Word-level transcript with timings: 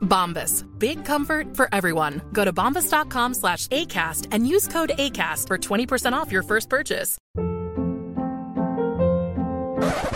Bombas. 0.00 0.66
Big 0.78 1.04
comfort 1.04 1.56
for 1.56 1.68
everyone. 1.72 2.20
Go 2.32 2.44
to 2.44 2.52
bombas.com 2.52 3.34
slash 3.34 3.66
ACAST 3.68 4.26
and 4.32 4.46
use 4.46 4.68
code 4.68 4.92
ACAST 4.98 5.46
for 5.46 5.58
20% 5.58 6.12
off 6.12 6.32
your 6.32 6.42
first 6.42 6.68
purchase. 6.68 7.18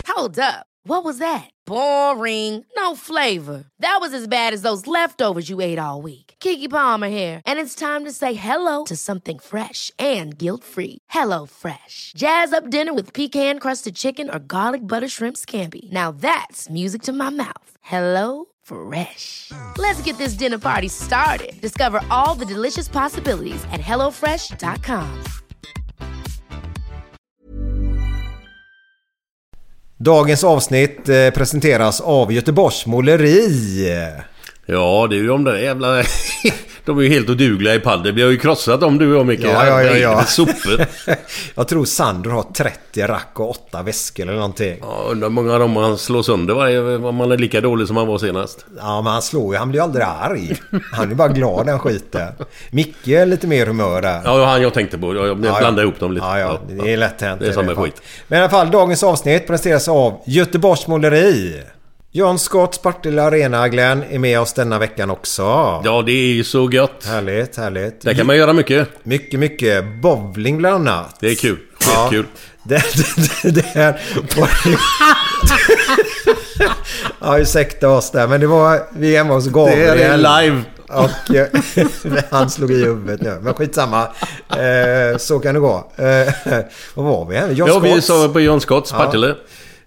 Hold 0.09 0.39
up. 0.39 0.67
What 0.87 1.03
was 1.03 1.17
that? 1.19 1.51
Boring. 1.67 2.65
No 2.77 2.95
flavor. 2.95 3.65
That 3.79 3.99
was 4.01 4.13
as 4.13 4.29
bad 4.29 4.53
as 4.53 4.63
those 4.63 4.87
leftovers 4.87 5.49
you 5.49 5.61
ate 5.61 5.79
all 5.79 6.03
week. 6.03 6.35
Kiki 6.41 6.69
Palmer 6.69 7.09
here, 7.09 7.41
and 7.47 7.59
it's 7.59 7.75
time 7.75 8.05
to 8.05 8.13
say 8.13 8.35
hello 8.35 8.85
to 8.85 8.97
something 8.97 9.39
fresh 9.39 9.91
and 9.99 10.39
guilt-free. 10.39 10.99
Hello 11.09 11.47
Fresh. 11.47 12.13
Jazz 12.17 12.53
up 12.53 12.71
dinner 12.71 12.95
with 12.95 13.13
pecan-crusted 13.13 13.95
chicken 13.97 14.31
or 14.31 14.39
garlic 14.39 14.87
butter 14.87 15.09
shrimp 15.09 15.37
scampi. 15.37 15.91
Now 15.91 16.13
that's 16.13 16.71
music 16.71 17.03
to 17.03 17.13
my 17.13 17.31
mouth. 17.31 17.71
Hello 17.81 18.47
Fresh. 18.65 19.51
Let's 19.77 20.03
get 20.03 20.17
this 20.19 20.39
dinner 20.39 20.59
party 20.59 20.89
started. 20.89 21.61
Discover 21.61 22.01
all 22.11 22.35
the 22.35 22.47
delicious 22.55 22.89
possibilities 22.89 23.65
at 23.73 23.81
hellofresh.com. 23.81 25.23
Dagens 29.97 30.45
avsnitt 30.45 31.09
eh, 31.09 31.31
presenteras 31.31 32.01
av 32.01 32.33
Göteborgs 32.33 32.87
Måleri. 32.87 33.49
Ja, 34.67 35.07
det 35.11 35.17
är 35.17 35.19
ju 35.19 35.27
de 35.27 35.45
där 35.45 35.57
jävla... 35.57 36.03
de 36.85 36.99
är 36.99 37.03
ju 37.03 37.09
helt 37.09 37.31
odugliga 37.31 37.75
i 37.75 37.81
padel. 37.81 38.13
Vi 38.13 38.23
har 38.23 38.31
ju 38.31 38.37
krossat 38.39 38.81
dem 38.81 38.99
du 38.99 39.13
och 39.13 39.19
jag 39.19 39.27
Micke. 39.27 39.41
Ja, 39.45 39.67
ja, 39.67 39.83
ja, 39.83 39.97
ja. 39.97 40.25
Sopor. 40.27 40.87
Jag 41.55 41.69
tror 41.69 41.85
Sandro 41.85 42.31
har 42.31 42.43
30 42.43 43.03
rack 43.07 43.31
och 43.35 43.51
8 43.51 43.83
väskor 43.83 44.23
eller 44.23 44.35
någonting. 44.35 44.77
Ja, 44.81 45.07
undrar 45.11 45.29
hur 45.29 45.35
många 45.35 45.53
av 45.53 45.61
dem 45.61 45.77
han 45.77 45.99
slår 45.99 46.23
sönder 46.23 46.55
varje... 46.55 46.97
Om 46.97 47.15
man 47.15 47.33
är 47.33 47.39
lika 47.39 47.61
dålig 47.61 47.87
som 47.89 47.97
han 47.97 48.07
var 48.07 48.19
senast. 48.19 48.67
Ja, 48.79 49.03
men 49.03 49.13
han 49.13 49.23
slår 49.23 49.55
ju. 49.55 49.59
Han 49.59 49.69
blir 49.69 49.81
ju 49.81 49.85
aldrig 49.85 50.05
arg. 50.05 50.57
Han 50.93 51.11
är 51.11 51.15
bara 51.15 51.29
glad 51.29 51.67
den 51.67 51.79
skiten. 51.79 52.33
Micke 52.71 53.09
är 53.09 53.27
lite 53.27 53.47
mer 53.47 53.67
humör 53.67 54.03
där. 54.03 54.21
Ja, 54.25 54.45
han 54.47 54.63
jag 54.63 54.75
tänkte 54.75 54.99
på. 54.99 55.15
Jag, 55.15 55.27
jag 55.27 55.39
Ja, 55.45 55.49
ja. 55.49 55.59
blandade 55.59 55.83
ihop 55.83 56.01
dem 56.01 56.13
lite. 56.13 56.27
Ja, 56.27 56.39
ja. 56.39 56.61
Det 56.69 56.93
är 56.93 56.97
lätt 56.97 57.21
hänt. 57.21 57.41
Det 57.41 57.47
är 57.49 57.53
samma 57.53 57.67
alla 57.67 57.75
fall. 57.75 57.85
skit. 57.85 58.03
Men 58.29 58.39
i 58.39 58.43
alla 58.43 58.51
fall, 58.51 58.71
dagens 58.71 59.03
avsnitt 59.03 59.47
presenteras 59.47 59.89
av 59.89 60.21
Göteborgs 60.27 60.87
Måleri. 60.87 61.63
John 62.17 62.39
Scotts 62.39 62.79
Partille 62.79 63.23
Arena, 63.23 63.69
Glenn, 63.69 64.05
är 64.11 64.19
med 64.19 64.41
oss 64.41 64.53
denna 64.53 64.79
veckan 64.79 65.11
också. 65.11 65.43
Ja, 65.85 66.03
det 66.07 66.13
är 66.13 66.33
ju 66.35 66.45
så 66.45 66.71
gött. 66.73 67.05
Härligt, 67.07 67.57
härligt. 67.57 68.01
Där 68.01 68.15
kan 68.15 68.27
man 68.27 68.37
göra 68.37 68.53
mycket. 68.53 68.89
Mycket, 69.03 69.41
mycket. 69.41 69.85
Bowling 70.03 70.59
bland 70.59 70.89
annat. 70.89 71.17
Det 71.21 71.31
är 71.31 71.35
kul. 71.35 71.59
Ja. 71.81 72.09
Skitkul. 72.11 72.27
Det, 72.67 72.83
det, 73.43 73.51
det 73.51 73.65
här 73.67 74.01
var 74.37 74.49
Ja, 77.21 77.39
ursäkta 77.39 77.89
oss 77.89 78.11
där. 78.11 78.27
Men 78.29 78.41
det 78.41 78.47
var... 78.47 78.83
Vi 78.93 79.15
är 79.15 79.19
hemma 79.19 79.35
hos 79.35 79.45
Det 79.45 79.51
Gabriel. 79.51 79.99
är 80.27 80.43
live. 80.43 80.63
Och 80.89 81.35
eh, 81.35 81.47
han 82.31 82.51
slog 82.51 82.71
i 82.73 82.85
huvudet 82.85 83.21
nu. 83.23 83.39
Men 83.43 83.55
skitsamma. 83.55 84.03
Eh, 84.51 85.19
så 85.19 85.39
kan 85.39 85.55
det 85.55 85.61
gå. 85.61 85.93
Eh, 85.97 86.33
vad 86.95 87.07
var 87.07 87.27
vi? 87.27 87.55
John 87.55 87.69
Ja, 87.69 87.79
vi 87.79 87.91
Scotts. 87.91 88.07
sa 88.07 88.29
på 88.29 88.41
John 88.41 88.61
Scotts 88.61 88.91
Ja. 88.93 88.99
Partille. 88.99 89.29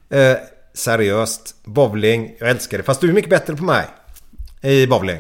Eh, 0.10 0.38
seriöst. 0.78 1.56
Bowling. 1.66 2.36
Jag 2.40 2.50
älskar 2.50 2.78
det. 2.78 2.84
Fast 2.84 3.02
du 3.02 3.10
är 3.10 3.14
mycket 3.14 3.30
bättre 3.30 3.56
på 3.56 3.64
mig. 3.64 3.86
I 4.62 4.88
bowling. 4.88 5.18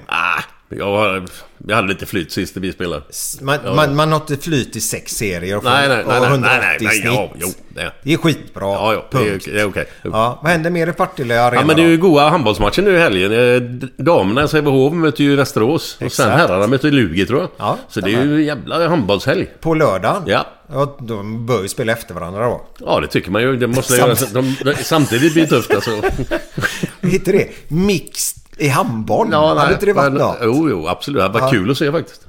Jag, 0.70 1.28
jag 1.68 1.76
hade 1.76 1.88
lite 1.88 2.06
flyt 2.06 2.32
sist 2.32 2.58
vi 2.58 2.72
spelade. 2.72 3.02
Man, 3.42 3.58
Ja. 3.66 3.74
man, 3.74 3.96
man 3.96 4.12
har 4.12 4.20
inte 4.20 4.38
flyt 4.38 4.76
i 4.76 4.82
sex 4.82 5.12
serier 5.12 5.58
och, 5.58 5.64
Nej, 5.64 5.88
nej, 5.88 6.04
nej, 6.08 6.20
nej, 6.20 6.30
180 6.30 6.60
nej, 6.62 6.78
nej, 6.82 6.90
snitt. 6.94 7.06
ja, 7.06 7.32
jo, 7.40 7.48
det. 7.70 7.92
Det 8.04 8.14
är 8.14 8.18
skitbra. 8.18 8.66
Ja, 8.66 8.94
ja, 8.94 9.06
det 9.12 9.18
är, 9.18 9.30
Punkt. 9.32 9.46
det 9.54 9.60
är 9.62 9.66
okej. 9.68 9.86
Ja, 10.04 10.40
vad 10.44 10.52
händer 10.52 10.70
mer 10.70 10.88
i 10.88 10.94
Partille 10.94 11.42
Arena 11.42 11.62
Ja 11.62 11.66
men 11.68 11.76
det 11.76 11.82
är 11.82 11.88
ju 11.88 11.98
goa 11.98 12.30
handbollsmatcher 12.30 12.82
nu 12.82 12.96
i 12.96 13.00
helgen. 13.00 13.32
Eh, 13.32 13.62
Damerna 14.04 14.44
i 14.44 14.48
Sävehof 14.48 14.94
möter 14.94 15.24
ju 15.24 15.36
Västerås. 15.36 15.98
Och 16.06 16.12
sen 16.12 16.32
herrarna 16.32 16.68
möter 16.68 16.92
Lugi 16.92 17.26
tror 17.26 17.40
jag. 17.40 17.50
Ja, 17.58 17.78
Så 17.90 18.02
det 18.02 18.14
är 18.14 18.26
ju 18.26 18.44
jävla 18.44 18.88
handbollshelg. 18.90 19.48
På 19.62 19.74
lördagen? 19.74 20.24
Ja. 20.26 20.46
ja. 20.72 20.98
De 21.02 21.46
bör 21.46 21.62
ju 21.62 21.68
spela 21.68 21.92
efter 21.92 22.14
varandra 22.14 22.46
då. 22.46 22.66
Ja 22.80 23.00
det 23.00 23.08
tycker 23.08 23.32
man 23.32 23.42
ju. 23.42 23.56
Det 23.58 23.68
måste 23.68 23.94
Samt- 23.94 24.22
göra, 24.22 24.30
de, 24.42 24.56
de, 24.64 24.74
samtidigt 24.84 25.34
blir 25.34 25.44
det 25.44 25.50
tufft 25.50 25.72
alltså. 25.74 25.92
Hittar 27.02 27.32
det? 27.32 27.48
Mixed 27.68 28.44
i 28.58 28.68
handboll? 28.68 29.28
Ja, 29.32 29.56
Hade 29.60 29.74
inte 29.74 29.86
det 29.86 29.94
varit 29.94 30.12
men- 30.14 30.22
något? 30.22 30.38
Jo, 30.42 30.70
jo, 30.70 30.88
absolut. 30.88 31.22
Det 31.22 31.30
var 31.30 31.40
Ja. 31.42 31.50
kul 31.50 31.72
att 31.72 31.78
se 31.78 31.92
faktiskt. 31.92 32.22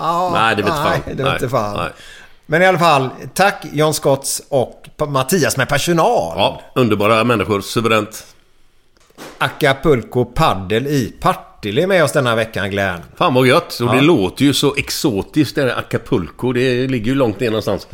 Ja, 0.00 0.30
Nej, 0.34 0.56
det 0.56 0.62
vet 0.62 0.72
fan. 0.72 0.98
Det 1.16 1.22
vet 1.24 1.40
Nej, 1.40 1.50
fan. 1.50 1.76
nej. 1.76 1.90
Men 2.46 2.62
i 2.62 2.66
alla 2.66 2.78
fall, 2.78 3.08
tack 3.34 3.64
John 3.72 3.94
Scotts 3.94 4.42
och 4.48 4.86
Mattias 5.08 5.56
med 5.56 5.68
personal. 5.68 6.32
Ja, 6.36 6.60
underbara 6.74 7.24
människor. 7.24 7.60
Suveränt. 7.60 8.26
Acapulco 9.38 10.24
Paddel 10.24 10.86
i 10.86 11.14
Partille 11.20 11.86
med 11.86 12.04
oss 12.04 12.12
denna 12.12 12.34
veckan 12.34 12.70
Glenn. 12.70 13.00
Fan 13.16 13.34
vad 13.34 13.46
gött. 13.46 13.80
Och 13.80 13.88
Ja. 13.88 13.92
det 13.92 14.00
låter 14.00 14.44
ju 14.44 14.54
så 14.54 14.74
exotiskt 14.74 15.54
det 15.54 15.62
där 15.64 15.78
Acapulco. 15.78 16.52
Det 16.52 16.86
ligger 16.88 17.06
ju 17.06 17.14
långt 17.14 17.40
ner 17.40 17.46
någonstans. 17.50 17.86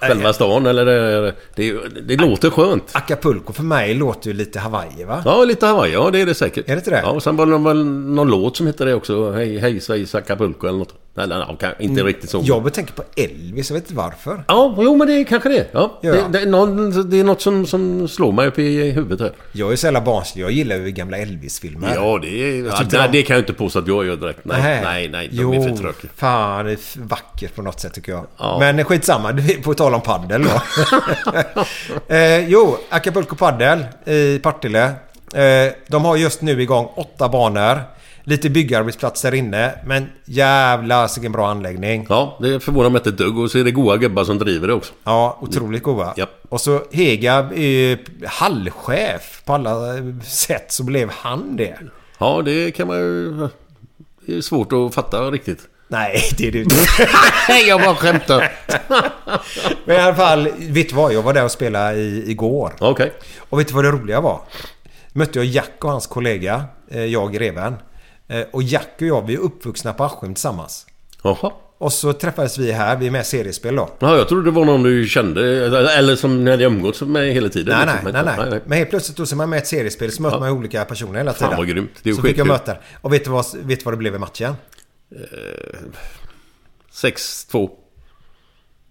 Själva 0.00 0.32
stan 0.32 0.66
eller 0.66 0.84
det, 0.84 1.34
det, 1.54 1.72
det 2.06 2.16
låter 2.16 2.50
skönt. 2.50 2.90
Acapulco 2.92 3.52
för 3.52 3.62
mig 3.62 3.94
låter 3.94 4.30
ju 4.30 4.36
lite 4.36 4.58
Hawaii 4.58 5.04
va? 5.04 5.22
Ja, 5.24 5.44
lite 5.44 5.66
Hawaii. 5.66 5.92
Ja, 5.92 6.10
det 6.10 6.20
är 6.20 6.26
det 6.26 6.34
säkert. 6.34 6.68
Är 6.68 6.72
det 6.72 6.78
inte 6.78 6.90
det? 6.90 7.00
Ja, 7.04 7.10
och 7.10 7.22
sen 7.22 7.36
var 7.36 7.46
det 7.46 7.58
väl 7.58 7.84
någon 7.86 8.28
låt 8.28 8.56
som 8.56 8.66
hette 8.66 8.84
det 8.84 8.94
också. 8.94 9.32
Hej, 9.32 9.58
hej 9.58 9.80
Schweiz 9.80 10.14
Acapulco 10.14 10.66
eller 10.66 10.78
något. 10.78 10.94
Eller 11.18 11.38
ja, 11.38 11.56
kan- 11.60 11.72
inte 11.78 12.02
riktigt 12.02 12.30
så. 12.30 12.40
Jag 12.44 12.72
tänker 12.74 12.92
på 12.94 13.02
Elvis, 13.16 13.70
jag 13.70 13.74
vet 13.74 13.84
inte 13.84 13.94
varför. 13.94 14.44
Ja, 14.48 14.74
jo 14.78 14.96
men 14.96 15.06
det 15.06 15.12
är 15.12 15.24
kanske 15.24 15.48
det. 15.48 15.66
Ja, 15.72 15.98
Ja. 16.02 16.12
Det, 16.12 16.24
det, 16.32 16.40
är 16.40 16.46
någon, 16.46 17.10
det 17.10 17.20
är 17.20 17.24
något 17.24 17.40
som, 17.42 17.66
som 17.66 18.08
slår 18.08 18.32
mig 18.32 18.46
upp 18.46 18.58
i 18.58 18.90
huvudet 18.90 19.20
här. 19.20 19.32
Jag 19.52 19.72
är 19.72 19.76
så 19.76 19.86
jävla 19.86 20.00
barnslig, 20.00 20.42
jag 20.42 20.50
gillar 20.50 20.76
ju 20.76 20.90
gamla 20.90 21.16
Elvis-filmer. 21.18 21.92
Ja, 21.94 22.18
det, 22.22 22.28
är, 22.28 22.64
ja, 22.66 22.72
nej, 22.80 22.86
de- 22.90 23.08
det 23.18 23.22
kan 23.22 23.36
jag 23.36 23.42
inte 23.42 23.52
påstå 23.52 23.78
att 23.78 23.86
jag 23.88 24.06
gör 24.06 24.16
direkt. 24.16 24.40
Nej, 24.44 24.56
Nähä. 24.62 24.82
nej, 24.82 25.08
nej. 25.08 25.28
De 25.28 25.36
jo, 25.36 25.54
är 25.54 25.68
för 25.68 25.76
tråkiga. 25.76 26.10
fan 26.16 26.64
det 26.64 26.72
är 26.72 26.78
vackert 26.96 27.54
på 27.54 27.62
något 27.62 27.80
sätt 27.80 27.94
tycker 27.94 28.12
jag. 28.12 28.26
Ja. 28.38 28.56
Men 28.60 28.84
skitsamma, 28.84 29.38
på 29.62 29.74
tal 29.74 29.94
om 29.94 30.00
paddel 30.00 30.42
då. 30.44 30.50
eh, 32.14 32.48
jo, 32.48 32.76
Acapulco 32.88 33.36
Paddel 33.36 33.84
i 34.06 34.38
Partille. 34.38 34.84
Eh, 35.34 35.72
de 35.88 36.04
har 36.04 36.16
just 36.16 36.42
nu 36.42 36.62
igång 36.62 36.88
åtta 36.96 37.28
banor. 37.28 37.80
Lite 38.30 38.50
byggarbetsplatser 38.50 39.34
inne, 39.34 39.74
men 39.84 40.06
jävla 40.24 41.08
vilken 41.16 41.32
bra 41.32 41.48
anläggning. 41.48 42.06
Ja, 42.08 42.38
det 42.40 42.60
förvånar 42.60 42.90
mig 42.90 42.98
inte 42.98 43.08
ett 43.08 43.18
dugg. 43.18 43.38
Och 43.38 43.50
så 43.50 43.58
är 43.58 43.64
det 43.64 43.70
goa 43.70 43.96
gubbar 43.96 44.24
som 44.24 44.38
driver 44.38 44.68
det 44.68 44.74
också. 44.74 44.92
Ja, 45.04 45.38
otroligt 45.40 45.82
goda. 45.82 46.14
Japp. 46.16 46.30
Och 46.48 46.60
så 46.60 46.82
Hegab 46.92 47.52
är 47.52 47.56
ju 47.56 47.98
hallchef. 48.26 49.42
På 49.44 49.52
alla 49.54 49.94
sätt 50.24 50.72
så 50.72 50.84
blev 50.84 51.10
han 51.10 51.56
det. 51.56 51.78
Ja, 52.18 52.42
det 52.44 52.70
kan 52.70 52.86
man 52.86 52.96
ju... 52.96 53.48
Det 54.26 54.36
är 54.36 54.40
svårt 54.40 54.72
att 54.72 54.94
fatta 54.94 55.30
riktigt. 55.30 55.60
Nej, 55.88 56.22
det 56.38 56.48
är 56.48 56.52
det 56.52 56.58
inte. 56.58 56.76
Nej, 57.48 57.68
jag 57.68 57.80
bara 57.80 57.94
skämtar. 57.94 58.52
Men 59.84 59.96
i 59.96 59.98
alla 59.98 60.14
fall, 60.14 60.48
vet 60.58 60.88
du 60.88 60.94
vad? 60.94 61.12
Jag 61.12 61.22
var 61.22 61.32
där 61.32 61.44
och 61.44 61.50
spelade 61.50 61.96
i, 61.96 62.30
igår. 62.30 62.72
Okej. 62.78 63.12
Och 63.38 63.60
vet 63.60 63.68
du 63.68 63.74
vad 63.74 63.84
det 63.84 63.90
roliga 63.90 64.20
var? 64.20 64.40
Mötte 65.12 65.38
jag 65.38 65.46
Jack 65.46 65.84
och 65.84 65.90
hans 65.90 66.06
kollega, 66.06 66.64
eh, 66.90 67.04
jag 67.04 67.32
Greven. 67.32 67.74
Eh, 68.30 68.46
Och 68.50 68.62
Jack 68.62 68.88
och 68.96 69.02
jag, 69.02 69.26
vi 69.26 69.34
är 69.34 69.38
uppvuxna 69.38 69.92
på 69.92 70.04
Askim 70.04 70.34
tillsammans. 70.34 70.86
Jaha. 71.22 71.52
Och 71.78 71.92
så 71.92 72.12
träffades 72.12 72.58
vi 72.58 72.72
här, 72.72 72.96
vi 72.96 73.06
är 73.06 73.10
med 73.10 73.20
i 73.20 73.24
seriespel 73.24 73.76
då. 73.76 73.88
Ja, 73.98 74.16
jag 74.16 74.28
trodde 74.28 74.44
det 74.44 74.50
var 74.50 74.64
någon 74.64 74.82
du 74.82 75.06
kände. 75.08 75.66
Eller 75.98 76.16
som 76.16 76.44
ni 76.44 76.50
hade 76.50 76.64
umgåtts 76.64 77.00
med 77.00 77.32
hela 77.32 77.48
tiden. 77.48 77.74
Nej, 77.76 77.86
nej, 77.86 77.94
liksom. 77.94 78.12
nej, 78.26 78.36
Men- 78.36 78.50
nej. 78.50 78.60
Men 78.66 78.78
helt 78.78 78.90
plötsligt 78.90 79.16
då 79.16 79.26
så 79.26 79.34
är 79.34 79.36
man 79.36 79.50
med 79.50 79.56
i 79.56 79.60
ett 79.60 79.66
seriespel 79.66 80.12
så 80.12 80.22
möter 80.22 80.38
man 80.40 80.50
olika 80.50 80.84
personer 80.84 81.18
hela 81.18 81.32
Fan, 81.32 81.38
tiden. 81.48 81.56
vad 81.56 81.68
grymt. 81.68 81.90
Det 82.02 82.10
är 82.10 82.14
så 82.14 82.22
fick 82.22 82.38
jag 82.38 82.46
möta. 82.46 82.76
Och 83.00 83.12
vet 83.12 83.24
du, 83.24 83.30
vad, 83.30 83.46
vet 83.54 83.78
du 83.78 83.84
vad 83.84 83.92
det 83.94 83.98
blev 83.98 84.14
i 84.14 84.18
matchen? 84.18 84.54
6-2. 86.92 87.70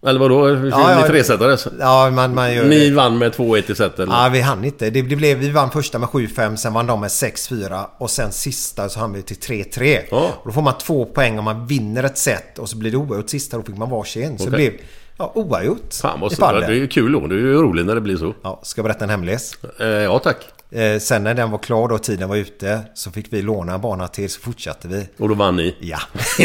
Eller 0.08 0.20
vadå? 0.20 0.48
Ni 0.48 0.70
Ja, 0.70 0.92
ja. 1.02 1.08
tresetades? 1.08 1.68
Ja, 1.80 2.10
man, 2.14 2.34
man 2.36 2.54
gör 2.54 2.66
Ni 2.66 2.90
det. 2.90 2.96
vann 2.96 3.18
med 3.18 3.32
2-1 3.36 3.72
i 3.72 3.76
set 3.76 4.00
eller? 4.00 4.14
Ja, 4.14 4.30
vi 4.34 4.42
hann 4.42 4.66
inte. 4.66 4.90
Det, 4.90 5.02
det 5.02 5.16
blev, 5.16 5.38
vi 5.38 5.50
vann 5.50 5.72
första 5.72 6.00
med 6.00 6.10
7-5, 6.10 6.56
sen 6.56 6.74
vann 6.74 6.88
de 6.88 7.02
med 7.02 7.08
6-4 7.08 7.86
och 7.98 8.10
sen 8.10 8.32
sista 8.32 8.90
så 8.90 9.00
hann 9.00 9.14
vi 9.14 9.22
till 9.22 9.38
3-3. 9.38 10.00
Ja. 10.12 10.30
Då 10.46 10.52
får 10.52 10.62
man 10.62 10.74
två 10.78 11.06
poäng 11.06 11.40
om 11.40 11.46
man 11.46 11.68
vinner 11.68 12.04
ett 12.04 12.18
set 12.18 12.60
och 12.60 12.70
så 12.70 12.78
blir 12.78 12.92
det 12.92 12.98
oavgjort 12.98 13.30
sista. 13.30 13.58
Då 13.58 13.64
fick 13.64 13.78
man 13.78 13.90
varsin. 13.90 14.38
Så 14.38 14.44
det 14.44 14.50
Okej. 14.56 14.70
blev 14.70 14.82
ja, 15.18 15.32
oavgjort 15.36 15.94
Fan 16.02 16.20
vad 16.20 16.32
i 16.32 16.36
Det 16.36 16.66
är 16.66 16.72
ju 16.72 16.88
kul 16.88 17.12
då. 17.12 17.28
Det 17.28 17.36
är 17.36 17.40
ju 17.40 17.54
roligt 17.62 17.86
när 17.86 17.96
det 17.96 18.02
blir 18.02 18.18
så. 18.18 18.34
Ja, 18.44 18.60
ska 18.64 18.80
jag 18.80 18.84
berätta 18.84 19.04
en 19.04 19.10
hemlis? 19.10 19.58
Eh, 19.80 19.88
ja 19.88 20.20
tack. 20.20 20.38
Eh, 20.76 21.00
sen 21.00 21.24
när 21.24 21.34
den 21.34 21.52
var 21.52 21.58
klar 21.58 21.88
då, 21.88 21.98
tiden 21.98 22.30
var 22.30 22.36
ute, 22.36 22.82
så 22.94 23.12
fick 23.12 23.26
vi 23.30 23.42
låna 23.42 23.74
en 23.74 23.82
bana 23.82 24.08
till 24.08 24.30
så 24.30 24.40
fortsatte 24.42 24.88
vi. 24.88 25.08
Och 25.18 25.30
då 25.30 25.36
vann 25.36 25.56
ni. 25.56 25.76
Ja. 25.82 26.00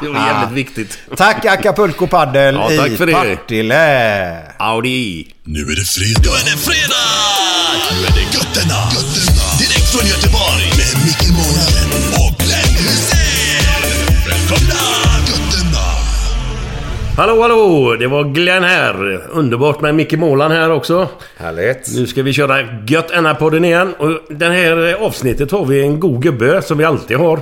det 0.00 0.08
var 0.08 0.26
jävligt 0.26 0.52
viktigt. 0.66 0.98
Tack 1.16 1.44
Acapulco 1.44 2.06
Padel 2.06 2.54
Ja, 2.54 2.68
tack 2.78 2.88
i 2.90 2.96
för 2.96 3.06
det. 3.06 3.12
Partille. 3.12 4.38
Audi! 4.58 5.34
Nu 5.44 5.60
är 5.60 5.76
det 5.76 5.84
fredag. 5.84 6.20
Nu 6.22 6.28
är 6.28 6.44
det 6.44 6.58
fredag! 6.62 7.04
Nu 7.90 8.06
är 8.06 8.12
det 8.12 8.36
Götterna. 8.36 8.74
Götterna. 8.94 9.58
Direkt 9.58 9.88
från 9.92 10.06
Göteborg. 10.08 10.81
Hallå 17.22 17.42
hallå! 17.42 17.96
Det 17.98 18.06
var 18.06 18.24
Glenn 18.24 18.64
här. 18.64 19.20
Underbart 19.30 19.80
med 19.80 19.94
Micke 19.94 20.12
Målan 20.12 20.50
här 20.50 20.70
också. 20.70 21.08
Härligt. 21.36 21.94
Nu 21.96 22.06
ska 22.06 22.22
vi 22.22 22.32
köra 22.32 22.62
Gött 22.86 23.38
podden 23.38 23.64
igen. 23.64 23.94
Och 23.98 24.20
det 24.28 24.46
här 24.46 24.94
avsnittet 25.00 25.50
har 25.50 25.64
vi 25.64 25.82
en 25.82 26.00
god 26.00 26.22
gubbe 26.22 26.62
som 26.62 26.78
vi 26.78 26.84
alltid 26.84 27.16
har. 27.16 27.40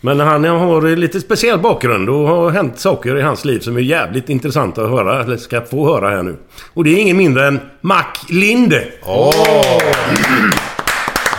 Men 0.00 0.20
han 0.20 0.44
har 0.44 0.96
lite 0.96 1.20
speciell 1.20 1.58
bakgrund 1.58 2.08
och 2.08 2.28
har 2.28 2.50
hänt 2.50 2.78
saker 2.78 3.18
i 3.18 3.22
hans 3.22 3.44
liv 3.44 3.60
som 3.60 3.76
är 3.76 3.80
jävligt 3.80 4.28
intressanta 4.28 4.84
att 4.84 4.90
höra. 4.90 5.22
Eller 5.22 5.36
ska 5.36 5.60
få 5.60 5.86
höra 5.86 6.10
här 6.10 6.22
nu. 6.22 6.36
Och 6.74 6.84
det 6.84 6.90
är 6.90 6.98
ingen 6.98 7.16
mindre 7.16 7.46
än 7.46 7.60
Mac 7.80 8.04
Linde. 8.28 8.84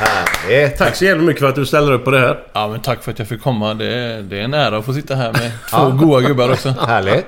Härligt. 0.03 0.77
Tack 0.77 0.95
så 0.95 1.05
jävla 1.05 1.23
mycket 1.23 1.39
för 1.41 1.49
att 1.49 1.55
du 1.55 1.65
ställer 1.65 1.91
upp 1.91 2.03
på 2.05 2.11
det 2.11 2.19
här. 2.19 2.39
Ja 2.53 2.67
men 2.67 2.79
tack 2.81 3.03
för 3.03 3.11
att 3.11 3.19
jag 3.19 3.27
fick 3.27 3.41
komma. 3.41 3.73
Det 3.73 3.85
är, 3.93 4.21
det 4.21 4.37
är 4.39 4.41
en 4.41 4.53
ära 4.53 4.77
att 4.77 4.85
få 4.85 4.93
sitta 4.93 5.15
här 5.15 5.31
med 5.33 5.51
två 5.69 5.89
goa 5.91 6.21
gubbar 6.21 6.49
också. 6.51 6.69
Härligt. 6.87 7.25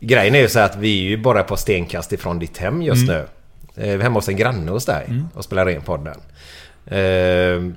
Grejen 0.00 0.34
är 0.34 0.40
ju 0.40 0.48
så 0.48 0.58
att 0.60 0.76
vi 0.76 0.98
är 1.06 1.08
ju 1.08 1.16
bara 1.16 1.42
på 1.42 1.56
stenkast 1.56 2.12
ifrån 2.12 2.38
ditt 2.38 2.58
hem 2.58 2.82
just 2.82 3.08
Mm. 3.08 3.16
nu. 3.16 3.26
Eh, 3.82 3.86
Vi 3.86 3.90
är 3.92 3.98
hemma 3.98 4.14
hos 4.18 4.28
en 4.28 4.36
granne 4.36 4.70
hos 4.70 4.84
dig 4.84 5.06
och 5.34 5.44
spelar 5.44 5.68
in 5.70 5.80
podden. 5.82 6.16
Eh, 6.86 7.72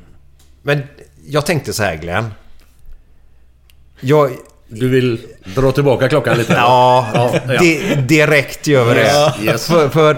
Men 0.62 0.84
jag 1.28 1.45
tänkte 1.45 1.74
så 1.74 1.84
här 1.84 1.95
Glenn. 1.95 2.34
Jag... 4.00 4.31
Du 4.68 4.90
vill 4.90 5.19
dra 5.56 5.72
tillbaka 5.72 6.10
klockan 6.10 6.38
lite? 6.38 6.54
Ja, 6.54 7.07
ja. 7.48 7.57
di- 7.60 7.95
direkt 7.95 8.68
gör 8.68 8.86
vi 8.86 8.94
det. 8.94 9.01
Yes, 9.01 9.44
yes. 9.44 9.68
För, 9.68 9.90
för... 9.90 10.18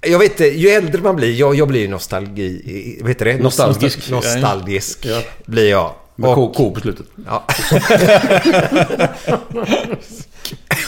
Jag 0.00 0.18
vet 0.18 0.30
inte, 0.30 0.44
ju 0.46 0.68
äldre 0.68 1.02
man 1.02 1.16
blir, 1.16 1.32
jag, 1.34 1.54
jag 1.54 1.68
blir 1.68 1.80
ju 1.80 1.88
nostalgi... 1.88 2.98
Vad 3.00 3.10
heter 3.10 3.24
det? 3.24 3.36
Nostalgisk. 3.38 4.10
Nostalgisk 4.10 4.98
Ja. 5.06 5.22
blir 5.46 5.70
jag. 5.70 5.90
Med 6.16 6.30
Och- 6.30 6.54
K, 6.54 6.70
på 6.74 6.80
slutet. 6.80 7.06
Ja. 7.26 7.44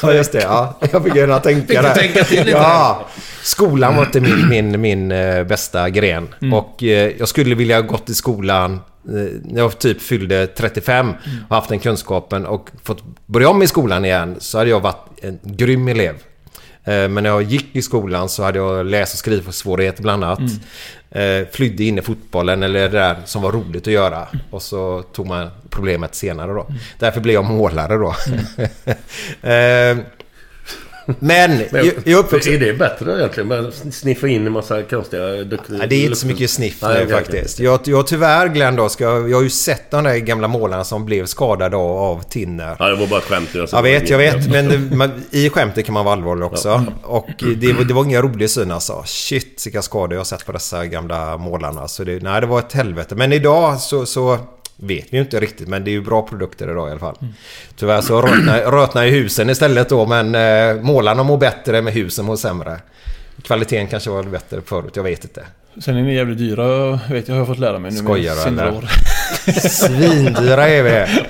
ja, 0.02 0.12
just 0.12 0.32
det. 0.32 0.42
Ja. 0.42 0.78
Jag 0.92 1.04
fick 1.04 1.14
gärna 1.14 1.38
tänka 1.38 1.82
där. 1.82 1.94
tänka 1.94 2.24
till 2.24 2.38
lite. 2.38 2.50
Ja. 2.50 3.06
Skolan 3.42 3.96
var 3.96 4.04
inte 4.04 4.20
min, 4.20 4.48
min, 4.48 4.80
min 4.80 5.12
eh, 5.12 5.44
bästa 5.44 5.90
gren. 5.90 6.28
Och 6.52 6.82
eh, 6.82 7.12
jag 7.18 7.28
skulle 7.28 7.54
vilja 7.54 7.76
ha 7.76 7.82
gått 7.82 8.08
i 8.10 8.14
skolan 8.14 8.72
eh, 8.72 8.80
när 9.44 9.58
jag 9.62 9.78
typ 9.78 10.02
fyllde 10.02 10.46
35 10.46 11.12
och 11.48 11.56
haft 11.56 11.68
den 11.68 11.78
kunskapen 11.78 12.46
och 12.46 12.68
fått 12.84 13.02
börja 13.26 13.48
om 13.48 13.62
i 13.62 13.66
skolan 13.66 14.04
igen 14.04 14.36
så 14.38 14.58
hade 14.58 14.70
jag 14.70 14.80
varit 14.80 15.06
en 15.22 15.38
grym 15.42 15.88
elev. 15.88 16.14
Eh, 16.84 17.08
Men 17.08 17.14
när 17.14 17.30
jag 17.30 17.42
gick 17.42 17.76
i 17.76 17.82
skolan 17.82 18.28
så 18.28 18.42
hade 18.42 18.58
jag 18.58 18.86
läs 18.86 19.12
och 19.12 19.18
skrivsvårigheter 19.18 20.02
bland 20.02 20.24
annat. 20.24 20.40
Eh, 21.10 21.46
Flydde 21.52 21.84
in 21.84 21.98
i 21.98 22.02
fotbollen 22.02 22.62
eller 22.62 22.80
det 22.80 22.88
där 22.88 23.16
som 23.24 23.42
var 23.42 23.52
roligt 23.52 23.86
att 23.86 23.92
göra. 23.92 24.28
Och 24.50 24.62
så 24.62 25.02
tog 25.02 25.26
man 25.26 25.48
problemet 25.70 26.14
senare 26.14 26.52
då. 26.52 26.66
Därför 26.98 27.20
blev 27.20 27.34
jag 27.34 27.44
målare 27.44 27.94
då. 27.96 28.14
Men 31.06 31.56
Men, 31.70 31.86
jag, 31.86 31.94
jag 32.04 32.18
uppvuxen... 32.18 32.54
Är 32.54 32.58
det 32.58 32.72
bättre 32.74 33.18
egentligen? 33.18 33.48
Bara 33.48 33.70
sniffa 33.92 34.28
in 34.28 34.46
en 34.46 34.52
massa 34.52 34.82
konstiga... 34.82 35.22
Nej, 35.22 35.86
det 35.88 35.94
är 35.96 36.04
inte 36.04 36.16
så 36.16 36.26
mycket 36.26 36.50
sniff 36.50 36.82
nu 36.82 37.06
faktiskt. 37.10 37.60
Jag, 37.60 37.80
jag 37.84 38.06
tyvärr 38.06 38.48
Glenn 38.48 38.76
då, 38.76 38.88
ska, 38.88 39.04
jag 39.04 39.36
har 39.36 39.42
ju 39.42 39.50
sett 39.50 39.90
de 39.90 40.04
där 40.04 40.16
gamla 40.16 40.48
målarna 40.48 40.84
som 40.84 41.04
blev 41.04 41.26
skadade 41.26 41.76
av, 41.76 41.96
av 41.98 42.22
tinner. 42.22 42.76
Ja, 42.78 42.88
det 42.88 42.96
var 42.96 43.06
bara 43.06 43.18
ett 43.20 43.24
skämt. 43.26 43.48
Jag, 43.52 43.68
Jag 43.72 43.82
vet, 43.82 44.08
jag 44.10 44.18
vet. 44.18 44.50
Men 44.50 44.68
det, 44.68 44.96
man, 44.96 45.10
i 45.30 45.48
skämtet 45.50 45.84
kan 45.86 45.92
man 45.92 46.04
vara 46.04 46.14
allvarlig 46.14 46.44
också. 46.44 46.84
Och 47.02 47.28
det, 47.56 47.72
var- 47.72 47.84
det 47.84 47.94
var 47.94 48.04
ingen 48.04 48.22
rolig 48.22 48.50
syn 48.50 48.70
alltså. 48.70 49.02
Shit, 49.06 49.62
vilka 49.66 49.82
skador 49.82 50.12
jag 50.12 50.20
har 50.20 50.24
sett 50.24 50.46
på 50.46 50.52
dessa 50.52 50.86
gamla 50.86 51.36
målarna. 51.36 51.88
Så 51.88 52.04
det, 52.04 52.22
nej, 52.22 52.40
det 52.40 52.46
var 52.46 52.58
ett 52.58 52.72
helvete. 52.72 53.14
Men 53.14 53.32
idag 53.32 53.80
så, 53.80 54.06
så 54.06 54.38
vet 54.82 55.06
vi 55.10 55.16
ju 55.16 55.22
inte 55.22 55.40
riktigt. 55.40 55.68
Men 55.68 55.84
det 55.84 55.90
är 55.90 55.92
ju 55.92 56.00
bra 56.00 56.22
produkter 56.22 56.70
idag 56.70 56.88
i 56.88 56.90
alla 56.90 57.00
fall. 57.00 57.16
Tyvärr 57.76 58.00
så 58.00 58.22
rötnar, 58.22 58.60
rötnar 58.72 59.04
ju 59.04 59.10
husen 59.10 59.50
istället 59.50 59.88
då. 59.88 60.06
Men 60.06 60.34
eh, 60.34 60.82
målarna 60.82 61.22
mår 61.22 61.36
bättre 61.36 61.82
med 61.82 61.92
husen 61.92 62.24
mår 62.24 62.36
sämre. 62.36 62.80
Kvaliteten 63.42 63.86
kanske 63.86 64.10
var 64.10 64.22
bättre 64.22 64.60
förut, 64.66 64.92
jag 64.96 65.02
vet 65.02 65.24
inte. 65.24 65.44
Sen 65.80 65.96
är 65.96 66.02
ni 66.02 66.14
jävligt 66.14 66.38
dyra, 66.38 67.00
jag 67.08 67.14
vet 67.14 67.28
jag 67.28 67.34
har 67.34 67.46
fått 67.46 67.58
lära 67.58 67.78
mig 67.78 67.90
nu 67.90 67.96
Skojar 67.96 68.34
med 68.34 68.44
senare 68.44 68.72
år. 68.72 68.84
Svindyra 69.68 70.68
är 70.68 70.82
vi. 70.82 71.22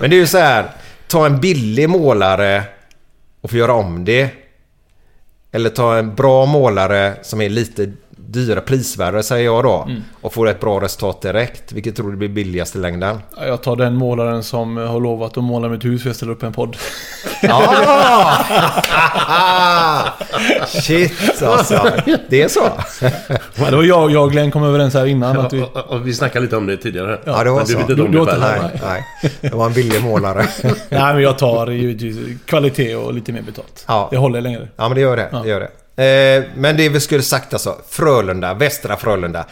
Men 0.00 0.10
det 0.10 0.16
är 0.16 0.20
ju 0.20 0.26
så 0.26 0.38
här. 0.38 0.70
Ta 1.06 1.26
en 1.26 1.40
billig 1.40 1.88
målare 1.88 2.62
och 3.40 3.50
få 3.50 3.56
göra 3.56 3.72
om 3.72 4.04
det. 4.04 4.28
Eller 5.52 5.70
ta 5.70 5.96
en 5.96 6.14
bra 6.14 6.46
målare 6.46 7.14
som 7.22 7.40
är 7.40 7.48
lite 7.48 7.92
dyra 8.32 8.60
prisvärre 8.60 9.22
säger 9.22 9.44
jag 9.44 9.64
då. 9.64 9.88
Och 10.20 10.32
få 10.32 10.46
ett 10.46 10.60
bra 10.60 10.80
resultat 10.80 11.22
direkt. 11.22 11.72
Vilket 11.72 11.96
tror 11.96 12.10
du 12.10 12.16
blir 12.16 12.28
billigast 12.28 12.76
i 12.76 12.78
längden? 12.78 13.18
Ja, 13.36 13.46
Jag 13.46 13.62
tar 13.62 13.76
den 13.76 13.94
målaren 13.94 14.42
som 14.42 14.76
har 14.76 15.00
lovat 15.00 15.36
att 15.36 15.44
måla 15.44 15.68
mitt 15.68 15.84
hus 15.84 16.02
för 16.02 16.08
jag 16.08 16.16
ställer 16.16 16.32
upp 16.32 16.42
en 16.42 16.52
podd. 16.52 16.76
Ah! 17.48 18.36
Shit 20.66 21.42
alltså. 21.42 21.90
Det 22.28 22.42
är 22.42 22.48
så? 22.48 22.60
Ja, 23.54 23.70
det 23.70 23.76
var 23.76 23.82
jag, 23.82 24.10
jag 24.10 24.24
och 24.24 24.30
Glenn 24.32 24.50
kom 24.50 24.62
överens 24.62 24.94
här 24.94 25.06
innan 25.06 25.38
att 25.40 25.52
vi... 25.52 25.62
Och, 25.62 25.76
och, 25.76 25.90
och 25.90 26.06
vi 26.06 26.14
snackade 26.14 26.44
lite 26.44 26.56
om 26.56 26.66
det 26.66 26.76
tidigare. 26.76 27.18
Ja, 27.24 27.44
det 27.44 27.50
var 27.50 27.56
Men 27.56 27.66
du 27.66 27.72
så. 27.72 27.78
Du- 27.88 27.94
du 28.08 28.18
inte 28.20 28.38
Nej, 28.38 28.60
nej. 28.82 29.04
Det 29.40 29.54
var 29.54 29.66
en 29.66 29.72
billig 29.72 30.02
målare. 30.04 30.46
Nej 30.88 31.14
men 31.14 31.22
jag 31.22 31.38
tar 31.38 31.70
givetvis 31.70 32.16
kvalitet 32.46 32.94
och 32.96 33.14
lite 33.14 33.32
mer 33.32 33.42
betalt. 33.42 33.84
Ja. 33.88 34.08
Det 34.10 34.16
håller 34.16 34.40
längre. 34.40 34.68
Ja 34.76 34.88
men 34.88 34.94
det 34.94 35.00
gör 35.00 35.16
det. 35.16 35.28
det, 35.42 35.48
gör 35.48 35.60
det. 35.60 35.68
Eh, 35.96 36.42
men 36.54 36.76
det 36.76 36.88
vi 36.88 37.00
skulle 37.00 37.22
sagt 37.22 37.52
alltså. 37.52 37.76
Frölunda, 37.88 38.54
Västra 38.54 38.96
Frölunda. 38.96 39.44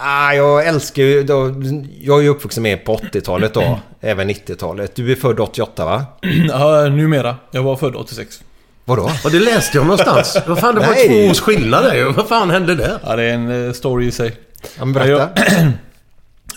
Ah, 0.00 0.32
jag 0.32 0.66
älskar 0.66 1.02
ju... 1.02 1.22
Då, 1.22 1.54
jag 2.00 2.18
är 2.18 2.22
ju 2.22 2.28
uppvuxen 2.28 2.62
med 2.62 2.84
på 2.84 2.96
80-talet 2.96 3.54
då. 3.54 3.80
även 4.00 4.30
90-talet. 4.30 4.94
Du 4.94 5.12
är 5.12 5.16
född 5.16 5.40
88 5.40 5.84
va? 5.84 6.04
Ja, 6.48 6.88
numera. 6.88 7.36
Jag 7.50 7.62
var 7.62 7.76
född 7.76 7.94
86. 7.96 8.40
Vadå? 8.84 9.10
Och 9.24 9.30
det 9.30 9.38
läste 9.40 9.76
jag 9.78 9.86
någonstans. 9.86 10.36
Vad 10.46 10.58
fan, 10.58 10.74
det 10.74 10.80
var 10.80 10.88
Nej. 10.88 11.08
två 11.08 11.30
års 11.30 11.40
skillnad 11.40 11.84
där. 11.84 12.04
Vad 12.04 12.28
fan 12.28 12.50
hände 12.50 12.74
där? 12.74 12.98
Ja, 13.06 13.16
det 13.16 13.22
är 13.22 13.34
en 13.34 13.66
eh, 13.66 13.72
story 13.72 14.06
i 14.06 14.10
sig. 14.10 14.36
Ja, 14.78 14.84
men 14.84 14.92
berätta. 14.92 15.28
Jag 15.34 15.72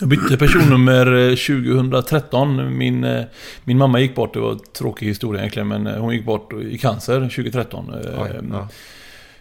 bytte 0.06 0.38
personnummer 0.38 1.30
eh, 1.30 1.36
2013. 1.36 2.78
Min, 2.78 3.04
eh, 3.04 3.24
min 3.64 3.78
mamma 3.78 4.00
gick 4.00 4.16
bort. 4.16 4.34
Det 4.34 4.40
var 4.40 4.52
en 4.52 4.60
tråkig 4.78 5.08
historia 5.08 5.42
egentligen. 5.42 5.68
Men 5.68 5.88
eh, 5.88 5.96
hon 5.96 6.14
gick 6.14 6.26
bort 6.26 6.54
i 6.54 6.78
cancer 6.78 7.20
2013. 7.20 7.94
eh, 7.94 8.22
Oj, 8.22 8.30
ja. 8.52 8.68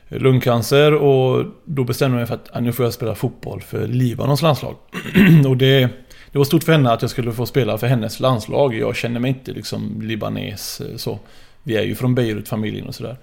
Lungcancer 0.08 0.94
och 0.94 1.44
då 1.64 1.84
bestämde 1.84 2.14
jag 2.14 2.20
mig 2.20 2.26
för 2.26 2.34
att 2.34 2.56
ah, 2.56 2.60
nu 2.60 2.72
får 2.72 2.84
jag 2.86 2.94
spela 2.94 3.14
fotboll 3.14 3.60
för 3.60 3.86
Libanons 3.86 4.42
landslag. 4.42 4.74
och 5.46 5.56
det, 5.56 5.88
det 6.32 6.38
var 6.38 6.44
stort 6.44 6.64
för 6.64 6.72
henne 6.72 6.90
att 6.92 7.02
jag 7.02 7.10
skulle 7.10 7.32
få 7.32 7.46
spela 7.46 7.78
för 7.78 7.86
hennes 7.86 8.20
landslag. 8.20 8.74
Jag 8.74 8.96
känner 8.96 9.20
mig 9.20 9.28
inte 9.28 9.52
liksom 9.52 10.00
libanes 10.02 10.80
eh, 10.80 10.96
så. 10.96 11.18
Vi 11.62 11.76
är 11.76 11.82
ju 11.82 11.94
från 11.94 12.14
Beirut-familjen 12.14 12.86
och 12.86 12.94
sådär. 12.94 13.16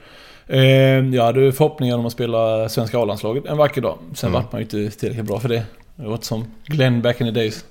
Eh, 0.48 0.62
jag 1.16 1.24
hade 1.24 1.52
förhoppningar 1.52 1.98
om 1.98 2.06
att 2.06 2.12
spela 2.14 2.70
svenska 2.70 3.00
A-landslaget 3.00 3.46
en 3.46 3.58
vacker 3.58 3.82
dag. 3.82 3.98
Sen 4.14 4.32
vart 4.32 4.52
man 4.52 4.62
ju 4.62 4.64
inte 4.64 5.00
tillräckligt 5.00 5.26
bra 5.26 5.40
för 5.40 5.50
det. 5.50 5.64
Det 5.98 6.14
inte 6.14 6.26
som 6.26 6.46
Glenn 6.66 7.02
back 7.02 7.22
in 7.22 7.28
the 7.28 7.32
days. 7.32 7.66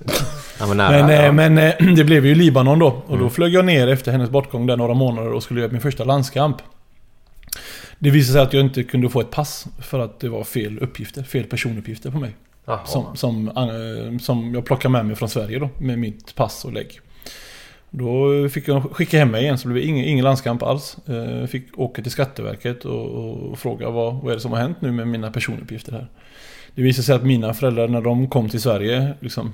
Ja, 0.59 0.67
men 0.67 0.77
nära, 0.77 0.89
Men, 0.91 1.09
eh, 1.09 1.25
ja. 1.25 1.31
men 1.31 1.57
eh, 1.57 1.73
det 1.95 2.03
blev 2.03 2.25
ju 2.25 2.35
Libanon 2.35 2.79
då. 2.79 3.03
Och 3.07 3.17
då 3.17 3.29
flög 3.29 3.53
jag 3.53 3.65
ner 3.65 3.87
efter 3.87 4.11
hennes 4.11 4.29
bortgång 4.29 4.67
där 4.67 4.77
några 4.77 4.93
månader 4.93 5.33
och 5.33 5.43
skulle 5.43 5.61
göra 5.61 5.71
min 5.71 5.81
första 5.81 6.03
landskamp. 6.03 6.57
Det 7.99 8.09
visade 8.09 8.33
sig 8.33 8.41
att 8.41 8.53
jag 8.53 8.61
inte 8.61 8.83
kunde 8.83 9.09
få 9.09 9.21
ett 9.21 9.31
pass 9.31 9.67
för 9.79 9.99
att 9.99 10.19
det 10.19 10.29
var 10.29 10.43
fel 10.43 10.79
uppgifter, 10.79 11.23
fel 11.23 11.43
personuppgifter 11.43 12.11
på 12.11 12.19
mig. 12.19 12.35
Som, 12.85 13.15
som, 13.15 13.47
eh, 13.47 14.19
som 14.19 14.53
jag 14.53 14.65
plockade 14.65 14.91
med 14.91 15.05
mig 15.05 15.15
från 15.15 15.29
Sverige 15.29 15.59
då, 15.59 15.69
med 15.77 15.99
mitt 15.99 16.35
pass 16.35 16.65
och 16.65 16.73
lägg. 16.73 16.99
Då 17.89 18.49
fick 18.49 18.67
jag 18.67 18.83
skicka 18.91 19.19
hem 19.19 19.31
mig 19.31 19.43
igen, 19.43 19.57
så 19.57 19.67
det 19.67 19.73
blev 19.73 19.85
ingen, 19.85 20.05
ingen 20.05 20.25
landskamp 20.25 20.63
alls. 20.63 20.97
Fick 21.49 21.79
åka 21.79 22.01
till 22.01 22.11
Skatteverket 22.11 22.85
och, 22.85 23.05
och 23.51 23.59
fråga 23.59 23.89
vad, 23.89 24.15
vad 24.15 24.31
är 24.31 24.35
det 24.35 24.41
som 24.41 24.51
har 24.51 24.59
hänt 24.59 24.81
nu 24.81 24.91
med 24.91 25.07
mina 25.07 25.31
personuppgifter 25.31 25.91
här. 25.91 26.07
Det 26.77 26.83
visade 26.83 27.03
sig 27.03 27.15
att 27.15 27.23
mina 27.23 27.53
föräldrar 27.53 27.87
när 27.87 28.01
de 28.01 28.27
kom 28.29 28.49
till 28.49 28.61
Sverige, 28.61 29.13
liksom, 29.19 29.53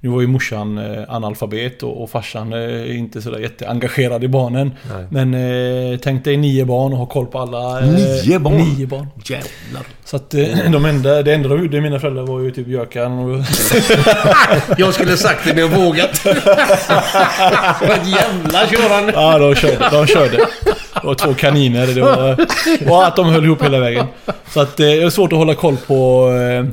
Nu 0.00 0.08
var 0.08 0.20
ju 0.20 0.26
morsan 0.26 0.78
eh, 0.78 1.02
analfabet 1.14 1.82
och, 1.82 2.02
och 2.02 2.10
farsan 2.10 2.52
eh, 2.52 2.98
inte 2.98 3.22
sådär 3.22 3.38
jätteengagerad 3.38 4.24
i 4.24 4.28
barnen. 4.28 4.72
Nej. 4.94 5.06
Men 5.10 5.34
eh, 5.92 5.98
tänk 6.02 6.24
dig 6.24 6.36
nio 6.36 6.64
barn 6.64 6.92
och 6.92 6.98
ha 6.98 7.06
koll 7.06 7.26
på 7.26 7.38
alla. 7.38 7.80
Eh, 7.80 7.86
Nio 7.88 8.38
barn? 8.38 8.54
Nio 8.56 8.86
barn. 8.86 9.06
Jävlar. 9.24 9.82
Så 10.04 10.16
att 10.16 10.34
eh, 10.34 10.70
de 10.72 10.84
enda, 10.84 11.22
det 11.22 11.34
enda 11.34 11.48
de 11.48 11.58
gjorde, 11.62 11.80
mina 11.80 11.98
föräldrar, 11.98 12.26
var 12.26 12.40
ju 12.40 12.50
typ 12.50 12.68
gökan 12.68 13.18
och... 13.18 13.38
Jag 14.78 14.94
skulle 14.94 15.16
sagt 15.16 15.44
det, 15.44 15.54
men 15.54 15.58
jag 15.58 15.68
vågat. 15.68 16.24
Vad 17.88 18.06
jävla 18.06 18.66
körande. 18.66 19.12
Ja, 19.14 19.38
de 19.38 19.54
körde. 19.54 19.88
De 19.92 20.06
körde. 20.06 20.38
Var 21.04 21.14
två 21.14 21.34
kaniner. 21.34 21.86
Det 21.86 22.00
var, 22.00 22.46
och 22.92 23.06
att 23.06 23.16
de 23.16 23.26
höll 23.26 23.44
ihop 23.44 23.62
hela 23.62 23.80
vägen. 23.80 24.06
Så 24.48 24.60
att 24.60 24.80
eh, 24.80 24.86
det 24.86 25.02
är 25.02 25.10
svårt 25.10 25.32
att 25.32 25.38
hålla 25.38 25.54
koll 25.54 25.76
på 25.76 26.28
eh, 26.30 26.66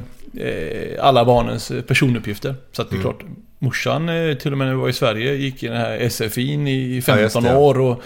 eh, 0.48 1.06
alla 1.06 1.26
barnens 1.26 1.72
personuppgifter. 1.88 2.56
Så 2.72 2.82
att 2.82 2.90
det 2.90 2.98
är 2.98 3.02
klart, 3.02 3.20
morsan 3.60 4.10
till 4.42 4.52
och 4.52 4.58
med 4.58 4.68
när 4.68 4.74
vi 4.76 4.82
var 4.82 4.90
i 4.90 4.94
Sverige 4.94 5.34
gick 5.36 5.64
i 5.64 5.68
den 5.68 5.78
här 5.78 6.00
SFI'n 6.00 6.68
i 6.70 7.04
Ja, 7.08 7.20
just 7.20 7.34
15 7.36 7.44
det. 7.44 7.56
år 7.60 7.80
och 7.80 8.02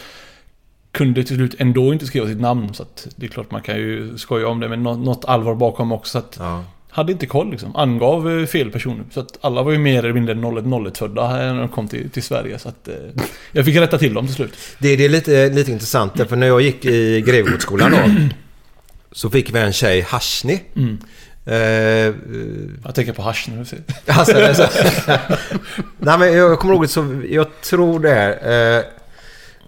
kunde 0.92 1.24
till 1.24 1.36
slut 1.36 1.56
ändå 1.60 1.94
inte 1.94 2.06
skriva 2.06 2.28
sitt 2.28 2.42
namn. 2.42 2.74
Så 2.74 2.84
att 2.84 3.08
det 3.16 3.26
är 3.26 3.30
klart 3.30 3.52
man 3.52 3.62
kan 3.62 3.76
ju 3.78 4.18
skoja 4.18 4.48
om 4.48 4.60
det, 4.60 4.70
men 4.70 4.84
nå- 4.84 4.96
något 4.96 5.26
allvar 5.26 5.56
bakom 5.56 5.92
också. 5.92 6.12
Så 6.12 6.18
att 6.18 6.36
Ja. 6.40 6.64
Hade 6.94 7.12
inte 7.12 7.26
koll 7.26 7.52
liksom. 7.52 7.76
Angav 7.76 8.40
eh, 8.40 8.46
fel 8.46 8.72
personer. 8.72 9.04
Så 9.12 9.20
att 9.20 9.38
alla 9.42 9.64
var 9.64 9.72
ju 9.72 9.78
mer 9.78 10.00
eller 10.06 10.14
mindre 10.14 10.88
01 10.88 10.98
födda 10.98 11.28
när 11.30 11.60
de 11.60 11.70
kom 11.70 11.88
till, 11.88 12.10
till 12.10 12.24
Sverige. 12.24 12.60
Så 12.60 12.70
att 12.70 12.88
eh, 12.88 12.94
jag 13.52 13.66
fick 13.66 13.76
rätta 13.76 13.98
till 13.98 14.14
dem 14.14 14.26
till 14.26 14.36
slut. 14.36 14.54
Det, 14.80 14.96
det 14.96 15.06
är 15.06 15.10
lite, 15.10 15.50
lite 15.50 15.72
intressant 15.72 16.14
för 16.30 16.36
när 16.36 16.48
jag 16.48 16.62
gick 16.62 16.86
i 16.86 17.22
Grevegårdsskolan 17.22 17.92
då 17.92 17.98
så 19.12 19.30
fick 19.30 19.56
vi 19.56 19.60
en 19.60 19.74
tjej 19.74 20.02
Hashni. 20.02 20.64
Mm. 20.76 20.98
Eh, 21.46 22.16
Jag 22.86 22.96
tänker 22.96 23.14
på 23.14 23.22
hasch 23.22 23.50
nu. 23.50 23.66
Alltså, 24.08 24.34
det 24.34 24.46
är 24.46 24.54
så. 24.54 24.64
Nej 25.98 26.20
men 26.20 26.34
jag 26.34 26.60
kommer 26.60 26.74
ihåg 26.74 26.90
så, 26.90 27.22
jag 27.30 27.62
tror 27.62 28.00
det 28.00 28.10
här. 28.10 28.78
Eh, 28.78 28.84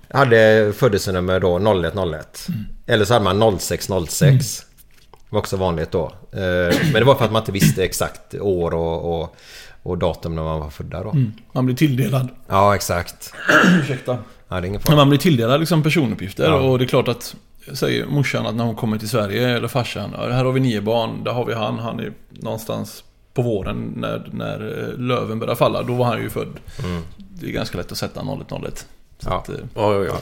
hade 0.10 0.74
födelsenummer 0.78 1.40
då 1.40 1.60
0101. 1.60 2.48
Eller 2.88 3.06
så 3.06 3.14
hade 3.14 3.34
man 3.34 3.60
0606. 3.60 4.66
Det 4.75 4.75
var 5.36 5.40
också 5.42 5.58
vanligt 5.58 5.92
då. 5.92 6.06
Eh, 6.32 6.76
men 6.84 6.94
det 6.94 7.04
var 7.04 7.16
för 7.16 7.26
att 7.26 7.32
man 7.32 7.42
inte 7.42 7.52
visste 7.52 7.84
exakt 7.84 8.36
år 8.36 8.74
och, 8.74 9.22
och, 9.22 9.36
och 9.84 9.98
datum 9.98 10.36
när 10.36 10.44
man 10.44 10.60
var 10.60 10.70
födda 10.70 11.04
då. 11.04 11.16
Man 11.52 11.66
blir 11.66 11.76
tilldelad. 11.76 12.30
Ja 12.48 12.76
exakt. 12.76 13.34
Ursäkta. 13.82 14.18
Ja, 14.48 14.56
det 14.56 14.68
är 14.68 14.70
ingen 14.70 14.82
fara. 14.82 14.96
man 14.96 15.10
blir 15.10 15.20
tilldelad 15.20 15.60
liksom 15.60 15.84
personuppgifter 15.84 16.44
Ja. 16.44 16.56
och 16.56 16.78
det 16.80 16.86
är 16.86 16.88
klart 16.88 17.08
att 17.08 17.36
Säger 17.74 18.06
morsan 18.06 18.46
att 18.46 18.56
när 18.56 18.64
hon 18.64 18.76
kommer 18.76 18.98
till 18.98 19.10
Sverige 19.10 19.50
eller 19.50 19.68
farsan 19.68 20.14
Här 20.18 20.46
har 20.46 20.52
vi 20.52 20.60
nio 20.60 20.82
barn, 20.82 21.24
där 21.24 21.32
har 21.32 21.46
vi 21.46 21.54
han, 21.54 21.80
han 21.80 22.00
är 22.00 22.14
någonstans 22.30 23.04
på 23.34 23.42
våren 23.42 23.94
när, 23.96 24.30
när 24.34 24.84
eh, 24.90 25.00
löven 25.00 25.40
börjar 25.40 25.56
falla, 25.56 25.84
då 25.84 25.94
var 25.94 26.06
han 26.06 26.22
ju 26.22 26.30
född. 26.30 26.48
Det 27.18 27.48
är 27.48 27.52
ganska 27.52 27.78
lätt 27.78 27.92
att 27.92 27.98
sätta 27.98 28.22
0101. 28.22 28.88
Så 29.20 29.30
Ja. 29.30 29.36
att, 29.38 29.50
eh, 29.50 29.56
Ja, 29.76 29.94
ja, 29.94 30.04
ja. 30.06 30.18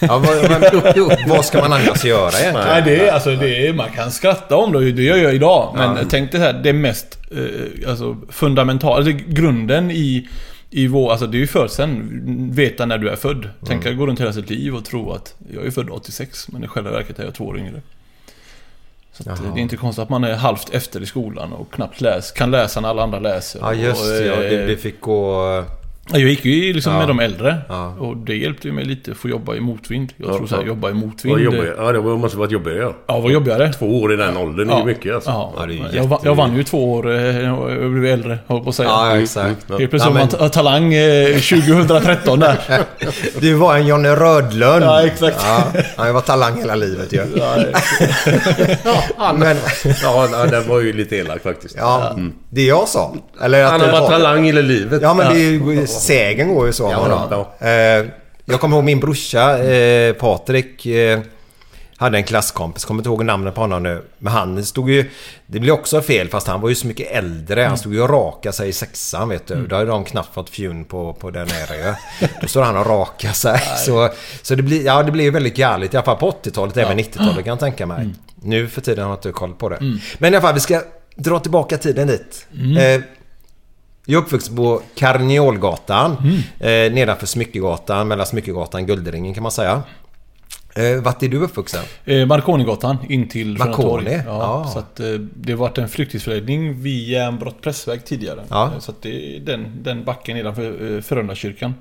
Ja, 0.00 0.18
vad, 0.18 1.28
vad 1.28 1.44
ska 1.44 1.60
man 1.60 1.72
annars 1.72 2.04
göra 2.04 2.30
egentligen? 2.40 2.68
Nej, 2.68 2.82
det 2.82 3.08
är, 3.08 3.12
alltså, 3.12 3.30
det 3.36 3.66
är, 3.66 3.72
man 3.72 3.90
kan 3.90 4.10
skratta 4.10 4.56
om 4.56 4.72
det, 4.72 4.92
det 4.92 5.02
gör 5.02 5.16
jag 5.16 5.34
idag. 5.34 5.74
Men 5.76 6.08
tänk 6.08 6.32
dig 6.32 6.40
här, 6.40 6.52
det 6.52 6.72
mest 6.72 7.18
eh, 7.30 7.90
alltså, 7.90 8.16
fundamentala, 8.28 8.96
alltså, 8.96 9.12
grunden 9.26 9.90
i, 9.90 10.28
i 10.70 10.86
vår, 10.86 11.10
alltså 11.10 11.26
det 11.26 11.36
är 11.36 11.40
ju 11.40 11.46
födseln, 11.46 12.08
veta 12.54 12.86
när 12.86 12.98
du 12.98 13.08
är 13.08 13.16
född. 13.16 13.48
Tänk 13.66 13.86
att 13.86 13.96
gå 13.96 14.06
runt 14.06 14.20
hela 14.20 14.32
sitt 14.32 14.50
liv 14.50 14.74
och 14.76 14.84
tro 14.84 15.12
att 15.12 15.34
jag 15.54 15.66
är 15.66 15.70
född 15.70 15.90
86, 15.90 16.48
men 16.48 16.64
i 16.64 16.68
själva 16.68 16.90
verket 16.90 17.18
är 17.18 17.24
jag 17.24 17.34
två 17.34 17.44
år 17.44 17.58
yngre. 17.58 17.80
Så 19.12 19.30
att, 19.30 19.40
det 19.54 19.60
är 19.60 19.62
inte 19.62 19.76
konstigt 19.76 20.02
att 20.02 20.08
man 20.08 20.24
är 20.24 20.34
halvt 20.34 20.74
efter 20.74 21.02
i 21.02 21.06
skolan 21.06 21.52
och 21.52 21.72
knappt 21.72 22.00
läs, 22.00 22.30
kan 22.32 22.50
läsa 22.50 22.80
när 22.80 22.88
alla 22.88 23.02
andra 23.02 23.18
läser. 23.18 23.60
Ja 23.60 23.74
just 23.74 24.02
och, 24.02 24.08
det, 24.08 24.26
ja, 24.26 24.32
eh, 24.34 24.40
det, 24.50 24.66
det 24.66 24.76
fick 24.76 25.00
gå... 25.00 25.64
jag 26.12 26.20
gick 26.20 26.44
ju 26.44 26.72
liksom 26.72 26.92
Ja. 26.92 26.98
med 26.98 27.08
de 27.08 27.20
äldre. 27.20 27.56
Ja. 27.68 27.94
Och 27.98 28.16
det 28.16 28.34
hjälpte 28.36 28.68
ju 28.68 28.74
mig 28.74 28.84
lite 28.84 29.10
att 29.10 29.16
få 29.16 29.28
jobba 29.28 29.54
i 29.54 29.60
motvind. 29.60 30.12
Jag 30.16 30.30
Ja, 30.30 30.36
tror 30.36 30.46
så 30.46 30.54
här, 30.54 30.62
ja. 30.62 30.68
jobba 30.68 30.90
i 30.90 30.92
motvind. 30.94 31.40
Ja, 31.78 31.92
det 31.92 32.00
måste 32.00 32.38
varit 32.38 32.50
jobbigare 32.50 32.78
ja. 32.78 32.94
Ja, 33.06 33.20
vad 33.20 33.32
jobbigare. 33.32 33.72
Två 33.72 34.00
år 34.02 34.12
i 34.12 34.16
den 34.16 34.36
åldern 34.36 34.70
är 34.70 34.78
ju 34.78 34.84
mycket 34.84 35.14
alltså. 35.14 35.30
Ja, 35.30 35.52
Ja, 35.58 35.66
det 35.66 35.74
är 35.74 35.76
jag, 35.76 36.04
va- 36.04 36.16
jätte- 36.16 36.28
jag 36.28 36.34
vann 36.34 36.56
ju 36.56 36.64
två 36.64 36.92
år 36.92 37.14
eh, 37.14 37.58
och 37.58 37.70
jag 37.72 37.90
blev 37.92 38.04
äldre, 38.12 38.38
höll 38.46 38.60
på 38.60 38.68
att 38.68 38.74
säga. 38.74 38.88
Ja 38.88 39.18
exakt. 39.18 39.46
Helt 39.46 39.90
plötsligt 39.90 40.02
var 40.02 40.08
Ja, 40.10 40.10
man 40.18 40.28
ta- 40.28 40.48
talang 40.48 40.94
eh, 40.94 41.26
2013 41.38 42.40
där. 42.40 42.56
Du 43.40 43.54
var 43.54 43.76
en 43.76 43.86
Johnny 43.86 44.08
Rödlund. 44.08 44.84
Ja, 44.84 45.02
exakt. 45.06 45.36
Ja, 45.46 45.64
han 45.96 46.14
var 46.14 46.20
talang 46.20 46.56
hela 46.58 46.74
livet 46.74 47.12
ju. 47.12 47.20
Ja, 47.36 47.56
Men, 49.34 49.56
Ja, 50.02 50.46
den 50.50 50.68
var 50.68 50.80
ju 50.80 50.92
lite 50.92 51.16
elak 51.16 51.42
faktiskt. 51.42 51.74
ja, 51.78 52.16
det 52.50 52.62
jag 52.64 52.88
sa. 52.88 53.14
Eller 53.42 53.64
att 53.64 53.70
Han 53.70 53.80
har 53.80 53.88
varit 53.88 54.00
var- 54.00 54.08
talang 54.10 54.44
hela 54.44 54.60
livet. 54.60 55.02
Ja, 55.02 55.14
men 55.14 55.34
det 55.34 55.40
är 55.40 55.50
ju, 55.50 55.86
sägen 56.00 56.54
går 56.54 56.66
ju 56.66 56.72
så. 56.72 56.82
Ja, 56.92 57.28
Ja, 57.30 57.46
ja. 57.60 57.66
Eh, 57.68 58.06
jag 58.44 58.60
kommer 58.60 58.76
ihåg 58.76 58.84
min 58.84 59.00
brorsa 59.00 59.58
eh, 59.58 60.12
Patrik. 60.12 60.86
Eh, 60.86 61.20
hade 61.96 62.18
en 62.18 62.24
klasskompis, 62.24 62.84
kommer 62.84 63.00
inte 63.00 63.08
ihåg 63.08 63.24
namnet 63.24 63.54
på 63.54 63.60
honom 63.60 63.82
nu. 63.82 64.02
Men 64.18 64.32
han 64.32 64.64
stod 64.64 64.90
ju... 64.90 65.10
Det 65.46 65.60
blir 65.60 65.72
också 65.72 66.02
fel 66.02 66.28
fast 66.28 66.46
han 66.46 66.60
var 66.60 66.68
ju 66.68 66.74
så 66.74 66.86
mycket 66.86 67.10
äldre. 67.10 67.62
Han 67.62 67.78
stod 67.78 67.94
ju 67.94 68.02
och 68.02 68.10
raka 68.10 68.52
sig 68.52 68.68
i 68.68 68.72
sexan 68.72 69.28
vet 69.28 69.46
du. 69.46 69.66
Då 69.66 69.76
hade 69.76 69.90
de 69.90 70.04
knappt 70.04 70.34
fått 70.34 70.50
fjun 70.50 70.84
på, 70.84 71.12
på 71.12 71.30
den 71.30 71.48
här 71.50 71.74
ju. 71.76 71.94
Då 72.40 72.46
står 72.46 72.62
han 72.62 72.76
och 72.76 72.86
rakar 72.86 73.32
sig. 73.32 73.60
Så, 73.86 74.10
så 74.42 74.54
det 74.54 74.62
blir 74.62 74.84
ja, 74.86 75.02
det 75.02 75.12
blir 75.12 75.30
väldigt 75.30 75.56
galet. 75.56 75.94
I 75.94 75.96
alla 75.96 76.04
fall 76.04 76.16
på 76.16 76.30
80-talet, 76.30 76.76
även 76.76 76.98
90-talet 76.98 77.34
kan 77.44 77.46
jag 77.46 77.60
tänka 77.60 77.86
mig. 77.86 78.08
Nu 78.42 78.68
för 78.68 78.80
tiden 78.80 79.04
har 79.04 79.10
jag 79.10 79.18
inte 79.18 79.32
koll 79.32 79.54
på 79.54 79.68
det. 79.68 79.78
Men 80.18 80.32
i 80.32 80.36
alla 80.36 80.40
fall, 80.46 80.54
vi 80.54 80.60
ska 80.60 80.82
dra 81.16 81.38
tillbaka 81.40 81.78
tiden 81.78 82.06
dit. 82.06 82.46
Eh, 82.78 83.02
jag 84.06 84.18
är 84.20 84.24
uppvuxen 84.24 84.56
på 84.56 84.82
Karniolgatan. 84.94 86.16
Eh, 86.60 86.68
nedanför 86.68 87.26
Smyckegatan, 87.26 88.08
mellan 88.08 88.26
Smyckegatan 88.26 88.80
och 88.80 88.86
Guldringen 88.86 89.34
kan 89.34 89.42
man 89.42 89.52
säga. 89.52 89.82
Eh, 90.76 91.02
vart 91.02 91.22
är 91.22 91.28
du 91.28 91.38
uppvuxen? 91.38 91.84
Eh, 92.04 92.26
Marconigatan 92.26 92.96
in 93.08 93.28
till 93.28 93.58
Marconi? 93.58 94.14
Ja. 94.14 94.22
Ja, 94.26 94.70
så 94.72 94.78
att 94.78 95.00
eh, 95.00 95.06
det 95.34 95.52
har 95.52 95.58
varit 95.58 95.78
en 95.78 95.88
flyktingsförläggning 95.88 96.80
vid 96.82 97.08
Järnbrott 97.08 97.60
pressväg 97.62 98.04
tidigare. 98.04 98.40
Ja. 98.48 98.64
Eh, 98.74 98.78
Så 98.78 98.90
att 98.90 99.02
det 99.02 99.36
är 99.36 99.40
den, 99.40 99.66
den 99.82 100.04
backen 100.04 100.36
nedanför 100.36 100.94
eh, 100.96 101.00
Frölundakyrkan. 101.00 101.74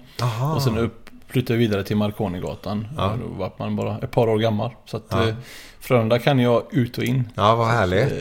Och 0.56 0.62
sen 0.62 0.78
upp 0.78 1.03
flyttade 1.28 1.60
vi 1.60 1.66
vidare 1.68 1.84
till 1.84 1.98
Marconigatan. 1.98 2.88
Ja. 2.98 3.14
Då 3.22 3.28
var 3.40 3.52
man 3.58 3.76
bara 3.76 3.98
ett 3.98 4.12
par 4.12 4.30
år 4.30 4.38
gammal. 4.40 4.72
Så 4.86 4.98
att 4.98 5.04
Ja. 5.12 5.28
eh, 5.28 5.36
Frölunda 5.80 6.20
kan 6.20 6.40
jag 6.40 6.64
ut 6.72 6.98
och 6.98 7.04
in. 7.04 7.30
Ja, 7.36 7.56
vad 7.56 7.68
härligt. 7.68 8.12
Eh, 8.12 8.18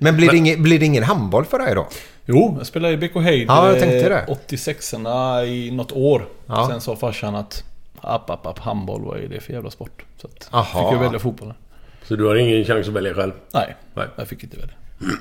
Men 0.00 0.16
blir 0.16 0.30
det, 0.30 0.36
ingen, 0.36 0.62
blir 0.62 0.78
det 0.78 0.84
ingen 0.86 1.02
handboll 1.02 1.44
för 1.44 1.58
dig 1.58 1.74
då? 1.74 1.86
Jo, 2.26 2.54
jag 2.58 2.66
spelade 2.66 2.94
i 2.94 2.96
BK 2.96 3.14
Heid 3.20 3.48
Ja, 3.48 3.68
jag 3.70 3.80
tänkte 3.80 4.00
eh, 4.00 4.08
det. 4.08 4.26
86orna 4.48 5.44
i 5.46 5.70
något 5.70 5.92
år. 5.92 6.26
Ja. 6.46 6.66
Sen 6.70 6.80
sa 6.80 6.96
farsan 6.96 7.34
att 7.34 7.64
app, 8.00 8.30
app, 8.30 8.46
app, 8.46 8.58
handboll, 8.58 9.02
vad 9.04 9.18
är 9.18 9.28
det 9.28 9.40
för 9.40 9.52
jävla 9.52 9.70
sport? 9.70 10.04
Så 10.16 10.26
att 10.26 10.66
fick 10.66 10.74
jag 10.74 10.98
välja 10.98 11.18
fotbollen. 11.18 11.54
Så 12.02 12.16
du 12.16 12.24
har 12.24 12.34
ingen 12.36 12.64
chans 12.64 12.88
att 12.88 12.94
välja 12.94 13.14
själv? 13.14 13.32
Nej, 13.54 13.76
Nej. 13.94 14.06
jag 14.16 14.28
fick 14.28 14.42
inte 14.44 14.56
välja. 14.56 14.74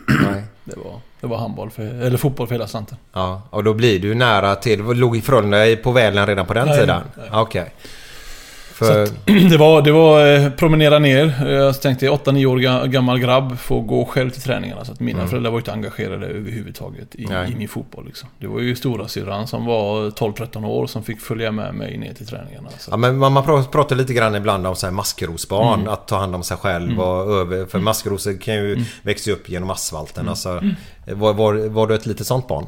Nej. 0.08 0.44
Det 0.63 0.77
var, 0.77 1.00
det 1.22 1.27
var 1.27 1.38
handboll, 1.38 1.70
för, 1.70 1.84
eller 1.84 2.18
fotboll 2.18 2.48
för 2.48 2.56
hela 2.56 2.68
slanten. 2.68 2.98
Ja, 3.13 3.42
och 3.50 3.63
då 3.63 3.74
blir 3.74 4.00
du 4.00 4.15
nära 4.15 4.56
till... 4.56 4.80
Låg 4.80 5.24
Frölunda 5.24 5.75
på 5.84 5.92
Välen 5.92 6.27
redan 6.27 6.46
på 6.46 6.53
den 6.53 6.68
Nej, 6.68 6.80
tiden? 6.80 7.01
Okej. 7.32 7.74
För... 8.74 9.08
Det 9.50 9.58
var, 9.58 9.82
det 9.82 9.92
var 9.92 10.25
eh, 10.36 10.50
promenera 10.50 11.00
ner. 11.00 11.46
Jag 11.51 11.82
tänkte 11.82 12.10
8-9 12.10 12.46
år 12.46 12.58
ga- 12.58 12.88
gammal 12.88 13.20
grabb 13.20 13.60
får 13.60 13.82
gå 13.82 14.06
själv 14.06 14.30
till 14.30 14.42
träningarna. 14.42 14.86
Så 14.86 14.92
att 14.92 15.00
mina 15.00 15.27
föräldrar 15.27 15.51
var 15.51 15.58
inte 15.60 15.72
engagerade 15.72 16.25
överhuvudtaget 16.27 17.15
i, 17.15 17.24
i 17.24 17.56
min 17.58 17.68
fotboll. 17.68 18.06
Liksom. 18.06 18.30
Det 18.39 18.48
var 18.48 18.60
ju 18.60 18.75
stora 18.75 19.08
syrran 19.08 19.48
som 19.48 19.65
var 19.65 20.10
12-13 20.10 20.65
år 20.65 20.88
som 20.88 21.03
fick 21.03 21.22
följa 21.22 21.51
med 21.51 21.75
mig 21.75 21.98
ner 21.98 22.13
till 22.13 22.27
träningarna. 22.27 22.70
Så. 22.80 22.92
Ja, 22.92 22.98
men 22.98 23.18
man 23.18 23.34
man 23.34 23.44
pra- 23.44 23.68
pratar 23.68 23.96
lite 23.96 24.13
grann 24.13 24.36
ibland 24.36 24.68
om 24.68 24.75
så 24.75 24.86
här 24.86 24.94
maskrosbarn. 24.94 25.80
Mm. 25.80 25.94
Att 25.94 26.08
ta 26.08 26.18
hand 26.18 26.36
om 26.36 26.44
sig 26.44 26.58
själv 26.58 27.00
och 27.00 27.32
över... 27.34 27.65
För 27.65 27.80
maskrosor 27.80 28.42
kan 28.42 28.56
ju 28.56 28.84
växa 29.01 29.32
upp 29.32 29.50
genom 29.50 29.70
asfalten. 29.70 30.22
Mm. 30.22 30.30
Alltså, 30.30 30.62
var, 31.13 31.34
var, 31.34 31.53
var 31.70 31.88
du 31.88 31.96
ett 31.96 32.06
litet 32.06 32.27
sånt 32.27 32.48
barn? 32.48 32.65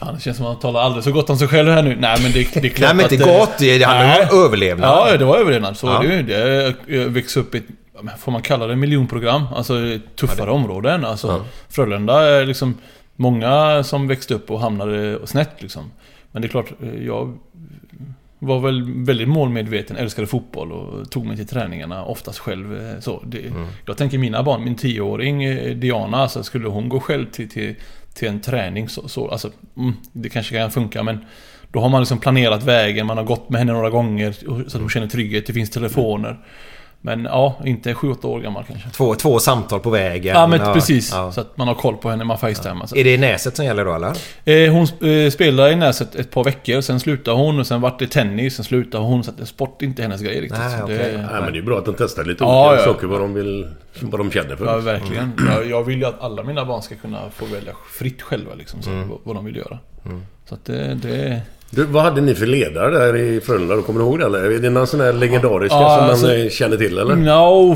Ja, 0.00 0.12
det 0.12 0.20
känns 0.20 0.36
som 0.36 0.46
att 0.46 0.52
man 0.52 0.60
talar 0.60 0.80
aldrig 0.80 1.04
så 1.04 1.12
gott 1.12 1.30
om 1.30 1.36
sig 1.36 1.48
själv 1.48 1.68
här 1.70 1.82
nu. 1.82 1.96
Nej 2.00 2.18
men 2.22 2.32
det, 2.32 2.54
det 2.54 2.68
är 2.68 2.68
klart 2.68 2.78
Nej 2.80 2.94
men 2.94 3.12
inte 3.12 3.16
gott. 3.38 3.58
Det 3.58 3.82
handlar 3.82 4.32
om 4.32 4.44
överlevnad. 4.44 4.88
Ja, 4.90 5.16
det 5.16 5.24
var 5.24 5.36
överlevnad. 5.38 5.76
Så 5.76 5.86
Ja. 5.86 5.98
det 6.02 6.14
ju. 6.16 6.22
Det 6.22 6.74
jag 6.86 7.04
växte 7.04 7.40
upp 7.40 7.54
i 7.54 7.58
ett, 7.58 7.64
ja, 7.94 8.00
får 8.18 8.32
man 8.32 8.42
kalla 8.42 8.66
det 8.66 8.76
miljonprogram? 8.76 9.44
Alltså 9.56 9.74
tuffare 10.20 10.50
områden. 10.50 11.04
Alltså 11.04 11.26
Ja. 11.28 11.40
Frölunda 11.68 12.20
är 12.28 12.46
liksom 12.46 12.74
många 13.16 13.82
som 13.84 14.08
växte 14.08 14.34
upp 14.34 14.50
och 14.50 14.60
hamnade 14.60 15.26
snett 15.26 15.50
liksom. 15.62 15.90
Men 16.32 16.42
det 16.42 16.48
är 16.48 16.50
klart, 16.50 16.72
eh, 16.82 17.06
jag 17.06 17.38
var 18.38 18.60
väl 18.60 19.04
väldigt 19.04 19.28
målmedveten, 19.28 19.96
älskade 19.96 20.26
fotboll 20.26 20.72
och 20.72 21.10
tog 21.10 21.26
mig 21.26 21.36
till 21.36 21.46
träningarna 21.46 22.04
oftast 22.04 22.38
själv. 22.38 22.74
eh, 22.90 23.00
Så 23.00 23.22
det, 23.26 23.38
Mm. 23.46 23.66
Jag 23.86 23.96
tänker 23.96 24.18
mina 24.18 24.42
barn, 24.42 24.64
min 24.64 24.76
tioåring 24.76 25.44
eh, 25.44 25.76
Diana, 25.76 26.16
alltså 26.16 26.42
skulle 26.42 26.68
hon 26.68 26.88
gå 26.88 27.00
själv 27.00 27.26
till, 27.30 27.48
till, 27.50 27.74
till 28.18 28.28
en 28.28 28.40
träning 28.40 28.88
så, 28.88 29.08
så 29.08 29.28
alltså, 29.28 29.50
mm, 29.76 29.92
det 30.12 30.28
kanske 30.28 30.56
kan 30.56 30.70
funka 30.70 31.02
men 31.02 31.24
då 31.72 31.80
har 31.80 31.88
man 31.88 32.00
liksom 32.00 32.18
planerat 32.18 32.62
vägen, 32.62 33.06
man 33.06 33.16
har 33.16 33.24
gått 33.24 33.50
med 33.50 33.58
henne 33.58 33.72
några 33.72 33.90
gånger 33.90 34.32
så 34.68 34.76
att 34.76 34.80
hon 34.82 34.90
känner 34.90 35.06
trygghet, 35.06 35.46
det 35.46 35.52
finns 35.52 35.70
telefoner. 35.70 36.38
Men 37.08 37.24
ja, 37.24 37.56
inte 37.64 37.92
7-8 37.92 38.26
år 38.26 38.40
gammal 38.40 38.64
kanske. 38.64 38.90
Två, 38.90 39.14
två 39.14 39.38
samtal 39.38 39.80
på 39.80 39.90
vägen. 39.90 40.36
Ja, 40.36 40.46
men 40.46 40.74
precis. 40.74 41.12
ja. 41.12 41.32
Så 41.32 41.40
att 41.40 41.56
man 41.56 41.68
har 41.68 41.74
koll 41.74 41.96
på 41.96 42.10
henne, 42.10 42.24
man 42.24 42.38
facetimar. 42.38 42.86
så. 42.86 42.96
Är 42.96 43.04
det 43.04 43.18
Näset 43.18 43.56
som 43.56 43.64
gäller 43.64 43.84
då 43.84 43.94
eller? 43.94 44.12
Eh, 44.44 44.72
hon 44.72 45.10
eh, 45.10 45.30
spelade 45.30 45.72
i 45.72 45.76
Näset 45.76 46.14
ett 46.14 46.30
par 46.30 46.44
veckor, 46.44 46.80
sen 46.80 47.00
slutade 47.00 47.36
hon 47.36 47.60
och 47.60 47.66
sen 47.66 47.80
vart 47.80 47.98
det 47.98 48.06
tennis, 48.06 48.56
sen 48.56 48.64
slutade 48.64 49.04
hon. 49.04 49.24
Så 49.24 49.30
att 49.30 49.48
sport 49.48 49.82
är 49.82 49.86
inte 49.86 50.02
hennes 50.02 50.20
grej 50.20 50.40
riktigt. 50.40 50.58
Nej, 50.58 50.78
Så 50.78 50.84
okej. 50.84 50.96
det, 50.98 51.28
Nej, 51.32 51.42
men 51.42 51.52
det 51.52 51.58
är 51.58 51.62
bra 51.62 51.78
att 51.78 51.84
de 51.84 51.94
testar 51.98 52.24
lite 52.24 52.44
Ja, 52.44 52.68
olika 52.68 52.82
ja. 52.82 52.92
saker 52.92 53.06
vad 53.06 53.20
de 53.20 53.34
vill... 53.34 53.68
Vad 54.00 54.20
de 54.20 54.30
känner 54.30 54.56
för. 54.56 54.66
Ja, 54.66 54.76
verkligen. 54.76 55.32
Jag, 55.54 55.66
jag 55.70 55.84
vill 55.84 55.98
ju 55.98 56.04
att 56.04 56.20
alla 56.22 56.42
mina 56.42 56.64
barn 56.64 56.82
ska 56.82 56.94
kunna 56.94 57.18
få 57.34 57.44
välja 57.44 57.72
fritt 57.98 58.22
själva 58.22 58.54
liksom, 58.54 58.82
så, 58.82 58.90
vad, 58.90 59.18
vad 59.24 59.36
de 59.36 59.44
vill 59.44 59.56
göra. 59.56 59.78
Så 60.48 60.54
att 60.54 60.64
det... 60.64 60.94
det 60.94 61.42
Du, 61.70 61.84
vad 61.84 62.02
hade 62.02 62.20
ni 62.20 62.34
för 62.34 62.46
ledare 62.46 62.90
där 62.98 63.16
i 63.16 63.40
Frölunda? 63.40 63.76
då? 63.76 63.82
Kommer 63.82 64.00
du 64.00 64.06
ihåg 64.06 64.18
det 64.18 64.24
eller? 64.26 64.50
Är 64.50 64.58
det 64.58 64.70
någon 64.70 64.86
sån 64.86 65.00
här 65.00 65.12
legendariska 65.12 65.76
Ja, 65.76 65.88
som 65.96 66.00
man 66.02 66.10
alltså- 66.10 66.34
eh, 66.34 66.48
känner 66.50 66.76
till 66.76 66.98
eller? 66.98 67.16
No, 67.16 67.72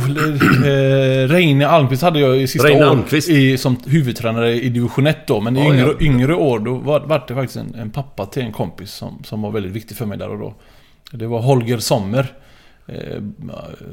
eh, 0.67 1.29
Reine 1.29 1.67
Almqvist 1.69 2.03
hade 2.03 2.21
jag 2.21 2.37
i 2.37 2.47
sista 2.47 2.69
Reine 2.69 2.87
år 2.91 3.15
i, 3.31 3.59
som 3.59 3.77
huvudtränare 3.87 4.53
i 4.53 4.69
division 4.69 5.07
1 5.07 5.27
då. 5.27 5.41
Men 5.41 5.57
i 5.57 5.61
Ja, 5.61 5.75
yngre, 5.75 5.87
ja. 5.99 6.07
yngre 6.07 6.35
år 6.35 6.59
då 6.59 6.75
var, 6.75 7.01
var 7.01 7.25
det 7.29 7.35
faktiskt 7.35 7.57
en, 7.57 7.75
en 7.75 7.91
pappa 7.91 8.27
till 8.27 8.43
en 8.43 8.53
kompis 8.53 8.93
som, 8.93 9.23
som 9.25 9.43
var 9.43 9.51
väldigt 9.51 9.73
viktig 9.73 9.97
för 9.97 10.07
mig 10.07 10.19
där 10.19 10.29
och 10.31 10.39
då. 10.39 10.55
Det 11.13 11.27
var 11.27 11.41
Holger 11.41 11.79
Sommer. 11.79 12.27
Eh, 12.87 13.23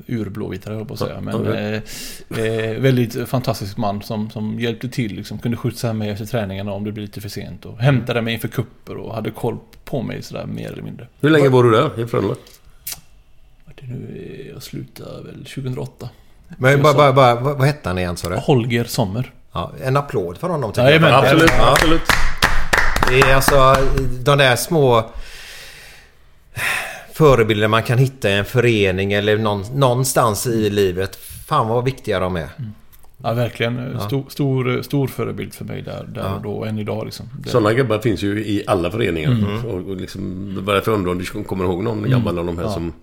urblåvitare 0.07 0.71
höll 0.73 0.79
jag 0.81 0.87
på 0.87 0.93
att 0.93 0.99
säga. 0.99 1.21
Men 1.21 1.35
okej. 1.35 1.81
eh, 2.29 2.39
eh, 2.39 2.79
väldigt 2.81 3.29
fantastisk 3.29 3.77
man 3.77 4.01
som, 4.01 4.29
som 4.29 4.59
hjälpte 4.59 4.89
till. 4.89 5.15
Liksom, 5.15 5.39
kunde 5.39 5.57
skjutsa 5.57 5.93
mig 5.93 6.09
efter 6.09 6.25
träningarna 6.25 6.71
om 6.71 6.83
det 6.83 6.91
blev 6.91 7.05
lite 7.05 7.21
för 7.21 7.29
sent. 7.29 7.65
Och 7.65 7.77
hämtade 7.79 8.21
mig 8.21 8.33
inför 8.33 8.47
kupper 8.47 8.97
och 8.97 9.15
hade 9.15 9.31
koll 9.31 9.57
på 9.85 10.01
mig 10.01 10.21
sådär 10.21 10.45
mer 10.45 10.71
eller 10.71 10.81
mindre. 10.83 11.07
Hur 11.19 11.29
länge 11.29 11.49
var 11.49 11.63
du 11.63 11.71
där 11.71 11.99
i 12.03 12.07
Frölunda? 12.07 12.35
Det 13.75 13.83
är 13.85 13.87
nu, 13.87 14.51
jag 14.53 14.63
slutade 14.63 15.23
väl 15.23 15.45
2008. 15.45 16.09
Men 16.57 16.81
bara, 16.81 16.93
bara, 16.93 17.13
bara, 17.13 17.35
vad 17.35 17.57
vad 17.57 17.67
hette 17.67 17.89
han 17.89 17.97
igen 17.97 18.17
sa 18.17 18.29
du? 18.29 18.35
Holger 18.35 18.83
Sommer. 18.83 19.33
Ja, 19.51 19.71
en 19.83 19.97
applåd 19.97 20.37
för 20.37 20.49
honom 20.49 20.71
tycker 20.71 20.83
Jajamän. 20.87 21.09
jag. 21.11 21.23
Absolut, 21.23 21.51
Ja. 21.57 21.71
absolut. 21.71 22.01
Det 23.09 23.19
är 23.19 23.35
alltså 23.35 23.75
de 24.23 24.37
där 24.37 24.55
små 24.55 25.09
förebilder 27.19 27.67
man 27.67 27.83
kan 27.83 27.97
hitta 27.97 28.29
i 28.29 28.37
en 28.37 28.45
förening 28.45 29.13
eller 29.13 29.37
någon, 29.37 29.61
någonstans 29.75 30.47
i 30.47 30.69
livet. 30.69 31.15
Fan 31.47 31.67
vad 31.67 31.83
viktiga 31.83 32.19
de 32.19 32.35
är. 32.35 32.49
Ja, 33.23 33.33
verkligen. 33.33 33.99
Stor, 33.99 34.23
stor, 34.29 34.81
stor 34.81 35.07
förebild 35.07 35.53
för 35.53 35.65
mig 35.65 35.81
där, 35.81 36.09
där 36.13 36.35
och 36.35 36.41
då, 36.41 36.65
än 36.65 36.79
idag 36.79 37.05
liksom. 37.05 37.25
Det, 37.43 37.49
Sådana 37.49 37.73
gubbar 37.73 37.99
finns 37.99 38.23
ju 38.23 38.39
i 38.45 38.63
alla 38.67 38.91
föreningar. 38.91 39.31
Mm. 39.31 39.65
Och, 39.65 39.89
och 39.89 39.95
liksom, 39.95 40.53
varför 40.65 40.91
undrar 40.91 41.11
om 41.11 41.17
du 41.17 41.43
kommer 41.43 41.65
ihåg 41.65 41.83
någon 41.83 42.09
gammal 42.09 42.39
av 42.39 42.45
de 42.45 42.57
här 42.57 42.65
Ja. 42.65 42.71
som... 42.73 42.93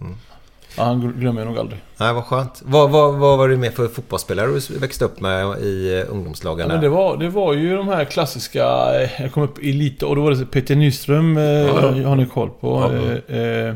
ja, 0.77 0.85
han 0.85 1.13
glömmer 1.19 1.41
jag 1.41 1.49
nog 1.49 1.59
aldrig. 1.59 1.81
Nej, 1.97 2.15
vad 2.15 2.25
skönt. 2.25 2.63
Vad, 2.65 2.91
vad, 2.91 3.15
vad 3.15 3.39
var 3.39 3.49
du 3.49 3.57
med 3.57 3.75
för 3.75 3.89
fotbollsspelare 3.89 4.47
du 4.47 4.79
växte 4.79 5.05
upp 5.05 5.21
med 5.21 5.59
i 5.59 5.99
eh, 5.99 6.13
ungdomslagen? 6.13 6.71
Ja, 6.71 6.77
det, 6.77 6.89
var, 6.89 7.17
det 7.17 7.29
var 7.29 7.53
ju 7.53 7.77
de 7.77 7.89
här 7.89 8.05
klassiska... 8.05 8.65
eh, 9.03 9.11
Jag 9.23 9.33
kom 9.33 9.43
upp 9.43 9.59
i 9.59 9.73
lite 9.73 10.07
och 10.07 10.17
då 10.17 10.23
var 10.23 10.31
det 10.31 10.47
Peter 10.47 10.77
Nyström, 10.77 11.37
eh, 11.37 11.45
ja. 11.45 11.81
har 12.09 12.17
ni 12.17 12.27
koll 12.27 12.51
på. 12.61 12.93
Ja. 13.29 13.35
Eh, 13.35 13.41
eh, 13.41 13.75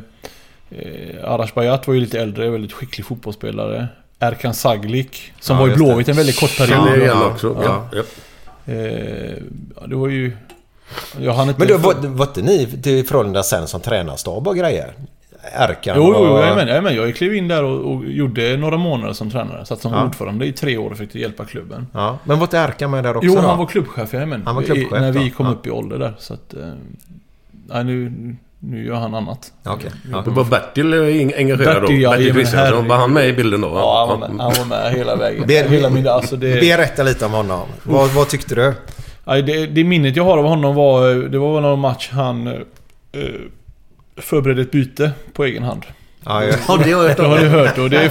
eh, 0.71 1.25
Arash 1.33 1.55
Bayat 1.55 1.87
var 1.87 1.95
ju 1.95 2.01
lite 2.01 2.21
äldre, 2.21 2.51
väldigt 2.51 2.73
skicklig 2.73 3.07
fotbollsspelare. 3.07 3.89
Erkan 4.19 4.55
Saglik, 4.55 5.33
som 5.41 5.57
Ja, 5.57 5.63
var 5.63 5.69
i. 5.71 5.75
Blåvitt 5.75 6.09
en 6.09 6.17
väldigt 6.17 6.41
kort 6.41 6.57
period. 6.59 6.77
Känner 6.77 6.91
Ja, 6.91 6.97
igen 6.97 7.17
ja, 7.21 7.27
också. 7.27 7.57
ja. 7.65 7.87
Ja. 7.93 8.03
Ja. 8.65 8.73
Eh, 8.73 9.35
ja, 9.81 9.87
det 9.87 9.95
var 9.97 10.09
ju... 10.09 10.37
Jag 11.21 11.33
hann 11.33 11.49
inte... 11.49 11.59
Men 11.61 11.69
då, 11.69 11.77
var, 11.77 11.95
var 11.95 12.27
inte 12.27 12.43
ni 12.43 12.67
till 12.83 13.07
Frölunda 13.07 13.43
sen 13.43 13.67
som 13.69 13.81
tränarstab 13.81 14.49
och 14.49 14.57
grejer? 14.57 14.93
Erkan 15.55 15.97
Jo, 15.99 16.15
jo, 16.17 16.21
och... 16.25 16.41
jajamän, 16.41 16.69
jajamän. 16.69 16.95
Jag 16.97 17.15
klev 17.17 17.35
in 17.35 17.49
där 17.49 17.65
och, 17.65 17.93
och 17.95 18.05
gjorde 18.05 18.57
några 18.57 18.77
månader 18.77 19.13
som 19.13 19.31
tränare. 19.31 19.65
Satt 19.65 19.81
som 19.81 19.93
Ja. 19.93 20.05
ordförande 20.05 20.47
i 20.47 20.53
tre 20.53 20.77
år 20.79 20.91
och 20.91 20.97
fick 20.99 21.15
hjälpa 21.15 21.45
klubben. 21.45 21.87
Ja, 21.93 22.19
men 22.25 22.39
var 22.39 22.45
inte 22.47 22.59
Erkan 22.59 22.91
med 22.91 23.05
där 23.05 23.17
också 23.17 23.27
Jo, 23.29 23.35
då? 23.35 23.41
han 23.41 23.59
var 23.59 23.67
klubbchef, 23.67 24.13
jajamän. 24.15 24.43
Han 24.47 24.55
var 24.55 24.63
klubbchef 24.63 24.99
I, 24.99 25.01
När 25.01 25.13
då? 25.13 25.21
vi 25.21 25.31
kom 25.31 25.47
Ja. 25.47 25.53
upp 25.53 25.67
i 25.67 25.71
ålder 25.71 25.99
där. 25.99 26.15
Så 26.19 26.35
att... 26.35 26.55
Eh, 26.55 26.61
nej, 27.69 27.85
nu, 27.85 28.13
nu 28.59 28.87
gör 28.87 28.95
han 28.95 29.15
annat. 29.15 29.53
Okej. 29.67 29.91
Ja. 30.13 30.19
Och 30.19 30.27
var 30.35 30.45
Bertil 30.45 30.93
eh, 30.93 30.99
eng- 30.99 31.37
engagerad 31.37 31.75
då? 31.77 31.81
Bertil, 31.81 32.01
ja, 32.03 32.11
Bertil 32.11 32.33
Kristiansson, 32.33 32.89
var 32.89 32.97
han 32.97 33.13
med 33.13 33.29
i 33.29 33.33
bilden 33.33 33.61
då? 33.61 33.69
Ja, 33.69 34.07
han 34.09 34.21
var 34.21 34.29
med, 34.29 34.41
han 34.45 34.53
var 34.59 34.65
med 34.65 34.93
hela 34.93 35.17
vägen. 35.17 35.45
Be- 35.47 35.69
hela 35.69 35.91
min, 35.91 36.09
alltså 36.09 36.37
det, 36.37 36.61
Berätta 36.61 37.03
lite 37.03 37.27
om 37.27 37.33
honom. 37.33 37.69
Vad, 37.83 38.11
vad 38.11 38.29
tyckte 38.29 38.55
du? 38.55 38.75
det, 39.25 39.67
det 39.67 39.85
minnet 39.85 40.17
jag 40.17 40.25
har 40.25 40.39
av 40.39 40.45
honom 40.45 40.75
var... 40.75 41.15
Det 41.29 41.39
var 41.39 41.61
någon 41.61 41.81
match 41.81 42.09
han... 42.13 42.65
Förberedde 44.17 44.63
ett 44.63 44.71
byte 44.71 45.11
på 45.33 45.45
egen 45.45 45.63
hand. 45.63 45.83
Ja, 46.25 46.45
ja. 46.45 46.55
Ja, 46.69 46.77
det 46.85 46.93
har 46.93 47.05
jag 47.09 47.17
Det 47.17 47.27
har 47.27 47.39
du 47.39 47.49
hört 47.49 47.79
och 47.79 47.91
det 47.91 47.97
är 48.03 48.11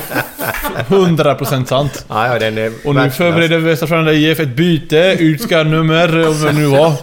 100% 0.88 1.66
sant. 1.66 2.06
ja, 2.10 2.28
ja 2.28 2.40
den 2.40 2.58
är 2.58 2.72
Och 2.86 2.96
nu 2.96 3.10
förbereder 3.10 3.58
Västra 3.60 3.88
Frölunda 3.88 4.14
IF 4.14 4.40
ett 4.40 4.56
byte, 4.56 5.16
ut 5.20 5.42
ska 5.42 5.64
nummer 5.64 6.28
och 6.28 6.36
vad 6.36 6.54
det 6.56 6.60
nu 6.60 6.66
var. 6.66 6.94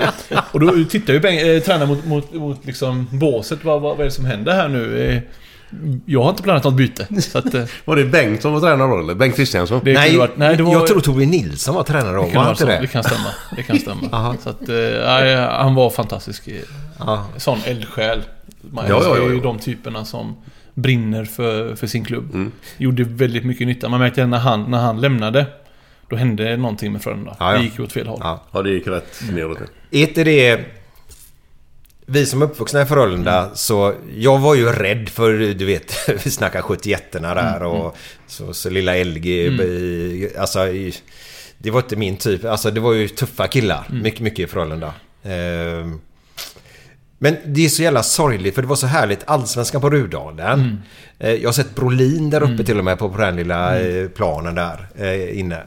Och 0.52 0.60
då 0.60 0.84
tittar 0.90 1.12
ju 1.12 1.20
Beng, 1.20 1.38
eh, 1.38 1.60
tränaren 1.60 1.88
mot, 1.88 2.04
mot, 2.04 2.32
mot 2.34 2.66
liksom 2.66 3.08
båset. 3.10 3.58
Vad, 3.64 3.80
vad, 3.80 3.90
vad 3.96 4.00
är 4.00 4.04
det 4.04 4.10
som 4.10 4.24
händer 4.24 4.52
här 4.52 4.68
nu? 4.68 5.08
Eh, 5.10 5.18
jag 6.06 6.22
har 6.22 6.30
inte 6.30 6.42
planerat 6.42 6.64
något 6.64 6.74
byte. 6.74 7.06
Så 7.20 7.38
att, 7.38 7.54
eh, 7.54 7.64
Var 7.84 7.96
det 7.96 8.04
Bengt 8.04 8.42
som 8.42 8.52
var 8.52 8.60
tränare 8.60 8.88
då 8.90 8.98
eller? 8.98 9.14
Bengt 9.14 9.36
Kristiansson? 9.36 9.80
det 9.84 9.92
Nej, 9.92 10.16
varit, 10.16 10.36
nej, 10.36 10.56
det 10.56 10.62
var, 10.62 10.72
jag 10.72 10.86
tror 10.86 11.00
Tove 11.00 11.26
Nilsson 11.26 11.74
var 11.74 11.82
tränare 11.82 12.16
då. 12.16 12.22
det 12.22 12.22
kunde 12.22 12.36
Var 12.36 12.42
vara 12.44 12.50
inte 12.50 12.60
så. 12.62 12.66
det? 12.68 12.78
Det 12.80 12.86
kan 12.86 13.04
stämma. 13.04 13.28
Det 13.56 13.62
kan 13.62 13.78
stämma. 13.78 14.00
Aha. 14.12 14.34
så 14.42 14.50
att, 14.50 14.68
eh, 14.68 15.50
han 15.50 15.74
var 15.74 15.90
fantastisk. 15.90 16.48
Ja. 16.98 17.26
Sån 17.36 17.58
eldsjäl. 17.66 18.22
Man 18.70 18.84
Ja, 18.88 18.96
älskar 18.96 19.16
ja, 19.16 19.22
ja, 19.22 19.28
ju 19.28 19.36
ja. 19.36 19.42
de 19.42 19.58
typerna 19.58 20.04
som 20.04 20.36
brinner 20.74 21.24
för, 21.24 21.74
för 21.76 21.86
sin 21.86 22.04
klubb. 22.04 22.34
Mm. 22.34 22.52
Gjorde 22.76 23.04
väldigt 23.04 23.44
mycket 23.44 23.66
nytta. 23.66 23.88
Man 23.88 24.00
märkte 24.00 24.26
när 24.26 24.38
han, 24.38 24.70
när 24.70 24.78
han 24.78 25.00
lämnade. 25.00 25.46
Då 26.08 26.16
hände 26.16 26.56
någonting 26.56 26.92
med 26.92 27.02
Frölunda. 27.02 27.36
Ja, 27.40 27.52
ja. 27.52 27.58
Det 27.58 27.64
gick 27.64 27.78
ju 27.78 27.84
åt 27.84 27.92
fel 27.92 28.06
håll. 28.06 28.18
Ja. 28.22 28.44
Ja, 28.52 28.62
det 28.62 28.70
gick 28.70 28.86
rätt 28.86 29.20
neråt. 29.32 29.58
Är 29.90 30.00
inte 30.00 30.24
det... 30.24 30.60
Vi 32.08 32.26
som 32.26 32.42
är 32.42 32.46
uppvuxna 32.46 32.82
i 32.82 32.86
Frölunda, 32.86 33.38
Mm. 33.42 33.50
så 33.54 33.94
jag 34.16 34.38
var 34.38 34.54
ju 34.54 34.66
rädd 34.72 35.08
för, 35.08 35.32
du 35.54 35.64
vet, 35.64 35.94
vi 36.24 36.30
snackar 36.30 36.62
71 36.62 37.12
där 37.12 37.56
Mm, 37.56 37.68
och 37.70 37.96
så, 38.26 38.52
så 38.54 38.70
lilla 38.70 38.94
LG 39.04 39.26
i, 39.46 40.30
alltså 40.38 40.68
i, 40.68 40.94
Det 41.58 41.70
var 41.70 41.80
inte 41.80 41.96
min 41.96 42.16
typ, 42.16 42.44
alltså 42.44 42.70
det 42.70 42.80
var 42.80 42.92
ju 42.92 43.08
tuffa 43.08 43.46
killar, 43.48 43.86
Mm. 43.90 44.02
mycket, 44.02 44.20
mycket 44.20 44.38
i 44.38 44.46
Frölunda. 44.46 44.94
Ehm, 45.22 46.00
men 47.18 47.36
det 47.46 47.64
är 47.64 47.68
så 47.68 47.82
jävla 47.82 48.02
sorgligt 48.02 48.54
för 48.54 48.62
det 48.62 48.68
var 48.68 48.76
så 48.76 48.86
härligt. 48.86 49.20
Allsvenskan 49.26 49.80
på 49.80 49.90
Rudalen. 49.90 50.60
Mm. 50.60 50.76
Eh, 51.18 51.30
Jag 51.30 51.48
har 51.48 51.52
sett 51.52 51.74
Brolin 51.74 52.30
där 52.30 52.52
uppe 52.52 52.64
till 52.64 52.78
och 52.78 52.84
med 52.84 52.98
på, 52.98 53.08
den 53.18 53.36
lilla 53.36 53.80
eh, 53.80 54.08
planen 54.08 54.54
där 54.54 54.88
eh, 54.96 55.38
inne. 55.38 55.62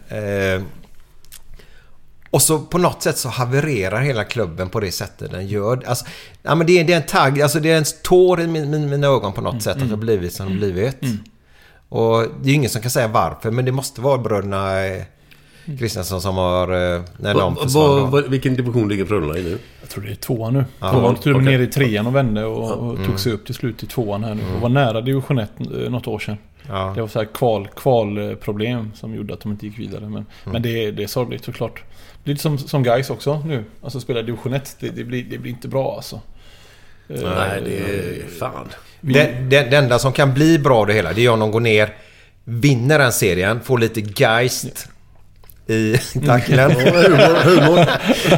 Och 2.32 2.42
så 2.42 2.60
på 2.60 2.78
något 2.78 3.04
sätt 3.04 3.18
så 3.18 3.30
havererar 3.30 4.00
hela 4.02 4.24
klubben 4.24 4.70
på 4.70 4.80
det 4.80 4.92
sättet 4.92 5.32
den 5.32 5.48
gör. 5.48 5.84
Alltså, 5.86 6.06
ja, 6.44 6.56
men 6.56 6.68
det, 6.68 6.80
är, 6.80 6.84
det 6.84 6.94
är 6.94 6.98
en 6.98 7.06
tagg, 7.06 7.42
alltså 7.42 7.60
det 7.60 7.72
är 7.72 7.78
en 7.78 7.84
tår 8.04 8.42
i 8.42 8.48
min, 8.48 8.70
min, 8.70 8.90
mina 8.90 9.08
ögon 9.08 9.34
på 9.34 9.42
något 9.42 9.64
sätt 9.64 9.74
att 9.76 9.84
det 9.84 9.90
har 9.90 9.98
blivit 9.98 10.34
som 10.34 10.46
det 10.46 10.52
har 10.54 10.58
blivit. 10.58 10.98
Och 11.90 12.22
det 12.22 12.46
är 12.46 12.50
ju 12.50 12.54
ingen 12.54 12.70
som 12.70 12.82
kan 12.82 12.92
säga 12.92 13.08
varför 13.08 13.52
men 13.52 13.66
det 13.66 13.72
måste 13.72 14.02
vara 14.02 14.18
bröderna 14.18 14.72
Kristiansson 15.80 16.22
som 16.22 16.36
har... 16.38 16.68
När 17.22 17.34
de 17.34 17.56
Va- 17.80 18.06
va- 18.22 18.24
Vilken 18.28 18.56
division 18.56 18.90
ligger 18.90 19.06
Frölunda 19.06 19.38
i 19.38 19.44
nu? 19.44 19.58
Jag 19.90 19.94
tror 19.94 20.04
det 20.04 20.12
är 20.12 20.16
tvåan 20.16 20.54
nu. 20.54 20.66
Ja, 20.80 20.92
de 20.92 21.02
var 21.04 21.14
till 21.16 21.36
och 21.36 21.44
med 21.44 21.54
nere 21.54 21.64
i 21.64 21.68
trean 21.68 22.08
och 22.08 22.16
vände 22.16 22.46
och, 22.46 22.72
och 22.90 23.06
tog 23.06 23.20
sig 23.20 23.32
upp 23.34 23.46
till 23.46 23.56
slut 23.56 23.78
till 23.78 23.88
tvåan 23.88 24.24
här 24.24 24.36
nu. 24.36 24.42
Och 24.56 24.62
var 24.62 24.70
nära 24.70 25.02
division 25.02 25.40
1 25.40 25.52
eh, 25.60 25.66
något 25.92 26.08
år 26.08 26.20
sedan. 26.20 26.38
Ja. 26.68 26.92
Det 26.96 27.02
var 27.02 27.08
så 27.08 27.20
här 27.20 27.26
kval, 27.26 27.68
kvalproblem 27.76 28.92
som 28.96 29.16
gjorde 29.16 29.34
att 29.34 29.40
de 29.42 29.52
inte 29.52 29.66
gick 29.68 29.80
vidare. 29.80 30.10
Men, 30.10 30.26
men 30.44 30.62
det, 30.62 30.86
är- 30.86 30.92
det 30.92 31.04
är 31.04 31.08
sorgligt 31.08 31.46
såklart. 31.46 31.84
Det 32.24 32.30
är 32.30 32.34
lite 32.34 32.42
som, 32.42 32.58
som 32.58 32.84
guys 32.84 33.10
också 33.10 33.42
nu. 33.46 33.64
Alltså 33.84 34.00
spela 34.00 34.22
division 34.22 34.54
1. 34.54 34.76
Det, 34.80 34.90
det, 34.90 35.04
blir, 35.04 35.24
det 35.24 35.38
blir 35.38 35.52
inte 35.52 35.68
bra 35.68 35.94
alltså. 35.96 36.22
Eh, 37.10 37.22
Nej, 37.22 37.62
det 37.66 37.78
är 37.78 38.28
fan. 38.40 38.68
vi- 39.02 39.14
Det, 39.14 39.24
det, 39.50 39.64
det 39.72 39.78
enda 39.78 40.00
som 40.00 40.12
kan 40.14 40.34
bli 40.34 40.60
bra 40.60 40.86
det 40.86 40.94
hela, 40.94 41.14
det 41.14 41.26
är 41.26 41.30
om 41.30 41.40
de 41.40 41.52
går 41.52 41.60
ner, 41.60 41.94
vinner 42.44 43.00
den 43.00 43.12
serien, 43.12 43.62
får 43.62 43.78
lite 43.78 44.02
geist 44.02 44.90
i... 45.70 45.98
Tack 46.26 46.48
Glenn. 46.48 46.72
humor, 46.76 47.44
humor. 47.44 47.86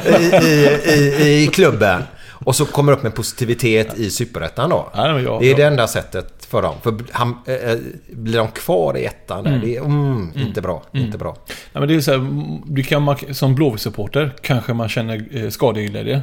I, 0.06 0.36
i, 0.46 1.24
i, 1.24 1.44
I 1.44 1.48
klubben. 1.48 2.04
Och 2.46 2.56
så 2.56 2.65
kommer 2.65 2.91
upp 2.91 3.04
med 3.04 3.15
positivitet 3.15 3.98
i 4.00 4.10
Superettan 4.10 4.70
då. 4.70 4.89
Men 4.94 5.24
jag- 5.24 5.41
det 5.41 5.46
är 5.46 5.50
jag- 5.50 5.58
det 5.58 5.63
enda 5.63 5.88
sättet 5.88 6.46
för 6.50 6.62
dem. 6.62 6.76
För 6.84 6.96
han, 7.12 7.30
eh, 7.46 7.78
blir 8.12 8.38
de 8.38 8.48
kvar 8.48 8.98
i 8.98 9.06
ettan 9.06 9.44
där, 9.44 9.62
det 9.63 9.76
är 9.76 9.82
mm, 9.86 10.32
inte 10.36 10.62
bra. 10.62 10.84
Inte 10.94 11.17
bra. 11.17 11.38
Nej, 11.48 11.56
men 11.74 11.88
det 11.88 11.96
är 11.96 12.02
så 12.02 12.12
här, 12.12 12.28
du 12.65 12.84
kan, 12.84 13.15
som 13.32 13.56
Blåvitt-supporter 13.56 14.32
kanske 14.41 14.74
man 14.74 14.89
känner 14.89 15.44
eh, 15.44 15.50
skadeglädje. 15.50 16.22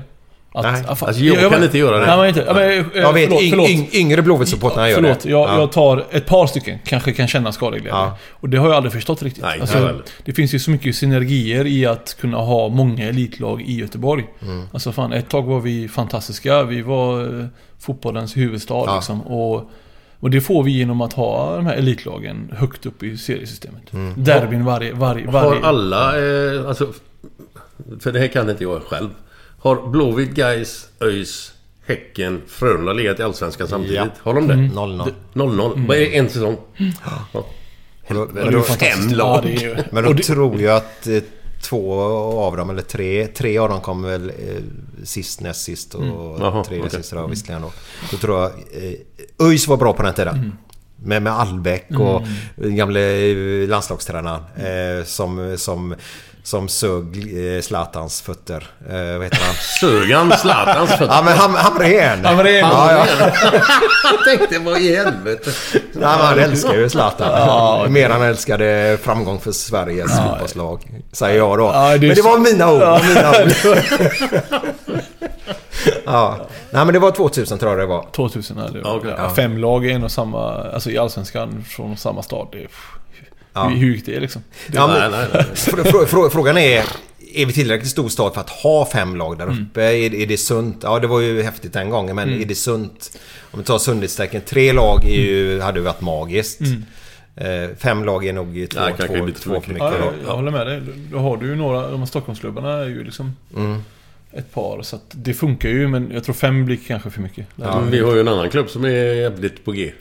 Att, 0.52 0.62
Nej, 0.64 0.82
fan, 0.96 1.08
alltså, 1.08 1.22
jag 1.22 1.52
kan 1.52 1.64
inte 1.64 1.78
göra 1.78 1.98
det. 1.98 2.16
Nej, 2.16 2.28
inte. 2.28 2.44
Ja, 2.46 2.54
men, 2.54 2.62
eh, 2.68 2.84
Jag 2.94 3.12
vet, 3.12 3.24
förlåt, 3.28 3.42
yng, 3.42 3.50
förlåt. 3.50 3.68
yng, 3.70 3.88
yngre 3.92 4.22
Blåvitt-supportrar 4.22 4.86
gör 4.86 4.94
Förlåt, 4.94 5.20
det. 5.20 5.30
jag, 5.30 5.48
Ja. 5.48 5.60
jag 5.60 5.72
tar 5.72 6.04
ett 6.10 6.26
par 6.26 6.46
stycken. 6.46 6.78
Kanske 6.84 7.12
kan 7.12 7.28
känna 7.28 7.52
skadeglädje. 7.52 7.90
Ja. 7.98 8.16
Och 8.30 8.48
det 8.48 8.56
har 8.56 8.66
jag 8.68 8.76
aldrig 8.76 8.92
förstått 8.92 9.22
riktigt. 9.22 9.42
Nej, 9.42 9.60
alltså, 9.60 9.78
jag 9.78 9.96
det 10.24 10.32
finns 10.32 10.54
ju 10.54 10.58
så 10.58 10.70
mycket 10.70 10.96
synergier 10.96 11.66
i 11.66 11.86
att 11.86 12.16
kunna 12.20 12.36
ha 12.36 12.68
många 12.68 13.08
elitlag 13.08 13.62
i 13.62 13.74
Göteborg. 13.78 14.26
Mm. 14.42 14.64
Alltså 14.72 14.92
fan, 14.92 15.12
ett 15.12 15.28
tag 15.28 15.42
var 15.42 15.60
vi 15.60 15.88
fantastiska. 15.88 16.62
Vi 16.62 16.82
var 16.82 17.40
eh, 17.40 17.46
fotbollens 17.80 18.36
huvudstad 18.36 18.82
Ja. 18.86 18.94
liksom. 18.94 19.20
Och 19.22 19.70
Och 20.20 20.30
det 20.30 20.40
får 20.40 20.62
vi 20.62 20.70
genom 20.70 21.00
att 21.00 21.12
ha 21.12 21.56
de 21.56 21.66
här 21.66 21.76
elitlagen 21.76 22.52
högt 22.56 22.86
upp 22.86 23.02
i 23.02 23.16
seriesystemet. 23.16 23.82
Derbyn 24.16 24.64
varje, 24.64 24.92
varje, 24.92 25.26
varje... 25.26 25.60
Har 25.60 25.68
alla, 25.68 26.18
eh, 26.18 26.68
alltså, 26.68 26.86
för 28.00 28.12
det 28.12 28.18
här 28.20 28.26
kan 28.28 28.50
inte 28.50 28.64
jag 28.64 28.82
själv. 28.82 29.08
Har 29.58 29.88
Blåvitt, 29.88 30.30
Gais, 30.30 30.88
ÖIS, 31.00 31.52
Häcken, 31.86 32.42
Frölunda 32.46 32.92
legat 32.92 33.20
i 33.20 33.22
Allsvenskan 33.22 33.68
samtidigt? 33.68 33.96
Ja. 33.96 34.08
Har 34.22 34.34
de 34.34 34.46
det? 34.48 34.54
Mm. 34.54 34.72
0-0. 34.72 35.12
0-0? 35.32 35.86
Vad 35.86 35.96
är 35.96 36.00
det? 36.00 36.16
En 36.16 36.28
säsong? 36.28 36.56
Ja. 37.32 37.44
Men 38.08 38.16
då, 38.16 38.26
det 38.26 38.40
är 38.40 38.44
men 38.44 38.52
då, 38.52 38.60
fantastiskt. 38.60 39.08
fem 39.08 39.16
lag. 39.16 39.44
Ja, 39.44 39.60
ju... 39.60 39.76
men 39.92 40.04
då 40.04 40.14
tror 40.14 40.60
jag 40.60 40.76
att 40.76 41.06
eh, 41.06 41.22
två 41.62 42.02
av 42.40 42.56
dem, 42.56 42.70
eller 42.70 42.82
tre, 42.82 43.26
tre 43.26 43.58
av 43.58 43.68
dem 43.68 43.80
kommer 43.80 44.08
väl 44.08 44.28
eh, 44.28 44.62
sist, 45.04 45.40
näst 45.40 45.64
sist 45.64 45.94
och 45.94 46.04
Jaha, 46.40 46.64
tredje 46.64 46.86
okej. 46.86 46.98
sist 46.98 47.12
då, 47.12 47.26
visserligen 47.26 47.62
då. 47.62 47.72
Då 48.10 48.16
tror 48.16 48.40
jag... 48.40 48.50
Eh, 48.50 49.46
ÖIS 49.48 49.68
var 49.68 49.76
bra 49.76 49.92
på 49.92 50.02
den 50.02 50.14
tiden. 50.14 50.58
Med, 50.96 51.22
med 51.22 51.32
Albeck 51.32 51.90
och 51.90 52.22
den 52.56 52.76
gamle 52.76 53.30
eh, 53.30 53.68
landslagstränaren 53.68 54.42
eh, 54.56 55.04
som, 55.04 55.54
som, 55.58 55.94
som 56.48 56.68
sög 56.68 57.36
eh, 57.56 57.60
Zlatans 57.60 58.20
fötter. 58.22 58.66
Eh, 58.90 58.94
vad 59.18 59.24
heter 59.24 59.38
han? 59.44 59.54
Sög 59.80 60.12
han 60.12 60.32
Zlatans 60.38 60.90
fötter? 60.90 61.06
Ja 61.14 61.22
men 61.22 61.34
Ham- 61.34 61.56
Hamrén! 61.56 62.24
Hamrén. 62.24 62.54
Ja, 62.58 62.92
ja. 62.92 63.06
Jag 64.04 64.24
tänkte, 64.38 64.58
vad 64.58 64.80
i 64.80 64.96
helvete? 64.96 65.50
Nej, 65.72 65.82
men 65.92 66.02
han 66.26 66.38
älskar 66.38 66.74
ju 66.74 66.88
Zlatan. 66.88 67.92
Mer 67.92 68.04
än 68.06 68.10
han 68.12 68.22
älskade 68.22 68.98
framgång 69.02 69.40
för 69.40 69.52
Sveriges 69.52 70.16
fotbollslag. 70.20 70.90
Säger 71.12 71.36
jag 71.36 71.58
då. 71.58 71.64
Ja, 71.64 71.88
det 71.92 71.98
men 72.00 72.08
det 72.08 72.16
så- 72.16 72.28
var 72.28 72.38
mina 72.38 72.72
ord. 72.72 72.82
Ja. 72.82 73.00
Mina 73.08 73.30
ord. 73.30 73.52
ja. 76.04 76.38
Nej 76.70 76.84
men 76.84 76.92
det 76.94 76.98
var 77.00 77.10
2000 77.10 77.58
tror 77.58 77.70
jag 77.72 77.80
det 77.80 77.86
var. 77.86 78.06
2000 78.16 78.58
är 78.58 78.68
det. 78.72 78.80
Ja, 78.84 79.00
ja, 79.18 79.30
Fem 79.34 79.58
lag 79.58 79.86
i 79.86 79.92
en 79.92 80.04
och 80.04 80.12
samma... 80.12 80.54
Alltså 80.72 80.90
i 80.90 80.98
Allsvenskan 80.98 81.64
från 81.68 81.96
samma 81.96 82.22
stad. 82.22 82.48
Det 82.52 82.58
är, 82.62 82.68
Ja. 83.64 83.68
hur, 83.68 83.94
gick 83.94 84.06
det 84.06 84.20
liksom? 84.20 84.42
Det, 84.66 84.76
Ja, 84.76 84.86
Nej, 84.86 85.00
men, 85.00 85.10
nej, 85.10 85.28
nej. 85.34 85.44
frå- 86.04 86.28
frågan 86.30 86.58
är... 86.58 86.84
Är 87.34 87.46
vi 87.46 87.52
tillräckligt 87.52 87.90
stor 87.90 88.08
stad 88.08 88.34
för 88.34 88.40
att 88.40 88.50
ha 88.50 88.86
fem 88.86 89.16
lag 89.16 89.38
där 89.38 89.46
uppe? 89.46 89.82
Är, 89.82 90.14
är 90.14 90.26
det 90.26 90.36
sunt? 90.36 90.80
Ja, 90.82 90.98
det 90.98 91.06
var 91.06 91.20
ju 91.20 91.42
häftigt 91.42 91.72
den 91.72 91.90
gången, 91.90 92.16
men 92.16 92.40
är 92.42 92.44
det 92.46 92.54
sunt? 92.54 93.18
Om 93.50 93.58
vi 93.60 93.64
tar 93.64 93.78
sundhetstecken. 93.78 94.40
Tre 94.46 94.72
lag 94.72 95.04
är 95.04 95.20
ju, 95.20 95.60
hade 95.60 95.78
ju 95.78 95.84
varit 95.84 96.00
magiskt. 96.00 96.60
Eh, 97.36 97.76
fem 97.78 98.04
lag 98.04 98.26
är 98.26 98.32
nog 98.32 98.66
två, 98.70 98.80
Nej, 98.80 98.94
kanske 98.98 99.18
två, 99.18 99.26
lite 99.26 99.40
två 99.40 99.50
för 99.50 99.56
mycket. 99.56 99.72
mycket. 99.72 99.80
ja, 100.00 100.12
då. 100.22 100.28
jag, 100.30 100.36
håller 100.36 100.50
med 100.50 100.66
dig. 100.66 100.82
Då 101.12 101.18
har 101.18 101.36
du 101.36 101.46
ju 101.46 101.54
några... 101.54 101.90
De 101.90 101.98
här 101.98 102.06
Stockholmsklubbarna 102.06 102.72
är 102.72 102.88
ju 102.88 103.04
liksom... 103.04 103.36
Ett 104.32 104.54
par. 104.54 104.82
Så 104.82 104.96
att 104.96 105.04
det 105.10 105.34
funkar 105.34 105.68
ju, 105.68 105.88
men 105.88 106.10
jag 106.14 106.24
tror 106.24 106.34
fem 106.34 106.64
blir 106.64 106.78
kanske 106.86 107.10
för 107.10 107.20
mycket. 107.20 107.46
Ja. 107.56 107.80
Vi 107.90 108.00
har 108.00 108.14
ju 108.14 108.20
en 108.20 108.28
annan 108.28 108.50
klubb 108.50 108.70
som 108.70 108.84
är 108.84 109.14
jävligt 109.14 109.64
på 109.64 109.72
G. 109.72 109.92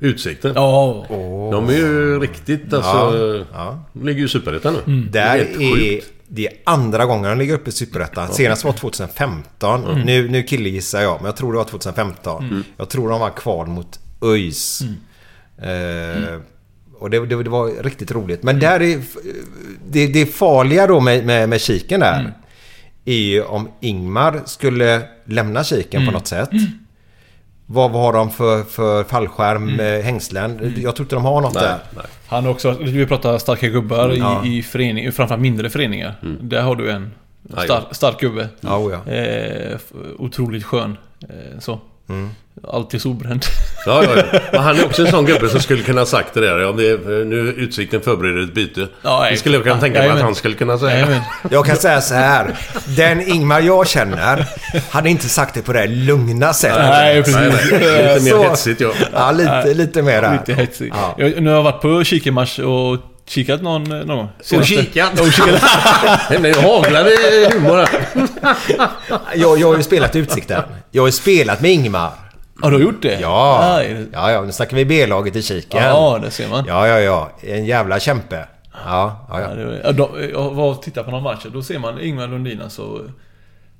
Utsikten. 0.00 0.52
Ja, 0.54 1.06
De 1.52 1.68
är 1.68 1.72
ju 1.72 2.20
riktigt 2.20 2.72
alltså... 2.72 3.44
Ja. 3.52 3.84
De 3.92 4.06
ligger 4.06 4.18
ju 4.20 4.26
i 4.26 4.28
Superettan 4.28 4.76
nu. 4.86 4.92
Där 5.02 5.10
Det 5.10 5.18
är 5.20 5.38
helt 5.38 5.60
är 5.60 5.74
sjukt. 5.74 6.12
det 6.28 6.46
är 6.46 6.52
andra 6.64 7.06
gången 7.06 7.30
de 7.30 7.38
ligger 7.38 7.54
uppe 7.54 7.68
i 7.68 7.72
Superettan. 7.72 8.32
Senast 8.32 8.64
var 8.64 8.72
2015. 8.72 10.02
Nu, 10.04 10.28
nu 10.28 10.42
killgissar 10.42 11.00
jag, 11.02 11.16
men 11.20 11.26
jag 11.26 11.36
tror 11.36 11.52
det 11.52 11.58
var 11.58 11.64
2015. 11.64 12.64
Jag 12.76 12.88
tror 12.88 13.08
de 13.08 13.20
var 13.20 13.30
kvar 13.30 13.66
mot 13.66 13.98
ÖIS. 14.22 14.82
Eh, 15.58 16.38
och 16.98 17.10
det, 17.10 17.26
det, 17.26 17.42
det 17.42 17.50
var 17.50 17.82
riktigt 17.82 18.10
roligt. 18.10 18.42
Men 18.42 18.60
där 18.60 18.82
är... 18.82 19.00
Det, 19.90 20.06
det 20.06 20.26
farliga 20.26 20.86
då 20.86 21.00
med, 21.00 21.26
med, 21.26 21.48
med 21.48 21.60
kiken 21.60 22.00
där. 22.00 22.32
Är 23.04 23.14
ju 23.14 23.42
om 23.42 23.68
Ingmar 23.80 24.40
skulle 24.44 25.02
lämna 25.24 25.64
kiken 25.64 26.06
på 26.06 26.12
något 26.12 26.26
sätt. 26.26 26.50
Vad, 27.66 27.90
vad 27.90 28.02
har 28.02 28.12
de 28.12 28.30
för, 28.30 28.62
för 28.62 29.04
fallskärm, 29.04 29.80
eh, 29.80 30.00
hängslen? 30.02 30.74
Jag 30.76 30.96
tror 30.96 31.04
inte 31.04 31.16
de 31.16 31.24
har 31.24 31.40
något 31.40 31.54
Nej, 31.54 31.62
där. 31.62 31.78
nej. 31.96 32.04
Han 32.28 32.44
har 32.44 32.50
också, 32.50 32.76
vi 32.80 33.06
pratar 33.06 33.38
starka 33.38 33.68
gubbar 33.68 34.08
Ja. 34.18 34.44
i, 34.44 34.58
i 34.58 34.62
förening, 34.62 35.12
framförallt 35.12 35.42
mindre 35.42 35.70
föreningar. 35.70 36.14
Där 36.40 36.62
har 36.62 36.76
du 36.76 36.90
en 36.90 37.10
star, 37.64 37.82
stark 37.90 38.20
gubbe. 38.20 38.48
Ja, 38.60 38.78
oh 38.78 38.92
ja. 39.06 39.12
Eh, 39.12 39.78
otroligt 40.18 40.64
skön. 40.64 40.96
Eh, 41.28 41.58
så. 41.60 41.80
Alltid 42.68 43.02
solbränd. 43.02 43.44
Ja, 43.86 44.04
ja, 44.04 44.10
ja. 44.32 44.40
Men 44.52 44.60
han 44.62 44.76
är 44.78 44.84
också 44.84 45.02
en 45.04 45.10
sån 45.10 45.24
gubbe 45.24 45.48
som 45.48 45.60
skulle 45.60 45.82
kunna 45.82 46.00
ha 46.00 46.06
sagt 46.06 46.34
det 46.34 46.40
där. 46.40 46.66
Om 46.68 46.76
det 46.76 46.88
är, 46.90 47.24
nu 47.24 47.36
Utsikten 47.56 48.00
förbereder 48.00 48.42
ett 48.42 48.54
byte. 48.54 48.88
Ja, 49.02 49.26
det 49.30 49.36
skulle 49.36 49.54
jag 49.56 49.64
kunna 49.64 49.80
tänka 49.80 49.98
mig 49.98 50.10
att 50.10 50.20
han 50.20 50.34
skulle 50.34 50.54
kunna 50.54 50.78
säga. 50.78 50.92
Jajamän. 50.92 51.20
Jag 51.50 51.66
kan 51.66 51.76
säga 51.76 52.00
så 52.00 52.14
här. 52.14 52.56
Den 52.96 53.28
Ingmar 53.28 53.60
jag 53.60 53.88
känner 53.88 54.46
hade 54.90 55.08
inte 55.10 55.28
sagt 55.28 55.54
det 55.54 55.62
på 55.62 55.72
det 55.72 55.86
lugna 55.86 56.52
sättet. 56.52 56.78
Nej, 56.78 57.22
precis. 57.22 57.36
Nej, 57.36 57.50
nej. 57.72 58.14
Lite 58.14 58.24
mer 58.24 58.30
Så- 58.30 58.42
hetsigt 58.42 58.80
ja. 58.80 58.92
Ja, 59.12 59.32
lite, 59.32 59.74
lite 59.74 60.02
mer 60.02 60.22
där. 60.22 60.32
Lite 60.32 60.54
hetsig. 60.62 60.92
Ja. 60.94 61.14
Jag, 61.18 61.42
nu 61.42 61.50
har 61.50 61.56
jag 61.56 61.62
varit 61.62 61.82
på 61.82 62.04
kikarmatch 62.04 62.58
och 62.58 62.98
kikat 63.26 63.62
någon, 63.62 63.84
någon 63.84 64.16
gång. 64.16 64.28
Och 64.58 64.64
kikat. 64.64 65.20
Och 65.20 65.32
kikat. 65.32 65.62
Nej, 66.30 66.38
men 66.40 66.42
det 66.42 66.60
haglade 66.60 67.10
humor 67.52 67.76
här. 67.76 68.06
Jag, 69.34 69.58
jag 69.58 69.66
har 69.66 69.76
ju 69.76 69.82
spelat 69.82 70.16
i 70.16 70.18
Utsikten. 70.18 70.62
Jag 70.90 71.02
har 71.02 71.08
ju 71.08 71.12
spelat 71.12 71.60
med 71.60 71.70
Ingmar. 71.70 72.10
Har 72.62 72.70
du 72.70 72.78
gjort 72.78 73.02
det? 73.02 73.20
Ja. 73.20 73.58
Nej. 73.62 74.06
Ja, 74.12 74.32
ja. 74.32 74.42
Nu 74.42 74.52
snackar 74.52 74.76
vi 74.76 74.84
B-laget 74.84 75.36
i 75.36 75.42
kiken. 75.42 75.82
Ja, 75.82 76.18
det 76.22 76.30
ser 76.30 76.48
man. 76.48 76.64
Ja, 76.68 76.88
ja, 76.88 77.00
ja. 77.00 77.30
En 77.40 77.64
jävla 77.64 78.00
kämpe. 78.00 78.48
Ja, 78.84 79.26
ja, 79.28 79.40
Ja, 79.40 79.48
ja. 79.50 79.56
det 79.56 79.92
då, 79.92 80.10
jag 80.32 80.50
var 80.50 80.70
och 80.70 80.82
tittade 80.82 81.04
på 81.04 81.10
någon 81.10 81.22
match 81.22 81.46
då 81.52 81.62
ser 81.62 81.78
man 81.78 82.00
Ingvar 82.00 82.26
Lundin 82.26 82.62
alltså. 82.62 83.00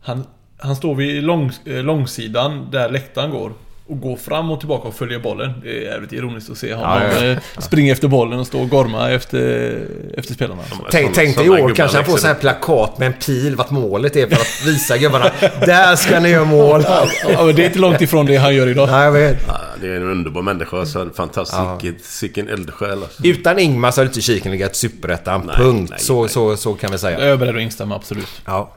Han, 0.03 0.27
han 0.59 0.77
står 0.77 0.95
vid 0.95 1.23
lång, 1.23 1.53
eh, 1.65 1.83
långsidan 1.83 2.69
där 2.71 2.89
läktaren 2.89 3.31
går. 3.31 3.53
Och 3.89 4.01
går 4.01 4.17
fram 4.17 4.51
och 4.51 4.59
tillbaka 4.61 4.89
och 4.89 4.95
följer 4.95 5.19
bollen. 5.19 5.53
Det 5.63 5.69
är 5.79 5.83
jävligt 5.93 6.13
ironiskt 6.13 6.51
att 6.51 6.59
se 6.59 6.75
honom 6.75 7.01
Ja, 7.03 7.25
ja. 7.25 7.27
eh, 7.27 7.39
springa 7.59 7.93
efter 7.93 8.09
bollen 8.09 8.39
och 8.39 8.47
stå 8.47 8.61
och 8.61 8.69
gorma 8.69 9.11
efter, 9.11 9.79
efter 10.17 10.35
spelarna. 10.35 10.63
Tänk, 10.91 11.15
tänk 11.15 11.37
dig 11.37 11.47
i 11.47 11.51
år 11.51 11.75
kanske 11.75 11.97
han 11.97 12.05
får 12.07 12.17
så 12.17 12.27
här 12.27 12.35
plakat 12.35 12.99
med 12.99 13.07
en 13.07 13.13
pil 13.13 13.57
vart 13.57 13.71
målet 13.71 14.17
är 14.17 14.27
för 14.27 14.35
att 14.37 14.67
visa 14.67 14.99
gubbarna. 14.99 15.31
Där 15.67 15.97
ska 15.97 16.21
ni 16.21 16.29
göra 16.29 16.45
mål. 16.45 16.85
Ja, 16.89 17.45
men 17.47 17.55
det 17.57 17.63
är 17.63 17.67
inte 17.67 17.79
långt 17.79 18.01
ifrån 18.01 18.27
det 18.27 18.37
han 18.37 18.55
gör 18.55 18.67
idag. 18.69 18.89
Nej, 18.91 19.05
jag 19.05 19.13
vet. 19.13 19.39
Ja, 19.49 19.61
det 19.81 19.87
är 19.87 19.97
en 19.97 20.11
underbar 20.11 20.43
människa. 20.43 20.87
Så 20.87 21.11
fantastisk. 21.17 21.59
Sicken- 21.81 21.99
Sicken 22.03 22.49
eldsjäl 22.49 22.91
alltså. 23.03 23.27
Utan 23.27 23.59
Ingmar 23.59 23.91
så 23.91 24.01
hade 24.01 24.09
inte 24.09 24.21
kiken 24.21 24.53
legat 24.53 24.77
Superettan. 24.77 25.43
Nej, 25.47 25.57
Punkt. 25.57 25.91
nej, 25.91 26.01
så, 26.01 26.21
nej. 26.21 26.29
Så, 26.31 26.57
så 26.57 26.75
kan 26.75 26.93
vi 26.93 26.99
säga. 26.99 27.21
Jag 27.21 27.29
är 27.29 27.37
beredd 27.37 27.57
att 27.57 27.63
instämma, 27.63 27.97
absolut. 27.97 28.43
Ja. 28.47 28.73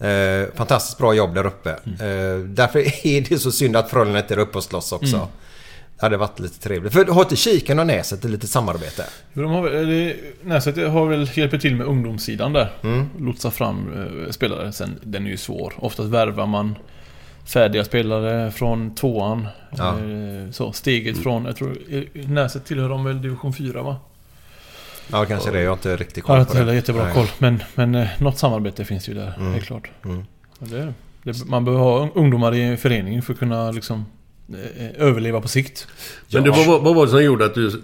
Eh, 0.00 0.54
fantastiskt 0.54 0.98
bra 0.98 1.14
jobb 1.14 1.34
där 1.34 1.46
uppe. 1.46 1.70
Eh, 1.70 2.38
därför 2.44 3.06
är 3.06 3.20
det 3.28 3.38
så 3.38 3.52
synd 3.52 3.76
att 3.76 3.90
Frölunda 3.90 4.18
inte 4.18 4.34
är 4.34 4.38
uppe 4.38 4.58
och 4.58 4.64
slåss 4.64 4.92
också. 4.92 5.28
Det 5.98 6.02
hade 6.06 6.16
varit 6.16 6.40
lite 6.40 6.60
trevligt. 6.60 6.92
För 6.92 7.04
har 7.04 7.22
inte 7.22 7.36
Kiken 7.36 7.78
och 7.78 7.86
Näset 7.86 8.24
ett 8.24 8.30
litet 8.30 8.50
samarbete? 8.50 9.04
De 9.32 9.50
har, 9.50 9.70
det, 9.70 10.16
Näset 10.42 10.76
har 10.76 11.06
väl 11.06 11.30
hjälpt 11.34 11.60
till 11.60 11.76
med 11.76 11.86
ungdomssidan 11.86 12.52
där. 12.52 12.72
Mm. 12.82 13.08
Lotsa 13.18 13.50
fram 13.50 13.92
eh, 14.26 14.30
spelare. 14.30 14.72
Sen, 14.72 14.98
den 15.02 15.26
är 15.26 15.30
ju 15.30 15.36
svår. 15.36 15.74
Oftast 15.76 16.08
värvar 16.08 16.46
man 16.46 16.74
färdiga 17.46 17.84
spelare 17.84 18.50
från 18.50 18.94
tvåan. 18.94 19.48
Ja. 19.76 19.88
Eh, 19.88 20.50
så, 20.50 20.72
steget 20.72 21.18
från, 21.18 21.44
jag 21.44 21.56
tror, 21.56 21.78
eh, 21.90 22.02
Näset 22.28 22.64
tillhör 22.64 22.88
de 22.88 23.04
väl 23.04 23.22
division 23.22 23.52
4 23.52 23.82
va? 23.82 23.96
Ja, 25.12 25.24
kanske 25.24 25.50
det. 25.50 25.60
Jag 25.60 25.70
har 25.70 25.76
inte 25.76 25.96
riktigt 25.96 26.16
Jag 26.16 26.24
koll 26.24 26.36
har 26.38 26.44
på 26.44 26.48
inte 26.50 26.58
heller 26.58 26.72
det. 26.72 26.76
jättebra 26.76 27.04
Nej. 27.04 27.14
koll. 27.14 27.26
Men, 27.38 27.62
men 27.74 27.94
eh, 27.94 28.08
något 28.18 28.38
samarbete 28.38 28.84
finns 28.84 29.08
ju 29.08 29.14
där, 29.14 29.32
Mm. 29.38 29.52
helt 29.52 29.64
klart. 29.66 29.90
Mm. 30.04 30.24
Det, 30.58 30.92
det, 31.22 31.44
man 31.46 31.64
behöver 31.64 31.84
ha 31.84 32.08
ungdomar 32.14 32.54
i 32.54 32.76
föreningen 32.76 33.22
för 33.22 33.32
att 33.32 33.38
kunna 33.38 33.70
liksom 33.70 34.04
eh, 34.76 35.02
överleva 35.06 35.40
på 35.40 35.48
sikt. 35.48 35.86
Men 36.32 36.42
du, 36.42 36.50
vad, 36.50 36.66
var- 36.66 36.80
vad 36.80 36.94
var 36.94 37.04
det 37.04 37.10
som 37.10 37.24
gjorde 37.24 37.44
att 37.44 37.54
du 37.54 37.82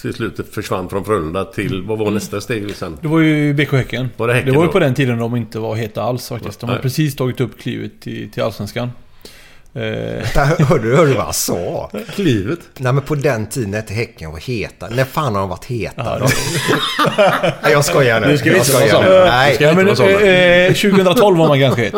till 0.00 0.14
slut 0.14 0.40
försvann 0.52 0.88
från 0.88 1.04
Frölunda 1.04 1.44
till... 1.44 1.82
Vad 1.82 1.98
var 1.98 2.10
nästa 2.10 2.40
steg 2.40 2.76
sen? 2.76 2.98
Det 3.02 3.08
var 3.08 3.20
ju 3.20 3.54
BK 3.54 3.72
Häcken. 3.72 4.08
Var 4.16 4.28
det 4.28 4.34
Häcken 4.34 4.52
det 4.52 4.58
var 4.58 4.64
ju 4.66 4.70
på 4.72 4.78
den 4.78 4.94
tiden 4.94 5.18
de 5.18 5.36
inte 5.36 5.58
var 5.58 5.76
heta 5.76 6.02
alls 6.02 6.28
faktiskt. 6.28 6.60
De 6.60 6.70
har 6.70 6.78
precis 6.78 7.16
tagit 7.16 7.40
upp 7.40 7.58
klivet 7.60 8.00
till, 8.00 8.30
till 8.30 8.42
Allsvenskan. 8.42 8.90
Eh, 9.76 9.80
hörde, 10.34 10.56
du- 10.88 10.96
hörde 10.96 11.08
du 11.10 11.14
vad 11.14 11.26
jag 11.26 11.34
sa? 11.34 11.90
Klivet? 12.14 12.58
Nej 12.76 12.92
men 12.92 13.02
på 13.02 13.14
den 13.14 13.46
tiden 13.46 13.74
inte 13.74 13.94
Häcken 13.94 14.30
var 14.32 14.38
heta. 14.38 14.88
När 14.88 15.04
fan 15.04 15.34
har 15.34 15.40
de 15.40 15.48
varit 15.48 15.64
heta 15.64 15.94
Ja, 16.04 16.18
då? 16.18 16.26
Nej, 17.62 17.72
jag 17.72 17.84
skojar 17.84 18.20
nu. 18.20 18.26
Nu 18.26 18.38
ska 18.38 18.50
vi 18.50 18.56
jag 18.56 18.66
inte 18.66 18.92
vara 18.96 19.24
Nej, 19.24 19.56
ja, 19.60 19.74
men, 19.74 19.96
såna. 19.96 20.10
eh, 20.20 20.72
2012 20.72 21.38
var 21.38 21.48
man 21.48 21.60
ganska 21.60 21.82
het. 21.82 21.94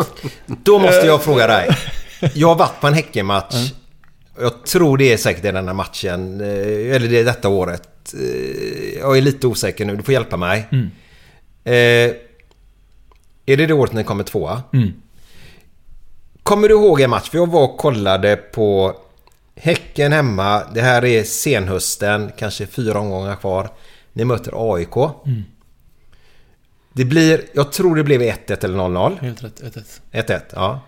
då 0.47 0.79
måste 0.79 1.07
jag 1.07 1.23
fråga 1.23 1.47
dig. 1.47 1.69
Jag 2.35 2.49
har 2.49 2.55
varit 2.55 2.81
på 2.81 2.87
en 2.87 2.95
Häckenmatch. 2.95 3.55
Jag 4.41 4.65
tror 4.67 4.99
det 4.99 5.13
är 5.13 5.17
säkert 5.17 5.43
den 5.43 5.67
här 5.69 5.75
matchen. 5.75 6.41
eh, 6.41 6.97
Eller 6.97 7.09
det 7.09 7.19
är 7.21 7.25
detta 7.25 7.49
året. 7.49 8.15
Eh, 8.15 8.99
Jag 9.01 9.17
är 9.19 9.23
lite 9.23 9.47
osäker 9.47 9.85
nu. 9.85 9.97
Du 9.97 10.03
får 10.03 10.15
hjälpa 10.15 10.37
mig. 10.37 10.69
Mm. 10.73 10.91
Eh, 11.65 12.15
är 13.49 13.57
det 13.57 13.67
det 13.67 13.75
året 13.75 13.93
ni 13.93 14.05
kommer 14.05 14.25
tvåa? 14.25 14.63
Mm. 14.73 14.93
Kommer 16.47 16.69
du 16.69 16.75
ihåg 16.75 17.01
en 17.01 17.11
match? 17.11 17.31
För 17.31 17.39
jag 17.39 17.47
var 17.47 17.65
och 17.65 17.79
kollade 17.79 18.37
på 18.37 18.97
Häcken 19.57 20.13
hemma. 20.13 20.63
Det 20.75 20.81
här 20.81 21.05
är 21.05 21.25
senhösten. 21.25 22.33
Kanske 22.39 22.67
fyra 22.67 23.01
omgångar 23.01 23.37
kvar. 23.37 23.69
Ni 24.13 24.25
möter 24.25 24.75
AIK. 24.75 24.97
Mm. 24.97 25.45
Det 26.93 27.05
blir... 27.05 27.43
Jag 27.55 27.73
tror 27.73 27.97
det 27.97 28.05
blev 28.05 28.21
1-1 28.21 28.65
eller 28.65 28.79
0-0. 28.79 29.21
Helt 29.21 29.45
rätt. 29.45 29.61
Ett, 29.61 29.77
ett. 29.77 30.01
1-1, 30.13 30.41
ja. 30.53 30.81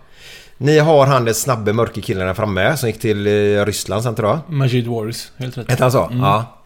Ni 0.57 0.79
har 0.79 1.05
han 1.05 1.25
den 1.25 1.35
snabbe 1.35 1.73
mörke 1.73 2.01
killen 2.01 2.27
där 2.27 2.33
framme 2.33 2.77
som 2.77 2.89
gick 2.89 2.99
till 2.99 3.27
eh, 3.27 3.65
Ryssland 3.65 4.03
sen 4.03 4.15
tror 4.15 4.29
jag. 4.29 4.39
Majid 4.47 4.87
Waris, 4.87 5.31
helt 5.37 5.57
rätt. 5.57 5.71
Hette 5.71 5.83
han 5.83 5.91
så? 5.91 6.09
Ja. 6.11 6.63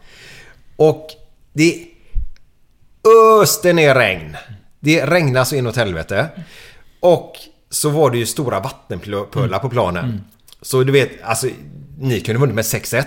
Och 0.76 1.06
det 1.52 1.86
öste 3.40 3.72
ner 3.72 3.94
regn. 3.94 4.36
Det 4.80 5.06
regnade 5.06 5.46
så 5.46 5.56
inåt 5.56 5.76
helvete. 5.76 6.28
Och 7.00 7.32
så 7.74 7.88
var 7.88 8.10
det 8.10 8.18
ju 8.18 8.26
stora 8.26 8.60
vattenpölar 8.60 9.58
på 9.58 9.68
planen. 9.68 10.24
Så 10.62 10.82
du 10.82 10.92
vet, 10.92 11.10
alltså 11.22 11.46
ni 11.98 12.20
kunde 12.20 12.40
vunnit 12.40 12.54
med 12.54 12.64
6-1. 12.64 13.04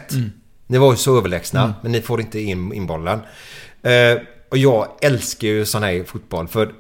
Ni 0.67 0.77
var 0.77 0.91
ju 0.91 0.97
så 0.97 1.17
överlägsna, 1.17 1.73
men 1.81 1.91
ni 1.91 2.01
får 2.01 2.21
inte 2.21 2.39
in, 2.39 2.73
in 2.73 2.87
bollen. 2.87 3.19
Eh, 3.83 4.17
och 4.49 4.57
jag 4.57 4.87
älskar 5.01 5.47
ju 5.47 5.65
sån 5.65 5.83
här 5.83 6.03
fotboll 6.03 6.47
för 6.47 6.71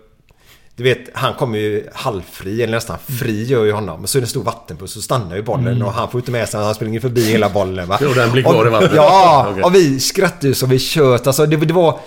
du 0.75 0.83
vet, 0.83 0.99
han 1.13 1.33
kommer 1.33 1.57
ju 1.57 1.87
halvfri, 1.93 2.61
eller 2.63 2.73
nästan 2.73 2.97
fri 3.07 3.43
gör 3.43 3.65
ju 3.65 3.71
honom. 3.71 3.99
Men 3.99 4.07
så 4.07 4.17
är 4.17 4.21
det 4.21 4.25
en 4.25 4.29
stor 4.29 4.43
vattenpuss 4.43 4.93
så 4.93 5.01
stannar 5.01 5.35
ju 5.35 5.41
bollen 5.41 5.81
och 5.81 5.93
han 5.93 6.11
får 6.11 6.19
inte 6.19 6.31
med 6.31 6.49
sig 6.49 6.63
Han 6.63 6.75
springer 6.75 6.99
förbi 6.99 7.31
hela 7.31 7.49
bollen 7.49 7.87
va. 7.87 7.97
Jo, 8.01 8.13
den 8.15 8.31
blir 8.31 8.43
kvar 8.43 8.67
i 8.67 8.69
vattnet. 8.69 8.91
Ja, 8.95 9.47
Okej. 9.51 9.63
och 9.63 9.75
vi 9.75 9.99
skrattade 9.99 10.47
ju 10.47 10.53
som 10.53 10.69
vi 10.69 10.79
tjöt. 10.79 11.27
Alltså 11.27 11.45
det, 11.45 11.57
det 11.57 11.73
var... 11.73 11.99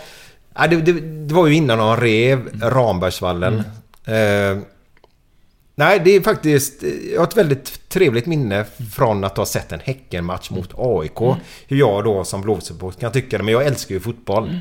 Det, 0.70 0.76
det, 0.76 0.92
det 1.00 1.34
var 1.34 1.46
ju 1.46 1.54
innan 1.54 1.78
de 1.78 1.96
rev 1.96 2.48
Rambergsvallen. 2.62 3.62
Eh, 4.04 4.58
nej, 5.80 6.00
det 6.04 6.16
är 6.16 6.20
faktiskt... 6.20 6.82
Jag 7.12 7.20
har 7.20 7.26
ett 7.26 7.36
väldigt 7.36 7.88
trevligt 7.88 8.26
minne 8.26 8.64
från 8.94 9.24
att 9.24 9.36
ha 9.36 9.46
sett 9.46 9.72
en 9.72 9.80
Häckenmatch 9.80 10.50
mot 10.50 10.70
AIK. 10.76 11.36
Hur 11.68 11.76
jag 11.76 12.04
då 12.04 12.24
som 12.24 12.42
Blåsupport 12.42 13.00
kan 13.00 13.12
tycka 13.12 13.38
det, 13.38 13.44
men 13.44 13.52
jag 13.54 13.66
älskar 13.66 13.94
ju 13.94 14.00
fotboll. 14.00 14.58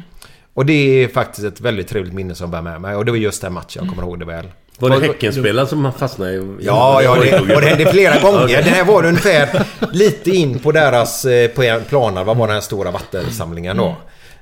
Och 0.54 0.66
det 0.66 0.74
är 0.74 1.08
faktiskt 1.08 1.48
ett 1.48 1.62
väldigt 1.62 1.88
trevligt 1.88 2.14
minne 2.14 2.36
som 2.36 2.52
bär 2.52 2.62
med 2.62 2.82
mig. 2.82 2.96
Och 2.96 3.06
det 3.06 3.12
var 3.12 3.18
just 3.18 3.42
den 3.42 3.54
matchen, 3.54 3.82
jag 3.84 3.90
kommer 3.90 4.04
ihåg 4.04 4.20
det 4.20 4.26
väl. 4.26 4.46
Var 4.80 4.90
det 4.90 5.08
Häckenspelaren 5.08 5.68
som 5.68 5.94
fastnade 5.98 6.34
i... 6.34 6.56
Ja, 6.62 7.02
ja 7.02 7.16
det, 7.16 7.40
och 7.40 7.62
det 7.62 7.68
hände 7.68 7.92
flera 7.92 8.20
gånger. 8.20 8.48
Det 8.48 8.70
här 8.70 8.86
var 8.86 9.06
ungefär 9.06 9.66
lite 9.92 10.30
in 10.32 10.60
på 10.60 10.72
deras 10.72 11.26
eh, 11.26 11.48
på 11.50 11.80
planer. 11.90 12.24
Vad 12.24 12.38
var 12.38 12.48
den 12.48 12.54
här 12.54 12.62
stora 12.62 12.92
vattensamlingen 12.92 13.78
då? 13.78 13.96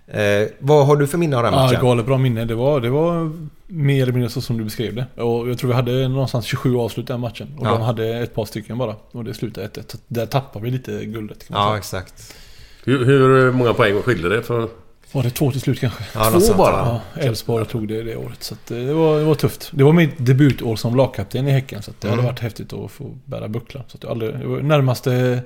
Eh, 0.07 0.47
vad 0.59 0.87
har 0.87 0.95
du 0.95 1.07
för 1.07 1.17
minne 1.17 1.37
av 1.37 1.43
den 1.43 1.53
Ja, 1.53 1.59
matchen? 1.65 1.81
galet 1.81 2.05
bra 2.05 2.17
minne. 2.17 2.45
Det 2.45 2.55
var, 2.55 2.81
det 2.81 2.89
var 2.89 3.31
mer 3.67 4.03
eller 4.03 4.13
mindre 4.13 4.29
så 4.29 4.41
som 4.41 4.57
du 4.57 4.63
beskrev 4.63 4.95
det. 4.95 5.21
Och 5.21 5.49
jag 5.49 5.57
tror 5.57 5.67
vi 5.67 5.73
hade 5.75 6.07
någonstans 6.07 6.45
27 6.45 6.75
avslut 6.77 7.07
den 7.07 7.19
matchen. 7.19 7.47
Och 7.59 7.65
Ja. 7.67 7.71
de 7.71 7.81
hade 7.81 8.17
ett 8.17 8.33
par 8.33 8.45
stycken 8.45 8.77
bara. 8.77 8.95
Och 9.11 9.23
det 9.23 9.33
slutade 9.33 9.67
1-1. 9.67 9.91
Så 9.91 9.97
Där 10.07 10.25
tappade 10.25 10.65
vi 10.65 10.71
lite 10.71 11.05
guldet. 11.05 11.47
Kan 11.47 11.53
man 11.57 11.63
Ja, 11.63 11.67
säga. 11.83 12.01
exakt. 12.01 12.35
Hur, 12.83 13.05
hur 13.05 13.51
många 13.51 13.73
poäng 13.73 14.01
skilde 14.01 14.29
det? 14.29 14.43
För... 14.43 14.69
Var 15.11 15.23
det 15.23 15.29
två 15.29 15.51
till 15.51 15.61
slut 15.61 15.79
kanske? 15.79 16.03
Ja, 16.13 16.29
något 16.29 16.43
sånt 16.45 16.57
bara? 16.57 16.75
där. 16.85 16.99
Ja, 17.15 17.21
Elfsborg 17.21 17.65
tog 17.65 17.87
det 17.87 18.03
det 18.03 18.15
året. 18.15 18.43
Så 18.43 18.53
att, 18.53 18.65
det, 18.65 18.93
var, 18.93 19.19
det 19.19 19.25
var 19.25 19.35
tufft. 19.35 19.69
Det 19.73 19.83
var 19.83 19.93
mitt 19.93 20.11
debutår 20.17 20.75
som 20.75 20.95
lagkapten 20.95 21.47
i 21.47 21.51
Häcken. 21.51 21.81
Så 21.81 21.91
att 21.91 22.01
det 22.01 22.07
Mm. 22.07 22.19
hade 22.19 22.31
varit 22.31 22.39
häftigt 22.39 22.73
att 22.73 22.91
få 22.91 23.17
bära 23.25 23.47
buckla. 23.47 23.83
Så 23.87 23.97
att 23.97 24.03
jag 24.03 24.11
aldrig, 24.11 24.33
det 24.39 24.47
var 24.47 24.59
närmaste 24.59 25.39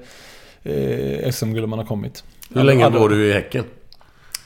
eh, 0.64 1.32
SM-guld 1.32 1.70
man 1.70 1.80
har 1.80 1.86
kommit. 1.86 2.24
Hur 2.54 2.64
länge 2.64 2.90
var 2.90 3.10
du 3.10 3.26
i 3.28 3.34
Häcken? 3.34 3.64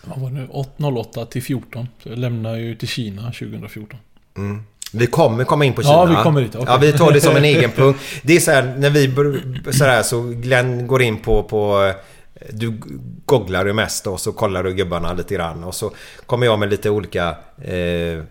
Vad 0.07 0.19
var 0.19 0.29
det? 0.29 0.47
8 0.49 0.87
08 0.87 1.25
till 1.25 1.43
14. 1.43 1.87
Så 2.03 2.09
jag 2.09 2.17
lämnade 2.17 2.59
ju 2.59 2.75
till 2.75 2.87
Kina 2.87 3.21
2014. 3.21 3.99
Vi 4.91 5.07
kommer 5.07 5.43
komma 5.43 5.65
in 5.65 5.73
på 5.73 5.81
Kina. 5.81 5.93
Ja, 5.93 6.05
vi 6.05 6.15
kommer 6.15 6.41
dit, 6.41 6.55
okej. 6.55 6.65
Ja, 6.67 6.77
vi 6.77 6.93
tar 6.93 7.11
det 7.11 7.21
som 7.21 7.35
en 7.35 7.43
egen 7.55 7.71
punkt. 7.71 7.99
Det 8.23 8.35
är 8.35 8.39
så 8.39 8.51
här, 8.51 8.75
när 8.77 8.89
vi 8.89 9.13
så 9.73 9.83
här, 9.85 10.03
så 10.03 10.21
Glenn 10.21 10.87
går 10.87 11.01
in 11.01 11.17
på, 11.19 11.43
på 11.43 11.93
du 12.49 12.79
googlar 13.25 13.65
ju 13.65 13.73
mest 13.73 14.03
då, 14.03 14.17
så 14.17 14.31
kollar 14.31 14.63
du 14.63 14.73
gubbarna 14.73 15.13
lite 15.13 15.33
grann 15.33 15.63
och 15.63 15.75
så 15.75 15.91
kommer 16.25 16.45
jag 16.45 16.59
med 16.59 16.69
lite 16.69 16.89
olika 16.89 17.29
eh, 17.61 18.23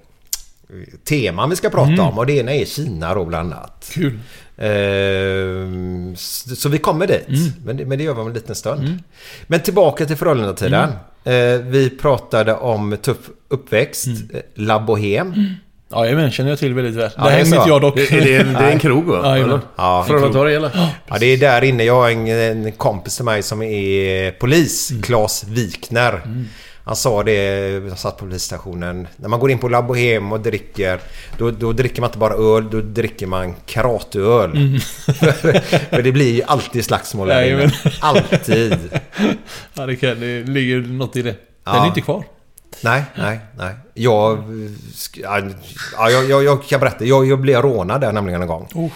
teman 1.04 1.50
vi 1.50 1.56
ska 1.56 1.70
prata 1.70 1.88
Mm. 1.92 2.00
om 2.06 2.18
och 2.18 2.26
det 2.26 2.32
ena 2.32 2.52
är 2.54 2.64
Kina 2.64 3.14
då 3.14 3.24
bland 3.24 3.52
annat. 3.52 3.90
Kul. 3.94 4.18
Eh, 4.56 6.14
så 6.54 6.68
vi 6.68 6.78
kommer 6.78 7.06
dit. 7.06 7.28
Mm. 7.28 7.52
Men, 7.64 7.76
det, 7.76 7.86
men 7.86 7.98
det 7.98 8.04
gör 8.04 8.14
vi 8.14 8.20
om 8.20 8.26
en 8.28 8.34
liten 8.34 8.54
stund. 8.54 8.98
Men 9.46 9.60
tillbaka 9.60 10.06
till 10.06 10.16
Frölunda-tiden. 10.16 10.92
Eh, 11.24 11.60
vi 11.66 11.90
pratade 11.90 12.54
om 12.54 12.96
tuff 13.02 13.16
uppväxt. 13.48 14.06
Mm. 14.06 14.30
eh, 14.34 14.40
La 14.54 14.78
Bohème. 14.78 15.54
Ja, 15.90 16.06
jag 16.06 16.32
känner 16.32 16.50
jag 16.50 16.58
till 16.58 16.74
väldigt 16.74 16.94
väl. 16.94 17.10
Ja, 17.16 17.24
det 17.24 17.30
hänger 17.30 17.44
inte 17.56 17.68
jag 17.68 17.80
dock. 17.80 17.96
Det, 17.96 18.12
är 18.12 18.20
det, 18.20 18.42
det 18.42 18.64
är 18.64 18.72
en 18.72 18.78
krog 18.86 19.04
va? 19.04 19.20
Jajamän. 19.24 19.50
Eller? 19.50 19.60
Ja, 19.76 20.04
Frölunda 20.08 20.32
torg 20.32 20.54
eller? 20.54 20.70
Ja, 21.08 21.18
det 21.20 21.26
är 21.26 21.36
där 21.36 21.64
inne. 21.64 21.84
Jag 21.84 21.94
har 21.94 22.10
en, 22.10 22.28
en 22.28 22.72
kompis 22.72 23.16
till 23.16 23.24
mig 23.24 23.42
som 23.42 23.62
är 23.62 24.30
polis. 24.30 24.92
Claes 25.02 25.44
Wikner. 25.44 26.20
Han 26.86 26.96
sa 26.96 27.22
det, 27.22 27.34
jag 27.70 27.98
satt 27.98 28.16
på 28.16 28.24
polisstationen. 28.24 29.08
När 29.16 29.28
man 29.28 29.40
går 29.40 29.50
in 29.50 29.58
på 29.58 29.68
La 29.68 29.82
Bohème 29.82 30.32
och 30.32 30.40
dricker, 30.40 31.00
då, 31.38 31.50
då 31.50 31.72
dricker 31.72 32.00
man 32.00 32.08
inte 32.08 32.18
bara 32.18 32.34
öl, 32.34 32.70
då 32.70 32.80
dricker 32.80 33.26
man 33.26 33.54
karateöl. 33.66 34.50
För 35.90 36.02
det 36.02 36.12
blir 36.12 36.34
ju 36.34 36.42
alltid 36.42 36.84
slagsmål 36.84 37.28
där 37.28 37.42
inne. 37.50 37.72
Alltid. 38.00 38.78
Ja, 39.74 39.86
det, 39.86 39.96
kan, 39.96 40.20
det 40.20 40.42
ligger 40.42 40.76
något 40.80 41.16
i 41.16 41.22
det. 41.22 41.30
Den 41.30 41.38
Ja. 41.64 41.82
är 41.82 41.86
inte 41.88 42.00
kvar. 42.00 42.24
Nej, 42.80 43.02
nej, 43.14 43.38
nej. 43.58 43.74
Jag... 43.94 44.38
Ja, 45.96 46.10
jag, 46.10 46.30
jag, 46.30 46.44
jag 46.44 46.64
kan 46.64 46.80
berätta. 46.80 47.04
Jag, 47.04 47.26
jag 47.26 47.40
blev 47.40 47.62
rånad 47.62 48.00
där 48.00 48.12
nämligen 48.12 48.42
en 48.42 48.48
gång. 48.48 48.68
Oh. 48.74 48.90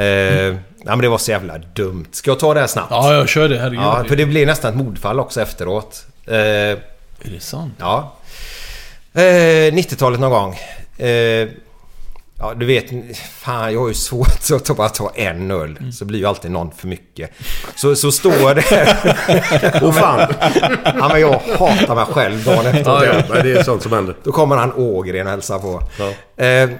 Eh, 0.00 0.52
nej, 0.52 0.56
men 0.84 0.98
det 0.98 1.08
var 1.08 1.18
så 1.18 1.30
jävla 1.30 1.58
dumt. 1.58 2.06
Ska 2.12 2.30
jag 2.30 2.38
ta 2.38 2.54
det 2.54 2.60
här 2.60 2.66
snabbt? 2.66 2.90
Ja, 2.90 3.14
jag 3.14 3.28
kör 3.28 3.48
det. 3.48 3.58
Herregud. 3.58 3.80
Ja, 3.80 4.04
för 4.08 4.16
det 4.16 4.26
blev 4.26 4.46
nästan 4.46 4.70
ett 4.72 4.76
mordfall 4.78 5.20
också 5.20 5.40
efteråt. 5.40 6.06
Eh, 6.26 6.78
Är 7.24 7.30
det 7.30 7.40
sant? 7.40 7.74
ja. 7.78 8.16
Eh, 9.14 9.20
90-talet 9.72 10.20
någon 10.20 10.30
gång. 10.30 10.58
Eh, 10.98 11.48
ja, 12.38 12.54
du 12.56 12.66
vet. 12.66 13.16
Fan, 13.16 13.72
jag 13.72 13.80
har 13.80 13.88
ju 13.88 13.94
svårt 13.94 14.50
att 14.70 14.76
bara 14.76 14.88
ta 14.88 15.12
en 15.14 15.50
öl. 15.50 15.76
Mm. 15.80 15.92
Så 15.92 16.04
blir 16.04 16.18
ju 16.18 16.26
alltid 16.26 16.50
någon 16.50 16.70
för 16.70 16.88
mycket. 16.88 17.30
Så, 17.74 17.96
så 17.96 18.12
står 18.12 18.54
det... 18.54 19.80
Åh 19.82 19.92
fan! 19.92 20.34
ja, 20.84 21.08
men 21.08 21.20
jag 21.20 21.32
hatar 21.58 21.94
mig 21.94 22.04
själv 22.04 22.44
dagen 22.44 22.66
efter. 22.66 22.90
Ja, 22.90 23.04
ja, 23.04 23.22
men 23.28 23.46
det 23.46 23.52
är 23.52 23.62
sånt 23.62 23.82
som 23.82 23.92
händer. 23.92 24.16
Då 24.24 24.32
kommer 24.32 24.56
han 24.56 24.72
Ågren 24.72 25.26
och 25.26 25.32
hälsar 25.32 25.58
på. 25.58 25.82
Ja. 25.98 26.44
Eh, 26.44 26.70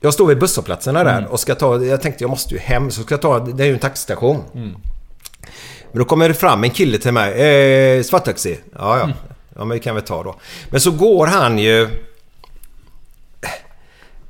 jag 0.00 0.14
står 0.14 0.26
vid 0.26 0.38
busshållplatserna 0.38 1.04
där 1.04 1.26
och 1.26 1.40
ska 1.40 1.54
ta... 1.54 1.84
Jag 1.84 2.02
tänkte 2.02 2.24
jag 2.24 2.30
måste 2.30 2.54
ju 2.54 2.60
hem 2.60 2.90
så 2.90 3.02
ska 3.02 3.12
jag 3.14 3.22
ta... 3.22 3.38
Det 3.38 3.64
är 3.64 3.66
ju 3.66 3.72
en 3.72 3.78
taxistation. 3.78 4.42
Men 4.52 5.98
då 5.98 6.04
kommer 6.04 6.28
det 6.28 6.34
fram 6.34 6.64
en 6.64 6.70
kille 6.70 6.98
till 6.98 7.12
mig. 7.12 7.32
Eh, 7.32 8.02
svarttaxi. 8.02 8.58
Ja, 8.78 8.98
ja. 8.98 9.08
Ja, 9.56 9.64
men 9.64 9.68
det 9.68 9.78
kan 9.78 9.94
vi 9.94 10.02
ta 10.02 10.22
då. 10.22 10.34
Men 10.70 10.80
så 10.80 10.90
går 10.90 11.26
han 11.26 11.58
ju... 11.58 11.88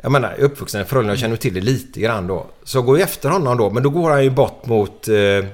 Jag 0.02 0.12
menar, 0.12 0.30
jag 0.30 0.40
är 0.40 0.44
uppvuxen 0.44 0.82
i 0.82 0.84
Frölunda 0.84 1.12
och 1.12 1.18
känner 1.18 1.36
till 1.36 1.54
det 1.54 1.60
lite 1.60 2.00
grann 2.00 2.26
då. 2.26 2.46
Så 2.64 2.78
jag 2.78 2.84
går 2.84 2.96
ju 2.96 3.02
efter 3.02 3.28
honom 3.28 3.56
då. 3.58 3.70
Men 3.70 3.82
då 3.82 3.90
går 3.90 4.10
han 4.10 4.24
ju 4.24 4.30
bort 4.30 4.66
mot... 4.66 5.08
Eh, 5.08 5.16
eh, 5.16 5.44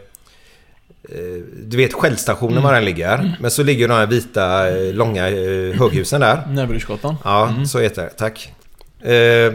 du 1.64 1.76
vet 1.76 1.92
skällstationen 1.92 2.62
var 2.62 2.72
den 2.72 2.84
ligger. 2.84 3.36
Men 3.40 3.50
så 3.50 3.62
ligger 3.62 3.88
de 3.88 3.94
här 3.94 4.06
vita, 4.06 4.68
eh, 4.68 4.94
långa 4.94 5.28
eh, 5.28 5.78
höghusen 5.78 6.20
där. 6.20 6.46
Näverusgatan. 6.48 7.16
Ja, 7.24 7.54
så 7.66 7.78
heter 7.78 8.02
det. 8.02 8.10
Tack. 8.10 8.52
Eh, 9.08 9.54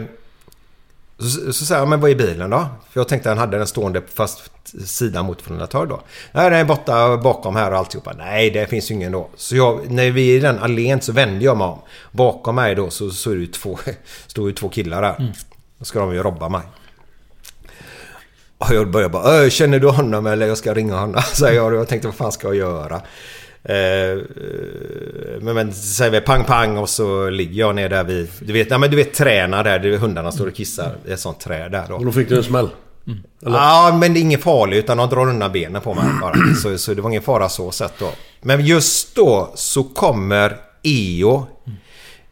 så, 1.18 1.52
så 1.52 1.64
säger 1.64 1.80
jag, 1.80 1.88
men 1.88 2.00
vad 2.00 2.10
är 2.10 2.14
bilen 2.14 2.50
då? 2.50 2.66
För 2.90 3.00
jag 3.00 3.08
tänkte 3.08 3.28
han 3.28 3.38
hade 3.38 3.58
den 3.58 3.66
stående 3.66 4.00
på 4.00 4.12
fast 4.72 4.96
sida 4.96 5.22
mot 5.22 5.42
Frölunda 5.42 5.66
torg 5.66 5.88
då. 5.88 6.00
Nej, 6.32 6.50
den 6.50 6.58
är 6.60 6.64
borta 6.64 7.16
bakom 7.16 7.56
här 7.56 7.70
och 7.72 7.78
alltihopa. 7.78 8.12
Nej, 8.18 8.50
det 8.50 8.66
finns 8.66 8.90
ju 8.90 8.94
ingen 8.94 9.12
då. 9.12 9.28
Så 9.36 9.56
jag, 9.56 9.90
när 9.90 10.10
vi 10.10 10.32
är 10.32 10.36
i 10.36 10.40
den 10.40 10.58
allén 10.58 11.00
så 11.00 11.12
vänder 11.12 11.44
jag 11.44 11.56
mig 11.56 11.66
om. 11.66 11.78
Bakom 12.12 12.54
mig 12.54 12.74
då 12.74 12.90
så, 12.90 13.10
så 13.10 13.30
är 13.30 13.36
det 13.36 13.52
två, 13.52 13.78
står 14.26 14.48
ju 14.48 14.54
två 14.54 14.68
killar 14.68 15.02
där. 15.02 15.32
Då 15.78 15.84
ska 15.84 15.98
de 15.98 16.14
ju 16.14 16.22
robba 16.22 16.48
mig. 16.48 16.62
Och 18.58 18.74
jag 18.74 18.90
börjar 18.90 19.08
bara, 19.08 19.32
"Ö, 19.32 19.50
känner 19.50 19.78
du 19.78 19.88
honom 19.88 20.26
eller 20.26 20.46
jag 20.46 20.58
ska 20.58 20.74
ringa 20.74 20.96
honom? 20.96 21.22
Säger 21.34 21.56
jag 21.56 21.72
och 21.72 21.78
jag 21.78 21.88
tänkte, 21.88 22.08
vad 22.08 22.14
fan 22.14 22.32
ska 22.32 22.46
jag 22.46 22.56
göra? 22.56 22.94
Eh, 23.64 24.18
men, 25.40 25.54
men 25.54 25.72
säger 25.72 26.10
vi 26.10 26.20
pang 26.20 26.44
pang 26.44 26.76
och 26.78 26.88
så 26.88 27.30
ligger 27.30 27.60
jag 27.60 27.74
ner 27.74 27.88
där 27.88 28.04
vid, 28.04 28.28
du 28.40 28.52
vet, 28.52 28.70
nej, 28.70 28.78
men 28.78 28.90
du 28.90 28.96
vet 28.96 29.14
träna 29.14 29.62
där, 29.62 29.78
där 29.78 29.96
hundarna 29.96 30.32
står 30.32 30.46
och 30.46 30.54
kissar. 30.54 30.96
Det 31.04 31.10
är 31.10 31.14
ett 31.14 31.20
sånt 31.20 31.40
trä 31.40 31.68
där 31.68 31.84
då. 31.88 31.94
Och 31.94 32.04
då 32.04 32.12
fick 32.12 32.28
du 32.28 32.36
en 32.36 32.42
smäll. 32.44 32.68
Ja, 33.40 33.96
men 34.00 34.14
det 34.14 34.20
är 34.20 34.22
ingen 34.22 34.40
farlig 34.40 34.76
utan 34.76 34.96
de 34.96 35.08
drar 35.08 35.28
undan 35.28 35.52
benen 35.52 35.82
på 35.82 35.94
mig 35.94 36.04
bara. 36.20 36.34
Så, 36.62 36.78
så 36.78 36.94
det 36.94 37.02
var 37.02 37.10
ingen 37.10 37.22
fara 37.22 37.48
så 37.48 37.70
sett 37.70 37.92
då. 37.98 38.10
Men 38.40 38.66
just 38.66 39.16
då 39.16 39.52
så 39.54 39.84
kommer 39.84 40.56
EO 40.82 41.46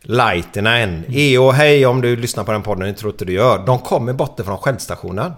Leitenen. 0.03 1.05
EO, 1.09 1.51
hej 1.51 1.87
om 1.87 2.01
du 2.01 2.17
lyssnar 2.17 2.45
på 2.45 2.53
den 2.53 2.63
podden, 2.63 2.87
det 2.89 2.95
tror 2.95 3.13
inte 3.13 3.25
du 3.25 3.33
gör. 3.33 3.67
De 3.67 3.79
kommer 3.79 4.13
bort 4.13 4.41
från 4.45 4.59
skällstationen. 4.59 5.33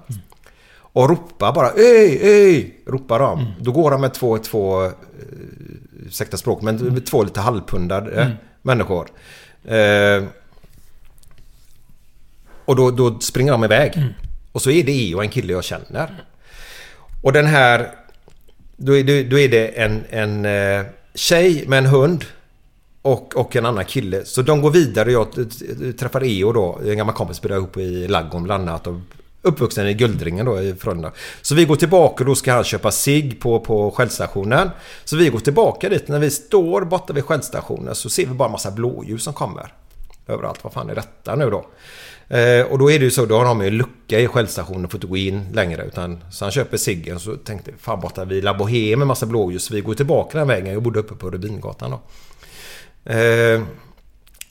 Och 0.76 1.08
ropar 1.10 1.52
bara 1.52 1.70
Ej, 1.70 2.18
ej! 2.22 2.82
Ropar 2.86 3.18
de. 3.18 3.52
Då 3.60 3.72
går 3.72 3.90
de 3.90 4.00
med 4.00 4.14
två, 4.14 4.38
två 4.38 4.84
eh, 4.84 4.90
ursäkta 6.06 6.36
språk, 6.36 6.62
men 6.62 6.76
med 6.76 7.06
två 7.06 7.22
lite 7.22 7.40
halvpundade 7.40 8.36
människor. 8.62 9.08
Eh, 9.64 10.24
och 12.64 12.76
då, 12.76 12.90
då 12.90 13.20
springer 13.20 13.52
de 13.52 13.64
iväg. 13.64 14.14
Och 14.54 14.62
så 14.62 14.70
är 14.70 14.84
det 14.84 14.92
EO, 14.92 15.20
en 15.20 15.28
kille 15.28 15.52
jag 15.52 15.64
känner. 15.64 16.24
Och 17.22 17.32
den 17.32 17.46
här... 17.46 17.90
Då 18.76 18.96
är 18.96 19.04
det, 19.04 19.22
då 19.22 19.38
är 19.38 19.48
det 19.48 19.66
en, 19.66 20.04
en 20.10 20.44
eh, 20.44 20.84
tjej 21.14 21.64
med 21.68 21.78
en 21.78 21.86
hund. 21.86 22.24
Och, 23.02 23.36
och 23.36 23.56
en 23.56 23.66
annan 23.66 23.84
kille. 23.84 24.24
Så 24.24 24.42
de 24.42 24.62
går 24.62 24.70
vidare. 24.70 25.12
Jag 25.12 25.28
träffar 25.98 26.24
EO 26.24 26.52
då. 26.52 26.80
En 26.86 26.96
gammal 26.96 27.14
kompis 27.14 27.36
spelade 27.36 27.60
ihop 27.60 27.76
i 27.76 28.08
Laggom 28.08 28.42
bland 28.42 28.68
annat. 28.68 28.86
Och 28.86 28.94
Uppvuxen 29.42 29.88
i 29.88 29.94
Guldringen 29.94 30.46
då 30.46 30.60
i 30.60 30.74
Frölunda. 30.74 31.12
Så 31.42 31.54
vi 31.54 31.64
går 31.64 31.76
tillbaka 31.76 32.24
och 32.24 32.28
då 32.28 32.34
ska 32.34 32.52
han 32.52 32.64
köpa 32.64 32.90
sig 32.90 33.34
på, 33.34 33.60
på 33.60 33.90
sköldstationen. 33.90 34.70
Så 35.04 35.16
vi 35.16 35.28
går 35.28 35.38
tillbaka 35.38 35.88
dit. 35.88 36.08
När 36.08 36.18
vi 36.18 36.30
står 36.30 36.84
borta 36.84 37.12
vid 37.12 37.24
Shellstationen 37.24 37.94
så 37.94 38.10
ser 38.10 38.26
vi 38.26 38.34
bara 38.34 38.46
en 38.46 38.52
massa 38.52 38.70
blåljus 38.70 39.22
som 39.22 39.32
kommer. 39.32 39.72
Överallt. 40.26 40.64
Vad 40.64 40.72
fan 40.72 40.90
är 40.90 40.94
detta 40.94 41.34
nu 41.34 41.50
då? 41.50 41.66
Eh, 42.28 42.66
och 42.66 42.78
då 42.78 42.90
är 42.90 42.98
det 42.98 43.04
ju 43.04 43.10
så, 43.10 43.26
då 43.26 43.38
har 43.38 43.44
de 43.44 43.60
ju 43.60 43.66
en 43.66 43.76
lucka 43.76 44.20
i 44.20 44.28
sköldstationen 44.28 44.84
och 44.84 44.90
får 44.90 44.98
inte 44.98 45.06
gå 45.06 45.16
in 45.16 45.48
längre. 45.52 45.84
Utan, 45.84 46.24
så 46.30 46.44
han 46.44 46.52
köper 46.52 46.76
ciggen 46.76 47.20
så 47.20 47.36
tänkte 47.36 47.72
fan 47.78 48.00
borta 48.00 48.24
vid 48.24 48.44
La 48.44 48.52
Bohème 48.52 48.96
med 48.96 49.06
massa 49.06 49.26
blåljus. 49.26 49.70
Vi 49.70 49.80
går 49.80 49.94
tillbaka 49.94 50.38
den 50.38 50.48
vägen. 50.48 50.72
Jag 50.72 50.82
bodde 50.82 51.00
uppe 51.00 51.14
på 51.14 51.30
Rubingatan 51.30 51.90
då. 51.90 52.00
Eh, 53.12 53.62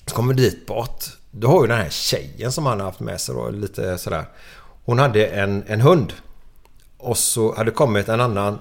så 0.06 0.16
kommer 0.16 0.34
vi 0.34 0.42
dit 0.42 0.66
bort. 0.66 1.04
Då 1.32 1.48
har 1.48 1.62
ju 1.62 1.68
den 1.68 1.78
här 1.78 1.90
tjejen 1.90 2.52
som 2.52 2.66
han 2.66 2.80
har 2.80 2.86
haft 2.86 3.00
med 3.00 3.22
sig 3.22 3.36
då, 3.36 3.50
lite 3.50 3.98
sådär. 3.98 4.26
Hon 4.86 5.00
hade 5.00 5.26
en, 5.26 5.64
en 5.68 5.82
hund. 5.82 6.14
Och 6.98 7.18
så 7.18 7.56
hade 7.56 7.72
kommit 7.72 8.10
en 8.10 8.22
annan, 8.22 8.60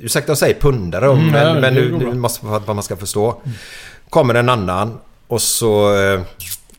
ursäkta 0.00 0.32
att 0.32 0.38
säga 0.38 0.56
pundare 0.60 1.06
Mm, 1.06 1.26
men, 1.26 1.52
nej, 1.52 1.60
men 1.60 1.74
nu, 1.74 1.98
nu 1.98 2.14
måste 2.14 2.46
vad 2.46 2.66
man 2.76 2.82
ska 2.82 2.96
förstå. 2.96 3.42
Kommer 4.08 4.34
en 4.34 4.48
annan 4.48 4.98
och 5.26 5.42
så 5.42 5.96
eh, 5.96 6.20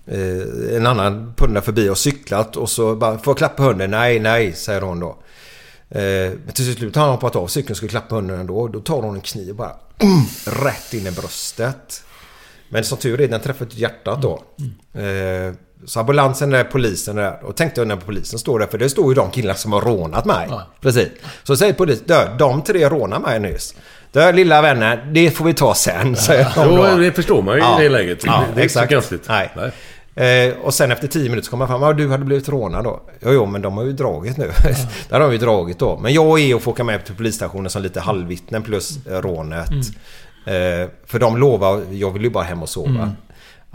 eh, 0.07 0.75
en 0.77 0.85
annan 0.87 1.33
pundare 1.37 1.63
förbi 1.63 1.89
och 1.89 1.97
cyklat 1.97 2.57
och 2.57 2.69
så 2.69 2.95
bara, 2.95 3.17
får 3.17 3.31
jag 3.31 3.37
klappa 3.37 3.63
hunden? 3.63 3.91
Nej, 3.91 4.19
nej, 4.19 4.53
säger 4.53 4.81
hon 4.81 4.99
då. 4.99 5.17
Eh, 5.89 6.01
men 6.45 6.53
till 6.53 6.75
slut 6.75 6.95
har 6.95 7.03
han 7.03 7.11
hoppat 7.11 7.35
av 7.35 7.47
cykeln 7.47 7.71
och 7.71 7.77
skulle 7.77 7.89
klappa 7.89 8.15
hunden 8.15 8.39
ändå. 8.39 8.67
Då 8.67 8.79
tar 8.79 9.01
hon 9.01 9.15
en 9.15 9.21
kniv 9.21 9.49
och 9.49 9.55
bara 9.55 9.75
mm, 9.99 10.65
rätt 10.65 10.93
in 10.93 11.07
i 11.07 11.11
bröstet. 11.11 12.03
Men 12.69 12.83
som 12.83 12.97
tur 12.97 13.21
är, 13.21 13.27
den 13.27 13.41
träffade 13.41 13.71
hjärtat 13.75 14.21
då. 14.21 14.43
Eh, 15.01 15.53
så 15.85 15.99
ambulansen 15.99 16.53
är 16.53 16.63
polisen 16.63 17.15
där. 17.15 17.43
Och 17.43 17.55
tänkte 17.55 17.81
jag 17.81 17.87
när 17.87 17.95
polisen 17.95 18.39
står 18.39 18.59
där, 18.59 18.67
för 18.67 18.77
det 18.77 18.89
står 18.89 19.07
ju 19.09 19.13
de 19.15 19.31
killarna 19.31 19.57
som 19.57 19.73
har 19.73 19.81
rånat 19.81 20.25
mig. 20.25 20.47
Ja. 20.49 20.67
Precis. 20.81 21.07
Så 21.43 21.55
säger 21.57 21.73
polisen, 21.73 22.05
"Dö, 22.07 22.35
de 22.37 22.61
tre 22.61 22.89
rånar 22.89 23.19
mig 23.19 23.39
nyss. 23.39 23.75
Du 24.11 24.31
lilla 24.31 24.61
vänner, 24.61 25.11
det 25.13 25.31
får 25.31 25.45
vi 25.45 25.53
ta 25.53 25.73
sen, 25.75 26.15
säger 26.15 26.47
de 26.55 26.65
Jo, 26.69 26.75
då. 26.77 26.97
det 26.97 27.11
förstår 27.11 27.41
man 27.41 27.55
ju 27.55 27.61
Ja. 27.61 27.79
i 27.81 27.83
det 27.83 27.89
läget. 27.89 28.25
Ja, 28.25 28.31
det 28.31 28.59
är 28.61 28.63
inte 28.63 28.73
så 28.73 28.79
exakt. 28.79 28.93
konstigt. 28.93 29.25
Nej. 29.27 29.51
Eh, 30.15 30.53
och 30.63 30.73
sen 30.73 30.91
efter 30.91 31.07
10 31.07 31.29
minuter 31.29 31.45
så 31.45 31.51
kommer 31.51 31.63
jag 31.63 31.69
fram. 31.69 31.81
Ja, 31.81 31.93
du 31.93 32.09
hade 32.09 32.25
blivit 32.25 32.49
rånad 32.49 32.83
då. 32.83 33.01
Jo, 33.21 33.31
jo, 33.31 33.45
men 33.45 33.61
de 33.61 33.77
har 33.77 33.83
ju 33.83 33.93
dragit 33.93 34.37
nu. 34.37 34.51
det 35.09 35.15
har 35.15 35.19
de 35.19 35.31
ju 35.31 35.37
dragit 35.37 35.79
då. 35.79 35.97
Men 35.97 36.13
jag 36.13 36.39
är 36.39 36.55
och 36.55 36.61
får 36.61 36.71
åka 36.71 36.83
med 36.83 37.05
till 37.05 37.15
polisstationen 37.15 37.69
som 37.69 37.81
lite 37.81 37.99
halvvittnen 37.99 38.63
plus 38.63 39.05
eh, 39.07 39.21
rånet. 39.21 39.69
Eh, 40.45 40.89
för 41.05 41.19
de 41.19 41.37
lovar, 41.37 41.81
jag 41.91 42.11
vill 42.11 42.23
ju 42.23 42.29
bara 42.29 42.43
hem 42.43 42.61
och 42.63 42.69
sova. 42.69 43.11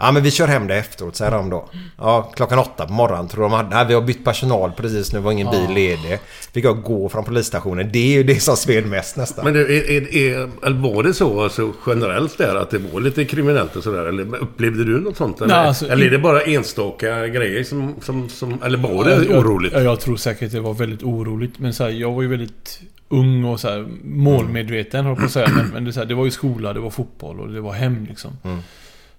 Ja 0.01 0.11
men 0.11 0.23
vi 0.23 0.31
kör 0.31 0.47
hem 0.47 0.67
det 0.67 0.75
efteråt 0.75 1.15
säger 1.15 1.31
de 1.31 1.49
då. 1.49 1.69
Ja 1.97 2.31
klockan 2.35 2.59
åtta 2.59 2.87
på 2.87 2.93
morgonen 2.93 3.27
tror 3.27 3.43
de 3.43 3.51
hade. 3.51 3.69
Nej, 3.69 3.85
vi 3.87 3.93
har 3.93 4.01
bytt 4.01 4.25
personal 4.25 4.71
precis 4.71 5.13
nu 5.13 5.19
var 5.19 5.31
ingen 5.31 5.51
bil 5.51 5.73
ledig. 5.75 6.19
Fick 6.53 6.65
jag 6.65 6.83
gå 6.83 7.09
från 7.09 7.23
polisstationen. 7.23 7.89
Det 7.93 7.99
är 7.99 8.17
ju 8.17 8.23
det 8.23 8.39
som 8.39 8.57
sved 8.57 8.85
mest 8.85 9.17
nästan. 9.17 9.45
Men 9.45 9.53
det, 9.53 9.59
är, 9.59 9.91
är, 9.91 10.15
är, 10.15 10.49
eller 10.65 10.93
var 10.93 11.03
det 11.03 11.13
så 11.13 11.43
alltså, 11.43 11.73
generellt 11.87 12.37
där 12.37 12.55
att 12.55 12.69
det 12.69 12.77
var 12.77 13.01
lite 13.01 13.25
kriminellt 13.25 13.75
och 13.75 13.83
sådär? 13.83 14.05
Eller 14.05 14.35
upplevde 14.35 14.83
du 14.83 14.99
något 14.99 15.17
sånt? 15.17 15.41
Eller, 15.41 15.55
Nej, 15.55 15.67
alltså, 15.67 15.87
eller 15.87 16.05
är 16.05 16.09
det 16.09 16.19
bara 16.19 16.41
enstaka 16.41 17.27
grejer 17.27 17.63
som... 17.63 17.95
som, 18.01 18.29
som 18.29 18.63
eller 18.63 18.77
var 18.77 19.05
det 19.05 19.25
jag, 19.25 19.39
oroligt? 19.39 19.73
Jag, 19.73 19.83
jag 19.83 19.99
tror 19.99 20.15
säkert 20.15 20.51
det 20.51 20.59
var 20.59 20.73
väldigt 20.73 21.03
oroligt. 21.03 21.59
Men 21.59 21.73
så 21.73 21.83
här, 21.83 21.91
jag 21.91 22.11
var 22.11 22.21
ju 22.21 22.27
väldigt 22.27 22.81
ung 23.09 23.45
och 23.45 23.59
så 23.59 23.69
här, 23.69 23.87
målmedveten, 24.03 25.05
jag 25.05 25.17
på 25.17 25.25
att 25.25 25.31
säga. 25.31 25.49
Men, 25.55 25.67
men 25.67 25.85
det, 25.85 25.93
så 25.93 25.99
här, 25.99 26.07
det 26.07 26.15
var 26.15 26.25
ju 26.25 26.31
skola, 26.31 26.73
det 26.73 26.79
var 26.79 26.89
fotboll 26.89 27.39
och 27.39 27.49
det 27.49 27.61
var 27.61 27.73
hem 27.73 28.05
liksom. 28.09 28.31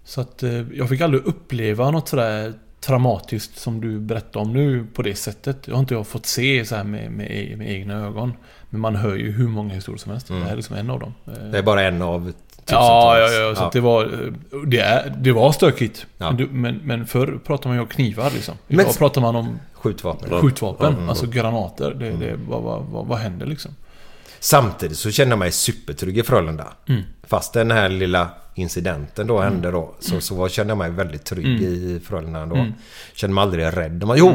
Så 0.04 0.20
att 0.20 0.42
eh, 0.42 0.50
jag 0.74 0.88
fick 0.88 1.00
aldrig 1.00 1.24
uppleva 1.26 1.90
något 1.90 2.08
sådär 2.08 2.52
traumatiskt 2.80 3.58
som 3.58 3.80
du 3.80 3.98
berättar 3.98 4.40
om 4.40 4.52
nu 4.52 4.86
på 4.94 5.02
det 5.02 5.14
sättet. 5.14 5.58
Jag 5.68 5.74
har 5.74 5.80
inte 5.80 5.94
jag 5.94 6.06
fått 6.06 6.26
se 6.26 6.64
så 6.64 6.76
här 6.76 6.84
med, 6.84 7.10
med, 7.12 7.58
med 7.58 7.70
egna 7.70 7.94
ögon. 8.06 8.32
Men 8.70 8.80
man 8.80 8.96
hör 8.96 9.14
ju 9.14 9.32
hur 9.32 9.48
många 9.48 9.74
historier 9.74 9.98
som 9.98 10.12
helst. 10.12 10.28
Det 10.28 10.34
här 10.34 10.52
är 10.52 10.56
liksom 10.56 10.76
en 10.76 10.90
av 10.90 11.00
dem. 11.00 11.14
Eh, 11.26 11.32
Det 11.50 11.58
är 11.58 11.62
bara 11.62 11.82
en 11.82 12.02
av. 12.02 12.32
Ja, 12.66 13.18
ja, 13.18 13.28
ja. 13.32 13.54
Så 13.54 13.62
Att 13.64 13.72
det 13.72 13.80
var... 13.80 14.04
eh, 14.04 14.60
Det, 14.66 14.78
är, 14.80 15.14
det 15.18 15.32
var 15.32 15.52
stökigt. 15.52 16.06
Ja. 16.18 16.30
Men, 16.32 16.48
men, 16.60 16.80
men 16.84 17.06
förr 17.06 17.38
pratade 17.44 17.68
man 17.68 17.76
ju 17.76 17.80
om 17.82 17.88
knivar 17.88 18.30
liksom. 18.30 18.54
Men- 18.66 18.80
Idag 18.80 18.98
pratar 18.98 19.20
man 19.20 19.36
om 19.36 19.58
Skjutvapen. 19.74 20.40
skjutvapen. 20.40 21.08
Alltså 21.08 21.26
granater. 21.26 21.94
Det, 21.94 22.10
det, 22.10 22.36
vad, 22.48 22.62
vad, 22.62 22.82
vad, 22.84 23.06
vad 23.06 23.18
händer 23.18 23.46
liksom? 23.46 23.70
Samtidigt 24.40 24.98
så 24.98 25.10
känner 25.10 25.30
jag 25.32 25.38
mig 25.38 25.52
supertrygg 25.52 26.18
i 26.18 26.22
Frölunda. 26.22 26.72
Mm. 26.88 27.02
Fast 27.22 27.52
den 27.52 27.70
här 27.70 27.88
lilla 27.88 28.28
incidenten 28.54 29.26
då 29.26 29.40
hände 29.40 29.70
då. 29.70 29.94
Så, 30.00 30.20
så 30.20 30.48
kände 30.48 30.70
jag 30.70 30.78
mig 30.78 30.90
väldigt 30.90 31.24
trygg 31.24 31.46
Mm. 31.46 31.62
i 31.64 32.00
Frölunda 32.08 32.46
då. 32.46 32.66
Kände 33.14 33.34
mig 33.34 33.42
aldrig 33.42 33.64
rädd. 33.76 34.04
Man, 34.06 34.18
jo! 34.18 34.28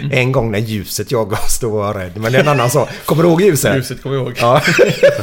Mm. 0.00 0.10
En 0.18 0.32
gång 0.32 0.50
när 0.52 0.58
ljuset 0.58 1.12
jagade 1.12 1.42
oss 1.42 1.58
då 1.58 1.68
var 1.70 1.86
jag 1.86 1.96
rädd. 1.96 2.12
Men 2.16 2.32
det 2.32 2.38
är 2.38 2.42
en 2.42 2.48
annan 2.48 2.70
sak. 2.70 2.88
Kommer 3.04 3.22
du 3.22 3.28
ihåg 3.28 3.40
ljuset? 3.42 3.76
Ljuset 3.76 4.02
kommer 4.02 4.16
jag 4.16 4.24
ihåg. 4.24 4.34
Ja. 4.40 4.60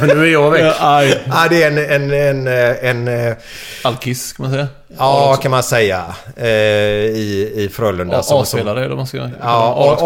nu 0.00 0.22
är 0.26 0.32
jag 0.32 0.50
väck. 0.50 0.74
Ja, 0.80 1.02
ja, 1.04 1.46
det 1.50 1.62
är 1.62 1.70
en... 1.70 1.78
en, 1.78 2.12
en, 2.12 2.46
en, 2.46 3.08
en 3.08 3.36
Alkis 3.84 4.32
kan 4.32 4.44
man 4.44 4.52
säga. 4.52 4.68
ja, 4.98 5.36
kan 5.42 5.50
man 5.50 5.62
säga. 5.62 6.04
Eh, 6.36 6.46
I, 6.46 7.52
I 7.56 7.68
Frölunda. 7.72 8.18
A-spelare 8.18 8.78
eller 8.78 8.88
vad 8.88 8.96
man 8.96 9.06
ska... 9.06 9.16
Ja, 9.40 9.96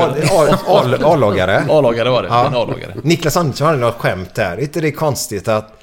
A-lagare. 0.67 1.65
A-lagare 1.69 2.11
var 2.11 2.23
det. 2.23 2.29
Ja. 2.29 2.47
En 2.47 2.55
A-lagare. 2.55 2.95
Niklas 3.03 3.37
Andersson 3.37 3.67
hade 3.67 3.79
något 3.79 3.95
skämt 3.95 4.35
där. 4.35 4.53
Är 4.57 4.61
inte 4.61 4.81
det 4.81 4.93
konstigt 4.93 5.49
att 5.49 5.76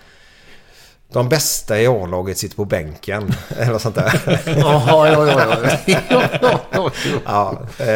de 1.14 1.30
bästa 1.30 1.80
i 1.82 1.88
A-laget 1.88 2.38
sitter 2.38 2.56
på 2.56 2.66
bänken? 2.66 3.34
Eller 3.58 3.78
sånt 3.78 3.96
där. 3.96 4.22
Jaha, 4.58 5.08
ja, 5.08 5.28
ja, 5.28 5.60
ja. 5.86 6.92
ja, 7.26 7.62
eh, 7.78 7.88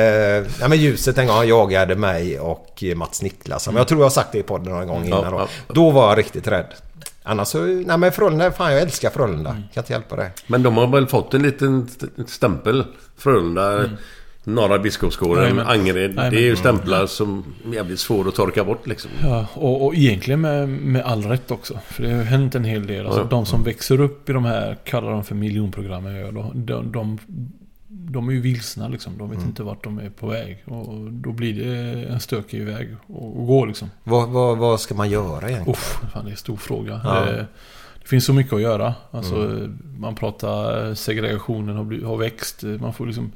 ja, 0.59 0.67
men 0.67 0.77
ljuset 0.77 1.17
en 1.17 1.27
gång 1.27 1.43
jagade 1.47 1.95
mig 1.95 2.39
och 2.39 2.83
Mats 2.95 3.21
Niklasson. 3.21 3.73
Men 3.73 3.79
jag 3.81 3.87
tror 3.87 3.99
jag 3.99 4.05
har 4.05 4.09
sagt 4.09 4.31
det 4.31 4.37
i 4.37 4.43
podden 4.43 4.71
några 4.71 4.85
gånger 4.85 5.09
Ja, 5.09 5.19
innan 5.19 5.31
då. 5.33 5.47
Då 5.67 5.91
var 5.91 6.09
jag 6.09 6.17
riktigt 6.17 6.47
rädd. 6.47 6.73
Annars 7.23 7.47
så, 7.47 7.57
nej 7.61 7.97
men 7.97 8.11
Frölunda, 8.11 8.51
fan 8.51 8.71
jag 8.73 8.81
älskar 8.81 9.09
Frölunda. 9.09 9.49
Kan 9.49 9.81
inte 9.83 9.93
hjälpa 9.93 10.15
det. 10.15 10.31
Men 10.47 10.63
de 10.63 10.77
har 10.77 10.87
väl 10.87 11.07
fått 11.07 11.33
en 11.33 11.41
liten 11.43 11.87
st- 11.91 12.07
stämpel. 12.27 12.85
Frölunda, 13.17 13.83
Norra 14.47 14.79
Biskopsgården. 14.79 15.59
Angered. 15.59 16.15
Det 16.15 16.21
är 16.21 16.41
ju 16.41 16.55
stämplar 16.55 17.05
som 17.07 17.43
är 17.69 17.75
jävligt 17.75 17.99
svåra 17.99 18.29
att 18.29 18.35
torka 18.35 18.63
bort 18.63 18.87
liksom. 18.87 19.11
Ja, 19.23 19.45
och, 19.53 19.85
och 19.85 19.95
egentligen 19.95 20.41
med, 20.41 20.69
med 20.69 21.01
all 21.01 21.23
rätt 21.23 21.51
också. 21.51 21.79
För 21.87 22.03
det 22.03 22.13
har 22.13 22.23
hänt 22.23 22.55
en 22.55 22.63
hel 22.63 22.87
del. 22.87 23.05
Alltså, 23.05 23.21
Ja. 23.21 23.27
De 23.29 23.45
som 23.45 23.63
växer 23.63 24.01
upp 24.01 24.29
i 24.29 24.33
de 24.33 24.45
här, 24.45 24.77
kallar 24.83 25.11
de 25.11 25.23
för 25.23 25.35
miljonprogrammen, 25.35 26.33
de, 26.33 26.65
de, 26.65 26.91
de, 26.91 27.19
de 27.87 28.29
är 28.29 28.33
ju 28.33 28.41
vilsna 28.41 28.87
liksom. 28.87 29.17
De 29.17 29.29
vet 29.29 29.41
inte 29.41 29.63
vart 29.63 29.83
de 29.83 29.99
är 29.99 30.09
på 30.09 30.27
väg. 30.27 30.63
Och 30.65 31.11
då 31.11 31.31
blir 31.31 31.53
det 31.65 32.03
en 32.03 32.19
stökig 32.19 32.63
väg 32.65 32.93
att 33.07 33.47
gå 33.47 33.65
liksom. 33.65 33.89
Vad, 34.03 34.29
vad, 34.29 34.57
vad 34.57 34.79
ska 34.79 34.95
man 34.95 35.09
göra 35.09 35.49
egentligen? 35.49 35.69
Uff, 35.69 35.99
fan, 36.13 36.23
det 36.25 36.29
är 36.29 36.31
en 36.31 36.37
stor 36.37 36.57
fråga. 36.57 37.01
Ja. 37.03 37.25
Det, 37.25 37.47
det 38.01 38.07
finns 38.07 38.25
så 38.25 38.33
mycket 38.33 38.53
att 38.53 38.61
göra. 38.61 38.93
Alltså, 39.11 39.67
Man 39.99 40.15
pratar 40.15 40.93
segregationen 40.93 41.75
har, 41.75 41.83
blivit, 41.83 42.05
har 42.05 42.17
växt. 42.17 42.63
Man 42.63 42.93
får 42.93 43.05
liksom... 43.05 43.31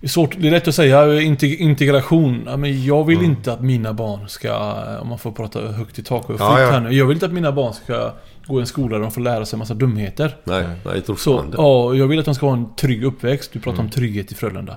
Det 0.00 0.06
är, 0.06 0.08
svårt, 0.08 0.36
det 0.38 0.46
är 0.46 0.50
lätt 0.50 0.68
att 0.68 0.74
säga 0.74 1.06
integ- 1.06 1.56
integration. 1.56 2.48
Men 2.58 2.84
jag 2.84 3.04
vill 3.04 3.18
Mm. 3.18 3.30
inte 3.30 3.52
att 3.52 3.60
mina 3.60 3.92
barn 3.92 4.28
ska, 4.28 4.74
om 5.00 5.08
man 5.08 5.18
får 5.18 5.32
prata 5.32 5.60
högt 5.72 5.98
i 5.98 6.02
tak 6.02 6.30
och 6.30 6.36
Ja, 6.40 6.60
ja. 6.60 6.70
här 6.70 6.80
nu. 6.80 6.90
Jag 6.92 7.06
vill 7.06 7.16
inte 7.16 7.26
att 7.26 7.32
mina 7.32 7.52
barn 7.52 7.72
ska 7.74 8.12
gå 8.46 8.58
i 8.58 8.60
en 8.60 8.66
skola 8.66 8.96
där 8.96 9.02
de 9.02 9.10
får 9.12 9.20
lära 9.20 9.46
sig 9.46 9.56
en 9.56 9.58
massa 9.58 9.74
dumheter. 9.74 10.36
Nej, 10.44 10.64
nej 10.84 10.94
jag 10.94 11.06
tror 11.06 11.16
Så, 11.16 11.44
ja, 11.56 11.94
jag 11.94 12.06
vill 12.08 12.18
att 12.18 12.24
de 12.24 12.34
ska 12.34 12.46
ha 12.46 12.52
en 12.52 12.74
trygg 12.76 13.04
uppväxt. 13.04 13.52
Du 13.52 13.60
pratar 13.60 13.74
Mm. 13.78 13.86
om 13.86 13.90
trygghet 13.92 14.32
i 14.32 14.34
Frölunda. 14.34 14.76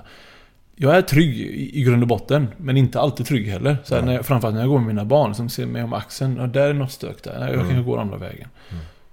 Jag 0.76 0.96
är 0.96 1.02
trygg 1.02 1.40
i, 1.40 1.80
i 1.80 1.82
grund 1.82 2.02
och 2.02 2.08
botten, 2.08 2.48
men 2.56 2.76
inte 2.76 3.00
alltid 3.00 3.26
trygg 3.26 3.46
heller. 3.48 3.76
Så 3.84 3.94
här, 3.94 4.02
när 4.02 4.12
jag, 4.14 4.26
framförallt 4.26 4.54
när 4.54 4.62
jag 4.62 4.70
går 4.70 4.78
med 4.78 4.86
mina 4.86 5.04
barn 5.04 5.34
som 5.34 5.48
ser 5.48 5.66
mig 5.66 5.82
om 5.82 5.92
axeln. 5.92 6.36
Ja, 6.36 6.46
där 6.46 6.68
är 6.68 6.74
något 6.74 6.92
stök 6.92 7.22
där. 7.24 7.36
Nej, 7.40 7.52
Jag 7.54 7.68
kan 7.68 7.76
ju 7.76 7.84
gå 7.84 7.98
andra 7.98 8.16
vägen. 8.16 8.48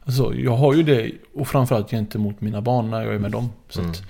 Alltså, 0.06 0.34
jag 0.36 0.56
har 0.58 0.74
ju 0.74 0.84
det, 0.84 1.12
och 1.36 1.48
framförallt 1.48 1.90
gentemot 1.92 2.42
mina 2.42 2.62
barn 2.62 2.90
när 2.92 3.02
jag 3.04 3.16
är 3.16 3.20
med 3.20 3.32
dem. 3.32 3.50
Så 3.70 3.82
att, 3.82 4.04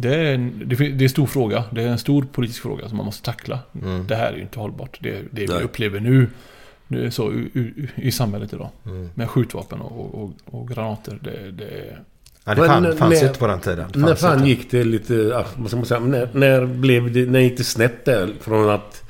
det, 0.00 0.14
är 0.14 0.34
en, 0.34 0.62
det, 0.66 0.80
är 0.80 1.02
en 1.02 1.08
stor 1.08 1.26
fråga. 1.26 1.64
Det 1.70 1.82
är 1.82 1.86
en 1.88 1.98
stor 1.98 2.26
politisk 2.32 2.62
fråga 2.62 2.88
som 2.88 2.96
man 2.96 3.06
måste 3.06 3.24
tackla. 3.24 3.58
Det 4.08 4.14
här 4.16 4.32
är 4.32 4.36
ju 4.36 4.42
inte 4.42 4.58
hållbart. 4.58 4.98
Det, 5.00 5.10
det 5.30 5.40
vi 5.40 5.46
upplever 5.64 6.00
nu, 6.00 6.26
nu 6.86 7.06
är 7.06 7.10
så 7.10 7.32
i, 7.32 7.36
i, 7.54 7.88
i 7.96 8.12
samhället 8.12 8.52
idag. 8.52 8.68
Med 9.14 9.30
skjutvapen 9.30 9.80
och, 9.80 10.22
och, 10.22 10.32
och 10.44 10.68
granater. 10.68 11.18
Det, 11.22 11.50
det, 11.50 11.96
Ja, 12.44 12.54
det 12.54 12.66
fann, 12.66 12.82
när- 12.82 12.92
fanns 12.92 13.14
ju 13.14 13.18
när- 13.20 13.26
inte 13.28 13.38
på 13.38 13.46
den 13.46 13.60
tiden. 13.60 13.86
När 13.94 14.14
fan 14.14 14.34
inte. 14.38 14.48
gick 14.48 14.70
det 14.70 14.84
lite... 14.84 15.44
Vad 15.56 15.68
ska 15.68 15.76
man 15.76 15.86
säga? 15.86 16.00
När, 16.00 16.28
när 16.32 16.66
blev 16.66 17.12
det... 17.12 17.26
När 17.26 17.40
gick 17.40 17.56
det 17.56 17.64
snett 17.64 18.04
där? 18.04 18.30
Från 18.40 18.70
att 18.70 19.02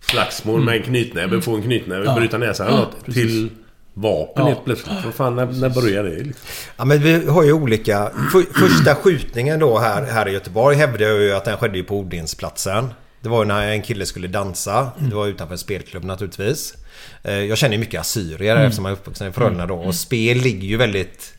slagsmål 0.00 0.64
med 0.64 0.76
en 0.76 0.82
knytnäve, 0.82 1.40
få 1.40 1.56
en 1.56 1.62
knytnäve, 1.62 2.04
Ja. 2.04 2.14
bryta 2.16 2.38
näsan 2.38 2.66
Ja. 2.70 3.12
Till 3.12 3.50
vapen 3.98 4.42
Ja. 4.44 4.48
helt 4.48 4.64
plötsligt. 4.64 5.04
Vad 5.04 5.14
fan, 5.14 5.36
när, 5.36 5.46
när 5.46 5.68
började 5.68 6.08
det? 6.10 6.16
Liksom? 6.24 6.46
Ja, 6.76 6.84
men 6.84 6.98
vi 7.02 7.26
har 7.26 7.42
ju 7.44 7.52
olika... 7.52 8.10
För, 8.32 8.58
första 8.68 8.94
skjutningen 8.94 9.58
då 9.60 9.78
här, 9.78 10.02
här 10.02 10.28
i 10.28 10.32
Göteborg 10.32 10.76
hävdar 10.76 11.06
jag 11.06 11.20
ju 11.20 11.32
att 11.32 11.44
den 11.44 11.56
skedde 11.56 11.78
ju 11.78 11.84
på 11.84 11.98
Odinsplatsen. 11.98 12.88
Det 13.20 13.28
var 13.28 13.38
ju 13.42 13.44
när 13.48 13.68
en 13.68 13.82
kille 13.82 14.06
skulle 14.06 14.28
dansa. 14.28 14.88
Det 14.98 15.14
var 15.14 15.26
utanför 15.26 15.54
en 15.54 15.58
spelklubb 15.58 16.04
naturligtvis. 16.04 16.74
Eh, 17.22 17.34
Jag 17.34 17.58
känner 17.58 17.74
ju 17.74 17.80
mycket 17.80 18.00
assyrier 18.00 18.56
eftersom 18.56 18.84
jag 18.84 18.92
är 18.92 18.96
uppvuxen 18.96 19.28
i 19.28 19.32
Frölunda 19.32 19.66
då. 19.66 19.74
Och 19.76 19.94
spel 19.94 20.36
ligger 20.38 20.68
ju 20.68 20.76
väldigt 20.76 21.34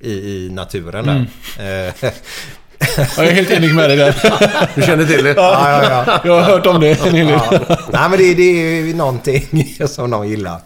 i, 0.00 0.10
i 0.12 0.48
naturen 0.52 1.06
där. 1.06 1.26
Eh, 1.86 1.94
Jag 3.16 3.26
är 3.26 3.32
helt 3.32 3.50
enig 3.50 3.74
med 3.74 3.90
dig 3.90 3.96
där. 3.96 4.14
Du 4.74 4.82
känner 4.82 5.04
till 5.04 5.24
det? 5.24 5.30
Ja, 5.36 5.82
ja, 5.82 6.04
ja. 6.06 6.20
Jag 6.24 6.40
har 6.40 6.42
hört 6.52 6.66
om 6.66 6.80
det 6.80 7.06
en 7.06 7.14
hel 7.14 7.26
del. 7.26 7.40
ja. 7.50 7.76
Nej, 7.92 8.10
men 8.10 8.18
det, 8.18 8.34
det 8.34 8.42
är 8.42 8.84
ju 8.86 8.94
någonting 8.94 9.76
som 9.88 10.10
någon 10.10 10.28
gillar. 10.28 10.60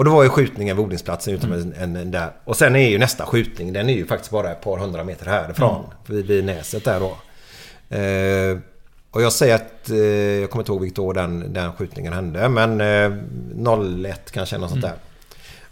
Och 0.00 0.04
då 0.04 0.10
var 0.10 0.22
ju 0.22 0.28
skjutningen 0.28 0.76
vid 0.76 0.84
odlingsplatsen 0.84 1.34
utom 1.34 1.52
en, 1.52 1.74
en, 1.78 1.96
en 1.96 2.10
där. 2.10 2.30
Och 2.44 2.56
sen 2.56 2.76
är 2.76 2.88
ju 2.88 2.98
nästa 2.98 3.26
skjutning, 3.26 3.72
den 3.72 3.88
är 3.88 3.94
ju 3.94 4.06
faktiskt 4.06 4.30
bara 4.30 4.50
ett 4.50 4.60
par 4.60 4.78
hundra 4.78 5.04
meter 5.04 5.26
härifrån. 5.26 5.84
Vid, 6.06 6.26
vid 6.26 6.44
näset 6.44 6.84
där 6.84 7.00
då. 7.00 7.16
Eh, 7.96 8.58
och 9.10 9.22
jag 9.22 9.32
säger 9.32 9.54
att, 9.54 9.90
eh, 9.90 9.96
jag 9.96 10.50
kommer 10.50 10.62
inte 10.62 10.72
ihåg 10.72 10.80
vilket 10.80 10.98
år 10.98 11.14
den, 11.14 11.52
den 11.52 11.72
skjutningen 11.72 12.12
hände. 12.12 12.48
Men 12.48 12.80
eh, 12.80 14.04
01 14.04 14.30
kanske, 14.32 14.58
något 14.58 14.70
sånt 14.70 14.82
där. 14.82 14.94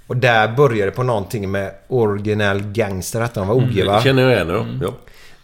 Och 0.06 0.16
där 0.16 0.56
började 0.56 0.90
det 0.90 0.96
på 0.96 1.02
någonting 1.02 1.50
med 1.50 1.74
original 1.88 2.60
gangster, 2.62 3.20
hette 3.20 3.40
de 3.40 3.48
var 3.48 3.54
OG 3.54 3.84
va? 3.86 3.96
Det 3.96 4.02
känner 4.02 4.22
jag 4.22 4.32
igen. 4.32 4.48
Ja. 4.48 4.66
Ja. 4.86 4.94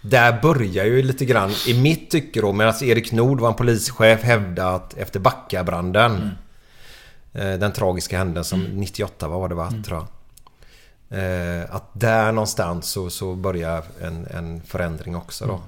Där 0.01 0.39
börjar 0.43 0.85
ju 0.85 1.03
lite 1.03 1.25
grann, 1.25 1.51
i 1.67 1.81
mitt 1.81 2.11
tycke 2.11 2.41
då, 2.41 2.53
medan 2.53 2.75
Erik 2.83 3.13
Nord 3.13 3.41
var 3.41 3.49
en 3.49 3.55
polischef, 3.55 4.23
hävdade 4.23 4.75
att 4.75 4.99
efter 4.99 5.21
Backabranden 5.21 6.31
Den 7.35 7.73
tragiska 7.73 8.19
händelsen, 8.19 8.61
98 8.61 9.29
vad 9.29 9.41
var 9.41 9.49
det 9.49 9.55
va, 9.55 9.73
tror 9.87 9.99
jag. 9.99 10.07
Eh, 11.15 11.75
att 11.75 11.91
där 11.93 12.33
någonstans 12.33 12.87
så, 12.87 13.11
så 13.11 13.35
börjar 13.35 13.85
en, 14.03 14.27
en 14.27 14.63
förändring 14.63 15.17
också 15.17 15.47
då. 15.47 15.61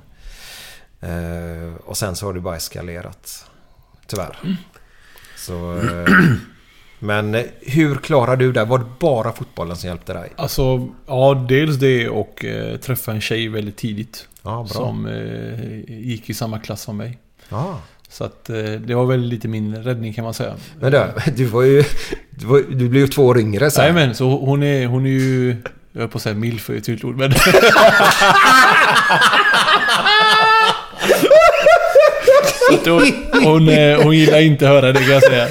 Eh, 1.07 1.75
och 1.85 1.97
sen 1.97 2.17
så 2.17 2.27
har 2.27 2.35
det 2.35 2.41
bara 2.41 2.57
eskalerat. 2.57 3.51
Tyvärr. 4.07 4.39
Så, 5.37 5.79
eh, 5.79 6.09
men 6.99 7.35
eh, 7.35 7.45
hur 7.61 7.97
klarar 7.97 8.37
du 8.37 8.53
det? 8.53 8.64
Var 8.64 8.79
det 8.79 8.87
bara 9.01 9.33
fotbollen 9.33 9.77
som 9.77 9.89
hjälpte 9.89 10.12
dig? 10.12 10.33
Alltså, 10.37 10.89
ja, 11.07 11.47
dels 11.49 11.77
det 11.77 12.09
och 12.09 12.45
eh, 12.45 12.77
träffa 12.77 13.12
en 13.12 13.21
tjej 13.21 13.49
väldigt 13.49 13.77
tidigt. 13.77 14.29
Ja. 14.43 14.67
Som 14.67 15.07
eh, 15.07 15.81
gick 15.89 16.31
i 16.31 16.35
samma 16.35 16.59
klass 16.59 16.83
som 16.83 16.97
mig. 16.97 17.19
Ja. 17.49 17.81
Så 18.09 18.24
att 18.24 18.50
eh, 18.50 18.57
det 18.57 18.94
var 18.94 19.07
väl 19.07 19.20
lite 19.20 19.48
min 19.48 19.76
räddning 19.76 20.12
kan 20.12 20.24
man 20.24 20.34
säga. 20.34 20.54
Men 20.80 20.92
du, 20.92 21.04
du 21.36 21.44
var 21.44 21.62
ju... 21.62 21.84
Du, 22.30 22.46
var, 22.46 22.62
du 22.70 22.88
blev 22.88 23.02
ju 23.02 23.09
två 23.09 23.26
år 23.26 23.38
yngre 23.38 23.70
sen. 23.70 23.84
Nej 23.84 23.92
men 24.07 24.14
så 24.14 24.38
hon 24.38 24.62
är, 24.62 24.86
hon 24.86 25.07
är 25.07 25.11
ju... 25.11 25.57
Jag 25.92 26.00
höll 26.00 26.09
på 26.11 26.16
att 26.16 26.22
säga 26.22 26.34
milf 26.34 26.70
är 26.70 26.74
ett 26.74 26.86
fult 26.86 27.04
ord 27.04 27.16
men... 27.16 27.32
Hon, 33.44 33.68
eh, 33.68 34.02
hon 34.02 34.16
gillar 34.16 34.40
inte 34.40 34.68
att 34.68 34.74
höra 34.74 34.92
det 34.92 35.00
kan 35.00 35.12
jag 35.12 35.22
säga. 35.22 35.48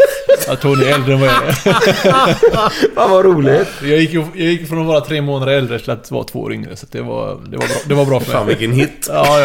Att 0.49 0.63
hon 0.63 0.81
är 0.81 0.93
äldre 0.93 1.13
än 1.13 1.19
vad 1.19 1.29
jag 1.29 1.47
är. 1.47 1.53
Fan 2.95 3.11
vad 3.11 3.25
roligt. 3.25 3.67
Jag 3.81 3.99
gick, 3.99 4.13
jag 4.13 4.35
gick 4.35 4.67
från 4.67 4.79
att 4.79 4.85
vara 4.85 5.01
tre 5.01 5.21
månader 5.21 5.53
äldre 5.53 5.79
till 5.79 5.91
att 5.91 6.11
vara 6.11 6.23
två 6.23 6.39
år 6.39 6.53
yngre. 6.53 6.75
Så 6.75 6.85
det 6.91 7.01
var, 7.01 7.41
det 7.49 7.57
var 7.57 7.67
bra, 7.67 7.77
det 7.87 7.93
var 7.93 8.05
bra 8.05 8.19
för 8.19 8.27
mig. 8.27 8.37
Fan 8.37 8.47
vilken 8.47 8.71
hit. 8.71 9.07
Ja, 9.09 9.39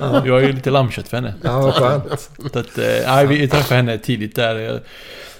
ja. 0.00 0.22
Jag 0.26 0.42
är 0.42 0.46
ju 0.46 0.52
lite 0.52 0.70
lammkött 0.70 1.08
för 1.08 1.16
henne. 1.16 1.34
Ja, 1.42 1.60
vad 1.60 1.74
skönt. 1.74 2.30
Så 2.52 2.58
att, 2.58 2.78
eh, 2.78 2.84
nej, 3.06 3.26
vi 3.26 3.48
träffade 3.48 3.76
henne 3.76 3.98
tidigt 3.98 4.36
där. 4.36 4.58
Jag, 4.58 4.80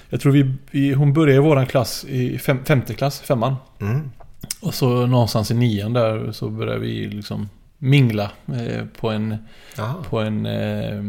jag 0.09 0.21
tror 0.21 0.33
vi, 0.33 0.55
vi, 0.71 0.93
hon 0.93 1.13
började 1.13 1.37
i 1.37 1.39
våran 1.39 1.67
klass 1.67 2.05
i 2.05 2.39
fem, 2.39 2.65
femte 2.65 2.95
klass, 2.95 3.21
femman. 3.21 3.57
Mm. 3.81 4.11
Och 4.61 4.75
så 4.75 5.07
någonstans 5.07 5.51
i 5.51 5.55
nian 5.55 5.93
där 5.93 6.33
så 6.33 6.49
började 6.49 6.79
vi 6.79 7.07
liksom 7.07 7.49
mingla 7.79 8.31
eh, 8.47 8.85
på 9.01 9.11
en, 9.11 9.37
Jaha. 9.77 9.95
på 10.11 10.19
en, 10.21 10.47
eh, 10.47 11.03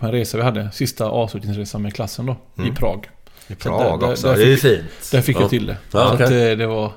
på 0.00 0.06
en 0.06 0.12
resa 0.12 0.36
vi 0.36 0.42
hade. 0.42 0.68
Sista 0.72 1.04
avslutningsresan 1.06 1.82
med 1.82 1.94
klassen 1.94 2.26
då, 2.26 2.36
i 2.64 2.70
Prag. 2.70 3.08
I 3.48 3.54
Prag 3.54 4.00
där- 4.00 4.10
också. 4.10 4.26
där 4.28 4.36
det 4.36 4.42
är 4.42 4.56
fick- 4.56 4.60
fint. 4.60 5.10
Där 5.12 5.20
fick 5.20 5.36
Ja. 5.36 5.40
jag 5.40 5.50
till 5.50 5.66
det. 5.66 5.76
Ja, 5.92 6.08
så 6.08 6.14
okej. 6.14 6.24
att, 6.26 6.52
eh, 6.52 6.58
det 6.58 6.66
var... 6.66 6.92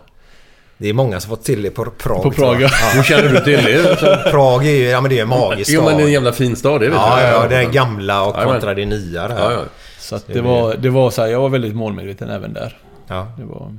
Det 0.77 0.89
är 0.89 0.93
många 0.93 1.19
som 1.19 1.29
fått 1.29 1.43
till 1.43 1.61
det 1.61 1.69
på 1.69 1.85
Prag. 1.85 2.23
På 2.23 2.31
Prag, 2.31 2.61
jag. 2.61 2.71
ja. 2.71 2.91
Hur 2.93 3.03
känner 3.03 3.29
du 3.29 3.39
till 3.39 3.63
det? 3.63 3.97
Prag 4.31 4.65
är 4.67 4.71
ju, 4.71 4.83
ja 4.83 5.01
men 5.01 5.09
det 5.09 5.17
är 5.17 5.21
en 5.21 5.29
magisk 5.29 5.71
Jo 5.73 5.81
men 5.81 5.87
stad. 5.89 5.99
det 5.99 6.03
är 6.03 6.05
en 6.07 6.11
jävla 6.13 6.31
fin 6.33 6.55
stad, 6.55 6.81
det 6.81 6.85
vet 6.87 6.95
Ja, 6.95 7.21
jag. 7.21 7.43
ja, 7.43 7.47
det 7.47 7.55
är 7.55 7.69
gamla 7.71 8.23
och 8.23 8.35
kontra 8.35 8.73
det 8.73 8.85
nya 8.85 9.27
där. 9.27 9.35
Ja, 9.39 9.51
ja. 9.51 9.59
Så 9.99 10.15
att 10.15 10.27
Det 10.27 10.33
det 10.33 10.41
var, 10.41 10.75
det 10.75 10.89
var 10.89 11.09
så 11.11 11.21
här, 11.21 11.29
jag 11.29 11.39
var 11.41 11.49
väldigt 11.49 11.75
målmedveten 11.75 12.29
även 12.29 12.53
där. 12.53 12.77
Ja. 13.07 13.31
Det 13.37 13.43
var... 13.45 13.75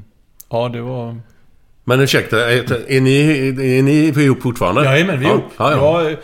Ja, 0.50 0.68
det 0.68 0.80
var... 0.80 1.16
Men 1.84 2.00
ursäkta, 2.00 2.52
är, 2.52 2.90
är 2.92 3.00
ni, 3.00 3.20
är 3.78 3.82
ni 3.82 3.92
ihop 4.24 4.42
fortfarande? 4.42 4.84
Jajamän, 4.84 5.20
vi 5.20 5.26
är 5.26 5.30
ja. 5.30 5.34
ihop. 5.34 5.44
Ja, 5.58 5.72
ja. 5.72 6.10
Ja, 6.10 6.16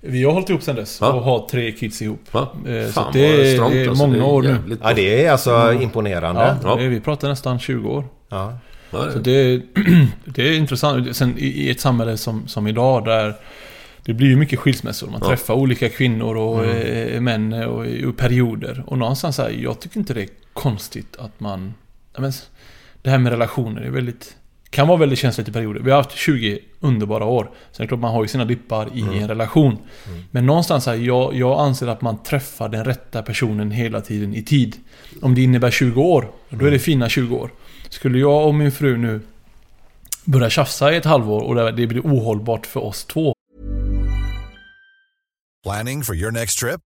vi 0.00 0.24
har 0.24 0.32
hållit 0.32 0.48
ihop 0.50 0.62
sen 0.62 0.76
dess 0.76 0.98
Ja. 1.00 1.12
och 1.12 1.22
har 1.22 1.48
tre 1.48 1.72
kids 1.72 2.02
ihop. 2.02 2.20
Ja. 2.32 2.52
Eh, 2.66 2.86
Så 2.86 2.92
Fan, 2.92 3.06
att 3.06 3.12
det, 3.12 3.30
vad 3.36 3.40
är- 3.46 3.54
strongt, 3.54 3.72
det 3.72 3.84
är 3.84 3.88
alltså. 3.88 4.06
många 4.06 4.18
Det 4.18 4.24
är 4.24 4.28
år 4.28 4.42
nu. 4.42 4.78
ja, 4.82 4.92
det 4.94 5.24
är 5.24 5.30
alltså 5.32 5.72
imponerande. 5.72 6.56
Ja, 6.62 6.76
det- 6.76 6.88
vi 6.88 7.00
pratar 7.00 7.28
nästan 7.28 7.58
20 7.58 7.88
år. 7.90 8.04
Ja. 8.28 8.58
Så 8.90 9.18
det, 9.18 9.62
det 10.24 10.48
är 10.48 10.56
intressant. 10.56 11.16
Sen 11.16 11.38
i, 11.38 11.46
i 11.46 11.70
ett 11.70 11.80
samhälle 11.80 12.16
som, 12.16 12.48
som 12.48 12.66
idag 12.66 13.04
där 13.04 13.34
det 14.04 14.14
blir 14.14 14.28
ju 14.28 14.36
mycket 14.36 14.58
skilsmässor. 14.58 15.06
Man 15.10 15.18
Ja. 15.22 15.28
träffar 15.28 15.54
olika 15.54 15.88
kvinnor 15.88 16.36
och 16.36 16.64
eh, 16.66 17.20
män 17.20 17.52
och, 17.52 17.86
i 17.86 18.12
perioder. 18.16 18.84
Och 18.86 18.98
någonstans 18.98 19.36
så 19.36 19.42
här, 19.42 19.50
jag 19.50 19.80
tycker 19.80 19.98
inte 19.98 20.14
det 20.14 20.22
är 20.22 20.28
konstigt 20.52 21.16
att 21.18 21.40
man... 21.40 21.74
Men, 22.18 22.32
det 23.02 23.10
här 23.10 23.18
med 23.18 23.32
relationer 23.32 23.82
är 23.82 23.90
väldigt... 23.90 24.36
Kan 24.70 24.88
vara 24.88 24.98
väldigt 24.98 25.18
känsligt 25.18 25.48
i 25.48 25.52
perioder. 25.52 25.80
Vi 25.80 25.90
har 25.90 25.98
haft 25.98 26.16
20 26.16 26.58
underbara 26.80 27.24
år. 27.24 27.50
Sen 27.72 27.82
är 27.82 27.84
det 27.84 27.88
klart 27.88 28.00
man 28.00 28.14
har 28.14 28.22
ju 28.22 28.28
sina 28.28 28.44
dippar 28.44 28.88
i 28.94 29.00
en 29.00 29.28
relation. 29.28 29.78
Men 30.30 30.46
någonstans 30.46 30.86
här, 30.86 30.94
jag, 30.94 31.34
jag 31.34 31.60
anser 31.60 31.86
att 31.86 32.02
man 32.02 32.22
träffar 32.22 32.68
den 32.68 32.84
rätta 32.84 33.22
personen 33.22 33.70
hela 33.70 34.00
tiden 34.00 34.34
i 34.34 34.42
tid. 34.42 34.76
Om 35.22 35.34
det 35.34 35.42
innebär 35.42 35.70
20 35.70 36.02
år, 36.02 36.30
då 36.50 36.66
är 36.66 36.70
det 36.70 36.78
fina 36.78 37.08
20 37.08 37.36
år. 37.36 37.50
Skulle 37.88 38.18
jag 38.18 38.46
och 38.46 38.54
min 38.54 38.72
fru 38.72 38.96
nu 38.96 39.20
börja 40.24 40.50
tjafsa 40.50 40.92
i 40.92 40.96
ett 40.96 41.04
halvår 41.04 41.40
och 41.40 41.54
det 41.54 41.72
det 41.72 41.86
blir 41.86 42.00
ohållbart 42.00 42.66
för 42.66 42.84
oss 42.84 43.04
två. 43.04 43.34
Planning 45.64 46.02
for 46.02 46.16
your 46.16 46.32
next 46.32 46.58
trip? 46.58 46.80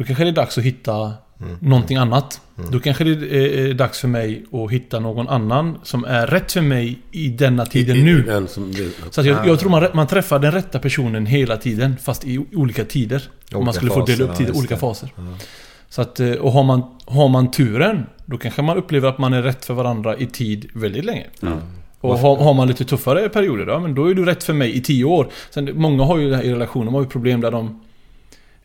Då 0.00 0.06
kanske 0.06 0.24
det 0.24 0.30
är 0.30 0.32
dags 0.32 0.58
att 0.58 0.64
hitta 0.64 1.12
någonting 1.60 1.96
annat. 1.96 2.40
Då 2.70 2.80
kanske 2.80 3.04
det 3.04 3.10
är 3.10 3.68
är 3.68 3.74
dags 3.74 4.00
för 4.00 4.08
mig 4.08 4.44
att 4.52 4.70
hitta 4.70 5.00
någon 5.00 5.28
annan 5.28 5.78
som 5.82 6.04
är 6.04 6.26
rätt 6.26 6.52
för 6.52 6.60
mig 6.60 6.98
i 7.10 7.28
denna 7.28 7.66
tiden 7.66 8.04
nu. 8.04 8.22
Den 8.22 8.48
som, 8.48 8.72
Så 9.10 9.20
att 9.20 9.26
jag, 9.26 9.46
jag 9.46 9.60
tror 9.60 9.70
man, 9.70 9.86
man 9.94 10.06
träffar 10.06 10.38
den 10.38 10.52
rätta 10.52 10.78
personen 10.78 11.26
hela 11.26 11.56
tiden, 11.56 11.96
fast 12.02 12.24
i 12.24 12.46
olika 12.54 12.84
tider. 12.84 13.22
Om 13.52 13.58
man 13.58 13.62
Olika 13.62 13.72
skulle 13.72 13.90
få 13.90 14.04
dela 14.04 14.24
upp 14.24 14.30
faser, 14.30 14.38
tid, 14.38 14.46
ja, 14.46 14.48
just 14.48 14.58
olika 14.58 14.74
det. 14.74 14.80
faser. 14.80 15.10
Så 15.88 16.02
att, 16.02 16.20
eh, 16.20 16.32
och 16.32 16.52
har 16.52 16.62
man, 16.62 16.82
har 17.04 17.28
man 17.28 17.50
turen, 17.50 18.06
då 18.26 18.38
kanske 18.38 18.62
man 18.62 18.76
upplever 18.76 19.08
att 19.08 19.18
man 19.18 19.32
är 19.32 19.42
rätt 19.42 19.64
för 19.64 19.74
varandra 19.74 20.16
i 20.16 20.26
tid 20.26 20.68
väldigt 20.74 21.04
länge. 21.04 21.26
Och 22.00 22.18
har, 22.18 22.36
har 22.36 22.54
man 22.54 22.68
lite 22.68 22.84
tuffare 22.84 23.28
perioder, 23.28 23.66
ja, 23.66 23.78
men 23.80 23.94
då 23.94 24.10
är 24.10 24.14
du 24.14 24.24
rätt 24.24 24.44
för 24.44 24.52
mig 24.52 24.76
i 24.76 24.80
tio 24.80 25.04
år. 25.04 25.28
Sen, 25.50 25.70
många 25.74 26.04
har 26.04 26.18
ju 26.18 26.30
det 26.30 26.36
här 26.36 26.42
i 26.42 26.52
relationer, 26.52 26.84
de 26.84 26.94
har 26.94 27.02
ju 27.02 27.08
problem 27.08 27.40
där 27.40 27.50
de... 27.50 27.80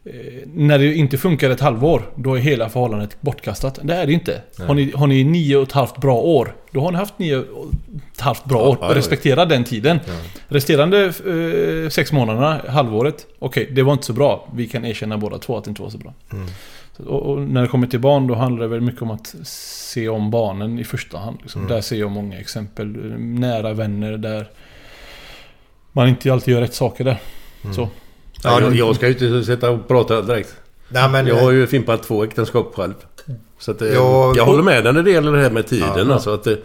Eh, 0.05 0.47
när 0.53 0.79
det 0.79 0.95
inte 0.95 1.17
funkar 1.17 1.49
ett 1.49 1.59
halvår, 1.59 2.01
då 2.15 2.35
är 2.35 2.39
hela 2.39 2.69
förhållandet 2.69 3.21
bortkastat. 3.21 3.79
Det 3.83 3.95
är 3.95 4.05
det 4.05 4.13
inte. 4.13 4.41
Nej. 4.57 4.67
Har 4.67 4.75
ni, 4.75 4.91
har 4.95 5.07
ni 5.07 5.23
nio 5.23 5.57
och 5.57 5.63
ett 5.63 5.71
halvt 5.71 5.97
bra 5.97 6.17
år, 6.17 6.55
då 6.71 6.81
har 6.81 6.91
ni 6.91 6.97
haft 6.97 7.19
nio 7.19 7.37
och 7.37 7.71
ett 8.13 8.21
halvt 8.21 8.45
bra 8.45 8.69
år. 8.69 8.77
ja, 8.81 8.87
ja. 8.89 8.95
Respektera 8.95 9.45
den 9.45 9.63
tiden. 9.63 9.99
Resterande 10.47 11.05
eh, 11.05 11.89
sex 11.89 12.11
månaderna, 12.11 12.61
halvåret, 12.67 13.27
okej, 13.39 13.69
det 13.71 13.83
var 13.83 13.93
inte 13.93 14.05
så 14.05 14.13
bra. 14.13 14.47
Vi 14.53 14.67
kan 14.67 14.85
erkänna 14.85 15.17
båda 15.17 15.37
två 15.37 15.57
att 15.57 15.63
det 15.63 15.69
inte 15.69 15.81
var 15.81 15.89
så 15.89 15.97
bra. 15.97 16.13
Mm. 16.31 16.47
Och, 16.97 17.21
och 17.21 17.41
när 17.41 17.61
det 17.61 17.67
kommer 17.67 17.87
till 17.87 17.99
barn, 17.99 18.27
då 18.27 18.35
handlar 18.35 18.61
det 18.61 18.67
väl 18.67 18.81
mycket 18.81 19.01
om 19.01 19.11
att 19.11 19.35
se 19.43 20.09
om 20.09 20.31
barnen 20.31 20.79
i 20.79 20.83
första 20.83 21.17
hand. 21.17 21.37
Liksom. 21.41 21.61
Mm. 21.61 21.73
Där 21.73 21.81
ser 21.81 21.95
jag 21.95 22.11
många 22.11 22.39
exempel. 22.39 22.87
Nära 23.19 23.73
vänner 23.73 24.17
där 24.17 24.47
man 25.91 26.07
inte 26.07 26.33
alltid 26.33 26.53
gör 26.53 26.61
rätt 26.61 26.73
saker 26.73 27.03
där. 27.03 27.21
Mm. 27.63 27.75
Så. 27.75 27.89
Ja, 28.45 28.61
jag, 28.61 28.75
jag 28.75 28.95
ska 28.95 29.07
ju 29.07 29.13
inte 29.13 29.43
sitta 29.43 29.69
och 29.71 29.87
prata 29.87 30.21
direkt. 30.21 30.55
Nej, 30.89 31.09
men, 31.09 31.27
jag 31.27 31.35
har 31.35 31.51
ju 31.51 31.67
fimpat 31.67 32.03
två 32.03 32.23
äktenskap 32.23 32.73
själv. 32.75 32.93
Så 33.59 33.71
att, 33.71 33.81
eh, 33.81 33.87
Ja, 33.87 33.93
jag 34.35 34.39
och- 34.39 34.45
håller 34.51 34.63
med 34.63 34.83
dig 34.83 34.93
när 34.93 35.03
det 35.03 35.11
gäller 35.11 35.31
det 35.31 35.41
här 35.41 35.49
med 35.49 35.67
tiden. 35.67 36.07
Ja. 36.07 36.13
Alltså 36.13 36.33
att 36.33 36.43
det, 36.43 36.59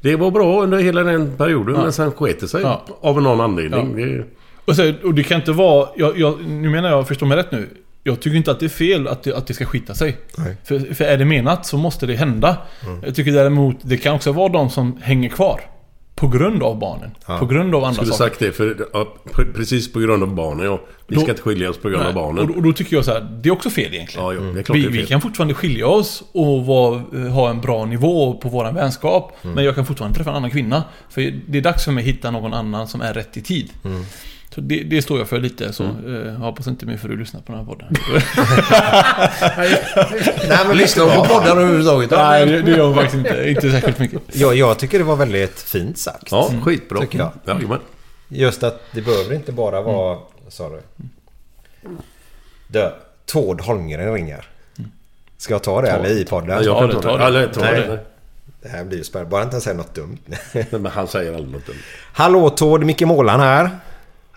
det 0.00 0.16
var 0.16 0.30
bra 0.30 0.62
under 0.62 0.78
hela 0.78 1.02
den 1.02 1.36
perioden, 1.36 1.74
Ja. 1.74 1.82
men 1.82 1.92
sen 1.92 2.12
sket 2.12 2.40
det 2.40 2.48
sig 2.48 2.62
Ja. 2.62 2.84
av 3.00 3.22
någon 3.22 3.40
anledning. 3.40 3.94
Ja. 3.98 4.06
Det, 4.06 4.24
Och, 4.64 4.76
så, 4.76 4.92
och 5.04 5.14
det 5.14 5.22
kan 5.22 5.38
inte 5.40 5.52
vara... 5.52 5.88
Jag, 5.96 6.18
jag, 6.18 6.40
nu 6.48 6.70
menar 6.70 6.88
jag, 6.90 7.08
förstå 7.08 7.26
mig 7.26 7.38
rätt 7.38 7.52
nu. 7.52 7.68
Jag 8.04 8.20
tycker 8.20 8.36
inte 8.36 8.50
att 8.50 8.60
det 8.60 8.66
är 8.66 8.68
fel 8.68 9.08
att 9.08 9.22
det, 9.22 9.34
att 9.36 9.46
det 9.46 9.54
ska 9.54 9.64
skita 9.64 9.94
sig. 9.94 10.16
För, 10.64 10.94
för 10.94 11.04
är 11.04 11.16
det 11.16 11.24
menat 11.24 11.66
så 11.66 11.76
måste 11.76 12.06
det 12.06 12.14
hända. 12.14 12.56
Mm. 12.86 12.98
Jag 13.04 13.14
tycker 13.14 13.32
däremot, 13.32 13.76
det 13.82 13.96
kan 13.96 14.14
också 14.14 14.32
vara 14.32 14.48
de 14.48 14.70
som 14.70 14.98
hänger 15.02 15.28
kvar. 15.28 15.60
På 16.22 16.28
grund 16.28 16.62
av 16.62 16.78
barnen. 16.78 17.10
Ja. 17.26 17.38
På 17.38 17.46
grund 17.46 17.74
av 17.74 17.84
andra 17.84 17.94
skulle 17.94 18.12
saker. 18.12 18.24
sagt 18.30 18.38
det, 18.40 18.52
för, 18.52 18.88
ja, 18.92 19.14
pre- 19.32 19.52
precis 19.54 19.92
på 19.92 19.98
grund 20.00 20.22
av 20.22 20.34
barnen. 20.34 20.66
Ja. 20.66 20.80
Vi 21.06 21.14
Då- 21.14 21.20
ska 21.20 21.30
inte 21.30 21.42
skilja 21.42 21.70
oss 21.70 21.78
på 21.78 21.88
grund 21.88 22.00
av 22.02 22.06
Nej, 22.06 22.14
barnen. 22.14 22.50
Och, 22.50 22.56
och 22.56 22.62
då 22.62 22.72
tycker 22.72 22.96
jag 22.96 23.04
så 23.04 23.10
här, 23.12 23.20
det 23.42 23.48
är 23.48 23.52
också 23.52 23.70
fel 23.70 23.94
egentligen. 23.94 24.24
Ja, 24.26 24.32
jo, 24.32 24.52
det 24.52 24.58
är 24.60 24.62
klart 24.62 24.76
vi, 24.76 24.80
det 24.82 24.88
är 24.88 24.90
fel. 24.92 25.00
vi 25.00 25.06
kan 25.06 25.20
fortfarande 25.20 25.54
skilja 25.54 25.86
oss 25.86 26.22
och 26.32 26.66
vara, 26.66 27.02
eh, 27.14 27.20
ha 27.20 27.50
en 27.50 27.60
bra 27.60 27.84
nivå 27.84 28.34
på 28.34 28.48
våran 28.48 28.74
vänskap. 28.74 29.36
Mm. 29.42 29.54
Men 29.54 29.64
jag 29.64 29.74
kan 29.74 29.86
fortfarande 29.86 30.16
träffa 30.16 30.30
en 30.30 30.36
annan 30.36 30.50
kvinna. 30.50 30.84
För 31.10 31.32
det 31.48 31.58
är 31.58 31.62
dags 31.62 31.84
för 31.84 31.92
mig 31.92 32.02
att 32.02 32.08
hitta 32.08 32.30
någon 32.30 32.54
annan 32.54 32.88
som 32.88 33.00
är 33.00 33.14
rätt 33.14 33.36
i 33.36 33.42
tid. 33.42 33.70
Mm. 33.84 34.02
Så 34.54 34.60
det, 34.60 34.82
det 34.82 35.02
står 35.02 35.18
jag 35.18 35.28
för 35.28 35.38
lite. 35.40 35.72
Så 35.72 35.84
eh, 35.84 35.90
jag 36.26 36.32
hoppas 36.34 36.66
inte 36.66 36.86
min 36.86 36.98
fru 36.98 37.16
lyssnar 37.16 37.40
på 37.40 37.52
den 37.52 37.58
här 37.60 37.66
podden. 37.66 37.94
Nej, 40.48 40.66
men 40.66 40.76
Lyssnar 40.76 41.04
hon 41.04 41.16
på 41.16 41.34
poddar 41.34 41.56
överhuvudtaget? 41.56 42.10
Nej, 42.10 42.46
det, 42.46 42.62
det 42.62 42.70
gör 42.70 42.84
hon 42.86 42.94
faktiskt 42.94 43.14
inte. 43.14 43.48
Inte 43.48 43.70
särskilt 43.70 43.98
mycket. 43.98 44.22
jag, 44.32 44.54
jag 44.54 44.78
tycker 44.78 44.98
det 44.98 45.04
var 45.04 45.16
väldigt 45.16 45.60
fint 45.60 45.98
sagt. 45.98 46.28
Ja, 46.30 46.50
skitbra. 46.62 47.00
Tycker 47.00 47.18
jag. 47.18 47.32
Jajamän. 47.46 47.78
Just 48.28 48.62
att 48.62 48.80
det 48.92 49.02
behöver 49.02 49.34
inte 49.34 49.52
bara 49.52 49.80
vara... 49.80 50.18
Vad 50.44 50.52
sa 50.52 50.68
du? 50.68 50.80
Du, 52.68 52.90
Tord 53.26 53.60
Holmgren 53.60 54.14
ringer. 54.14 54.44
Ska 55.38 55.54
jag 55.54 55.62
ta 55.62 55.82
det 55.82 55.88
eller 55.90 56.10
i 56.20 56.24
podden? 56.24 56.48
Ja, 56.50 56.62
Ja, 56.62 57.00
ta 57.00 57.12
det. 57.12 57.18
det. 57.18 57.24
Eller, 57.24 57.46
ta 57.46 57.60
Nej. 57.60 57.80
det. 57.80 57.98
Det 58.62 58.68
här 58.68 58.84
blir 58.84 58.98
ju 58.98 59.04
spännande. 59.04 59.30
Bara 59.30 59.42
inte 59.42 59.60
säga 59.60 59.76
något 59.76 59.94
dumt. 59.94 60.18
Nej, 60.26 60.66
Men 60.70 60.86
han 60.86 61.08
säger 61.08 61.34
aldrig 61.34 61.52
något 61.52 61.66
dumt. 61.66 61.78
Hallå 62.12 62.50
Tord, 62.50 62.84
Micke 62.84 63.00
Målan 63.02 63.40
här. 63.40 63.70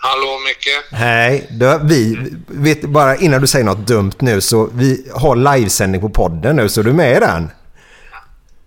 Hallå 0.08 0.38
Micke. 0.46 0.74
Hej. 0.92 1.46
Du, 1.50 1.80
vi, 1.82 2.30
vet, 2.46 2.80
bara 2.82 3.16
innan 3.16 3.40
du 3.40 3.46
säger 3.46 3.64
något 3.64 3.86
dumt 3.86 4.12
nu 4.18 4.40
så 4.40 4.70
vi 4.74 5.10
har 5.14 5.36
livesändning 5.36 6.00
på 6.00 6.08
podden 6.08 6.56
nu 6.56 6.68
så 6.68 6.80
är 6.80 6.84
du 6.84 6.92
med 6.92 7.16
i 7.16 7.20
den? 7.20 7.50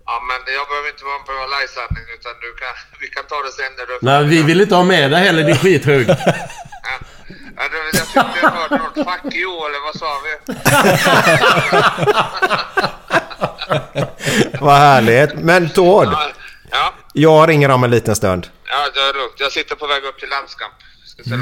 Ja, 0.06 0.22
men 0.28 0.54
jag 0.54 0.68
behöver 0.68 0.88
inte 0.88 1.04
vara 1.04 1.18
på 1.18 1.32
livesändning 1.56 2.04
utan 2.18 2.32
du 2.44 2.50
kan, 2.60 2.74
vi 3.00 3.06
kan 3.06 3.24
ta 3.28 3.36
det 3.46 3.52
sen 3.52 3.72
när 3.78 3.86
du... 3.86 3.98
Nej, 4.02 4.24
vi 4.24 4.42
vill 4.42 4.60
inte 4.60 4.74
ha 4.74 4.84
med 4.84 5.10
dig 5.10 5.20
heller, 5.20 5.42
din 5.44 5.56
skithög. 5.56 6.08
Ja, 6.08 6.16
jag 7.92 8.06
tyckte 8.06 8.38
jag 8.42 8.50
hörde 8.50 8.76
något 8.76 8.94
fuck 8.94 9.34
you 9.34 9.66
eller 9.66 9.80
vad 9.86 9.96
sa 9.98 10.20
vi? 10.24 10.32
Vad 14.60 14.76
härligt. 14.76 15.34
Men 15.34 15.70
Tord, 15.70 16.08
Ja, 16.70 16.92
jag 17.12 17.48
ringer 17.48 17.68
om 17.70 17.84
en 17.84 17.90
liten 17.90 18.16
stund. 18.16 18.48
ja 18.70 18.88
det 18.94 19.00
är 19.00 19.14
lugnt. 19.14 19.34
Jag 19.36 19.52
sitter 19.52 19.74
på 19.76 19.86
väg 19.86 20.04
upp 20.04 20.18
till 20.18 20.28
landskamp. 20.28 20.72
Nu. 21.26 21.36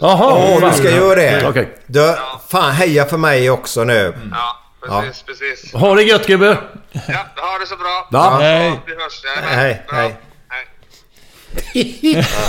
Jaha! 0.00 0.34
Åh, 0.34 0.70
du 0.70 0.76
ska 0.78 0.90
göra 0.90 1.14
det? 1.14 1.48
Okej. 1.48 1.68
Du, 1.86 2.14
fan 2.48 2.72
heja 2.72 3.04
för 3.04 3.16
mig 3.16 3.50
också 3.50 3.84
nu. 3.84 4.14
Ja, 4.30 5.02
precis, 5.04 5.22
precis. 5.22 5.72
Ha 5.72 5.94
det 5.94 6.02
gött 6.02 6.26
gubbe! 6.26 6.46
Ja, 6.92 7.00
ha 7.36 7.58
det 7.60 7.66
så 7.66 7.76
bra. 7.76 8.08
Ja. 8.10 8.38
Hej. 8.40 8.80
Vi 8.86 8.92
hörs. 8.92 9.22
Ja, 9.24 9.42
Hej, 9.48 9.82
hej. 9.88 10.16
hej. 10.50 10.68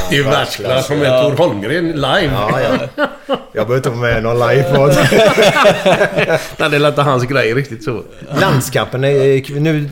Det 0.09 0.17
är 0.17 0.23
världsklass 0.23 0.87
som 0.87 1.01
är 1.01 1.23
Tor 1.23 1.37
Holmgren 1.37 1.91
live. 1.91 2.31
Ja, 2.33 2.59
ja. 2.61 3.07
Jag 3.53 3.67
behöver 3.67 3.75
inte 3.77 3.89
vara 3.89 3.99
med 4.01 4.17
i 4.17 4.21
någon 4.21 4.47
livepodd. 4.49 4.95
Nej, 6.57 6.69
det 6.69 6.77
är 6.77 6.87
inte 6.87 7.01
hans 7.01 7.23
grej 7.23 7.53
riktigt 7.53 7.83
så. 7.83 8.03
Landskampen, 8.41 9.03
är, 9.03 9.59
nu 9.59 9.89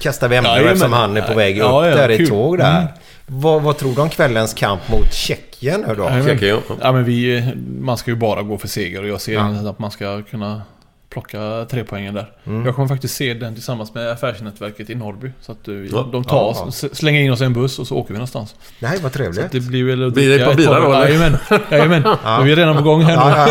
kastar 0.00 0.28
vi 0.28 0.36
ämnen 0.36 0.52
Jajamän. 0.52 0.72
eftersom 0.72 0.92
han 0.92 1.16
är 1.16 1.22
på 1.22 1.34
väg 1.34 1.56
upp 1.58 1.62
Ja, 1.64 1.88
ja, 1.88 1.96
där 1.96 2.10
i 2.10 2.26
tåg 2.26 2.58
där. 2.58 2.76
Mm. 2.78 2.88
Vad, 3.26 3.62
vad 3.62 3.78
tror 3.78 3.94
du 3.94 4.00
om 4.00 4.10
kvällens 4.10 4.54
kamp 4.54 4.88
mot 4.88 5.12
Tjeckien 5.14 5.53
nu 5.64 5.94
då? 5.96 6.02
Jajamän. 6.04 6.24
Checka, 6.24 6.46
ja. 6.46 6.58
Ja 6.80 6.92
men 6.92 7.04
vi, 7.04 7.36
eh, 7.36 7.44
man 7.80 7.96
ska 7.96 8.10
ju 8.10 8.16
bara 8.16 8.42
gå 8.42 8.58
för 8.58 8.68
seger 8.68 9.02
och 9.02 9.08
jag 9.08 9.20
ser 9.20 9.32
Ja. 9.34 9.50
inte 9.50 9.70
att 9.70 9.78
man 9.78 9.90
ska 9.90 10.22
kunna 10.22 10.62
plocka 11.10 11.66
tre 11.70 11.84
poängen 11.84 12.14
där. 12.14 12.32
Mm. 12.46 12.66
Jag 12.66 12.74
kommer 12.74 12.88
faktiskt 12.88 13.14
se 13.16 13.34
den 13.34 13.54
tillsammans 13.54 13.94
med 13.94 14.10
affärsnätverket 14.10 14.90
i 14.90 14.94
Norrby. 14.94 15.30
Så 15.40 15.52
att 15.52 15.68
eh, 15.68 15.74
vi, 15.74 15.88
Ja. 15.92 16.08
de 16.12 16.24
tar 16.24 16.42
oss, 16.42 16.58
Ja. 16.62 16.68
s- 16.88 16.96
slänger 16.96 17.20
in 17.20 17.32
oss 17.32 17.40
i 17.40 17.44
en 17.44 17.52
buss 17.52 17.78
och 17.78 17.86
så 17.86 17.96
åker 17.96 18.08
vi 18.14 18.18
någonstans. 18.18 18.54
Nej, 18.78 18.98
vad 19.02 19.12
Så 19.12 19.18
trevligt. 19.18 19.52
det 19.52 19.60
blir 19.60 19.84
väl... 19.84 20.10
Blir 20.12 20.38
det 20.38 20.44
ett 20.50 20.56
bilar 20.56 20.80
par- 20.80 20.88
då, 20.88 20.94
eller? 20.94 21.08
Jajamän, 21.08 21.36
jajamän. 21.70 22.02
Ja. 22.24 22.40
Vi 22.44 22.52
är 22.52 22.56
redan 22.56 22.76
på 22.76 22.82
gång 22.82 23.02
här 23.02 23.16
nu. 23.16 23.22
Ja, 23.22 23.48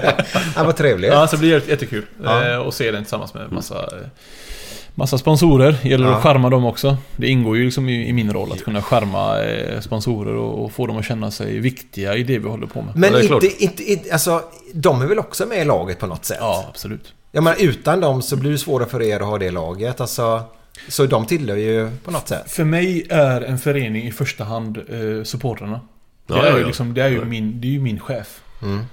ja. 0.00 0.12
ja, 0.56 0.64
vad 0.64 0.76
trevligt. 0.76 1.10
Ja, 1.12 1.26
så 1.26 1.36
det 1.36 1.40
blir 1.40 1.50
jätte- 1.52 1.70
jättekul. 1.70 2.02
Ja. 2.24 2.50
Eh, 2.52 2.56
och 2.58 2.74
se 2.74 2.90
den 2.90 3.02
tillsammans 3.02 3.34
med 3.34 3.52
massa, 3.52 3.74
eh, 3.74 4.06
massa 4.98 5.18
sponsorer. 5.18 5.76
Gäller 5.82 6.06
Ja. 6.06 6.16
att 6.16 6.22
skärma 6.22 6.50
dem 6.50 6.64
också. 6.64 6.96
Det 7.16 7.26
ingår 7.28 7.56
ju 7.56 7.64
liksom 7.64 7.88
i, 7.88 8.08
i 8.08 8.12
min 8.12 8.32
roll 8.32 8.52
att 8.52 8.64
kunna 8.64 8.82
skärma 8.82 9.42
eh, 9.42 9.80
sponsorer 9.80 10.34
och, 10.34 10.64
och 10.64 10.72
få 10.72 10.86
dem 10.86 10.96
att 10.96 11.04
känna 11.04 11.30
sig 11.30 11.58
viktiga 11.58 12.14
i 12.16 12.22
det 12.22 12.38
vi 12.38 12.48
håller 12.48 12.66
på 12.66 12.82
med. 12.82 12.96
Men 12.96 13.12
Ja, 13.12 13.22
inte, 13.34 13.64
inte, 13.64 13.82
inte, 13.92 14.12
alltså, 14.12 14.42
de 14.74 15.02
är 15.02 15.06
väl 15.06 15.18
också 15.18 15.46
med 15.46 15.58
i 15.58 15.64
laget 15.64 15.98
på 15.98 16.06
något 16.06 16.24
sätt? 16.24 16.36
Ja, 16.40 16.64
absolut. 16.68 17.12
Jag 17.32 17.44
menar, 17.44 17.56
utan 17.60 18.00
dem 18.00 18.22
så 18.22 18.36
blir 18.36 18.50
det 18.50 18.58
svårare 18.58 18.88
för 18.88 19.02
er 19.02 19.20
att 19.20 19.26
ha 19.26 19.38
det 19.38 19.50
laget. 19.50 20.00
Alltså, 20.00 20.42
så 20.88 21.06
de 21.06 21.26
tillhör 21.26 21.56
ju 21.56 21.90
på 22.04 22.10
något 22.10 22.28
sätt. 22.28 22.50
För 22.50 22.64
mig 22.64 23.06
är 23.10 23.40
en 23.40 23.58
förening 23.58 24.06
i 24.06 24.12
första 24.12 24.44
hand 24.44 24.76
eh, 24.78 25.24
supportrarna. 25.24 25.80
Det, 26.26 26.34
Ja, 26.34 26.42
är 26.42 26.46
ja, 26.50 26.54
ju 26.54 26.60
ja. 26.60 26.66
liksom, 26.66 26.94
det 26.94 27.02
är 27.02 27.08
ju 27.08 27.24
min, 27.24 27.60
det 27.60 27.66
är 27.68 27.72
ju 27.72 27.80
min 27.80 28.00
chef. 28.00 28.40
Mm. 28.62 28.84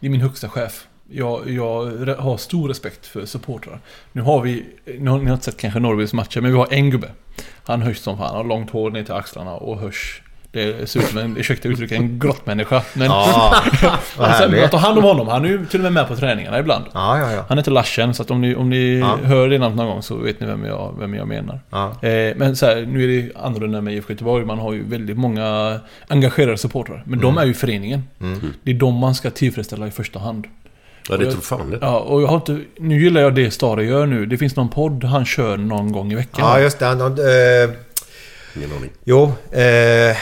Det 0.00 0.06
är 0.06 0.10
min 0.10 0.20
högsta 0.20 0.48
chef. 0.48 0.86
Jag, 1.10 1.50
jag 1.50 1.84
har 2.18 2.36
stor 2.36 2.68
respekt 2.68 3.06
för 3.06 3.26
supportrar. 3.26 3.78
Nu 4.12 4.22
har 4.22 4.40
vi, 4.40 4.64
nu 4.98 5.10
har 5.10 5.18
ni 5.18 5.32
inte 5.32 5.44
sett 5.44 5.56
kanske 5.56 5.80
Norrbys 5.80 6.12
matcher, 6.12 6.40
men 6.40 6.50
vi 6.50 6.56
har 6.56 6.68
en 6.70 6.90
gubbe. 6.90 7.08
Han 7.64 7.82
hörs 7.82 7.98
som 7.98 8.18
fan, 8.18 8.36
har 8.36 8.44
långt 8.44 8.70
hår 8.70 8.90
ner 8.90 9.04
till 9.04 9.14
axlarna 9.14 9.54
och 9.54 9.78
hörs. 9.80 10.22
Det 10.50 10.90
ser 10.90 11.00
ut 11.00 11.06
som 11.06 11.18
en, 11.18 11.36
ursäkta 11.36 11.68
uttrycket, 11.68 11.98
en 11.98 12.18
grottmänniska. 12.18 12.82
Men 12.94 13.06
Ja, 13.06 13.54
vad 14.18 14.30
sen, 14.30 14.34
härligt. 14.50 14.64
att 14.64 14.70
ta 14.70 14.76
hand 14.76 14.98
om 14.98 15.04
honom, 15.04 15.28
han 15.28 15.44
är 15.44 15.48
ju 15.48 15.66
till 15.66 15.80
och 15.80 15.84
med 15.84 15.92
med 15.92 16.08
på 16.08 16.16
träningarna 16.16 16.58
ibland. 16.58 16.84
Ja, 16.94 17.18
ja, 17.18 17.32
ja. 17.32 17.44
Han 17.48 17.58
heter 17.58 17.70
Larsen, 17.72 18.14
så 18.14 18.22
att 18.22 18.30
om 18.30 18.40
ni, 18.40 18.54
om 18.54 18.70
ni 18.70 18.98
Ja. 18.98 19.16
hör 19.22 19.48
det 19.48 19.58
namnet 19.58 19.76
någon 19.76 19.86
gång 19.86 20.02
så 20.02 20.16
vet 20.16 20.40
ni 20.40 20.46
vem 20.46 20.64
jag, 20.64 20.94
vem 20.98 21.14
jag 21.14 21.28
menar. 21.28 21.60
Ja. 21.70 22.08
Eh, 22.08 22.36
men 22.36 22.56
så 22.56 22.66
här, 22.66 22.86
nu 22.86 23.04
är 23.04 23.22
det 23.22 23.32
annorlunda 23.36 23.80
med 23.80 23.94
IFK 23.94 24.12
Göteborg. 24.12 24.44
Man 24.44 24.58
har 24.58 24.72
ju 24.72 24.88
väldigt 24.88 25.16
många 25.18 25.80
engagerade 26.08 26.58
supportrar. 26.58 27.02
Men 27.06 27.20
de 27.20 27.38
är 27.38 27.44
ju 27.44 27.54
föreningen. 27.54 28.02
Mm. 28.20 28.40
Det 28.62 28.70
är 28.70 28.74
de 28.74 28.94
man 28.94 29.14
ska 29.14 29.30
tillfredsställa 29.30 29.86
i 29.86 29.90
första 29.90 30.18
hand. 30.18 30.46
Ja, 31.08 31.16
det 31.16 31.30
tror 31.32 31.40
fan 31.42 31.70
det. 31.70 31.78
Ja, 31.80 31.98
och 31.98 32.22
jag 32.22 32.26
har 32.26 32.36
inte... 32.36 32.60
Nu 32.78 33.02
gillar 33.02 33.20
jag 33.20 33.34
det 33.34 33.50
Stare 33.50 33.84
gör 33.84 34.06
nu. 34.06 34.26
Det 34.26 34.38
finns 34.38 34.56
någon 34.56 34.68
podd 34.68 35.04
han 35.04 35.24
kör 35.24 35.56
någon 35.56 35.92
gång 35.92 36.12
i 36.12 36.14
veckan. 36.14 36.48
Ja, 36.48 36.60
just 36.60 36.78
det. 36.78 36.86
Han, 36.86 37.00
eh, 37.00 37.70
Ingen 38.56 38.72
aning. 38.78 38.90
jo, 39.04 39.32
eh, 39.52 40.16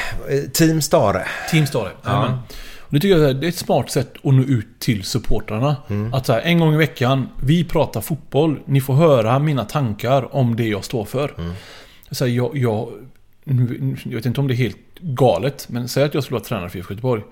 Team 0.53 0.83
Stare. 0.83 1.23
Team 1.51 1.67
Stare. 1.67 1.91
Ja. 2.03 2.39
Och 2.81 2.89
det 2.95 3.01
tycker 3.01 3.17
jag 3.19 3.31
är- 3.31 3.35
det 3.35 3.47
är 3.47 3.49
ett 3.49 3.57
smart 3.57 3.91
sätt 3.91 4.13
att 4.25 4.35
nå 4.35 4.43
ut 4.43 4.67
till 4.81 5.05
supportrarna. 5.05 5.77
Mm. 5.91 6.15
Att 6.15 6.27
så 6.27 6.33
här, 6.33 6.41
en 6.41 6.59
gång 6.61 6.75
i 6.75 6.77
veckan, 6.77 7.29
vi 7.43 7.65
pratar 7.65 8.01
fotboll. 8.01 8.59
Ni 8.65 8.81
får 8.81 8.95
höra 8.95 9.39
mina 9.39 9.65
tankar 9.65 10.37
om 10.37 10.57
det 10.57 10.67
jag 10.69 10.85
står 10.85 11.05
för. 11.05 11.33
Mm. 11.39 11.53
Så 12.11 12.25
här, 12.25 12.33
jag, 12.33 12.57
jag, 12.57 12.89
jag 14.05 14.15
vet 14.15 14.27
inte 14.27 14.41
om 14.41 14.49
det 14.49 14.55
är 14.55 14.57
helt 14.57 14.77
galet, 15.01 15.67
men 15.69 15.89
säg 15.89 16.05
att 16.05 16.15
jag 16.15 16.23
skulle 16.25 16.35
vara 16.39 16.45
tränare 16.45 16.69
för 16.71 16.79
IFK 16.79 16.93
Göteborg. 16.95 17.23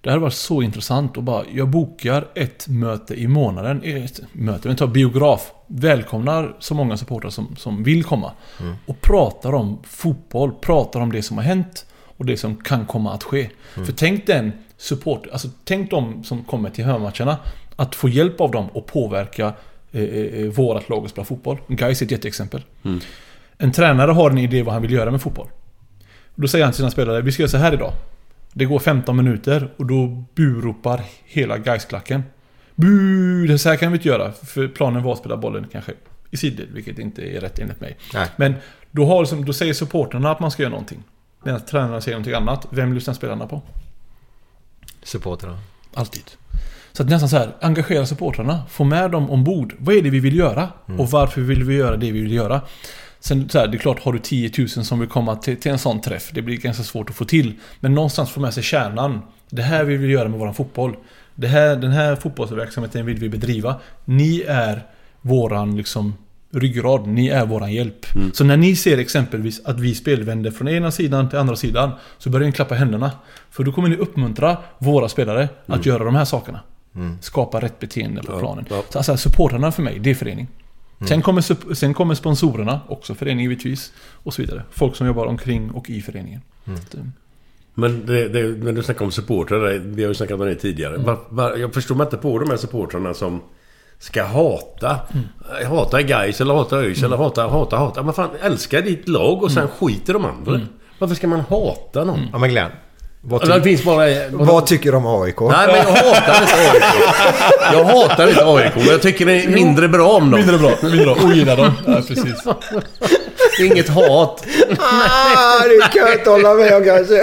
Det 0.00 0.10
hade 0.10 0.20
varit 0.20 0.34
så 0.34 0.62
intressant 0.62 1.16
och 1.16 1.22
bara, 1.22 1.44
jag 1.54 1.68
bokar 1.68 2.28
ett 2.34 2.68
möte 2.68 3.14
i 3.14 3.28
månaden. 3.28 3.82
Ett 3.84 4.20
möte, 4.32 4.68
men 4.68 4.76
ta 4.76 4.86
biograf. 4.86 5.52
Välkomnar 5.66 6.56
så 6.58 6.74
många 6.74 6.96
supportrar 6.96 7.30
som, 7.30 7.56
som 7.56 7.84
vill 7.84 8.04
komma. 8.04 8.32
Och 8.86 9.00
pratar 9.00 9.54
om 9.54 9.78
fotboll, 9.82 10.52
pratar 10.60 11.00
om 11.00 11.12
det 11.12 11.22
som 11.22 11.36
har 11.36 11.44
hänt 11.44 11.86
och 12.16 12.24
det 12.24 12.36
som 12.36 12.56
kan 12.56 12.86
komma 12.86 13.12
att 13.14 13.22
ske. 13.24 13.50
För 13.74 13.92
tänk 13.92 14.26
den 14.26 14.52
support, 14.76 15.26
alltså 15.32 15.48
tänk 15.64 15.90
de 15.90 16.24
som 16.24 16.44
kommer 16.44 16.70
till 16.70 16.84
hemmamatcherna. 16.84 17.36
Att 17.76 17.94
få 17.94 18.08
hjälp 18.08 18.40
av 18.40 18.50
dem 18.50 18.68
och 18.68 18.86
påverka 18.86 19.52
eh, 19.92 20.02
eh, 20.02 20.46
vårat 20.48 20.88
lag 20.88 21.04
att 21.04 21.10
spela 21.10 21.24
fotboll. 21.24 21.58
Gais 21.68 22.00
är 22.02 22.06
ett 22.06 22.10
jätteexempel. 22.10 22.64
En 23.58 23.72
tränare 23.72 24.10
har 24.10 24.30
en 24.30 24.38
idé 24.38 24.62
vad 24.62 24.72
han 24.74 24.82
vill 24.82 24.92
göra 24.92 25.10
med 25.10 25.22
fotboll. 25.22 25.48
Då 26.34 26.48
säger 26.48 26.64
han 26.64 26.72
till 26.72 26.76
sina 26.76 26.90
spelare, 26.90 27.22
vi 27.22 27.32
ska 27.32 27.42
göra 27.42 27.50
så 27.50 27.56
här 27.56 27.72
idag. 27.72 27.92
Det 28.58 28.64
går 28.64 28.78
15 28.78 29.16
minuter 29.16 29.70
och 29.76 29.86
då 29.86 30.24
buropar 30.34 31.04
hela 31.24 31.58
Gaisklacken. 31.58 32.22
Bu, 32.74 33.46
det 33.46 33.58
så 33.58 33.68
här 33.68 33.76
kan 33.76 33.92
vi 33.92 33.98
inte 33.98 34.08
göra. 34.08 34.32
För 34.32 34.68
planen 34.68 35.02
var 35.02 35.12
att 35.12 35.18
spela 35.18 35.36
bollen 35.36 35.66
kanske 35.72 35.92
i 36.30 36.36
sidled, 36.36 36.68
vilket 36.72 36.98
inte 36.98 37.22
är 37.22 37.40
rätt 37.40 37.58
enligt 37.58 37.80
mig. 37.80 37.96
Nej. 38.14 38.28
Men 38.36 38.54
då, 38.90 39.06
har, 39.06 39.20
liksom- 39.20 39.44
då 39.44 39.52
säger 39.52 39.74
supporterna 39.74 40.30
att 40.30 40.40
man 40.40 40.50
ska 40.50 40.62
göra 40.62 40.70
någonting. 40.70 41.02
Medan 41.44 41.60
tränarna 41.60 42.00
säger 42.00 42.16
någonting 42.16 42.34
annat. 42.34 42.66
Vem 42.70 42.92
lyssnar 42.92 43.14
spelarna 43.14 43.46
på? 43.46 43.62
Supportrarna. 45.02 45.58
Alltid. 45.94 46.24
Så 46.92 47.02
att 47.02 47.08
nästan 47.08 47.28
så 47.28 47.36
här, 47.36 47.56
engagera 47.60 48.06
supportrarna. 48.06 48.62
Få 48.68 48.84
med 48.84 49.10
dem 49.10 49.30
ombord. 49.30 49.74
Vad 49.78 49.94
är 49.94 50.02
det 50.02 50.10
vi 50.10 50.20
vill 50.20 50.36
göra? 50.36 50.68
Mm. 50.88 51.00
Och 51.00 51.10
varför 51.10 51.40
vill 51.40 51.64
vi 51.64 51.74
göra 51.74 51.96
det 51.96 52.12
vi 52.12 52.20
vill 52.22 52.32
göra? 52.32 52.60
Sen 53.20 53.48
så 53.48 53.58
här, 53.58 53.66
det 53.66 53.76
är 53.76 53.78
klart, 53.78 54.00
har 54.02 54.12
du 54.12 54.18
10 54.18 54.50
000 54.58 54.68
som 54.68 55.00
vill 55.00 55.08
komma 55.08 55.36
till, 55.36 55.56
till 55.56 55.72
en 55.72 55.78
sån 55.78 56.00
träff, 56.00 56.30
det 56.34 56.42
blir 56.42 56.56
ganska 56.56 56.82
svårt 56.82 57.10
att 57.10 57.16
få 57.16 57.24
till. 57.24 57.52
Men 57.80 57.94
någonstans 57.94 58.30
få 58.30 58.40
med 58.40 58.54
sig 58.54 58.62
kärnan. 58.62 59.20
Det 59.50 59.62
här 59.62 59.84
vill 59.84 59.98
vi 59.98 60.06
göra 60.08 60.28
med 60.28 60.38
våran 60.38 60.54
fotboll. 60.54 60.96
Det 61.34 61.48
här, 61.48 61.76
den 61.76 61.90
här 61.92 62.16
fotbollsverksamheten 62.16 63.06
vill 63.06 63.18
vi 63.18 63.28
bedriva. 63.28 63.76
Ni 64.04 64.40
är 64.48 64.82
våran 65.20 65.76
liksom 65.76 66.14
ryggrad. 66.52 67.06
Ni 67.06 67.28
är 67.28 67.46
våran 67.46 67.72
hjälp. 67.72 68.06
Så 68.32 68.44
när 68.44 68.56
ni 68.56 68.76
ser 68.76 68.98
exempelvis 68.98 69.60
att 69.64 69.80
vi 69.80 69.94
spelvänder 69.94 70.50
från 70.50 70.68
ena 70.68 70.90
sidan 70.90 71.28
till 71.28 71.38
andra 71.38 71.56
sidan 71.56 71.90
så 72.18 72.30
börjar 72.30 72.46
ni 72.46 72.52
klappa 72.52 72.74
händerna. 72.74 73.10
För 73.50 73.64
då 73.64 73.72
kommer 73.72 73.88
ni 73.88 73.96
uppmuntra 73.96 74.56
våra 74.78 75.08
spelare 75.08 75.48
att 75.66 75.86
göra 75.86 76.04
de 76.04 76.14
här 76.14 76.24
sakerna. 76.24 76.60
Mm. 76.94 77.18
Skapa 77.20 77.60
rätt 77.60 77.78
beteende 77.78 78.22
på 78.22 78.32
Ja, 78.32 78.38
planen. 78.38 78.64
ja. 78.70 78.82
Så 78.90 78.98
alltså, 78.98 79.16
supportrarna 79.16 79.72
för 79.72 79.82
mig, 79.82 79.98
det 79.98 80.10
är 80.10 80.14
förening. 80.14 80.48
Mm. 81.00 81.08
Sen, 81.08 81.22
kommer, 81.22 81.74
sen 81.74 81.94
kommer 81.94 82.14
sponsorerna, 82.14 82.80
också 82.88 83.14
förening 83.14 83.40
givetvis. 83.42 83.92
Och 84.22 84.34
så 84.34 84.42
vidare. 84.42 84.62
Folk 84.70 84.96
som 84.96 85.06
jobbar 85.06 85.26
omkring 85.26 85.70
och 85.70 85.90
i 85.90 86.02
föreningen. 86.02 86.40
Mm. 86.66 86.80
Så, 86.90 86.98
Men 87.74 88.06
det, 88.06 88.28
det, 88.28 88.64
när 88.64 88.72
du 88.72 88.82
snackar 88.82 89.04
om 89.04 89.10
supportrar, 89.10 89.78
vi 89.78 90.02
har 90.02 90.08
ju 90.08 90.14
snackat 90.14 90.40
om 90.40 90.46
det 90.46 90.54
tidigare. 90.54 90.94
Mm. 90.94 91.06
Var, 91.06 91.18
var, 91.28 91.56
jag 91.56 91.74
förstår 91.74 91.94
mig 91.94 92.04
inte 92.04 92.16
på 92.16 92.38
de 92.38 92.50
här 92.50 92.56
supportrarna 92.56 93.14
som 93.14 93.40
ska 93.98 94.24
hata. 94.24 94.98
Mm. 95.12 95.68
Hata 95.70 96.02
Gais 96.02 96.40
eller 96.40 96.54
hata 96.54 96.76
ÖIS 96.78 97.02
eller 97.02 97.16
hata, 97.16 97.48
hata, 97.48 97.76
hata. 97.76 98.02
Men 98.02 98.14
fan, 98.14 98.30
älska 98.42 98.80
ditt 98.80 99.08
lag 99.08 99.42
och 99.42 99.50
sen 99.50 99.62
Mm. 99.62 99.74
skit 99.78 100.08
i 100.08 100.12
de 100.12 100.24
andra. 100.24 100.60
Varför 100.98 101.14
ska 101.14 101.26
man 101.28 101.40
hata 101.40 102.04
någon? 102.04 102.20
Ja 102.32 102.38
men 102.38 102.50
Glenn. 102.50 102.70
Vad, 103.28 103.40
Alltså, 103.40 103.56
det 103.58 103.64
ty- 103.64 103.70
finns 103.70 103.84
bara... 103.84 104.06
vad 104.30 104.66
tycker 104.66 104.90
du 104.90 104.96
om 104.96 105.06
AIK? 105.22 105.40
Nej 105.40 105.66
men 105.66 105.76
jag 105.76 105.84
hatar 105.84 106.42
inte 106.42 106.54
AIK. 106.54 106.82
Jag 107.72 107.84
hatar 107.84 108.28
inte 108.28 108.44
AIK. 108.44 108.72
Men 108.76 108.86
jag 108.86 109.02
tycker 109.02 109.26
det 109.26 109.32
är 109.44 109.48
mindre 109.48 109.88
bra 109.88 110.08
om 110.08 110.30
dem. 110.30 110.40
Mindre 110.40 110.58
bra, 110.58 110.70
mindre 110.82 111.04
bra. 111.04 111.16
Ogillar 111.24 111.56
dem. 111.56 111.72
Ja, 111.86 111.94
precis. 112.08 112.44
Det 113.58 113.62
är 113.62 113.66
inget 113.66 113.88
hat. 113.88 114.44
Ah, 114.78 115.58
det 115.68 115.92
kan 115.92 116.06
jag 116.06 116.12
inte 116.18 116.30
hålla 116.30 116.54
med 116.54 116.74
om 116.76 116.84
kanske. 116.84 117.14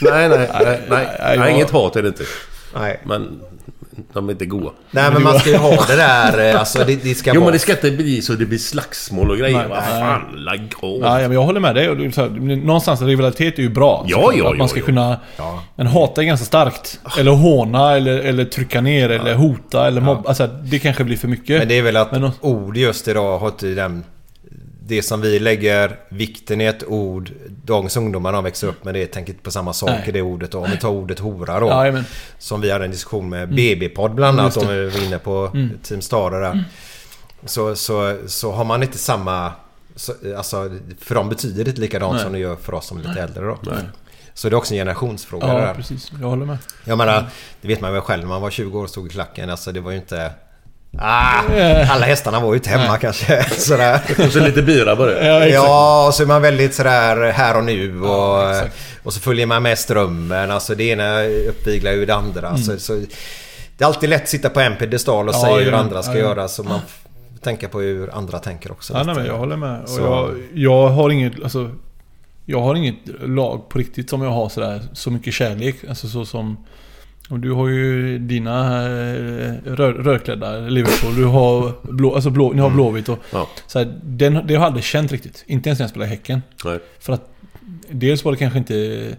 Nej, 0.00 0.28
nej, 0.28 0.28
nej. 0.28 0.48
nej, 0.52 0.80
nej, 0.88 1.06
nej 1.18 1.36
jag- 1.38 1.50
inget 1.50 1.70
hat 1.70 1.96
är 1.96 2.02
det 2.02 2.08
inte. 2.08 2.24
Nej. 2.74 3.00
Men 3.04 3.40
de 4.12 4.28
är 4.28 4.32
inte 4.32 4.46
goa. 4.46 4.70
Nej 4.90 5.10
men 5.12 5.22
man 5.22 5.38
ska 5.38 5.50
ju 5.50 5.56
ha 5.56 5.84
det 5.88 5.96
där, 5.96 6.50
eh, 6.50 6.60
alltså 6.60 6.84
det, 6.86 6.96
det 7.02 7.14
ska 7.14 7.30
Jo 7.34 7.40
vara... 7.40 7.44
men 7.44 7.52
det 7.52 7.58
ska 7.58 7.72
inte 7.72 7.90
bli 7.90 8.22
så 8.22 8.32
det 8.32 8.46
blir 8.46 8.58
slagsmål 8.58 9.30
och 9.30 9.38
grejer. 9.38 9.58
Nej, 9.58 9.68
Vad 9.68 9.78
nej. 9.78 10.00
fan, 10.00 10.22
lägg 10.44 10.72
av. 10.82 10.98
Ja, 11.00 11.18
men 11.28 11.32
jag 11.32 11.42
håller 11.42 11.60
med 11.60 11.74
dig. 11.74 11.86
Någonstans 12.56 13.02
rivalitet 13.02 13.58
är 13.58 13.62
ju 13.62 13.68
bra. 13.70 14.04
Ja, 14.08 14.16
såklart. 14.16 14.34
ja, 14.36 14.50
Att 14.52 14.58
man 14.58 14.68
ska 14.68 14.78
ja, 14.78 14.82
ja. 14.82 14.86
kunna... 14.86 15.20
Ja. 15.36 15.62
Men 15.76 15.86
hata 15.86 16.22
är 16.22 16.26
ganska 16.26 16.46
starkt. 16.46 17.00
Eller 17.18 17.30
håna, 17.32 17.96
eller, 17.96 18.18
eller 18.18 18.44
trycka 18.44 18.80
ner, 18.80 19.08
eller 19.08 19.34
hota, 19.34 19.86
eller 19.86 20.00
mobba. 20.00 20.28
Alltså, 20.28 20.46
det 20.46 20.78
kanske 20.78 21.04
blir 21.04 21.16
för 21.16 21.28
mycket. 21.28 21.58
Men 21.58 21.68
det 21.68 21.78
är 21.78 21.82
väl 21.82 21.96
att 21.96 22.12
Men 22.12 22.30
ord 22.40 22.76
just 22.76 23.08
idag 23.08 23.38
har 23.38 23.48
inte 23.48 23.66
den... 23.66 24.04
Det 24.88 25.02
som 25.02 25.20
vi 25.20 25.38
lägger 25.38 25.98
vikten 26.08 26.60
i 26.60 26.64
ett 26.64 26.84
ord, 26.84 27.30
dagens 27.64 27.96
ungdomar 27.96 28.32
de 28.32 28.44
växer 28.44 28.66
upp 28.68 28.84
med 28.84 28.94
det 28.94 29.06
tänker 29.06 29.32
inte 29.32 29.42
på 29.44 29.50
samma 29.50 29.72
sak 29.72 29.90
Nej. 29.90 30.04
i 30.08 30.12
det 30.12 30.22
ordet. 30.22 30.50
Då. 30.50 30.58
Om 30.58 30.70
vi 30.70 30.76
tar 30.76 30.88
ordet 30.88 31.18
hora 31.18 31.60
då. 31.60 31.66
Ja, 31.66 32.02
Som 32.38 32.60
vi 32.60 32.70
hade 32.70 32.84
en 32.84 32.90
diskussion 32.90 33.28
med 33.28 33.48
BB-podd 33.48 34.14
bland 34.14 34.40
annat, 34.40 34.56
Just 34.56 34.66
om 34.66 34.74
vi 34.74 34.88
var 34.88 35.04
inne 35.04 35.18
på 35.18 35.50
Mm. 35.54 35.70
Team 35.82 36.00
Stara 36.00 36.38
där. 36.40 36.64
Så, 37.44 37.76
så, 37.76 38.16
så 38.26 38.52
har 38.52 38.64
man 38.64 38.82
inte 38.82 38.98
samma... 38.98 39.52
Så, 39.96 40.12
alltså, 40.36 40.70
för 41.00 41.14
dem 41.14 41.28
betyder 41.28 41.64
det 41.64 41.70
inte 41.70 41.80
likadant 41.80 42.14
Nej. 42.14 42.22
som 42.22 42.32
det 42.32 42.38
gör 42.38 42.56
för 42.56 42.74
oss 42.74 42.86
som 42.86 42.98
är 42.98 43.02
lite 43.02 43.22
äldre 43.22 43.44
då. 43.44 43.58
Nej. 43.62 43.74
Så 44.34 44.48
det 44.48 44.54
är 44.54 44.58
också 44.58 44.74
en 44.74 44.78
generationsfråga 44.78 45.46
ja, 45.48 45.54
där. 45.54 45.74
precis. 45.74 46.12
Jag 46.20 46.28
håller 46.28 46.46
med. 46.46 46.58
Jag 46.84 46.98
menar, 46.98 47.24
det 47.60 47.68
vet 47.68 47.80
man 47.80 47.92
väl 47.92 48.02
själv 48.02 48.22
när 48.22 48.28
man 48.28 48.42
var 48.42 48.50
20 48.50 48.78
år 48.78 48.82
och 48.82 48.90
stod 48.90 49.06
i 49.06 49.10
klacken. 49.10 49.50
Alltså 49.50 49.72
det 49.72 49.80
var 49.80 49.90
ju 49.90 49.96
inte... 49.96 50.30
Ah, 50.98 51.42
alla 51.88 52.06
hästarna 52.06 52.40
var 52.40 52.48
ju 52.48 52.54
inte 52.54 52.70
hemma 52.70 52.90
Nej. 52.90 52.98
kanske. 53.00 53.44
Sådär. 53.50 54.00
Och 54.26 54.32
så 54.32 54.40
lite 54.40 54.62
bira 54.62 54.96
bara. 54.96 55.26
Ja, 55.26 55.36
exakt. 55.44 55.54
Ja, 55.54 56.06
och 56.06 56.14
så 56.14 56.22
är 56.22 56.26
man 56.26 56.42
väldigt 56.42 56.74
sådär 56.74 57.32
här 57.32 57.56
och 57.56 57.64
nu 57.64 58.00
och, 58.00 58.08
Ja, 58.08 58.62
och 59.02 59.12
så 59.12 59.20
följer 59.20 59.46
man 59.46 59.62
med 59.62 59.78
strömmen. 59.78 60.50
Alltså 60.50 60.74
det 60.74 60.84
ena 60.84 61.22
uppviglar 61.22 61.92
ju 61.92 62.06
det 62.06 62.14
andra. 62.14 62.56
Så, 62.56 62.78
så, 62.78 62.94
det 63.76 63.84
är 63.84 63.86
alltid 63.86 64.08
lätt 64.08 64.22
att 64.22 64.28
sitta 64.28 64.50
på 64.50 64.60
en 64.60 64.76
pedestal 64.76 65.28
och 65.28 65.34
Mm. 65.34 65.48
Ja, 65.48 65.54
säga 65.54 65.64
hur 65.64 65.72
ja, 65.72 65.78
andra 65.78 66.02
ska 66.02 66.18
göra. 66.18 66.48
Så 66.48 66.62
man 66.62 66.80
tänker 67.40 67.68
på 67.68 67.80
hur 67.80 68.14
andra 68.14 68.38
tänker 68.38 68.72
också. 68.72 68.92
Ja, 68.92 69.02
nej, 69.02 69.14
men 69.14 69.26
jag 69.26 69.38
håller 69.38 69.56
med. 69.56 69.82
Och 69.82 70.00
jag, 70.00 70.42
jag 70.54 70.88
har 70.88 71.10
inget... 71.10 71.42
Alltså, 71.42 71.70
jag 72.46 72.60
har 72.60 72.74
inget 72.74 72.96
lag 73.22 73.68
på 73.68 73.78
riktigt 73.78 74.10
som 74.10 74.22
jag 74.22 74.30
har 74.30 74.48
sådär 74.48 74.82
så 74.92 75.10
mycket 75.10 75.34
kärlek. 75.34 75.76
Alltså 75.88 76.08
så 76.08 76.24
som... 76.24 76.56
Och 77.28 77.40
du 77.40 77.52
har 77.52 77.68
ju 77.68 78.18
dina 78.18 78.82
eh, 78.82 79.54
rör, 79.64 79.92
rödklädda 79.92 80.58
Liverpool. 80.58 81.16
Du 81.16 81.24
har 81.24 81.72
blå, 81.92 82.14
alltså 82.14 82.30
blå, 82.30 82.52
ni 82.52 82.60
har 82.60 82.70
Blåvitt 82.70 83.08
och... 83.08 83.18
Ja. 83.32 83.48
Så 83.66 83.78
här, 83.78 84.00
den, 84.02 84.34
det 84.34 84.40
har 84.40 84.52
jag 84.52 84.62
aldrig 84.62 84.84
känt 84.84 85.12
riktigt. 85.12 85.44
Inte 85.46 85.68
ens 85.68 85.78
när 85.78 85.84
jag 85.84 85.90
spelade 85.90 86.12
i 86.12 86.16
Häcken. 86.16 86.42
Nej. 86.64 86.78
För 86.98 87.12
att 87.12 87.30
dels 87.90 88.24
var 88.24 88.32
det 88.32 88.38
kanske 88.38 88.58
inte 88.58 89.16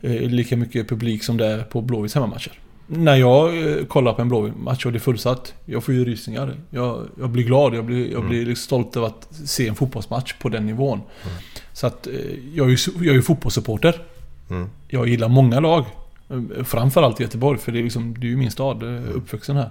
eh, 0.00 0.20
lika 0.20 0.56
mycket 0.56 0.88
publik 0.88 1.24
som 1.24 1.36
det 1.36 1.46
är 1.46 1.62
på 1.62 1.80
Blåvitts 1.80 2.14
hemmamatcher. 2.14 2.52
När 2.86 3.16
jag 3.16 3.68
eh, 3.68 3.84
kollar 3.84 4.12
på 4.12 4.22
en 4.22 4.28
Blåvitt-match 4.28 4.86
och 4.86 4.92
det 4.92 4.98
är 4.98 5.00
fullsatt, 5.00 5.54
jag 5.64 5.84
får 5.84 5.94
ju 5.94 6.04
rysningar. 6.04 6.54
Jag, 6.70 7.06
jag 7.18 7.30
blir 7.30 7.44
glad, 7.44 7.74
jag 7.74 7.84
blir, 7.84 8.12
jag 8.12 8.28
blir 8.28 8.46
liksom 8.46 8.64
stolt 8.64 8.96
över 8.96 9.06
att 9.06 9.28
se 9.44 9.68
en 9.68 9.74
fotbollsmatch 9.74 10.34
på 10.40 10.48
den 10.48 10.66
nivån. 10.66 11.00
Så 11.72 11.86
att 11.86 12.06
eh, 12.06 12.12
jag 12.54 12.66
är 12.66 12.70
ju, 12.70 13.06
jag 13.06 13.16
är 13.16 13.20
fotbollssupporter. 13.20 14.02
Mm. 14.50 14.68
Jag 14.88 15.08
gillar 15.08 15.28
många 15.28 15.60
lag. 15.60 15.84
Framförallt 16.64 17.20
i 17.20 17.22
Göteborg, 17.22 17.58
för 17.58 17.72
det 17.72 17.78
är, 17.78 17.82
liksom, 17.82 18.14
det 18.18 18.26
är 18.26 18.30
ju 18.30 18.36
min 18.36 18.50
stad, 18.50 18.82
eh, 18.82 19.16
uppvuxen 19.16 19.56
här. 19.56 19.70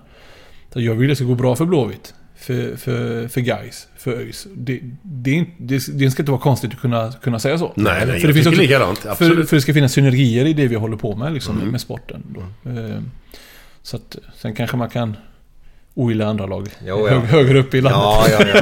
Så 0.73 0.81
jag 0.81 0.95
vill 0.95 1.07
att 1.07 1.11
det 1.11 1.15
ska 1.15 1.25
gå 1.25 1.35
bra 1.35 1.55
för 1.55 1.65
Blåvitt. 1.65 2.13
För, 2.37 2.75
för, 2.75 3.27
för 3.27 3.41
guys, 3.41 3.87
för 3.97 4.11
ÖIS. 4.13 4.47
Det, 4.55 4.79
det, 5.01 5.45
det, 5.57 5.87
det 5.93 6.11
ska 6.11 6.21
inte 6.21 6.31
vara 6.31 6.41
konstigt 6.41 6.73
att 6.73 6.79
kunna, 6.79 7.11
kunna 7.11 7.39
säga 7.39 7.57
så. 7.57 7.71
Nej, 7.75 8.05
nej, 8.07 8.19
för 8.19 8.27
det 8.27 8.33
finns 8.33 8.47
också, 8.47 8.61
likadant. 8.61 8.99
För, 8.99 9.09
Absolut. 9.09 9.49
för 9.49 9.55
det 9.57 9.61
ska 9.61 9.73
finnas 9.73 9.91
synergier 9.93 10.45
i 10.45 10.53
det 10.53 10.67
vi 10.67 10.75
håller 10.75 10.97
på 10.97 11.15
med, 11.15 11.33
liksom, 11.33 11.55
Mm. 11.57 11.69
med 11.69 11.81
sporten. 11.81 12.23
Då. 12.35 12.69
Eh, 12.71 12.99
Så 13.81 13.95
att, 13.97 14.17
sen 14.35 14.55
kanske 14.55 14.77
man 14.77 14.89
kan 14.89 15.17
ogilla 15.95 16.25
andra 16.25 16.45
lag 16.45 16.67
Jo, 16.85 17.07
ja. 17.07 17.13
hög, 17.13 17.21
högre 17.29 17.59
upp 17.59 17.73
i 17.73 17.81
landet. 17.81 18.01
Ja, 18.39 18.45
ja, 18.45 18.61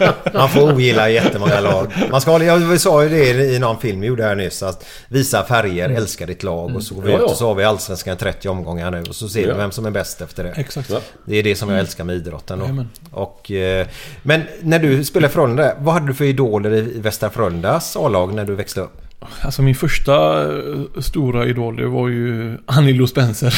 ja. 0.00 0.12
Man 0.34 0.48
får 0.48 0.72
ogilla 0.72 1.10
jättemånga 1.10 1.60
lag. 1.60 1.92
Man 2.10 2.20
ska, 2.20 2.44
jag 2.44 2.80
sa 2.80 3.02
ju 3.02 3.08
det 3.08 3.44
i 3.54 3.58
någon 3.58 3.78
film 3.80 4.00
vi 4.00 4.06
gjorde 4.06 4.24
här 4.24 4.34
nyss. 4.34 4.62
Att 4.62 4.86
visa 5.08 5.44
färger, 5.44 5.88
älska 5.90 6.26
ditt 6.26 6.42
lag. 6.42 6.76
Och 6.76 6.82
så 6.82 6.94
går 6.94 7.02
vi 7.02 7.10
Ja, 7.10 7.16
ut 7.16 7.22
ja. 7.26 7.30
och 7.30 7.36
så 7.36 7.46
har 7.46 7.54
vi 7.54 7.64
Allsvenskan 7.64 8.16
30 8.16 8.48
omgångar 8.48 8.90
nu. 8.90 9.02
Och 9.08 9.14
så 9.16 9.28
ser 9.28 9.46
vi 9.46 9.52
vem 9.52 9.70
som 9.70 9.86
är 9.86 9.90
bäst 9.90 10.20
efter 10.20 10.44
det. 10.44 10.50
Exakt. 10.56 10.90
Ja. 10.90 11.00
Det 11.24 11.36
är 11.36 11.42
det 11.42 11.56
som 11.56 11.70
jag 11.70 11.78
älskar 11.78 12.04
med 12.04 12.16
idrotten 12.16 12.58
då. 12.58 12.64
Jajamän. 12.64 12.88
Och, 13.10 13.50
eh, 13.50 13.86
men 14.22 14.42
när 14.62 14.78
du 14.78 15.04
spelade 15.04 15.30
i 15.30 15.34
Frölunda, 15.34 15.74
vad 15.78 15.94
hade 15.94 16.06
du 16.06 16.14
för 16.14 16.24
idoler 16.24 16.74
i 16.74 16.80
Västra 17.00 17.30
Frölundas 17.30 17.96
A-lag 17.96 18.34
när 18.34 18.44
du 18.44 18.54
växte 18.54 18.80
upp? 18.80 19.00
Alltså 19.42 19.62
min 19.62 19.74
första 19.74 20.42
eh, 20.42 21.00
stora 21.00 21.46
idol, 21.46 21.76
det 21.76 21.86
var 21.86 22.08
ju 22.08 22.58
Anilo 22.66 23.06
Spencer. 23.06 23.54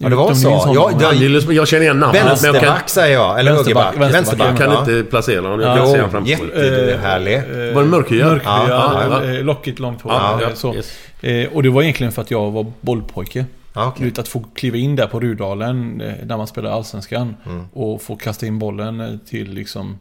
Ja, 0.00 0.08
det 0.08 0.16
var 0.16 0.34
så. 0.34 0.72
Ja, 0.74 1.08
Angelius, 1.08 1.46
men 1.46 1.56
jag 1.56 1.68
känner 1.68 1.82
igen 1.82 1.98
namnet. 2.00 2.22
men 2.22 2.28
jag 2.30 2.38
kan, 2.40 2.52
Vänsterback 2.52 2.88
säger 2.88 3.14
jag, 3.14 3.40
eller 3.40 3.52
Vänsterback, 3.52 3.84
högerback? 3.86 4.14
vänsterback, 4.14 4.48
jag 4.50 4.58
kan 4.58 4.70
ja. 4.72 4.78
inte 4.80 5.10
placera 5.10 5.40
honom. 5.40 5.60
Jag 5.60 5.70
Ja. 5.70 5.74
kan 5.76 5.86
Jo, 5.86 5.92
se 5.92 5.98
honom 5.98 6.10
framför 6.10 6.30
jättehärlig. 6.30 7.34
Eh, 7.34 7.74
Var 7.74 7.82
det 7.82 7.88
mörkhyad? 7.88 8.28
Mörkhyad, 8.28 8.68
Ja, 8.68 9.02
ja, 9.10 9.22
ja. 9.24 9.34
eh, 9.34 9.42
lockigt 9.44 9.78
långt 9.78 10.02
hår. 10.02 10.12
Ja, 10.12 10.34
eh, 10.42 10.48
ja, 10.48 10.54
så. 10.54 10.74
yes. 10.74 10.92
Eh, 11.20 11.48
Och 11.52 11.62
det 11.62 11.70
var 11.70 11.82
egentligen 11.82 12.12
för 12.12 12.22
att 12.22 12.30
jag 12.30 12.50
var 12.50 12.66
bollpojke. 12.80 13.44
Ja. 13.74 13.94
Du 13.98 14.04
vet, 14.04 14.18
att 14.18 14.28
få 14.28 14.44
kliva 14.54 14.76
in 14.76 14.96
där 14.96 15.06
på 15.06 15.20
Rudalen 15.20 16.00
eh, 16.00 16.12
när 16.26 16.36
man 16.36 16.46
spelar 16.46 16.70
Allsvenskan. 16.70 17.36
Mm. 17.46 17.64
Och 17.72 18.02
få 18.02 18.16
kasta 18.16 18.46
in 18.46 18.58
bollen 18.58 19.00
eh, 19.00 19.06
till 19.30 19.50
liksom 19.52 19.98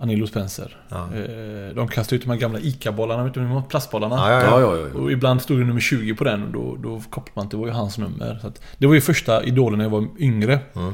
Anilo 0.00 0.26
Spencer. 0.26 0.76
Ja. 0.88 0.96
Eh, 0.96 1.74
De 1.74 1.88
kastade 1.88 2.16
ut 2.16 2.22
de 2.22 2.30
här 2.30 2.38
gamla 2.38 2.58
ICA-bollarna, 2.60 3.28
de 3.28 3.40
här 3.46 3.62
plastbollarna? 3.68 4.14
Ja, 4.16 4.60
ja. 4.60 4.66
Och 5.00 5.12
ibland 5.12 5.42
stod 5.42 5.58
det 5.58 5.64
nummer 5.64 5.80
20 5.80 6.14
på 6.14 6.24
den 6.24 6.42
och 6.42 6.52
då, 6.52 6.76
då 6.76 7.02
kopplade 7.10 7.30
man 7.34 7.44
att 7.44 7.50
det 7.50 7.56
var 7.56 7.66
ju 7.66 7.72
hans 7.72 7.98
nummer. 7.98 8.52
Det 8.78 8.86
var 8.86 8.94
ju 8.94 9.00
första 9.00 9.44
idolen 9.44 9.78
när 9.78 9.84
jag 9.84 9.90
var 9.90 10.06
yngre. 10.18 10.58
Mm. 10.76 10.92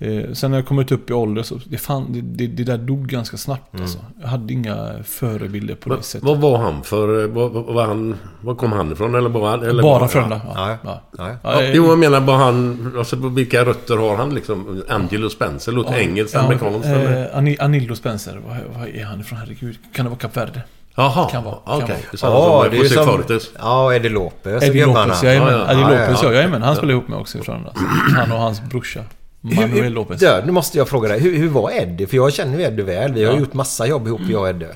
Eh, 0.00 0.32
sen 0.32 0.50
när 0.50 0.58
jag 0.58 0.66
kommit 0.66 0.92
upp 0.92 1.10
i 1.10 1.12
ålder 1.12 1.42
så 1.42 1.60
det, 1.64 1.78
fan, 1.78 2.06
det, 2.12 2.20
det, 2.20 2.46
det 2.46 2.64
där 2.64 2.78
dog 2.78 3.06
ganska 3.08 3.36
snabbt 3.36 3.72
Mm. 3.74 3.82
alltså. 3.82 3.98
Jag 4.20 4.28
hade 4.28 4.52
inga 4.52 4.90
förebilder 5.04 5.74
på 5.74 5.88
Men 5.88 5.98
det 5.98 6.04
sättet. 6.04 6.28
Vad 6.28 6.38
var 6.38 6.58
han 6.58 6.82
för... 6.82 7.26
Vad, 7.26 7.50
vad, 7.52 7.64
var 7.64 7.86
han, 7.86 8.16
var 8.40 8.54
kom 8.54 8.72
han 8.72 8.92
ifrån? 8.92 9.14
Eller 9.14 9.28
bara, 9.28 9.68
eller 9.68 9.82
Bara 9.82 10.08
Frölunda. 10.08 10.40
Ja. 10.54 10.68
Ja, 10.70 10.78
Ja. 10.84 11.00
ja. 11.18 11.28
Ja, 11.42 11.52
Ja, 11.52 11.62
eh, 11.62 11.72
jo, 11.74 11.86
jag 11.86 11.98
menar 11.98 12.20
bara 12.20 12.36
han... 12.36 12.92
Alltså, 12.98 13.16
vilka 13.16 13.64
rötter 13.64 13.96
har 13.96 14.16
han 14.16 14.34
liksom? 14.34 14.82
Angelo 14.88 15.30
Spencer? 15.30 15.72
Låter 15.72 15.92
ja, 15.92 15.98
engelskt, 15.98 16.34
ja, 16.34 16.40
amerikanskt 16.40 16.86
eller? 16.88 17.22
eh, 17.32 17.38
Ani- 17.38 17.56
Anildo 17.60 17.94
Spencer, 17.94 18.40
vad, 18.48 18.56
vad 18.78 18.88
är 18.88 19.04
han 19.04 19.20
ifrån? 19.20 19.38
Herregud. 19.38 19.78
Kan 19.94 20.04
det 20.04 20.08
vara 20.10 20.18
Kap 20.20 20.36
Verde? 20.36 20.62
Jaha, 20.94 21.28
Kan 21.30 21.44
vara, 21.44 21.56
okej. 21.64 21.78
vara. 21.80 21.86
Det 21.88 22.12
är 22.12 22.16
samma 22.16 22.62
som 22.62 22.70
det 22.70 22.76
är 22.76 22.82
José 22.82 23.04
Fortes. 23.04 23.50
Ja, 23.58 23.94
Eddie 23.94 24.08
Lopez 24.08 24.62
Eddie. 24.62 24.86
Lopez, 24.86 25.22
jajamän. 25.22 25.52
Ja, 25.52 25.58
ja. 25.58 25.72
Eddie 25.72 25.80
Lopez, 25.82 26.22
ja. 26.22 26.28
ja, 26.28 26.32
jajamän. 26.32 26.62
Han 26.62 26.76
spelar 26.76 26.92
ihop 26.92 27.08
med 27.08 27.18
också 27.18 27.38
i 27.38 27.40
Frölunda. 27.42 27.72
Han 28.16 28.32
och 28.32 28.38
hans 28.38 28.60
brorsa. 28.62 29.00
Manuel 29.40 29.92
Lopez. 29.92 30.22
Nu 30.46 30.52
måste 30.52 30.78
jag 30.78 30.88
fråga 30.88 31.08
dig. 31.08 31.20
Hur, 31.20 31.36
hur 31.36 31.48
var 31.48 31.70
Eddie? 31.70 32.06
För 32.06 32.16
jag 32.16 32.32
känner 32.32 32.58
ju 32.58 32.64
Eddie 32.64 32.82
väl. 32.82 33.12
Vi 33.12 33.24
har 33.24 33.32
Ja. 33.32 33.38
gjort 33.40 33.54
massa 33.54 33.86
jobb 33.86 34.06
ihop, 34.06 34.20
jag 34.28 34.40
och 34.42 34.48
Eddie. 34.48 34.66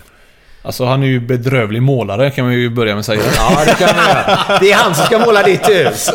Alltså 0.64 0.84
han 0.84 1.02
är 1.02 1.06
ju 1.06 1.20
bedrövlig 1.20 1.82
målare 1.82 2.30
kan 2.30 2.44
man 2.44 2.54
ju 2.54 2.70
börja 2.70 2.92
med 2.94 3.00
att 3.00 3.06
säga. 3.06 3.22
Ja, 3.36 3.62
det 3.66 3.74
kan 3.74 3.96
man 3.96 4.06
göra. 4.08 4.58
Det 4.60 4.72
är 4.72 4.76
han 4.76 4.94
som 4.94 5.06
ska 5.06 5.18
måla 5.18 5.42
ditt 5.42 5.68
hus. 5.68 6.10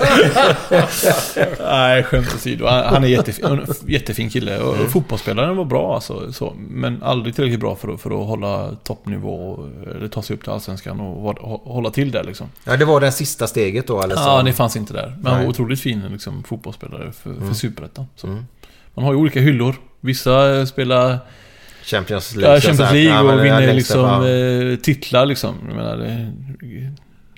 Nej, 1.62 2.04
skämt 2.04 2.36
åsido. 2.36 2.66
Han, 2.68 3.04
är 3.04 3.08
jättefin, 3.08 3.46
en 3.46 3.66
jättefin 3.88 4.30
kille. 4.30 4.60
Och 4.60 4.76
Mm. 4.78 4.90
Fotbollsspelaren 4.90 5.58
var 5.58 5.66
bra 5.66 5.96
alltså. 5.96 6.34
Så, 6.34 6.54
men 6.70 7.04
aldrig 7.04 7.36
tillräckligt 7.36 7.60
bra 7.60 7.76
för 7.76 7.94
att, 7.94 8.02
för 8.02 8.22
att 8.22 8.28
hålla 8.28 8.70
toppnivå. 8.84 9.66
Eller 9.96 10.08
ta 10.08 10.22
sig 10.22 10.36
upp 10.36 10.44
till 10.44 10.52
Allsvenskan 10.52 11.00
och 11.00 11.36
hålla 11.74 11.90
till 11.90 12.12
där 12.12 12.24
liksom. 12.24 12.48
Ja, 12.64 12.78
det 12.78 12.86
var 12.86 13.00
det 13.02 13.12
sista 13.12 13.48
steget 13.48 13.88
då, 13.88 14.02
eller 14.02 14.16
så? 14.16 14.22
Ja, 14.22 14.42
det 14.44 14.54
fanns 14.54 14.76
inte 14.76 14.94
där. 14.94 15.18
Men 15.22 15.32
han 15.34 15.42
var 15.42 15.50
otroligt 15.50 15.82
fin 15.82 16.04
liksom, 16.12 16.44
fotbollsspelare 16.44 17.12
för, 17.12 17.34
för 17.34 17.42
Mm. 17.42 17.54
Superettan. 17.54 18.06
Så. 18.16 18.28
Mm. 18.28 18.46
Man 18.94 19.06
har 19.06 19.12
ju 19.12 19.18
olika 19.20 19.40
hyllor. 19.40 19.76
Vissa 20.00 20.66
spelar 20.66 21.18
Champions 21.88 22.36
League. 22.36 22.56
ja, 22.56 22.62
Champions. 22.62 22.92
League 22.94 23.20
och 23.22 23.34
är 23.34 23.44
vinner 23.44 23.74
liksom 23.74 24.26
eh, 24.26 24.76
titlar 24.76 25.26
liksom. 25.26 25.56
Jag 25.68 25.76
menar, 25.76 25.98
det, 25.98 26.34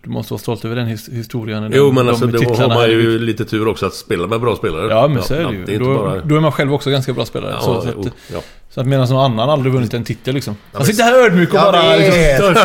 du 0.10 0.14
måste 0.14 0.34
vara 0.34 0.40
stolt 0.40 0.66
över 0.66 0.76
den 0.76 0.88
his, 0.88 1.10
historien. 1.10 1.72
Jo, 1.74 1.86
den, 1.86 1.96
men 1.96 2.10
alltså 2.10 2.26
de 2.28 2.46
då 2.46 2.54
har 2.54 2.68
man 2.68 2.78
här. 2.78 2.88
ju 2.88 3.20
lite 3.20 3.46
tur 3.46 3.68
också 3.68 3.86
att 3.86 3.94
spela 3.94 4.28
med 4.28 4.42
bra 4.42 4.56
spelare. 4.56 4.88
Ja, 4.90 5.08
men 5.08 5.24
så 5.24 5.34
är 5.34 5.44
det 5.44 5.54
ju. 5.54 5.66
Det 5.66 5.76
är 5.76 5.80
då, 5.80 5.98
bara... 5.98 6.22
då 6.22 6.36
är 6.36 6.40
man 6.40 6.52
själv 6.52 6.74
också 6.74 6.90
ganska 6.90 7.14
bra 7.14 7.26
spelare. 7.26 7.52
Ja, 7.52 7.62
så, 7.62 7.82
så, 7.82 7.90
att, 7.90 8.08
ja. 8.34 8.40
så 8.70 8.82
att 8.82 8.88
medan 8.88 9.10
någon 9.10 9.32
annan 9.32 9.50
aldrig 9.50 9.74
vunnit 9.74 9.94
en 9.94 10.04
titel 10.04 10.34
liksom. 10.34 10.58
Han 10.74 10.86
sitter 10.86 11.04
här 11.04 11.26
ödmjuk 11.26 11.50
och 11.54 11.60
Jag 11.60 11.74
bara... 11.74 11.96
Liksom. 11.96 12.56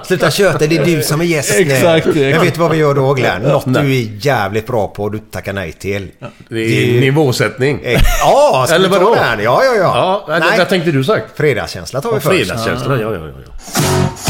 Sluta 0.04 0.30
köta, 0.30 0.66
det 0.66 0.76
är 0.76 0.84
du 0.84 1.02
som 1.02 1.20
är 1.20 1.24
gäst 1.24 1.54
nu. 1.58 1.72
Exakt, 1.72 2.06
exakt. 2.06 2.46
vet 2.46 2.54
du 2.54 2.60
vad 2.60 2.70
vi 2.70 2.76
gör 2.76 2.94
då 2.94 3.14
Glenn? 3.14 3.42
Något 3.42 3.66
Nej. 3.66 3.82
du 3.82 3.96
är 3.96 4.26
jävligt 4.26 4.66
bra 4.66 4.88
på 4.88 5.02
och 5.02 5.10
du 5.12 5.18
tackar 5.18 5.52
nej 5.52 5.72
till. 5.72 6.08
Det 6.48 6.96
är 6.96 7.00
nivåsättning. 7.00 7.80
Eh, 7.82 8.00
Ja, 8.22 8.64
ska 8.66 8.74
Eller 8.76 8.88
vi 8.88 8.94
ta 8.94 9.00
vadå? 9.00 9.14
den? 9.14 9.44
Ja, 9.44 9.62
ja, 9.64 9.74
ja. 9.74 10.24
Ja, 10.28 10.38
Nej. 10.38 10.58
vad 10.58 10.68
tänkte 10.68 10.90
du 10.90 11.04
sagt? 11.04 11.36
Fredagskänsla 11.36 12.00
tar 12.00 12.12
vi 12.12 12.20
först. 12.20 12.36
Fredagskänslan, 12.36 13.00
ja, 13.00 13.12
ja, 13.14 13.20
ja. 13.26 14.29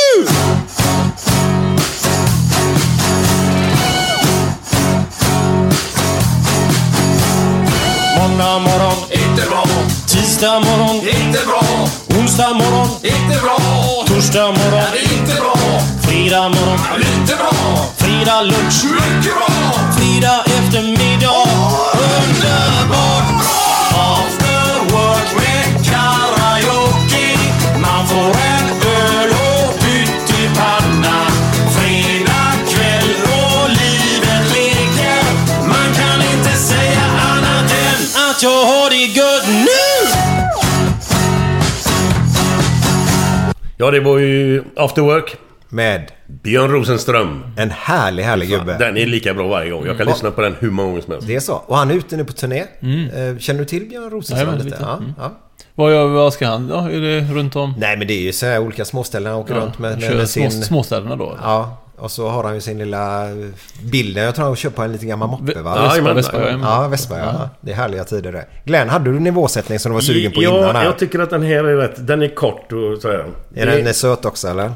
Måndag 8.41 8.59
morgon, 8.59 8.97
inte 9.11 9.49
bra. 9.49 9.63
Tisdag 10.07 10.59
morgon, 10.59 10.95
inte 10.95 11.39
bra. 11.45 11.61
Onsdag 12.19 12.53
morgon, 12.53 12.87
inte 13.03 13.39
bra. 13.41 13.57
Torsdag 14.07 14.47
morgon, 14.47 14.83
inte 15.03 15.33
bra. 15.41 15.55
Fredag 16.01 16.49
morgon, 16.49 16.79
lite 16.97 17.35
bra. 17.35 17.51
Fredag 17.97 18.41
lunch, 18.41 18.83
mycket 18.83 19.33
bra. 19.35 19.73
Fredag 19.97 20.43
eftermiddag, 20.45 21.45
underbart. 21.93 23.45
After 23.93 24.95
work 24.95 25.35
med 25.35 25.85
karaoke. 25.85 27.37
Man 27.81 28.07
får 28.07 28.50
Ja, 43.81 43.91
det 43.91 43.99
var 43.99 44.17
ju 44.17 44.63
After 44.75 45.01
Work. 45.01 45.35
Med? 45.69 46.11
Björn 46.27 46.71
Rosenström. 46.71 47.43
En 47.57 47.69
härlig, 47.71 48.23
härlig 48.23 48.49
gubbe. 48.49 48.77
Den 48.77 48.97
är 48.97 49.05
lika 49.05 49.33
bra 49.33 49.47
varje 49.47 49.71
gång. 49.71 49.85
Jag 49.85 49.97
kan 49.97 50.01
Mm. 50.01 50.13
lyssna 50.13 50.31
på 50.31 50.41
den 50.41 50.55
hur 50.59 50.71
många 50.71 50.87
gånger 50.89 51.01
som 51.01 51.11
helst. 51.11 51.27
Det 51.27 51.35
är 51.35 51.39
så. 51.39 51.53
Och 51.65 51.77
han 51.77 51.91
är 51.91 51.95
ute 51.95 52.17
nu 52.17 52.25
på 52.25 52.33
turné. 52.33 52.63
Mm. 52.81 53.09
Eh, 53.33 53.37
Känner 53.39 53.59
du 53.59 53.65
till 53.65 53.85
Björn 53.89 54.09
Rosenström 54.09 54.37
Jajamän, 54.39 54.57
lite? 54.65 54.69
lite. 54.77 54.83
Ja, 54.89 54.97
Mm. 54.97 55.13
ja. 55.19 55.31
vad, 55.75 55.91
gör- 55.93 56.07
vad 56.07 56.33
ska 56.33 56.47
han? 56.47 56.67
Ja, 56.73 56.89
är 56.91 56.99
det 57.01 57.21
runt 57.33 57.55
om? 57.55 57.73
Nej 57.77 57.97
men 57.97 58.07
det 58.07 58.13
är 58.13 58.21
ju 58.21 58.33
så 58.33 58.45
här 58.45 58.59
olika 58.59 58.85
småställen 58.85 59.31
han 59.31 59.41
åker 59.41 59.53
runt 59.53 59.79
med, 59.79 59.99
med, 59.99 60.15
med 60.17 60.29
små, 60.29 60.49
sin... 60.49 60.63
småstäderna 60.63 61.15
då? 61.15 61.25
eller? 61.31 61.41
Ja. 61.43 61.77
Och 62.01 62.11
så 62.11 62.29
har 62.29 62.43
han 62.43 62.55
ju 62.55 62.61
sin 62.61 62.77
lilla 62.77 63.27
bilden. 63.83 64.23
Jag 64.23 64.35
tror 64.35 64.57
han 64.63 64.71
på 64.73 64.81
en 64.81 64.91
liten 64.91 65.07
gammal 65.07 65.29
moppe 65.29 65.61
va? 65.61 65.73
Ja, 65.75 65.81
Vespa, 65.83 66.13
Vespa, 66.13 66.51
ja, 66.51 66.57
ja, 66.61 66.87
Vespa 66.87 67.17
ja. 67.17 67.23
Ja. 67.25 67.49
Det 67.61 67.71
är 67.71 67.75
härliga 67.75 68.03
tider 68.03 68.31
det. 68.31 68.45
Glenn, 68.65 68.89
hade 68.89 69.11
du 69.11 69.19
nivåsättning 69.19 69.79
som 69.79 69.91
du 69.91 69.93
var 69.93 70.01
sugen 70.01 70.31
på 70.31 70.43
ja, 70.43 70.57
innan 70.57 70.75
här? 70.75 70.85
jag 70.85 70.99
tycker 70.99 71.19
att 71.19 71.29
den 71.29 71.43
här 71.43 71.63
är 71.63 71.75
rätt... 71.77 72.07
Den 72.07 72.21
är 72.21 72.35
kort 72.35 72.71
och 72.71 73.01
sådär. 73.01 73.25
Är 73.55 73.65
Det- 73.65 73.81
den 73.81 73.93
söt 73.93 74.25
också 74.25 74.47
eller? 74.47 74.71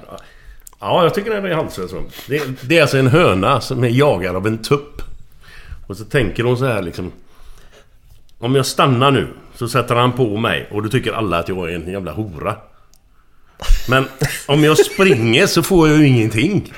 Ja, 0.80 1.04
jag 1.04 1.14
tycker 1.14 1.32
den 1.32 1.46
är 1.46 1.56
halvsöt. 1.56 1.90
så. 1.90 2.04
Det, 2.28 2.42
det 2.62 2.78
är 2.78 2.82
alltså 2.82 2.98
en 2.98 3.08
höna 3.08 3.62
som 3.62 3.84
är 3.84 3.90
jagad 3.90 4.36
av 4.36 4.48
en 4.48 4.58
tupp. 4.58 5.02
Och 5.88 5.98
så 5.98 6.04
tänker 6.04 6.44
hon 6.44 6.58
så 6.58 6.66
här 6.66 6.82
liksom... 6.82 7.12
Om 8.40 8.56
jag 8.56 8.66
stannar 8.66 9.12
nu 9.12 9.28
så 9.56 9.68
sätter 9.68 9.96
han 9.96 10.12
på 10.12 10.38
mig 10.38 10.70
och 10.72 10.84
då 10.84 10.90
tycker 10.90 11.14
alla 11.14 11.40
att 11.40 11.50
jag 11.50 11.72
är 11.72 11.76
en 11.76 11.92
jävla 11.92 12.12
hora. 12.12 12.56
Men 13.90 14.06
om 14.48 14.64
jag 14.64 14.78
springer 14.78 15.48
så 15.48 15.64
får 15.64 15.90
jag 15.90 15.98
ju 15.98 16.08
ingenting. 16.08 16.74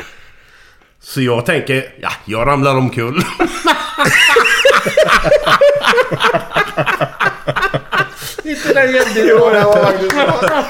Så 1.08 1.22
jag 1.22 1.45
tänker, 1.45 1.93
ja, 2.01 2.10
jag 2.26 2.47
ramlar 2.47 2.76
omkull. 2.76 3.22
Inte 8.43 8.74
den 8.74 8.93
jämde 8.95 9.20
Jo, 9.20 9.49
det 9.49 9.64
var 9.64 9.84
faktiskt 9.86 10.16
bra. 10.16 10.64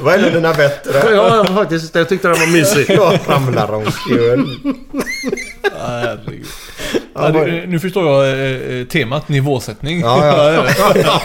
Vad 0.00 0.14
är 0.14 0.30
dina 0.30 0.54
bättre? 0.54 1.14
Ja, 1.14 1.44
faktiskt. 1.54 1.94
Jag 1.94 2.08
tyckte 2.08 2.28
den 2.28 2.40
var 2.40 2.46
mysig. 2.46 2.90
Jag 2.90 3.18
ramlar 3.26 3.72
omkull. 3.74 4.60
Herregud. 5.78 6.46
Ja, 7.14 7.30
du, 7.30 7.66
nu 7.66 7.78
förstår 7.80 8.04
jag 8.24 8.28
eh, 8.32 8.78
eh, 8.80 8.86
temat 8.86 9.28
nivåsättning. 9.28 10.00
Ja, 10.00 10.26
ja. 10.52 11.22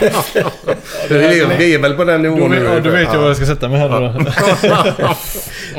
Vi 1.10 1.40
är, 1.40 1.58
vi 1.58 1.74
är 1.74 1.78
väl 1.78 1.94
på 1.94 2.04
den 2.04 2.22
nivån 2.22 2.50
vet- 2.50 2.62
ja, 2.62 2.74
nu. 2.74 2.80
då 2.80 2.90
vet 2.90 3.08
jag 3.12 3.20
vad 3.20 3.28
jag 3.28 3.36
ska 3.36 3.46
sätta 3.46 3.68
mig 3.68 3.78
här 3.78 3.88
då. 3.88 4.14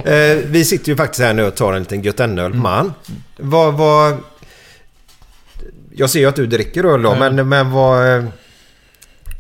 Eh, 0.12 0.38
vi 0.46 0.66
sitter 0.66 0.90
ju 0.90 0.96
faktiskt 0.96 1.22
här 1.22 1.34
nu 1.34 1.44
och 1.44 1.56
tar 1.56 1.74
en 1.74 1.80
liten 1.80 2.02
gött 2.02 2.20
öl 2.20 2.54
man. 2.54 2.94
Vad, 3.38 3.74
vad... 3.74 4.18
Jag 5.96 6.10
ser 6.10 6.20
ju 6.20 6.26
att 6.26 6.36
du 6.36 6.48
dricker 6.48 6.84
öl 6.84 7.02
då, 7.02 7.10
Ja. 7.10 7.30
men, 7.30 7.50
men 7.50 7.72
vad... 7.72 8.16
eh, 8.18 8.24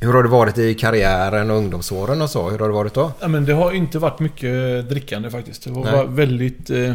Hur 0.01 0.13
har 0.13 0.23
det 0.23 0.29
varit 0.29 0.57
i 0.57 0.73
karriären 0.73 1.51
och 1.51 1.57
ungdomsåren 1.57 2.21
och 2.21 2.29
så? 2.29 2.49
Hur 2.49 2.59
har 2.59 2.67
det 2.67 2.73
varit 2.73 2.93
då? 2.93 3.11
Ja, 3.19 3.27
men 3.27 3.45
det 3.45 3.53
har 3.53 3.71
inte 3.71 3.99
varit 3.99 4.19
mycket 4.19 4.89
drickande 4.89 5.29
faktiskt. 5.29 5.63
Det 5.63 5.71
var 5.71 5.83
Nej. 5.91 6.05
väldigt... 6.09 6.69
Eh, 6.69 6.93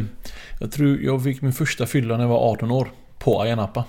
jag 0.61 0.73
tror 0.73 0.99
jag 1.03 1.25
fick 1.25 1.43
min 1.43 1.53
första 1.53 1.87
fylla 1.87 2.17
när 2.17 2.25
jag 2.25 2.29
var 2.29 2.51
18 2.53 2.71
år. 2.71 2.89
På 3.25 3.43
Ayia 3.43 3.57
Napa. 3.57 3.85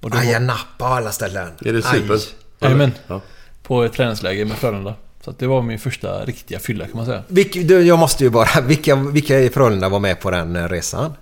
Och 0.00 0.10
det 0.10 0.18
Ayia 0.18 0.38
Napa 0.38 0.84
av 0.84 0.92
alla 0.92 1.12
ställen. 1.12 1.52
Är 1.64 1.72
det 1.72 1.82
super? 1.82 2.14
Aj. 2.14 2.20
Jajamän. 2.60 2.92
Ja. 3.06 3.20
På 3.62 3.82
ett 3.84 3.92
träningsläger 3.92 4.44
med 4.44 4.56
Frölunda. 4.56 4.94
Så 5.24 5.30
att 5.30 5.38
det 5.38 5.46
var 5.46 5.62
min 5.62 5.78
första 5.78 6.24
riktiga 6.24 6.58
fylla 6.58 6.86
kan 6.86 6.96
man 6.96 7.06
säga. 7.06 7.22
Vilk, 7.28 7.52
du, 7.68 7.80
jag 7.80 7.98
måste 7.98 8.24
ju 8.24 8.30
bara... 8.30 8.60
Vilka, 8.60 8.94
vilka 8.94 9.38
i 9.38 9.50
Frölunda 9.50 9.88
var 9.88 9.98
med 9.98 10.20
på 10.20 10.30
den 10.30 10.56
eh, 10.56 10.68
resan? 10.68 11.14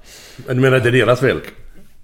Du 0.49 0.55
menar 0.55 0.77
inte 0.77 0.91
deras 0.91 1.21
fel? 1.21 1.41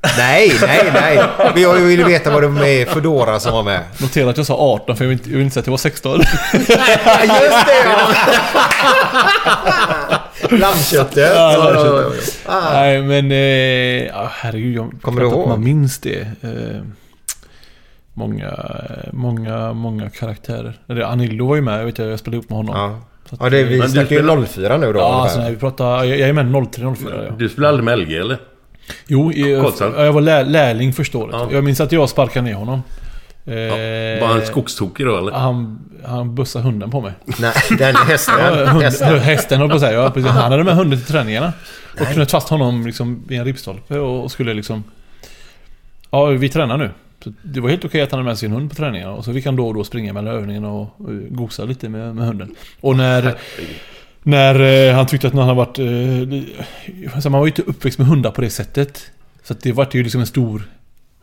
Nej, 0.17 0.53
nej, 0.61 0.91
nej. 0.95 1.25
Men 1.55 1.63
jag 1.63 1.75
vill 1.75 2.05
veta 2.05 2.31
vad 2.31 2.43
det 2.43 2.49
var 2.49 2.61
med 2.61 2.89
Foodora 2.89 3.41
som 3.41 3.53
var 3.53 3.63
med. 3.63 3.85
Notera 4.01 4.31
att 4.31 4.37
jag 4.37 4.47
sa 4.47 4.55
18 4.55 4.97
för 4.97 5.05
jag 5.05 5.09
vill 5.09 5.19
inte, 5.19 5.31
jag 5.31 5.37
vill 5.37 5.45
inte 5.45 5.55
säga 5.55 5.61
att 5.61 5.67
jag 5.67 5.73
var 5.73 5.79
16. 5.79 6.21
Just 6.53 7.67
det! 7.67 7.85
Ja, 9.45 10.19
lammköttet. 10.51 11.17
ja, 11.35 11.73
ja, 11.75 12.03
ja. 12.47 12.61
Nej 12.73 13.03
men... 13.03 13.25
Eh, 13.33 14.29
herregud. 14.31 14.77
Jag, 14.77 14.93
Kommer 15.03 15.21
du 15.21 15.27
ihåg? 15.29 15.49
Man 15.49 15.65
minns 15.65 15.99
det. 15.99 16.21
Eh, 16.21 16.83
många, 18.15 18.53
många, 19.13 19.73
många 19.73 20.11
karaktärer. 20.11 20.81
Eller 20.89 21.03
Anillo 21.03 21.47
var 21.49 21.57
ju 21.57 21.63
med, 21.63 21.81
jag 21.81 21.85
vet 21.85 21.99
jag, 21.99 22.09
jag 22.09 22.19
spelade 22.19 22.37
ihop 22.37 22.49
med 22.51 22.57
honom. 22.57 22.75
Ja. 22.77 22.87
Att- 23.31 23.39
Ja, 23.41 23.51
det 23.51 23.59
är, 23.59 23.65
vi 23.65 23.79
Men 23.79 23.89
snackar 23.91 24.11
ju 24.11 24.17
spelar- 24.23 24.47
04 24.47 24.77
nu 24.77 24.93
då. 24.93 24.99
Ja, 24.99 25.23
alltså, 25.23 25.39
när 25.41 25.51
vi 25.51 25.57
pratar, 25.57 26.05
jag, 26.05 26.19
jag 26.19 26.29
är 26.29 26.33
med 26.33 26.67
03, 26.73 26.95
04 26.95 27.25
ja. 27.29 27.35
Du 27.39 27.49
spelar 27.49 27.69
aldrig 27.69 27.85
med 27.85 27.99
LG 27.99 28.17
eller? 28.17 28.39
Jo, 29.07 29.33
i, 29.33 29.43
Karlshamn. 29.63 29.95
jag 30.05 30.13
var 30.13 30.21
lär, 30.21 30.45
lärling 30.45 30.93
första 30.93 31.19
året. 31.19 31.35
Ja. 31.39 31.49
Jag 31.53 31.65
minns 31.65 31.81
att 31.81 31.93
jag 31.93 32.09
sparkade 32.09 32.45
ner 32.47 32.55
honom. 32.55 32.83
Eh, 33.45 34.21
Var 34.21 34.27
han 34.27 34.47
skogstokig 34.47 35.07
då 35.07 35.19
eller? 35.19 35.33
Han, 35.33 35.79
han 36.05 36.35
bussade 36.35 36.65
hunden 36.65 36.91
på 36.91 37.01
mig. 37.01 37.13
Nej, 37.41 37.53
den 37.79 37.97
hästen. 37.97 38.35
Ja, 38.39 38.67
hund, 38.67 38.83
hästen. 38.83 39.19
hästen 39.19 39.59
höll 39.59 39.69
på 39.69 39.75
att 39.75 39.81
säga. 39.81 40.03
Ja, 40.03 40.11
precis. 40.11 40.31
Han 40.31 40.53
hade 40.53 40.65
med 40.65 40.77
hunden 40.77 40.99
till 40.99 41.09
träningarna. 41.09 41.53
Och 42.01 42.07
knöt 42.07 42.31
fast 42.31 42.49
honom 42.49 42.87
liksom 42.87 43.25
i 43.29 43.37
en 43.37 43.45
ribbstolpe 43.45 43.99
och, 43.99 44.31
skulle 44.31 44.55
liksom... 44.55 44.85
Ja, 46.11 46.27
vi 46.27 46.49
tränar 46.49 46.77
nu. 46.77 46.91
Så 47.25 47.33
det 47.43 47.61
var 47.61 47.69
helt 47.69 47.85
okej 47.85 48.03
att 48.03 48.11
han 48.11 48.19
hade 48.19 48.31
med 48.31 48.39
sin 48.39 48.53
hund 48.53 48.71
på 48.71 48.77
träningarna. 48.77 49.13
Och 49.13 49.25
så 49.25 49.33
fick 49.33 49.47
han 49.47 49.57
då 49.57 49.69
och 49.69 49.75
då 49.75 49.85
springa 49.85 50.13
mellan 50.13 50.35
övningarna 50.35 50.71
och, 50.71 50.97
gosa 51.29 51.65
lite 51.65 51.89
med, 51.89 52.17
med 52.17 52.27
hunden. 52.27 52.55
Och 52.81 52.97
när... 52.97 53.35
När 54.25 54.61
eh, 54.89 54.95
han 54.95 55.07
tyckte 55.07 55.27
att 55.27 55.35
han 55.35 55.43
hade 55.43 55.57
varit... 55.57 55.79
Eh, 55.79 57.31
man 57.31 57.41
var 57.41 57.47
ju 57.47 57.51
inte 57.51 57.63
uppväxt 57.63 57.99
med 57.99 58.09
hundar 58.09 58.31
på 58.31 58.41
det 58.41 58.51
sättet. 58.51 59.11
Så 59.43 59.53
att 59.53 59.61
det 59.61 59.73
var 59.73 59.89
ju 59.93 60.03
liksom 60.03 60.21
en 60.21 60.27
stor 60.27 60.63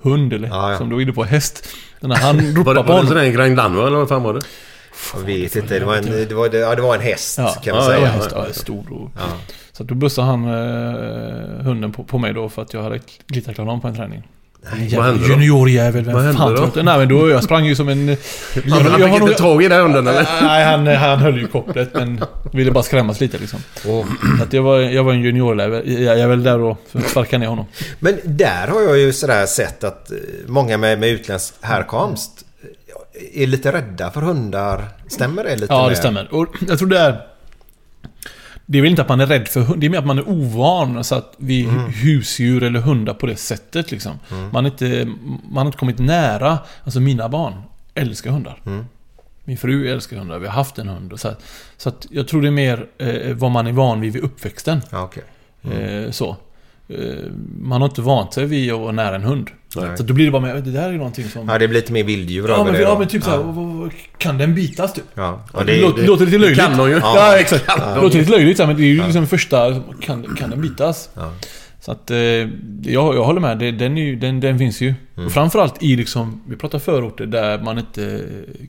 hund 0.02 0.34
eller 0.34 0.48
Ja, 0.48 0.72
ja. 0.72 0.78
som 0.78 0.90
du 0.90 0.96
var 0.96 1.02
inne 1.02 1.14
på, 1.14 1.24
häst. 1.24 1.66
Så 2.02 2.08
när 2.08 2.16
han 2.16 2.38
Var 2.38 2.44
det, 2.44 2.54
på 2.56 2.64
var 2.64 2.74
det 2.74 2.82
honom... 2.92 3.08
sådär 3.08 3.24
en 3.24 3.34
Grand 3.34 3.58
Danois 3.58 3.88
eller 3.88 3.98
vad 3.98 4.10
fan 4.10 4.24
var 4.24 4.34
det? 4.34 4.42
Jag 5.14 5.22
vet 5.22 5.56
inte. 5.56 5.80
Det 5.80 5.86
var 5.86 5.96
en, 5.96 6.06
det 6.06 6.34
var, 6.34 6.56
ja, 6.56 6.76
det 6.76 6.82
var 6.82 6.96
en 6.96 7.02
häst 7.02 7.38
Ja, 7.38 7.56
kan 7.64 7.76
man 7.76 7.84
ja, 7.86 7.90
det 7.90 7.96
säga. 7.96 8.08
var 8.08 8.16
häst, 8.16 8.30
ja, 8.36 8.54
stor 8.54 8.94
och... 8.94 9.12
Så 9.72 9.84
att 9.84 9.90
då 9.90 9.96
bussade 9.96 10.28
han 10.28 10.44
eh, 10.44 11.64
hunden 11.66 11.92
på, 11.92 12.04
på 12.04 12.18
mig 12.18 12.34
då 12.34 12.50
för 12.50 12.62
att 12.62 12.74
jag 12.74 12.84
hade 12.84 13.00
glitterklar 13.28 13.66
honom 13.66 13.82
på 13.82 13.88
en 13.88 13.96
träning. 13.96 14.28
Vad 14.62 15.06
hände 15.06 15.28
då? 15.28 15.34
Juniorjävel, 15.34 16.06
vem 16.06 16.34
fan 16.36 16.56
tror 16.56 16.66
inte? 16.66 16.84
Nej 16.84 16.98
men 16.98 17.08
då, 17.08 17.30
jag 17.30 17.44
sprang 17.44 17.66
ju 17.66 17.76
som 17.76 17.90
en... 17.90 18.08
Jag, 18.08 18.16
Han, 18.70 18.86
han 19.02 19.12
fick 19.12 19.22
inte 19.22 19.34
tag 19.34 19.64
i 19.64 19.68
den 19.68 19.82
hunden 19.82 20.08
eller? 20.08 20.28
Nej, 20.42 20.64
han, 20.64 20.88
han 20.88 21.20
höll 21.20 21.38
ju 21.38 21.48
kopplet 21.48 21.90
men 21.94 22.24
ville 22.54 22.72
bara 22.72 22.84
skrämmas 22.84 23.22
lite 23.22 23.38
liksom. 23.38 23.60
Åh. 23.88 24.06
Så 24.38 24.44
att 24.44 24.54
jag 24.54 24.62
var, 24.62 24.80
jag 24.80 25.04
var 25.04 25.14
en 25.14 25.22
juniorjävel 25.22 26.02
jag 26.02 26.40
där 26.40 26.58
då 26.58 26.78
för 26.92 27.00
att 27.00 27.10
sparka 27.10 27.38
ner 27.38 27.48
honom. 27.48 27.66
Men 28.00 28.20
där 28.24 28.68
har 28.68 28.82
jag 28.82 28.98
ju 28.98 29.14
sådär 29.14 29.46
sett 29.46 29.84
att 29.84 30.12
eh, 30.12 30.18
många 30.48 30.78
med, 30.78 31.00
med 31.00 31.10
utländsk 31.10 31.54
härkomst 31.62 32.32
eh, 33.36 33.44
är 33.44 33.48
lite 33.48 33.72
rädda 33.72 34.12
för 34.12 34.22
hundar. 34.22 34.86
Stämmer 35.08 35.44
det 35.44 35.56
lite? 35.56 35.74
Ja, 35.74 35.90
det 35.90 35.96
stämmer. 35.96 36.34
Och 36.34 36.48
jag 36.68 36.80
tror 36.80 36.88
det 36.90 37.00
är... 37.00 37.29
Det 38.72 38.78
är 38.78 38.82
väl 38.82 38.90
inte 38.90 39.02
att 39.02 39.10
man 39.10 39.22
är 39.22 39.26
rädd 39.26 39.48
för 39.48 39.62
hund, 39.62 39.82
det 39.82 39.88
är 39.88 39.90
mer 39.90 39.98
att 39.98 40.06
man 40.06 40.18
är 40.18 40.30
ovan 40.30 41.04
så 41.04 41.16
att 41.16 41.34
vid 41.38 41.68
husdjur 41.70 42.64
eller 42.64 42.80
hundar 42.80 43.14
på 43.14 43.26
det 43.26 43.36
sättet 43.36 43.92
liksom. 43.92 44.20
Man, 44.52 44.66
är 44.66 44.70
inte, 44.70 45.08
man 45.44 45.58
har 45.58 45.66
inte 45.66 45.78
kommit 45.78 46.00
nära, 46.00 46.60
alltså 46.84 47.00
mina 47.00 47.30
barn 47.30 47.54
älskar 47.94 48.32
hundar. 48.32 48.62
Min 49.44 49.58
fru 49.58 49.90
älskar 49.92 50.18
hundar, 50.18 50.40
vi 50.40 50.48
har 50.48 50.54
haft 50.54 50.78
en 50.78 50.88
hund. 50.88 51.20
Så, 51.20 51.28
att, 51.28 51.44
så 51.78 51.90
att 51.90 52.08
jag 52.10 52.28
tror 52.28 52.42
det 52.42 52.48
är 52.48 52.52
mer 52.52 52.88
eh, 52.98 53.36
vad 53.36 53.52
man 53.52 53.68
är 53.68 53.72
van 53.72 54.02
vid 54.02 54.14
vid 54.14 54.24
uppväxten. 54.24 54.82
Ja, 54.90 55.04
okej. 55.04 55.24
Eh, 55.74 56.12
så. 56.12 56.36
Eh, 56.88 56.98
man 57.62 57.82
har 57.82 57.90
inte 57.90 58.02
vant 58.02 58.34
sig 58.34 58.46
vid 58.46 58.74
att 58.74 58.80
vara 58.80 58.92
nära 58.92 59.16
en 59.16 59.24
hund. 59.24 59.50
Nej. 59.76 59.98
Så 59.98 60.04
då 60.04 60.14
blir 60.14 60.26
det 60.26 60.32
bara 60.32 60.42
med, 60.42 60.64
det 60.64 60.72
där 60.72 60.90
är 60.90 60.94
någonting 60.94 61.30
som... 61.30 61.50
Ja, 61.50 61.58
det 61.58 61.68
blir 61.68 61.80
lite 61.82 61.94
mer 61.94 62.04
vilddjur 62.04 62.50
Ja 62.50 62.64
men, 62.64 62.74
det 62.74 62.82
ja, 62.82 63.00
men 63.00 63.08
typ 63.08 63.24
såhär, 63.24 63.38
Ja. 63.38 63.44
vad- 63.44 63.92
kan 64.18 64.38
den 64.38 64.56
bitas 64.56 64.94
typ? 64.94 65.04
Ja. 65.14 65.44
Ja, 65.54 65.64
det, 65.64 65.82
låter, 65.82 66.02
det- 66.02 66.08
låter 66.08 66.26
lite 66.26 66.38
löjligt. 66.38 66.60
kan 66.60 66.78
de 66.78 66.90
ju. 66.90 66.96
Ja, 66.96 67.14
Ja. 67.16 67.40
exakt. 67.40 67.64
Ja. 67.68 67.96
Det 67.96 68.02
låter 68.02 68.20
lite 68.20 68.32
löjligt 68.32 68.58
men 68.58 68.76
det 68.78 68.84
är 68.84 68.86
ju 68.86 69.04
liksom 69.04 69.28
första... 69.28 69.82
Kan, 70.02 70.36
kan 70.36 70.50
den 70.50 70.62
bitas? 70.62 71.10
Ja. 71.16 71.34
Så 71.82 71.92
att... 71.92 72.12
Eh, 72.12 72.18
jag, 72.18 72.50
jag 73.16 73.24
håller 73.24 73.40
med. 73.42 73.58
Det, 73.60 73.72
den, 73.72 73.98
ju, 73.98 74.16
den, 74.16 74.40
den 74.40 74.58
finns 74.60 74.82
ju. 74.82 74.94
Mm. 75.16 75.26
Och 75.28 75.32
framförallt 75.32 75.84
i 75.84 75.96
liksom... 75.96 76.42
Vi 76.48 76.56
pratar 76.56 76.80
förorter 76.80 77.26
där 77.26 77.60
man 77.62 77.78
inte 77.80 78.22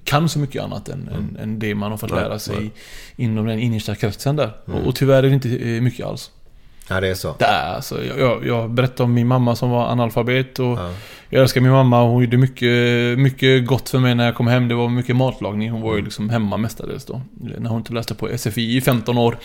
kan 0.05 0.29
så 0.29 0.39
mycket 0.39 0.63
annat 0.63 0.89
än, 0.89 1.09
Mm. 1.13 1.15
än, 1.15 1.37
än 1.43 1.59
det 1.59 1.75
man 1.75 1.91
har 1.91 1.99
fått 1.99 2.11
lära 2.11 2.39
sig 2.39 2.57
nej. 2.61 2.71
inom 3.17 3.47
den 3.47 3.59
innersta 3.59 3.95
kretsen 3.95 4.37
där. 4.37 4.51
Mm. 4.67 4.79
Och, 4.81 4.87
och 4.89 4.95
tyvärr 4.97 5.19
är 5.23 5.23
det 5.29 5.35
inte 5.35 5.49
eh, 5.57 5.81
mycket 5.81 6.07
alls. 6.07 6.31
Ja, 6.91 7.01
det 7.01 7.09
är 7.09 7.15
så. 7.15 7.35
Det 7.39 7.45
är 7.45 7.75
alltså, 7.75 8.05
jag, 8.05 8.19
jag, 8.21 8.47
jag 8.47 8.71
berättade 8.71 9.03
om 9.03 9.15
min 9.15 9.27
mamma 9.27 9.57
som 9.57 9.71
var 9.71 9.87
analfabet 9.87 10.59
och 10.59 10.67
Ja. 10.79 10.91
jag 11.29 11.43
älskar 11.43 11.61
min 11.61 11.71
mamma. 11.71 12.03
Hon 12.03 12.23
gjorde 12.25 12.37
mycket, 12.37 13.19
mycket 13.19 13.67
gott 13.67 13.89
för 13.89 13.99
mig 13.99 14.15
när 14.15 14.25
jag 14.25 14.35
kom 14.35 14.47
hem. 14.47 14.69
Det 14.69 14.75
var 14.75 14.89
mycket 14.89 15.17
matlagning. 15.17 15.71
Hon 15.71 15.81
var 15.81 15.89
Mm. 15.91 15.99
ju 15.99 16.05
liksom 16.05 16.31
hemma 16.31 16.57
mestadels 16.57 17.05
då. 17.05 17.21
När 17.59 17.71
hon 17.71 17.79
inte 17.79 17.93
läste 17.93 18.15
på 18.15 18.29
SFI 18.39 18.77
i 18.77 18.81
15 18.81 19.19
år. 19.19 19.39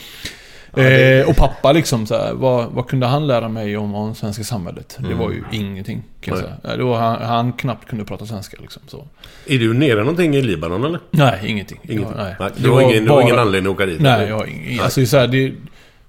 Ja, 0.78 0.84
det- 0.84 1.22
eh, 1.22 1.30
och 1.30 1.36
pappa 1.36 1.72
liksom 1.72 2.06
så 2.06 2.16
här, 2.16 2.34
vad, 2.34 2.72
vad 2.72 2.88
kunde 2.88 3.06
han 3.08 3.28
lära 3.28 3.50
mig 3.50 3.78
om, 3.78 3.96
om 3.96 4.16
svenska 4.16 4.44
samhället? 4.44 4.98
Det 5.10 5.14
var 5.14 5.30
ju 5.32 5.38
Mm. 5.38 5.50
ingenting 5.52 6.04
kan 6.22 6.34
jag 6.38 6.42
Nej. 6.44 6.52
säga. 6.62 6.72
Ja, 6.72 6.78
Det 6.78 6.84
var, 6.84 6.98
han, 7.00 7.22
han 7.22 7.54
knappt 7.54 7.88
kunde 7.90 8.06
prata 8.06 8.26
svenska 8.26 8.58
liksom. 8.62 8.82
Så. 8.88 9.08
Är 9.48 9.60
du 9.60 9.74
nere 9.74 10.00
någonting 10.00 10.36
i 10.36 10.42
Libanon 10.42 10.84
eller? 10.86 11.00
Nej, 11.12 11.40
ingenting. 11.46 11.80
Ingenting? 11.84 12.14
Ja, 12.18 12.36
nej. 12.40 12.50
Du, 12.58 12.70
har 12.70 12.82
ingen, 12.82 13.06
du 13.06 13.12
har 13.12 13.22
ingen 13.22 13.36
bara- 13.36 13.42
anledning 13.42 13.72
att 13.72 13.76
åka 13.76 13.86
dit? 13.86 14.02
Nej, 14.02 14.14
eller? 14.14 14.28
jag 14.28 14.36
har 14.38 14.46
ingen... 14.46 14.84
Alltså 14.84 15.06
så 15.06 15.18
här, 15.18 15.28
det... 15.28 15.52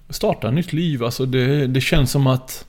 Starta 0.09 0.51
nytt 0.51 0.73
liv, 0.73 1.05
alltså 1.05 1.27
det, 1.27 1.67
det 1.67 1.81
känns 1.81 2.11
som 2.11 2.27
att... 2.27 2.67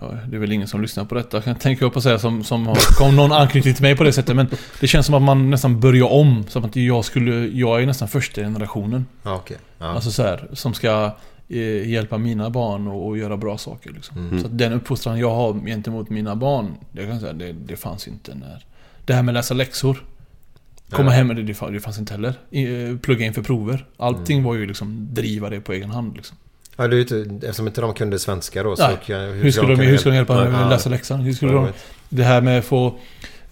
Ja, 0.00 0.14
det 0.28 0.36
är 0.36 0.40
väl 0.40 0.52
ingen 0.52 0.68
som 0.68 0.82
lyssnar 0.82 1.04
på 1.04 1.14
detta, 1.14 1.40
kan 1.40 1.52
jag 1.52 1.60
tänka 1.60 1.84
upp 1.84 1.96
och 1.96 2.02
säga 2.02 2.18
som, 2.18 2.44
som 2.44 2.66
har 2.66 2.98
kom 2.98 3.16
någon 3.16 3.32
anknytning 3.32 3.74
till 3.74 3.82
mig 3.82 3.96
på 3.96 4.04
det 4.04 4.12
sättet. 4.12 4.36
Men 4.36 4.48
det 4.80 4.86
känns 4.86 5.06
som 5.06 5.14
att 5.14 5.22
man 5.22 5.50
nästan 5.50 5.80
börjar 5.80 6.12
om. 6.12 6.44
Som 6.48 6.64
att 6.64 6.76
jag 6.76 7.04
skulle... 7.04 7.46
Jag 7.46 7.82
är 7.82 7.86
nästan 7.86 8.08
första 8.08 8.40
generationen. 8.40 9.06
Ja, 9.22 9.34
okej. 9.34 9.56
Ja. 9.78 9.86
Alltså 9.86 10.10
så 10.10 10.22
här, 10.22 10.48
som 10.52 10.74
ska 10.74 11.16
eh, 11.48 11.88
hjälpa 11.88 12.18
mina 12.18 12.50
barn 12.50 12.88
och, 12.88 13.06
och 13.06 13.18
göra 13.18 13.36
bra 13.36 13.58
saker. 13.58 13.90
Liksom. 13.92 14.16
Mm. 14.16 14.40
Så 14.40 14.46
att 14.46 14.58
den 14.58 14.72
uppfostran 14.72 15.18
jag 15.18 15.30
har 15.30 15.66
gentemot 15.66 16.10
mina 16.10 16.36
barn, 16.36 16.74
det 16.92 17.06
kan 17.06 17.20
säga, 17.20 17.32
det, 17.32 17.52
det 17.52 17.76
fanns 17.76 18.08
inte 18.08 18.34
när... 18.34 18.64
Det 19.04 19.14
här 19.14 19.22
med 19.22 19.34
läsa 19.34 19.54
läxor. 19.54 20.04
Komma 20.90 21.10
Ja. 21.10 21.14
hem 21.16 21.26
med 21.26 21.36
det, 21.36 21.42
det 21.42 21.80
fanns, 21.80 21.98
inte 21.98 22.12
heller. 22.14 22.34
Eh, 22.50 22.96
Plugga 22.98 23.26
in 23.26 23.34
för 23.34 23.42
prover. 23.42 23.86
Allting 23.96 24.36
Mm. 24.38 24.44
var 24.48 24.54
ju 24.54 24.66
liksom 24.66 25.08
driva 25.12 25.50
det 25.50 25.60
på 25.60 25.72
egen 25.72 25.90
hand. 25.90 26.16
Liksom. 26.16 26.36
Ja, 26.76 26.88
det 26.88 26.94
är 26.94 26.96
ju 26.96 27.02
inte, 27.24 27.46
eftersom 27.46 27.66
inte 27.66 27.80
de 27.80 27.94
kunde 27.94 28.18
svenska 28.18 28.62
då 28.62 28.76
så 28.76 28.86
Nej. 28.86 28.96
kan, 29.06 29.20
Hur 29.20 29.50
skulle 29.50 29.76
de, 29.76 29.82
hur 29.82 29.96
skulle 29.98 30.12
de 30.14 30.16
hjälpa 30.16 30.44
dem 30.44 30.54
att 30.54 30.70
läsa 30.70 30.90
läxan? 30.90 31.20
Hur 31.20 31.32
skulle 31.32 31.52
de, 31.52 31.68
det 32.08 32.24
här 32.24 32.40
med 32.40 32.58
att 32.58 32.64
få 32.64 32.94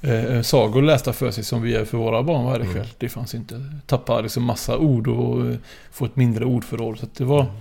eh, 0.03 0.43
sagor 0.43 0.83
lästa 0.83 1.13
för 1.13 1.31
sig 1.31 1.45
som 1.45 1.63
vi 1.63 1.75
är 1.75 1.85
för 1.85 1.99
våra 1.99 2.23
barn 2.23 2.45
varje 2.45 2.61
Mm. 2.65 2.75
kväll. 2.75 2.87
Det 2.99 3.09
fanns 3.09 3.35
inte. 3.35 3.65
Tappa 3.87 4.21
liksom 4.21 4.43
massa 4.43 4.79
ord 4.79 5.09
och 5.09 5.47
eh, 5.47 5.57
få 5.93 6.05
ett 6.05 6.17
mindre 6.17 6.45
ordförråd. 6.45 6.99
Så 6.99 7.07
det 7.17 7.25
var... 7.25 7.41
Mm. 7.41 7.53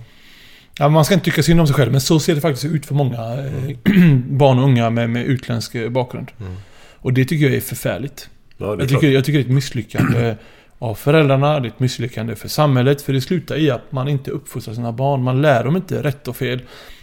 Ja, 0.78 0.88
man 0.88 1.04
ska 1.04 1.14
inte 1.14 1.24
tycka 1.24 1.42
synd 1.42 1.60
om 1.60 1.66
sig 1.66 1.76
själv, 1.76 1.92
men 1.92 2.00
så 2.00 2.20
ser 2.20 2.34
det 2.34 2.40
faktiskt 2.40 2.64
ut 2.64 2.86
för 2.86 2.94
många 2.94 3.34
eh, 3.34 3.76
barn 4.26 4.58
och 4.58 4.64
unga 4.64 4.90
med, 4.90 5.10
med 5.10 5.24
utländsk 5.26 5.74
eh, 5.74 5.88
bakgrund. 5.90 6.30
Mm. 6.40 6.52
Och 6.98 7.12
det 7.12 7.24
tycker 7.24 7.46
jag 7.46 7.54
är 7.54 7.60
förfärligt. 7.60 8.28
Ja, 8.56 8.76
Jag 8.78 8.88
tycker, 8.88 9.10
jag 9.10 9.24
tycker 9.24 9.38
det 9.38 9.42
är 9.42 9.46
ett 9.46 9.54
misslyckande 9.54 10.36
av 10.78 10.94
föräldrarna, 10.94 11.60
det 11.60 11.68
är 11.68 11.70
ett 11.70 11.80
misslyckande 11.80 12.36
för 12.36 12.48
samhället. 12.48 13.02
För 13.02 13.12
det 13.12 13.20
slutar 13.20 13.56
i 13.56 13.70
att 13.70 13.92
man 13.92 14.08
inte 14.08 14.30
uppfostrar 14.30 14.74
sina 14.74 14.92
barn. 14.92 15.22
Man 15.22 15.42
lär 15.42 15.64
dem 15.64 15.76
inte 15.76 16.02
rätt 16.02 16.28
och 16.28 16.36
fel. 16.36 16.60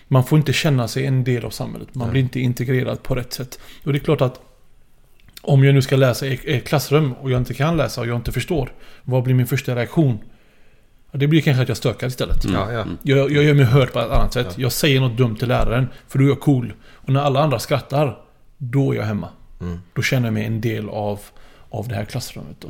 Man 0.08 0.24
får 0.24 0.38
inte 0.38 0.54
känna 0.54 0.88
sig 0.88 1.06
en 1.06 1.24
del 1.24 1.45
av 1.45 1.49
samhället. 1.49 1.95
Man 1.95 2.08
Nej. 2.08 2.12
blir 2.12 2.22
inte 2.22 2.39
integrerad 2.39 3.04
på 3.04 3.16
rätt 3.16 3.34
sätt. 3.34 3.60
Och 3.84 3.93
det 3.93 3.97
är 3.97 4.04
klart 4.04 4.22
att 4.22 4.39
om 5.41 5.64
jag 5.64 5.76
nu 5.76 5.82
ska 5.82 5.95
läsa 5.95 6.28
i 6.28 6.39
ett 6.45 6.68
klassrum 6.68 7.14
och 7.14 7.32
jag 7.32 7.41
inte 7.41 7.54
kan 7.54 7.78
läsa 7.78 8.01
och 8.01 8.08
jag 8.08 8.16
inte 8.16 8.32
förstår. 8.32 8.72
Vad 9.04 9.24
blir 9.24 9.34
min 9.34 9.47
första 9.47 9.76
reaktion? 9.76 10.20
Ja, 11.12 11.20
det 11.20 11.28
blir 11.28 11.41
kanske 11.41 11.62
att 11.64 11.68
jag 11.68 11.78
stökar 11.78 12.08
istället. 12.08 12.45
Ja, 12.45 12.72
ja. 12.72 12.86
Jag, 13.04 13.32
jag 13.32 13.43
gör 13.43 13.54
mig 13.54 13.66
hörd 13.66 13.93
på 13.93 13.99
ett 13.99 14.12
annat 14.12 14.34
sätt. 14.34 14.58
Jag 14.58 14.72
säger 14.72 14.99
något 14.99 15.18
dumt 15.18 15.36
till 15.36 15.47
läraren, 15.47 15.88
för 16.08 16.20
då 16.20 16.26
är 16.26 16.30
jag 16.30 16.39
cool. 16.39 16.74
Och 16.84 17.10
när 17.14 17.22
alla 17.22 17.43
andra 17.43 17.60
skrattar, 17.60 18.18
då 18.58 18.91
är 18.91 18.95
jag 18.95 19.04
hemma. 19.04 19.30
Mm. 19.62 19.80
Då 19.93 20.01
känner 20.01 20.28
jag 20.28 20.34
mig 20.34 20.45
en 20.45 20.62
del 20.62 20.89
av, 20.89 21.20
av 21.74 21.88
det 21.88 21.95
här 21.95 22.05
klassrummet. 22.05 22.55
Då. 22.59 22.67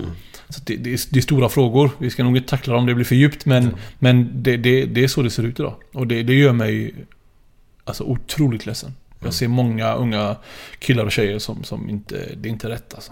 Så 0.49 0.61
det, 0.65 0.75
det, 0.75 0.93
är, 0.93 0.99
det 1.09 1.19
är 1.19 1.21
stora 1.21 1.49
frågor. 1.49 1.91
Vi 1.97 2.09
ska 2.09 2.23
nog 2.23 2.37
inte 2.37 2.49
tackla 2.49 2.73
dem 2.73 2.79
om 2.81 2.87
det 2.87 2.95
blir 2.95 3.05
för 3.05 3.15
djupt. 3.15 3.45
Men, 3.45 3.75
men 3.99 4.43
det, 4.43 4.57
det, 4.57 5.03
är 5.03 5.07
så 5.07 5.21
det 5.21 5.29
ser 5.29 5.43
ut 5.43 5.59
idag. 5.59 5.75
Och 5.93 6.07
det, 6.07 6.23
det 6.23 6.33
gör 6.33 6.53
mig 6.53 6.95
alltså, 7.83 8.03
otroligt 8.03 8.65
ledsen. 8.65 8.93
Jag 9.19 9.33
ser 9.33 9.47
många 9.47 9.93
unga 9.93 10.35
killar 10.79 11.05
och 11.05 11.11
tjejer 11.11 11.39
som, 11.39 11.63
som 11.63 11.89
inte... 11.89 12.29
Det 12.37 12.49
är 12.49 12.51
inte 12.51 12.69
rätt 12.69 12.93
alltså. 12.93 13.11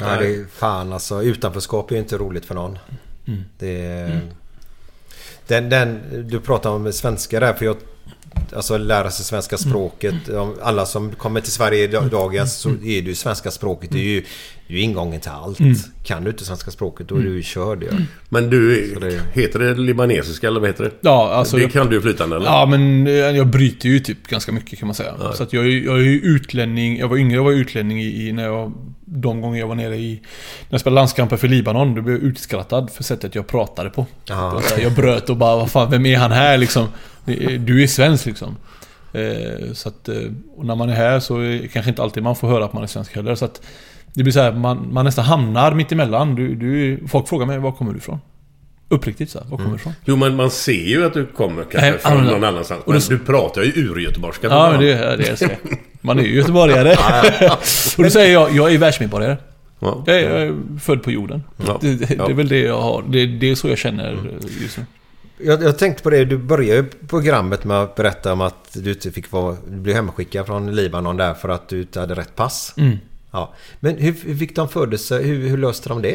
Ja, 0.00 0.16
det 0.16 0.26
är 0.26 0.44
fan 0.46 0.92
alltså. 0.92 1.22
Utanförskap 1.22 1.90
är 1.90 1.94
ju 1.94 2.00
inte 2.00 2.18
roligt 2.18 2.44
för 2.44 2.54
någon. 2.54 2.78
Mm. 3.26 3.42
Det 3.58 3.86
är, 3.86 4.06
Mm. 4.06 4.26
den, 5.46 5.68
den, 5.68 6.00
du 6.28 6.40
pratar 6.40 6.70
om 6.70 6.92
svenska 6.92 7.40
där. 7.40 7.52
För 7.52 7.64
jag, 7.64 7.76
alltså 8.56 8.78
lära 8.78 9.10
sig 9.10 9.24
svenska 9.24 9.58
språket. 9.58 10.28
Om 10.28 10.54
Alla 10.62 10.86
som 10.86 11.12
kommer 11.12 11.40
till 11.40 11.52
Sverige 11.52 11.84
Mm. 11.98 12.06
idag 12.06 12.48
så 12.48 12.68
är 12.68 12.74
det 12.82 12.88
ju 12.90 13.14
svenska 13.14 13.50
språket. 13.50 13.90
Det 13.92 13.98
är 13.98 14.02
ju, 14.02 14.24
ju 14.66 14.80
ingången 14.80 15.20
till 15.20 15.30
allt. 15.30 15.60
Mm. 15.60 15.74
Kan 16.04 16.24
du 16.24 16.30
inte 16.30 16.44
svenska 16.44 16.70
språket 16.70 17.08
då 17.08 17.16
är 17.16 17.22
du 17.22 17.36
ju 17.36 17.42
körd 17.42 17.82
ju. 17.82 17.88
Men 18.28 18.50
du, 18.50 18.84
det- 19.00 19.40
heter 19.40 19.58
det 19.58 19.74
libanesiska 19.74 20.46
eller 20.46 20.60
vad 20.60 20.68
heter 20.68 20.84
det? 20.84 20.90
Ja, 21.00 21.32
alltså... 21.32 21.56
det 21.56 21.62
jag- 21.62 21.72
kan 21.72 21.90
du 21.90 22.00
flytande 22.02 22.36
eller? 22.36 22.46
Ja, 22.46 22.66
men 22.66 23.06
eh, 23.06 23.12
jag 23.12 23.46
bryter 23.46 23.88
ju 23.88 24.00
typ 24.00 24.26
ganska 24.28 24.52
mycket 24.52 24.78
kan 24.78 24.88
man 24.88 24.94
säga. 24.94 25.14
Ja. 25.20 25.32
Så 25.32 25.42
att 25.42 25.52
jag, 25.52 25.64
är- 25.66 25.84
jag 25.84 25.98
är 25.98 26.02
ju 26.02 26.20
utlänning. 26.20 26.98
Jag 26.98 27.08
var 27.08 27.16
yngre, 27.16 27.34
jag 27.36 27.44
var 27.44 27.52
utlänning 27.52 28.00
i, 28.02 28.28
i 28.28 28.32
när 28.32 28.44
jag... 28.44 28.72
De 29.06 29.40
gånger 29.40 29.60
jag 29.60 29.66
var 29.66 29.74
nere 29.74 29.96
i... 29.96 30.12
När 30.60 30.68
jag 30.70 30.80
spelade 30.80 30.94
landskamper 31.00 31.36
för 31.36 31.48
Libanon, 31.48 31.94
då 31.94 32.02
blev 32.02 32.16
jag 32.16 32.24
utskrattad 32.24 32.90
för 32.90 33.02
sättet 33.04 33.34
jag 33.34 33.46
pratade 33.46 33.90
på. 33.90 34.06
Ja. 34.24 34.62
Jag, 34.78 34.92
bröt 34.92 35.30
och 35.30 35.36
bara, 35.36 35.56
vad 35.56 35.70
fan, 35.70 35.90
vem 35.90 36.06
är 36.06 36.16
han 36.18 36.32
här 36.32 36.58
liksom? 36.58 36.88
Det 37.24 37.34
Du 37.56 37.82
är 37.82 37.86
svensk 37.86 38.26
liksom. 38.26 38.56
Eh, 39.12 39.72
så 39.72 39.88
att, 39.88 40.08
eh, 40.08 40.16
och 40.56 40.66
när 40.66 40.74
man 40.76 40.88
är 40.90 40.94
här 40.94 41.20
så 41.20 41.38
är 41.38 41.66
kanske 41.72 41.88
inte 41.90 42.02
alltid 42.02 42.22
man 42.22 42.36
får 42.36 42.48
höra 42.48 42.64
att 42.64 42.72
man 42.72 42.82
är 42.82 42.86
svensk 42.86 43.16
heller. 43.16 43.34
Så 43.34 43.44
att 43.44 43.62
det 44.14 44.22
blir 44.22 44.32
så 44.32 44.40
här, 44.40 44.52
man, 44.52 44.88
man 44.92 45.04
nästan 45.04 45.24
hamnar 45.24 45.74
mitt 45.74 45.92
emellan. 45.92 46.34
Du, 46.34 46.54
du, 46.54 46.98
folk 47.08 47.28
frågar 47.28 47.46
mig, 47.46 47.58
var 47.58 47.72
kommer 47.72 47.92
du 47.92 47.98
ifrån? 47.98 48.18
Uppriktigt 48.88 49.30
så 49.30 49.38
här, 49.38 49.46
var 49.50 49.56
kommer 49.56 49.70
du 49.70 49.76
ifrån? 49.76 49.92
Jo, 50.04 50.16
men 50.16 50.36
man 50.36 50.50
ser 50.50 50.72
ju 50.88 51.04
att 51.04 51.14
du 51.14 51.26
kommer 51.26 51.62
kanske 51.62 51.90
Nej, 51.90 51.98
från 51.98 52.24
någon 52.24 52.44
annanstans. 52.44 52.84
och 52.84 52.92
det- 52.92 53.08
du 53.08 53.18
pratar 53.18 53.62
ju 53.62 53.68
ur-göteborgska. 53.74 54.46
Ja, 54.46 54.70
men 54.70 54.80
det, 54.80 54.92
är- 54.92 55.16
det 55.16 55.28
är 55.28 55.36
så. 55.36 55.46
Man 56.00 56.18
är 56.18 56.22
ju 56.22 56.34
göteborgare. 56.36 56.92
och 57.98 58.02
då 58.04 58.10
säger 58.10 58.32
jag, 58.32 58.52
jag 58.56 58.74
är 58.74 58.78
världsmedborgare. 58.78 59.36
Ja. 59.80 60.02
Jag 60.06 60.16
är, 60.20 60.30
jag 60.30 60.42
är 60.42 60.54
född 60.80 61.02
på 61.02 61.10
jorden. 61.10 61.42
Ja. 61.66 61.78
Det, 61.80 61.94
det, 61.94 62.06
det 62.06 62.14
är 62.30 62.34
väl 62.34 62.48
det 62.48 62.58
jag 62.60 62.80
har. 62.82 63.04
Det, 63.08 63.26
det 63.26 63.50
är 63.50 63.54
så 63.54 63.68
jag 63.68 63.78
känner 63.78 64.12
Mm. 64.12 64.26
just 64.62 64.78
nu. 64.78 64.84
Jag, 65.38 65.62
jag 65.62 65.78
tänkte 65.78 66.02
på 66.02 66.10
det, 66.10 66.24
du 66.24 66.36
började 66.38 66.76
ju 66.80 66.84
programmet 67.08 67.64
med 67.64 67.76
att 67.76 67.94
berätta 67.94 68.32
om 68.32 68.40
att 68.40 68.68
du 68.72 68.92
inte 68.92 69.10
fick 69.12 69.32
vara... 69.32 69.56
Du 69.68 69.76
blev 69.76 69.96
hemskickad 69.96 70.46
från 70.46 70.74
Libanon 70.76 71.16
där 71.16 71.34
för 71.34 71.48
att 71.48 71.68
du 71.68 71.80
inte 71.80 72.00
hade 72.00 72.14
rätt 72.14 72.36
pass. 72.36 72.74
Mm. 72.76 72.96
Ja. 73.34 73.54
Men 73.80 73.96
hur, 73.98 74.14
hur 74.24 74.36
fick 74.36 74.56
de 74.56 74.68
för 74.68 74.96
sig? 74.96 75.24
Hur, 75.24 75.48
hur 75.48 75.56
löste 75.58 75.88
de 75.88 76.02
det? 76.02 76.10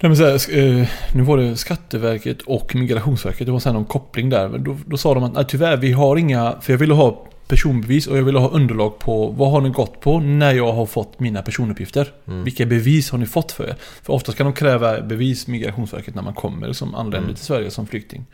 Nej, 0.00 0.08
men 0.10 0.16
så 0.16 0.24
här, 0.24 0.58
eh, 0.58 0.88
nu 1.14 1.22
var 1.22 1.38
det 1.38 1.56
Skatteverket 1.56 2.42
och 2.42 2.74
Migrationsverket. 2.74 3.46
Det 3.46 3.52
var 3.52 3.58
sen 3.60 3.74
någon 3.74 3.84
koppling 3.84 4.30
där. 4.30 4.58
Då, 4.58 4.76
då 4.86 4.96
sa 4.96 5.14
de 5.14 5.24
att 5.24 5.32
nej, 5.32 5.44
tyvärr, 5.48 5.76
vi 5.76 5.92
har 5.92 6.16
inga... 6.16 6.56
För 6.60 6.72
jag 6.72 6.78
ville 6.78 6.94
ha 6.94 7.24
personbevis 7.48 8.06
och 8.06 8.18
jag 8.18 8.22
ville 8.22 8.38
ha 8.38 8.48
underlag 8.48 8.98
på 8.98 9.28
vad 9.28 9.50
har 9.50 9.60
ni 9.60 9.68
gått 9.70 10.00
på 10.00 10.20
när 10.20 10.52
jag 10.54 10.72
har 10.72 10.86
fått 10.86 11.20
mina 11.20 11.42
personuppgifter. 11.42 12.12
Mm. 12.26 12.44
Vilka 12.44 12.66
bevis 12.66 13.10
har 13.10 13.18
ni 13.18 13.26
fått 13.26 13.52
för 13.52 13.64
er? 13.64 13.74
För 14.02 14.12
ofta 14.12 14.32
kan 14.32 14.46
de 14.46 14.52
kräva 14.52 15.00
bevis, 15.00 15.46
Migrationsverket, 15.46 16.14
när 16.14 16.22
man 16.22 16.34
kommer 16.34 16.72
som 16.72 16.94
anländer 16.94 17.18
Mm. 17.18 17.34
till 17.34 17.44
Sverige 17.44 17.70
som 17.70 17.86
flykting. 17.86 18.26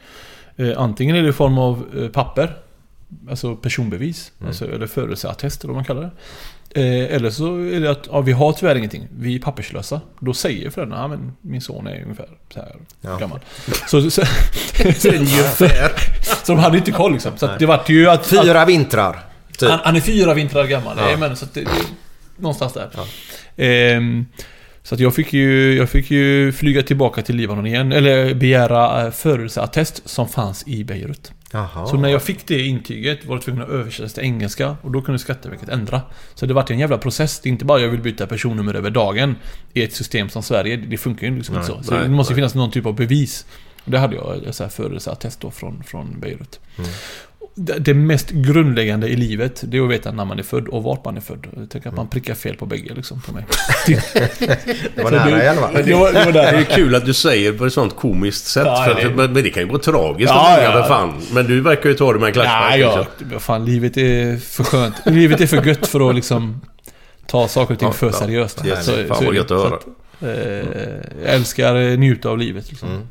Eh, 0.56 0.72
antingen 0.76 1.16
är 1.16 1.22
det 1.22 1.28
i 1.28 1.32
form 1.32 1.58
av 1.58 1.84
eh, 1.98 2.08
papper, 2.08 2.56
alltså 3.30 3.56
personbevis, 3.56 4.32
Mm. 4.38 4.48
alltså, 4.48 4.72
eller 4.72 4.86
födelseattest 4.86 5.64
eller 5.64 5.68
vad 5.72 5.76
man 5.76 5.84
kallar 5.84 6.02
det. 6.02 6.10
Eh, 6.76 7.14
eller 7.14 7.30
så 7.30 7.56
är 7.58 7.80
det 7.80 7.90
att 7.90 8.08
ja, 8.12 8.20
vi 8.20 8.32
har 8.32 8.52
tyvärr 8.52 8.74
ingenting, 8.74 9.08
vi 9.18 9.34
är 9.34 9.38
papperslösa. 9.38 10.00
Då 10.20 10.34
säger 10.34 10.70
föräldrarna, 10.70 11.02
ja 11.02 11.08
men 11.08 11.32
min 11.40 11.60
son 11.60 11.86
är 11.86 12.02
ungefär 12.02 12.28
så 12.54 12.60
här 12.60 12.76
Ja. 13.00 13.16
gammal. 13.18 13.40
Så, 13.86 14.10
så, 14.10 14.20
Ungefär. 15.08 15.92
så 16.44 16.52
de 16.52 16.58
hade 16.58 16.76
inte 16.78 16.92
koll 16.92 17.12
liksom. 17.12 17.32
Så 17.36 17.46
att 17.46 17.58
det 17.58 17.66
vart 17.66 17.88
ju 17.88 18.08
att... 18.10 18.26
Fyra 18.26 18.64
vintrar. 18.64 19.18
Typ. 19.58 19.68
Han, 19.70 19.78
han 19.84 19.96
är 19.96 20.00
fyra 20.00 20.34
vintrar 20.34 20.64
gammal. 20.66 20.96
Ja. 20.98 21.10
Ja. 21.10 21.16
men 21.16 21.36
så 21.36 21.44
att 21.44 21.54
det, 21.54 21.64
någonstans 22.36 22.72
där. 22.72 22.90
Ehm, 23.56 24.26
så 24.82 24.94
att 24.94 25.00
jag 25.00 25.14
fick, 25.14 25.32
ju, 25.32 25.76
jag 25.76 25.90
fick 25.90 26.10
ju 26.10 26.52
flyga 26.52 26.82
tillbaka 26.82 27.22
till 27.22 27.36
Libanon 27.36 27.66
igen. 27.66 27.92
Eller 27.92 28.34
begära 28.34 29.04
eh, 29.06 29.10
födelseattest 29.10 30.02
som 30.08 30.28
fanns 30.28 30.64
i 30.66 30.84
Beirut. 30.84 31.32
Jaha. 31.54 31.86
Så 31.86 31.96
när 31.96 32.08
jag 32.08 32.22
fick 32.22 32.46
det 32.46 32.62
intyget 32.62 33.24
var 33.24 33.34
jag 33.34 33.42
tvungen 33.42 33.62
att 33.62 33.68
översätta 33.68 34.08
till 34.08 34.22
engelska 34.22 34.76
och 34.82 34.90
då 34.90 35.02
kunde 35.02 35.18
Skatteverket 35.18 35.68
ändra. 35.68 36.02
Så 36.34 36.46
det 36.46 36.54
vart 36.54 36.70
en 36.70 36.78
jävla 36.78 36.98
process. 36.98 37.40
Det 37.40 37.48
är 37.48 37.50
inte 37.50 37.64
bara 37.64 37.80
jag 37.80 37.88
vill 37.88 38.00
byta 38.00 38.26
personnummer 38.26 38.74
över 38.74 38.90
dagen 38.90 39.36
i 39.72 39.82
ett 39.82 39.92
system 39.92 40.28
som 40.28 40.42
Sverige. 40.42 40.76
Det 40.76 40.96
funkar 40.96 41.26
ju 41.26 41.36
liksom 41.36 41.54
Nej, 41.54 41.64
inte 41.64 41.76
så. 41.76 41.82
Så 41.82 41.94
nej, 41.94 42.02
det 42.02 42.08
måste 42.08 42.32
nej. 42.32 42.36
finnas 42.36 42.54
någon 42.54 42.70
typ 42.70 42.86
av 42.86 42.94
bevis. 42.94 43.46
Och 43.84 43.90
det 43.90 43.98
hade 43.98 44.16
jag, 44.16 44.44
ett 44.44 44.56
så 44.56 44.62
här 44.62 44.70
födelseattest 44.70 45.40
då 45.40 45.50
från, 45.50 45.82
från 45.82 46.20
Beirut. 46.20 46.60
Mm. 46.78 46.90
Det, 47.56 47.94
mest 47.94 48.30
grundläggande 48.30 49.08
i 49.08 49.16
livet, 49.16 49.62
det 49.66 49.76
är 49.76 49.82
att 49.82 49.90
veta 49.90 50.12
när 50.12 50.24
man 50.24 50.38
är 50.38 50.42
född 50.42 50.68
och 50.68 50.82
vart 50.82 51.04
man 51.04 51.16
är 51.16 51.20
född. 51.20 51.46
Jag 51.56 51.70
tänker 51.70 51.88
att 51.88 51.96
man 51.96 52.08
prickar 52.08 52.34
fel 52.34 52.56
på 52.56 52.66
bägge 52.66 52.94
liksom, 52.94 53.20
på 53.20 53.32
mig. 53.32 53.44
Det 54.94 55.02
var 55.02 55.10
Så 55.10 55.16
nära 55.16 55.44
i 55.44 55.48
alla 55.48 55.60
fall. 55.60 55.74
Det 55.84 55.94
var, 55.94 56.12
det 56.12 56.24
var 56.24 56.32
Det 56.32 56.40
är 56.42 56.52
där. 56.52 56.64
kul 56.64 56.94
att 56.94 57.06
du 57.06 57.14
säger 57.14 57.52
på 57.52 57.66
ett 57.66 57.72
sånt 57.72 57.96
komiskt 57.96 58.46
sätt. 58.46 58.66
Ja, 58.66 58.84
för, 58.88 58.94
det- 58.94 59.00
för, 59.00 59.14
men 59.28 59.34
det 59.34 59.50
kan 59.50 59.62
ju 59.62 59.68
vara 59.68 59.78
tragiskt 59.78 60.30
Ja, 60.34 60.62
ja. 60.62 60.72
för 60.72 60.82
fan. 60.88 61.12
Men 61.32 61.46
du 61.46 61.60
verkar 61.60 61.88
ju 61.88 61.94
ta 61.94 62.12
det 62.12 62.18
med 62.18 62.26
en 62.26 62.32
klackspark. 62.32 62.76
Liksom. 62.78 63.04
vad 63.32 63.42
fan, 63.42 63.64
livet 63.64 63.96
är 63.96 64.36
för 64.36 64.64
skönt. 64.64 64.94
Livet 65.06 65.40
är 65.40 65.46
för 65.46 65.66
gött 65.66 65.86
för 65.86 66.08
att 66.10 66.14
liksom 66.14 66.60
ta 67.26 67.48
saker 67.48 67.74
och 67.74 67.78
ting 67.80 67.88
Ja, 67.88 67.92
för 67.92 68.06
ja. 68.06 68.12
seriöst. 68.12 68.64
Yes, 68.66 68.86
fan 68.86 68.98
är 68.98 69.24
vad 69.26 69.34
gött 69.34 69.50
att 69.50 69.60
Så 69.60 69.68
höra. 70.20 70.34
eh, 70.34 70.64
jag 71.24 71.34
älskar 71.34 71.96
njuta 71.96 72.28
av 72.28 72.38
livet. 72.38 72.70
Liksom. 72.70 72.88
Mm. 72.88 73.02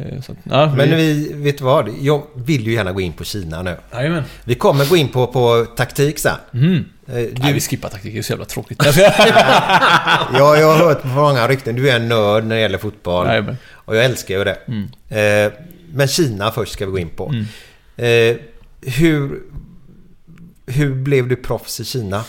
Eh, 0.00 0.18
att, 0.18 0.36
ja, 0.42 0.74
Men 0.76 0.96
vi, 0.96 1.32
vet 1.34 1.58
du 1.58 1.64
vad? 1.64 1.88
Jag 2.00 2.22
vill 2.34 2.66
ju 2.66 2.72
gärna 2.72 2.92
gå 2.92 3.00
in 3.00 3.12
på 3.12 3.24
Kina 3.24 3.62
nu. 3.62 3.76
Jajamän. 3.92 4.22
Vi 4.44 4.54
kommer 4.54 4.86
gå 4.86 4.96
in 4.96 5.08
på, 5.08 5.26
på 5.26 5.66
taktik 5.76 6.18
sen. 6.18 6.36
Mm. 6.54 6.84
Du, 7.04 7.32
Nej, 7.42 7.52
vi 7.52 7.60
skippar 7.60 7.88
taktik, 7.88 8.12
det 8.12 8.18
är 8.18 8.22
så 8.22 8.32
jävla 8.32 8.44
tråkigt. 8.44 8.82
ja, 8.84 10.56
jag 10.56 10.72
har 10.72 10.78
hört 10.78 11.02
på 11.02 11.08
många 11.08 11.48
rykten. 11.48 11.76
Du 11.76 11.90
är 11.90 11.96
en 11.96 12.08
nörd 12.08 12.44
när 12.44 12.56
det 12.56 12.62
gäller 12.62 12.78
fotboll. 12.78 13.26
Jajamän. 13.26 13.56
Och 13.72 13.96
jag 13.96 14.04
älskar 14.04 14.38
ju 14.38 14.44
det. 14.44 14.58
Mm. 14.68 14.88
Eh, 15.08 15.52
men 15.92 16.08
Kina 16.08 16.50
först 16.50 16.72
ska 16.72 16.86
vi 16.86 16.92
gå 16.92 16.98
in 16.98 17.08
på. 17.08 17.28
Mm. 17.28 18.38
Hur, 18.82 19.42
hur 20.66 20.94
blev 20.94 21.28
du 21.28 21.36
proffs 21.36 21.80
i 21.80 21.84
Kina? 21.84 22.24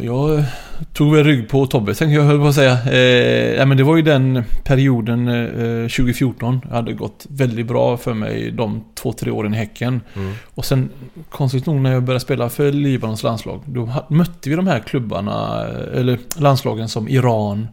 Jag 0.00 0.44
tog 0.92 1.14
väl 1.14 1.24
rygg 1.24 1.48
på 1.48 1.66
Tobbe, 1.66 1.94
tänkte 1.94 2.14
jag 2.14 2.22
höll 2.22 2.38
på 2.38 2.46
att 2.46 2.54
säga. 2.54 2.72
Eh, 2.72 3.56
nej, 3.56 3.66
men 3.66 3.76
det 3.76 3.84
var 3.84 3.96
ju 3.96 4.02
den 4.02 4.42
perioden 4.64 5.28
eh, 5.28 5.88
2014. 5.88 6.60
Det 6.68 6.74
hade 6.74 6.92
gått 6.92 7.26
väldigt 7.28 7.66
bra 7.66 7.96
för 7.96 8.14
mig 8.14 8.50
de 8.50 8.84
två, 8.94 9.12
tre 9.12 9.30
åren 9.30 9.54
i 9.54 9.56
Häcken. 9.56 10.00
Mm. 10.14 10.34
Och 10.44 10.64
sen, 10.64 10.90
konstigt 11.30 11.66
nog, 11.66 11.76
när 11.76 11.92
jag 11.92 12.02
började 12.02 12.20
spela 12.20 12.48
för 12.48 12.72
Libanons 12.72 13.22
landslag, 13.22 13.62
då 13.66 13.90
mötte 14.08 14.50
vi 14.50 14.56
de 14.56 14.66
här 14.66 14.78
klubbarna, 14.78 15.66
eh, 15.68 16.00
eller 16.00 16.18
landslagen 16.36 16.88
som 16.88 17.08
Iran, 17.08 17.68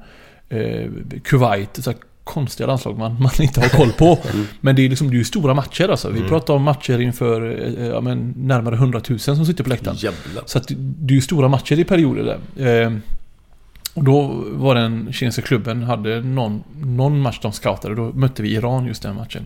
eh, 0.49 0.89
Kuwait, 1.23 1.83
så 1.83 1.93
konstiga 2.23 2.67
landslag 2.67 2.97
man, 2.97 3.21
man 3.21 3.31
inte 3.41 3.59
har 3.61 3.69
koll 3.69 3.91
på. 3.91 4.17
Men 4.61 4.75
det 4.75 4.85
är 4.85 4.89
liksom, 4.89 5.09
det 5.09 5.15
är 5.15 5.17
ju 5.17 5.23
stora 5.23 5.53
matcher 5.53 5.89
alltså. 5.89 6.09
Vi 6.09 6.17
Mm. 6.17 6.29
pratar 6.29 6.53
om 6.53 6.63
matcher 6.63 6.99
inför 7.01 7.41
eh, 7.79 7.85
ja, 7.87 8.01
men, 8.01 8.33
närmare 8.37 8.75
100 8.75 9.01
000 9.09 9.19
som 9.19 9.45
sitter 9.45 9.63
på 9.63 9.69
läktaren. 9.69 9.97
Jävlar. 9.97 10.43
Så 10.45 10.57
att 10.57 10.67
det 10.77 11.13
är 11.13 11.15
ju 11.15 11.21
stora 11.21 11.47
matcher 11.47 11.79
i 11.79 11.83
perioder 11.83 12.39
där. 12.55 12.81
Eh, 12.83 12.91
och 13.93 14.03
då 14.03 14.43
var 14.51 14.75
den 14.75 15.13
kinesiska 15.13 15.47
klubben, 15.47 15.83
hade 15.83 16.21
någon, 16.21 16.63
någon 16.81 17.19
match 17.19 17.39
de 17.41 17.51
scoutade. 17.51 17.95
Då 17.95 18.11
mötte 18.13 18.41
vi 18.43 18.53
Iran 18.55 18.85
just 18.85 19.03
den 19.03 19.15
matchen. 19.15 19.45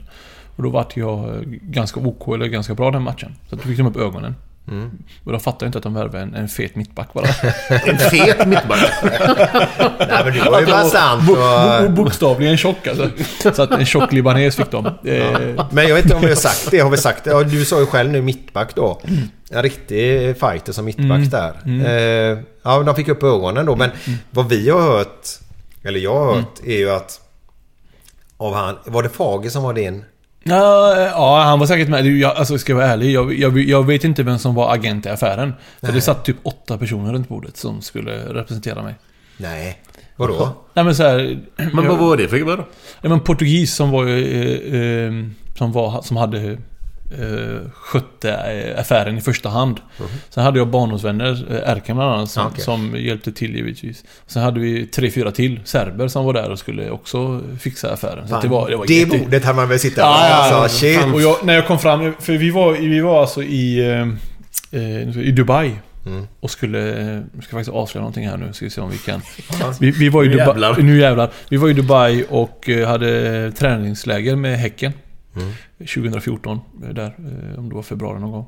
Och 0.55 0.63
då 0.63 0.69
vart 0.69 0.97
jag 0.97 1.29
eh, 1.35 1.41
ganska 1.61 1.99
OK, 1.99 2.27
eller 2.35 2.45
ganska 2.47 2.73
bra 2.73 2.91
den 2.91 3.03
matchen. 3.03 3.35
Så 3.49 3.55
då 3.55 3.61
fick 3.61 3.77
de 3.77 3.87
upp 3.87 3.97
ögonen. 3.97 4.35
Mm. 4.67 4.91
Och 5.23 5.31
då 5.31 5.39
fattade 5.39 5.65
jag 5.65 5.67
inte 5.69 5.77
att 5.77 5.83
de 5.83 5.93
värvade 5.93 6.19
en, 6.23 6.35
en 6.35 6.47
fet 6.47 6.75
mittback 6.75 7.13
bara. 7.13 7.25
En 7.69 7.97
fet 7.97 8.47
mittback. 8.47 8.79
Nej, 9.99 10.21
men 10.25 10.33
du 10.33 10.39
var 10.39 10.59
ju 10.59 10.65
bara 10.65 10.83
sant. 10.83 11.23
Bo, 11.27 11.35
bo, 11.35 12.03
bokstavligen 12.03 12.57
tjock 12.57 12.87
alltså. 12.87 13.09
Så 13.55 13.61
att 13.61 13.71
en 13.71 13.85
tjock 13.85 14.11
libanes 14.11 14.55
fick 14.55 14.71
de. 14.71 14.85
Eh, 14.85 15.65
men 15.71 15.87
jag 15.87 15.95
vet 15.95 16.03
inte 16.05 16.15
om 16.15 16.21
vi 16.21 16.27
har 16.27 16.35
sagt 16.35 16.71
det. 16.71 16.79
Har 16.79 16.89
vi 16.89 16.97
sagt 16.97 17.23
det? 17.23 17.29
Ja, 17.29 17.43
du 17.43 17.65
sa 17.65 17.79
ju 17.79 17.85
själv 17.85 18.11
nu 18.11 18.21
mittback 18.21 18.75
då. 18.75 19.01
En 19.51 19.63
riktig 19.63 20.37
fighter 20.39 20.73
som 20.73 20.85
mittback 20.85 21.07
Mm. 21.17 21.29
där. 21.29 21.53
Mm. 21.65 21.85
Eh, 21.85 22.43
ja, 22.63 22.83
de 22.83 22.95
fick 22.95 23.07
upp 23.07 23.23
ögonen 23.23 23.65
då. 23.65 23.75
Men 23.75 23.89
vad 24.31 24.49
vi 24.49 24.69
har 24.69 24.81
hört, 24.81 25.27
eller 25.83 25.99
jag 25.99 26.15
har 26.15 26.35
hört, 26.35 26.59
är 26.65 26.77
ju 26.77 26.89
att... 26.91 27.21
Av 28.37 28.53
han, 28.55 28.75
var 28.85 29.03
det 29.03 29.09
Fager 29.09 29.49
som 29.49 29.63
var 29.63 29.73
din? 29.73 30.05
Ja, 30.49 30.99
ja, 30.99 31.43
han 31.43 31.59
var 31.59 31.67
säkert 31.67 31.89
med. 31.89 32.05
Jag, 32.07 32.35
alltså, 32.35 32.57
ska 32.57 32.71
jag 32.71 32.77
vara 32.77 32.87
ärlig, 32.87 33.11
jag, 33.11 33.33
jag, 33.33 33.57
jag 33.57 33.85
vet 33.85 34.03
inte 34.03 34.23
vem 34.23 34.39
som 34.39 34.55
var 34.55 34.73
agent 34.73 35.05
i 35.05 35.09
affären. 35.09 35.53
För 35.81 35.91
det 35.91 36.01
satt 36.01 36.25
typ 36.25 36.37
åtta 36.43 36.77
personer 36.77 37.13
runt 37.13 37.29
bordet 37.29 37.57
som 37.57 37.81
skulle 37.81 38.33
representera 38.33 38.83
mig. 38.83 38.95
Nej. 39.37 39.81
Vadå? 40.15 40.53
Nej 40.73 40.85
men 40.85 40.95
så 40.95 41.03
här, 41.03 41.39
Men 41.73 41.87
vad 41.87 41.97
var 41.97 42.17
det 42.17 42.27
för 42.27 42.37
gubbar 42.37 42.57
då? 42.57 42.67
Ja, 43.01 43.09
men 43.09 43.19
portugis 43.19 43.75
som 43.75 43.91
var 43.91 44.05
ju, 44.05 44.23
eh, 44.23 44.81
eh, 44.81 45.25
som, 45.57 45.71
var, 45.71 46.01
som 46.01 46.17
hade 46.17 46.57
eh, 47.11 47.69
skötte 47.73 48.31
eh, 48.33 48.79
affären 48.79 49.17
i 49.17 49.21
första 49.21 49.49
hand. 49.49 49.79
Sen 50.29 50.43
hade 50.43 50.59
jag 50.59 50.67
barndomsvänner, 50.67 51.45
eh, 51.49 51.71
Erkan 51.71 51.95
bland 51.97 52.11
annat, 52.13 52.29
som, 52.31 52.47
Okej. 52.47 52.63
som 52.63 52.95
hjälpte 52.97 53.31
till 53.31 53.55
givetvis. 53.55 54.03
Sen 54.27 54.43
hade 54.43 54.59
vi 54.59 54.85
tre, 54.85 55.11
fyra 55.11 55.31
till 55.31 55.59
serber 55.65 56.07
som 56.07 56.25
var 56.25 56.33
där 56.33 56.49
och 56.51 56.59
skulle 56.59 56.89
också 56.89 57.41
fixa 57.59 57.93
affären. 57.93 58.33
Att 58.33 58.41
det 58.41 58.47
var, 58.47 58.69
det 58.69 58.75
var 58.75 58.85
det 58.87 58.93
jätte- 58.93 59.17
bordet 59.17 59.45
hade 59.45 59.55
man 59.55 59.69
väl 59.69 59.79
sitta 59.79 60.01
på. 60.01 60.07
Ja, 60.07 60.33
alltså, 60.33 60.77
shit. 60.77 60.99
Och 61.13 61.21
jag, 61.21 61.35
när 61.43 61.53
jag 61.53 61.67
kom 61.67 61.79
fram, 61.79 62.13
för 62.19 62.33
vi 62.33 62.49
var, 62.51 62.73
vi 62.73 62.99
var 62.99 63.21
alltså 63.21 63.43
i, 63.43 63.89
eh, 63.91 64.81
eh, 64.81 65.17
i 65.19 65.31
Dubai. 65.31 65.71
Mm. 66.05 66.27
Och 66.39 66.51
skulle, 66.51 66.79
eh, 67.01 67.07
jag 67.35 67.43
ska 67.43 67.51
faktiskt 67.51 67.69
avslöja 67.69 68.01
någonting 68.01 68.27
här 68.27 68.37
nu, 68.37 68.53
ska 68.53 68.65
vi 68.65 68.69
se 68.69 68.81
om 68.81 68.89
vi 68.89 68.97
kan. 68.97 69.21
Vi, 69.79 69.91
vi 69.91 70.09
var 70.09 70.23
i 70.23 70.27
Nu 70.27 70.31
Dubai, 70.33 70.47
jävlar. 70.47 70.77
nu 70.81 70.99
jävlar. 70.99 71.29
Vi 71.49 71.57
var 71.57 71.69
i 71.69 71.73
Dubai 71.73 72.25
och 72.29 72.69
eh, 72.69 72.87
hade 72.87 73.51
träningsläger 73.51 74.35
med 74.35 74.59
Häcken. 74.59 74.91
Mm. 75.41 75.53
2014, 75.77 76.61
eh, 76.83 76.89
där, 76.89 77.05
eh, 77.05 77.59
om 77.59 77.69
det 77.69 77.75
var 77.75 77.83
februari 77.83 78.19
någon 78.19 78.31
gång. 78.31 78.45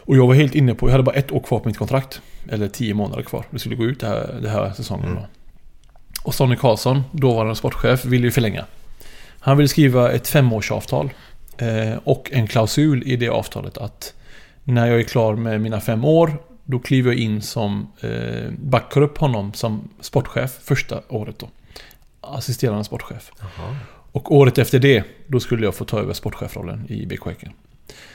Och 0.00 0.16
jag 0.16 0.26
var 0.26 0.34
helt 0.34 0.54
inne 0.54 0.74
på, 0.74 0.86
jag 0.86 0.92
hade 0.92 1.02
bara 1.04 1.16
ett 1.16 1.32
år 1.32 1.40
kvar 1.40 1.58
på 1.58 1.68
mitt 1.68 1.78
kontrakt. 1.78 2.20
Eller 2.48 2.68
tio 2.68 2.94
månader 2.94 3.22
kvar. 3.22 3.44
Det 3.50 3.58
skulle 3.58 3.74
gå 3.74 3.84
ut 3.84 4.00
det 4.00 4.06
här, 4.06 4.38
det 4.42 4.48
här 4.48 4.72
säsongen 4.72 5.04
Mm. 5.06 5.16
då. 5.16 5.26
Och 6.22 6.34
Sonny 6.34 6.56
Karlsson, 6.56 7.02
dåvarande 7.12 7.54
sportchef, 7.56 8.04
ville 8.04 8.24
ju 8.26 8.30
förlänga. 8.30 8.64
Han 9.40 9.56
ville 9.56 9.68
skriva 9.68 10.12
ett 10.12 10.28
femårsavtal. 10.28 11.10
Eh, 11.58 11.96
och 12.04 12.30
en 12.32 12.46
klausul 12.46 13.02
i 13.06 13.16
det 13.16 13.28
avtalet 13.28 13.78
att 13.78 14.14
när 14.64 14.86
jag 14.86 14.98
är 15.00 15.02
klar 15.04 15.36
med 15.36 15.60
mina 15.60 15.80
fem 15.80 16.04
år, 16.04 16.32
då 16.64 16.78
kliver 16.78 17.10
jag 17.12 17.20
in 17.20 17.42
som, 17.42 17.92
eh, 18.00 18.50
backar 18.58 19.00
upp 19.00 19.18
honom 19.18 19.52
som 19.52 19.88
sportchef 20.00 20.58
första 20.62 21.00
året 21.08 21.38
då. 21.38 21.48
Assisterande 22.20 22.84
sportchef. 22.84 23.30
Jaha. 23.38 23.76
Och 24.12 24.34
året 24.36 24.58
efter 24.58 24.78
det, 24.78 25.04
då 25.26 25.40
skulle 25.40 25.64
jag 25.64 25.74
få 25.74 25.84
ta 25.84 25.98
över 26.00 26.12
sportchefrollen 26.12 26.86
i 26.88 27.06
BK 27.06 27.26
Häcken. 27.26 27.52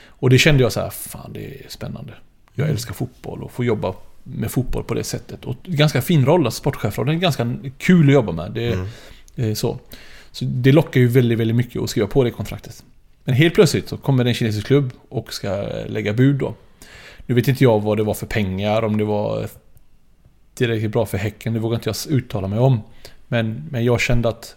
Och 0.06 0.30
det 0.30 0.38
kände 0.38 0.62
jag 0.62 0.72
så 0.72 0.80
här, 0.80 0.90
fan 0.90 1.32
det 1.32 1.46
är 1.46 1.68
spännande. 1.68 2.12
Jag 2.54 2.68
älskar 2.68 2.94
fotboll 2.94 3.42
och 3.42 3.52
få 3.52 3.64
jobba 3.64 3.94
med 4.22 4.50
fotboll 4.50 4.84
på 4.84 4.94
det 4.94 5.04
sättet. 5.04 5.44
Och 5.44 5.56
ganska 5.62 6.02
fin 6.02 6.26
roll, 6.26 6.46
alltså 6.46 6.60
sportchefrollen 6.60 7.14
är 7.14 7.18
ganska 7.18 7.56
kul 7.78 8.08
att 8.08 8.14
jobba 8.14 8.32
med. 8.32 8.52
Det, 8.52 8.72
Mm. 8.72 8.86
det 9.34 9.50
är 9.50 9.54
så. 9.54 9.78
Så 10.30 10.44
det 10.44 10.72
lockar 10.72 11.00
ju 11.00 11.08
väldigt, 11.08 11.38
väldigt 11.38 11.56
mycket 11.56 11.82
att 11.82 11.90
skriva 11.90 12.06
på 12.08 12.24
det 12.24 12.30
kontraktet. 12.30 12.84
Men 13.24 13.34
helt 13.34 13.54
plötsligt 13.54 13.88
så 13.88 13.96
kommer 13.96 14.24
det 14.24 14.30
en 14.30 14.34
kinesisk 14.34 14.66
klubb 14.66 14.90
och 15.08 15.32
ska 15.32 15.62
lägga 15.86 16.12
bud 16.12 16.36
då. 16.36 16.54
Nu 17.26 17.34
vet 17.34 17.48
inte 17.48 17.64
jag 17.64 17.80
vad 17.82 17.96
det 17.96 18.02
var 18.02 18.14
för 18.14 18.26
pengar, 18.26 18.82
om 18.82 18.98
det 18.98 19.04
var 19.04 19.48
tillräckligt 20.54 20.90
bra 20.92 21.06
för 21.06 21.18
Häcken, 21.18 21.52
det 21.52 21.58
vågar 21.58 21.74
inte 21.76 21.88
jag 21.88 21.96
uttala 22.16 22.48
mig 22.48 22.58
om. 22.58 22.80
Men, 23.28 23.68
men 23.70 23.84
jag 23.84 24.00
kände 24.00 24.28
att 24.28 24.56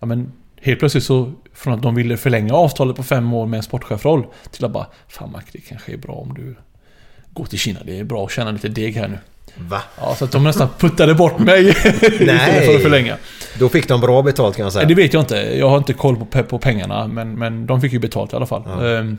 ja, 0.00 0.06
men 0.06 0.32
helt 0.60 0.78
plötsligt 0.78 1.04
så 1.04 1.32
från 1.54 1.74
att 1.74 1.82
de 1.82 1.94
ville 1.94 2.16
förlänga 2.16 2.54
avtalet 2.54 2.96
på 2.96 3.02
fem 3.02 3.32
år 3.34 3.46
med 3.46 3.56
en 3.56 3.62
sportchefroll 3.62 4.26
till 4.50 4.64
att 4.64 4.70
bara 4.70 4.86
Fan 5.08 5.32
Mac, 5.32 5.40
det 5.52 5.58
kanske 5.58 5.92
är 5.92 5.96
bra 5.96 6.12
om 6.12 6.34
du 6.34 6.56
går 7.32 7.44
till 7.44 7.58
Kina. 7.58 7.80
Det 7.84 7.98
är 7.98 8.04
bra 8.04 8.24
att 8.24 8.30
tjäna 8.32 8.50
lite 8.50 8.68
deg 8.68 8.96
här 8.96 9.08
nu. 9.08 9.18
Va? 9.56 9.82
Ja, 10.00 10.14
så 10.14 10.24
att 10.24 10.32
de 10.32 10.44
nästan 10.44 10.68
puttade 10.78 11.14
bort 11.14 11.38
mig 11.38 11.68
istället 12.00 12.64
för 12.66 12.76
att 12.76 12.82
förlänga. 12.82 13.16
Då 13.58 13.68
fick 13.68 13.88
de 13.88 14.00
bra 14.00 14.22
betalt 14.22 14.56
kan 14.56 14.62
jag 14.62 14.72
säga. 14.72 14.86
Nej, 14.86 14.94
det 14.94 15.02
vet 15.02 15.12
jag 15.12 15.22
inte. 15.22 15.36
Jag 15.36 15.68
har 15.68 15.78
inte 15.78 15.92
koll 15.92 16.16
på, 16.16 16.42
på 16.42 16.58
pengarna. 16.58 17.06
Men, 17.06 17.38
men 17.38 17.66
de 17.66 17.80
fick 17.80 17.92
ju 17.92 17.98
betalt 17.98 18.32
i 18.32 18.36
alla 18.36 18.46
fall. 18.46 18.62
Ja. 18.66 18.88
Ehm, 18.88 19.18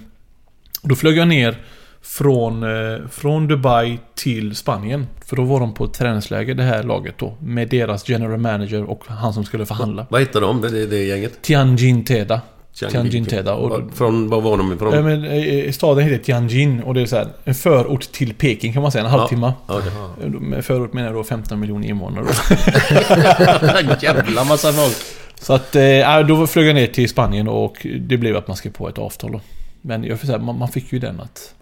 då 0.81 0.95
flög 0.95 1.17
jag 1.17 1.27
ner 1.27 1.57
från, 2.03 2.63
eh, 2.63 3.07
från 3.09 3.47
Dubai 3.47 3.99
till 4.15 4.55
Spanien. 4.55 5.07
För 5.25 5.35
då 5.35 5.43
var 5.43 5.59
de 5.59 5.73
på 5.73 5.85
ett 5.85 5.93
träningsläger, 5.93 6.55
det 6.55 6.63
här 6.63 6.83
laget 6.83 7.17
då. 7.17 7.33
Med 7.39 7.69
deras 7.69 8.09
general 8.09 8.37
manager 8.37 8.83
och 8.83 9.03
han 9.07 9.33
som 9.33 9.43
skulle 9.43 9.65
förhandla. 9.65 10.05
Vad 10.09 10.21
heter 10.21 10.41
de, 10.41 10.61
det, 10.61 10.85
det 10.85 11.03
gänget? 11.03 11.41
Tianjin 11.41 12.05
Teda. 12.05 12.41
Tianjin 12.89 13.25
Teda. 13.25 13.53
Och, 13.53 13.81
Från, 13.93 14.29
var 14.29 14.41
var 14.41 14.57
de 14.57 14.73
ifrån? 14.73 14.93
Ja, 14.93 15.01
men, 15.01 15.25
eh, 15.25 15.71
staden 15.71 16.03
heter 16.03 16.23
Tianjin 16.23 16.83
och 16.83 16.93
det 16.93 17.01
är 17.01 17.05
så 17.05 17.15
här, 17.15 17.27
en 17.43 17.55
förort 17.55 18.11
till 18.11 18.33
Peking 18.33 18.73
kan 18.73 18.81
man 18.81 18.91
säga, 18.91 19.03
en 19.03 19.11
halvtimme. 19.11 19.53
Ja. 19.67 19.81
Med 20.25 20.65
förort 20.65 20.93
menar 20.93 21.07
jag 21.07 21.15
då 21.15 21.23
15 21.23 21.59
miljoner 21.59 21.87
invånare. 21.87 22.25
Jävla 24.01 24.43
massa 24.43 24.73
folk. 24.73 24.97
Så 25.35 25.53
att, 25.53 25.75
eh, 25.75 26.19
då 26.27 26.47
flög 26.47 26.67
jag 26.67 26.75
ner 26.75 26.87
till 26.87 27.09
Spanien 27.09 27.47
och 27.47 27.87
det 27.99 28.17
blev 28.17 28.37
att 28.37 28.47
man 28.47 28.57
skrev 28.57 28.71
på 28.71 28.89
ett 28.89 28.97
avtal 28.97 29.31
då. 29.31 29.41
Men 29.81 30.03
jag 30.03 30.19
får 30.19 30.27
säga, 30.27 30.39
man, 30.39 30.57
man 30.57 30.67
fick 30.67 30.93
ju 30.93 30.99
den 30.99 31.19
att 31.19 31.53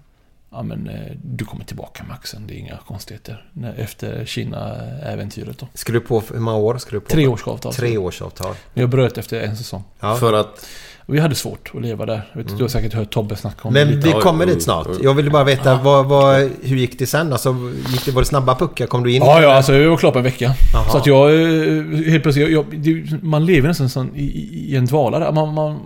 Ja 0.51 0.63
men 0.63 0.87
eh, 0.89 0.95
du 1.23 1.45
kommer 1.45 1.65
tillbaka 1.65 2.03
Maxen, 2.09 2.47
det 2.47 2.53
är 2.53 2.57
inga 2.57 2.77
konstigheter. 2.87 3.45
Efter 3.77 4.25
Kina-äventyret 4.25 5.59
då. 5.59 5.67
Ska 5.73 5.93
du 5.93 5.99
på 5.99 6.23
hur 6.33 6.39
många 6.39 6.57
år? 6.57 6.77
Ska 6.77 6.91
du 6.91 6.99
på? 6.99 7.09
Tre 7.09 7.27
års 7.27 7.47
avtal. 7.47 7.73
Tre 7.73 7.97
års 7.97 8.21
avtal. 8.21 8.55
Men 8.73 8.81
jag 8.81 8.89
bröt 8.89 9.17
efter 9.17 9.41
en 9.41 9.57
säsong. 9.57 9.83
Ja. 9.99 10.15
För 10.15 10.33
att... 10.33 10.67
Vi 11.05 11.19
hade 11.19 11.35
svårt 11.35 11.71
att 11.75 11.81
leva 11.81 12.05
där. 12.05 12.21
Du 12.57 12.63
har 12.63 12.67
säkert 12.67 12.93
hört 12.93 13.09
Tobbe 13.09 13.35
snacka 13.35 13.67
om 13.67 13.73
Men 13.73 13.87
det 13.87 13.95
vi 13.95 14.01
lite. 14.03 14.19
kommer 14.21 14.45
dit 14.45 14.63
snart. 14.63 14.87
Jag 15.01 15.13
ville 15.13 15.29
bara 15.29 15.43
veta, 15.43 15.79
vad, 15.83 16.05
vad, 16.05 16.49
hur 16.61 16.77
gick 16.77 16.99
det 16.99 17.07
sen? 17.07 17.31
Alltså, 17.33 17.55
gick 17.89 18.05
det, 18.05 18.11
var 18.11 18.21
det 18.21 18.27
snabba 18.27 18.55
puckar? 18.55 18.87
Kom 18.87 19.03
du 19.03 19.13
in? 19.13 19.21
Ja, 19.21 19.41
ja, 19.41 19.53
alltså 19.53 19.73
jag 19.73 19.89
var 19.89 19.97
klar 19.97 20.11
på 20.11 20.17
en 20.17 20.23
vecka. 20.23 20.55
Jaha. 20.73 20.89
Så 20.89 20.97
att 20.97 21.05
jag 21.05 21.33
eh, 21.33 21.83
helt 22.09 22.23
plötsligt, 22.23 22.49
jag, 22.49 22.51
jag, 22.51 22.79
det, 22.79 23.23
man 23.23 23.45
lever 23.45 23.67
nästan 23.67 24.15
i, 24.15 24.23
i 24.71 24.75
en 24.75 24.85
dvala 24.85 25.19
där. 25.19 25.31
Man, 25.31 25.53
man, 25.53 25.79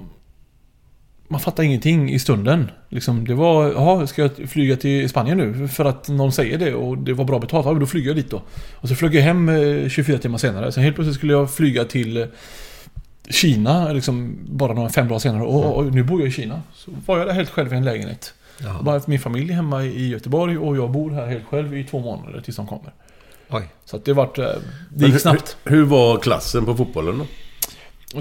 man 1.34 1.42
fattar 1.42 1.64
ingenting 1.64 2.12
i 2.14 2.20
stunden. 2.20 2.72
Liksom, 2.90 3.28
det 3.28 3.34
var, 3.34 3.72
jaha, 3.72 4.08
ska 4.08 4.22
jag 4.22 4.32
flyga 4.50 4.76
till 4.76 5.10
Spanien 5.10 5.38
nu? 5.38 5.68
För 5.68 5.86
att 5.86 6.10
någon 6.10 6.32
säger 6.32 6.58
det 6.58 6.74
och 6.74 6.98
det 6.98 7.14
var 7.14 7.26
bra 7.26 7.40
betalt. 7.40 7.66
Ja, 7.66 7.74
då 7.74 7.86
flyger 7.86 8.08
jag 8.08 8.16
dit 8.16 8.30
då. 8.32 8.42
Och 8.76 8.90
så 8.90 8.96
flög 8.96 9.16
jag 9.16 9.22
hem 9.22 9.50
eh, 9.50 9.90
24 9.90 10.18
timmar 10.18 10.38
senare. 10.38 10.72
Sen 10.72 10.84
helt 10.84 10.96
plötsligt 10.96 11.16
skulle 11.18 11.34
jag 11.34 11.52
flyga 11.54 11.86
till 11.86 12.18
eh, 12.18 12.26
Kina, 13.30 13.94
liksom 13.94 14.38
bara 14.50 14.74
några 14.74 14.90
fem 14.90 15.08
dagar 15.08 15.20
senare. 15.20 15.44
Och, 15.44 15.76
och 15.78 15.86
nu 15.94 16.04
bor 16.04 16.20
jag 16.20 16.30
i 16.30 16.32
Kina. 16.32 16.62
Så 16.74 16.92
var 17.06 17.18
jag 17.18 17.28
där 17.28 17.34
helt 17.34 17.50
själv 17.50 17.74
i 17.74 17.78
en 17.78 17.86
lägenhet. 17.86 18.34
Ja. 18.62 18.80
Bara 18.84 19.02
min 19.08 19.20
familj 19.20 19.52
är 19.52 19.56
hemma 19.56 19.84
i 19.84 20.08
Göteborg 20.10 20.58
och 20.58 20.78
jag 20.78 20.92
bor 20.92 21.12
här 21.12 21.28
helt 21.28 21.46
själv 21.46 21.78
i 21.78 21.84
två 21.84 22.00
månader 22.00 22.42
tills 22.42 22.56
de 22.58 22.68
kommer. 22.68 22.92
Oj. 23.50 23.64
Så 23.86 23.96
att 23.96 24.06
det 24.06 24.14
vart... 24.14 24.38
eh, 24.38 24.44
Det 24.46 24.52
Men 24.90 25.00
gick 25.06 25.14
hur- 25.14 25.20
snabbt. 25.20 25.58
Hur, 25.64 25.76
hur 25.78 25.84
var 25.86 26.18
klassen 26.18 26.66
på 26.66 26.76
fotbollen 26.76 27.18
då? 27.18 27.26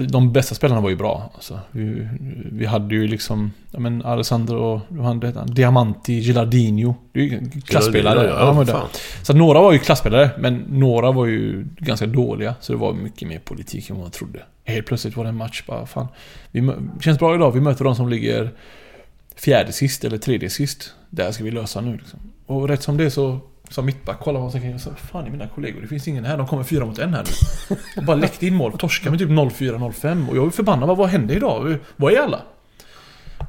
De 0.01 0.33
bästa 0.33 0.55
spelarna 0.55 0.81
var 0.81 0.89
ju 0.89 0.95
bra. 0.95 1.31
Alltså, 1.33 1.59
vi, 1.71 2.07
vi 2.51 2.65
hade 2.65 2.95
ju 2.95 3.07
liksom... 3.07 3.51
Ja, 3.71 3.79
men 3.79 4.05
Alessandro... 4.05 4.81
Vad 4.87 5.05
han 5.05 5.21
hette? 5.21 5.45
Diamanti, 5.47 6.13
Gilardino. 6.13 6.95
Det 7.11 7.19
är 7.19 7.23
ju 7.23 7.41
klasspelare. 7.65 8.27
Ja, 8.27 8.63
Ja, 8.67 8.87
det. 8.91 9.25
så 9.25 9.33
några 9.33 9.61
var 9.61 9.73
ju 9.73 9.79
klasspelare, 9.79 10.29
men 10.39 10.55
några 10.69 11.11
var 11.11 11.25
ju 11.25 11.65
ganska 11.77 12.05
dåliga. 12.05 12.55
Så 12.61 12.73
det 12.73 12.79
var 12.79 12.93
mycket 12.93 13.27
mer 13.27 13.39
politik 13.39 13.89
än 13.89 13.95
vad 13.95 14.03
man 14.05 14.11
trodde. 14.11 14.39
Helt 14.63 14.85
plötsligt 14.85 15.17
var 15.17 15.23
det 15.23 15.29
en 15.29 15.37
match 15.37 15.63
bara, 15.67 15.85
fan. 15.85 16.07
Vi 16.51 16.71
känns 17.01 17.19
bra 17.19 17.35
idag. 17.35 17.51
Vi 17.51 17.61
möter 17.61 17.83
de 17.85 17.95
som 17.95 18.09
ligger 18.09 18.51
fjärde 19.35 19.71
sist 19.71 20.03
eller 20.03 20.17
tredje 20.17 20.49
sist. 20.49 20.93
Där 21.09 21.31
ska 21.31 21.43
vi 21.43 21.51
lösa 21.51 21.81
nu 21.81 21.97
liksom. 21.97 22.19
Och 22.45 22.67
rätt 22.67 22.83
som 22.83 22.97
det 22.97 23.11
så 23.11 23.39
sa 23.73 23.81
mittback, 23.81 24.17
kolla 24.19 24.39
vad 24.39 24.51
som 24.51 24.61
kan 24.61 24.71
jag 24.71 24.81
sa, 24.81 24.91
Fan 25.11 25.27
i 25.27 25.29
mina 25.29 25.47
kollegor, 25.47 25.81
det 25.81 25.87
finns 25.87 26.07
ingen 26.07 26.25
här. 26.25 26.37
De 26.37 26.47
kommer 26.47 26.63
fyra 26.63 26.85
mot 26.85 26.99
en 26.99 27.13
här 27.13 27.23
nu. 27.23 27.75
Och 27.97 28.03
bara 28.03 28.17
läckte 28.17 28.47
in 28.47 28.55
mål. 28.55 28.77
Torska 28.77 29.09
med 29.09 29.19
typ 29.19 29.29
0-4-0-5. 29.29 30.29
Och 30.29 30.37
jag 30.37 30.45
är 30.45 30.49
förbannad. 30.49 30.87
Vad, 30.87 30.97
vad 30.97 31.09
hände 31.09 31.33
idag? 31.33 31.77
Var 31.95 32.11
är 32.11 32.19
alla? 32.19 32.41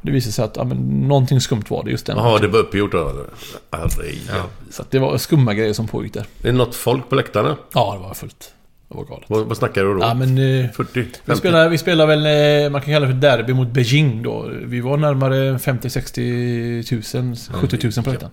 Det 0.03 0.12
visade 0.12 0.33
sig 0.33 0.45
att 0.45 0.57
ja, 0.57 0.64
men, 0.64 0.79
någonting 1.09 1.41
skumt 1.41 1.64
var 1.68 1.85
det 1.85 1.91
just 1.91 2.07
den 2.07 2.16
Jaha, 2.16 2.39
det 2.39 2.49
var 2.49 2.59
uppgjort 2.59 2.93
då? 2.93 3.27
Herregud. 3.70 4.31
Så 4.70 4.83
att 4.83 4.91
det 4.91 4.99
var 4.99 5.18
skumma 5.18 5.55
grejer 5.55 5.72
som 5.72 5.89
pågick 5.89 6.12
där. 6.12 6.25
Det 6.43 6.49
är 6.49 6.53
något 6.53 6.75
folk 6.75 7.09
på 7.09 7.14
läktarna? 7.14 7.57
Ja, 7.75 7.95
det 7.95 8.09
var 8.09 8.14
fullt. 8.14 8.55
Det 8.89 8.97
var 8.97 9.05
galet. 9.05 9.25
Vad, 9.27 9.47
vad 9.47 9.57
snackar 9.57 9.85
du 9.85 9.95
då? 9.95 10.01
Ja, 10.01 10.14
men... 10.14 10.39
Eh, 10.39 10.70
40? 10.70 10.93
50? 10.93 11.20
vi, 11.25 11.37
spelar, 11.37 11.68
vi 11.68 11.79
spelar 11.79 12.07
väl, 12.07 12.27
eh, 12.64 12.70
man 12.70 12.81
kan 12.81 12.93
kalla 12.93 13.07
det 13.07 13.12
för 13.12 13.20
derby 13.20 13.55
mot 13.55 13.68
Beijing 13.68 14.22
då. 14.22 14.51
Vi 14.64 14.81
var 14.81 14.97
närmare 14.97 15.59
50-60 15.59 16.83
tusen, 16.89 17.37
70 17.37 17.79
tusen 17.79 18.05
på 18.05 18.11
detta. 18.11 18.31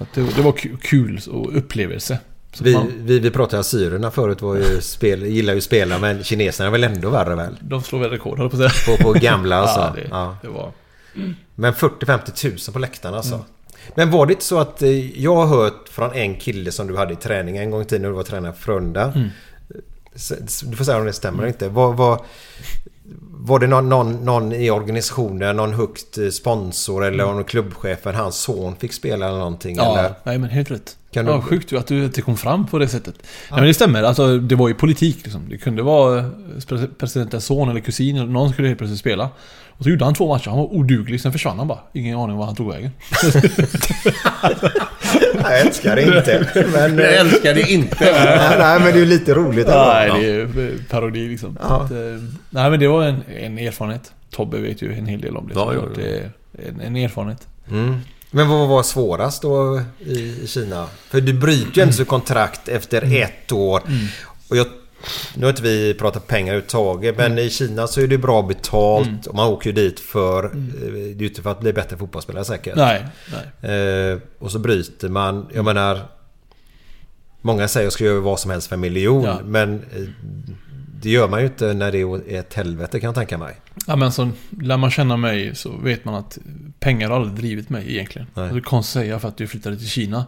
Så 0.00 0.06
det, 0.14 0.36
det 0.36 0.42
var 0.42 0.52
ku- 0.52 0.76
kul 0.82 1.20
upplevelse. 1.54 2.18
Så 2.52 2.64
Vi, 2.64 2.74
man, 2.74 2.92
vi, 2.98 3.18
vi 3.18 3.30
pratade 3.30 3.60
assyrierna 3.60 4.10
förut, 4.10 4.42
var 4.42 4.56
ju 4.56 4.64
spel, 4.80 5.22
gillar 5.26 5.52
ju 5.52 5.58
att 5.58 5.64
spela, 5.64 5.98
men 5.98 6.24
kineserna 6.24 6.66
är 6.66 6.70
väl 6.72 6.84
ändå 6.84 7.10
värre 7.10 7.34
väl? 7.34 7.56
de 7.60 7.82
slår 7.82 7.98
väl 7.98 8.10
rekord, 8.10 8.36
på 8.36 8.44
att. 8.64 8.86
På, 8.86 8.96
på 9.02 9.12
gamla 9.12 9.56
alltså. 9.60 9.80
ja, 9.80 9.92
det, 9.96 10.06
Ja. 10.10 10.36
det 10.42 10.48
var... 10.48 10.72
Men 11.54 11.72
40-50 11.72 12.30
tusen 12.30 12.72
på 12.72 12.78
läktarna 12.78 13.16
alltså. 13.16 13.34
Mm. 13.34 13.46
Men 13.94 14.10
var 14.10 14.26
det 14.26 14.32
inte 14.32 14.44
så 14.44 14.58
att 14.58 14.82
eh, 14.82 15.20
jag 15.22 15.34
har 15.36 15.46
hört 15.46 15.88
från 15.90 16.12
en 16.12 16.36
kille 16.36 16.72
som 16.72 16.86
du 16.86 16.96
hade 16.96 17.12
i 17.12 17.16
träning 17.16 17.56
en 17.56 17.70
gång 17.70 17.82
i 17.82 17.84
tiden 17.84 18.02
när 18.02 18.08
du 18.08 18.14
var 18.14 18.22
tränare 18.22 18.52
för 18.52 18.60
Frölunda. 18.62 19.12
Mm. 19.12 19.28
S- 20.14 20.62
Du 20.66 20.76
får 20.76 20.84
säga 20.84 20.98
om 20.98 21.04
det 21.06 21.12
stämmer 21.12 21.38
eller 21.38 21.48
inte. 21.48 21.68
Var, 21.68 21.92
var, 21.92 22.24
var 23.32 23.58
det 23.58 23.66
någon, 23.66 23.88
någon, 23.88 24.12
någon 24.24 24.52
i 24.52 24.70
organisationen, 24.70 25.56
någon 25.56 25.74
högt 25.74 26.18
eh, 26.18 26.28
sponsor 26.28 27.04
eller 27.04 27.24
Mm. 27.24 27.34
någon 27.36 27.44
klubbchefen, 27.44 28.14
hans 28.14 28.36
son 28.36 28.76
fick 28.76 28.92
spela 28.92 29.28
eller 29.28 29.38
någonting? 29.38 29.76
Ja, 29.76 29.98
eller? 29.98 30.14
nej 30.24 30.38
men 30.38 30.50
helt 30.50 30.70
rätt. 30.70 30.96
Kan 31.12 31.26
ja, 31.26 31.36
du- 31.36 31.42
sjukt 31.42 31.72
att 31.72 31.86
du 31.86 32.04
inte 32.04 32.22
kom 32.22 32.36
fram 32.36 32.66
på 32.66 32.78
det 32.78 32.88
sättet. 32.88 33.14
Nej 33.50 33.60
men 33.60 33.64
det 33.68 33.74
stämmer, 33.74 34.02
alltså 34.02 34.38
det 34.38 34.54
var 34.54 34.68
ju 34.68 34.74
politik 34.74 35.18
liksom. 35.24 35.48
Det 35.48 35.58
kunde 35.58 35.82
vara 35.82 36.18
eh, 36.18 36.24
pre- 36.68 36.90
presidentens 36.98 37.44
son 37.44 37.68
eller 37.68 37.80
kusin 37.80 38.16
eller 38.16 38.26
någon 38.26 38.52
skulle 38.52 38.68
helt 38.68 38.78
plötsligt 38.78 39.00
spela. 39.00 39.28
Och 39.80 39.84
så 39.84 39.90
gjorde 39.90 40.04
han 40.04 40.14
två 40.14 40.28
matcher, 40.28 40.48
han 40.48 40.58
var 40.58 40.74
oduglig, 40.74 41.20
sen 41.20 41.32
försvann 41.32 41.58
han 41.58 41.68
bara. 41.68 41.78
Ingen 41.92 42.18
aning 42.18 42.36
var 42.36 42.46
han 42.46 42.54
tog 42.54 42.72
vägen. 42.72 42.90
Jag 45.42 45.60
älskar 45.60 45.96
det 45.96 46.02
inte. 46.02 46.46
Men, 46.72 46.98
Jag 46.98 47.14
älskar 47.14 47.54
det 47.54 47.72
inte. 47.72 47.96
nej, 48.00 48.58
nej, 48.58 48.78
men 48.80 48.84
det 48.84 48.90
är 48.92 48.96
ju 48.98 49.04
lite 49.04 49.34
roligt. 49.34 49.66
ändå. 49.66 49.78
Nej, 49.78 50.10
det 50.20 50.30
är 50.30 50.72
eh, 50.72 50.72
parodi 50.90 51.28
liksom. 51.28 51.58
Att, 51.60 51.90
eh, 51.90 51.96
nej 52.50 52.70
men 52.70 52.80
det 52.80 52.88
var 52.88 53.02
en, 53.02 53.22
en 53.40 53.58
erfarenhet. 53.58 54.12
Tobbe 54.30 54.58
vet 54.58 54.82
ju 54.82 54.94
en 54.94 55.06
hel 55.06 55.20
del 55.20 55.36
om 55.36 55.48
det. 55.48 55.54
Ja. 55.54 55.72
Det 55.94 56.18
är 56.18 56.30
en, 56.68 56.80
en 56.80 56.96
erfarenhet. 56.96 57.46
Mm. 57.70 58.00
Men 58.30 58.48
vad 58.48 58.68
var 58.68 58.82
svårast 58.82 59.42
då 59.42 59.80
i, 60.06 60.46
Kina? 60.46 60.86
För 61.10 61.20
du 61.20 61.32
bryter 61.32 61.76
ju 61.76 61.82
ändå 61.82 62.04
kontrakt 62.04 62.68
efter 62.68 63.22
ett 63.22 63.52
år. 63.52 63.82
Och 64.48 64.56
jag, 64.56 64.66
nu 65.36 65.42
har 65.44 65.50
inte 65.50 65.62
vi 65.62 65.94
pratat 65.94 66.26
pengar 66.26 66.52
överhuvudtaget 66.52 67.16
men 67.16 67.38
i 67.38 67.50
Kina 67.50 67.86
så 67.86 68.00
är 68.00 68.06
det 68.06 68.18
bra 68.18 68.42
betalt 68.42 69.26
och 69.26 69.34
man 69.34 69.48
åker 69.48 69.70
ju 69.70 69.74
dit 69.74 70.00
för... 70.00 70.44
eh, 70.44 70.50
Det 70.52 70.86
är 71.10 71.20
ju 71.20 71.28
inte 71.28 71.42
för 71.42 71.50
att 71.50 71.60
bli 71.60 71.72
bättre 71.72 71.96
fotbollsspelare 71.96 72.44
säkert. 72.44 72.76
Nej, 72.76 73.06
nej. 73.62 73.74
Eh, 74.12 74.18
och 74.38 74.50
så 74.52 74.58
bryter 74.58 75.08
man. 75.08 75.46
Jag 75.54 75.64
menar... 75.64 76.00
Många 77.42 77.68
säger 77.68 77.84
att 77.84 77.86
jag 77.86 77.92
ska 77.92 78.04
göra 78.04 78.20
vad 78.20 78.40
som 78.40 78.50
helst 78.50 78.66
för 78.68 78.74
en 78.74 78.80
miljon. 78.80 79.24
Ja. 79.24 79.38
Men 79.44 79.74
eh, 79.74 80.02
det 81.02 81.10
gör 81.10 81.28
man 81.28 81.40
ju 81.40 81.46
inte 81.46 81.74
när 81.74 81.92
det 81.92 82.00
är 82.00 82.38
ett 82.38 82.54
helvete 82.54 83.00
kan 83.00 83.08
jag 83.08 83.14
tänka 83.14 83.38
mig. 83.38 83.54
Ja 83.86 83.96
men 83.96 84.12
så 84.12 84.30
lär 84.62 84.76
man 84.76 84.90
känna 84.90 85.16
mig 85.16 85.54
så 85.54 85.76
vet 85.76 86.04
man 86.04 86.14
att 86.14 86.38
pengar 86.80 87.08
har 87.08 87.16
aldrig 87.16 87.34
drivit 87.34 87.70
mig 87.70 87.92
egentligen. 87.94 88.26
Nej. 88.34 88.48
Det 88.52 88.58
är 88.58 88.60
konstigt 88.60 89.00
att 89.00 89.02
säga 89.04 89.18
för 89.18 89.28
att 89.28 89.36
du 89.36 89.46
flyttade 89.46 89.76
till 89.76 89.88
Kina. 89.88 90.26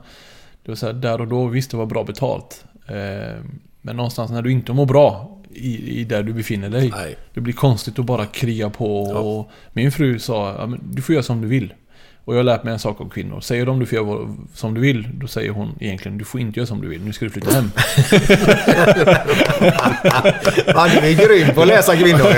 Det 0.64 0.70
var 0.70 0.76
så 0.76 0.86
här, 0.86 0.92
där 0.92 1.20
och 1.20 1.28
då 1.28 1.46
visst 1.46 1.70
det 1.70 1.76
var 1.76 1.86
bra 1.86 2.04
betalt. 2.04 2.64
Eh, 2.86 3.42
men 3.82 3.96
någonstans 3.96 4.30
när 4.30 4.42
du 4.42 4.52
inte 4.52 4.72
mår 4.72 4.86
bra 4.86 5.38
i, 5.50 6.00
i 6.00 6.04
där 6.04 6.22
du 6.22 6.32
befinner 6.32 6.70
dig. 6.70 6.90
Nej. 6.90 7.16
Det 7.34 7.40
blir 7.40 7.54
konstigt 7.54 7.98
att 7.98 8.04
bara 8.04 8.26
kriga 8.26 8.70
på. 8.70 9.02
Och 9.02 9.50
min 9.72 9.92
fru 9.92 10.18
sa 10.18 10.54
ja, 10.58 10.76
du 10.82 11.02
får 11.02 11.12
göra 11.12 11.22
som 11.22 11.40
du 11.40 11.48
vill. 11.48 11.74
Och 12.24 12.34
jag 12.34 12.38
har 12.38 12.44
lärt 12.44 12.64
mig 12.64 12.72
en 12.72 12.78
sak 12.78 13.00
om 13.00 13.10
kvinnor. 13.10 13.40
Säger 13.40 13.66
de 13.66 13.78
du 13.78 13.86
får 13.86 13.96
göra 13.96 14.06
vad- 14.06 14.36
som 14.54 14.74
du 14.74 14.80
vill, 14.80 15.08
då 15.14 15.26
säger 15.26 15.50
hon 15.50 15.74
egentligen 15.80 16.18
du 16.18 16.24
får 16.24 16.40
inte 16.40 16.58
göra 16.60 16.66
som 16.66 16.80
du 16.82 16.88
vill. 16.88 17.00
Nu 17.04 17.12
ska 17.12 17.24
du 17.24 17.30
flytta 17.30 17.50
hem. 17.54 17.70
Ja, 20.66 20.88
du 21.00 21.06
är 21.08 21.28
grym 21.28 21.54
på 21.54 21.62
att 21.62 21.68
läsa 21.68 21.96
kvinnor. 21.96 22.34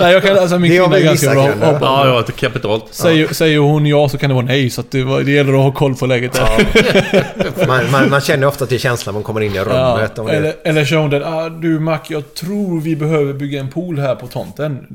Nej, 0.00 0.12
jag 0.12 0.22
kan, 0.22 0.38
alltså 0.38 0.58
min 0.58 0.70
Det 0.70 0.78
kvinna 0.78 1.00
ganska 1.00 1.30
bra 1.30 1.42
hoppa. 1.42 1.78
Ja, 1.80 2.08
ja, 2.08 2.22
kapitalt. 2.36 2.84
Säger, 2.90 3.28
säger 3.34 3.58
hon 3.58 3.86
ja 3.86 4.08
så 4.08 4.18
kan 4.18 4.30
det 4.30 4.34
vara 4.34 4.44
nej. 4.46 4.70
Så 4.70 4.80
att 4.80 4.90
det, 4.90 5.22
det 5.24 5.32
gäller 5.32 5.52
att 5.54 5.60
ha 5.62 5.72
koll 5.72 5.94
på 5.94 6.06
läget 6.06 6.32
där. 6.32 7.66
Man, 7.66 7.90
man, 7.90 8.10
man 8.10 8.20
känner 8.20 8.46
ofta 8.46 8.66
till 8.66 8.78
känslan 8.80 9.12
när 9.14 9.18
man 9.20 9.24
kommer 9.24 9.40
in 9.40 9.52
i 9.52 9.56
Ja, 9.56 9.64
rummet. 9.64 10.16
det- 10.16 10.36
eller, 10.36 10.54
eller 10.64 10.84
kör 10.84 10.96
hon 10.96 11.10
den, 11.10 11.24
ah, 11.24 11.48
du 11.48 11.78
Mac, 11.80 11.98
jag 12.08 12.34
tror 12.34 12.80
vi 12.80 12.96
behöver 12.96 13.32
bygga 13.32 13.60
en 13.60 13.68
pool 13.70 13.98
här 13.98 14.14
på 14.14 14.26
tomten. 14.26 14.86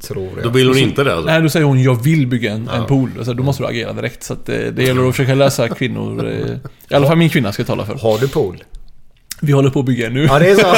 Tror 0.00 0.28
jag. 0.34 0.42
Då 0.44 0.50
vill 0.50 0.68
hon 0.68 0.78
inte 0.78 1.04
det 1.04 1.14
alltså? 1.14 1.30
Nej, 1.30 1.42
då 1.42 1.48
säger 1.48 1.66
hon 1.66 1.82
jag 1.82 2.02
vill 2.02 2.26
bygga 2.26 2.52
en, 2.52 2.68
en 2.68 2.86
pool. 2.86 3.10
Alltså, 3.16 3.34
då 3.34 3.42
måste 3.42 3.62
du 3.62 3.66
agera 3.66 3.92
direkt. 3.92 4.22
Så 4.22 4.32
att 4.32 4.46
det, 4.46 4.70
det 4.70 4.82
gäller 4.82 5.08
att 5.08 5.16
försöka 5.16 5.34
läsa 5.34 5.68
kvinnor. 5.68 6.26
eh, 6.28 6.34
I 6.90 6.94
alla 6.94 7.06
fall 7.06 7.16
min 7.16 7.30
kvinna 7.30 7.52
ska 7.52 7.64
tala 7.64 7.86
för. 7.86 7.94
Har 7.94 8.18
du 8.18 8.28
pool? 8.28 8.64
Vi 9.40 9.52
håller 9.52 9.70
på 9.70 9.80
att 9.80 9.86
bygga 9.86 10.06
en 10.06 10.14
nu. 10.14 10.24
Ja, 10.24 10.38
det 10.38 10.50
är 10.50 10.54
så. 10.54 10.66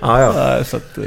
ja, 0.00 0.20
ja. 0.20 0.64
Så 0.64 0.76
att, 0.76 0.98
eh, 0.98 1.04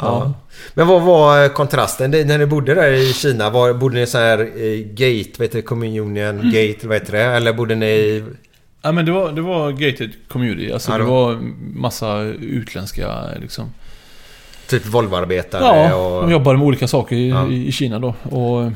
Ja. 0.00 0.32
Men 0.74 0.86
vad 0.86 1.02
var 1.02 1.42
eh, 1.44 1.48
kontrasten? 1.48 2.10
Det, 2.10 2.24
när 2.24 2.38
ni 2.38 2.46
bodde 2.46 2.74
där 2.74 2.92
i 2.92 3.12
Kina, 3.12 3.50
var, 3.50 3.72
bodde 3.74 3.94
ni 3.94 4.06
så 4.06 4.18
här 4.18 4.38
eh, 4.38 4.78
gate, 4.78 5.30
vad 5.38 5.44
heter 5.46 5.56
det, 5.58 5.62
communion 5.62 6.14
gate, 6.52 6.88
vad 6.88 6.96
heter 6.96 7.12
det? 7.12 7.22
Eller 7.22 7.52
bodde 7.52 7.74
ni. 7.74 8.24
Ja 8.82 8.92
men 8.92 9.04
det 9.06 9.12
var, 9.12 9.32
det 9.32 9.40
var 9.40 9.70
gated 9.72 10.10
community. 10.28 10.72
Alltså 10.72 10.92
Ja, 10.92 10.98
det 10.98 11.04
var 11.04 11.38
massa 11.74 12.20
utländska 12.22 13.28
liksom. 13.40 13.70
Typ 14.68 14.86
Volvoarbetare 14.86 15.62
Ja, 15.64 15.94
och... 15.94 16.22
de 16.22 16.30
jobbade 16.32 16.58
med 16.58 16.66
olika 16.66 16.88
saker 16.88 17.16
i, 17.16 17.28
Ja. 17.28 17.48
i 17.48 17.72
Kina 17.72 17.98
då. 17.98 18.08
Och 18.22 18.72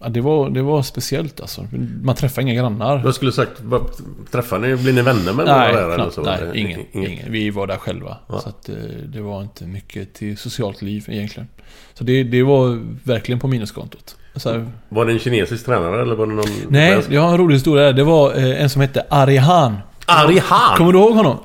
ja, 0.00 0.08
det, 0.08 0.20
var, 0.20 0.50
det 0.50 0.62
var 0.62 0.82
speciellt 0.82 1.40
alltså. 1.40 1.66
Man 2.02 2.14
träffar 2.14 2.42
inga 2.42 2.54
grannar. 2.54 3.02
Jag 3.04 3.14
skulle 3.14 3.32
sagt, 3.32 3.52
vad, 3.60 3.90
träffar 4.30 4.58
ni, 4.58 4.76
blir 4.76 4.92
ni 4.92 5.02
vänner 5.02 5.32
med 5.32 5.46
några 5.46 5.72
där 5.72 5.90
eller 5.94 6.10
så? 6.10 6.22
nej 6.22 6.38
ingen, 6.54 6.80
Inget. 6.92 7.10
ingen. 7.10 7.32
Vi 7.32 7.50
var 7.50 7.66
där 7.66 7.76
själva. 7.76 8.16
Ja. 8.28 8.40
Så 8.40 8.48
att, 8.48 8.68
eh, 8.68 8.74
det 9.06 9.20
var 9.20 9.42
inte 9.42 9.64
mycket 9.64 10.14
till 10.14 10.36
socialt 10.38 10.82
liv 10.82 11.04
egentligen. 11.08 11.48
Så 11.94 12.04
det, 12.04 12.22
det 12.24 12.42
var 12.42 12.82
verkligen 13.04 13.38
på 13.40 13.48
minuskontot. 13.48 14.16
Här, 14.44 14.66
Var 14.88 15.06
det 15.06 15.12
en 15.12 15.18
kinesisk 15.18 15.66
tränare 15.66 16.02
eller 16.02 16.14
var 16.14 16.26
det 16.26 16.32
någon... 16.32 16.44
nej, 16.68 17.02
jag 17.08 17.20
har 17.22 17.30
en 17.32 17.38
rolig 17.38 17.54
historia 17.54 17.84
där. 17.84 17.92
Det 17.92 18.04
var 18.04 18.34
eh, 18.34 18.62
en 18.62 18.70
som 18.70 18.80
hette 18.80 19.06
Arihan. 19.10 19.76
Arihan? 20.06 20.76
Kommer 20.76 20.92
du 20.92 20.98
ihåg 20.98 21.14
honom? 21.14 21.36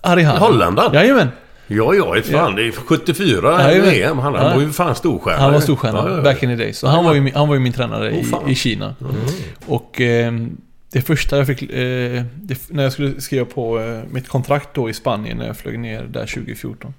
Arihan. 0.00 0.36
Holländaren? 0.36 0.94
Jajamän. 0.94 1.28
Ja, 1.66 1.94
ja, 1.94 2.16
ett 2.18 2.26
fan. 2.26 2.54
Det 2.56 2.66
är 2.66 2.72
74 2.72 3.62
Jajamän. 3.62 3.90
VM. 3.90 4.18
Han, 4.18 4.34
han 4.34 4.46
Ja. 4.46 4.54
var 4.54 4.62
ju 4.62 4.70
fan 4.72 4.94
storstjärna. 4.94 5.38
Han 5.42 5.52
var 5.52 5.60
storstjärna 5.60 5.98
Ja, 5.98 6.08
ja, 6.10 6.16
ja. 6.16 6.22
back 6.22 6.42
in 6.42 6.48
the 6.48 6.56
days. 6.56 6.78
Så 6.78 6.86
han 6.88 7.04
var 7.04 7.14
ju, 7.14 7.30
han 7.34 7.48
var 7.48 7.54
ju 7.54 7.60
min 7.60 7.72
tränare 7.72 8.10
Åh, 8.32 8.48
i, 8.48 8.52
i 8.52 8.54
Kina. 8.54 8.94
Mm. 9.00 9.14
Och 9.66 10.00
eh, 10.00 10.32
det 10.92 11.00
första 11.00 11.36
jag 11.38 11.46
fick... 11.46 11.62
Eh, 11.62 12.22
det, 12.34 12.58
när 12.70 12.82
jag 12.82 12.92
skulle 12.92 13.20
skriva 13.20 13.44
på 13.44 13.80
eh, 13.80 14.00
mitt 14.10 14.28
kontrakt 14.28 14.68
då 14.74 14.90
i 14.90 14.94
Spanien 14.94 15.36
när 15.38 15.46
jag 15.46 15.56
flög 15.56 15.78
ner 15.78 16.02
där 16.02 16.26
2014. 16.26 16.94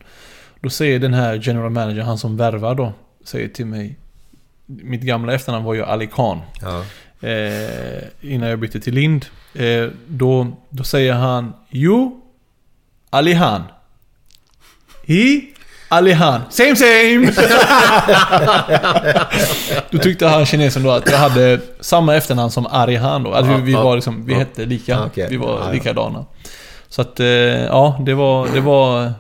Då 0.61 0.69
säger 0.69 0.99
den 0.99 1.13
här 1.13 1.39
general 1.41 1.69
manager, 1.69 2.01
han 2.01 2.17
som 2.17 2.37
värvar 2.37 2.75
då, 2.75 2.93
säger 3.25 3.47
till 3.47 3.65
mig... 3.65 3.95
Mitt 4.65 5.01
gamla 5.01 5.33
efternamn 5.33 5.65
var 5.65 5.73
ju 5.73 5.83
Ali 5.83 6.07
Khan. 6.07 6.41
Ja. 6.61 6.83
Eh, 7.27 8.03
innan 8.21 8.49
jag 8.49 8.59
bytte 8.59 8.79
till 8.79 8.93
Lind. 8.93 9.25
Eh, 9.53 9.87
då, 10.07 10.47
då 10.69 10.83
säger 10.83 11.13
han 11.13 11.53
Jo 11.69 12.21
Alihan. 13.09 13.63
Hi 15.03 15.53
Alihan. 15.89 16.41
Same 16.49 16.75
same! 16.75 17.31
då 19.89 19.97
tyckte 19.97 20.27
han 20.27 20.45
kinesen 20.45 20.83
då 20.83 20.91
att 20.91 21.11
jag 21.11 21.17
hade 21.17 21.59
samma 21.79 22.15
efternamn 22.15 22.51
som 22.51 22.67
Arihan 22.67 23.23
då. 23.23 23.33
Alltså 23.33 23.53
vi, 23.53 23.61
vi 23.61 23.73
var 23.73 23.95
liksom, 23.95 24.25
vi 24.25 24.33
hette 24.33 24.65
lika. 24.65 25.09
Vi 25.29 25.37
var 25.37 25.73
likadana. 25.73 26.25
Så 26.89 27.01
att 27.01 27.19
eh, 27.19 27.27
ja, 27.27 28.01
det 28.05 28.13
var, 28.13 28.47
det 28.47 28.61
var... 28.61 29.13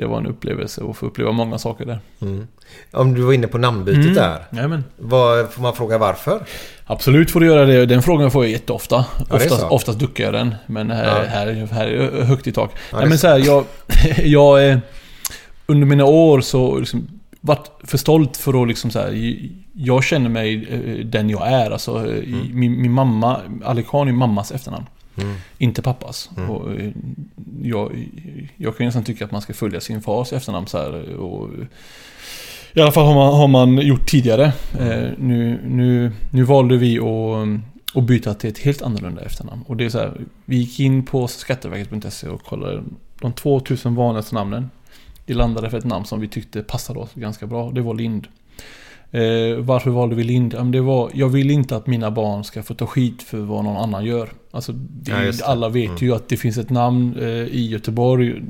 Det 0.00 0.06
var 0.06 0.18
en 0.18 0.26
upplevelse 0.26 0.82
att 0.90 0.96
få 0.96 1.06
uppleva 1.06 1.32
många 1.32 1.58
saker 1.58 1.86
där. 1.86 1.98
Mm. 2.22 2.46
Om 2.90 3.14
du 3.14 3.20
var 3.22 3.32
inne 3.32 3.46
på 3.46 3.58
namnbytet 3.58 4.02
Mm. 4.02 4.14
där. 4.14 4.44
Jajamän. 4.50 4.84
Vad, 4.96 5.50
får 5.52 5.62
man 5.62 5.74
fråga 5.74 5.98
varför? 5.98 6.42
Absolut 6.86 7.30
får 7.30 7.40
du 7.40 7.46
göra 7.46 7.64
det. 7.66 7.86
Den 7.86 8.02
frågan 8.02 8.30
får 8.30 8.44
jag 8.44 8.52
jätteofta. 8.52 9.04
är 9.30 9.34
Oftast, 9.36 9.62
oftast 9.70 9.98
duckar 9.98 10.24
jag 10.24 10.32
den. 10.34 10.54
Men 10.66 10.90
här, 10.90 11.04
Ja. 11.22 11.24
här, 11.28 11.68
här 11.72 11.86
är 11.86 12.22
högt 12.22 12.46
i 12.46 12.52
tak. 12.52 12.70
Ja, 12.90 12.98
Nej, 12.98 13.08
men 13.08 13.18
så. 13.18 13.26
här, 13.28 13.38
jag, 13.38 13.64
jag... 14.24 14.80
Under 15.66 15.86
mina 15.86 16.04
år 16.04 16.40
så 16.40 16.78
liksom 16.78 17.08
varit 17.40 17.70
för 17.84 17.98
stolt 17.98 18.36
för 18.36 18.62
att 18.62 18.68
liksom 18.68 18.90
så 18.90 18.98
här, 18.98 19.34
Jag 19.74 20.04
känner 20.04 20.28
mig 20.30 20.66
eh, 20.70 21.04
den 21.06 21.30
jag 21.30 21.48
är. 21.52 21.70
Alltså, 21.70 22.06
eh, 22.06 22.14
i- 22.16 22.50
min, 22.52 22.82
min 22.82 22.92
mamma, 22.92 23.36
Ali 23.64 23.82
Khan 23.82 24.08
är 24.08 24.12
mammas 24.12 24.52
efternamn. 24.52 24.86
Mm. 25.20 25.36
Inte 25.58 25.82
pappas. 25.82 26.30
Mm. 26.36 26.50
Och, 26.50 26.72
eh, 26.72 26.90
jag, 27.62 28.08
jag 28.56 28.76
kan 28.76 28.86
nästan 28.86 29.04
tycka 29.04 29.24
att 29.24 29.32
man 29.32 29.40
ska 29.40 29.52
följa 29.52 29.80
sin 29.80 30.02
fars 30.02 30.32
efternamn 30.32 30.66
så 30.66 30.78
här. 30.78 31.14
Och, 31.14 31.48
I 32.74 32.80
alla 32.80 32.92
fall 32.92 33.06
har 33.06 33.14
man, 33.14 33.34
har 33.34 33.48
man 33.48 33.78
gjort 33.86 34.06
tidigare. 34.06 34.52
Eh, 34.78 35.08
nu, 35.18 35.60
nu, 35.64 36.12
nu 36.30 36.42
valde 36.42 36.76
vi 36.76 36.98
att, 36.98 37.48
att 37.94 38.04
byta 38.04 38.34
till 38.34 38.50
ett 38.50 38.58
helt 38.58 38.82
annorlunda 38.82 39.22
efternamn. 39.22 39.62
Och 39.66 39.76
det 39.76 39.84
är 39.84 39.88
så 39.88 39.98
här, 39.98 40.20
vi 40.44 40.56
gick 40.56 40.80
in 40.80 41.06
på 41.06 41.28
skatteverket.se 41.28 42.28
och 42.28 42.44
kollade 42.44 42.82
de 43.20 43.32
2000 43.32 43.94
vanligaste 43.94 44.34
namnen. 44.34 44.70
Vi 45.26 45.34
landade 45.34 45.70
för 45.70 45.78
ett 45.78 45.84
namn 45.84 46.04
som 46.04 46.20
vi 46.20 46.28
tyckte 46.28 46.62
passade 46.62 46.98
oss 46.98 47.10
ganska 47.14 47.46
bra. 47.46 47.70
Det 47.70 47.80
var 47.80 47.94
Lind. 47.94 48.26
Eh, 49.12 49.56
varför 49.58 49.90
valde 49.90 50.14
vi 50.16 50.24
Lind? 50.24 50.54
Ja, 50.54 50.62
men 50.62 50.72
det 50.72 50.80
var, 50.80 51.10
jag 51.14 51.28
vill 51.28 51.50
inte 51.50 51.76
att 51.76 51.86
mina 51.86 52.10
barn 52.10 52.44
ska 52.44 52.62
få 52.62 52.74
ta 52.74 52.86
skit 52.86 53.22
för 53.22 53.38
vad 53.38 53.64
någon 53.64 53.76
annan 53.76 54.04
gör. 54.04 54.28
Alltså, 54.50 54.72
det, 54.72 55.10
Ja, 55.12 55.32
alla 55.44 55.68
vet 55.68 55.88
Mm. 55.88 55.96
ju 56.00 56.14
att 56.14 56.28
det 56.28 56.36
finns 56.36 56.58
ett 56.58 56.70
namn 56.70 57.16
eh, 57.18 57.26
i 57.28 57.68
Göteborg 57.70 58.42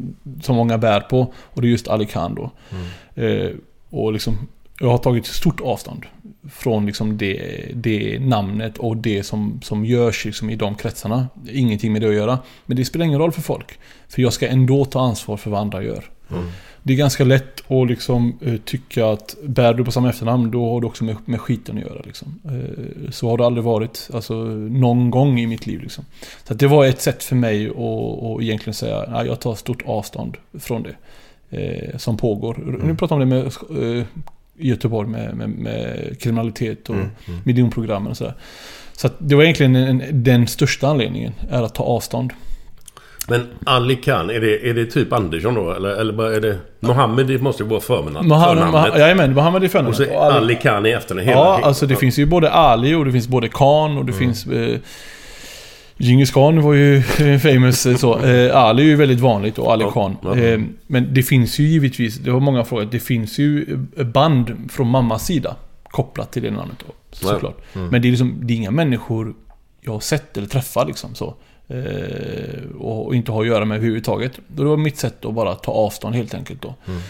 som 0.43 0.57
många 0.57 0.79
bär 0.79 1.01
på. 1.01 1.33
Och 1.45 1.63
det 1.63 1.69
är 1.69 1.71
just 1.71 1.89
Ali 1.89 2.07
Khan 2.07 2.35
då. 2.35 2.51
Mm. 2.71 3.47
Eh, 3.47 3.51
och 3.91 4.13
liksom, 4.13 4.35
jag 4.83 4.91
har 4.91 4.99
tagit 4.99 5.27
stort 5.27 5.61
avstånd 5.61 6.07
från 6.51 6.87
liksom 6.87 7.19
det, 7.19 7.67
det 7.75 8.19
namnet 8.21 8.79
och 8.79 8.97
det 8.97 9.23
som, 9.23 9.61
som 9.63 9.85
görs 9.85 10.25
liksom 10.25 10.51
i 10.51 10.57
de 10.57 10.75
kretsarna. 10.75 11.29
Ingenting 11.53 11.93
med 11.93 12.03
det 12.03 12.09
att 12.09 12.15
göra. 12.15 12.39
Men 12.67 12.77
det 12.77 12.85
spelar 12.85 13.07
ingen 13.07 13.19
roll 13.19 13.33
för 13.33 13.43
folk. 13.43 13.79
För 14.09 14.23
jag 14.23 14.33
ska 14.33 14.49
ändå 14.49 14.85
ta 14.85 15.01
ansvar 15.01 15.37
för 15.37 15.51
vad 15.51 15.61
andra 15.61 15.83
gör. 15.83 16.05
Mm. 16.31 16.45
Det 16.83 16.93
är 16.93 16.97
ganska 16.97 17.25
lätt 17.25 17.71
att 17.71 17.89
liksom, 17.89 18.39
eh, 18.41 18.57
tycka 18.57 19.07
att 19.07 19.37
bär 19.43 19.75
du 19.75 19.85
på 19.85 19.93
samma 19.93 20.11
efternamn 20.11 20.51
då 20.51 20.71
har 20.71 20.81
du 20.81 20.87
också 20.87 21.05
med, 21.05 21.17
med 21.25 21.41
skiten 21.41 21.77
att 21.77 21.83
göra. 21.83 22.03
Liksom. 22.05 22.41
Eh, 22.45 23.11
så 23.11 23.29
har 23.29 23.39
det 23.39 23.47
aldrig 23.47 23.65
varit. 23.65 24.11
Alltså 24.15 24.35
någon 24.35 25.11
gång 25.11 25.39
i 25.41 25.47
mitt 25.47 25.67
liv. 25.67 25.81
Liksom. 25.81 26.05
Så 26.45 26.55
det 26.55 26.67
var 26.67 26.87
ett 26.87 27.01
sätt 27.01 27.23
för 27.23 27.37
mig 27.37 27.69
att, 27.69 27.77
att 27.77 28.43
egentligen 28.43 28.75
säga 28.75 28.97
att 28.99 29.27
jag 29.27 29.41
tar 29.41 29.55
stort 29.55 29.83
avstånd 29.87 30.37
från 30.53 30.83
det. 30.83 30.97
Eh, 31.53 31.99
som 31.99 32.17
pågår. 32.17 32.79
Nu 32.83 32.95
pratar 32.95 33.17
jag 33.17 33.23
om 33.23 33.31
det 33.31 33.37
med 33.37 34.07
Göteborg 34.61 35.09
med, 35.09 35.35
med, 35.37 35.49
med 35.51 36.17
kriminalitet 36.21 36.89
och 36.89 36.95
Mm, 36.95 37.09
mm. 37.29 37.41
miljonprogrammen 37.45 38.11
och 38.11 38.17
sådär. 38.17 38.35
Så 38.93 39.07
att 39.07 39.15
det 39.19 39.35
var 39.35 39.43
egentligen 39.43 39.77
en, 39.77 40.03
den 40.13 40.47
största 40.47 40.89
anledningen, 40.89 41.33
är 41.51 41.63
att 41.63 41.75
ta 41.75 41.83
avstånd. 41.83 42.33
Men 43.29 43.47
Ali 43.67 43.97
Khan, 43.97 44.31
är 44.31 44.41
det, 44.41 44.71
är 44.71 44.75
det 44.75 44.87
typ 44.87 45.13
Andersson 45.13 45.55
då? 45.55 45.73
Eller, 45.73 45.89
eller 45.89 46.23
är 46.33 46.41
det... 46.41 46.59
Mohammed, 46.81 47.27
det 47.27 47.39
måste 47.43 47.63
ju 47.63 47.69
vara 47.69 47.81
förnamnet. 47.81 48.27
Mohammed, 48.27 49.01
jajamän, 49.01 49.35
Mohammed 49.35 49.63
är 49.63 49.67
Och 49.67 49.73
förnamnet. 49.73 49.97
så 49.97 50.05
Och 50.05 50.25
Ali- 50.25 50.37
Ali 50.37 50.55
Khan 50.55 50.87
i 50.87 50.91
efternamn. 50.91 51.29
hela- 51.29 51.41
Ja, 51.41 51.61
alltså 51.63 51.87
det 51.87 51.97
finns 51.97 52.19
ju 52.19 52.27
både 52.27 52.51
Ali 52.51 52.95
och 52.95 53.05
det 53.05 53.13
finns 53.13 53.29
både 53.29 53.49
Khan 53.49 53.99
och 53.99 54.05
det 54.05 54.13
finns... 54.13 54.47
Eh, 54.47 54.79
Djingis 56.03 56.31
Khan 56.31 56.63
var 56.63 56.75
ju 56.75 57.03
famous 57.43 57.87
eh, 57.87 57.97
så. 57.97 58.19
Eh, 58.19 58.57
Ali 58.57 58.83
är 58.83 58.87
ju 58.87 58.97
väldigt 58.97 59.21
vanligt 59.21 59.59
och 59.59 59.73
Ali 59.73 59.85
Khan. 59.93 60.17
Eh, 60.37 60.61
men 60.87 61.15
det 61.15 61.23
finns 61.23 61.59
ju 61.59 61.65
givetvis, 61.65 62.19
det 62.19 62.31
var 62.31 62.41
många 62.41 62.65
frågor, 62.65 62.89
det 62.91 63.01
finns 63.01 63.39
ju 63.39 63.79
eh, 63.97 64.05
band 64.07 64.71
från 64.73 64.89
mammas 64.89 65.27
sida 65.27 65.57
kopplat 65.85 66.33
till 66.33 66.43
det 66.43 66.51
namnet 66.51 66.77
då, 66.87 66.95
såklart. 67.11 67.59
Mm. 67.75 67.89
Men 67.89 68.03
det 68.03 68.09
är 68.09 68.11
liksom, 68.11 68.39
det 68.43 68.53
är 68.53 68.57
inga 68.57 68.71
människor 68.71 69.35
jag 69.81 69.93
har 69.93 70.01
sett 70.01 70.37
eller 70.37 70.47
träffat 70.47 70.87
liksom 70.87 71.15
så. 71.15 71.35
Eh, 71.69 72.79
och, 72.79 73.07
och 73.07 73.15
inte 73.15 73.33
har 73.33 73.41
att 73.41 73.47
göra 73.47 73.65
med 73.65 73.77
överhuvudtaget. 73.77 74.33
Då 74.49 74.63
det 74.63 74.69
var 74.69 74.77
mitt 74.77 74.99
sätt 74.99 75.25
att 75.25 75.35
bara 75.35 75.55
ta 75.55 75.73
avstånd 75.73 76.15
helt 76.15 76.35
enkelt 76.35 76.63
då. 76.63 76.75
Mm. 76.87 77.01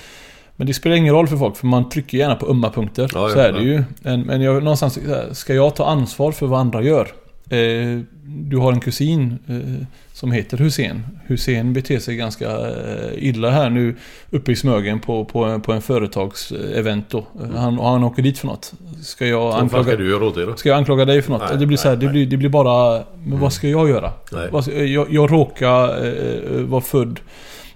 Men 0.56 0.66
det 0.66 0.74
spelar 0.74 0.96
ingen 0.96 1.14
roll 1.14 1.28
för 1.28 1.36
folk, 1.36 1.56
för 1.56 1.66
man 1.66 1.88
trycker 1.88 2.18
gärna 2.18 2.34
på 2.34 2.50
ömma 2.50 2.70
punkter. 2.70 3.10
Ja, 3.14 3.28
så 3.28 3.38
ja, 3.38 3.42
är 3.42 3.52
det 3.52 3.58
ja. 3.58 3.64
ju. 3.64 3.84
Men, 4.00 4.20
men 4.20 4.40
jag, 4.40 4.62
någonstans, 4.62 4.98
ska 5.32 5.54
jag 5.54 5.76
ta 5.76 5.86
ansvar 5.86 6.32
för 6.32 6.46
vad 6.46 6.60
andra 6.60 6.82
gör? 6.82 7.08
Eh, 7.50 7.98
du 8.26 8.56
har 8.56 8.72
en 8.72 8.80
kusin 8.80 9.38
eh, 9.48 9.86
som 10.12 10.32
heter 10.32 10.56
Hussein. 10.58 11.02
Hussein 11.26 11.72
beter 11.72 11.98
sig 11.98 12.16
ganska 12.16 12.50
eh, 12.50 13.10
illa 13.28 13.50
här 13.50 13.70
nu 13.70 13.96
uppe 14.30 14.52
i 14.52 14.56
Smögen 14.56 15.00
på, 15.00 15.24
på, 15.24 15.44
en- 15.44 15.60
på 15.60 15.72
en 15.72 15.82
företagsevent 15.82 17.10
då. 17.10 17.18
Eh, 17.18 17.56
Han, 17.56 17.78
han 17.78 18.04
åker 18.04 18.22
dit 18.22 18.38
för 18.38 18.46
något. 18.46 18.72
Ska 19.02 19.26
jag 19.26 19.54
anklaga... 19.54 19.84
ska 19.84 19.96
du 19.96 20.10
göra 20.10 20.24
åt 20.24 20.34
det 20.34 20.46
då? 20.46 20.56
Ska 20.56 20.68
jag 20.68 20.78
anklaga 20.78 21.04
dig 21.04 21.22
för 21.22 21.32
något? 21.32 21.42
Nej, 21.48 21.58
det 21.58 21.66
blir 21.66 21.76
så 21.76 21.88
här, 21.88 21.96
det, 21.96 22.08
blir, 22.08 22.26
det 22.26 22.36
blir 22.36 22.48
bara... 22.48 23.02
Men 23.24 23.38
vad 23.40 23.52
ska 23.52 23.68
jag 23.68 23.88
göra? 23.88 24.12
Nej. 24.32 24.92
Jag, 24.92 25.12
jag 25.12 25.32
råkar 25.32 26.62
vara 26.64 26.80
född 26.80 27.20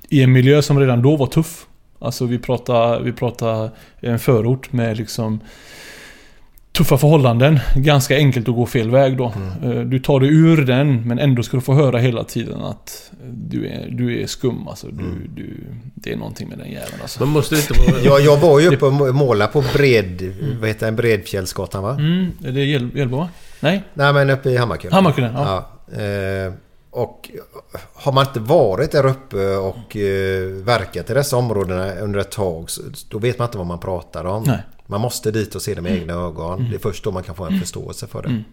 i 0.09 0.23
en 0.23 0.33
miljö 0.33 0.63
som 0.63 0.81
redan 0.81 1.03
då 1.03 1.17
var 1.17 1.27
tuff. 1.27 1.67
Alltså 1.99 2.27
vi 2.27 2.39
pratar, 2.39 3.01
vi 3.01 3.13
pratar 3.13 3.71
en 4.01 4.19
förort 4.19 4.73
med 4.73 4.97
liksom 4.97 5.41
tuffa 6.77 6.99
förhållanden. 6.99 7.61
Ganska 7.77 8.17
enkelt 8.17 8.49
att 8.49 8.55
gå 8.55 8.67
fel 8.67 8.91
väg 8.91 9.17
då. 9.17 9.33
Eh, 9.65 9.71
Du 9.71 9.99
tar 9.99 10.21
dig 10.21 10.29
ur 10.29 10.65
den 10.67 11.09
men 11.09 11.19
ändå 11.19 11.43
ska 11.43 11.57
du 11.57 11.61
få 11.61 11.75
höra 11.75 11.99
hela 11.99 12.25
tiden 12.25 12.61
att 12.61 13.11
du 13.33 13.67
är, 13.67 13.89
du 13.91 14.23
är 14.23 14.27
skum 14.27 14.69
alltså. 14.69 14.87
Du, 14.87 15.05
du, 15.37 15.57
det 15.95 16.13
är 16.13 16.17
någonting 16.17 16.49
med 16.49 16.59
den 16.59 16.71
jäveln 16.71 16.99
alltså. 17.03 17.21
Man 17.21 17.29
måste 17.29 17.55
inte 17.57 17.73
vara... 17.81 18.01
Jag, 18.05 18.21
jag 18.21 18.37
var 18.41 18.61
ju 18.61 18.69
uppe 18.69 18.85
och 18.85 19.15
målade 19.15 19.53
på 19.53 19.65
bred... 19.75 20.35
Vad 20.61 20.69
heter 20.69 20.87
den? 20.87 20.97
Bredfjällsgatan 20.97 21.83
va? 21.83 21.91
Mm, 21.91 22.27
är 22.45 22.53
det 22.53 22.61
Hjäl- 22.65 22.97
Hjällbo 22.99 23.17
va? 23.17 23.29
Nej? 23.61 23.83
Nej 23.95 24.13
men 24.13 24.31
uppe 24.31 24.51
i 24.51 24.57
Hammarkullen. 24.57 24.95
Hammarkullen, 24.95 25.33
ja. 25.35 25.69
ja. 25.97 26.03
Eh, 26.03 26.53
och 26.95 27.31
har 27.95 28.13
man 28.13 28.27
inte 28.27 28.41
varit 28.41 28.93
där 28.93 29.07
uppe 29.07 29.57
och 29.57 29.97
eh, 29.97 30.49
verkat 30.49 31.11
i 31.11 31.15
dessa 31.15 31.37
områdena 31.37 31.95
under 31.95 32.21
ett 32.21 32.31
tag 32.31 32.69
då 33.09 33.19
vet 33.19 33.39
man 33.39 33.49
inte 33.49 33.59
vad 33.59 33.67
man 33.67 33.79
pratar 33.79 34.25
om. 34.25 34.45
Nej. 34.47 34.63
Man 34.87 35.01
måste 35.01 35.31
dit 35.31 35.55
och 35.55 35.63
se 35.63 35.75
det 35.75 35.81
med 35.81 35.93
egna 35.93 36.13
ögon. 36.13 36.59
Mm. 36.59 36.71
Det 36.71 36.77
är 36.77 36.81
först 36.81 37.05
då 37.05 37.11
man 37.11 37.23
kan 37.23 37.35
få 37.35 37.45
en 37.45 37.61
förståelse 37.61 38.07
för 38.07 38.23
det. 38.23 38.29
Mm. 38.29 38.45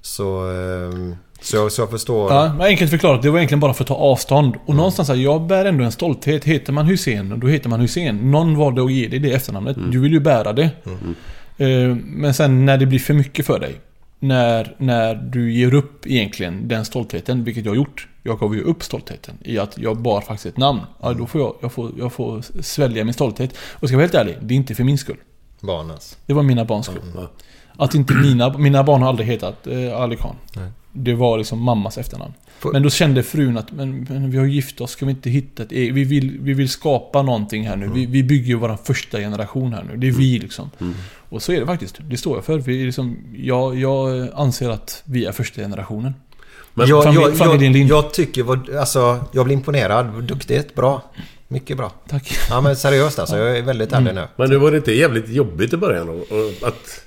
Så, 0.00 0.50
eh, 0.50 1.14
så, 1.40 1.56
jag, 1.56 1.72
så 1.72 1.82
jag 1.82 1.90
förstår. 1.90 2.32
Ja, 2.32 2.54
men 2.58 2.66
enkelt 2.66 2.90
förklarat, 2.90 3.22
det 3.22 3.30
var 3.30 3.38
egentligen 3.38 3.60
bara 3.60 3.74
för 3.74 3.84
att 3.84 3.88
ta 3.88 3.94
avstånd. 3.94 4.54
Och 4.66 4.74
någonstans 4.74 5.08
här, 5.08 5.16
jag 5.16 5.46
bär 5.46 5.64
ändå 5.64 5.84
en 5.84 5.92
stolthet. 5.92 6.44
Heter 6.44 6.72
man 6.72 6.86
Hussein, 6.86 7.40
då 7.40 7.46
heter 7.46 7.68
man 7.68 7.80
Hussein. 7.80 8.30
Någon 8.30 8.56
valde 8.56 8.84
att 8.84 8.92
ge 8.92 9.08
dig 9.08 9.18
det 9.18 9.32
efternamnet. 9.32 9.76
Du 9.92 10.00
vill 10.00 10.12
ju 10.12 10.20
bära 10.20 10.52
det. 10.52 10.70
Eh, 11.58 11.96
Men 12.04 12.34
sen 12.34 12.66
när 12.66 12.76
det 12.76 12.86
blir 12.86 12.98
för 12.98 13.14
mycket 13.14 13.46
för 13.46 13.58
dig. 13.58 13.80
När, 14.20 14.74
när 14.78 15.14
du 15.14 15.52
ger 15.52 15.74
upp 15.74 16.06
egentligen 16.06 16.68
den 16.68 16.84
stoltheten, 16.84 17.44
vilket 17.44 17.64
jag 17.64 17.70
har 17.72 17.76
gjort. 17.76 18.08
Jag 18.22 18.38
gav 18.38 18.54
ju 18.54 18.62
upp 18.62 18.82
stoltheten 18.82 19.34
i 19.44 19.58
att 19.58 19.78
jag 19.78 19.96
bar 20.02 20.20
faktiskt 20.20 20.46
ett 20.46 20.56
namn. 20.56 20.80
Ja, 21.02 21.12
då 21.12 21.26
får 21.26 21.40
jag, 21.40 21.54
jag, 21.60 21.72
får, 21.72 21.90
jag 21.98 22.12
får 22.12 22.62
svälja 22.62 23.04
min 23.04 23.14
stolthet. 23.14 23.56
Och 23.58 23.88
ska 23.88 23.92
jag 23.94 23.98
vara 23.98 24.02
helt 24.06 24.14
ärlig, 24.14 24.36
det 24.42 24.54
är 24.54 24.56
inte 24.56 24.74
för 24.74 24.84
min 24.84 24.98
skull. 24.98 25.16
Barnens. 25.60 26.16
Det 26.26 26.32
var 26.34 26.42
mina 26.42 26.64
barns 26.64 26.86
skull. 26.86 27.26
Att 27.76 27.94
inte 27.94 28.14
mina, 28.14 28.58
mina 28.58 28.84
barn 28.84 29.02
har 29.02 29.08
aldrig 29.08 29.28
hetat 29.28 29.66
eh, 29.66 29.96
Ali 29.96 30.16
Khan. 30.16 30.36
Nej. 30.56 30.70
Det 30.92 31.14
var 31.14 31.38
liksom 31.38 31.60
mammas 31.62 31.98
efternamn. 31.98 32.32
Får- 32.58 32.72
Men 32.72 32.82
då 32.82 32.90
kände 32.90 33.22
frun 33.22 33.58
att 33.58 33.72
men, 33.72 34.06
men 34.10 34.30
vi 34.30 34.38
har 34.38 34.44
gift 34.44 34.80
oss, 34.80 34.90
ska 34.90 35.06
vi 35.06 35.10
inte 35.12 35.30
hitta 35.30 35.62
ett 35.62 35.72
eget? 35.72 35.94
Vi 35.94 36.04
vill, 36.04 36.38
vi 36.40 36.54
vill 36.54 36.68
skapa 36.68 37.22
någonting 37.22 37.66
här 37.68 37.76
nu. 37.76 37.88
Vi, 37.94 38.06
vi 38.06 38.22
bygger 38.22 38.46
ju 38.46 38.54
vår 38.54 38.76
första 38.84 39.18
generation 39.18 39.72
här 39.72 39.84
nu. 39.90 39.96
Det 39.96 40.08
är 40.08 40.12
vi 40.12 40.38
liksom. 40.38 40.70
Och 41.28 41.42
så 41.42 41.52
är 41.52 41.60
det 41.60 41.66
faktiskt. 41.66 41.96
Det 42.00 42.16
står 42.16 42.36
jag 42.36 42.44
för. 42.44 42.58
Vi 42.58 42.80
är 42.82 42.86
liksom, 42.86 43.16
jag, 43.36 43.76
jag 43.76 44.28
anser 44.34 44.70
att 44.70 45.02
vi 45.04 45.24
är 45.24 45.32
första 45.32 45.60
generationen. 45.60 46.14
Men 46.74 46.88
jag, 46.88 47.04
Familj- 47.04 47.20
jag, 47.22 47.36
familjen 47.36 47.72
Lind. 47.72 47.90
jag 47.90 48.12
tycker, 48.14 48.42
vad- 48.42 48.70
alltså, 48.74 49.24
jag 49.32 49.44
blir 49.44 49.54
imponerad. 49.56 50.22
Duktigt, 50.24 50.74
bra. 50.74 51.02
Mycket 51.48 51.76
bra. 51.76 51.92
Tack. 52.08 52.38
Ja 52.50 52.60
men 52.60 52.76
seriöst 52.76 53.18
alltså, 53.18 53.36
jag 53.38 53.58
är 53.58 53.62
väldigt 53.62 53.92
ärlig 53.92 54.14
nu. 54.14 54.26
Men 54.36 54.50
det 54.50 54.58
var 54.58 54.70
det 54.70 54.76
inte 54.76 54.92
jävligt 54.92 55.28
jobbigt 55.28 55.72
i 55.72 55.76
början 55.76 56.06
då? 56.06 56.12
Och 56.12 56.68
Att... 56.68 57.04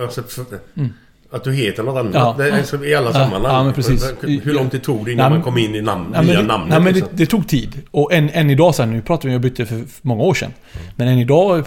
Alltså, 0.00 0.22
för- 0.22 0.44
Mm. 0.76 0.92
Att 1.30 1.44
du 1.44 1.52
heter 1.54 1.82
något 1.82 2.00
annat 2.00 2.14
Ja. 2.14 2.34
Det 2.38 2.50
är 2.50 2.62
så 2.62 2.84
I 2.84 2.94
alla 2.94 3.06
Ja, 3.06 3.12
sammanhang. 3.12 3.52
ja, 3.54 3.64
men 3.64 3.72
precis. 3.72 4.12
Hur 4.22 4.52
lång 4.54 4.70
tid 4.70 4.82
tog 4.82 5.04
det 5.04 5.12
innan 5.12 5.30
Nej, 5.30 5.38
man 5.38 5.44
kom 5.44 5.58
in 5.58 5.74
i 5.74 5.82
namn, 5.82 6.06
men 6.10 6.26
nya 6.26 6.40
det, 6.40 6.46
namnet? 6.46 6.68
nej, 6.68 6.78
men 6.80 6.84
det, 6.92 6.92
liksom? 7.00 7.16
det 7.16 7.26
tog 7.26 7.48
tid. 7.48 7.82
Och 7.90 8.12
än, 8.12 8.30
än 8.30 8.50
idag 8.50 8.74
sen, 8.74 8.90
nu 8.90 9.02
pratar 9.02 9.28
vi, 9.28 9.32
jag 9.32 9.42
bytte 9.42 9.66
för 9.66 9.84
många 10.02 10.22
år 10.22 10.34
sedan. 10.34 10.52
Men 10.96 11.08
än 11.08 11.18
idag, 11.18 11.64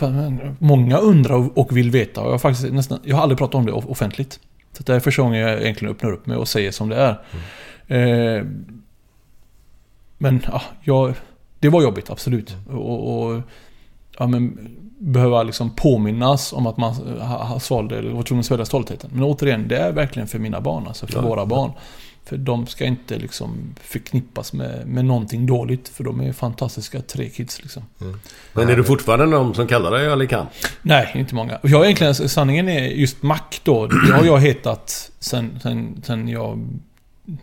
många 0.60 0.98
undrar 0.98 1.58
och- 1.60 1.78
vill 1.78 1.92
veta. 1.92 2.22
Jag 2.22 2.32
har 2.32 2.38
faktiskt 2.38 2.74
nästan, 2.74 3.00
jag 3.04 3.16
har 3.16 3.24
aldrig 3.24 3.38
pratat 3.38 3.56
om 3.56 3.66
det 3.66 3.72
off- 3.72 3.86
offentligt. 3.92 4.40
Så 4.78 4.84
det 4.84 4.94
är 4.96 5.00
första 5.00 5.22
gången 5.22 5.40
jag 5.42 5.62
egentligen 5.62 5.94
öppnar 5.94 6.12
upp 6.12 6.26
mig 6.26 6.38
och 6.38 6.48
säger 6.48 6.72
som 6.72 6.90
det 6.90 6.96
är. 6.96 7.18
Eh, 8.38 8.44
men 10.18 10.42
ja, 10.52 10.62
jag, 10.84 11.14
det 11.60 11.70
var 11.70 11.82
jobbigt, 11.82 12.10
absolut. 12.10 12.56
Och, 12.72 13.26
och 13.30 13.42
ja, 14.20 14.28
men, 14.28 14.70
behöva 15.00 15.44
liksom 15.44 15.70
påminnas 15.70 16.54
om 16.54 16.68
att 16.68 16.78
man 16.78 16.94
ha- 17.20 17.60
svalde, 17.60 17.98
eller 17.98 18.12
var 18.12 18.24
tvungen 18.24 18.40
att 18.40 18.46
svälja 18.46 18.66
stoltheten. 18.66 19.10
Men 19.14 19.24
återigen, 19.24 19.68
det 19.68 19.78
är 19.78 19.92
verkligen 19.92 20.28
för 20.28 20.40
mina 20.40 20.62
barn, 20.62 20.88
alltså 20.88 21.08
för 21.08 21.16
Ja. 21.16 21.22
våra 21.22 21.46
barn. 21.46 21.72
För 22.26 22.38
de 22.38 22.68
ska 22.68 22.86
inte 22.86 23.16
liksom 23.18 23.76
förknippas 23.84 24.54
med, 24.54 24.88
med 24.88 25.06
någonting 25.06 25.46
dåligt. 25.46 25.90
För 25.90 26.04
de 26.04 26.20
är 26.22 26.34
fantastiska 26.34 27.02
tre 27.02 27.30
kids 27.30 27.62
liksom. 27.62 27.84
Men 28.54 28.70
är 28.70 28.76
du 28.76 28.84
fortfarande 28.84 29.26
någon 29.26 29.56
som 29.56 29.68
kallar 29.68 29.92
dig 29.92 30.12
Ali 30.12 30.28
Khan? 30.28 30.46
Nej, 30.82 31.12
inte 31.16 31.36
många. 31.36 31.60
Jag 31.64 31.84
egentligen, 31.86 32.16
sanningen 32.16 32.70
är 32.70 32.82
just 32.88 33.24
Mac 33.24 33.40
då. 33.64 33.88
Det 33.88 34.14
har 34.14 34.26
jag 34.26 34.40
hetat 34.40 35.12
sen, 35.20 35.60
sen, 35.64 36.02
sen 36.06 36.28
jag 36.28 36.68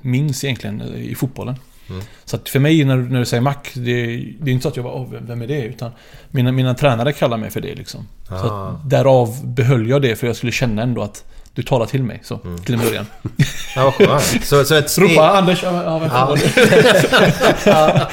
minns 0.00 0.44
egentligen 0.44 0.82
i 0.96 1.14
fotbollen. 1.14 1.54
Mm. 1.90 2.02
Så 2.24 2.36
att 2.36 2.48
för 2.48 2.58
mig 2.58 2.84
när, 2.84 2.96
du- 2.96 3.08
när 3.08 3.18
du 3.18 3.24
säger 3.24 3.40
Mac, 3.40 3.54
det, 3.74 4.06
det 4.40 4.50
är 4.50 4.52
inte 4.52 4.62
så 4.62 4.68
att 4.68 4.76
jag 4.76 4.82
var 4.82 4.92
oh, 4.92 5.10
vem- 5.20 5.42
är 5.42 5.46
det? 5.46 5.62
Utan 5.64 5.90
mina, 6.30 6.52
mina 6.52 6.74
tränare 6.74 7.12
kallar 7.12 7.36
mig 7.36 7.50
för 7.50 7.60
det 7.60 7.74
liksom. 7.74 8.06
Så 8.28 8.34
Ah. 8.34 8.68
att 8.68 8.90
därav 8.90 9.46
behöll 9.54 9.88
jag 9.88 10.02
det 10.02 10.16
för 10.16 10.26
jag 10.26 10.36
skulle 10.36 10.52
känna 10.52 10.82
ändå 10.82 11.02
att 11.02 11.24
du 11.56 11.62
talar 11.62 11.86
till 11.86 12.02
mig 12.02 12.20
så, 12.22 12.40
till 12.64 12.74
en 12.74 12.80
början. 12.80 13.06
Ja, 13.76 13.92
skönt. 13.92 14.44
Så, 14.44 14.64
så 14.64 14.74
ett 14.74 14.90
smek... 14.90 15.10
Ropa 15.10 15.30
Anders, 15.30 15.62
ja. 17.64 18.08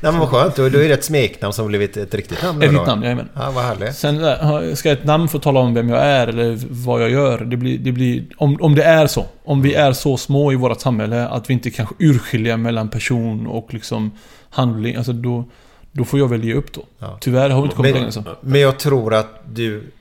Nej 0.00 0.12
men 0.12 0.18
vad 0.18 0.28
skönt. 0.28 0.56
Då, 0.56 0.68
då 0.68 0.78
är 0.78 0.88
det 0.88 0.94
ett 0.94 1.04
smeknamn 1.04 1.52
som 1.52 1.66
blivit 1.66 1.96
ett 1.96 2.14
riktigt 2.14 2.42
namn. 2.42 2.62
Ett 2.62 2.70
riktigt 2.70 2.86
namn, 2.86 3.02
jajamän. 3.02 3.28
Ja, 3.34 3.50
vad 3.50 3.64
härligt. 3.64 3.96
Sen 3.96 4.24
äh, 4.24 4.74
ska 4.74 4.90
ett 4.90 5.04
namn 5.04 5.28
få 5.28 5.38
tala 5.38 5.60
om 5.60 5.74
vem 5.74 5.88
jag 5.88 5.98
är 5.98 6.26
eller 6.26 6.58
vad 6.70 7.02
jag 7.02 7.10
gör. 7.10 7.38
Det 7.38 7.56
blir, 7.56 7.78
det 7.78 7.92
blir, 7.92 8.24
om, 8.36 8.58
om 8.60 8.74
det 8.74 8.82
är 8.82 9.06
så. 9.06 9.26
Om 9.44 9.62
vi 9.62 9.74
är 9.74 9.92
så 9.92 10.16
små 10.16 10.52
i 10.52 10.56
vårt 10.56 10.80
samhälle 10.80 11.28
att 11.28 11.50
vi 11.50 11.54
inte 11.54 11.70
kanske 11.70 11.94
urskilja 11.98 12.56
mellan 12.56 12.88
person 12.88 13.46
och 13.46 13.74
liksom 13.74 14.10
handling. 14.50 14.96
Alltså 14.96 15.12
då, 15.12 15.44
då 15.92 16.04
får 16.04 16.18
jag 16.18 16.28
väl 16.28 16.44
ge 16.44 16.54
upp 16.54 16.72
då. 16.72 16.84
Ja. 16.98 17.18
Tyvärr 17.20 17.50
har 17.50 17.60
vi 17.60 17.64
inte 17.64 17.76
kommit 17.76 17.94
längre 17.94 18.12
så. 18.12 18.24
Men 18.40 18.60
jag 18.60 18.78
tror 18.78 19.14
att 19.14 19.42
du... 19.54 19.92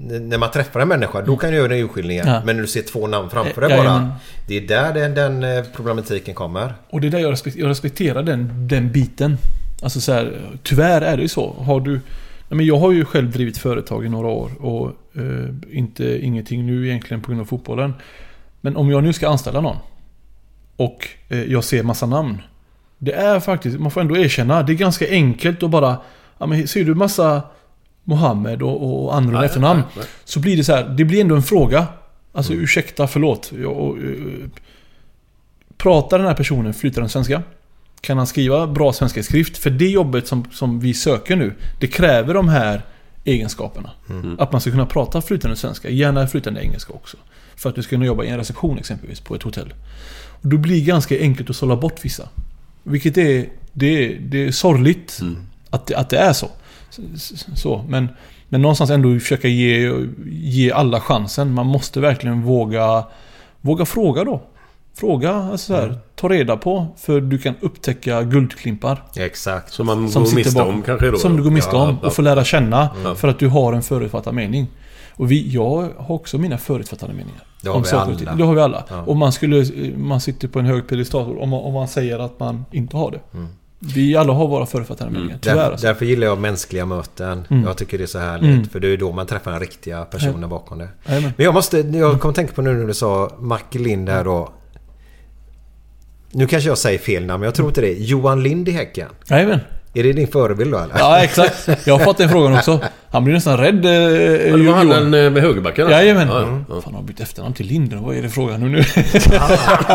När 0.00 0.38
man 0.38 0.50
träffar 0.50 0.80
en 0.80 0.88
människa, 0.88 1.22
då 1.22 1.36
kan 1.36 1.50
du 1.50 1.56
göra 1.56 1.74
en 1.74 1.80
urskiljning. 1.84 2.18
Ja. 2.18 2.42
Men 2.44 2.56
när 2.56 2.62
du 2.62 2.68
ser 2.68 2.82
två 2.82 3.06
namn 3.06 3.30
framför 3.30 3.60
dig 3.60 3.70
bara. 3.70 3.78
jajamän. 3.78 4.08
Det 4.48 4.56
är 4.56 4.60
där 4.60 4.94
den, 4.94 5.14
den 5.14 5.56
eh, 5.58 5.64
problematiken 5.76 6.34
kommer. 6.34 6.74
Och 6.90 7.00
det 7.00 7.06
är 7.06 7.10
där 7.10 7.18
jag, 7.18 7.32
respek- 7.32 7.58
jag 7.58 7.68
respekterar 7.68 8.22
den, 8.22 8.68
den 8.68 8.92
biten. 8.92 9.38
Alltså 9.82 10.00
så 10.00 10.12
här, 10.12 10.38
tyvärr 10.62 11.00
är 11.00 11.16
det 11.16 11.22
ju 11.22 11.28
så. 11.28 11.52
Har 11.52 11.80
du... 11.80 11.92
Nej, 11.92 12.56
men 12.56 12.66
jag 12.66 12.78
har 12.78 12.92
ju 12.92 13.04
själv 13.04 13.30
drivit 13.30 13.58
företag 13.58 14.04
i 14.04 14.08
några 14.08 14.28
år 14.28 14.50
och 14.64 14.86
eh, 15.14 15.78
inte 15.78 16.18
ingenting 16.26 16.66
nu 16.66 16.88
egentligen 16.88 17.22
på 17.22 17.28
grund 17.28 17.40
av 17.40 17.44
fotbollen. 17.44 17.94
Men 18.60 18.76
om 18.76 18.90
jag 18.90 19.02
nu 19.02 19.12
ska 19.12 19.28
anställa 19.28 19.60
någon 19.60 19.76
och 20.76 21.08
eh, 21.28 21.42
jag 21.44 21.64
ser 21.64 21.82
massa 21.82 22.06
namn. 22.06 22.42
Det 22.98 23.12
är 23.12 23.40
faktiskt, 23.40 23.78
man 23.78 23.90
får 23.90 24.00
ändå 24.00 24.16
erkänna, 24.16 24.62
det 24.62 24.72
är 24.72 24.76
ganska 24.76 25.08
enkelt 25.10 25.62
att 25.62 25.70
bara... 25.70 25.96
Ja, 26.38 26.46
men 26.46 26.68
ser 26.68 26.84
du 26.84 26.94
massa 26.94 27.42
Mohammed 28.08 28.62
och, 28.62 29.04
och 29.04 29.16
andra 29.16 29.38
Ja, 29.38 29.44
efternamn. 29.44 29.82
Så 30.24 30.40
blir 30.40 30.56
det 30.56 30.64
så 30.64 30.72
här, 30.72 30.88
det 30.88 31.04
blir 31.04 31.20
ändå 31.20 31.34
en 31.34 31.42
fråga. 31.42 31.86
Alltså 32.32 32.52
ursäkta, 32.52 33.06
förlåt. 33.06 33.52
Jag, 33.62 33.76
och, 33.76 33.98
eh, 33.98 34.48
pratar 35.76 36.18
den 36.18 36.26
här 36.26 36.34
personen 36.34 36.74
flytande 36.74 37.08
svenska? 37.08 37.42
Kan 38.00 38.18
han 38.18 38.26
skriva 38.26 38.66
bra 38.66 38.92
svenska 38.92 39.20
i 39.20 39.22
skrift? 39.22 39.58
För 39.58 39.70
det 39.70 39.88
jobbet 39.88 40.26
som, 40.26 40.44
som 40.52 40.80
vi 40.80 40.94
söker 40.94 41.36
nu, 41.36 41.54
det 41.80 41.86
kräver 41.86 42.34
de 42.34 42.48
här 42.48 42.82
egenskaperna. 43.24 43.90
Att 44.38 44.52
man 44.52 44.60
ska 44.60 44.70
kunna 44.70 44.86
prata 44.86 45.22
flytande 45.22 45.56
svenska, 45.56 45.90
gärna 45.90 46.26
flytande 46.26 46.62
engelska 46.64 46.92
också. 46.92 47.16
För 47.56 47.68
att 47.68 47.74
du 47.74 47.82
ska 47.82 47.90
kunna 47.90 48.06
jobba 48.06 48.24
i 48.24 48.28
en 48.28 48.36
reception 48.36 48.78
exempelvis 48.78 49.20
på 49.20 49.34
ett 49.34 49.42
hotell. 49.42 49.74
Och 50.42 50.48
då 50.48 50.58
blir 50.58 50.74
det 50.74 50.86
ganska 50.86 51.18
enkelt 51.20 51.50
att 51.50 51.56
sålla 51.56 51.76
bort 51.76 52.04
vissa. 52.04 52.28
Vilket 52.82 53.18
är, 53.18 53.48
det 53.72 53.86
är, 53.86 54.18
det 54.20 54.46
är 54.46 54.52
sorgligt 54.52 55.20
att, 55.70 55.86
det, 55.86 55.94
att 55.94 56.10
det 56.10 56.18
är 56.18 56.32
så. 56.32 56.50
Så 57.54 57.84
men, 57.88 58.08
men 58.48 58.62
någonstans 58.62 58.90
ändå 58.90 59.18
försöka 59.20 59.48
ge, 59.48 59.92
ge 60.26 60.72
alla 60.72 61.00
chansen. 61.00 61.52
Man 61.54 61.66
måste 61.66 62.00
verkligen 62.00 62.42
våga, 62.42 63.04
våga 63.60 63.84
fråga 63.84 64.24
då. 64.24 64.40
Fråga, 64.94 65.34
alltså 65.34 65.66
så 65.66 65.74
här, 65.74 65.98
ta 66.16 66.28
reda 66.28 66.56
på. 66.56 66.86
För 66.96 67.20
du 67.20 67.38
kan 67.38 67.54
upptäcka 67.60 68.22
guldklimpar. 68.22 69.02
Exakt. 69.16 69.72
Som 69.72 69.86
man 69.86 70.10
Som 70.10 70.24
går 70.24 70.34
miste 70.34 70.62
om 70.62 70.82
kanske 70.82 71.10
då? 71.10 71.18
Som 71.18 71.36
du 71.36 71.42
går 71.42 71.50
miste 71.50 71.70
Ja, 71.76 71.88
om 71.88 71.98
och 71.98 72.14
får 72.14 72.22
lära 72.22 72.44
känna. 72.44 72.88
Ja. 73.04 73.14
För 73.14 73.28
att 73.28 73.38
du 73.38 73.48
har 73.48 73.72
en 73.72 73.82
förutfattad 73.82 74.34
mening. 74.34 74.66
Och 75.14 75.30
vi, 75.30 75.48
jag 75.54 75.90
har 75.98 76.14
också 76.14 76.38
mina 76.38 76.58
förutfattade 76.58 77.12
meningar. 77.12 77.42
Det 77.62 77.68
har 77.68 77.76
om 77.76 77.82
vi 77.82 77.90
alla. 77.90 78.34
Det 78.34 78.44
har 78.44 78.54
vi 78.54 78.60
alla. 78.60 78.84
Ja. 78.90 79.02
Och 79.02 79.16
man 79.16 79.32
skulle... 79.32 79.64
Man 79.96 80.20
sitter 80.20 80.48
på 80.48 80.58
en 80.58 80.64
hög 80.66 80.88
piedestal 80.88 81.38
om, 81.38 81.48
man- 81.48 81.60
om 81.62 81.74
man 81.74 81.88
säger 81.88 82.18
att 82.18 82.40
man 82.40 82.64
inte 82.72 82.96
har 82.96 83.10
det. 83.10 83.20
Mm. 83.34 83.48
Vi 83.78 84.16
alla 84.16 84.32
har 84.32 84.48
våra 84.48 84.66
förutfattade 84.66 85.10
meningar. 85.10 85.38
Tyvärr 85.40 85.56
Därför, 85.56 85.72
alltså. 85.72 85.86
därför 85.86 86.04
gillar 86.04 86.26
jag 86.26 86.38
mänskliga 86.38 86.86
möten. 86.86 87.46
Mm. 87.50 87.64
Jag 87.64 87.76
tycker 87.76 87.98
det 87.98 88.04
är 88.04 88.06
så 88.06 88.18
härligt. 88.18 88.50
Mm. 88.50 88.64
För 88.68 88.80
det 88.80 88.88
är 88.88 88.96
då 88.96 89.12
man 89.12 89.26
träffar 89.26 89.50
den 89.50 89.60
riktiga 89.60 90.04
personen 90.04 90.48
bakom 90.48 90.78
det. 90.78 90.88
Jajamän. 91.06 91.32
Men 91.36 91.44
jag 91.44 91.54
måste... 91.54 91.78
Jag 91.78 92.20
kommer 92.20 92.34
tänka 92.34 92.52
på 92.52 92.62
nu 92.62 92.74
när 92.74 92.86
du 92.86 92.94
sa 92.94 93.36
Mac 93.38 93.58
Lind 93.70 94.08
här 94.08 94.24
då. 94.24 94.52
Nu 96.30 96.46
kanske 96.46 96.68
jag 96.68 96.78
säger 96.78 96.98
fel 96.98 97.26
namn, 97.26 97.40
men 97.40 97.46
jag 97.46 97.54
tror 97.54 97.68
inte 97.68 97.80
det. 97.80 97.92
Johan 97.92 98.42
Lind 98.42 98.68
i 98.68 98.72
Häcken. 98.72 99.08
Jajamän. 99.30 99.60
Är 99.94 100.02
det 100.02 100.12
din 100.12 100.28
förebild 100.28 100.72
då 100.72 100.78
eller? 100.78 100.98
Ja, 100.98 101.18
exakt. 101.18 101.68
Jag 101.84 101.98
har 101.98 102.04
fått 102.04 102.18
den 102.18 102.28
frågan 102.28 102.54
också. 102.58 102.80
Han 103.10 103.24
blev 103.24 103.34
nästan 103.34 103.56
rädd. 103.58 103.84
Eh, 103.84 103.92
Ja, 103.92 104.56
det 104.56 104.66
var 104.66 104.74
han 104.74 104.88
den 104.88 105.14
eh, 105.14 105.30
med 105.30 105.42
högerbacken? 105.42 105.84
alltså? 105.86 105.98
Jajamän. 106.00 106.28
Ja, 106.28 106.40
ja, 106.40 106.74
ja. 106.74 106.80
Fan, 106.80 106.94
har 106.94 107.02
bytt 107.02 107.20
efternamn 107.20 107.54
till 107.54 107.66
Lindgren. 107.66 108.02
Vad 108.04 108.16
är 108.16 108.22
det 108.22 108.28
frågan 108.28 108.62
om 108.62 108.72
nu? 108.72 108.82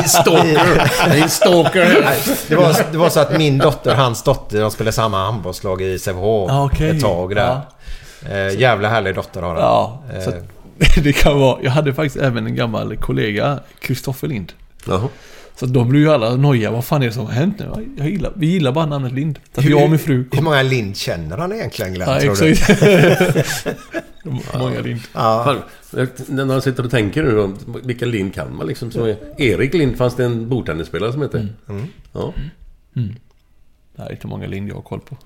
Stalker. 0.08 0.92
En 1.22 1.30
stalker. 1.30 2.02
Nej, 2.06 2.20
Det 2.48 2.56
var, 2.56 2.76
det 2.92 2.98
var 2.98 3.10
så 3.10 3.20
att 3.20 3.38
min 3.38 3.58
dotter 3.58 3.92
och 3.92 3.98
hans 3.98 4.24
dotter, 4.24 4.62
de 4.62 4.72
spelade 4.72 4.92
samma 4.92 5.26
handbollslag 5.26 5.82
i 5.82 6.00
Sävehof 6.00 6.50
Ja, 6.52 6.66
okej. 6.66 6.90
ett 6.90 7.02
tag 7.02 7.36
där. 7.36 7.62
Eh, 8.32 8.60
jävla 8.60 8.90
härlig 8.90 9.16
dotter 9.16 9.42
har 9.42 9.50
han. 9.50 9.58
Ja, 9.60 10.04
Eh, 10.14 10.22
så 10.24 10.30
att, 10.30 10.36
det 11.04 11.14
kan 11.14 11.40
vara. 11.40 11.58
Jag 11.64 11.72
hade 11.72 11.94
faktiskt 11.94 12.16
även 12.24 12.46
en 12.48 12.56
gammal 12.56 12.98
kollega, 12.98 13.60
Kristoffer 13.80 14.28
Lind. 14.28 14.54
Jaha. 14.88 15.08
Så 15.56 15.66
de 15.66 15.90
blev 15.90 16.02
ju 16.02 16.10
alla 16.10 16.36
nojiga. 16.36 16.72
Vad 16.72 16.86
fan 16.86 17.02
är 17.02 17.06
det 17.08 17.12
som 17.14 17.26
har 17.26 17.34
hänt 17.34 17.60
nu? 17.60 17.94
Jag 17.98 18.10
gillar, 18.10 18.34
vi 18.36 18.46
gillar 18.48 18.72
bara 18.72 18.86
namnet 18.86 19.12
Lind. 19.14 19.40
Så 19.54 19.60
att 19.62 19.66
jag 19.66 19.84
och 19.84 19.90
min 19.90 20.00
fru 20.00 20.26
Hur 20.32 20.42
många 20.42 20.62
Lind 20.62 20.98
känner 20.98 21.38
han 21.38 21.52
egentligen 21.54 21.94
Glenn, 21.94 22.10
Ja, 22.10 22.20
tror 22.20 22.36
du? 22.36 22.50
exakt. 22.52 22.84
Många 24.60 24.80
Lind. 24.82 25.00
Ja. 25.14 25.44
Fan, 25.46 25.58
jag- 26.00 26.30
när 26.30 26.46
man 26.46 26.62
sitter 26.62 26.86
och 26.86 26.92
tänker 26.92 27.24
nu 27.24 27.32
då, 27.32 27.54
vilka 27.84 28.06
Lind 28.06 28.34
kan 28.34 28.56
man 28.58 28.68
liksom? 28.68 28.92
Så 28.92 29.16
Erik 29.38 29.74
Lind 29.74 29.98
fanns 29.98 30.16
det 30.16 30.26
en 30.26 30.50
bordtennisspelare 30.50 31.12
som 31.12 31.22
hette. 31.22 31.48
Mm. 31.70 31.88
Ja. 32.14 32.34
Mm. 32.96 33.16
Det 33.96 34.02
är 34.02 34.12
inte 34.12 34.28
många 34.28 34.48
Lind 34.48 34.70
jag 34.70 34.76
har 34.76 34.82
koll 34.82 35.00
på. 35.00 35.18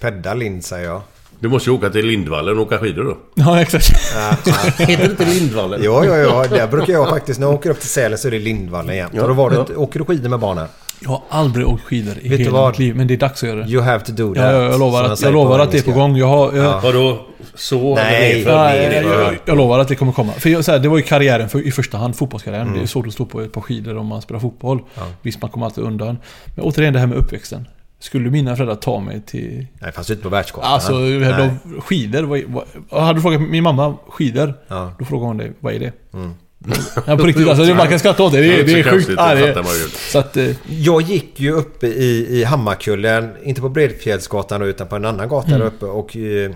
Pedda 0.00 0.34
Lind 0.34 0.64
säger 0.64 0.84
jag. 0.88 1.02
Du 1.42 1.48
måste 1.48 1.70
ju 1.70 1.76
åka 1.76 1.90
till 1.90 2.06
Lindvallen 2.06 2.58
och 2.58 2.62
åka 2.66 2.78
skidor 2.78 3.04
då. 3.04 3.16
Ja, 3.34 3.60
exakt. 3.60 3.86
Ja, 4.14 4.36
ja. 4.46 4.84
Heter 4.84 5.04
det 5.04 5.10
inte 5.10 5.24
Lindvallen? 5.24 5.80
Jo, 5.84 6.02
jo, 6.04 6.14
jo. 6.16 6.44
Där 6.56 6.66
brukar 6.66 6.92
jag 6.92 7.08
faktiskt, 7.08 7.40
när 7.40 7.46
jag 7.46 7.54
åker 7.54 7.70
upp 7.70 7.80
till 7.80 7.88
Sälen 7.88 8.18
så 8.18 8.28
är 8.28 8.32
det 8.32 8.38
Lindvallen 8.38 8.96
jämt. 8.96 9.12
Ja, 9.14 9.22
och 9.22 9.28
då 9.28 9.34
var 9.34 9.50
det, 9.50 9.56
ja. 9.56 9.64
åker 9.76 9.98
du 9.98 10.04
skidor 10.04 10.28
med 10.28 10.38
barnen? 10.38 10.66
Jag 11.00 11.10
har 11.10 11.22
aldrig 11.28 11.66
åkt 11.68 11.82
skidor 11.84 12.14
i 12.22 12.28
Vet 12.28 12.40
hela 12.40 12.50
vad? 12.50 12.70
mitt 12.70 12.78
liv. 12.78 12.96
Men 12.96 13.06
det 13.06 13.14
är 13.14 13.18
dags 13.18 13.42
att 13.42 13.48
göra 13.48 13.60
det. 13.60 13.70
You 13.72 13.82
have 13.82 14.04
to 14.04 14.12
do 14.12 14.34
that. 14.34 14.44
Ja, 14.44 14.52
ja, 14.52 14.62
jag 14.62 14.80
lovar 14.80 15.04
att, 15.04 15.22
jag 15.22 15.32
lovar 15.32 15.58
att 15.58 15.70
det 15.72 15.78
är 15.78 15.82
på 15.82 15.92
gång. 15.92 16.16
Jag, 16.16 16.26
har, 16.26 16.52
jag, 16.52 16.64
Ja. 16.64 16.80
Vadå? 16.82 17.26
Så? 17.54 17.94
Nej, 17.94 18.42
eller 18.42 18.52
Ja, 18.52 18.62
nerför? 18.64 19.10
jag, 19.20 19.32
jag, 19.32 19.38
jag 19.44 19.56
lovar 19.56 19.78
att 19.78 19.88
det 19.88 19.96
kommer 19.96 20.12
komma. 20.12 20.32
För 20.32 20.50
jag, 20.50 20.64
så 20.64 20.72
här, 20.72 20.78
det 20.78 20.88
var 20.88 20.96
ju 20.96 21.02
karriären 21.02 21.48
för, 21.48 21.66
i 21.66 21.70
första 21.70 21.98
hand, 21.98 22.16
fotbollskarriären. 22.16 22.66
Mm. 22.66 22.78
Det 22.78 22.84
är 22.84 22.86
svårt 22.86 23.06
att 23.06 23.12
stå 23.12 23.24
på 23.26 23.40
ett 23.40 23.52
par 23.52 23.60
skidor 23.60 23.96
om 23.96 24.06
man 24.06 24.22
spelar 24.22 24.40
fotboll. 24.40 24.80
Visst, 25.22 25.42
man 25.42 25.50
kommer 25.50 25.66
alltid 25.66 25.84
undan. 25.84 26.18
Men 26.54 26.64
återigen 26.64 26.92
det 26.92 26.98
här 26.98 27.06
med 27.06 27.18
uppväxten. 27.18 27.66
Skulle 28.02 28.30
mina 28.30 28.56
föräldrar 28.56 28.76
ta 28.76 29.00
mig 29.00 29.22
till... 29.26 29.66
Nej, 29.80 29.92
fast 29.92 30.10
ute 30.10 30.22
på 30.22 30.28
världskartan. 30.28 30.72
Alltså, 30.72 30.92
de, 30.92 31.58
skidor. 31.80 32.22
Vad, 32.22 32.64
vad, 32.90 33.02
hade 33.02 33.18
du 33.18 33.22
frågat 33.22 33.40
min 33.40 33.62
mamma 33.62 33.96
skidor, 34.08 34.54
Ja. 34.68 34.94
då 34.98 35.04
frågar 35.04 35.26
hon 35.26 35.36
dig, 35.36 35.52
vad 35.60 35.74
är 35.74 35.78
det? 35.78 35.92
Mm. 36.14 36.34
Ja, 37.06 37.16
på 37.16 37.24
riktigt. 37.24 37.48
Alltså, 37.48 37.64
det, 37.64 37.74
man 37.74 37.88
kan 37.88 37.98
skratta 37.98 38.22
åt 38.22 38.32
det. 38.32 38.40
Det, 38.40 38.60
är- 38.60 38.64
det 38.64 38.80
är 38.80 38.82
sjukt. 38.90 39.10
Ja, 39.16 39.34
det 39.34 39.40
det, 39.40 39.60
ju. 39.60 39.88
så 40.10 40.18
att... 40.18 40.36
eh, 40.36 40.50
Jag 40.68 41.02
gick 41.02 41.40
ju 41.40 41.52
uppe 41.52 41.86
i, 41.86 42.26
i 42.40 42.44
Hammarkullen, 42.44 43.30
inte 43.42 43.60
på 43.60 43.68
Bredfjällsgatan 43.68 44.62
utan 44.62 44.86
på 44.88 44.96
en 44.96 45.04
annan 45.04 45.28
gata 45.28 45.46
Mm. 45.48 45.60
där 45.60 45.66
uppe 45.66 45.84
och... 45.86 46.16
Eh, 46.16 46.50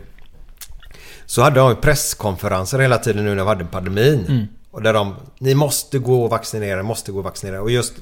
så 1.26 1.42
hade 1.42 1.60
de 1.60 1.68
ju 1.70 1.76
presskonferenser 1.76 2.78
hela 2.78 2.98
tiden 2.98 3.24
nu 3.24 3.34
när 3.34 3.42
vi 3.42 3.48
hade 3.48 3.64
pandemin. 3.64 4.24
Mm. 4.28 4.46
Och 4.76 4.82
där 4.82 4.92
de, 4.92 5.14
ni 5.38 5.54
måste 5.54 5.98
gå 5.98 6.24
och 6.24 6.30
vaccinera, 6.30 6.82
måste 6.82 7.12
gå 7.12 7.18
och 7.18 7.24
vaccinera. 7.24 7.62
Och 7.62 7.70
just, 7.70 7.92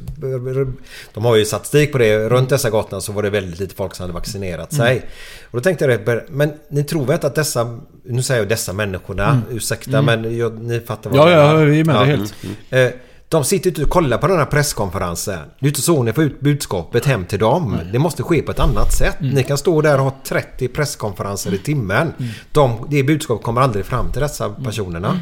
de 1.14 1.24
har 1.24 1.36
ju 1.36 1.44
statistik 1.44 1.92
på 1.92 1.98
det. 1.98 2.28
Runt 2.28 2.48
dessa 2.48 2.70
gatorna 2.70 3.00
så 3.00 3.12
var 3.12 3.22
det 3.22 3.30
väldigt 3.30 3.60
lite 3.60 3.74
folk 3.74 3.94
som 3.94 4.02
hade 4.02 4.12
vaccinerat 4.14 4.72
Mm. 4.72 4.86
sig. 4.86 5.02
Och 5.50 5.58
då 5.58 5.60
tänkte 5.60 5.84
jag 5.84 6.06
det, 6.06 6.24
men 6.30 6.52
ni 6.70 6.84
tror 6.84 7.04
väl 7.04 7.14
inte 7.14 7.26
att 7.26 7.34
dessa, 7.34 7.78
nu 8.04 8.22
säger 8.22 8.40
jag 8.40 8.48
dessa 8.48 8.72
människorna, 8.72 9.28
Mm. 9.28 9.42
ursäkta 9.50 9.98
Mm. 9.98 10.04
men 10.22 10.36
jag, 10.38 10.60
ni 10.62 10.80
fattar 10.80 11.10
vad 11.10 11.18
Ja, 11.18 11.30
jag 11.30 11.40
ja, 11.40 11.52
menar. 11.52 11.64
vi 11.66 11.80
är 11.80 11.84
med 11.84 11.96
dig 11.96 12.06
helt. 12.06 12.34
Eh, 12.70 13.00
De 13.28 13.44
sitter 13.44 13.70
ute 13.70 13.82
och 13.84 13.90
kollar 13.90 14.18
på 14.18 14.26
den 14.26 14.38
här 14.38 14.44
presskonferensen. 14.46 15.38
Det 15.60 15.66
är 15.66 15.68
inte 15.68 15.80
så 15.82 16.02
ni 16.02 16.12
får 16.12 16.24
ut 16.24 16.40
budskapet 16.40 17.04
hem 17.04 17.24
till 17.24 17.38
dem. 17.38 17.78
Det 17.92 17.98
måste 17.98 18.22
ske 18.22 18.42
på 18.42 18.50
ett 18.50 18.60
annat 18.60 18.92
sätt. 18.92 19.20
Mm. 19.20 19.34
Ni 19.34 19.42
kan 19.42 19.58
stå 19.58 19.80
där 19.82 19.98
och 19.98 20.04
ha 20.04 20.14
30 20.24 20.68
presskonferenser 20.68 21.54
i 21.54 21.58
timmen. 21.58 22.12
De, 22.52 22.86
det 22.90 23.02
budskapet 23.02 23.44
kommer 23.44 23.60
aldrig 23.60 23.84
fram 23.84 24.12
till 24.12 24.22
dessa 24.22 24.44
Mm. 24.44 24.64
personerna. 24.64 25.20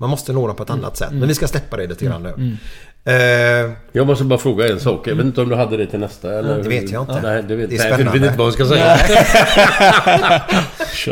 Man 0.00 0.10
måste 0.10 0.32
nå 0.32 0.46
dem 0.46 0.56
på 0.56 0.62
ett 0.62 0.70
annat 0.70 0.96
sätt. 0.96 1.12
Men 1.12 1.28
vi 1.28 1.34
ska 1.34 1.48
släppa 1.48 1.76
det 1.76 1.86
lite 1.86 2.04
grann 2.04 2.22
nu. 2.22 2.28
Mm. 2.28 2.56
Eh, 3.04 3.72
Jag 3.92 4.06
måste 4.06 4.24
bara 4.24 4.38
fråga 4.38 4.68
en 4.68 4.80
sak. 4.80 5.08
Jag 5.08 5.14
vet 5.14 5.24
inte 5.26 5.40
om 5.40 5.48
du 5.48 5.54
hade 5.54 5.76
det 5.76 5.86
till 5.86 5.98
nästa 5.98 6.38
eller? 6.38 6.62
Det 6.62 6.68
vet 6.68 6.90
jag 6.90 7.02
inte. 7.02 7.20
Nej, 7.22 7.42
det 7.48 7.56
vet 7.56 7.70
Det 7.70 7.76
är 7.76 7.78
nej, 7.78 7.90
för 7.90 7.98
Du 7.98 8.04
vet 8.04 8.10
spännande. 8.10 8.26
inte 8.26 8.38
vad 8.38 8.46
jag 8.46 8.54
ska 8.54 8.66
säga. 8.66 8.98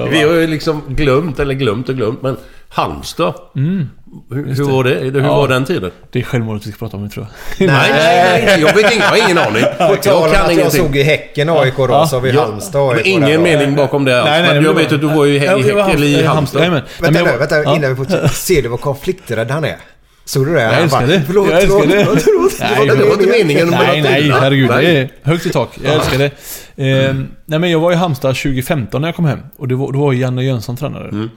Vi 0.10 0.22
har 0.22 0.34
ju 0.34 0.46
liksom 0.46 0.82
glömt, 0.88 1.40
eller 1.40 1.54
glömt 1.54 1.88
och 1.88 1.94
glömt, 1.96 2.22
men 2.22 2.36
Halmstad. 2.68 3.34
Mm. 3.56 3.88
Hur, 4.30 4.46
hur 4.46 4.54
det. 4.54 4.62
var 4.72 4.84
det? 4.84 4.90
Hur 4.94 5.20
Ja. 5.20 5.36
var 5.36 5.48
den 5.48 5.64
tiden? 5.64 5.90
Det 6.12 6.18
är 6.18 6.22
självmordet 6.22 6.66
vi 6.66 6.70
ska 6.72 6.78
prata 6.78 6.96
om 6.96 7.02
nu 7.02 7.08
tror 7.08 7.26
Nej, 7.58 7.68
jag. 7.68 7.76
nej, 7.76 7.90
nej, 7.92 8.42
nej, 8.46 8.60
jag 8.60 8.74
vet 8.74 8.92
inte. 8.92 8.96
Jag 9.04 9.10
har 9.10 9.16
ingen 9.24 9.38
aning. 9.38 9.62
på 9.78 9.96
tal 9.96 9.98
Jag 10.04 10.16
om 10.16 10.24
att 10.50 10.56
jag 10.56 10.72
såg 10.72 10.96
i 10.96 11.02
Häcken 11.02 11.48
AIK 11.48 11.76
då, 11.76 11.86
Ja. 11.90 12.06
så 12.06 12.16
har 12.16 12.20
vi 12.20 12.30
Ja, 12.30 12.40
Halmstad 12.42 12.96
AIK. 12.96 13.06
ingen 13.06 13.42
mening 13.42 13.76
bakom 13.76 14.04
det 14.04 14.18
alls. 14.20 14.28
Nej, 14.30 14.42
nej, 14.42 14.54
men 14.54 14.64
jag 14.64 14.74
vet 14.74 14.92
att 14.92 15.00
du 15.00 15.06
var 15.06 15.24
ju 15.24 15.34
i, 15.34 15.38
Häcken, 15.38 16.02
i 16.02 16.22
Halmstad. 16.22 16.60
Nej, 16.60 16.70
Vänta, 16.70 16.84
men 17.00 17.14
jag- 17.14 17.24
vänta, 17.24 17.38
vänta 17.38 17.62
ja. 17.62 17.76
innan 17.76 17.90
vi 17.90 17.96
får... 17.96 18.28
Ser 18.28 18.62
du 18.62 18.68
vad 18.68 18.80
konflikträdd 18.80 19.50
han 19.50 19.64
är? 19.64 19.76
Såg 20.24 20.46
du 20.46 20.54
det? 20.54 20.62
Jag 20.62 20.74
älskar 20.82 21.06
det. 21.06 21.22
Förlåt, 21.26 21.50
jag 21.50 21.56
älskar 21.62 21.78
förlåt, 21.80 21.90
det. 21.96 22.04
förlåt, 22.04 22.22
förlåt. 22.22 22.52
Nej, 22.78 22.86
det 22.98 23.04
var 23.04 23.12
inte 23.12 23.26
meningen. 23.38 23.70
men 23.70 23.78
Nej, 23.86 24.02
nej, 24.02 24.30
herregud. 24.40 24.70
Nej. 24.70 24.84
Det 24.84 24.98
är 25.00 25.08
högt 25.22 25.46
i 25.46 25.50
tak. 25.50 25.68
Jag 25.84 25.94
älskar 25.94 26.18
det. 26.18 26.30
Eh, 26.78 27.14
nej, 27.46 27.58
men 27.58 27.70
jag 27.70 27.80
var 27.80 27.92
i 27.92 27.94
Halmstad 27.94 28.36
2015 28.36 29.00
när 29.00 29.08
jag 29.08 29.16
kom 29.16 29.24
hem. 29.24 29.38
Och 29.56 29.68
det 29.68 29.74
var, 29.74 29.92
då 29.92 29.98
var 30.00 30.12
Janne 30.12 30.44
Jönsson 30.44 30.76
tränare. 30.76 31.08
Mm. 31.08 31.28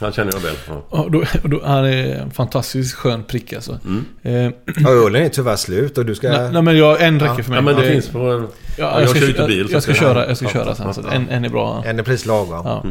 Han 0.00 0.12
känner 0.12 0.32
jag 0.32 0.40
väl. 0.40 0.54
Ja. 0.68 0.84
Och 0.88 1.10
då, 1.10 1.24
och 1.42 1.50
då, 1.50 1.60
han 1.64 1.84
är 1.84 2.14
en 2.14 2.30
fantastiskt 2.30 2.94
skön 2.94 3.24
prick 3.24 3.52
alltså. 3.52 3.78
Eh, 4.22 4.32
Ja, 4.76 4.90
ölen 4.90 5.22
är 5.22 5.28
tyvärr 5.28 5.56
slut 5.56 5.98
och 5.98 6.06
du 6.06 6.14
ska... 6.14 6.28
nej, 6.28 6.52
nej, 6.52 6.62
men 6.62 6.76
jag, 6.78 7.02
en 7.02 7.20
räcker 7.20 7.42
för 7.42 7.50
mig. 7.50 7.58
Ja, 7.58 7.62
men 7.62 7.76
det 7.76 7.92
finns 7.92 8.08
på... 8.08 8.18
Ja, 8.18 8.48
Ja, 8.78 9.00
jag, 9.00 9.10
ska, 9.10 9.18
kör 9.20 9.28
inte 9.28 9.40
jag, 9.40 9.48
bil. 9.48 9.68
så 9.68 9.74
jag 9.74 9.82
ska 9.82 9.94
köra, 9.94 10.28
jag 10.28 10.36
ska 10.36 10.46
Ja, 10.46 10.50
köra 10.52 10.64
ja, 10.66 10.74
sen. 10.74 10.94
Så 10.94 11.00
ja. 11.06 11.12
en, 11.12 11.28
en 11.28 11.44
är 11.44 11.48
bra. 11.48 11.82
En 11.86 11.98
är 11.98 12.02
precis 12.02 12.26
lagom. 12.26 12.62
Ja. 12.64 12.84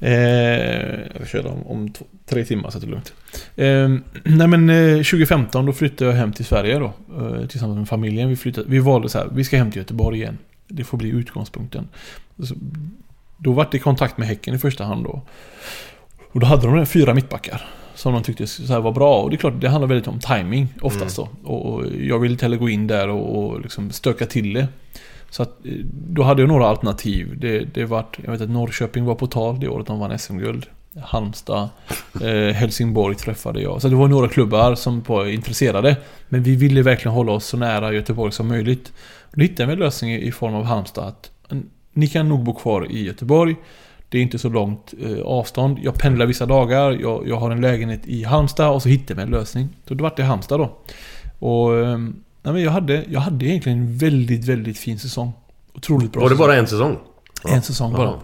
Eh, 0.00 0.12
jag 1.18 1.28
kör 1.28 1.46
om, 1.46 1.66
om 1.66 1.92
två, 1.92 2.04
tre 2.28 2.44
timmar 2.44 2.70
så 2.70 2.78
det 2.78 2.86
är 2.86 2.90
lugnt. 2.90 3.12
Eh, 3.56 3.88
nej 4.36 4.46
men 4.48 4.70
eh, 4.70 4.96
2015 4.96 5.66
då 5.66 5.72
flyttade 5.72 6.10
jag 6.10 6.16
hem 6.18 6.32
till 6.32 6.44
Sverige 6.44 6.78
då. 6.78 6.92
Eh, 7.18 7.46
tillsammans 7.46 7.78
med 7.78 7.88
familjen. 7.88 8.28
Vi, 8.28 8.36
flyttade, 8.36 8.66
vi 8.70 8.78
valde 8.78 9.08
så 9.08 9.18
här, 9.18 9.28
vi 9.32 9.44
ska 9.44 9.56
hem 9.56 9.70
till 9.70 9.78
Göteborg 9.80 10.18
igen. 10.18 10.38
Det 10.68 10.84
får 10.84 10.98
bli 10.98 11.08
utgångspunkten. 11.08 11.88
Så, 12.42 12.54
då 13.36 13.52
var 13.52 13.68
det 13.70 13.78
kontakt 13.78 14.18
med 14.18 14.28
Häcken 14.28 14.54
i 14.54 14.58
första 14.58 14.84
hand 14.84 15.04
då. 15.04 15.22
Och 16.32 16.40
då 16.40 16.46
hade 16.46 16.66
de 16.66 16.86
fyra 16.86 17.14
mittbackar. 17.14 17.68
Som 17.94 18.12
de 18.12 18.22
tyckte 18.22 18.46
så 18.46 18.80
var 18.80 18.92
bra. 18.92 19.22
Och 19.22 19.30
det 19.30 19.36
är 19.36 19.38
klart, 19.38 19.60
det 19.60 19.68
handlar 19.68 19.88
väldigt 19.88 20.08
om 20.08 20.18
timing 20.20 20.74
oftast 20.80 21.16
då. 21.16 21.28
Och, 21.50 21.86
jag 22.00 22.18
ville 22.18 22.32
inte 22.32 22.44
heller 22.44 22.56
gå 22.56 22.68
in 22.68 22.86
där 22.86 23.08
och, 23.08 23.38
och 23.38 23.60
liksom 23.60 23.90
stöka 23.90 24.26
till 24.26 24.52
det. 24.52 24.68
Så 25.30 25.42
att, 25.42 25.66
eh, 25.66 25.72
då 25.92 26.22
hade 26.22 26.42
jag 26.42 26.48
några 26.48 26.66
alternativ. 26.66 27.38
Det, 27.40 27.74
det 27.74 27.84
vart, 27.84 28.18
jag 28.24 28.32
vet 28.32 28.40
att 28.40 28.50
Norrköping 28.50 29.04
var 29.04 29.14
på 29.14 29.26
tal 29.26 29.60
det 29.60 29.68
året 29.68 29.86
de 29.86 29.98
vann 29.98 30.18
SM-guld. 30.18 30.66
Halmstad, 31.02 31.68
eh, 32.22 32.54
Helsingborg 32.54 33.16
träffade 33.16 33.60
jag. 33.60 33.82
Så 33.82 33.88
det 33.88 33.96
var 33.96 34.08
några 34.08 34.28
klubbar 34.28 34.74
som 34.74 35.02
var 35.06 35.26
intresserade. 35.26 35.96
Men 36.28 36.42
vi 36.42 36.56
ville 36.56 36.82
verkligen 36.82 37.14
hålla 37.14 37.32
oss 37.32 37.46
så 37.46 37.56
nära 37.56 37.92
Göteborg 37.92 38.32
som 38.32 38.48
möjligt. 38.48 38.92
Då 39.34 39.42
hittade 39.42 39.66
vi 39.66 39.72
en 39.72 39.78
lösning 39.78 40.14
i 40.14 40.32
form 40.32 40.54
av 40.54 40.64
Halmstad. 40.64 41.08
Att, 41.08 41.30
ni 41.92 42.06
kan 42.06 42.28
nog 42.28 42.44
bo 42.44 42.54
kvar 42.54 42.92
i 42.92 43.04
Göteborg. 43.04 43.56
Det 44.08 44.18
är 44.18 44.22
inte 44.22 44.38
så 44.38 44.48
långt 44.48 44.94
eh, 45.02 45.24
avstånd. 45.24 45.78
Jag 45.82 45.94
pendlar 45.94 46.26
vissa 46.26 46.46
dagar. 46.46 46.92
Jag, 46.92 47.28
jag 47.28 47.36
har 47.36 47.50
en 47.50 47.60
lägenhet 47.60 48.06
i 48.06 48.24
Halmstad 48.24 48.70
och 48.70 48.82
så 48.82 48.88
hittade 48.88 49.14
vi 49.14 49.22
en 49.22 49.30
lösning. 49.30 49.68
Så 49.88 49.94
det 49.94 50.02
vart 50.02 50.16
det 50.16 50.22
Halmstad 50.22 50.60
då. 50.60 50.78
Och 51.38 51.76
eh, 51.78 51.98
nej, 52.42 52.62
jag, 52.62 52.70
hade, 52.70 53.04
jag 53.10 53.20
hade 53.20 53.46
egentligen 53.46 53.78
en 53.78 53.96
väldigt, 53.96 54.44
väldigt 54.44 54.78
fin 54.78 54.98
säsong. 54.98 55.32
Otroligt 55.74 56.12
bra 56.12 56.20
Var 56.20 56.28
det 56.28 56.34
säsong. 56.34 56.46
bara 56.46 56.56
en 56.56 56.66
säsong? 56.66 56.98
En 57.48 57.62
säsong 57.62 57.92
bara. 57.92 58.20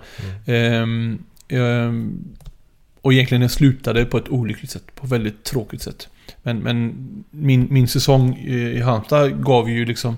Ehm, 0.46 1.18
ehm, 1.48 2.24
och 3.02 3.12
egentligen 3.12 3.42
jag 3.42 3.50
slutade 3.50 4.04
på 4.04 4.18
ett 4.18 4.28
olyckligt 4.28 4.70
sätt. 4.70 4.94
På 4.94 5.06
ett 5.06 5.12
väldigt 5.12 5.44
tråkigt 5.44 5.82
sätt. 5.82 6.08
Men, 6.42 6.58
men 6.58 6.94
min, 7.30 7.66
min 7.70 7.88
säsong 7.88 8.36
i 8.36 8.54
i 8.54 8.80
Halmstad 8.80 9.44
gav 9.44 9.70
ju 9.70 9.84
liksom... 9.84 10.16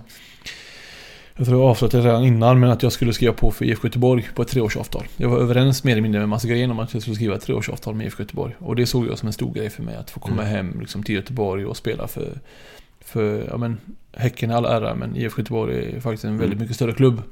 Jag 1.37 1.47
tror 1.47 1.61
jag 1.61 1.71
avslutade 1.71 2.09
redan 2.09 2.25
innan, 2.25 2.61
men 2.61 2.71
att 2.71 2.83
jag 2.83 2.93
skulle 2.93 3.13
skriva 3.13 3.33
på 3.33 3.51
för 3.51 3.65
IFK 3.65 3.87
Göteborg 3.87 4.29
på 4.35 4.43
ett 4.43 4.49
treårsavtal. 4.49 5.05
Jag 5.17 5.29
var 5.29 5.39
överens 5.39 5.85
mer 5.85 5.93
eller 5.93 6.03
mindre 6.03 6.21
med 6.21 6.29
Mats 6.29 6.45
Green 6.45 6.71
om 6.71 6.79
att 6.79 6.93
jag 6.95 7.03
skulle 7.03 7.17
skriva 7.17 7.35
ett 7.35 7.43
treårsavtal 7.43 7.95
med 7.95 8.07
IFK 8.07 8.23
Göteborg. 8.23 8.55
Och 8.59 8.77
det 8.77 8.87
såg 8.87 9.07
jag 9.07 9.19
som 9.19 9.27
en 9.27 9.33
stor 9.33 9.55
grej 9.55 9.71
för 9.71 9.83
mig, 9.83 9.97
att 9.97 10.11
få 10.11 10.21
komma 10.21 10.43
hem 10.43 10.81
liksom, 10.81 11.03
till 11.03 11.15
Göteborg 11.15 11.67
och 11.67 11.77
spela 11.77 12.09
för... 12.09 12.29
För, 13.05 13.47
ja 13.51 13.57
men, 13.57 13.79
Häcken 14.17 14.51
är 14.51 14.55
all 14.55 14.65
ära, 14.65 14.95
men 14.95 15.17
IFK 15.17 15.41
Göteborg 15.41 15.97
är 15.97 16.01
faktiskt 16.01 16.25
en 16.25 16.39
väldigt 16.39 16.59
mycket 16.59 16.77
större 16.77 16.93
klubb. 16.93 17.23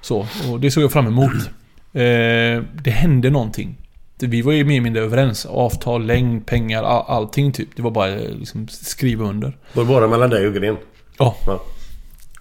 Så, 0.00 0.26
och 0.52 0.60
det 0.60 0.70
såg 0.70 0.84
jag 0.84 0.92
fram 0.92 1.06
emot. 1.06 1.50
Eh, 1.92 2.62
det 2.82 2.90
hände 2.90 3.30
någonting. 3.30 3.76
Vi 4.20 4.42
var 4.42 4.52
ju 4.52 4.64
mer 4.64 4.74
eller 4.74 4.82
mindre 4.82 5.02
överens. 5.02 5.46
Avtal, 5.46 6.06
längd, 6.06 6.46
pengar, 6.46 6.82
all, 6.82 7.04
allting 7.06 7.52
typ. 7.52 7.68
Det 7.76 7.82
var 7.82 7.90
bara 7.90 8.08
liksom 8.14 8.68
skriva 8.68 9.24
under. 9.24 9.56
Var 9.72 9.82
det 9.82 9.88
bara 9.88 10.08
mellan 10.08 10.30
dig 10.30 10.46
och 10.46 10.54
Gren? 10.54 10.76
Ja. 11.18 11.36
Ja. 11.46 11.60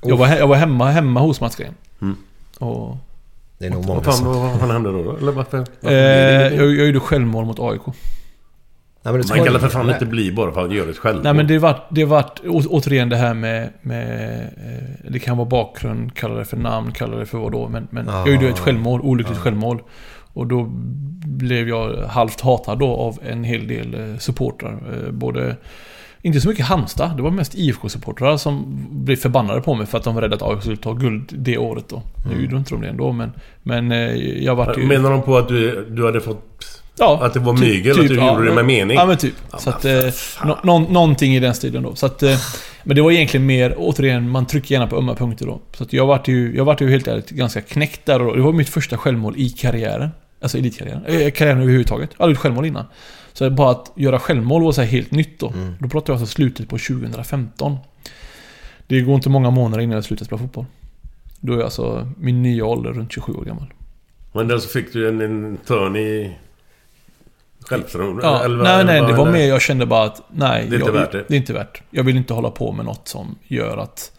Jag 0.01 0.17
var, 0.17 0.27
jag 0.27 0.47
var 0.47 0.55
hemma, 0.55 0.89
hemma 0.91 1.19
hos 1.19 1.41
Mats 1.41 1.55
Green. 1.55 1.73
Mm. 2.01 2.15
Och... 2.59 2.97
Det 3.57 3.65
är 3.65 3.69
nog 3.69 3.79
Vad 3.79 3.87
många 3.87 4.01
fan, 4.03 4.13
som... 4.13 4.27
vad 4.27 4.59
fan 4.59 4.71
hände 4.71 4.91
då? 4.91 5.03
då? 5.03 5.17
Eller 5.17 5.31
varför? 5.31 5.57
varför 5.57 5.87
Eh, 5.87 6.49
det- 6.49 6.55
jag, 6.55 6.65
jag 6.75 6.85
gjorde 6.87 6.99
självmål 6.99 7.45
mot 7.45 7.59
AIK. 7.59 7.81
Nej, 7.85 9.13
men 9.13 9.21
det 9.21 9.27
Man 9.29 9.37
kan 9.43 9.53
väl 9.53 9.61
för 9.61 9.69
fan 9.69 9.85
Nej. 9.85 9.95
inte 9.95 10.05
bli 10.05 10.31
bara 10.31 10.51
för 10.51 10.65
att 10.65 10.73
göra 10.73 10.89
ett 10.89 10.97
självmål? 10.97 11.23
Nej 11.23 11.33
men 11.33 11.47
det 11.47 11.59
vart, 11.59 11.85
det 11.89 12.05
vart 12.05 12.39
å, 12.47 12.61
återigen 12.69 13.09
det 13.09 13.15
här 13.15 13.33
med, 13.33 13.69
med 13.81 14.39
eh, 14.41 15.11
Det 15.11 15.19
kan 15.19 15.37
vara 15.37 15.47
bakgrund, 15.49 16.15
kalla 16.15 16.35
det 16.35 16.45
för 16.45 16.57
namn, 16.57 16.91
kalla 16.91 17.17
det 17.17 17.25
för 17.25 17.37
vad 17.37 17.51
då. 17.51 17.67
Men, 17.67 17.87
men 17.91 18.09
Ah. 18.09 18.19
jag 18.25 18.29
gjorde 18.35 18.47
ett 18.49 18.59
självmål, 18.59 19.01
olyckligt 19.01 19.37
självmål. 19.39 19.81
Och 20.33 20.47
då 20.47 20.65
blev 21.25 21.69
jag 21.69 21.97
halvt 22.07 22.41
hatad 22.41 22.79
då 22.79 22.87
av 22.95 23.19
en 23.25 23.43
hel 23.43 23.67
del 23.67 24.11
eh, 24.11 24.17
supportrar. 24.17 24.79
Eh, 25.05 25.11
Både, 25.11 25.55
inte 26.27 26.41
så 26.41 26.49
mycket 26.49 26.65
Halmstad, 26.65 27.13
det 27.17 27.21
var 27.23 27.31
mest 27.31 27.55
IFK-supportrar 27.55 28.37
som 28.37 28.65
blev 28.91 29.15
förbannade 29.15 29.61
på 29.61 29.73
mig 29.73 29.87
för 29.87 29.97
att 29.97 30.03
de 30.03 30.15
var 30.15 30.21
rädda 30.21 30.35
att 30.35 30.41
AIK 30.41 30.61
skulle 30.61 30.77
ta 30.77 30.93
guld 30.93 31.29
det 31.37 31.57
året 31.57 31.85
då. 31.89 32.01
Nu 32.25 32.31
Mm. 32.31 32.43
gjorde 32.43 32.57
inte 32.57 32.69
de 32.73 32.81
det 32.81 32.87
ändå 32.87 33.11
men, 33.11 33.31
men 33.63 33.91
eh, 33.91 34.15
jag 34.43 34.55
vart 34.55 34.77
ju... 34.77 34.85
Menar 34.85 35.11
de 35.11 35.21
på 35.21 35.37
att 35.37 35.47
du, 35.47 35.85
du 35.89 36.05
hade 36.05 36.21
fått... 36.21 36.43
Ja, 36.99 37.19
Att 37.21 37.33
det 37.33 37.39
var 37.39 37.53
typ- 37.53 37.61
mygel? 37.61 37.95
typ, 37.95 38.03
att 38.03 38.09
du 38.09 38.15
ja, 38.15 38.27
gjorde 38.33 38.41
det 38.45 38.45
med 38.45 38.55
men- 38.55 38.65
mening? 38.65 38.97
Ja 38.97 39.05
men 39.05 39.17
typ. 39.17 39.33
så 39.57 39.69
att, 39.69 39.85
eh, 39.85 39.91
nå, 40.45 40.57
nå, 40.63 40.79
någonting 40.79 41.35
i 41.35 41.39
den 41.39 41.53
stilen 41.53 41.83
då. 41.83 41.95
Så 41.95 42.05
att, 42.05 42.23
eh, 42.23 42.37
men 42.83 42.95
det 42.95 43.01
var 43.01 43.11
egentligen 43.11 43.45
mer, 43.45 43.73
återigen, 43.77 44.29
man 44.29 44.45
trycker 44.45 44.75
gärna 44.75 44.87
på 44.87 44.97
ömma 44.97 45.15
punkter 45.15 45.45
då. 45.45 45.61
Så 45.73 45.83
att 45.83 45.93
jag 45.93 46.05
vart 46.05 46.27
ju, 46.27 46.55
jag 46.55 46.65
vart 46.65 46.81
ju 46.81 46.89
helt 46.89 47.07
ärligt 47.07 47.29
ganska 47.29 47.61
knäckt 47.61 48.05
där 48.05 48.21
och 48.21 48.35
det 48.35 48.41
var 48.41 48.53
mitt 48.53 48.69
första 48.69 48.97
självmål 48.97 49.33
i 49.37 49.49
karriären. 49.49 50.09
Alltså 50.41 50.57
elitkarriären. 50.57 51.05
Eh, 51.05 51.31
karriären 51.31 51.61
överhuvudtaget. 51.61 52.09
Jag 52.17 52.23
hade 52.23 52.31
gjort 52.31 52.39
självmål 52.41 52.65
innan. 52.65 52.85
Så 53.37 53.49
bara 53.49 53.71
att 53.71 53.91
göra 53.95 54.19
självmål 54.19 54.63
var 54.63 54.71
så 54.71 54.81
här 54.81 54.87
helt 54.87 55.11
nytt 55.11 55.39
då. 55.39 55.53
Då 55.79 55.89
pratar 55.89 56.13
jag 56.13 56.19
alltså 56.19 56.35
slutet 56.35 56.69
på 56.69 56.77
2015. 56.77 57.77
Det 58.87 59.01
går 59.01 59.15
inte 59.15 59.29
många 59.29 59.49
månader 59.49 59.83
innan 59.83 59.95
jag 59.95 60.03
slutar 60.03 60.25
spela 60.25 60.39
fotboll. 60.39 60.65
Då 61.39 61.53
är 61.53 61.57
jag 61.57 61.65
alltså 61.65 62.11
min 62.17 62.41
nya 62.41 62.65
ålder 62.65 62.93
runt 62.93 63.11
27 63.11 63.33
år 63.33 63.45
gammal. 63.45 63.73
Men 64.33 64.47
då 64.47 64.59
så 64.59 64.69
fick 64.69 64.93
du 64.93 65.09
en, 65.09 65.21
en 65.21 65.57
törn 65.57 65.95
i... 65.95 66.37
Självförtroende? 67.59 68.23
Ja, 68.23 68.43
eller 68.43 68.63
nej, 68.63 68.85
nej, 68.85 69.01
det 69.01 69.13
var 69.13 69.31
mer 69.31 69.47
jag 69.47 69.61
kände 69.61 69.85
bara 69.85 70.03
att 70.03 70.21
nej. 70.31 70.67
Det 70.69 70.75
är 70.75 70.79
inte 70.79 70.89
jag, 70.89 70.93
värt 70.93 71.11
det. 71.11 71.25
Det 71.27 71.33
är 71.33 71.37
inte 71.37 71.53
värt. 71.53 71.81
Jag 71.89 72.03
vill 72.03 72.17
inte 72.17 72.33
hålla 72.33 72.51
på 72.51 72.71
med 72.71 72.85
något 72.85 73.07
som 73.07 73.37
gör 73.43 73.77
att 73.77 74.11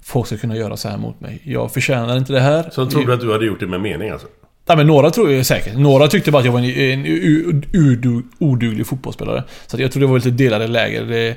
folk 0.00 0.26
ska 0.26 0.36
kunna 0.36 0.56
göra 0.56 0.76
så 0.76 0.88
här 0.88 0.98
mot 0.98 1.20
mig. 1.20 1.40
Jag 1.44 1.72
förtjänar 1.72 2.16
inte 2.16 2.32
det 2.32 2.40
här. 2.40 2.70
Så 2.72 2.84
de 2.84 2.90
trodde 2.90 3.14
att 3.14 3.20
du 3.20 3.32
hade 3.32 3.46
gjort 3.46 3.60
det 3.60 3.66
med 3.66 3.80
mening 3.80 4.10
alltså? 4.10 4.26
Nej, 4.70 4.76
men 4.76 4.86
några 4.86 5.10
tror 5.10 5.32
jag 5.32 5.46
säkert. 5.46 5.76
Några 5.78 6.08
tyckte 6.08 6.30
bara 6.30 6.38
att 6.38 6.44
jag 6.44 6.52
var 6.52 6.60
en, 6.60 7.06
en 7.06 8.22
oduglig 8.38 8.86
fotbollsspelare. 8.86 9.44
Så 9.66 9.80
jag 9.80 9.92
tror 9.92 10.00
det 10.00 10.06
var 10.06 10.16
lite 10.16 10.30
delade 10.30 10.66
läger. 10.66 11.04
Det, 11.04 11.36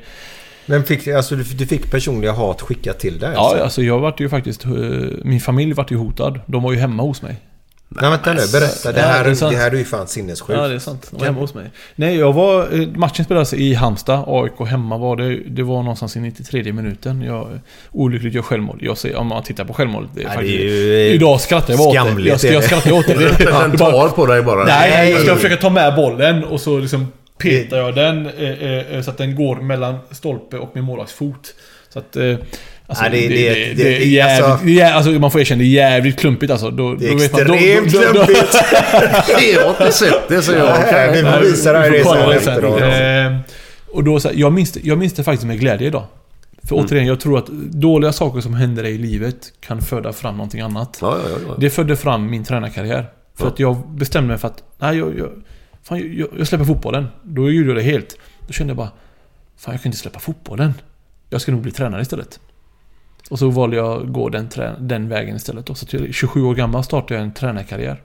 Men 0.66 0.84
fick, 0.84 1.08
alltså, 1.08 1.36
du, 1.36 1.44
du 1.44 1.66
fick 1.68 1.92
personliga 1.92 2.32
hat 2.32 2.62
skickat 2.62 3.00
till 3.00 3.20
dig? 3.20 3.32
ja, 3.36 3.60
alltså 3.64 3.84
jag 3.84 4.00
vart 4.00 4.20
ju 4.20 4.30
faktiskt... 4.30 4.66
eh, 4.66 4.72
Min 5.24 5.40
familj 5.40 5.74
vart 5.74 5.92
ju 5.92 5.96
hotad. 5.98 6.40
De 6.46 6.64
var 6.64 6.72
ju 6.74 6.80
hemma 6.80 7.04
hos 7.04 7.22
mig. 7.22 7.36
Nej, 8.02 8.10
vänta 8.10 8.34
nu. 8.34 8.42
Berätta. 8.54 8.92
Det 8.92 9.00
Ja, 9.00 9.06
här, 9.08 9.24
det 9.24 9.30
är 9.42 9.50
det, 9.52 9.58
här 9.58 9.72
är 9.72 9.76
ju 9.76 9.86
fan 9.86 10.08
sinnessjukt. 10.08 10.60
Ja, 10.60 10.68
det 10.68 10.76
är 10.76 10.80
sant. 10.80 11.08
De 11.12 11.18
var 11.20 11.26
hemma 11.26 11.40
hos 11.40 11.54
mig. 11.54 11.72
Nej, 11.96 12.18
jag 12.18 12.34
var... 12.34 12.82
eh, 12.82 12.88
Matchen 12.88 13.26
spelades 13.26 13.54
i 13.54 13.74
Halmstad. 13.74 14.24
AIK 14.28 14.68
hemma 14.70 14.98
var 14.98 15.16
det. 15.16 15.40
Det 15.48 15.64
var 15.64 15.78
någonstans 15.84 16.16
i 16.16 16.20
93 16.20 16.74
minuten. 16.74 17.22
Jag, 17.22 17.60
olyckligt 17.92 18.34
gör 18.34 18.42
självmål. 18.42 18.78
Jag 18.82 18.98
ser, 18.98 19.16
om 19.16 19.28
man 19.28 19.44
tittar 19.44 19.66
på 19.66 19.74
självmålet. 19.74 20.10
Det 20.16 20.22
är 20.22 20.24
Ja, 20.24 20.30
det 20.30 20.36
faktiskt, 20.36 20.60
är 20.60 20.64
ju, 20.64 21.08
eh, 21.08 21.14
idag 21.16 21.42
skrattar 21.42 21.74
jag 21.74 21.82
åt 21.82 21.94
det. 22.18 22.22
Jag, 22.30 22.40
ska- 22.40 22.48
jag 22.54 22.62
det. 22.62 22.66
skrattar 22.66 22.92
åt 22.92 23.08
det. 23.08 23.14
det, 23.14 23.30
Den 23.46 23.72
det 23.72 23.78
bara- 23.78 23.92
tar 23.92 24.10
på 24.10 24.26
dig 24.26 24.42
bara? 24.42 24.64
Nej, 24.64 25.12
jag 25.12 25.22
ska 25.22 25.36
försöka 25.36 25.58
ta 25.58 25.70
med 25.70 25.96
bollen 25.96 26.44
och 26.44 26.62
så 26.62 26.80
liksom 26.80 27.08
petar 27.38 27.78
jag 27.78 27.96
den 27.96 28.26
eh, 28.38 28.96
eh, 28.96 29.02
så 29.02 29.10
att 29.12 29.18
den 29.18 29.36
går 29.36 29.56
mellan 29.56 29.96
stolpe 30.12 30.58
och 30.58 30.72
min 30.74 30.84
målvaktsfot. 30.84 31.54
Så 31.90 32.00
att... 32.00 32.16
Eh, 32.16 32.36
alltså, 33.02 33.04
Ja, 33.06 33.10
det- 33.22 33.28
det, 33.28 33.50
det- 33.50 33.54
det, 33.54 33.66
det- 33.66 33.74
det, 33.74 33.84
det- 33.84 33.98
är 34.04 34.08
jävligt, 34.08 34.46
alltså- 34.46 34.66
det 34.66 34.72
är 34.82 34.86
jä- 34.86 34.94
alltså, 34.94 35.12
man 35.12 35.32
får 35.32 35.42
erkänna, 35.42 35.60
det 35.60 35.66
är 35.66 35.70
jävligt 35.70 36.20
klumpigt 36.20 36.52
alltså. 36.52 36.70
Då, 36.72 36.96
Det 36.96 37.08
är 37.08 37.12
då 37.12 37.18
vet 37.18 37.32
man- 37.32 37.46
då- 37.48 37.54
extremt 37.54 37.94
då- 37.94 38.00
klumpigt. 38.00 38.56
Jag 39.54 39.64
har 39.64 39.70
inte 39.70 39.92
sett 39.92 40.28
det 40.30 40.42
så 40.42 40.52
jag 40.52 40.80
Nej, 40.92 41.12
vi 41.14 41.22
får 41.22 41.30
Nej, 41.30 41.42
visa 41.42 41.74
det 41.74 41.80
här 41.80 42.04
sen 42.04 42.30
det 42.30 42.40
sen. 42.42 42.54
efteråt. 42.54 42.82
Eh, 42.82 43.40
Och 43.96 44.04
då 44.04 44.20
så 44.20 44.28
här, 44.28 44.36
jag 44.36 44.54
minns, 44.54 44.72
det- 44.72 44.80
jag 44.84 44.98
minns 44.98 45.14
det 45.14 45.24
faktiskt 45.24 45.48
med 45.48 45.60
glädje 45.60 45.88
idag. 45.88 46.04
För 46.64 46.76
Mm. 46.76 46.86
återigen, 46.86 47.08
jag 47.08 47.20
tror 47.20 47.38
att 47.38 47.48
dåliga 47.72 48.12
saker 48.14 48.42
som 48.42 48.54
händer 48.54 48.84
i 48.86 48.98
livet 48.98 49.36
kan 49.60 49.82
föda 49.82 50.14
fram 50.14 50.38
någonting 50.38 50.62
annat. 50.62 50.98
Ja, 51.02 51.18
ja, 51.30 51.38
ja. 51.48 51.56
Det 51.58 51.70
födde 51.70 51.96
fram 51.96 52.30
min 52.30 52.44
tränarkarriär. 52.44 53.06
För 53.38 53.46
Ja. 53.46 53.52
att 53.52 53.60
jag 53.60 53.88
bestämde 53.90 54.28
mig 54.28 54.38
för 54.38 54.48
att, 54.48 54.64
nej 54.80 54.98
jag, 54.98 55.18
jag, 55.20 55.30
fan, 55.84 56.18
jag, 56.18 56.28
jag 56.38 56.48
släpper 56.48 56.66
fotbollen. 56.66 57.08
Då 57.24 57.52
gjorde 57.52 57.68
jag 57.70 57.78
det 57.78 57.82
helt. 57.84 58.18
Då 58.48 58.54
kände 58.54 58.72
jag 58.72 58.78
bara, 58.78 58.92
fan 59.58 59.74
jag 59.74 59.82
kan 59.84 59.90
inte 59.90 59.98
släppa 59.98 60.20
fotbollen. 60.20 60.74
Jag 61.30 61.42
ska 61.42 61.52
nog 61.52 61.62
bli 61.62 61.72
tränare 61.72 62.02
istället. 62.02 62.40
Och 63.34 63.40
så 63.40 63.50
valde 63.50 63.76
jag 63.78 64.02
att 64.02 64.14
gå 64.14 64.30
den, 64.30 64.50
trä, 64.50 64.76
den 64.80 65.10
vägen 65.10 65.36
istället. 65.36 65.66
då. 65.66 65.76
Så 65.76 65.86
till 65.86 66.14
27 66.14 66.44
år 66.44 66.56
gammal 66.56 66.84
startade 66.84 67.14
jag 67.14 67.24
en 67.24 67.34
tränarkarriär. 67.34 68.02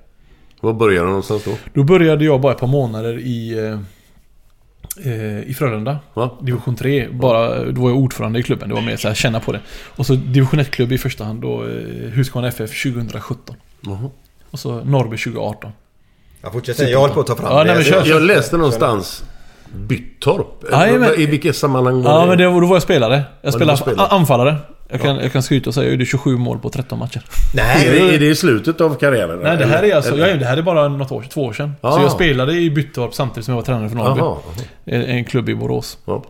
Var 0.60 0.72
började 0.72 1.04
du 1.06 1.08
någonstans 1.08 1.44
då? 1.44 1.50
Då 1.74 1.82
började 1.84 2.24
jag 2.24 2.40
bara 2.40 2.52
ett 2.52 2.58
par 2.58 2.66
månader 2.66 3.18
i, 3.18 3.58
eh, 3.58 5.12
eh, 5.12 5.40
i 5.50 5.54
Frölunda. 5.58 5.98
Va? 6.14 6.30
Division 6.40 6.76
3. 6.76 7.08
Bara, 7.12 7.64
då 7.64 7.80
var 7.82 7.88
jag 7.90 7.98
ordförande 7.98 8.38
i 8.38 8.42
klubben. 8.42 8.68
Det 8.68 8.74
var 8.74 8.82
mer 8.82 8.96
så 8.96 9.08
här, 9.08 9.14
känna 9.14 9.40
på 9.40 9.52
det. 9.52 9.60
Och 9.96 10.06
så 10.06 10.14
division 10.14 10.60
1-klubb 10.60 10.92
i 10.92 10.98
första 10.98 11.24
hand. 11.24 11.42
Då 11.42 11.62
eh, 11.64 11.70
Husqvarna 12.10 12.48
FF 12.48 12.82
2017. 12.82 13.56
Jaha. 13.80 14.10
Och 14.50 14.58
så 14.58 14.84
Norrby 14.84 15.16
2018. 15.16 15.70
Ja, 16.42 16.50
fortsätt 16.50 16.76
sen. 16.76 16.90
Jag 16.90 17.00
håller 17.00 17.14
på 17.14 17.20
att 17.20 17.26
ta 17.26 17.36
fram 17.36 17.52
Ja, 17.52 17.58
det. 17.58 17.64
nej, 17.64 17.74
men 17.74 17.84
kör. 17.84 18.06
Jag 18.06 18.22
läste 18.22 18.56
någonstans 18.56 19.24
Byttorp. 19.74 20.64
Jajamän. 20.72 21.10
I 21.16 21.26
vilket 21.26 21.56
sammanhang 21.56 22.02
var 22.02 22.10
Ja, 22.12 22.20
det? 22.20 22.26
men 22.26 22.38
det, 22.38 22.44
då 22.44 22.66
var 22.66 22.76
jag 22.76 22.82
spelare. 22.82 23.22
Jag 23.42 23.54
spelade 23.54 24.02
anfallare. 24.10 24.56
Jag 24.90 25.00
kan, 25.00 25.16
jag 25.16 25.32
kan 25.32 25.42
skryta 25.42 25.70
och 25.70 25.74
säga 25.74 25.84
jag 25.84 25.92
gjorde 25.92 26.04
27 26.06 26.36
mål 26.36 26.58
på 26.58 26.70
13 26.70 26.98
matcher. 26.98 27.22
Nej, 27.54 27.86
Är 27.86 27.92
det, 27.92 28.14
är 28.14 28.18
det 28.18 28.26
i 28.26 28.34
slutet 28.36 28.80
av 28.80 28.94
karriären? 28.94 29.38
Nej, 29.42 29.56
det 29.56 29.66
här 29.66 29.82
är 29.82 29.96
alltså... 29.96 30.12
Eller- 30.14 30.28
Jag, 30.28 30.38
det 30.38 30.44
här 30.46 30.56
är 30.56 30.62
bara 30.62 30.88
något 30.88 31.12
år, 31.12 31.24
två 31.32 31.44
år 31.44 31.52
sedan. 31.52 31.72
Ah. 31.80 31.92
Så 31.96 32.02
jag 32.02 32.12
spelade 32.12 32.52
i 32.52 32.70
Byttorp 32.70 33.14
samtidigt 33.14 33.44
som 33.44 33.52
jag 33.52 33.56
var 33.56 33.64
tränare 33.64 33.88
för 33.88 33.96
Norrby. 33.96 34.20
Jaha. 34.20 34.36
En, 34.84 35.02
en 35.02 35.24
klubb 35.24 35.48
i 35.48 35.54
Borås. 35.54 35.98
Ja. 36.04 36.24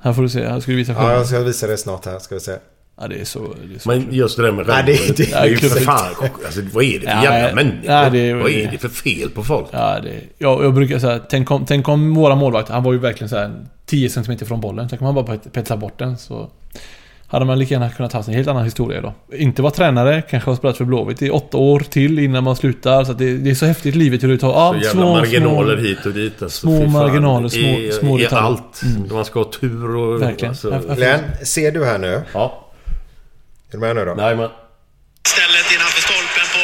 Här 0.00 0.12
får 0.12 0.22
du 0.22 0.28
se. 0.28 0.48
Här 0.48 0.60
ska 0.60 0.70
du 0.72 0.76
visa 0.76 0.92
Ja, 0.92 0.98
själv. 0.98 1.10
jag 1.18 1.26
ska 1.26 1.38
visa 1.40 1.66
det 1.66 1.76
snart 1.76 2.04
här. 2.06 2.18
Ska 2.18 2.34
vi 2.34 2.40
se. 2.40 2.52
Ja, 3.00 3.08
det 3.08 3.20
är 3.20 3.24
så... 3.24 3.38
Det 3.38 3.74
är 3.74 3.78
så 3.78 3.88
Men 3.88 4.06
just 4.10 4.36
det 4.36 4.42
där 4.42 4.52
med 4.52 4.66
Nej, 4.66 4.82
det- 4.86 4.96
självmordet, 4.96 5.16
det- 5.16 5.68
det 5.68 5.80
är 5.80 5.84
fan... 5.84 6.14
Alltså, 6.46 6.60
vad 6.72 6.84
är 6.84 6.92
det 7.00 7.06
för 7.06 7.12
Ja, 7.12 7.22
jävla 7.24 7.54
människor? 7.54 7.88
nej, 7.88 8.10
det 8.10 8.34
vad 8.34 8.50
är 8.50 8.70
det 8.70 8.78
för 8.78 8.88
fel 8.88 9.30
på 9.30 9.42
folk? 9.44 9.66
Ja, 9.70 10.00
det, 10.02 10.20
jag, 10.38 10.64
jag 10.64 10.74
brukar 10.74 10.98
säga, 10.98 11.18
tänk 11.18 11.50
om, 11.50 11.66
tänk 11.66 11.88
om 11.88 12.14
våra 12.14 12.34
målvakt, 12.34 12.68
han 12.68 12.82
var 12.82 12.92
ju 12.92 12.98
verkligen 12.98 13.28
så 13.28 13.36
här 13.36 13.64
10 13.86 14.08
cm 14.10 14.38
från 14.38 14.60
bollen. 14.60 14.86
Tänk 14.88 15.00
om 15.02 15.06
han 15.06 15.14
bara 15.14 15.24
pet- 15.26 15.52
petade 15.52 15.80
bort 15.80 15.98
den 15.98 16.18
så... 16.18 16.50
Hade 17.26 17.44
man 17.44 17.58
lika 17.58 17.74
gärna 17.74 17.90
kunnat 17.90 18.12
ha 18.12 18.22
en 18.28 18.34
helt 18.34 18.48
annan 18.48 18.64
historia 18.64 18.98
idag. 18.98 19.12
Inte 19.32 19.62
vara 19.62 19.72
tränare, 19.72 20.22
kanske 20.30 20.50
ha 20.50 20.56
spelat 20.56 20.76
för 20.76 20.84
Blåvitt 20.84 21.22
i 21.22 21.30
åtta 21.30 21.56
år 21.56 21.80
till 21.80 22.18
innan 22.18 22.44
man 22.44 22.56
slutar. 22.56 23.04
Så 23.04 23.12
att 23.12 23.18
det, 23.18 23.36
det 23.36 23.50
är 23.50 23.54
så 23.54 23.66
häftigt 23.66 23.94
livet 23.94 24.22
hur 24.22 24.28
det 24.28 24.38
tar... 24.38 24.48
Ja, 24.48 24.74
Så 24.80 24.84
jävla 24.86 25.04
marginaler 25.04 25.76
hit 25.76 26.06
och 26.06 26.12
dit. 26.12 26.42
Alltså, 26.42 26.60
små 26.60 26.86
marginaler, 26.86 27.48
små- 27.48 27.60
I, 27.60 27.90
små 28.00 28.18
i 28.18 28.22
detaljer. 28.22 28.44
allt. 28.46 28.82
Man 29.12 29.24
ska 29.24 29.38
ha 29.40 29.50
tur 29.60 29.96
och... 29.96 30.22
Verkligen. 30.22 30.48
Alltså, 30.50 30.70
Ja, 30.70 30.80
ja. 30.88 30.94
Glenn, 30.94 31.20
ser 31.44 31.72
du 31.72 31.84
här 31.84 31.98
nu? 31.98 32.22
ja. 32.34 32.60
Är 33.74 33.78
du 33.78 33.80
med 33.86 33.92
nu 33.96 34.02
då? 34.10 34.14
Nej, 34.24 34.34
men... 34.40 34.48
Stället 35.34 35.66
innanför 35.74 36.02
stolpen 36.08 36.46
på 36.56 36.62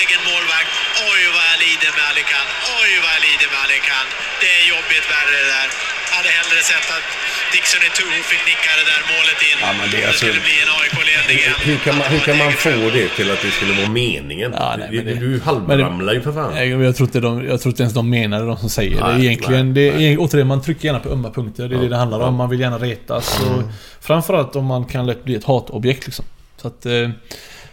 egen 0.00 0.20
målvakt. 0.30 0.72
Oj 1.10 1.22
vad 1.36 1.44
jag 1.52 1.58
lider 1.66 1.90
med 1.98 2.04
Alikan. 2.10 2.46
Oj 2.80 2.90
vad 3.04 3.10
jag 3.16 3.22
lider 3.28 3.48
med 3.52 3.60
Alikan. 3.66 4.06
Det 4.42 4.50
är 4.58 4.62
jobbigt 4.74 5.06
värre 5.14 5.32
det 5.42 5.48
där. 5.56 5.68
Jag 6.10 6.16
hade 6.18 6.30
hellre 6.38 6.58
sett 6.70 6.88
att 6.96 7.06
Dixon 7.54 7.82
i 7.88 7.90
Toho 7.98 8.16
fick 8.32 8.42
nicka 8.52 8.70
det 8.80 8.86
där 8.92 9.00
målet 9.12 9.40
in. 9.50 9.58
Ja, 9.64 9.70
men 9.78 9.86
det 9.90 9.96
är 9.96 10.00
det 10.00 10.06
alltså- 10.10 10.24
skulle 10.26 10.42
bli 10.48 10.56
en 10.64 10.70
AIK-ledning 10.80 11.36
igen. 11.42 11.58
Hur 11.68 11.78
kan, 11.84 11.92
man, 11.98 12.06
hur 12.14 12.20
kan 12.28 12.36
man 12.44 12.52
få 12.66 12.74
det 12.98 13.08
till 13.18 13.28
att 13.34 13.40
det 13.44 13.50
skulle 13.58 13.74
vara 13.80 13.90
meningen? 14.04 14.50
Ja, 14.62 14.68
nej, 14.78 14.88
du, 14.90 14.96
men 14.96 15.06
det- 15.06 15.20
du 15.26 15.30
halvramlar 15.48 16.12
ju 16.16 16.20
för 16.26 16.32
fan. 16.38 16.50
Nej, 16.58 16.66
jag 16.88 16.96
tror 16.96 17.06
inte, 17.08 17.20
de, 17.26 17.30
jag 17.52 17.56
tror 17.60 17.70
inte 17.72 17.82
ens 17.86 17.94
de 18.00 18.04
menar 18.18 18.36
det, 18.42 18.46
de 18.52 18.56
som 18.64 18.70
säger 18.78 18.90
det. 18.98 19.06
Nej, 19.08 19.26
Egentligen, 19.26 19.66
nej, 19.72 19.90
det, 19.90 20.04
är- 20.12 20.16
återigen, 20.24 20.46
man 20.54 20.60
trycker 20.66 20.84
gärna 20.88 21.00
på 21.06 21.08
ömma 21.16 21.30
punkter. 21.38 21.62
Det 21.68 21.76
är 21.76 21.80
det 21.84 21.88
det 21.94 22.00
handlar 22.04 22.20
om. 22.20 22.34
Man 22.42 22.48
vill 22.52 22.60
gärna 22.64 22.78
retas. 22.78 23.40
Mm. 23.40 23.52
Och 23.58 23.62
framförallt 24.08 24.56
om 24.56 24.64
man 24.74 24.84
kan 24.84 25.06
lätt 25.06 25.24
bli 25.24 25.34
ett 25.40 25.44
hatobjekt 25.44 26.06
liksom. 26.06 26.24
Så 26.56 26.68
att, 26.68 26.86
eh, 26.86 27.10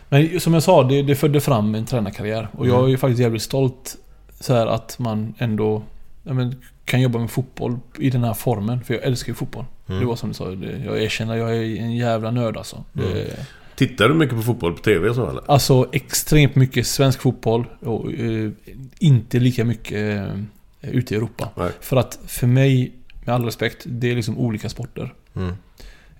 men 0.09 0.39
som 0.39 0.53
jag 0.53 0.63
sa, 0.63 0.83
det, 0.83 1.01
det 1.01 1.15
födde 1.15 1.41
fram 1.41 1.75
en 1.75 1.85
tränarkarriär. 1.85 2.47
Och 2.51 2.67
jag 2.67 2.83
är 2.83 2.87
ju 2.87 2.97
faktiskt 2.97 3.21
jävligt 3.21 3.41
stolt 3.41 3.97
så 4.39 4.53
här 4.53 4.67
att 4.67 4.99
man 4.99 5.33
ändå 5.37 5.83
men, 6.23 6.55
kan 6.85 7.01
jobba 7.01 7.19
med 7.19 7.31
fotboll 7.31 7.79
i 7.99 8.09
den 8.09 8.23
här 8.23 8.33
formen. 8.33 8.83
För 8.83 8.93
jag 8.93 9.03
älskar 9.03 9.31
ju 9.31 9.35
fotboll. 9.35 9.65
Mm. 9.87 9.99
Det 9.99 10.07
var 10.07 10.15
som 10.15 10.29
du 10.29 10.35
sa, 10.35 10.49
det, 10.49 10.83
jag 10.85 11.03
erkänner, 11.03 11.35
jag 11.35 11.55
är 11.55 11.81
en 11.81 11.95
jävla 11.95 12.31
nörd 12.31 12.57
alltså. 12.57 12.83
Det, 12.93 13.39
Tittar 13.75 14.09
du 14.09 14.15
mycket 14.15 14.35
på 14.35 14.41
fotboll 14.41 14.73
på 14.73 14.81
TV 14.81 15.13
så 15.13 15.29
eller? 15.29 15.43
Alltså 15.51 15.89
extremt 15.91 16.55
mycket 16.55 16.87
svensk 16.87 17.21
fotboll 17.21 17.65
och 17.79 18.13
eh, 18.13 18.51
inte 18.99 19.39
lika 19.39 19.65
mycket 19.65 20.17
eh, 20.17 20.91
ute 20.91 21.13
i 21.13 21.17
Europa. 21.17 21.49
Nej. 21.55 21.71
För 21.81 21.97
att 21.97 22.19
för 22.27 22.47
mig, 22.47 22.91
med 23.25 23.35
all 23.35 23.45
respekt, 23.45 23.83
det 23.85 24.11
är 24.11 24.15
liksom 24.15 24.37
olika 24.37 24.69
sporter. 24.69 25.13
Mm. 25.35 25.53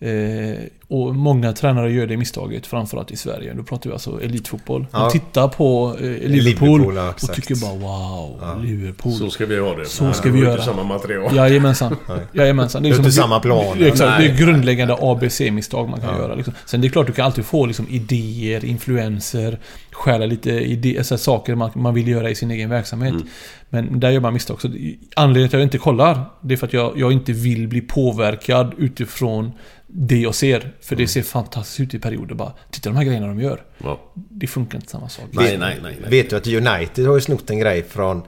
Eh, 0.02 0.60
och 0.88 1.16
många 1.16 1.54
tränare 1.54 1.92
gör 1.92 2.08
det 2.08 2.18
misstaget, 2.18 2.68
framförallt 2.68 3.12
i 3.12 3.16
Sverige. 3.18 3.54
Då 3.54 3.64
pratar 3.64 3.90
vi 3.90 3.94
alltså 3.94 4.22
elitfotboll. 4.24 4.86
Ja. 4.92 5.00
De 5.00 5.12
tittar 5.12 5.48
på 5.48 5.96
eh, 6.00 6.04
Liverpool, 6.06 6.70
Liverpool, 6.80 6.96
ja, 6.96 7.14
och 7.24 7.34
tycker 7.34 7.56
bara 7.56 7.76
wow, 7.76 8.64
Liverpool. 8.66 9.14
Så 9.14 9.30
ska 9.30 9.46
vi 9.46 9.60
ha 9.60 9.76
det. 9.76 9.86
Så 9.86 10.04
Nej, 10.04 10.14
ska 10.14 10.30
det 10.30 10.34
vi 10.36 10.40
göra. 10.42 10.62
samma 10.62 10.84
material. 10.84 11.36
Jajamensan. 11.36 11.96
Jajamensan. 12.34 12.84
Det 12.84 12.90
är 12.90 12.94
som- 12.94 13.04
inte 13.06 13.12
samma 13.16 13.40
plan. 13.40 13.78
Det, 13.80 13.88
exakt, 13.88 14.20
det 14.22 14.26
är 14.26 14.38
grundläggande 14.38 14.98
ABC-misstag 15.00 15.90
man 15.90 16.02
kan 16.02 16.18
göra. 16.18 16.36
Liksom. 16.36 16.54
Sen 16.66 16.82
det 16.82 16.88
är 16.88 16.90
klart 16.90 17.08
du 17.08 17.14
kan 17.14 17.26
alltid 17.26 17.46
få 17.46 17.66
liksom, 17.66 17.88
idéer, 17.90 18.66
influenser, 18.66 19.60
stjäla 19.92 20.26
lite 20.26 20.52
idé, 20.52 20.98
alltså, 20.98 21.18
saker 21.18 21.56
man, 21.56 21.72
man 21.76 21.94
vill 21.94 22.08
göra 22.08 22.30
i 22.30 22.36
sin 22.36 22.52
egen 22.52 22.70
verksamhet. 22.70 23.12
Mm. 23.14 23.28
Men 23.70 24.00
där 24.00 24.10
gör 24.10 24.20
man 24.20 24.34
misstag. 24.34 24.62
Så 24.62 24.68
det- 24.68 24.96
anledningen 25.16 25.50
till 25.50 25.58
att 25.58 25.62
jag 25.62 25.66
inte 25.68 25.78
kollar, 25.78 26.30
det 26.41 26.54
är 26.54 26.58
för 26.58 26.68
att 26.68 26.74
jag, 26.74 26.94
jag 27.00 27.12
inte 27.12 27.34
vill 27.34 27.68
bli 27.68 27.82
påverkad 27.82 28.74
utifrån 28.78 29.52
det 29.88 30.18
jag 30.18 30.36
ser. 30.36 30.72
För 30.82 30.96
det 30.96 31.08
ser 31.08 31.22
fantastiskt 31.24 31.80
ut 31.80 31.94
i 31.94 32.00
perioder 32.00 32.36
bara. 32.36 32.54
Titta 32.72 32.90
de 32.90 32.96
här 32.96 33.04
grejerna 33.04 33.28
de 33.28 33.40
gör. 33.40 33.62
Ja. 33.78 34.00
Det 34.14 34.48
funkar 34.48 34.76
inte 34.78 34.90
samma 34.91 35.10
sak. 35.10 35.26
Nej, 35.32 35.58
nej, 35.58 35.78
nej. 35.84 35.98
nej. 36.02 36.10
Vet 36.10 36.30
du 36.30 36.36
att 36.36 36.48
United 36.48 37.08
har 37.08 37.16
ju 37.16 37.22
snott 37.22 37.50
en 37.50 37.60
grej 37.60 37.84
från... 37.90 38.22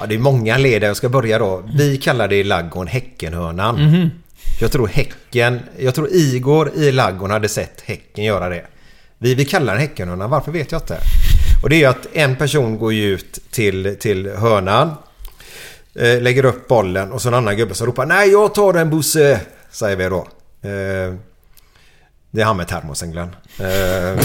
Ja, 0.00 0.06
det 0.06 0.14
är 0.14 0.18
många 0.18 0.58
led 0.58 0.82
där. 0.82 0.86
Jag 0.88 0.96
ska 0.96 1.08
börja 1.08 1.38
då. 1.38 1.62
Vi 1.78 1.96
kallar 1.96 2.28
det 2.28 2.36
i 2.36 2.44
laggon 2.44 2.86
Häckenhörnan. 2.86 3.74
Mhm. 3.84 4.10
Jag 4.60 4.72
tror 4.72 4.86
Häcken... 4.88 5.60
Jag 5.78 5.94
tror 5.94 6.08
Igor 6.12 6.70
i 6.76 6.92
laggon 6.92 7.30
hade 7.30 7.48
sett 7.48 7.80
Häcken 7.80 8.24
göra 8.24 8.48
det. 8.48 8.66
Vi, 9.18 9.34
vi 9.34 9.44
kallar 9.44 9.72
den 9.72 9.80
Häckenhörnan. 9.80 10.30
Varför 10.30 10.52
vet 10.52 10.72
jag 10.72 10.80
inte. 10.80 10.98
Och 11.62 11.68
det 11.68 11.76
är 11.76 11.78
ju 11.78 11.86
att 11.86 12.06
en 12.12 12.36
person 12.36 12.78
går 12.78 12.92
ju 12.92 13.04
ut 13.04 13.38
till, 13.50 13.96
till 14.00 14.28
hörnan. 14.28 14.90
Eh, 15.94 16.20
lägger 16.20 16.44
upp 16.44 16.68
bollen 16.68 17.12
och 17.12 17.22
så 17.22 17.28
en 17.28 17.34
annan 17.34 17.56
gubbe 17.56 17.74
som 17.74 17.86
ropar 17.86 18.06
Nej, 18.06 18.30
jag 18.30 18.54
tar 18.54 18.72
den 18.72 18.90
Bosse! 18.90 19.40
Säger 19.70 19.96
vi 19.96 20.04
då. 20.04 20.28
Eh, 20.68 21.14
det 22.34 22.40
är 22.40 22.44
han 22.44 22.56
med 22.56 22.68
termosen 22.68 23.12
Glenn. 23.12 23.36
Eh, 23.58 23.66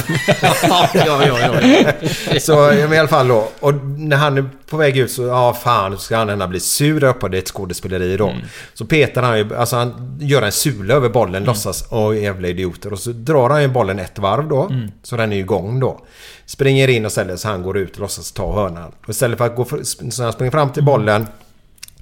ja, 0.63 0.89
ja, 0.93 1.39
ja. 1.39 2.39
så 2.39 2.51
ja, 2.51 2.73
men 2.73 2.93
i 2.93 2.97
alla 2.97 3.07
fall 3.07 3.27
då. 3.27 3.49
Och 3.59 3.73
när 3.84 4.17
han 4.17 4.38
är 4.38 4.49
på 4.69 4.77
väg 4.77 4.97
ut 4.97 5.11
så, 5.11 5.23
ja 5.23 5.53
fan, 5.53 5.91
så 5.91 5.97
ska 5.97 6.17
han 6.17 6.29
ändå 6.29 6.47
bli 6.47 6.59
sur 6.59 6.99
där 6.99 7.07
uppe. 7.07 7.29
Det 7.29 7.38
är 7.38 7.39
ett 7.39 7.47
skådespeleri 7.47 8.17
då. 8.17 8.34
Så 8.73 8.85
petar 8.85 9.23
han 9.23 9.38
ju, 9.38 9.55
alltså 9.55 9.75
han 9.75 10.17
gör 10.21 10.41
en 10.41 10.51
sula 10.51 10.93
över 10.93 11.09
bollen, 11.09 11.43
låtsas, 11.43 11.85
åh 11.91 12.17
jävla 12.17 12.47
idioter. 12.47 12.93
Och 12.93 12.99
så 12.99 13.09
drar 13.09 13.49
han 13.49 13.61
ju 13.61 13.67
bollen 13.67 13.99
ett 13.99 14.19
varv 14.19 14.47
då. 14.47 14.71
Så 15.03 15.17
den 15.17 15.31
är 15.31 15.35
ju 15.35 15.41
igång 15.41 15.79
då. 15.79 16.05
Springer 16.45 16.88
in 16.88 17.05
och 17.05 17.11
ställer 17.11 17.35
så 17.35 17.47
han 17.47 17.63
går 17.63 17.77
ut 17.77 17.93
och 17.93 17.99
låtsas 17.99 18.31
ta 18.31 18.53
hörnan. 18.53 18.91
Och 19.03 19.09
istället 19.09 19.38
för 19.38 19.45
att 19.45 19.55
gå, 19.55 19.65
för, 19.65 19.84
så 20.11 20.23
han 20.23 20.34
springer 20.34 20.51
fram 20.51 20.69
till 20.69 20.84
bollen. 20.84 21.27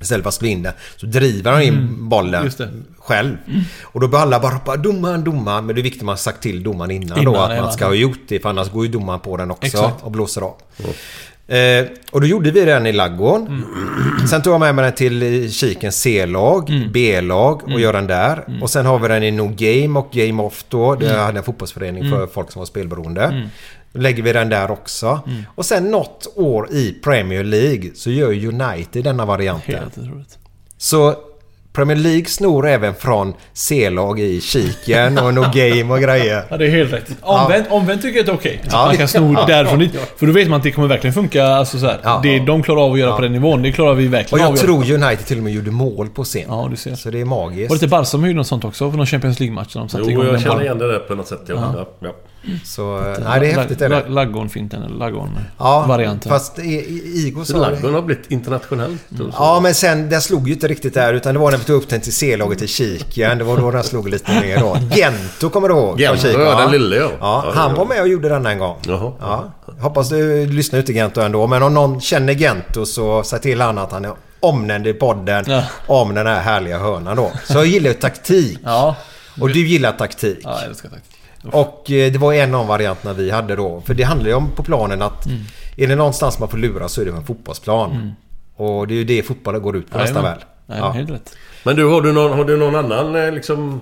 Istället 0.01 0.23
för 0.23 0.27
att 0.29 0.33
slå 0.33 0.47
in 0.47 0.63
den 0.63 0.73
så 0.97 1.05
driver 1.05 1.51
han 1.51 1.61
in 1.61 1.73
Mm. 1.73 2.09
bollen 2.09 2.51
själv. 2.99 3.37
Och 3.83 3.99
då 3.99 4.07
börjar 4.07 4.21
alla 4.23 4.39
bara 4.39 4.55
ropa 4.55 4.77
domaren, 4.77 5.23
domaren. 5.23 5.65
Men 5.65 5.75
det 5.75 5.81
är 5.81 5.83
viktigt 5.83 6.01
att 6.01 6.05
man 6.05 6.13
har 6.13 6.17
sagt 6.17 6.41
till 6.41 6.63
domaren 6.63 6.91
innan, 6.91 7.19
Innan, 7.19 7.33
då 7.33 7.39
att 7.39 7.61
man 7.61 7.71
ska 7.71 7.85
ha 7.85 7.93
gjort 7.93 8.19
det. 8.27 8.39
För 8.39 8.49
annars 8.49 8.69
går 8.71 8.85
ju 8.85 8.91
domaren 8.91 9.19
på 9.19 9.37
den 9.37 9.51
också 9.51 9.65
Exakt. 9.67 10.03
och 10.03 10.11
blåser 10.11 10.41
av. 10.41 10.55
Eh, 11.47 11.85
och 12.11 12.21
då 12.21 12.27
gjorde 12.27 12.51
vi 12.51 12.65
den 12.65 12.85
i 12.85 12.91
ladugården. 12.93 13.47
Mm. 13.47 14.27
Sen 14.27 14.41
tog 14.41 14.53
jag 14.53 14.59
med 14.59 14.75
mig 14.75 14.83
den 14.85 14.93
till 14.93 15.43
eh, 15.43 15.49
Kikens 15.49 15.95
C-lag, 16.01 16.89
B-lag 16.93 17.63
och 17.63 17.69
Mm. 17.69 17.81
gör 17.81 17.93
den 17.93 18.07
där. 18.07 18.59
Och 18.61 18.69
sen 18.69 18.85
har 18.85 18.99
vi 18.99 19.07
den 19.07 19.23
i 19.23 19.31
No 19.31 19.53
Game 19.57 19.99
och 19.99 20.09
Game 20.11 20.43
Off 20.43 20.65
då. 20.69 20.95
Det 20.95 21.09
Mm. 21.09 21.19
hade 21.25 21.37
en 21.37 21.43
fotbollsförening 21.43 22.09
för 22.09 22.17
Mm. 22.17 22.29
folk 22.33 22.51
som 22.51 22.59
var 22.59 22.65
spelberoende. 22.65 23.49
Då 23.95 24.01
lägger 24.01 24.23
vi 24.23 24.33
den 24.33 24.49
där 24.49 24.71
också. 24.71 25.19
Mm. 25.27 25.43
Och 25.55 25.65
sen 25.65 25.91
något 25.91 26.27
år 26.35 26.71
i 26.71 26.91
Premier 27.03 27.43
League 27.43 27.91
så 27.95 28.11
gör 28.11 28.31
United 28.47 29.03
denna 29.03 29.25
varianten. 29.25 29.75
Helt 29.75 29.97
otroligt. 29.97 30.37
Så 30.77 31.15
Premier 31.73 31.97
League 31.97 32.25
snor 32.25 32.67
även 32.67 32.93
från 32.95 33.33
C-lag 33.53 34.19
i 34.19 34.41
Kiken 34.41 35.17
och 35.17 35.33
No 35.33 35.41
Game 35.53 35.93
och 35.93 36.01
grejer. 36.01 36.43
Ja, 36.49 36.57
det 36.57 36.65
är 36.65 36.69
helt 36.69 36.93
rätt. 36.93 37.11
Omvänt, 37.21 37.67
omvänt 37.69 38.01
tycker 38.01 38.15
jag 38.17 38.21
att 38.21 38.25
det 38.25 38.31
är 38.49 38.51
okej. 38.53 38.61
Så 38.63 38.69
Ja. 38.75 38.85
Man 38.85 38.97
kan 38.97 39.07
sno 39.07 39.33
Ja. 39.33 39.45
därifrån 39.45 39.79
dit. 39.79 39.91
För 40.17 40.25
då 40.27 40.33
vet 40.33 40.47
man 40.49 40.57
att 40.57 40.63
det 40.63 40.71
kommer 40.71 40.87
verkligen 40.87 41.13
funka. 41.13 41.45
Alltså 41.45 41.79
så 41.79 41.85
här, 41.85 42.19
Det 42.23 42.39
de 42.39 42.63
klarar 42.63 42.81
av 42.81 42.93
att 42.93 42.99
göra 42.99 43.15
på 43.15 43.21
den 43.21 43.31
nivån, 43.31 43.61
det 43.61 43.71
klarar 43.71 43.93
vi 43.93 44.07
Och 44.07 44.13
verkligen 44.13 44.45
av 44.45 44.51
jag 44.51 44.59
att 44.59 44.65
tror. 44.65 44.91
United 44.91 45.25
till 45.25 45.37
och 45.37 45.43
med 45.43 45.53
gjorde 45.53 45.71
mål 45.71 46.09
på 46.09 46.23
scen. 46.23 46.45
Ja, 46.47 46.67
du 46.71 46.77
ser. 46.77 46.95
Så 46.95 47.09
det 47.09 47.21
är 47.21 47.25
magiskt. 47.25 47.69
Var 47.69 47.75
det 47.75 47.83
inte 47.83 47.87
Barca 47.87 48.05
som 48.05 48.25
gjorde 48.25 48.37
något 48.37 48.47
sånt 48.47 48.65
också? 48.65 48.91
För 48.91 48.97
någon 48.97 49.05
Champions 49.05 49.39
League-match? 49.39 49.75
Jo, 49.75 50.23
jag 50.23 50.41
känner 50.41 50.61
igen 50.61 50.77
det 50.77 50.91
där 50.91 50.99
på 50.99 51.15
något 51.15 51.27
sätt. 51.27 51.41
Ja. 51.47 51.85
Ja. 51.99 52.15
Ja. 52.47 52.53
Ja. 52.53 52.59
Så, 52.65 52.97
eh, 52.97 53.17
nej 53.29 53.39
det 53.39 53.51
är 53.51 53.55
häftigt 53.59 53.81
är 53.81 53.89
det. 53.89 53.95
Lag- 53.95 54.09
Laggon-finten 54.09 54.83
eller 54.83 54.95
Ja, 54.95 54.99
laggon-varianten. 54.99 56.29
fast 56.29 56.59
Igor 56.59 57.43
sa 57.43 57.57
Laggon 57.57 57.93
har 57.93 58.01
blivit 58.01 58.31
internationellt. 58.31 59.01
och 59.11 59.17
så. 59.17 59.31
Ja, 59.33 59.59
men 59.59 59.73
sen 59.75 60.09
den 60.09 60.21
slog 60.21 60.47
ju 60.47 60.53
inte 60.53 60.67
riktigt 60.67 60.93
där. 60.93 61.13
Utan 61.13 61.33
det 61.33 61.39
var 61.39 61.51
när 61.51 61.57
vi 61.57 61.63
tog 61.63 61.75
upp 61.83 61.89
den 61.89 62.01
till 62.01 62.13
C-laget 62.13 62.61
i 62.61 62.67
Kiken. 62.67 63.37
Det 63.37 63.43
var 63.43 63.57
då 63.57 63.71
den 63.71 63.83
slog 63.83 64.09
lite 64.09 64.31
mer 64.41 64.59
då. 64.59 64.77
Gento 64.95 65.49
kommer 65.49 65.67
du 65.69 65.73
ihåg? 65.75 65.99
Gento, 66.01 66.27
ja, 66.27 66.59
den 66.61 66.71
lille, 66.71 66.95
ja. 66.95 67.09
ja. 67.19 67.43
Ja, 67.45 67.51
Han 67.55 67.69
ja. 67.71 67.77
var 67.77 67.85
med 67.85 68.01
och 68.01 68.07
gjorde 68.07 68.29
den 68.29 68.45
en 68.45 68.59
gång. 68.59 68.77
Jaha. 68.87 69.11
Ja. 69.19 69.51
Hoppas 69.79 70.09
du 70.09 70.45
lyssnar 70.47 70.79
ut 70.79 70.85
till 70.85 70.95
Gento 70.95 71.21
ändå. 71.21 71.47
Men 71.47 71.63
om 71.63 71.73
någon 71.73 72.01
känner 72.01 72.33
Gento 72.33 72.85
så 72.85 73.23
säg 73.23 73.39
till 73.39 73.61
han 73.61 73.77
att 73.77 73.91
han 73.91 74.05
är 74.05 74.11
omnämnd 74.39 74.87
i 74.87 74.93
podden 74.93 75.45
Ja. 75.47 75.63
om 75.87 76.13
den 76.15 76.27
här 76.27 76.41
härliga 76.41 76.79
hörnan 76.79 77.15
då. 77.17 77.31
Så 77.45 77.53
jag 77.53 77.65
gillar 77.65 77.87
ju 77.89 77.93
taktik. 77.93 78.59
Ja. 78.63 78.95
Och 79.41 79.49
du 79.49 79.67
gillar 79.67 79.91
taktik. 79.91 80.39
Ja, 80.43 80.57
jag 80.61 80.69
älskar 80.69 80.89
taktik. 80.89 81.14
Och 81.51 81.91
eh, 81.91 82.11
det 82.11 82.17
var 82.17 82.33
en 82.33 82.55
av 82.55 82.67
varianterna 82.67 83.13
vi 83.13 83.31
hade 83.31 83.55
då. 83.55 83.81
För 83.85 83.93
det 83.93 84.03
handlar 84.03 84.27
ju 84.29 84.33
om 84.35 84.51
på 84.55 84.63
planen 84.63 85.01
att 85.01 85.25
Mm. 85.25 85.39
är 85.77 85.87
det 85.87 85.95
någonstans 85.95 86.39
man 86.39 86.49
får 86.49 86.57
lura 86.57 86.87
så 86.89 87.01
är 87.01 87.05
det 87.05 87.11
på 87.11 87.17
en 87.17 87.25
fotbollsplan. 87.25 87.91
Mm. 87.91 88.09
Och 88.55 88.87
det 88.87 88.93
är 88.93 88.97
ju 88.97 89.03
det 89.03 89.23
fotbollen 89.23 89.61
går 89.61 89.75
ut 89.77 89.91
på 89.91 89.97
nästan 89.97 90.23
väl. 90.23 90.37
Nej, 90.65 90.77
Ja. 90.81 90.91
helt 90.91 91.09
rätt. 91.09 91.35
Men 91.63 91.75
du, 91.75 91.85
har 91.85 92.01
du 92.01 92.11
någon, 92.13 92.37
har 92.37 92.45
du 92.45 92.57
någon 92.57 92.75
annan 92.75 93.15
eh, 93.15 93.31
liksom... 93.31 93.81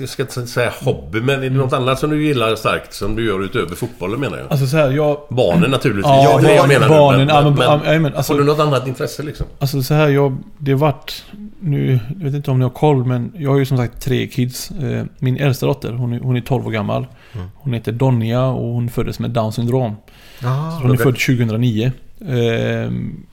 Jag 0.00 0.08
ska 0.08 0.22
inte 0.22 0.46
säga 0.46 0.72
hobby, 0.84 1.20
men 1.20 1.42
är 1.42 1.50
det 1.50 1.56
något 1.56 1.72
annat 1.72 1.98
som 1.98 2.10
du 2.10 2.24
gillar 2.26 2.54
starkt 2.56 2.94
som 2.94 3.16
du 3.16 3.26
gör 3.26 3.44
utöver 3.44 3.74
fotbollen 3.76 4.20
menar 4.20 4.38
jag? 4.38 4.46
Alltså 4.50 4.66
så 4.66 4.76
här, 4.76 4.90
jag... 4.90 5.18
Barnen 5.30 5.70
naturligtvis. 5.70 6.04
Ja, 6.06 6.38
det 6.42 6.56
barn- 6.58 6.68
menar 6.68 6.88
barnen, 6.88 7.20
du. 7.20 7.26
Men, 7.26 7.34
ja, 7.34 7.42
men- 7.42 7.54
men, 7.54 7.62
ja, 7.62 7.80
jajamän, 7.86 8.14
alltså- 8.14 8.32
har 8.32 8.38
du 8.40 8.44
något 8.46 8.58
annat 8.58 8.86
intresse 8.86 9.22
liksom? 9.22 9.46
Alltså 9.58 9.82
så 9.82 9.94
här, 9.94 10.08
jag... 10.08 10.36
Det 10.58 10.70
har 10.72 10.78
varit... 10.78 11.24
Nu, 11.60 12.00
jag 12.18 12.24
vet 12.24 12.34
inte 12.34 12.50
om 12.50 12.58
ni 12.58 12.62
har 12.62 12.70
koll, 12.70 13.04
men 13.04 13.32
jag 13.36 13.50
har 13.50 13.58
ju 13.58 13.64
som 13.66 13.76
sagt 13.76 14.00
tre 14.02 14.26
kids. 14.26 14.70
Eh, 14.70 15.04
Min 15.18 15.36
äldsta 15.36 15.66
dotter, 15.66 15.92
hon 15.92 16.12
är, 16.12 16.20
hon 16.20 16.36
är 16.36 16.40
12 16.40 16.66
år 16.66 16.70
gammal. 16.70 17.06
Mm. 17.34 17.46
Hon 17.54 17.72
heter 17.74 17.92
Donja 17.92 18.44
och 18.46 18.74
hon 18.74 18.88
föddes 18.90 19.18
med 19.18 19.30
Downs 19.30 19.54
syndrom. 19.54 19.96
Ah, 20.44 20.70
så 20.70 20.76
hon 20.82 20.90
är 20.90 20.94
okej. 20.94 21.04
född 21.04 21.16
2009. 21.38 21.92
Ehm, 22.28 23.26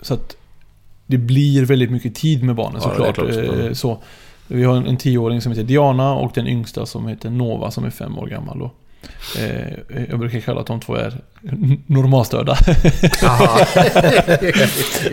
så 0.00 0.14
att 0.14 0.36
det 1.06 1.18
blir 1.18 1.64
väldigt 1.64 1.90
mycket 1.90 2.14
tid 2.14 2.44
med 2.44 2.54
barnen 2.54 2.80
Ja, 2.84 2.90
är 2.90 2.94
såklart. 2.94 3.14
klart. 3.14 3.28
Eh, 3.36 3.60
Mm. 3.60 3.74
så. 3.74 3.98
Vi 4.48 4.64
har 4.64 4.76
en, 4.76 4.86
en 4.86 4.96
tioåring 4.96 5.40
som 5.40 5.52
heter 5.52 5.64
Diana 5.64 6.14
och 6.14 6.32
den 6.34 6.46
yngsta 6.46 6.86
som 6.86 7.06
heter 7.06 7.30
Nova 7.30 7.70
som 7.70 7.84
är 7.84 7.90
fem 7.90 8.18
år 8.18 8.26
gammal. 8.26 8.58
Då. 8.58 8.70
Eh, 9.38 10.04
jag 10.10 10.18
brukar 10.18 10.40
kalla 10.40 10.60
att 10.60 10.66
de 10.66 10.80
två 10.80 10.94
är 10.94 11.14
normalstörda. 11.86 12.56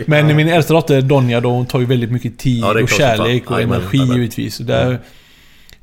Men 0.06 0.36
min 0.36 0.48
äldsta 0.48 0.74
dotter 0.74 1.02
Donja 1.02 1.40
då, 1.40 1.50
hon 1.50 1.66
tar 1.66 1.80
ju 1.80 1.86
väldigt 1.86 2.10
mycket 2.12 2.38
tid 2.38 2.58
Ja, 2.64 2.82
och 2.82 2.88
kärlek 2.88 3.50
och 3.50 3.60
energi 3.60 3.98
jajamän. 3.98 4.16
givetvis. 4.16 4.58
Där, 4.58 4.98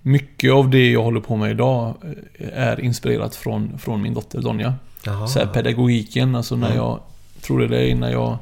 mycket 0.02 0.52
av 0.54 0.70
det 0.70 0.92
jag 0.92 1.04
håller 1.04 1.20
på 1.22 1.36
med 1.36 1.52
idag 1.52 1.94
eh, 2.40 2.48
är 2.54 2.80
inspirerat 2.80 3.36
från, 3.36 3.80
från 3.80 4.02
min 4.02 4.14
dotter 4.14 4.42
Donja. 4.42 4.74
Jaha. 5.06 5.28
Så 5.28 5.48
pedagogiken, 5.48 6.36
alltså 6.36 6.56
när 6.56 6.68
Mm. 6.68 6.78
jag 6.78 7.00
tror 7.42 7.68
det 7.68 7.92
är 7.92 7.96
när 7.96 8.12
jag 8.12 8.38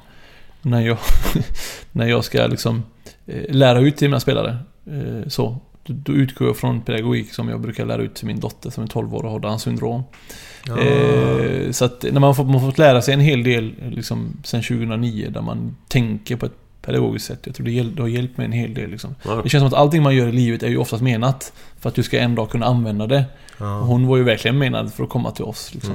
när 0.61 0.81
jag, 0.81 0.97
när 1.91 2.07
jag 2.07 2.23
ska 2.23 2.47
liksom 2.47 2.83
eh, 3.27 3.35
lära 3.55 3.79
ut 3.79 3.97
till 3.97 4.07
mina 4.07 4.19
spelare. 4.19 4.57
Eh, 4.87 5.27
så, 5.29 5.57
då 5.85 6.13
utgår 6.13 6.47
jag 6.47 6.57
från 6.57 6.81
pedagogik 6.81 7.33
som 7.33 7.49
jag 7.49 7.61
brukar 7.61 7.85
lära 7.85 8.01
ut 8.01 8.15
till 8.15 8.27
min 8.27 8.39
dotter 8.39 8.69
som 8.69 8.83
är 8.83 8.87
12 8.87 9.15
år 9.15 9.25
och 9.25 9.31
har 9.31 9.39
Downs 9.39 9.61
syndrom. 9.61 10.03
Ja. 10.67 10.79
Eh, 10.79 11.71
så 11.71 11.85
att 11.85 12.05
när 12.11 12.19
man 12.19 12.35
får, 12.35 12.43
man 12.43 12.59
får 12.59 12.67
fått 12.67 12.77
lära 12.77 13.01
sig 13.01 13.13
en 13.13 13.19
hel 13.19 13.43
del 13.43 13.73
liksom, 13.89 14.37
sen 14.43 14.61
2009 14.61 15.29
där 15.29 15.41
man 15.41 15.75
tänker 15.87 16.35
på 16.35 16.45
ett 16.45 16.60
pedagogiskt 16.81 17.25
sätt. 17.27 17.39
Jag 17.43 17.55
tror 17.55 17.65
det, 17.65 17.71
hjäl- 17.71 17.95
det 17.95 18.01
har 18.01 18.09
hjälpt 18.09 18.37
mig 18.37 18.45
en 18.45 18.51
hel 18.51 18.73
del. 18.73 18.89
Liksom. 18.89 19.15
Ja. 19.25 19.41
Det 19.43 19.49
känns 19.49 19.61
som 19.61 19.67
att 19.67 19.73
allting 19.73 20.03
man 20.03 20.15
gör 20.15 20.27
i 20.27 20.31
livet 20.31 20.63
är 20.63 20.67
ju 20.67 20.77
oftast 20.77 21.03
menat 21.03 21.53
för 21.79 21.89
att 21.89 21.95
du 21.95 22.03
ska 22.03 22.19
en 22.19 22.35
dag 22.35 22.49
kunna 22.49 22.65
använda 22.65 23.07
det. 23.07 23.25
Ja. 23.57 23.79
Och 23.79 23.85
hon 23.87 24.07
var 24.07 24.17
ju 24.17 24.23
verkligen 24.23 24.57
menad 24.57 24.93
för 24.93 25.03
att 25.03 25.09
komma 25.09 25.31
till 25.31 25.43
oss. 25.45 25.73
Liksom. 25.73 25.93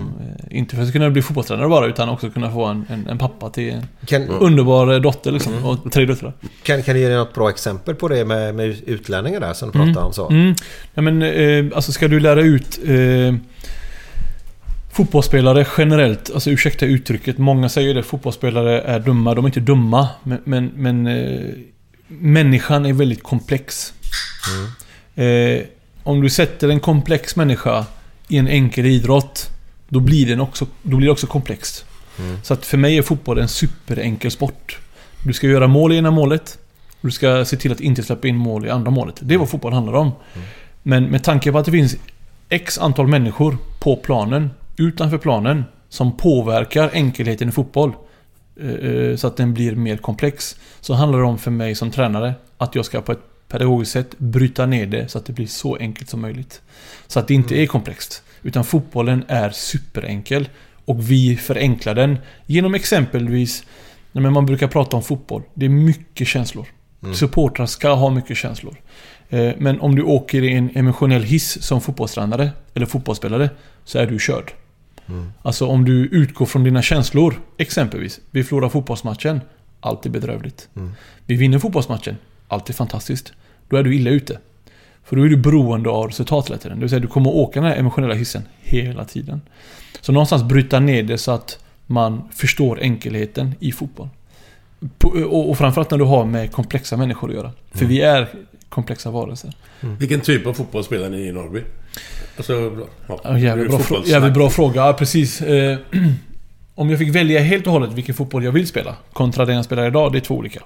Eh, 0.51 0.59
Inte 0.59 0.77
för 0.77 0.83
att 0.83 0.93
kunna 0.93 1.11
bli 1.11 1.23
fotbollstränare 1.23 1.69
bara, 1.69 1.87
utan 1.87 2.09
också 2.09 2.31
kunna 2.31 2.51
få 2.51 2.65
en, 2.65 2.85
en, 2.91 3.07
en 3.07 3.19
pappa 3.19 3.51
till 3.51 3.73
en 3.73 3.83
Kan- 4.07 4.29
underbar 4.29 4.93
eh, 4.95 5.01
dotter 5.01 5.33
liksom. 5.33 5.65
Och 5.65 5.93
tre 5.93 6.05
döttrar. 6.07 6.33
Kan, 6.63 6.83
kan 6.83 6.95
du 6.95 7.01
ge 7.01 7.17
något 7.17 7.35
bra 7.35 7.51
exempel 7.51 7.95
på 7.95 8.09
det 8.09 8.25
med, 8.25 8.55
med 8.55 8.77
utlänningar 8.87 9.41
där 9.41 9.53
som 9.53 9.69
du 9.69 9.73
pratade 9.73 10.01
om 10.07 10.13
så? 10.13 10.29
Mm. 10.29 10.55
Nej, 10.95 11.13
men, 11.13 11.23
eh, 11.23 11.77
alltså 11.77 11.93
ska 11.93 12.09
du 12.09 12.21
lära 12.21 12.41
ut 12.41 12.79
eh, 12.85 13.35
fotbollsspelare 14.97 15.67
generellt, 15.79 16.31
alltså 16.35 16.51
ursäkta 16.51 16.87
uttrycket, 16.87 17.39
många 17.39 17.69
säger 17.69 17.95
det, 17.95 18.03
fotbollsspelare 18.03 18.81
är 18.81 19.01
dumma, 19.01 19.35
de 19.35 19.45
är 19.45 19.49
inte 19.49 19.61
dumma, 19.61 20.09
men, 20.23 20.41
men, 20.45 20.73
men 20.75 21.07
eh, 21.07 21.51
människan 22.09 22.87
är 22.87 22.93
väldigt 22.93 23.23
komplex. 23.23 23.93
Eh, 25.15 25.61
om 26.03 26.21
du 26.21 26.31
sätter 26.31 26.69
en 26.69 26.81
komplex 26.81 27.37
människa 27.37 27.87
i 28.29 28.37
en 28.37 28.49
enkel 28.49 28.87
idrott, 28.87 29.51
då 29.89 30.01
blir 30.01 30.27
den 30.27 30.41
också, 30.41 30.67
då 30.83 30.97
blir 30.97 31.07
det 31.07 31.13
också 31.13 31.27
komplext. 31.27 31.85
Mm. 32.19 32.37
Så 32.43 32.55
att 32.55 32.67
för 32.67 32.79
mig 32.79 32.99
är 32.99 33.03
fotboll 33.03 33.39
en 33.39 33.49
superenkel 33.49 34.31
sport. 34.31 34.79
Du 35.25 35.33
ska 35.33 35.47
göra 35.47 35.67
mål 35.67 35.93
i 35.93 35.97
ena 35.97 36.11
målet. 36.11 36.59
Du 37.01 37.11
ska 37.11 37.45
se 37.45 37.57
till 37.57 37.73
att 37.73 37.81
inte 37.81 38.03
släppa 38.03 38.29
in 38.29 38.37
mål 38.37 38.67
i 38.67 38.71
andra 38.71 38.91
målet. 38.91 39.17
Det 39.21 39.35
är 39.35 39.39
vad 39.39 39.51
fotboll 39.51 39.73
handlar 39.73 39.93
om. 39.93 40.13
Men 40.83 41.05
med 41.05 41.25
tanke 41.25 41.53
på 41.53 41.59
att 41.59 41.65
det 41.65 41.73
finns 41.73 41.97
X 42.49 42.79
antal 42.79 43.07
människor 43.07 43.59
på 43.81 43.97
planen, 43.97 44.51
utanför 44.79 45.19
planen, 45.19 45.65
som 45.89 46.17
påverkar 46.17 46.91
enkelheten 46.93 47.49
i 47.49 47.53
fotboll. 47.53 47.93
eh, 48.61 48.71
eh, 48.71 49.17
Så 49.17 49.27
att 49.27 49.37
den 49.37 49.55
blir 49.55 49.75
mer 49.77 49.97
komplex. 49.97 50.57
Så 50.81 50.95
handlar 50.95 51.19
det 51.19 51.25
om 51.25 51.39
för 51.39 51.51
mig 51.51 51.75
som 51.75 51.91
tränare 51.91 52.35
att 52.59 52.75
jag 52.75 52.85
ska 52.85 53.01
på 53.01 53.13
ett 53.13 53.49
pedagogiskt 53.49 53.93
sätt 53.93 54.19
bryta 54.19 54.67
ner 54.67 54.87
det 54.87 55.09
så 55.09 55.19
att 55.19 55.25
det 55.27 55.33
blir 55.33 55.47
så 55.47 55.77
enkelt 55.77 56.11
som 56.11 56.21
möjligt. 56.21 56.63
Så 57.07 57.21
att 57.21 57.29
det 57.29 57.35
inte 57.35 57.55
är 57.63 57.67
komplext. 57.67 58.23
Utan 58.43 58.65
fotbollen 58.65 59.25
är 59.29 59.51
superenkel. 59.51 60.49
Och 60.85 61.11
vi 61.11 61.37
förenklar 61.37 61.95
den 61.95 62.19
genom 62.47 62.75
exempelvis 62.75 63.65
men 64.13 64.33
man 64.33 64.47
brukar 64.47 64.69
prata 64.69 64.97
om 64.97 65.03
fotboll. 65.03 65.43
Det 65.55 65.65
är 65.67 65.71
mycket 65.71 66.29
känslor. 66.29 66.67
Mm. 67.03 67.15
Supportrar 67.15 67.67
ska 67.67 67.95
ha 67.95 68.11
mycket 68.11 68.37
känslor. 68.37 68.77
Eh, 69.29 69.53
Men 69.59 69.81
om 69.81 69.95
du 69.97 70.03
åker 70.03 70.43
i 70.43 70.53
en 70.53 70.71
emotionell 70.75 71.23
hiss 71.23 71.63
som 71.63 71.81
fotbollstränare 71.81 72.51
eller 72.75 72.87
fotbollsspelare 72.87 73.51
så 73.85 73.99
är 73.99 74.07
du 74.07 74.19
körd. 74.19 74.53
Mm. 75.09 75.33
Alltså 75.43 75.67
om 75.67 75.85
du 75.85 76.07
utgår 76.07 76.47
från 76.47 76.65
dina 76.65 76.83
känslor, 76.83 77.41
exempelvis. 77.59 78.21
Vi 78.31 78.45
förlorar 78.45 78.69
fotbollsmatchen, 78.69 79.41
allt 79.81 80.07
är 80.07 80.11
bedrövligt. 80.11 80.69
Mm. 80.77 80.93
Vi 81.27 81.35
vinner 81.37 81.59
fotbollsmatchen, 81.59 82.17
allt 82.49 82.69
är 82.69 82.75
fantastiskt. 82.75 83.33
Då 83.69 83.77
är 83.77 83.83
du 83.83 83.95
illa 83.97 84.11
ute. 84.11 84.39
För 85.05 85.17
då 85.17 85.23
är 85.23 85.29
du 85.29 85.37
beroende 85.37 85.91
av 85.91 86.07
resultat 86.07 86.49
hela 86.49 86.59
tiden. 86.59 86.77
Det 86.77 86.81
vill 86.81 86.91
säga 86.91 87.01
du 87.01 87.07
kommer 87.09 87.31
åka 87.31 87.61
den 87.61 87.71
här 87.71 87.77
emotionella 87.77 88.15
hissen 88.15 88.43
hela 88.61 89.05
tiden. 89.05 89.41
Så 90.01 90.13
någonstans 90.13 90.43
bryta 90.43 90.81
ner 90.81 91.03
det 91.03 91.19
så 91.19 91.31
att 91.33 91.59
man 91.87 92.29
förstår 92.33 92.81
enkelheten 92.81 93.55
i 93.61 93.73
fotboll. 93.73 94.09
Och 95.29 95.59
framförallt 95.59 95.91
när 95.91 95.99
du 95.99 96.05
har 96.05 96.25
med 96.25 96.53
komplexa 96.53 96.97
människor 96.97 97.29
att 97.31 97.37
göra. 97.37 97.53
För 97.71 97.79
Mm. 97.79 97.89
vi 97.89 98.01
är 98.01 98.29
komplexa 98.69 99.11
varelser. 99.11 99.53
Vilken 99.81 100.21
typ 100.21 100.47
av 100.47 100.53
fotboll 100.53 100.85
spelar 100.85 101.09
ni 101.09 101.17
i 101.19 101.33
Norrby? 101.33 101.63
Alltså, 102.37 102.53
ja, 103.09 103.21
Ja, 103.25 103.39
jävligt, 103.39 103.69
bra, 103.69 103.79
frå- 103.79 104.07
jävligt 104.07 104.35
bra 104.35 104.51
fråga. 104.51 104.87
Ja, 104.87 104.93
precis. 104.93 105.43
Eh, 105.43 105.79
om 106.75 106.91
jag 106.91 106.99
fick 106.99 107.15
välja 107.15 107.41
helt 107.41 107.67
och 107.67 107.73
hållet 107.73 107.93
vilken 107.93 108.15
fotboll 108.15 108.45
jag 108.45 108.53
vill 108.53 108.67
spela 108.67 108.97
kontra 109.13 109.45
den 109.45 109.57
jag 109.57 109.65
spelar 109.65 109.87
idag, 109.87 110.13
det 110.13 110.19
är 110.19 110.21
två 110.21 110.35
olika. 110.35 110.61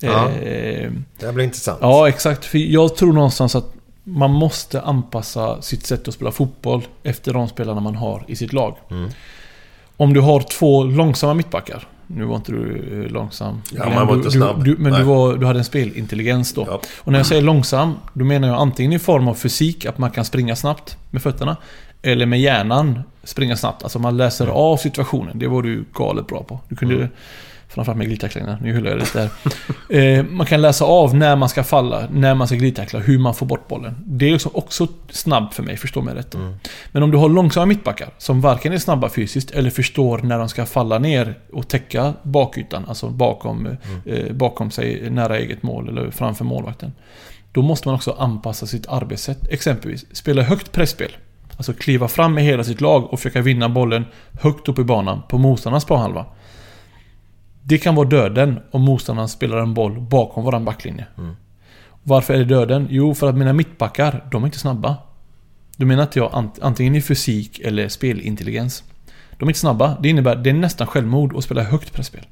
Ja. 0.00 0.30
Eh, 0.30 0.90
Det 1.18 1.32
blir 1.32 1.44
intressant. 1.44 1.78
Ja, 1.82 2.08
exakt. 2.08 2.44
För 2.44 2.58
jag 2.58 2.96
tror 2.96 3.12
någonstans 3.12 3.54
att 3.54 3.72
man 4.04 4.30
måste 4.30 4.80
anpassa 4.80 5.62
sitt 5.62 5.86
sätt 5.86 6.08
att 6.08 6.14
spela 6.14 6.30
fotboll 6.32 6.82
efter 7.02 7.32
de 7.32 7.48
spelarna 7.48 7.80
man 7.80 7.94
har 7.96 8.24
i 8.28 8.36
sitt 8.36 8.52
lag. 8.52 8.76
Mm. 8.90 9.10
Om 9.96 10.14
du 10.14 10.20
har 10.20 10.40
två 10.40 10.84
långsamma 10.84 11.34
mittbackar. 11.34 11.88
Nu 12.06 12.24
var 12.24 12.36
inte 12.36 12.52
du 12.52 13.02
eh, 13.04 13.10
långsam. 13.10 13.62
Ja, 13.72 13.84
Glenn, 13.84 13.94
man 13.94 14.06
var 14.06 14.14
inte 14.14 14.30
snabb. 14.30 14.64
Du, 14.64 14.76
men 14.78 14.92
du, 14.92 15.02
var, 15.02 15.36
du 15.36 15.46
hade 15.46 15.58
en 15.58 15.64
spelintelligens 15.64 16.52
då. 16.52 16.80
Och 16.98 17.12
när 17.12 17.18
jag 17.18 17.26
säger 17.26 17.42
långsam, 17.42 17.94
då 18.12 18.24
menar 18.24 18.48
jag 18.48 18.56
antingen 18.56 18.92
i 18.92 18.98
form 18.98 19.28
av 19.28 19.34
fysik, 19.34 19.84
att 19.84 19.98
man 19.98 20.10
kan 20.10 20.24
springa 20.24 20.56
snabbt 20.56 20.96
med 21.10 21.22
fötterna. 21.22 21.56
Eller 22.02 22.26
med 22.26 22.40
hjärnan 22.40 23.02
springa 23.24 23.56
snabbt. 23.56 23.82
Alltså 23.82 23.98
man 23.98 24.16
läser 24.16 24.46
av 24.46 24.76
situationen. 24.76 25.38
Det 25.38 25.46
var 25.46 25.62
du 25.62 25.84
galet 25.94 26.26
bra 26.26 26.42
på. 26.42 26.60
Du 26.68 26.76
kunde... 26.76 26.94
Mm. 26.94 27.08
Framförallt 27.76 27.98
med 27.98 28.06
glidtacklingarna. 28.06 28.58
Nu 28.62 28.72
hyllar 28.72 28.90
jag 28.90 28.98
lite 28.98 29.30
där. 29.88 30.18
eh, 30.18 30.24
man 30.24 30.46
kan 30.46 30.62
läsa 30.62 30.84
av 30.84 31.14
när 31.14 31.36
man 31.36 31.48
ska 31.48 31.64
falla, 31.64 32.08
när 32.10 32.34
man 32.34 32.46
ska 32.46 32.56
glidtackla, 32.56 32.98
hur 32.98 33.18
man 33.18 33.34
får 33.34 33.46
bort 33.46 33.68
bollen. 33.68 33.96
Det 34.06 34.28
är 34.28 34.32
liksom 34.32 34.50
också 34.54 34.86
snabb 35.10 35.52
för 35.52 35.62
mig, 35.62 35.76
förstå 35.76 36.02
mig 36.02 36.14
rätt. 36.14 36.30
då. 36.30 36.38
Men 36.92 37.02
om 37.02 37.10
du 37.10 37.18
har 37.18 37.28
långsamma 37.28 37.66
mittbackar, 37.66 38.08
som 38.18 38.40
varken 38.40 38.72
är 38.72 38.78
snabba 38.78 39.08
fysiskt 39.08 39.50
eller 39.50 39.70
förstår 39.70 40.18
när 40.18 40.38
de 40.38 40.48
ska 40.48 40.66
falla 40.66 40.98
ner 40.98 41.38
och 41.52 41.68
täcka 41.68 42.14
bakytan, 42.22 42.84
alltså 42.88 43.08
bakom, 43.08 43.68
eh, 44.06 44.32
bakom 44.32 44.70
sig 44.70 45.10
nära 45.10 45.38
eget 45.38 45.62
mål 45.62 45.88
eller 45.88 46.10
framför 46.10 46.44
målvakten. 46.44 46.92
Då 47.52 47.62
måste 47.62 47.88
man 47.88 47.94
också 47.94 48.16
anpassa 48.18 48.66
sitt 48.66 48.86
arbetssätt. 48.86 49.48
Exempelvis, 49.48 50.16
spela 50.16 50.42
högt 50.42 50.72
pressspel. 50.72 51.16
Alltså 51.56 51.72
kliva 51.72 52.08
fram 52.08 52.34
med 52.34 52.44
hela 52.44 52.64
sitt 52.64 52.80
lag 52.80 53.12
och 53.12 53.18
försöka 53.18 53.40
vinna 53.40 53.68
bollen 53.68 54.04
högt 54.40 54.68
upp 54.68 54.78
i 54.78 54.84
banan 54.84 55.22
på 55.28 55.38
motståndarnas 55.38 55.84
planhalva. 55.84 56.26
Det 57.68 57.78
kan 57.78 57.94
vara 57.94 58.08
döden 58.08 58.60
om 58.70 58.82
motståndaren 58.82 59.28
spelar 59.28 59.56
en 59.58 59.74
boll 59.74 60.00
bakom 60.00 60.44
våran 60.44 60.64
backlinje. 60.64 61.06
Varför 62.02 62.34
är 62.34 62.38
det 62.38 62.44
döden? 62.44 62.86
Jo, 62.90 63.14
för 63.14 63.28
att 63.28 63.36
mina 63.36 63.52
mittbackar, 63.52 64.24
de 64.30 64.42
är 64.42 64.46
inte 64.46 64.58
snabba. 64.58 64.96
Då 65.76 65.86
menar 65.86 66.02
inte 66.02 66.18
jag 66.18 66.32
ant- 66.32 66.58
antingen 66.62 66.94
i 66.94 67.02
fysik 67.02 67.58
eller 67.58 67.88
spelintelligens. 67.88 68.84
De 69.38 69.44
är 69.44 69.50
inte 69.50 69.60
snabba. 69.60 69.96
Det 70.02 70.08
innebär 70.08 70.36
det 70.36 70.50
är 70.50 70.54
nästan 70.54 70.86
självmord 70.86 71.36
att 71.36 71.44
spela 71.44 71.62
högt 71.62 71.92
pressspel. 71.92 72.26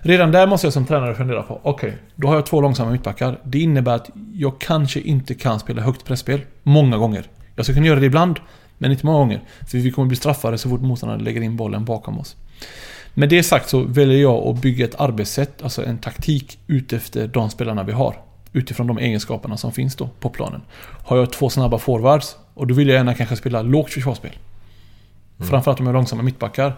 Redan 0.00 0.32
där 0.32 0.46
måste 0.46 0.66
jag 0.66 0.74
som 0.74 0.86
tränare 0.86 1.14
fundera 1.14 1.42
på, 1.42 1.60
okej, 1.62 1.96
då 2.16 2.28
har 2.28 2.34
jag 2.34 2.46
två 2.46 2.60
långsamma 2.60 2.90
mittbackar. 2.90 3.38
Det 3.44 3.58
innebär 3.58 3.94
att 3.94 4.10
jag 4.34 4.60
kanske 4.60 5.00
inte 5.00 5.34
kan 5.34 5.60
spela 5.60 5.82
högt 5.82 6.04
pressspel 6.04 6.40
många 6.62 6.96
gånger. 6.96 7.24
Jag 7.56 7.64
ska 7.66 7.74
kunna 7.74 7.86
göra 7.86 8.00
det 8.00 8.06
ibland, 8.06 8.40
men 8.78 8.92
inte 8.92 9.06
många 9.06 9.18
gånger. 9.18 9.40
För 9.70 9.78
vi 9.78 9.90
kommer 9.90 10.08
bli 10.08 10.16
straffade 10.16 10.58
så 10.58 10.68
fort 10.68 10.80
motståndaren 10.80 11.24
lägger 11.24 11.40
in 11.40 11.56
bollen 11.56 11.84
bakom 11.84 12.18
oss. 12.18 12.36
Med 13.20 13.28
det 13.28 13.42
sagt 13.42 13.68
så 13.68 13.80
väljer 13.80 14.20
jag 14.20 14.46
att 14.48 14.62
bygga 14.62 14.84
ett 14.84 15.00
arbetssätt, 15.00 15.62
alltså 15.62 15.84
en 15.84 15.98
taktik 15.98 16.58
utefter 16.66 17.26
de 17.26 17.50
spelarna 17.50 17.82
vi 17.82 17.92
har. 17.92 18.16
Utifrån 18.52 18.86
de 18.86 18.98
egenskaperna 18.98 19.56
som 19.56 19.72
finns 19.72 19.96
då 19.96 20.08
på 20.20 20.28
planen. 20.30 20.60
Har 21.06 21.16
jag 21.16 21.32
två 21.32 21.50
snabba 21.50 21.78
forwards 21.78 22.36
och 22.54 22.66
då 22.66 22.74
vill 22.74 22.88
jag 22.88 22.94
gärna 22.94 23.14
kanske 23.14 23.36
spela 23.36 23.62
lågt 23.62 23.90
försvarsspel. 23.90 24.38
Framförallt 25.38 25.80
om 25.80 25.86
jag 25.86 25.92
har 25.92 25.98
långsamma 25.98 26.22
mittbackar. 26.22 26.76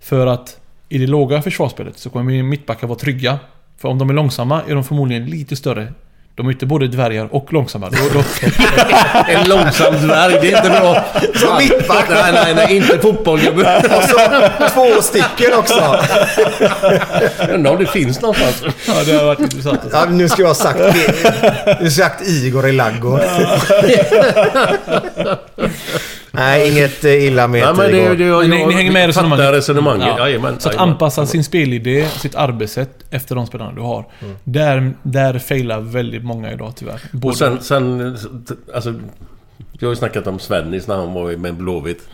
För 0.00 0.26
att 0.26 0.60
i 0.88 0.98
det 0.98 1.06
låga 1.06 1.42
försvarsspelet 1.42 1.98
så 1.98 2.10
kommer 2.10 2.42
mittbackar 2.42 2.86
vara 2.86 2.98
trygga. 2.98 3.38
För 3.76 3.88
om 3.88 3.98
de 3.98 4.10
är 4.10 4.14
långsamma 4.14 4.62
är 4.68 4.74
de 4.74 4.84
förmodligen 4.84 5.26
lite 5.26 5.56
större. 5.56 5.92
De 6.34 6.46
är 6.46 6.50
inte 6.52 6.66
både 6.66 6.88
dvärgar 6.88 7.34
och 7.34 7.52
långsamma. 7.52 7.90
Då, 7.90 7.98
då... 8.12 8.22
En 9.28 9.48
långsam 9.48 9.94
dvärg, 9.94 10.38
det 10.40 10.52
är 10.52 10.56
inte 10.56 10.70
bra. 10.80 11.04
Som 11.34 11.56
mittback. 11.58 12.06
Nej, 12.08 12.32
nej, 12.32 12.54
nej, 12.54 12.76
inte 12.76 12.98
fotboll. 12.98 13.40
Och 13.96 14.02
så 14.02 14.18
två 14.74 15.02
stycken 15.02 15.54
också. 15.58 15.98
Undrar 17.52 17.72
om 17.72 17.78
det 17.78 17.86
finns 17.86 18.20
någonstans. 18.20 18.62
Ja, 18.86 18.94
det 19.06 19.12
har 19.12 19.24
varit 19.24 19.40
intressant. 19.40 19.80
Ja, 19.92 20.04
nu 20.04 20.28
ska 20.28 20.42
jag 20.42 20.48
ha 20.48 20.54
sagt, 20.54 20.78
nu 20.78 20.84
har 20.84 21.78
jag 21.80 21.92
sagt 21.92 22.28
Igor 22.28 22.68
i 22.68 22.72
ladugård. 22.72 23.20
Nej, 26.42 26.70
inget 26.72 27.04
eh, 27.04 27.24
illa 27.26 27.48
med 27.48 27.60
Nej, 27.62 27.74
men 27.74 27.90
det, 27.90 28.02
Igor. 28.04 28.14
det, 28.16 28.24
jag, 28.24 28.40
Men 28.40 28.50
ni, 28.50 28.66
ni 28.66 28.74
hänger 28.74 28.92
med 28.92 29.04
i 29.04 29.08
resonemanget? 29.08 29.52
resonemanget. 29.52 30.08
Ja. 30.08 30.18
Jajamän, 30.28 30.60
Så 30.60 30.68
att 30.68 30.76
anpassa 30.76 31.26
sin 31.26 31.44
spelidé, 31.44 32.06
sitt 32.08 32.34
arbetssätt 32.34 33.04
efter 33.10 33.34
de 33.34 33.46
spelarna 33.46 33.72
du 33.72 33.80
har. 33.80 34.04
Där, 34.44 34.92
där 35.02 35.38
failar 35.38 35.80
väldigt 35.80 36.24
många 36.24 36.52
idag 36.52 36.72
tyvärr. 36.76 37.00
Både, 37.12 37.28
Och 37.32 37.36
sen, 37.36 37.60
sen, 37.60 38.16
alltså... 38.74 38.94
Jag 39.78 39.88
har 39.88 39.92
ju 39.92 39.96
snackat 39.96 40.26
om 40.26 40.38
Svennis 40.38 40.86
när 40.88 40.96
han 40.96 41.12
var 41.14 41.36
med 41.36 41.54
Blåvitt. 41.54 42.08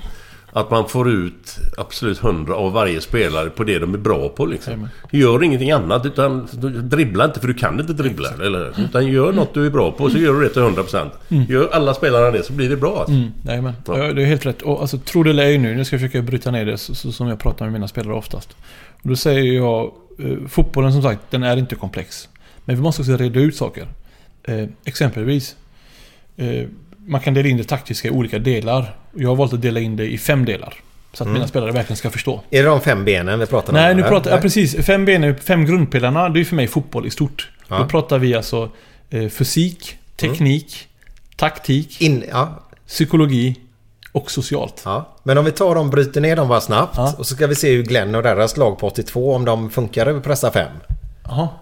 Att 0.58 0.70
man 0.70 0.88
får 0.88 1.10
ut 1.10 1.58
absolut 1.76 2.18
hundra 2.18 2.54
av 2.54 2.72
varje 2.72 3.00
spelare 3.00 3.50
på 3.50 3.64
det 3.64 3.78
de 3.78 3.94
är 3.94 3.98
bra 3.98 4.28
på 4.28 4.46
liksom. 4.46 4.88
Gör 5.12 5.42
ingenting 5.42 5.70
annat 5.70 6.06
utan 6.06 6.48
dribbla 6.88 7.24
inte 7.24 7.40
för 7.40 7.48
du 7.48 7.54
kan 7.54 7.80
inte 7.80 7.92
dribbla. 7.92 8.28
Eller, 8.42 8.80
utan 8.80 9.06
gör 9.06 9.32
något 9.32 9.54
du 9.54 9.66
är 9.66 9.70
bra 9.70 9.92
på 9.92 10.10
så 10.10 10.18
gör 10.18 10.34
du 10.34 10.40
det 10.40 10.48
till 10.48 10.62
100%. 10.62 11.10
Mm. 11.28 11.44
Gör 11.44 11.68
alla 11.72 11.94
spelarna 11.94 12.30
det 12.30 12.42
så 12.42 12.52
blir 12.52 12.68
det 12.68 12.76
bra. 12.76 12.98
Alltså. 12.98 13.12
Mm. 13.12 13.72
Ja. 13.86 14.12
Det 14.12 14.22
är 14.22 14.26
helt 14.26 14.46
rätt. 14.46 14.62
Och 14.62 14.80
alltså, 14.80 14.98
tro 14.98 15.22
det 15.22 15.30
eller 15.30 15.42
ej 15.42 15.58
nu, 15.58 15.74
nu 15.74 15.84
ska 15.84 15.96
jag 15.96 16.00
försöka 16.00 16.22
bryta 16.22 16.50
ner 16.50 16.66
det 16.66 16.78
så, 16.78 16.94
så, 16.94 17.12
som 17.12 17.28
jag 17.28 17.38
pratar 17.38 17.64
med 17.64 17.72
mina 17.72 17.88
spelare 17.88 18.14
oftast. 18.14 18.56
Och 19.02 19.08
då 19.08 19.16
säger 19.16 19.52
jag, 19.52 19.92
eh, 20.18 20.48
fotbollen 20.48 20.92
som 20.92 21.02
sagt, 21.02 21.20
den 21.30 21.42
är 21.42 21.56
inte 21.56 21.74
komplex. 21.74 22.28
Men 22.64 22.76
vi 22.76 22.82
måste 22.82 23.02
också 23.02 23.16
reda 23.16 23.40
ut 23.40 23.56
saker. 23.56 23.86
Eh, 24.42 24.64
exempelvis, 24.84 25.56
eh, 26.36 26.66
man 27.08 27.20
kan 27.20 27.34
dela 27.34 27.48
in 27.48 27.56
det 27.56 27.64
taktiska 27.64 28.08
i 28.08 28.10
olika 28.10 28.38
delar. 28.38 28.96
Jag 29.14 29.28
har 29.28 29.36
valt 29.36 29.52
att 29.52 29.62
dela 29.62 29.80
in 29.80 29.96
det 29.96 30.06
i 30.12 30.18
fem 30.18 30.44
delar. 30.44 30.74
Så 31.12 31.22
att 31.22 31.26
Mm. 31.26 31.32
mina 31.34 31.48
spelare 31.48 31.72
verkligen 31.72 31.96
ska 31.96 32.10
förstå. 32.10 32.40
Är 32.50 32.62
det 32.62 32.68
de 32.68 32.80
fem 32.80 33.04
benen 33.04 33.38
vi 33.38 33.46
pratar 33.46 33.68
om? 33.72 33.74
Nej, 33.74 33.94
nu 33.94 34.02
pratar, 34.02 34.30
ja, 34.30 34.38
precis. 34.40 34.86
Fem 34.86 35.04
ben, 35.04 35.24
är- 35.24 35.34
fem 35.34 35.64
grundpelarna, 35.66 36.28
det 36.28 36.40
är 36.40 36.44
för 36.44 36.56
mig 36.56 36.66
fotboll 36.66 37.06
i 37.06 37.10
stort. 37.10 37.50
Ja. 37.68 37.78
Då 37.78 37.84
pratar 37.84 38.18
vi 38.18 38.34
alltså 38.34 38.70
eh, 39.10 39.28
fysik, 39.28 39.96
teknik, 40.16 40.88
taktik, 41.36 42.00
In, 42.02 42.24
ja. 42.30 42.62
psykologi 42.86 43.56
och 44.12 44.30
socialt. 44.30 44.82
Ja. 44.84 45.16
Men 45.22 45.38
om 45.38 45.44
vi 45.44 45.52
tar 45.52 45.74
dem, 45.74 45.90
bryter 45.90 46.20
ner 46.20 46.36
dem 46.36 46.48
bara 46.48 46.60
snabbt. 46.60 46.98
Och 47.18 47.26
så 47.26 47.34
ska 47.34 47.46
vi 47.46 47.54
se 47.54 47.72
hur 47.74 47.82
Glenn 47.82 48.14
och 48.14 48.22
deras 48.22 48.56
lag 48.56 48.78
på 48.78 48.86
82, 48.86 49.34
om 49.34 49.44
de 49.44 49.70
funkar 49.70 50.06
över 50.06 50.20
pressa 50.20 50.50
5. 50.50 50.66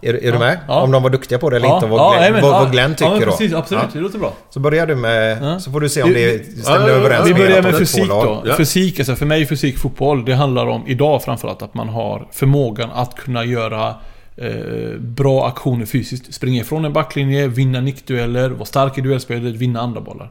Är, 0.02 0.24
är 0.24 0.32
du 0.32 0.38
med? 0.38 0.58
Om 0.68 0.90
de 0.90 1.02
var 1.02 1.10
duktiga 1.10 1.38
på 1.38 1.50
det 1.50 1.56
eller 1.56 1.74
inte. 1.74 1.86
och 1.86 1.90
Vad, 1.90 2.18
Glenn, 2.18 2.32
vad, 2.42 2.42
vad 2.52 2.72
Glenn 2.72 2.94
tycker 2.94 3.04
ja, 3.04 3.10
men 3.18 3.20
då. 3.20 3.26
precis, 3.30 3.52
absolut. 3.52 3.82
Det 3.92 3.98
låter 4.00 4.18
bra. 4.18 4.32
Så 4.50 4.60
börjar 4.60 4.86
du 4.86 4.94
med... 4.96 5.62
Så 5.62 5.70
får 5.72 5.80
du 5.80 5.88
se 5.88 6.02
om 6.02 6.08
Vi- 6.12 6.44
det 6.56 6.62
stämmer 6.62 6.88
överens 6.88 7.26
Vi 7.26 7.32
med 7.32 7.40
börjar 7.42 7.58
att 7.58 7.64
med 7.64 7.74
är 7.74 7.78
fysik 7.78 8.08
då. 8.08 8.44
Fysik, 8.56 8.98
alltså 8.98 9.16
för 9.16 9.26
mig 9.26 9.46
fysik, 9.46 9.78
fotboll, 9.78 10.24
det 10.24 10.34
handlar 10.34 10.66
om 10.66 10.82
idag 10.86 11.22
framförallt 11.22 11.62
att 11.62 11.74
man 11.74 11.88
har 11.88 12.28
förmågan 12.32 12.90
att 12.94 13.14
kunna 13.16 13.44
göra 13.44 13.94
eh, 14.36 14.98
bra 14.98 15.46
aktioner 15.46 15.86
fysiskt. 15.86 16.34
Springa 16.34 16.60
ifrån 16.60 16.84
en 16.84 16.92
backlinje, 16.92 17.48
vinna 17.48 17.80
nickdueller, 17.80 18.50
vara 18.50 18.64
stark 18.64 18.98
i 18.98 19.00
duellspelet, 19.00 19.54
vinna 19.54 19.80
andra 19.80 20.00
bollar. 20.00 20.30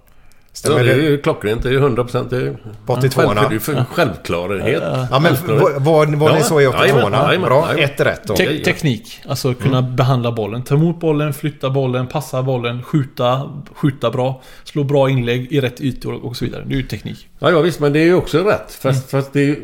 Ja, 0.55 0.59
Stämmer 0.59 0.83
det 0.83 0.91
är 0.91 0.97
ju 0.97 1.17
klockrent. 1.21 1.63
Det 1.63 1.69
är 1.69 1.73
ju 1.73 1.79
100%. 1.79 2.29
Det 2.29 2.37
är 2.37 2.57
På 2.85 2.93
82 2.93 3.21
själv, 3.21 3.49
det 3.49 3.55
är 3.55 3.59
för 3.59 3.85
självklarhet. 3.91 4.83
Ja, 5.11 5.19
men 5.19 5.35
var, 5.59 5.79
var, 5.79 6.05
var 6.15 6.33
ni 6.35 6.43
så 6.43 6.61
i 6.61 6.67
82 6.67 6.83
jajamän, 6.85 7.13
jajamän, 7.13 7.41
Bra, 7.49 7.61
jajamän. 7.65 7.83
ett 7.83 7.99
rätt 7.99 8.21
då. 8.27 8.33
Ja, 8.33 8.37
Te- 8.37 8.57
ja. 8.57 8.65
teknik, 8.65 9.21
alltså 9.27 9.53
kunna 9.53 9.81
behandla 9.81 10.31
bollen. 10.31 10.63
Ta 10.63 10.75
emot 10.75 10.99
bollen, 10.99 11.33
flytta 11.33 11.69
bollen, 11.69 12.07
passa 12.07 12.43
bollen, 12.43 12.83
skjuta, 12.83 13.51
skjuta 13.75 14.11
bra, 14.11 14.41
slå 14.63 14.83
bra 14.83 15.09
inlägg 15.09 15.47
i 15.51 15.61
rätt 15.61 15.81
ytor 15.81 16.25
och 16.25 16.35
så 16.37 16.45
vidare. 16.45 16.63
Det 16.67 16.73
är 16.73 16.77
ju 16.77 16.83
teknik. 16.87 17.29
Ja, 17.39 17.51
ja 17.51 17.61
visst, 17.61 17.79
men 17.79 17.93
det 17.93 17.99
är 17.99 18.05
ju 18.05 18.15
också 18.15 18.43
rätt. 18.43 18.71
Fast, 18.81 19.11
fast 19.11 19.33
det 19.33 19.39
är 19.39 19.45
ju... 19.45 19.61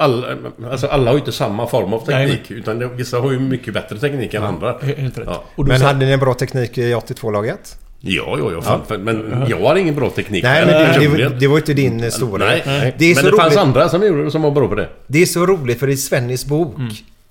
Alla, 0.00 0.26
alltså 0.70 0.86
alla 0.86 1.04
har 1.06 1.12
ju 1.12 1.18
inte 1.18 1.32
samma 1.32 1.66
form 1.66 1.92
av 1.92 2.06
teknik. 2.06 2.50
Utan 2.50 2.78
det, 2.78 2.86
vissa 2.88 3.20
har 3.20 3.32
ju 3.32 3.38
mycket 3.38 3.74
bättre 3.74 3.98
teknik 3.98 4.34
än 4.34 4.42
andra. 4.42 4.72
He- 4.78 4.96
Helt 5.00 5.18
rätt. 5.18 5.28
Ja. 5.30 5.44
Men 5.56 5.82
hade 5.82 6.06
ni 6.06 6.12
en 6.12 6.20
bra 6.20 6.34
teknik 6.34 6.78
i 6.78 6.94
82-laget? 6.94 7.78
Ja, 8.00 8.36
ja, 8.38 8.52
ja, 8.52 8.62
fan, 8.62 8.80
för- 8.88 8.98
Men 8.98 9.44
jag 9.48 9.60
har 9.60 9.76
ingen 9.76 9.94
bra 9.94 10.10
teknik. 10.10 10.42
Nej, 10.44 10.66
men 10.66 10.74
det, 10.74 10.98
det, 11.00 11.08
var- 11.08 11.38
det 11.40 11.46
var 11.46 11.56
inte 11.56 11.74
din 11.74 12.02
eh, 12.04 12.10
stora. 12.10 12.46
Nej, 12.46 12.62
nej. 12.66 12.94
Det 12.98 13.04
är 13.04 13.14
men 13.14 13.24
så 13.24 13.30
det 13.30 13.36
fanns 13.36 13.46
roligt. 13.54 13.58
andra 13.58 13.88
som 13.88 14.06
gjorde 14.06 14.24
det 14.24 14.30
som 14.30 14.42
var 14.42 14.50
bra 14.50 14.68
på 14.68 14.74
det. 14.74 14.88
Det 15.06 15.22
är 15.22 15.26
så 15.26 15.46
roligt 15.46 15.80
för 15.80 15.88
i 15.88 15.96
Svennis 15.96 16.46
bok 16.46 16.74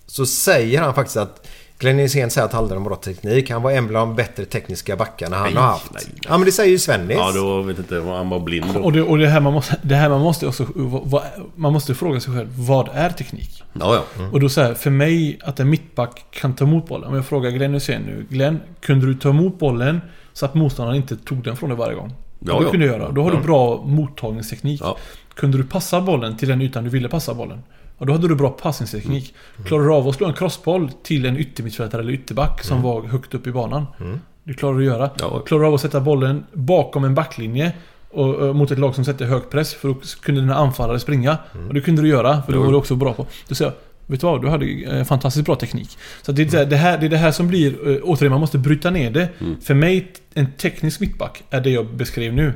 så 0.08 0.26
säger 0.26 0.82
han 0.82 0.94
faktiskt 0.94 1.18
att 1.18 1.48
Glenn 1.80 2.00
Hysén 2.00 2.30
säger 2.30 2.46
att 2.46 2.54
Halden 2.54 2.78
har 2.78 2.86
bra 2.86 2.96
teknik. 2.96 3.50
Han 3.52 3.62
var 3.62 3.72
en 3.72 3.88
bland 3.88 4.12
de 4.12 4.16
bättre 4.16 4.46
tekniska 4.46 4.96
backarna 4.96 5.36
han 5.36 5.46
Nej, 5.46 5.56
har 5.56 5.62
haft. 5.68 5.92
nej, 5.94 6.04
Ja 6.22 6.38
men 6.38 6.46
det 6.46 6.52
säger 6.52 6.72
ju 6.72 6.80
Svennis. 6.80 7.18
Ja, 7.18 7.32
då 7.36 7.62
vet 7.62 7.78
inte. 7.78 7.96
Han 7.96 8.30
var 8.30 8.40
blind 8.40 8.66
då. 8.74 8.80
Och 8.80 8.92
det, 8.94 9.02
och 9.02 9.18
det 9.18 9.28
här 9.28 9.40
man 9.40 9.54
måste, 9.54 9.76
det 9.82 9.96
här 9.96 10.10
man 10.10 10.22
måste 10.22 10.48
också... 10.48 10.66
vad- 10.76 11.24
man 11.56 11.74
måste 11.74 11.96
fråga 11.96 12.20
sig 12.20 12.34
själv, 12.34 12.48
vad 12.58 12.90
är 12.94 13.10
teknik? 13.10 13.64
Ja, 13.74 13.96
ja. 13.96 14.04
Mm. 14.22 14.34
Och 14.34 14.40
då 14.40 14.50
så 14.50 14.62
här, 14.62 14.74
för 14.74 14.90
mig 14.90 15.40
att 15.44 15.60
en 15.60 15.70
mittback 15.70 16.26
kan 16.32 16.56
ta 16.56 16.66
emot 16.66 16.88
bollen. 16.88 17.08
Om 17.10 17.16
jag 17.16 17.26
frågar 17.26 17.50
Glenn 17.52 17.74
Hysén 17.74 18.02
nu. 18.02 18.26
Glenn, 18.30 18.60
kunde 18.82 19.06
du 19.06 19.14
ta 19.14 19.30
emot 19.30 19.60
bollen 19.60 20.02
så 20.38 20.46
att 20.46 20.54
motståndaren 20.54 20.98
inte 20.98 21.16
tog 21.18 21.44
den 21.44 21.56
från 21.58 21.70
dig 21.70 21.78
varje 21.78 21.96
gång? 21.96 22.14
Ja, 22.40 22.58
det 22.60 22.64
ja. 22.66 22.72
kunde 22.72 22.86
du 22.86 22.92
göra. 22.92 23.12
Då 23.12 23.24
har 23.24 23.32
Ja. 23.32 23.38
du 23.38 23.44
bra 23.44 23.84
mottagningsteknik. 23.86 24.82
Kunde 25.36 25.58
du 25.58 25.64
passa 25.64 26.02
bollen 26.02 26.38
till 26.38 26.48
den 26.50 26.62
ytan 26.62 26.84
du 26.84 26.90
ville 26.90 27.10
passa 27.10 27.34
bollen? 27.34 27.64
Ja, 27.98 28.06
då 28.06 28.14
hade 28.14 28.28
du 28.28 28.36
bra 28.36 28.50
passningsteknik. 28.50 29.34
Mm. 29.58 29.68
Klarar 29.68 29.84
du 29.84 29.94
av 29.94 30.08
att 30.08 30.16
slå 30.16 30.28
en 30.28 30.34
crossboll 30.34 30.90
till 31.04 31.26
en 31.26 31.38
yttermittfältare 31.38 32.02
eller 32.02 32.12
ytterback 32.14 32.64
som 32.64 32.78
Mm. 32.78 32.90
var 32.90 33.02
högt 33.04 33.34
upp 33.34 33.48
i 33.48 33.52
banan? 33.52 33.86
Mm. 34.00 34.20
Det 34.44 34.54
klarar 34.54 34.74
du 34.78 34.80
att 34.80 34.94
göra. 34.98 35.10
Ja. 35.20 35.40
Klarar 35.40 35.62
du 35.62 35.68
av 35.68 35.74
att 35.74 35.82
sätta 35.82 36.00
bollen 36.02 36.46
bakom 36.54 37.04
en 37.04 37.16
backlinje 37.16 37.72
och, 38.12 38.36
och, 38.36 38.56
mot 38.56 38.72
ett 38.72 38.80
lag 38.80 38.96
som 38.96 39.06
sätter 39.06 39.26
hög 39.26 39.50
press 39.50 39.74
för 39.74 39.88
då 39.88 39.96
kunde 40.22 40.42
dina 40.42 40.56
anfallare 40.56 41.00
springa. 41.00 41.38
Och 41.68 41.74
det 41.74 41.82
kunde 41.82 42.02
du 42.02 42.08
göra, 42.08 42.42
för 42.42 42.52
det 42.54 42.60
var 42.60 42.68
du 42.68 42.76
också 42.76 42.96
bra 42.96 43.14
på. 43.14 43.26
Då 43.48 43.56
säger 43.56 43.72
jag, 43.72 43.78
vet 44.08 44.22
du 44.22 44.28
vad? 44.28 44.42
Du 44.42 44.48
hade 44.50 44.66
eh, 44.66 45.04
fantastiskt 45.04 45.46
bra 45.46 45.56
teknik. 45.56 45.98
Så 46.22 46.32
det, 46.32 46.54
är 46.54 46.66
det, 46.66 46.76
här, 46.78 46.98
det 46.98 47.06
är 47.06 47.10
det 47.10 47.18
här 47.18 47.32
som 47.32 47.48
blir... 47.48 47.90
eh, 47.90 47.98
Återigen, 48.04 48.32
man 48.32 48.40
måste 48.42 48.58
bryta 48.58 48.90
ner 48.90 49.12
det. 49.12 49.30
För 49.64 49.74
mig, 49.74 50.12
en 50.34 50.52
teknisk 50.52 51.00
mittback 51.00 51.44
är 51.50 51.62
det 51.62 51.70
jag 51.70 51.96
beskrev 51.96 52.34
nu. 52.34 52.54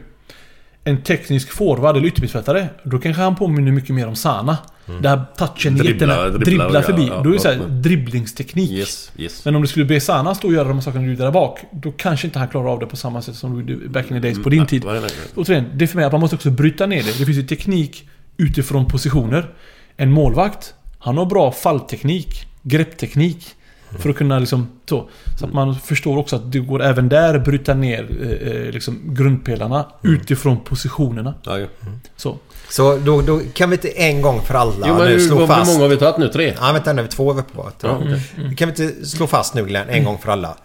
En 0.83 1.01
teknisk 1.01 1.51
forward 1.51 1.97
eller 1.97 2.07
yttermittfältare, 2.07 2.69
då 2.83 2.99
kanske 2.99 3.21
han 3.21 3.35
påminner 3.35 3.71
mycket 3.71 3.95
mer 3.95 4.07
om 4.07 4.15
Sana. 4.15 4.57
Mm. 4.87 5.01
Där 5.01 5.21
touchen 5.37 5.75
Dribbla, 5.77 6.05
dribbla, 6.15 6.29
dribbla, 6.29 6.45
dribbla 6.45 6.79
ja, 6.79 6.83
förbi. 6.83 7.07
ja, 7.07 7.21
då 7.23 7.29
är 7.29 7.33
det 7.33 7.39
så 7.39 7.47
här, 7.47 7.55
ja. 7.55 7.63
dribblingsteknik. 7.67 8.71
Yes, 8.71 9.11
yes. 9.17 9.45
Men 9.45 9.55
om 9.55 9.61
du 9.61 9.67
skulle 9.67 9.85
be 9.85 9.99
Sana 10.01 10.35
stå 10.35 10.47
och 10.47 10.53
göra 10.53 10.67
de 10.67 10.73
här 10.73 10.81
sakerna 10.81 11.03
du 11.03 11.09
gjorde 11.11 11.23
där 11.23 11.31
bak, 11.31 11.59
då 11.71 11.91
kanske 11.91 12.27
inte 12.27 12.39
han 12.39 12.47
klarar 12.47 12.67
av 12.73 12.79
det 12.79 12.85
på 12.85 12.95
samma 12.95 13.21
sätt 13.21 13.35
som 13.35 13.65
du 13.65 13.73
gjorde 13.73 13.89
back 13.89 14.11
in 14.11 14.21
the 14.21 14.27
days 14.27 14.43
på 14.43 14.49
din 14.49 14.59
Mm, 14.59 14.67
tid. 14.67 14.83
nej, 14.85 14.93
nej, 14.93 15.01
nej. 15.01 15.11
Återigen, 15.35 15.65
det 15.73 15.85
är 15.85 15.87
för 15.87 15.95
mig 15.95 16.05
att 16.05 16.11
man 16.11 16.21
måste 16.21 16.35
också 16.35 16.49
bryta 16.51 16.85
ner 16.85 17.03
det. 17.03 17.19
Det 17.19 17.25
finns 17.25 17.37
ju 17.37 17.43
teknik 17.43 18.09
utifrån 18.37 18.85
positioner. 18.85 19.53
En 19.97 20.11
målvakt, 20.11 20.73
han 21.01 21.17
har 21.17 21.25
bra 21.25 21.51
fallteknik, 21.51 22.47
greppteknik. 22.61 23.55
För 23.99 24.09
att 24.09 24.15
kunna 24.15 24.39
liksom 24.39 24.67
så. 24.89 25.09
Så 25.39 25.45
att 25.45 25.53
man 25.53 25.75
förstår 25.75 26.17
också 26.17 26.35
att 26.35 26.51
det 26.51 26.59
går 26.59 26.83
även 26.83 27.09
där 27.09 27.39
bryta 27.39 27.73
ner 27.73 28.07
eh, 28.21 28.51
eh, 28.51 28.71
liksom 28.71 28.99
grundpelarna 29.03 29.85
utifrån 30.01 30.59
positionerna. 30.59 31.33
Ja, 31.43 31.59
ja. 31.59 31.67
Så. 32.15 32.37
Så 32.69 32.97
då, 32.97 33.21
då 33.21 33.41
kan 33.53 33.69
vi 33.69 33.75
inte 33.75 33.89
en 33.89 34.21
gång 34.21 34.41
för 34.41 34.53
alla 34.53 34.87
Jo, 34.87 34.93
men 34.93 35.05
nu 35.05 35.11
hur, 35.11 35.19
slå 35.19 35.39
hur 35.39 35.47
fast... 35.47 35.71
många 35.71 35.83
har 35.83 35.89
vi 35.89 35.97
tagit 35.97 36.17
nu? 36.17 36.27
Tre? 36.27 36.53
Ja, 36.59 36.71
vänta 36.71 36.93
nu. 36.93 37.07
Två 37.07 37.31
är 37.31 37.35
vi 37.35 37.41
på. 37.41 37.71
Ja, 37.81 37.97
okej. 37.97 38.21
Mm. 38.37 38.55
Kan 38.55 38.69
vi 38.71 38.83
inte 38.83 39.05
slå 39.05 39.27
fast 39.27 39.53
nu 39.53 39.65
Glenn, 39.65 39.89
en 39.89 40.03
gång 40.03 40.17
för 40.17 40.31
alla? 40.31 40.55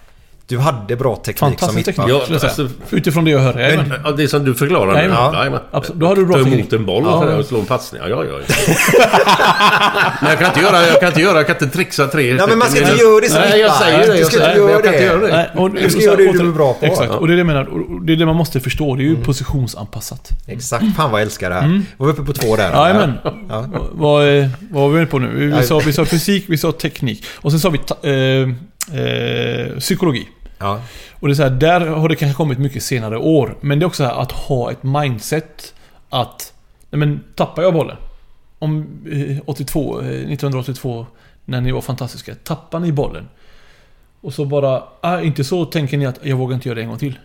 Du 0.48 0.58
hade 0.58 0.96
bra 0.96 1.16
teknik 1.16 1.38
som 1.38 1.48
Fantastisk 1.50 1.86
mittback. 1.86 2.06
teknik, 2.06 2.40
jag 2.42 2.52
säga. 2.52 2.68
Utifrån 2.90 3.24
det 3.24 3.30
jag 3.30 3.38
hör. 3.40 3.58
Jajamän. 3.60 3.92
Ja, 4.04 4.10
det 4.10 4.28
som 4.28 4.44
du 4.44 4.54
förklarar 4.54 4.92
nu. 4.92 4.98
Jajamän. 5.38 5.60
Absolut. 5.70 6.00
Då 6.00 6.06
har 6.06 6.16
du 6.16 6.24
bra 6.26 6.34
Ta 6.34 6.40
emot 6.40 6.52
teknik. 6.52 6.72
en 6.72 6.86
boll 6.86 7.02
Ja. 7.06 7.36
och 7.36 7.44
slå 7.44 7.58
en 7.60 7.66
passning. 7.66 8.00
Ja, 8.04 8.08
ja, 8.08 8.24
ja. 8.24 8.38
men 10.20 10.30
jag 10.30 10.38
kan 10.38 10.46
inte 10.48 10.60
göra... 10.60 10.86
Jag 10.86 11.00
kan 11.00 11.08
inte 11.08 11.20
göra... 11.20 11.36
Jag 11.36 11.46
kan 11.46 11.56
inte 11.56 11.76
trixa 11.76 12.06
tre... 12.06 12.34
Nej, 12.34 12.44
men 12.48 12.58
man 12.58 12.68
ska 12.70 12.80
inte 12.80 12.92
i- 12.94 12.98
göra 12.98 13.20
det 13.20 13.28
som 13.28 13.40
Nej, 13.40 13.50
jag 13.60 13.70
mittback. 13.70 13.82
säger 13.82 13.98
det. 13.98 14.12
Du 14.12 14.18
Jag 14.18 14.26
ska 14.26 14.36
inte 14.92 15.04
göra 15.04 15.18
det. 15.26 15.32
Nej, 15.36 15.50
och, 15.54 15.70
Du 15.70 15.90
ska 15.90 16.00
göra 16.00 16.16
det 16.16 16.32
du 16.32 16.48
är 16.48 16.52
bra 16.52 16.74
på. 16.74 16.86
Exakt, 16.86 17.08
Ja. 17.12 17.16
och 17.18 17.26
det 17.26 17.32
är 17.32 17.36
det 17.36 17.40
jag 17.40 17.46
menar. 17.46 17.64
Och 17.64 18.02
det 18.02 18.12
är 18.12 18.16
det 18.16 18.26
man 18.26 18.36
måste 18.36 18.60
förstå. 18.60 18.94
Det 18.94 19.02
är 19.02 19.04
ju 19.04 19.16
positionsanpassat. 19.16 20.28
Exakt. 20.46 20.84
Fan 20.96 21.10
vad 21.10 21.20
jag 21.20 21.24
älskar 21.26 21.48
det 21.50 21.54
här. 21.56 21.64
Mm. 21.64 21.82
Var 21.96 22.06
vi 22.06 22.12
uppe 22.12 22.22
på 22.22 22.32
två 22.32 22.56
där? 22.56 22.70
Jajamän. 22.72 23.12
Ja. 23.48 23.66
Vad, 23.92 24.38
eh, 24.38 24.46
vad 24.70 24.82
var 24.82 24.88
vi 24.90 24.96
inne 24.96 25.06
på 25.06 25.18
nu? 25.18 25.28
Vi 25.46 25.50
Ja. 25.78 25.92
sa, 25.92 26.04
fysik, 26.04 26.44
vi 26.48 26.58
sa 26.58 26.72
teknik. 26.72 27.24
Och 27.36 27.50
sen 27.50 27.60
sa 27.60 27.68
vi 27.70 27.78
eh, 28.02 29.00
eh, 29.00 29.78
psykologi. 29.78 30.28
Ja. 30.58 30.80
Och 31.12 31.28
det 31.28 31.32
är 31.32 31.34
så 31.34 31.42
här, 31.42 31.50
där 31.50 31.80
har 31.80 32.08
det 32.08 32.16
kanske 32.16 32.36
kommit 32.36 32.58
mycket 32.58 32.82
senare 32.82 33.18
år. 33.18 33.56
Men 33.60 33.78
det 33.78 33.84
är 33.84 33.86
också 33.86 34.02
så 34.02 34.08
här 34.08 34.22
att 34.22 34.32
ha 34.32 34.70
ett 34.70 34.82
mindset 34.82 35.74
att... 36.08 36.52
Nej 36.90 36.98
men, 36.98 37.24
tappar 37.34 37.62
jag 37.62 37.74
bollen? 37.74 37.96
Om 38.58 38.86
eh, 39.10 39.38
82, 39.46 40.00
eh, 40.00 40.06
1982, 40.06 41.06
när 41.44 41.60
ni 41.60 41.72
var 41.72 41.80
fantastiska. 41.80 42.34
Tappar 42.34 42.80
ni 42.80 42.92
bollen? 42.92 43.28
Och 44.20 44.34
så 44.34 44.44
bara... 44.44 44.82
Ah, 45.00 45.20
inte 45.20 45.44
så 45.44 45.64
tänker 45.64 45.98
ni 45.98 46.06
att 46.06 46.18
jag 46.22 46.36
vågar 46.36 46.54
inte 46.54 46.68
göra 46.68 46.76
det 46.76 46.82
en 46.82 46.88
gång 46.88 46.98
till. 46.98 47.18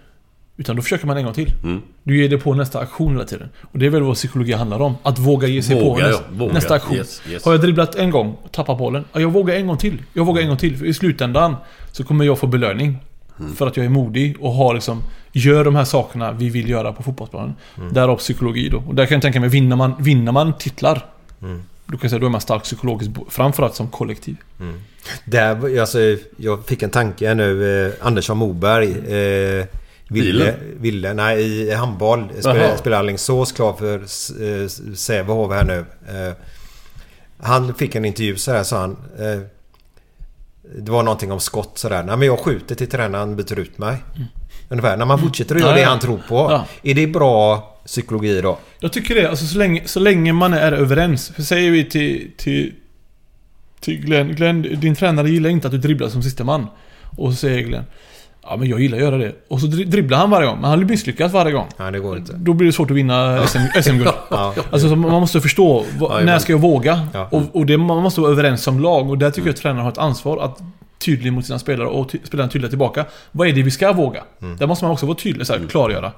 Utan 0.57 0.75
då 0.75 0.81
försöker 0.81 1.07
man 1.07 1.17
en 1.17 1.23
gång 1.23 1.33
till. 1.33 1.53
Mm. 1.63 1.81
Du 2.03 2.21
ger 2.21 2.29
dig 2.29 2.39
på 2.39 2.53
nästa 2.53 2.79
aktion 2.79 3.11
hela 3.11 3.25
tiden. 3.25 3.49
Och 3.61 3.79
det 3.79 3.85
är 3.85 3.89
väl 3.89 4.03
vad 4.03 4.15
psykologi 4.15 4.53
handlar 4.53 4.79
om. 4.79 4.95
Att 5.03 5.19
våga 5.19 5.47
ge 5.47 5.63
sig 5.63 5.75
Våga, 5.75 5.93
på 5.93 5.99
ja. 6.01 6.07
nästa, 6.07 6.23
Våga. 6.31 6.53
nästa 6.53 6.73
aktion. 6.73 6.95
Yes, 6.95 7.21
yes. 7.29 7.45
Har 7.45 7.51
jag 7.51 7.61
dribblat 7.61 7.95
en 7.95 8.11
gång 8.11 8.35
och 8.43 8.51
tappat 8.51 8.77
bollen? 8.77 9.05
Ja, 9.13 9.19
jag 9.19 9.31
vågar 9.31 9.55
en 9.55 9.67
gång 9.67 9.77
till. 9.77 10.01
Jag 10.13 10.25
vågar 10.25 10.41
en 10.41 10.47
gång 10.47 10.57
till. 10.57 10.77
För 10.77 10.85
i 10.85 10.93
slutändan 10.93 11.55
så 11.91 12.03
kommer 12.03 12.25
jag 12.25 12.39
få 12.39 12.47
belöning. 12.47 12.97
Mm. 13.41 13.55
För 13.55 13.67
att 13.67 13.77
jag 13.77 13.85
är 13.85 13.89
modig 13.89 14.37
och 14.39 14.53
har 14.53 14.73
liksom... 14.73 15.03
Gör 15.33 15.63
de 15.63 15.75
här 15.75 15.85
sakerna 15.85 16.31
vi 16.31 16.49
vill 16.49 16.69
göra 16.69 16.93
på 16.93 17.03
fotbollsplanen. 17.03 17.55
Mm. 17.77 17.93
Därav 17.93 18.17
psykologi 18.17 18.69
då. 18.69 18.83
Och 18.87 18.95
där 18.95 19.05
kan 19.05 19.15
jag 19.15 19.21
tänka 19.21 19.39
mig, 19.39 19.49
vinner 19.49 19.75
man, 19.75 19.93
vinner 19.99 20.31
man 20.31 20.53
titlar. 20.57 21.05
Mm. 21.41 21.63
Då 21.85 21.91
kan 21.91 21.99
jag 22.01 22.09
säga, 22.09 22.19
då 22.19 22.25
är 22.25 22.29
man 22.29 22.41
stark 22.41 22.63
psykologiskt. 22.63 23.13
Framförallt 23.29 23.75
som 23.75 23.87
kollektiv. 23.87 24.35
Där, 25.25 25.79
alltså, 25.79 25.99
jag 26.37 26.65
fick 26.65 26.83
en 26.83 26.89
tanke 26.89 27.33
nu. 27.33 27.85
Eh, 27.87 27.93
Andersson 28.01 28.37
Moberg. 28.37 28.91
Eh, 28.91 29.65
ville, 30.07 30.55
ville, 30.79 31.13
nej 31.13 31.41
i 31.41 31.73
handboll. 31.73 32.29
Spelar, 32.39 32.77
spelar 32.77 32.99
Alingsås 32.99 33.51
klar 33.51 33.73
för 33.73 33.99
eh, 33.99 34.67
Sävehof 34.95 35.51
här 35.53 35.63
nu. 35.63 35.85
Eh, 36.07 36.33
han 37.37 37.73
fick 37.73 37.95
en 37.95 38.05
intervju 38.05 38.35
så 38.35 38.51
här 38.51 38.63
sa 38.63 38.79
han. 38.79 38.97
Eh, 39.19 39.41
det 40.79 40.91
var 40.91 41.03
någonting 41.03 41.31
om 41.31 41.39
skott 41.39 41.77
sådär. 41.77 42.03
Nej 42.03 42.17
men 42.17 42.27
jag 42.27 42.39
skjuter 42.39 42.75
till 42.75 42.89
tränaren 42.89 43.35
byter 43.35 43.59
ut 43.59 43.77
mig. 43.77 43.97
Ungefär. 44.69 44.97
När 44.97 45.05
man 45.05 45.19
fortsätter 45.19 45.55
att 45.55 45.61
göra 45.61 45.71
Mm. 45.71 45.83
Det 45.83 45.89
han 45.89 45.99
tror 45.99 46.21
på. 46.27 46.35
Ja. 46.35 46.65
Är 46.83 46.95
det 46.95 47.07
bra 47.07 47.57
psykologi 47.85 48.41
då? 48.41 48.59
Jag 48.79 48.93
tycker 48.93 49.15
det. 49.15 49.29
Alltså 49.29 49.45
så 49.45 49.57
länge, 49.57 49.81
så 49.85 49.99
länge 49.99 50.33
man 50.33 50.53
är 50.53 50.71
överens. 50.71 51.31
För 51.35 51.41
säger 51.41 51.71
vi 51.71 51.89
till, 51.89 52.31
till, 52.37 52.73
till 53.79 53.97
Glenn, 53.97 54.35
Glenn, 54.35 54.61
din 54.61 54.95
tränare 54.95 55.29
gillar 55.29 55.49
inte 55.49 55.67
att 55.67 55.71
du 55.71 55.77
dribblar 55.77 56.09
som 56.09 56.23
sista 56.23 56.43
man. 56.43 56.67
Och 57.17 57.31
så 57.31 57.35
säger 57.35 57.61
Glenn, 57.61 57.85
ja 58.43 58.57
men 58.57 58.69
jag 58.69 58.79
gillar 58.81 58.97
att 58.97 59.03
göra 59.03 59.17
det. 59.17 59.31
Och 59.47 59.59
så 59.61 59.67
dri- 59.67 59.85
dribblar 59.85 60.17
han 60.17 60.29
varje 60.29 60.47
gång, 60.47 60.61
men 60.61 60.69
han 60.69 60.85
misslyckas 60.85 61.31
varje 61.33 61.51
gång. 61.51 61.67
Nej 61.77 61.91
det 61.91 61.99
går 61.99 62.17
inte. 62.17 62.33
Då 62.37 62.53
blir 62.53 62.67
det 62.67 62.73
svårt 62.73 62.91
att 62.91 62.97
vinna 62.97 63.47
SM, 63.47 63.57
SM-guld. 63.83 64.09
Ja. 64.29 64.53
Alltså 64.71 64.89
så 64.89 64.95
man 64.95 65.21
måste 65.21 65.41
förstå, 65.41 65.85
vad, 65.99 66.25
när 66.25 66.39
ska 66.39 66.53
jag 66.53 66.59
våga? 66.59 67.07
Ja. 67.13 67.27
Och, 67.31 67.41
och 67.55 67.65
det, 67.65 67.77
man 67.77 68.03
måste 68.03 68.21
vara 68.21 68.31
överens 68.31 68.63
som 68.63 68.79
lag. 68.79 69.09
Och 69.09 69.17
där 69.17 69.31
tycker 69.31 69.47
jag 69.47 69.53
att 69.53 69.59
tränaren 69.61 69.83
har 69.85 69.91
ett 69.91 69.97
ansvar 69.97 70.37
att 70.43 70.59
tydlig 71.05 71.33
mot 71.33 71.45
sina 71.45 71.59
spelare 71.59 71.87
och 71.87 72.15
spelarna 72.23 72.49
tydliga 72.49 72.69
tillbaka. 72.69 73.05
Vad 73.31 73.47
är 73.47 73.53
det 73.53 73.63
vi 73.63 73.71
ska 73.71 73.91
våga? 73.93 74.23
Mm. 74.41 74.57
Där 74.57 74.67
måste 74.67 74.85
man 74.85 74.91
också 74.91 75.05
vara 75.05 75.17
tydlig, 75.17 75.47
så 75.47 75.53
här, 75.53 75.61
klargöra. 75.69 76.11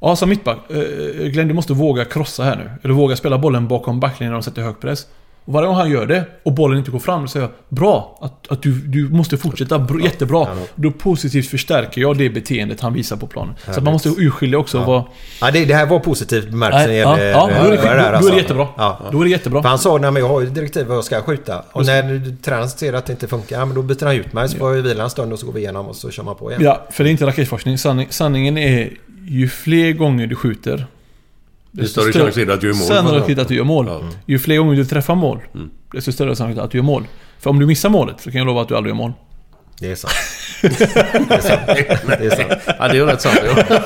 Ja, 0.00 0.16
som 0.16 0.28
mittback. 0.28 0.58
Eh, 0.70 1.26
Glenn, 1.26 1.48
du 1.48 1.54
måste 1.54 1.72
våga 1.72 2.04
krossa 2.04 2.42
här 2.44 2.56
nu. 2.56 2.70
Eller 2.82 2.94
våga 2.94 3.16
spela 3.16 3.38
bollen 3.38 3.68
bakom 3.68 4.00
backlinjen 4.00 4.32
när 4.32 4.38
de 4.40 4.42
sätter 4.42 4.62
hög 4.62 4.80
press. 4.80 5.06
Och 5.44 5.52
varje 5.52 5.66
gång 5.66 5.76
han 5.76 5.90
gör 5.90 6.06
det 6.06 6.24
och 6.42 6.52
bollen 6.52 6.78
inte 6.78 6.90
går 6.90 6.98
fram, 6.98 7.28
så 7.28 7.32
säger 7.32 7.46
jag 7.46 7.76
Bra! 7.78 8.18
Att, 8.20 8.52
att 8.52 8.62
du, 8.62 8.72
du 8.72 9.08
måste 9.08 9.36
fortsätta. 9.36 9.78
Br- 9.78 10.02
jättebra! 10.04 10.46
Då 10.74 10.90
positivt 10.90 11.48
förstärker 11.50 12.00
jag 12.00 12.18
det 12.18 12.30
beteendet 12.30 12.80
han 12.80 12.92
visar 12.92 13.16
på 13.16 13.26
planen. 13.26 13.54
Så 13.64 13.70
att 13.70 13.76
man 13.76 13.86
Härligt. 13.86 13.92
måste 14.06 14.22
urskilja 14.22 14.58
också 14.58 14.78
Ja. 14.78 14.84
vad... 14.84 15.02
Ja, 15.40 15.50
det, 15.50 15.64
det 15.64 15.74
här 15.74 15.86
var 15.86 15.98
positivt 15.98 16.50
bemärkelse 16.50 16.86
när 16.86 16.88
Nej, 16.88 16.96
det 16.96 17.00
ja, 17.02 17.18
gäller 17.18 17.30
ja, 17.30 17.48
då 17.64 17.70
är 17.70 17.70
det- 17.70 17.76
eh, 17.76 17.82
då- 17.82 17.82
då 17.82 17.88
är 17.88 17.96
det 18.10 18.16
alltså. 18.16 18.36
jättebra. 18.36 18.68
Ja. 18.76 19.00
Då 19.12 19.20
är 19.20 19.24
det 19.24 19.30
jättebra. 19.30 19.62
För 19.62 19.68
han 19.68 19.78
sa, 19.78 19.98
men 19.98 20.16
jag 20.16 20.28
har 20.28 20.40
ju 20.40 20.46
direktiv 20.46 20.86
vad 20.86 20.96
jag 20.96 21.04
ska 21.04 21.22
skjuta. 21.22 21.62
Och 21.72 21.86
när 21.86 22.36
tränaren 22.42 22.68
ser 22.68 22.92
att 22.92 23.06
det 23.06 23.12
inte 23.12 23.28
funkar, 23.28 23.58
ja, 23.58 23.64
men 23.64 23.74
då 23.74 23.82
byter 23.82 24.04
han 24.06 24.16
ut 24.16 24.32
mig. 24.32 24.48
Så 24.48 24.56
får 24.58 24.76
jag 24.76 24.82
vila 24.82 25.04
en 25.04 25.10
stund 25.10 25.32
och 25.32 25.38
så 25.38 25.46
går 25.46 25.52
vi 25.52 25.60
igenom 25.60 25.86
och 25.86 25.96
så 25.96 26.10
kör 26.10 26.22
man 26.22 26.34
på 26.34 26.50
igen. 26.50 26.62
Ja, 26.64 26.86
för 26.90 27.04
det 27.04 27.10
är 27.10 27.12
inte 27.12 27.26
raketforskning. 27.26 27.78
Sanning, 27.78 28.06
sanningen 28.10 28.58
är 28.58 28.90
ju 29.28 29.48
fler 29.48 29.92
gånger 29.92 30.26
du 30.26 30.34
skjuter... 30.36 30.86
Större 31.86 32.12
chans 32.12 32.36
är 32.36 32.46
det 32.46 32.54
att 32.54 32.60
du 32.60 32.66
gör 32.66 32.74
mål. 32.74 32.86
Sannolikt 32.88 33.38
att 33.40 33.48
du 33.48 33.54
gör 33.54 33.64
mål. 33.64 33.86
Ja. 33.88 34.00
Ju 34.26 34.38
fler 34.38 34.56
gånger 34.58 34.76
du 34.76 34.84
träffar 34.84 35.14
mål, 35.14 35.38
Mm. 35.54 35.70
desto 35.92 36.12
större 36.12 36.36
sannolikhet 36.36 36.64
att 36.64 36.70
du 36.70 36.78
gör 36.78 36.82
mål. 36.84 37.04
För 37.40 37.50
om 37.50 37.58
du 37.58 37.66
missar 37.66 37.88
målet 37.88 38.20
så 38.20 38.30
kan 38.30 38.38
jag 38.38 38.46
lova 38.46 38.62
att 38.62 38.68
du 38.68 38.76
aldrig 38.76 38.90
gör 38.90 38.96
mål. 38.96 39.12
Det 39.80 39.90
är 39.90 39.94
sant. 39.94 40.12
det 40.62 41.34
är 41.34 41.40
sant. 41.40 41.60
Det 42.18 42.26
är 42.26 42.30
sant. 42.36 42.62
Ja, 42.66 42.88
det 42.88 42.90
är 42.90 42.94
ju 42.94 43.06
rätt 43.06 43.20
sant. 43.20 43.38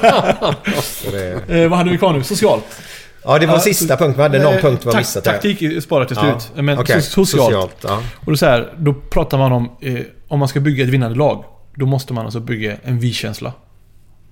Ja. 0.02 0.55
Så 0.82 1.11
det, 1.11 1.48
Eh, 1.62 1.69
vad 1.69 1.78
hade 1.78 1.90
vi 1.90 1.98
kvar 1.98 2.12
nu? 2.12 2.23
Socialt. 2.23 2.65
ja, 3.24 3.39
det 3.39 3.47
var 3.47 3.55
Ja, 3.55 3.61
sista 3.61 3.97
punkten. 3.97 4.16
Vi 4.16 4.23
hade 4.23 4.43
någon 4.44 4.55
Eh, 4.55 4.61
punkt 4.61 4.82
vi 4.86 4.90
har 4.90 4.98
missat. 4.98 5.24
Taktik 5.24 5.82
sparar 5.82 6.05
till 6.05 6.16
Ja, 6.23 6.40
slut. 6.40 6.65
Men 6.65 6.78
okej. 6.78 6.97
so- 6.97 7.01
socialt. 7.01 7.44
Socialt, 7.52 7.77
ja. 7.82 8.02
Och 8.24 8.32
då, 8.32 8.36
så 8.36 8.47
här, 8.47 8.73
då 8.78 8.94
pratar 8.94 9.39
man 9.39 9.52
om... 9.52 9.77
Eh, 9.81 9.98
om 10.28 10.39
man 10.39 10.48
ska 10.48 10.61
bygga 10.61 10.85
ett 10.85 10.90
vinnande 10.90 11.16
lag, 11.19 11.44
då 11.77 11.86
måste 11.86 12.12
man 12.12 12.24
alltså 12.24 12.40
bygga 12.40 12.77
en 12.82 12.98
vi-känsla. 12.98 13.52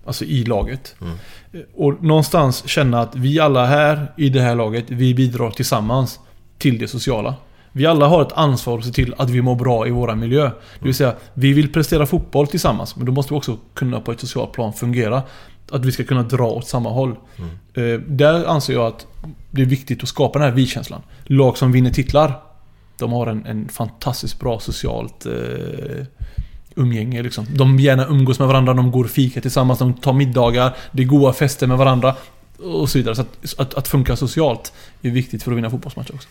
Alltså 0.04 0.24
i 0.24 0.44
laget. 0.44 0.94
Mm. 1.00 1.14
Eh, 1.52 1.60
Och 1.74 2.02
någonstans 2.04 2.68
känna 2.68 3.00
att 3.00 3.16
vi 3.16 3.40
alla 3.40 3.66
här 3.66 4.12
i 4.16 4.28
det 4.28 4.40
här 4.40 4.54
laget, 4.54 4.84
vi 4.88 5.14
bidrar 5.14 5.50
tillsammans 5.50 6.20
till 6.58 6.78
det 6.78 6.88
sociala. 6.88 7.34
Vi 7.72 7.86
alla 7.86 8.06
har 8.06 8.22
ett 8.22 8.32
ansvar 8.32 8.78
att 8.78 8.84
se 8.84 8.92
till 8.92 9.14
att 9.18 9.30
vi 9.30 9.42
mår 9.42 9.54
bra 9.54 9.86
i 9.86 9.90
våra 9.90 10.14
miljö. 10.14 10.44
Det 10.78 10.84
vill 10.84 10.94
säga, 10.94 11.14
vi 11.34 11.52
vill 11.52 11.72
prestera 11.72 12.06
fotboll 12.06 12.46
tillsammans, 12.46 12.96
men 12.96 13.06
då 13.06 13.12
måste 13.12 13.34
vi 13.34 13.38
också 13.38 13.58
kunna 13.74 14.00
på 14.00 14.12
ett 14.12 14.20
socialt 14.20 14.52
plan 14.52 14.72
fungera. 14.72 15.22
Att 15.70 15.84
vi 15.84 15.92
ska 15.92 16.04
kunna 16.04 16.22
dra 16.22 16.46
åt 16.46 16.66
samma 16.66 16.90
håll. 16.90 17.16
Eh, 17.74 18.00
där 18.06 18.44
anser 18.44 18.72
jag 18.72 18.86
att 18.86 19.06
det 19.50 19.62
är 19.62 19.66
viktigt 19.66 20.02
att 20.02 20.08
skapa 20.08 20.38
den 20.38 20.48
här 20.48 20.54
vi-känslan. 20.54 21.02
Lag 21.24 21.58
som 21.58 21.72
vinner 21.72 21.90
titlar. 21.90 22.42
De 22.98 23.12
har 23.12 23.26
en, 23.26 23.46
en 23.46 23.68
fantastiskt 23.68 24.40
bra 24.40 24.60
socialt 24.60 25.26
eh, 25.26 26.06
umgänge 26.76 27.22
liksom. 27.22 27.46
De 27.56 27.78
gärna 27.78 28.06
umgås 28.06 28.38
med 28.38 28.48
varandra, 28.48 28.74
de 28.74 28.90
går 28.90 29.04
fika 29.04 29.40
tillsammans, 29.40 29.78
de 29.78 29.94
tar 29.94 30.12
middagar, 30.12 30.76
det 30.92 31.02
är 31.02 31.06
goda 31.06 31.32
fester 31.32 31.66
med 31.66 31.78
varandra. 31.78 32.14
Och 32.58 32.88
så 32.88 32.98
vidare. 32.98 33.14
Så 33.14 33.20
att, 33.22 33.54
att, 33.58 33.74
att 33.74 33.88
funka 33.88 34.16
socialt 34.16 34.72
är 35.02 35.10
viktigt 35.10 35.42
för 35.42 35.50
att 35.50 35.56
vinna 35.58 35.70
fotbollsmatcher 35.70 36.14
också. 36.14 36.28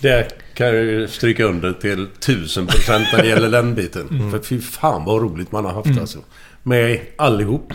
Det 0.00 0.28
kan 0.54 0.66
jag 0.66 0.76
ju 0.84 1.08
stryka 1.08 1.44
under 1.44 1.72
till 1.72 2.06
1000% 2.20 2.66
när 3.12 3.22
det 3.22 3.28
gäller 3.28 3.50
den 3.50 3.74
biten. 3.74 4.08
Mm. 4.10 4.30
För 4.30 4.38
fy 4.38 4.60
fan 4.60 5.04
vad 5.04 5.22
roligt 5.22 5.52
man 5.52 5.64
har 5.64 5.72
haft 5.72 5.86
Mm. 5.86 5.98
alltså. 5.98 6.18
Med 6.62 7.00
allihop. 7.16 7.72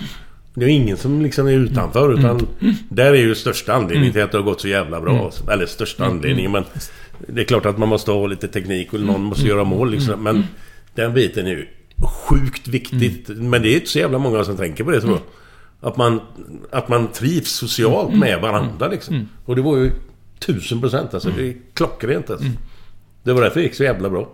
Det 0.53 0.65
är 0.65 0.69
ingen 0.69 0.97
som 0.97 1.21
liksom 1.21 1.47
är 1.47 1.51
utanför 1.51 2.13
utan 2.19 2.47
där 2.89 3.05
är 3.13 3.13
ju 3.15 3.35
största 3.35 3.73
anledningen 3.73 4.03
Mm. 4.03 4.13
till 4.13 4.23
att 4.23 4.31
det 4.31 4.37
har 4.37 4.43
gått 4.45 4.61
så 4.61 4.67
jävla 4.67 5.01
bra. 5.01 5.11
Mm. 5.11 5.49
Eller 5.53 5.65
största 5.65 6.03
Mm. 6.05 6.17
anledningen 6.17 6.51
men... 6.51 6.63
Det 7.27 7.41
är 7.41 7.45
klart 7.45 7.65
att 7.65 7.77
man 7.77 7.89
måste 7.89 8.11
ha 8.11 8.27
lite 8.27 8.47
teknik 8.47 8.93
och 8.93 8.99
någon 8.99 9.21
måste 9.23 9.43
Mm. 9.43 9.55
göra 9.55 9.63
mål 9.63 9.91
liksom. 9.91 10.13
Mm. 10.13 10.23
Men 10.23 10.35
Mm. 10.35 10.47
den 10.95 11.13
biten 11.13 11.45
är 11.47 11.51
ju 11.51 11.67
sjukt 12.01 12.67
viktigt. 12.67 13.29
Men 13.29 13.61
det 13.61 13.69
är 13.69 13.75
inte 13.75 13.89
så 13.89 13.99
jävla 13.99 14.17
många 14.17 14.43
som 14.43 14.57
tänker 14.57 14.83
på 14.83 14.91
det 14.91 15.01
tror 15.01 15.13
jag. 15.13 15.21
Att 15.89 15.97
man, 15.97 16.21
att 16.71 16.89
man 16.89 17.07
trivs 17.07 17.49
socialt 17.51 18.07
Mm. 18.07 18.19
med 18.19 18.41
varandra 18.41 18.87
liksom. 18.87 19.15
Mm. 19.15 19.27
Och 19.45 19.55
det 19.55 19.61
var 19.61 19.77
ju 19.77 19.91
tusen 20.39 20.81
procent 20.81 21.13
alltså. 21.13 21.29
Det 21.37 21.47
är 21.49 21.55
klockrent 21.73 22.29
alltså. 22.29 22.45
Det 23.23 23.33
var 23.33 23.41
därför 23.41 23.59
det 23.59 23.63
gick 23.63 23.75
så 23.75 23.83
jävla 23.83 24.09
bra. 24.09 24.29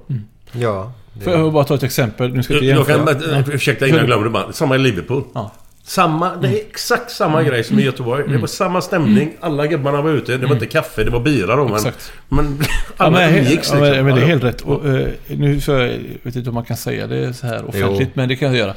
Ja. 0.51 0.91
Får 1.23 1.33
jag 1.33 1.53
bara 1.53 1.63
ta 1.63 1.75
ett 1.75 1.83
exempel? 1.83 2.33
Nu 2.33 2.43
ska 2.43 2.53
jag 2.53 2.63
inte 2.63 2.67
Jag 2.75 2.87
kan, 2.87 3.07
jämföra. 3.07 3.53
ursäkta 3.55 3.87
innan 3.87 3.97
jag 3.97 4.07
glömmer 4.07 4.23
det 4.23 4.29
bara. 4.29 4.51
Samma 4.53 4.75
i 4.75 4.79
Liverpool. 4.79 5.23
Ja. 5.33 5.51
Samma, 5.87 6.35
det 6.35 6.47
är 6.47 6.53
exakt 6.53 7.11
samma 7.11 7.43
grej 7.43 7.63
som 7.63 7.79
i 7.79 7.83
Göteborg. 7.83 8.23
Det 8.31 8.37
var 8.37 8.47
samma 8.47 8.81
stämning. 8.81 9.33
Alla 9.39 9.67
gubbarna 9.67 10.01
var 10.01 10.11
ute. 10.11 10.37
Det 10.37 10.45
var 10.47 10.53
inte 10.53 10.65
kaffe, 10.65 11.03
det 11.03 11.09
var 11.09 11.19
bira 11.19 11.55
då. 11.55 11.63
Men, 11.65 11.75
Exakt. 11.75 12.11
men 12.29 12.57
Ja, 12.61 12.65
alla 12.97 13.17
men, 13.17 13.29
umgicks 13.35 13.49
ja, 13.49 13.55
liksom. 13.55 13.79
men, 13.79 14.05
men 14.05 14.15
det 14.15 14.21
är 14.21 14.23
Ja, 14.23 14.27
helt 14.27 14.43
ja. 14.43 14.49
rätt. 14.49 14.61
Och, 14.61 14.89
eh, 14.89 15.07
nu 15.27 15.61
så 15.61 15.71
jag 15.71 15.99
vet 16.23 16.35
inte 16.35 16.49
om 16.49 16.53
man 16.55 16.65
kan 16.65 16.77
säga 16.77 17.07
det 17.07 17.33
så 17.33 17.47
här 17.47 17.65
offentligt, 17.65 18.07
Jo. 18.07 18.13
men 18.13 18.29
det 18.29 18.35
kan 18.35 18.47
jag 18.47 18.57
göra. 18.57 18.75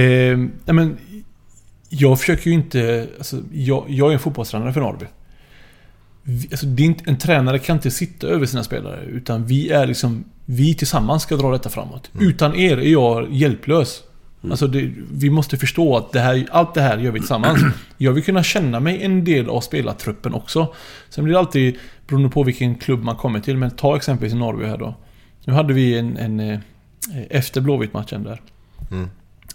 Eh, 0.00 0.38
men, 0.64 0.96
jag 1.88 2.20
försöker 2.20 2.46
ju 2.50 2.52
inte... 2.54 3.06
Alltså, 3.18 3.36
jag, 3.52 3.84
jag 3.88 4.08
är 4.08 4.12
en 4.12 4.18
fotbollstränare 4.18 4.72
för 4.72 4.80
Norrby. 4.80 5.06
Alltså, 6.50 6.66
inte, 6.66 7.04
en 7.10 7.18
tränare 7.18 7.58
kan 7.58 7.76
inte 7.76 7.90
sitta 7.90 8.26
över 8.26 8.46
sina 8.46 8.64
spelare, 8.64 9.04
utan 9.04 9.46
vi 9.46 9.70
är 9.70 9.86
liksom... 9.86 10.24
Vi 10.44 10.74
tillsammans 10.74 11.22
ska 11.22 11.36
dra 11.36 11.52
detta 11.52 11.68
framåt. 11.68 12.10
Utan 12.20 12.54
er 12.54 12.76
är 12.78 12.82
jag 12.92 13.32
hjälplös. 13.32 14.02
Alltså 14.50 14.66
det, 14.66 14.92
vi 15.12 15.30
måste 15.30 15.56
förstå 15.56 15.96
att 15.96 16.12
det 16.12 16.20
här, 16.20 16.46
allt 16.50 16.74
det 16.74 16.80
här 16.80 16.98
gör 16.98 17.12
vi 17.12 17.20
tillsammans. 17.20 17.60
Jag 17.96 18.12
vill 18.12 18.24
kunna 18.24 18.42
känna 18.42 18.80
mig 18.80 19.02
en 19.02 19.24
del 19.24 19.48
av 19.48 19.60
spelartruppen 19.60 20.34
också. 20.34 20.74
Sen 21.08 21.24
blir 21.24 21.34
det 21.34 21.38
alltid 21.38 21.78
beroende 22.06 22.28
på 22.28 22.42
vilken 22.42 22.74
klubb 22.74 23.02
man 23.02 23.16
kommer 23.16 23.40
till. 23.40 23.56
Men 23.56 23.70
ta 23.70 23.96
exempelvis 23.96 24.34
Norrby 24.34 24.64
här 24.64 24.78
då. 24.78 24.94
Nu 25.44 25.52
hade 25.52 25.74
vi 25.74 25.98
en... 25.98 26.16
en 26.16 26.40
eh, 26.40 26.58
efter 27.30 27.60
Blåvitt-matchen 27.60 28.22
där. 28.22 28.40
Mm. 28.90 29.10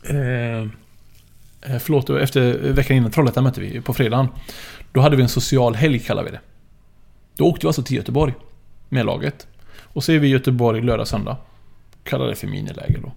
Eh, 0.09 0.69
eh, 1.71 1.79
förlåt, 1.79 2.09
efter 2.09 2.73
veckan 2.73 2.97
innan 2.97 3.11
Trollhättan 3.11 3.43
mötte 3.43 3.61
vi 3.61 3.81
på 3.81 3.93
fredagen. 3.93 4.27
Då 4.91 5.01
hade 5.01 5.15
vi 5.15 5.23
en 5.23 5.29
social 5.29 5.75
helg 5.75 5.99
kallar 5.99 6.23
vi 6.23 6.31
det. 6.31 6.39
Då 7.35 7.45
åkte 7.45 7.65
vi 7.65 7.67
alltså 7.67 7.83
till 7.83 7.97
Göteborg. 7.97 8.33
Med 8.89 9.05
laget. 9.05 9.47
Och 9.79 10.03
så 10.03 10.11
är 10.11 10.19
vi 10.19 10.27
i 10.27 10.31
Göteborg 10.31 10.81
lördag, 10.81 11.07
söndag. 11.07 11.37
Kallar 12.03 12.27
det 12.27 12.35
för 12.35 12.47
miniläger 12.47 12.99
då. 13.01 13.11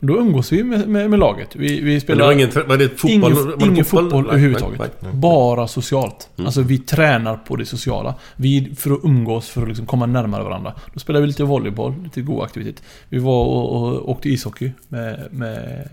Då 0.00 0.16
umgås 0.18 0.52
vi 0.52 0.64
med, 0.64 0.88
med, 0.88 1.10
med 1.10 1.18
laget. 1.18 1.56
Vi, 1.56 1.80
vi 1.80 2.00
spelar... 2.00 2.18
det 2.18 2.24
var 2.26 2.32
ingen 2.32 2.48
trä- 2.50 2.68
var 2.68 2.76
det 2.76 2.88
fotboll? 2.88 3.10
Ingen, 3.12 3.34
Var 3.34 3.56
det 3.58 3.64
ingen 3.66 3.84
fotboll? 3.84 4.04
fotboll, 4.04 4.22
Nej, 4.22 4.30
överhuvudtaget. 4.30 4.78
nej, 4.78 4.88
nej. 5.00 5.12
Bara 5.12 5.68
socialt. 5.68 6.28
Mm. 6.36 6.46
Alltså 6.46 6.62
vi 6.62 6.78
tränar 6.78 7.36
på 7.36 7.56
det 7.56 7.66
sociala. 7.66 8.14
Vi, 8.36 8.74
för 8.76 8.90
att 8.92 9.00
umgås, 9.04 9.48
för 9.48 9.62
att 9.62 9.68
liksom 9.68 9.86
komma 9.86 10.06
närmare 10.06 10.42
varandra. 10.44 10.72
Då 10.94 11.00
spelar 11.00 11.20
vi 11.20 11.26
lite 11.26 11.44
volleyboll, 11.44 11.94
lite 12.04 12.20
god 12.20 12.42
aktivitet. 12.44 12.82
Vi 13.08 13.18
var 13.18 13.44
och, 13.44 13.82
och 13.82 14.10
åkte 14.10 14.28
ishockey 14.28 14.70
med, 14.88 15.28
med, 15.30 15.88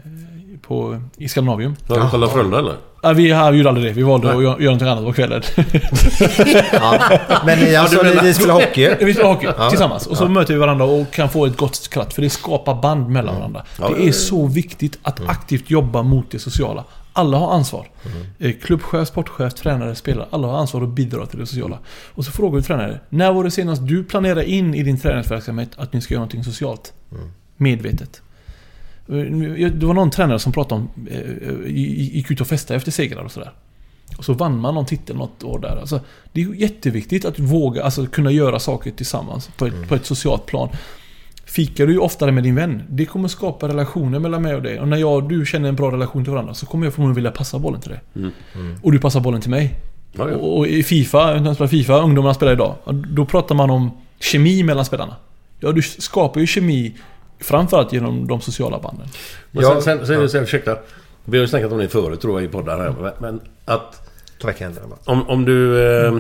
på, 0.62 1.02
i 1.18 1.28
Skandinavium. 1.28 1.76
Har 1.88 2.00
du 2.04 2.10
kollat 2.10 2.32
Frölunda 2.34 2.60
eller? 2.60 2.74
Ja, 3.06 3.14
vi 3.14 3.34
här 3.34 3.54
gjorde 3.54 3.70
aldrig 3.70 3.88
det. 3.88 3.94
Vi 3.94 4.02
valde 4.04 4.28
Nej. 4.28 4.36
att 4.36 4.44
göra 4.44 4.60
någonting 4.60 4.88
annat 4.88 5.06
på 5.06 5.14
kvällen. 5.14 5.42
Men 7.46 7.60
ni, 7.60 7.76
alltså, 7.76 8.04
ni, 8.04 8.16
ni 8.24 8.34
spelar 8.34 8.54
hockey? 8.54 8.96
Vi 9.06 9.14
spelar 9.14 9.30
hockey 9.34 9.48
Ja. 9.58 9.70
tillsammans. 9.70 10.08
Och 10.08 10.18
så 10.18 10.24
Ja. 10.24 10.28
möter 10.30 10.54
vi 10.54 10.60
varandra 10.60 10.86
och 10.86 11.12
kan 11.12 11.30
få 11.30 11.46
ett 11.46 11.58
gott 11.58 11.76
skratt. 11.76 12.14
För 12.14 12.22
det 12.22 12.30
skapar 12.30 12.82
band 12.82 13.10
mellan 13.10 13.36
varandra. 13.36 13.64
Ja, 13.80 13.88
det 13.88 13.94
ja, 13.98 14.02
är 14.04 14.08
ja. 14.08 14.14
så 14.14 14.48
viktigt 14.48 15.00
att 15.02 15.30
aktivt 15.30 15.70
jobba 15.70 16.04
mot 16.04 16.32
det 16.32 16.40
sociala. 16.40 16.84
Alla 17.14 17.38
har 17.38 17.54
ansvar. 17.54 17.88
Eh, 18.40 18.52
Klubbchef, 18.64 19.08
sportchef, 19.08 19.54
tränare, 19.54 19.96
spelare. 19.96 20.26
Alla 20.30 20.48
har 20.48 20.58
ansvar 20.58 20.82
att 20.82 20.90
bidra 20.90 21.26
till 21.26 21.40
det 21.40 21.46
sociala. 21.46 21.80
Och 22.16 22.26
så 22.26 22.32
frågar 22.32 22.58
vi 22.58 22.64
tränare. 22.64 23.00
När 23.10 23.34
var 23.34 23.44
det 23.44 23.52
senast 23.52 23.88
du 23.88 24.04
planerade 24.04 24.50
in 24.52 24.76
i 24.76 24.84
din 24.84 25.00
träningsverksamhet 25.00 25.70
att 25.78 25.94
ni 25.94 26.02
ska 26.02 26.14
göra 26.14 26.20
någonting 26.20 26.44
socialt? 26.44 26.94
Medvetet. 27.58 28.22
Eh, 29.10 29.72
Det 29.72 29.86
var 29.86 29.94
någon 29.94 30.12
tränare 30.12 30.40
som 30.40 30.52
pratade 30.54 30.82
om... 30.82 30.90
eh, 31.12 31.72
Gick 31.72 32.32
ut 32.32 32.42
och 32.42 32.48
festade 32.48 32.78
efter 32.78 32.92
segrar 32.92 33.24
och 33.24 33.32
sådär. 33.32 33.52
Och 34.18 34.26
så 34.26 34.34
vann 34.34 34.60
man 34.60 34.76
någon 34.76 34.86
titel 34.86 35.16
något 35.16 35.44
år 35.44 35.60
där. 35.60 35.78
Alltså, 35.80 36.00
det 36.34 36.42
är 36.42 36.54
jätteviktigt 36.54 37.26
att 37.26 37.40
våga, 37.40 37.84
alltså 37.84 38.06
kunna 38.06 38.32
göra 38.32 38.60
saker 38.60 38.92
tillsammans 38.92 39.50
på 39.58 39.66
ett, 39.66 39.88
på 39.88 39.96
ett 39.96 40.06
socialt 40.06 40.46
plan. 40.46 40.70
Fikar 41.46 41.88
du 41.88 41.94
ju 41.94 42.00
oftare 42.00 42.32
med 42.32 42.44
din 42.44 42.56
vän, 42.56 42.84
det 42.90 43.06
kommer 43.06 43.28
skapa 43.28 43.68
relationer 43.68 44.20
mellan 44.20 44.42
mig 44.42 44.56
och 44.56 44.62
dig. 44.62 44.80
Och 44.80 44.88
när 44.88 44.98
jag 44.98 45.14
och 45.14 45.24
du 45.24 45.46
känner 45.46 45.70
en 45.70 45.76
bra 45.76 45.92
relation 45.92 46.24
till 46.24 46.34
varandra 46.34 46.54
så 46.54 46.66
kommer 46.66 46.86
jag 46.86 46.94
förmodligen 46.94 47.16
vilja 47.16 47.32
passa 47.32 47.60
bollen 47.60 47.82
till 47.82 47.90
dig. 47.92 48.00
Mm. 48.16 48.32
Och 48.82 48.92
du 48.92 49.00
passar 49.00 49.20
bollen 49.20 49.42
till 49.42 49.50
mig. 49.50 49.76
Ja, 50.14 50.30
ja. 50.30 50.36
Och 50.36 50.58
och 50.58 50.68
i 50.68 50.84
Fifa, 50.84 51.34
när 51.34 51.42
man 51.42 51.56
spelar 51.56 51.68
Fifa, 51.68 52.00
ungdomarna 52.02 52.34
spelar 52.34 52.54
idag. 52.54 52.76
Då 53.10 53.26
pratar 53.26 53.56
man 53.56 53.70
om 53.70 53.92
kemi 54.20 54.64
mellan 54.64 54.86
spelarna. 54.86 55.16
Ja, 55.60 55.72
du 55.72 55.82
skapar 55.82 56.40
ju 56.42 56.48
kemi 56.48 56.96
framförallt 57.40 57.94
genom 57.94 58.28
de 58.28 58.42
sociala 58.42 58.80
banden. 58.80 59.08
Men 59.52 59.64
Ja. 59.64 59.82
sen, 59.82 59.82
sen, 59.82 60.08
sen 60.08 60.30
så 60.30 60.38
här, 60.38 60.44
ursäkta. 60.44 60.78
Vi 61.26 61.38
har 61.38 61.42
ju 61.44 61.48
snackat 61.48 61.72
om 61.72 61.78
det 61.78 61.88
förut 61.90 62.22
tror 62.22 62.42
jag 62.42 62.50
i 62.50 62.52
poddar 62.52 62.80
här. 62.80 62.94
men- 63.02 63.14
Men 63.20 63.40
att... 63.66 64.10
Ta 64.42 64.48
väck 64.48 64.60
händerna. 64.60 64.88
Om, 65.06 65.30
om 65.30 65.46
du... 65.46 65.84
Eh, 66.06 66.16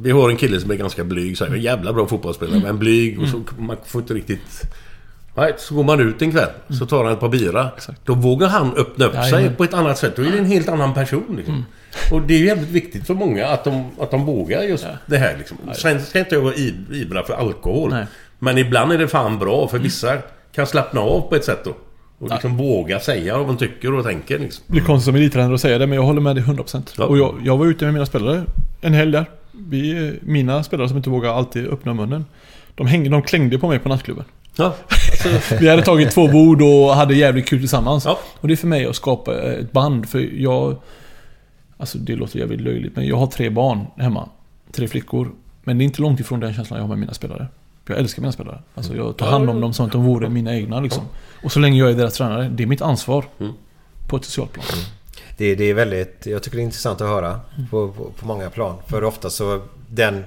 vi 0.00 0.10
har 0.10 0.30
en 0.30 0.36
kille 0.36 0.60
som 0.60 0.70
är 0.70 0.74
ganska 0.74 1.04
blyg. 1.04 1.38
Så 1.38 1.44
här, 1.44 1.54
jävla 1.54 1.92
bra 1.92 2.06
fotbollsspelare. 2.06 2.60
Men 2.62 2.78
blyg 2.78 3.20
och 3.20 3.28
så 3.28 3.42
man 3.58 3.76
får 3.86 4.00
inte 4.00 4.14
riktigt... 4.14 4.62
Nej, 5.36 5.54
så 5.58 5.74
går 5.74 5.84
man 5.84 6.00
ut 6.00 6.22
en 6.22 6.32
kväll. 6.32 6.50
Så 6.78 6.86
tar 6.86 7.04
han 7.04 7.12
ett 7.12 7.20
par 7.20 7.28
bira. 7.28 7.70
Då 8.04 8.14
vågar 8.14 8.48
han 8.48 8.74
öppna 8.76 9.04
upp 9.04 9.12
sig 9.12 9.22
Jajamän. 9.32 9.56
på 9.56 9.64
ett 9.64 9.74
annat 9.74 9.98
sätt. 9.98 10.16
Då 10.16 10.22
är 10.22 10.30
det 10.30 10.38
en 10.38 10.44
helt 10.44 10.68
annan 10.68 10.94
person. 10.94 11.34
Liksom. 11.36 11.64
Och 12.12 12.22
det 12.22 12.34
är 12.34 12.38
ju 12.38 12.46
jävligt 12.46 12.68
viktigt 12.70 13.06
för 13.06 13.14
många 13.14 13.46
att 13.46 13.64
de, 13.64 13.90
att 14.00 14.10
de 14.10 14.24
vågar 14.26 14.62
just 14.62 14.86
det 15.06 15.16
här. 15.18 15.36
Liksom. 15.38 15.56
Sen 15.74 16.00
ska 16.02 16.18
inte 16.18 16.34
jag 16.34 16.42
vara 16.42 16.54
i- 16.54 16.74
ivra 16.92 17.24
för 17.24 17.34
alkohol. 17.34 17.90
Nej. 17.90 18.06
Men 18.44 18.58
ibland 18.58 18.92
är 18.92 18.98
det 18.98 19.08
fan 19.08 19.38
bra 19.38 19.68
för 19.68 19.78
vissa 19.78 20.18
kan 20.54 20.66
slappna 20.66 21.00
av 21.00 21.20
på 21.20 21.36
ett 21.36 21.44
sätt 21.44 21.64
då. 21.64 21.74
Och 22.18 22.30
liksom 22.30 22.56
våga 22.56 23.00
säga 23.00 23.38
vad 23.38 23.46
de 23.46 23.56
tycker 23.56 23.94
och 23.94 24.04
tänker 24.04 24.38
liksom. 24.38 24.64
Det 24.66 24.72
blir 24.72 24.82
konstigt 24.82 25.04
som 25.04 25.14
elittränare 25.14 25.54
att 25.54 25.60
säga 25.60 25.78
det, 25.78 25.86
men 25.86 25.96
jag 25.96 26.02
håller 26.02 26.20
med 26.20 26.36
dig 26.36 26.44
100%. 26.44 26.94
Ja. 26.98 27.04
Och 27.04 27.18
jag, 27.18 27.34
jag 27.44 27.56
var 27.56 27.66
ute 27.66 27.84
med 27.84 27.94
mina 27.94 28.06
spelare 28.06 28.44
en 28.80 28.94
helg 28.94 29.12
där. 29.12 29.26
Vi, 29.52 30.12
mina 30.22 30.62
spelare 30.62 30.88
som 30.88 30.96
inte 30.96 31.10
vågar 31.10 31.30
alltid 31.30 31.66
öppna 31.66 31.94
munnen. 31.94 32.24
De, 32.74 32.86
hängde, 32.86 33.10
de 33.10 33.22
klängde 33.22 33.58
på 33.58 33.68
mig 33.68 33.78
på 33.78 33.88
nattklubben. 33.88 34.24
Ja. 34.56 34.74
Vi 35.60 35.68
hade 35.68 35.82
tagit 35.82 36.10
två 36.10 36.28
bord 36.28 36.62
och 36.62 36.94
hade 36.94 37.14
jävligt 37.14 37.48
kul 37.48 37.58
tillsammans. 37.58 38.04
Ja. 38.04 38.18
Och 38.40 38.48
det 38.48 38.54
är 38.54 38.56
för 38.56 38.66
mig 38.66 38.86
att 38.86 38.96
skapa 38.96 39.42
ett 39.42 39.72
band. 39.72 40.08
För 40.08 40.18
jag... 40.42 40.76
Alltså 41.76 41.98
det 41.98 42.16
låter 42.16 42.38
jävligt 42.38 42.60
löjligt, 42.60 42.96
men 42.96 43.06
jag 43.06 43.16
har 43.16 43.26
tre 43.26 43.50
barn 43.50 43.86
hemma. 43.96 44.28
Tre 44.72 44.88
flickor. 44.88 45.30
Men 45.64 45.78
det 45.78 45.82
är 45.82 45.86
inte 45.86 46.02
långt 46.02 46.20
ifrån 46.20 46.40
den 46.40 46.54
känslan 46.54 46.78
jag 46.78 46.84
har 46.84 46.88
med 46.88 46.98
mina 46.98 47.14
spelare. 47.14 47.48
Jag 47.86 47.98
älskar 47.98 48.22
mina 48.22 48.32
spelare. 48.32 48.62
Alltså 48.74 48.96
jag 48.96 49.16
tar 49.16 49.26
hand 49.26 49.50
om 49.50 49.60
dem 49.60 49.74
som 49.74 49.86
att 49.86 49.92
de 49.92 50.04
vore 50.04 50.28
mina 50.28 50.54
egna 50.56 50.80
liksom. 50.80 51.02
Och 51.42 51.52
så 51.52 51.60
länge 51.60 51.78
jag 51.78 51.90
är 51.90 51.94
deras 51.94 52.14
tränare, 52.14 52.48
det 52.48 52.62
är 52.62 52.66
mitt 52.66 52.82
ansvar. 52.82 53.24
På 54.08 54.16
ett 54.16 54.24
socialt 54.24 54.52
plan. 54.52 54.66
Det, 55.36 55.54
det 55.54 55.64
är 55.64 55.74
väldigt... 55.74 56.26
Jag 56.26 56.42
tycker 56.42 56.56
det 56.56 56.62
är 56.62 56.64
intressant 56.64 57.00
att 57.00 57.08
höra 57.08 57.40
på, 57.70 57.88
på, 57.88 58.10
på 58.18 58.26
många 58.26 58.50
plan. 58.50 58.76
För 58.86 59.04
ofta 59.04 59.30
så... 59.30 59.62
Den 59.88 60.24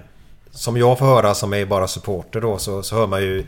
som 0.51 0.77
jag 0.77 0.99
får 0.99 1.05
höra 1.05 1.33
som 1.33 1.53
är 1.53 1.65
bara 1.65 1.87
supporter 1.87 2.41
då 2.41 2.57
så, 2.57 2.83
så 2.83 2.95
hör 2.95 3.07
man 3.07 3.21
ju 3.21 3.45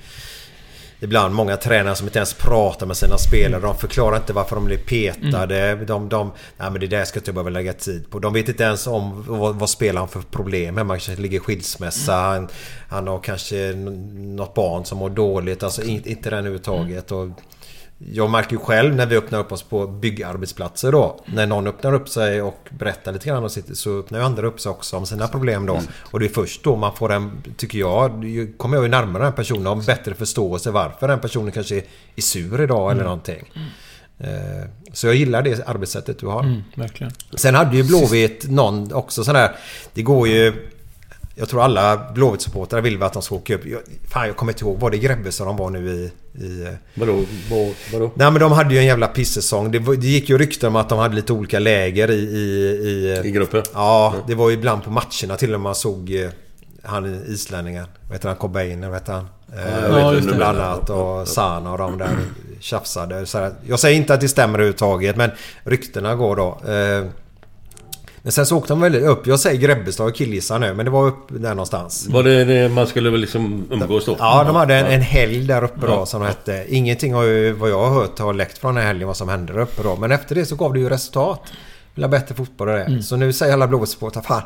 Ibland 1.02 1.36
många 1.36 1.58
tränare 1.58 1.96
som 1.96 2.08
inte 2.08 2.20
ens 2.20 2.34
pratar 2.34 2.86
med 2.86 2.98
sina 2.98 3.18
spelare. 3.18 3.62
De 3.62 3.78
förklarar 3.78 4.18
inte 4.18 4.34
varför 4.34 4.56
de 4.56 4.66
blir 4.66 4.78
petade. 4.78 5.76
De, 5.76 6.10
de, 6.10 6.32
nej 6.58 6.72
men 6.72 6.82
det 6.82 6.88
där 6.88 7.06
ska 7.06 7.20
inte 7.20 7.30
jag 7.30 7.36
behöva 7.36 7.50
lägga 7.50 7.74
tid 7.74 8.10
på. 8.12 8.20
De 8.20 8.34
vet 8.34 8.50
inte 8.50 8.64
ens 8.64 8.88
om 8.88 9.24
vad, 9.28 9.56
vad 9.56 9.70
spelar 9.70 10.00
han 10.02 10.10
för 10.10 10.22
problem 10.22 10.78
hemma. 10.78 10.94
kanske 10.94 11.16
ligger 11.22 11.38
i 11.38 11.40
skilsmässa. 11.40 12.14
Han, 12.16 12.48
han 12.90 13.08
har 13.08 13.20
kanske 13.20 13.74
något 14.16 14.54
barn 14.54 14.86
som 14.86 14.98
mår 14.98 15.10
dåligt. 15.10 15.64
Alltså 15.64 15.84
in- 15.84 16.08
inte 16.08 16.30
den 16.30 16.40
överhuvudtaget. 16.40 17.12
Och 17.12 17.28
jag 18.14 18.30
märker 18.30 18.52
ju 18.52 18.58
själv 18.58 18.96
när 18.96 19.06
vi 19.06 19.18
öppnar 19.18 19.40
upp 19.40 19.52
oss 19.52 19.64
på 19.64 19.88
byggarbetsplatser 19.88 20.92
då. 20.92 21.20
När 21.26 21.46
någon 21.48 21.68
öppnar 21.68 21.94
upp 21.94 22.10
sig 22.10 22.42
och 22.42 22.68
berättar 22.70 23.12
lite 23.12 23.28
grann 23.30 23.44
och 23.44 23.52
sitter, 23.52 23.74
så 23.74 24.00
öppnar 24.00 24.20
ju 24.20 24.26
andra 24.26 24.48
upp 24.48 24.60
sig 24.60 24.70
också 24.70 24.98
om 24.98 25.06
sina 25.06 25.28
problem 25.28 25.66
då. 25.66 25.80
Och 26.12 26.20
det 26.20 26.26
är 26.26 26.30
först 26.30 26.64
då 26.64 26.76
man 26.76 26.96
får 26.96 27.12
en, 27.12 27.32
tycker 27.58 27.80
jag, 27.80 28.26
kommer 28.58 28.78
jag 28.78 28.84
ju 28.84 28.90
närmare 28.90 29.24
den 29.24 29.34
personen 29.34 29.68
och 29.68 29.76
har 29.76 29.84
bättre 29.84 30.14
förståelse 30.14 30.72
varför 30.72 31.08
den 31.08 31.20
personen 31.20 31.52
kanske 31.52 31.76
är, 32.16 32.22
sur 32.22 32.62
idag 32.62 32.92
eller 32.92 33.04
någonting. 33.04 33.52
Eh, 34.20 34.70
Så 34.94 35.08
jag 35.08 35.16
gillar 35.16 35.42
det 35.42 35.68
arbetssättet 35.68 36.20
du 36.20 36.28
har. 36.28 36.44
Mm, 36.44 36.62
verkligen. 36.76 37.14
Sen 37.36 37.56
hade 37.56 37.78
ju 37.78 37.84
Blåvitt 37.84 38.50
någon 38.50 38.94
också 38.94 39.24
sån 39.24 39.34
där... 39.34 39.56
Det 39.94 40.02
går 40.02 40.28
ju... 40.28 40.70
Jag 41.36 41.50
tror 41.50 41.62
alla 41.64 42.12
Blåvitt-supportrar 42.16 42.82
vill 42.82 42.98
väl 42.98 43.08
att 43.08 43.14
de 43.14 43.22
ska 43.22 43.36
åka 43.36 43.56
upp. 43.56 43.66
Jag, 43.66 43.80
fan, 44.10 44.28
jag 44.28 44.36
kommer 44.36 44.52
inte 44.52 44.64
ihåg. 44.66 44.80
Var 44.80 44.92
det 44.92 44.98
Grebbestad 44.98 45.48
de 45.48 45.58
var 45.58 45.70
nu 45.70 45.90
i... 45.90 46.12
i 46.41 46.68
Vadå? 46.94 47.24
Vad- 47.49 47.74
Vadå? 47.94 48.11
Nej 48.16 48.32
men 48.32 48.40
de 48.41 48.52
hade 48.52 48.74
ju 48.74 48.80
en 48.80 48.86
jävla 48.86 49.07
pissäsong. 49.07 49.72
Det, 49.72 49.80
det 49.80 50.07
gick 50.07 50.30
ju 50.30 50.38
rykten 50.38 50.68
om 50.68 50.76
att 50.76 50.90
de 50.90 50.99
hade 50.99 51.16
lite 51.16 51.34
olika 51.34 51.60
läger 51.60 52.11
i... 52.11 52.14
I, 52.14 52.40
i, 52.90 53.22
I 53.28 53.32
gruppen? 53.32 53.64
Ja, 53.74 54.16
det 54.28 54.36
var 54.36 54.49
ju 54.49 54.56
ibland 54.56 54.84
på 54.84 54.91
matcherna 54.91 55.36
till 55.38 55.48
och 55.53 55.60
med 55.60 55.60
man 55.60 55.76
såg 55.76 56.11
eh, 56.16 56.30
han 56.84 57.24
islänningen. 57.28 57.86
Vad 58.07 58.11
heter 58.16 58.28
han? 58.28 58.38
Cobain, 58.38 58.82
vad 58.82 58.94
heter 58.94 59.14
han? 59.14 59.28
Eh, 59.57 59.99
Ja, 59.99 60.11
det. 60.11 60.22
Bland 60.22 60.60
annat 60.60 60.90
och 60.90 61.28
Sana 61.28 61.72
och 61.72 61.78
de 61.78 61.98
där 61.98 62.10
tjafsade. 62.60 63.26
Så 63.26 63.52
jag 63.68 63.80
säger 63.80 63.98
inte 63.98 64.14
att 64.14 64.22
det 64.22 64.28
stämmer 64.30 64.53
överhuvudtaget 64.53 65.16
men 65.16 65.32
ryktena 65.64 66.16
går 66.16 66.36
då. 66.36 66.72
Eh, 66.72 67.06
Men 68.30 68.34
sen 68.34 68.45
så 68.45 68.57
åkte 68.57 68.73
de 68.73 68.81
väl 68.81 68.95
upp. 68.95 69.27
Jag 69.27 69.39
säger 69.39 69.61
Grebbestad 69.61 70.07
och 70.07 70.15
killgissar 70.15 70.60
nu 70.60 70.73
men 70.73 70.85
det 70.85 70.91
var 70.91 71.07
upp 71.07 71.27
där 71.30 71.49
någonstans. 71.49 72.07
Var 72.10 72.23
det, 72.23 72.45
det 72.45 72.69
man 72.69 72.88
skulle 72.88 73.10
väl 73.10 73.19
liksom 73.19 73.68
umgås 73.72 74.06
då? 74.06 74.15
Ja, 74.19 74.43
de 74.43 74.56
hade 74.56 74.76
en, 74.76 74.85
en 74.85 75.01
helg 75.01 75.47
där 75.47 75.64
uppe 75.64 75.88
då 75.88 76.06
som 76.06 76.22
hette... 76.22 76.65
Ingenting 76.68 77.14
har 77.14 77.23
ju 77.23 77.51
vad 77.51 77.69
jag 77.69 77.80
har 77.80 78.01
hört 78.01 78.19
har 78.19 78.34
läckt 78.34 78.57
från 78.57 78.76
den 78.76 78.81
här 78.81 78.88
helgen 78.88 79.07
vad 79.07 79.18
som 79.18 79.30
hände 79.30 79.53
där 79.53 79.60
uppe 79.60 79.84
då. 79.84 79.95
Men 79.95 80.11
efter 80.11 80.35
det 80.35 80.45
så 80.45 80.56
gav 80.56 80.73
det 80.73 80.80
ju 80.80 80.89
resultat. 80.89 81.41
Vill 81.95 82.03
ha 82.03 82.10
bättre 82.10 82.35
fotboll 82.35 82.68
och 82.68 82.73
det. 82.73 82.84
Mm. 82.84 83.01
Så 83.01 83.15
nu 83.15 83.34
säger 83.34 83.53
alla 83.53 83.68
Blåvittssupportrar 83.68 84.22
fan 84.22 84.41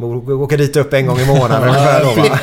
de 0.00 0.28
åka 0.42 0.56
dit 0.56 0.76
upp 0.76 0.92
en 0.92 1.06
gång 1.06 1.18
i 1.18 1.26
månaden 1.26 1.68
ungefär 1.68 2.04
då 2.04 2.22
va? 2.22 2.38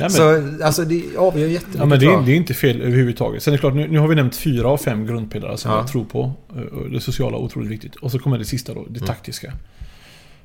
Nej, 0.00 0.10
Så 0.10 0.42
alltså 0.64 0.84
det 0.84 1.02
avgör 1.18 1.46
jättemycket 1.48 1.78
Ja 1.80 1.86
men 1.86 1.98
det 2.00 2.06
är, 2.06 2.22
det 2.26 2.32
är 2.32 2.36
inte 2.36 2.54
fel 2.54 2.80
överhuvudtaget. 2.82 3.42
Sen 3.42 3.52
är 3.52 3.56
det 3.56 3.60
klart, 3.60 3.74
nu, 3.74 3.88
nu 3.88 3.98
har 3.98 4.08
vi 4.08 4.14
nämnt 4.14 4.36
fyra 4.36 4.68
av 4.68 4.76
fem 4.76 5.06
grundpelare 5.06 5.56
som 5.56 5.70
Ja. 5.70 5.76
jag 5.78 5.88
tror 5.88 6.04
på. 6.04 6.32
Eh, 6.56 6.90
Det 6.92 7.00
sociala 7.00 7.36
är 7.36 7.40
otroligt 7.40 7.70
viktigt. 7.70 7.96
Och 7.96 8.10
så 8.10 8.18
kommer 8.18 8.38
det 8.38 8.44
sista 8.44 8.74
då, 8.74 8.84
det 8.88 8.98
Mm. 8.98 9.06
taktiska. 9.06 9.52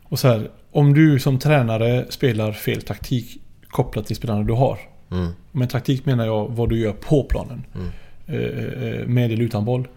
Och 0.04 0.20
så 0.20 0.28
här, 0.28 0.50
om 0.72 0.94
du 0.94 1.20
som 1.20 1.40
tränare 1.40 2.06
spelar 2.10 2.52
fel 2.52 2.82
taktik 2.82 3.42
kopplat 3.68 4.08
till 4.08 4.16
spelarna 4.16 4.44
du 4.44 4.54
har. 4.54 4.80
Mm. 5.12 5.28
Med 5.52 5.70
taktik 5.70 6.06
menar 6.06 6.26
jag 6.26 6.48
vad 6.50 6.70
du 6.70 6.80
gör 6.80 6.92
på 6.94 7.24
planen. 7.24 7.64
Mm. 7.76 7.88
Eh, 8.28 8.84
eh, 9.02 9.08
med 9.08 9.32
eller 9.32 9.44
utan 9.44 9.66
boll. 9.66 9.88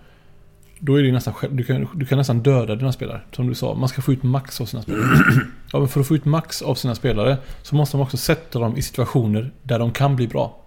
Då 0.85 0.99
är 0.99 1.03
det 1.03 1.13
nästan 1.13 1.35
du 1.51 1.65
kan, 1.65 1.89
du 1.95 2.07
kan 2.07 2.19
nästan 2.19 2.43
döda 2.43 2.75
dina 2.75 2.93
spelare. 2.93 3.21
Som 3.33 3.47
du 3.47 3.55
sa, 3.55 3.75
man 3.75 3.89
ska 3.89 4.03
få 4.03 4.13
ut 4.13 4.23
max 4.23 4.61
av 4.61 4.67
sina 4.67 4.83
spelare. 4.83 5.05
ja, 5.73 5.79
men 5.79 5.89
för 5.89 6.01
att 6.01 6.07
få 6.07 6.15
ut 6.15 6.25
max 6.25 6.63
av 6.63 6.75
sina 6.75 6.95
spelare 6.95 7.37
så 7.63 7.75
måste 7.75 7.97
man 7.97 8.07
också 8.07 8.17
sätta 8.17 8.59
dem 8.59 8.77
i 8.77 8.83
situationer 8.83 9.51
där 9.63 9.79
de 9.79 9.93
kan 9.93 10.17
bli 10.17 10.29
bra. 10.29 10.59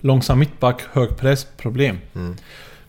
Långsam 0.00 0.38
mittback, 0.38 0.82
hög 0.92 1.16
press, 1.16 1.46
problem. 1.56 1.98
Mm. 2.14 2.36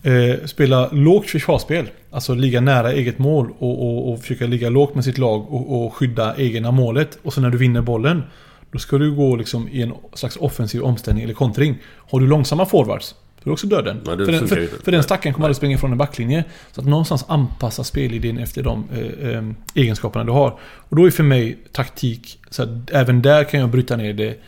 Eh, 0.04 0.46
spela 0.46 0.90
lågt 0.92 1.30
försvarsspel. 1.30 1.90
Alltså 2.12 2.34
ligga 2.34 2.62
nära 2.62 2.92
eget 2.92 3.20
mål 3.20 3.54
och, 3.60 3.82
och, 3.82 4.14
och 4.14 4.22
försöka 4.22 4.48
ligga 4.48 4.70
lågt 4.70 4.96
med 4.96 5.04
sitt 5.04 5.18
lag 5.18 5.54
och, 5.54 5.86
och 5.86 5.94
skydda 5.94 6.38
egna 6.38 6.72
målet. 6.72 7.18
Och 7.22 7.34
så 7.34 7.42
när 7.42 7.50
du 7.50 7.58
vinner 7.58 7.82
bollen, 7.82 8.24
då 8.72 8.80
ska 8.80 8.98
du 8.98 9.16
gå 9.16 9.36
liksom 9.36 9.70
i 9.70 9.82
en 9.82 9.94
slags 10.14 10.38
offensiv 10.38 10.84
omställning 10.84 11.24
eller 11.24 11.34
kontring. 11.34 11.78
Har 11.84 12.20
du 12.20 12.28
långsamma 12.28 12.66
forwards, 12.66 13.16
då 13.44 13.50
är 13.50 13.54
också 13.54 13.68
döden. 13.68 14.02
Det 14.04 14.26
för, 14.26 14.32
den, 14.32 14.48
för, 14.48 14.68
för 14.84 14.92
den 14.92 15.04
stackaren 15.04 15.34
kommer 15.34 15.46
aldrig 15.46 15.58
springa 15.58 15.76
ifrån 15.76 15.92
en 15.92 15.98
backlinje. 15.98 16.44
Så 16.72 16.82
att 16.82 16.88
någonstans 16.88 17.26
anpassa 17.28 17.84
spelidén 17.84 18.38
efter 18.38 18.64
de 18.64 18.84
eh, 18.94 19.30
eh, 19.30 19.44
egenskaperna 19.74 20.26
du 20.26 20.32
har. 20.32 20.60
Och 20.62 20.96
då 20.96 21.06
är 21.06 21.12
för 21.12 21.24
mig 21.24 21.58
taktik, 21.72 22.40
så 22.50 22.64
att 22.64 22.70
även 22.92 23.22
där 23.22 23.44
kan 23.44 23.60
jag 23.60 23.70
bryta 23.70 23.98
ner 23.98 24.14
det 24.14 24.40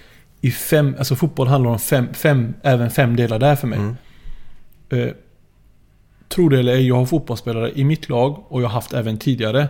i 0.41 0.51
fem, 0.51 0.95
alltså 0.97 1.15
fotboll 1.15 1.47
handlar 1.47 1.71
om 1.71 1.79
fem, 1.79 2.13
fem 2.13 2.53
även 2.61 2.91
fem 2.91 3.15
delar 3.15 3.39
där 3.39 3.55
för 3.55 3.67
mig. 3.67 3.79
Mm. 3.79 3.95
Eh, 4.89 5.13
Tro 6.31 6.49
det 6.49 6.59
eller 6.59 6.73
ej, 6.73 6.87
jag 6.87 6.95
har 6.95 7.05
fotbollsspelare 7.05 7.71
i 7.75 7.83
mitt 7.83 8.09
lag 8.09 8.43
och 8.47 8.61
jag 8.61 8.67
har 8.67 8.73
haft 8.73 8.93
även 8.93 9.17
tidigare. 9.17 9.67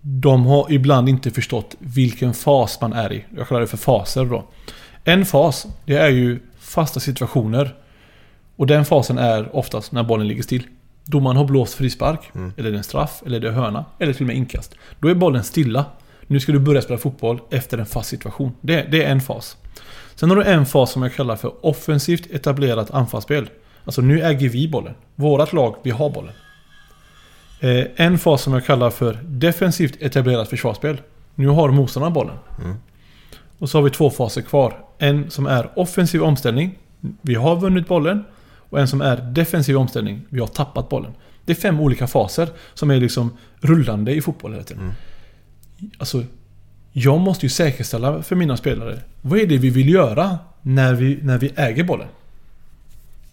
De 0.00 0.46
har 0.46 0.72
ibland 0.72 1.08
inte 1.08 1.30
förstått 1.30 1.76
vilken 1.78 2.34
fas 2.34 2.80
man 2.80 2.92
är 2.92 3.12
i. 3.12 3.24
Jag 3.36 3.48
kallar 3.48 3.60
det 3.60 3.66
för 3.66 3.76
faser 3.76 4.24
då. 4.24 4.44
En 5.04 5.24
fas, 5.24 5.66
det 5.84 5.96
är 5.96 6.08
ju 6.08 6.40
fasta 6.58 7.00
situationer. 7.00 7.74
Och 8.56 8.66
den 8.66 8.84
fasen 8.84 9.18
är 9.18 9.56
oftast 9.56 9.92
när 9.92 10.02
bollen 10.02 10.28
ligger 10.28 10.42
still. 10.42 10.66
Domaren 11.04 11.36
har 11.36 11.44
blåst 11.44 11.74
frispark, 11.74 12.30
eller 12.56 12.70
det 12.70 12.76
är 12.76 12.78
en 12.78 12.84
straff, 12.84 13.22
eller 13.26 13.40
det 13.40 13.48
är 13.48 13.52
hörna, 13.52 13.84
eller 13.98 14.12
till 14.12 14.22
och 14.22 14.26
med 14.26 14.36
inkast. 14.36 14.74
Då 15.00 15.08
är 15.08 15.14
bollen 15.14 15.44
stilla. 15.44 15.84
Nu 16.26 16.40
ska 16.40 16.52
du 16.52 16.58
börja 16.58 16.82
spela 16.82 16.98
fotboll 16.98 17.40
efter 17.50 17.78
en 17.78 17.86
fast 17.86 18.08
situation. 18.08 18.52
Det, 18.60 18.86
det 18.90 19.04
är 19.04 19.10
en 19.10 19.20
fas. 19.20 19.56
Sen 20.14 20.30
har 20.30 20.36
du 20.36 20.44
en 20.44 20.66
fas 20.66 20.90
som 20.90 21.02
jag 21.02 21.14
kallar 21.14 21.36
för 21.36 21.66
offensivt 21.66 22.30
etablerat 22.30 22.90
anfallsspel. 22.90 23.50
Alltså 23.84 24.02
nu 24.02 24.22
äger 24.22 24.48
vi 24.48 24.68
bollen. 24.68 24.94
Vårat 25.14 25.52
lag, 25.52 25.76
vi 25.82 25.90
har 25.90 26.10
bollen. 26.10 26.32
Eh, 27.60 27.84
en 27.96 28.18
fas 28.18 28.42
som 28.42 28.52
jag 28.52 28.66
kallar 28.66 28.90
för 28.90 29.18
defensivt 29.22 30.02
etablerat 30.02 30.48
försvarsspel. 30.48 31.00
Nu 31.34 31.48
har 31.48 31.68
motståndaren 31.68 32.12
bollen. 32.12 32.36
Och 33.58 33.70
så 33.70 33.78
har 33.78 33.82
vi 33.82 33.90
två 33.90 34.10
faser 34.10 34.42
kvar. 34.42 34.78
En 34.98 35.30
som 35.30 35.46
är 35.46 35.78
offensiv 35.78 36.22
omställning. 36.22 36.78
Vi 37.22 37.34
har 37.34 37.56
vunnit 37.56 37.88
bollen. 37.88 38.24
Och 38.70 38.80
en 38.80 38.88
som 38.88 39.00
är 39.00 39.16
defensiv 39.16 39.76
omställning. 39.76 40.20
Vi 40.28 40.40
har 40.40 40.46
tappat 40.46 40.88
bollen. 40.88 41.12
Det 41.44 41.52
är 41.52 41.56
fem 41.56 41.80
olika 41.80 42.06
faser 42.06 42.48
som 42.74 42.90
är 42.90 43.00
liksom 43.00 43.36
rullande 43.60 44.14
i 44.14 44.22
fotboll 44.22 44.52
hela 44.52 44.64
tiden. 44.64 44.92
Alltså, 45.98 46.24
jag 46.92 47.20
måste 47.20 47.46
ju 47.46 47.50
säkerställa 47.50 48.22
för 48.22 48.36
mina 48.36 48.56
spelare. 48.56 49.00
Vad 49.22 49.38
är 49.38 49.46
det 49.46 49.58
vi 49.58 49.70
vill 49.70 49.88
göra 49.88 50.38
när 50.62 50.94
vi, 50.94 51.18
när 51.22 51.38
vi 51.38 51.52
äger 51.56 51.84
bollen? 51.84 52.08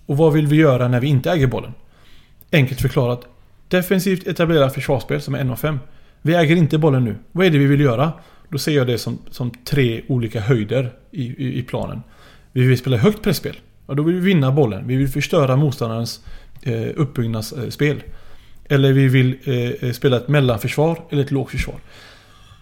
Och 0.05 0.17
vad 0.17 0.33
vill 0.33 0.47
vi 0.47 0.55
göra 0.55 0.87
när 0.87 0.99
vi 0.99 1.07
inte 1.07 1.31
äger 1.31 1.47
bollen? 1.47 1.73
Enkelt 2.51 2.81
förklarat. 2.81 3.27
Defensivt 3.67 4.27
etablerat 4.27 4.73
försvarsspel 4.73 5.21
som 5.21 5.35
är 5.35 5.39
en 5.39 5.49
av 5.49 5.55
fem. 5.55 5.79
Vi 6.21 6.35
äger 6.35 6.55
inte 6.55 6.77
bollen 6.77 7.03
nu. 7.03 7.15
Vad 7.31 7.45
är 7.45 7.49
det 7.49 7.57
vi 7.57 7.65
vill 7.65 7.79
göra? 7.79 8.13
Då 8.49 8.57
ser 8.57 8.71
jag 8.71 8.87
det 8.87 8.97
som, 8.97 9.17
som 9.31 9.51
tre 9.51 10.01
olika 10.07 10.41
höjder 10.41 10.93
i, 11.11 11.23
i, 11.23 11.59
i 11.59 11.63
planen. 11.63 12.03
Vi 12.51 12.67
vill 12.67 12.77
spela 12.77 12.97
högt 12.97 13.21
pressspel. 13.21 13.55
Ja, 13.87 13.93
då 13.93 14.03
vill 14.03 14.15
vi 14.15 14.21
vinna 14.21 14.51
bollen. 14.51 14.87
Vi 14.87 14.95
vill 14.95 15.09
förstöra 15.09 15.55
motståndarens 15.55 16.19
eh, 16.61 16.87
uppbyggnadsspel. 16.95 18.03
Eller 18.65 18.93
vi 18.93 19.07
vill 19.07 19.37
eh, 19.43 19.87
eh, 19.89 19.93
spela 19.93 20.17
ett 20.17 20.27
mellanförsvar 20.27 20.99
eller 21.09 21.23
ett 21.23 21.31
lågt 21.31 21.51
försvar. 21.51 21.75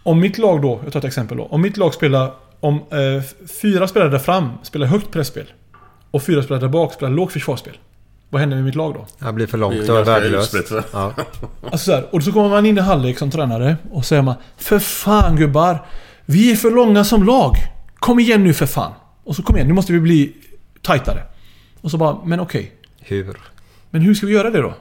Om 0.04 0.20
mitt 0.20 0.38
lag 0.38 0.62
då, 0.62 0.80
jag 0.84 0.94
tar 0.94 1.00
ett 1.00 1.06
exempel 1.06 1.38
då. 1.38 1.44
Om 1.44 1.62
mitt 1.62 1.78
lag 1.78 1.94
spelar, 1.94 2.34
om 2.60 2.76
eh, 2.76 3.24
fyra 3.62 3.88
spelare 3.88 4.10
där 4.10 4.20
fram 4.20 4.50
spelar 4.64 4.88
högt 4.88 5.12
pressspel 5.12 5.46
och 6.12 6.24
fyra 6.24 6.44
spelare 6.44 6.62
där 6.62 6.70
bak 6.70 6.94
spelar 6.94 7.14
lågt 7.14 7.32
försvarsspel. 7.32 7.78
Vad 8.30 8.40
händer 8.40 8.58
med 8.58 8.66
mitt 8.66 8.76
lag 8.76 8.94
då? 8.94 9.26
Det 9.28 9.34
blir 9.34 9.48
för 9.48 9.58
långt 9.58 9.90
och 9.90 10.08
värdelöst. 10.08 10.56
Ja. 10.94 11.14
Alltså 11.64 11.78
så 11.78 11.92
här, 11.92 12.16
och 12.16 12.24
så 12.24 12.32
kommer 12.32 12.50
man 12.50 12.66
in 12.66 12.78
i 12.78 12.82
halvlek 12.82 13.18
som 13.18 13.32
tränare 13.32 13.78
och 13.92 14.06
säger 14.06 14.22
man 14.22 14.36
För 14.58 14.80
fan 14.80 15.36
gubbar! 15.36 15.86
Vi 16.26 16.52
är 16.52 16.56
för 16.56 16.72
långa 16.72 17.04
som 17.04 17.24
lag! 17.24 17.56
Kom 18.00 18.20
igen 18.20 18.44
nu 18.44 18.54
för 18.54 18.66
fan! 18.66 18.92
Och 19.24 19.36
så 19.36 19.44
kom 19.44 19.56
igen, 19.56 19.68
nu 19.68 19.74
måste 19.74 19.94
vi 19.94 20.00
bli 20.00 20.34
tajtare. 20.82 21.24
Och 21.82 21.92
så 21.92 21.98
bara, 21.98 22.18
men 22.26 22.40
okej. 22.40 22.72
Hur? 23.00 23.38
Men 23.90 24.02
hur 24.02 24.14
ska 24.14 24.26
vi 24.26 24.34
göra 24.34 24.50
det 24.50 24.62
då? 24.62 24.74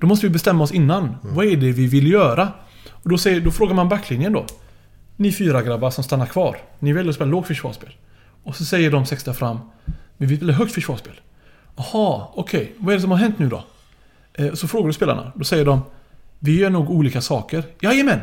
Då 0.00 0.06
måste 0.06 0.26
vi 0.26 0.30
bestämma 0.30 0.64
oss 0.64 0.72
innan. 0.72 1.16
Vad 1.22 1.46
är 1.46 1.56
det 1.56 1.72
vi 1.72 1.86
vill 1.86 2.12
göra? 2.12 2.48
Och 2.90 3.10
då, 3.10 3.18
säger, 3.18 3.40
då 3.40 3.50
frågar 3.50 3.74
man 3.74 3.88
backlinjen 3.88 4.32
då. 4.32 4.46
Ni 5.16 5.32
fyra 5.32 5.62
grabbar 5.62 5.90
som 5.90 6.04
stannar 6.04 6.26
kvar. 6.26 6.56
Ni 6.78 6.92
väljer 6.92 7.10
att 7.10 7.14
spela 7.14 7.30
lågt 7.30 7.46
försvarsspel. 7.46 7.94
Och 8.42 8.56
så 8.56 8.64
säger 8.64 8.90
de 8.90 9.06
sex 9.06 9.24
där 9.24 9.32
fram. 9.32 9.58
Men 10.16 10.28
vi 10.28 10.36
vill 10.36 10.50
ha 10.50 10.56
högt 10.56 10.72
försvarsspel. 10.72 11.20
Jaha, 11.76 12.26
okej. 12.34 12.74
Vad 12.78 12.92
är 12.92 12.96
det 12.96 13.02
som 13.02 13.10
har 13.10 13.18
hänt 13.18 13.38
nu 13.38 13.48
då? 13.48 13.64
Eh, 14.32 14.54
så 14.54 14.68
frågar 14.68 14.86
du 14.86 14.92
spelarna. 14.92 15.32
Då 15.34 15.44
säger 15.44 15.64
de. 15.64 15.80
Vi 16.38 16.58
gör 16.58 16.70
nog 16.70 16.90
olika 16.90 17.20
saker. 17.20 17.64
Jajamän! 17.80 18.20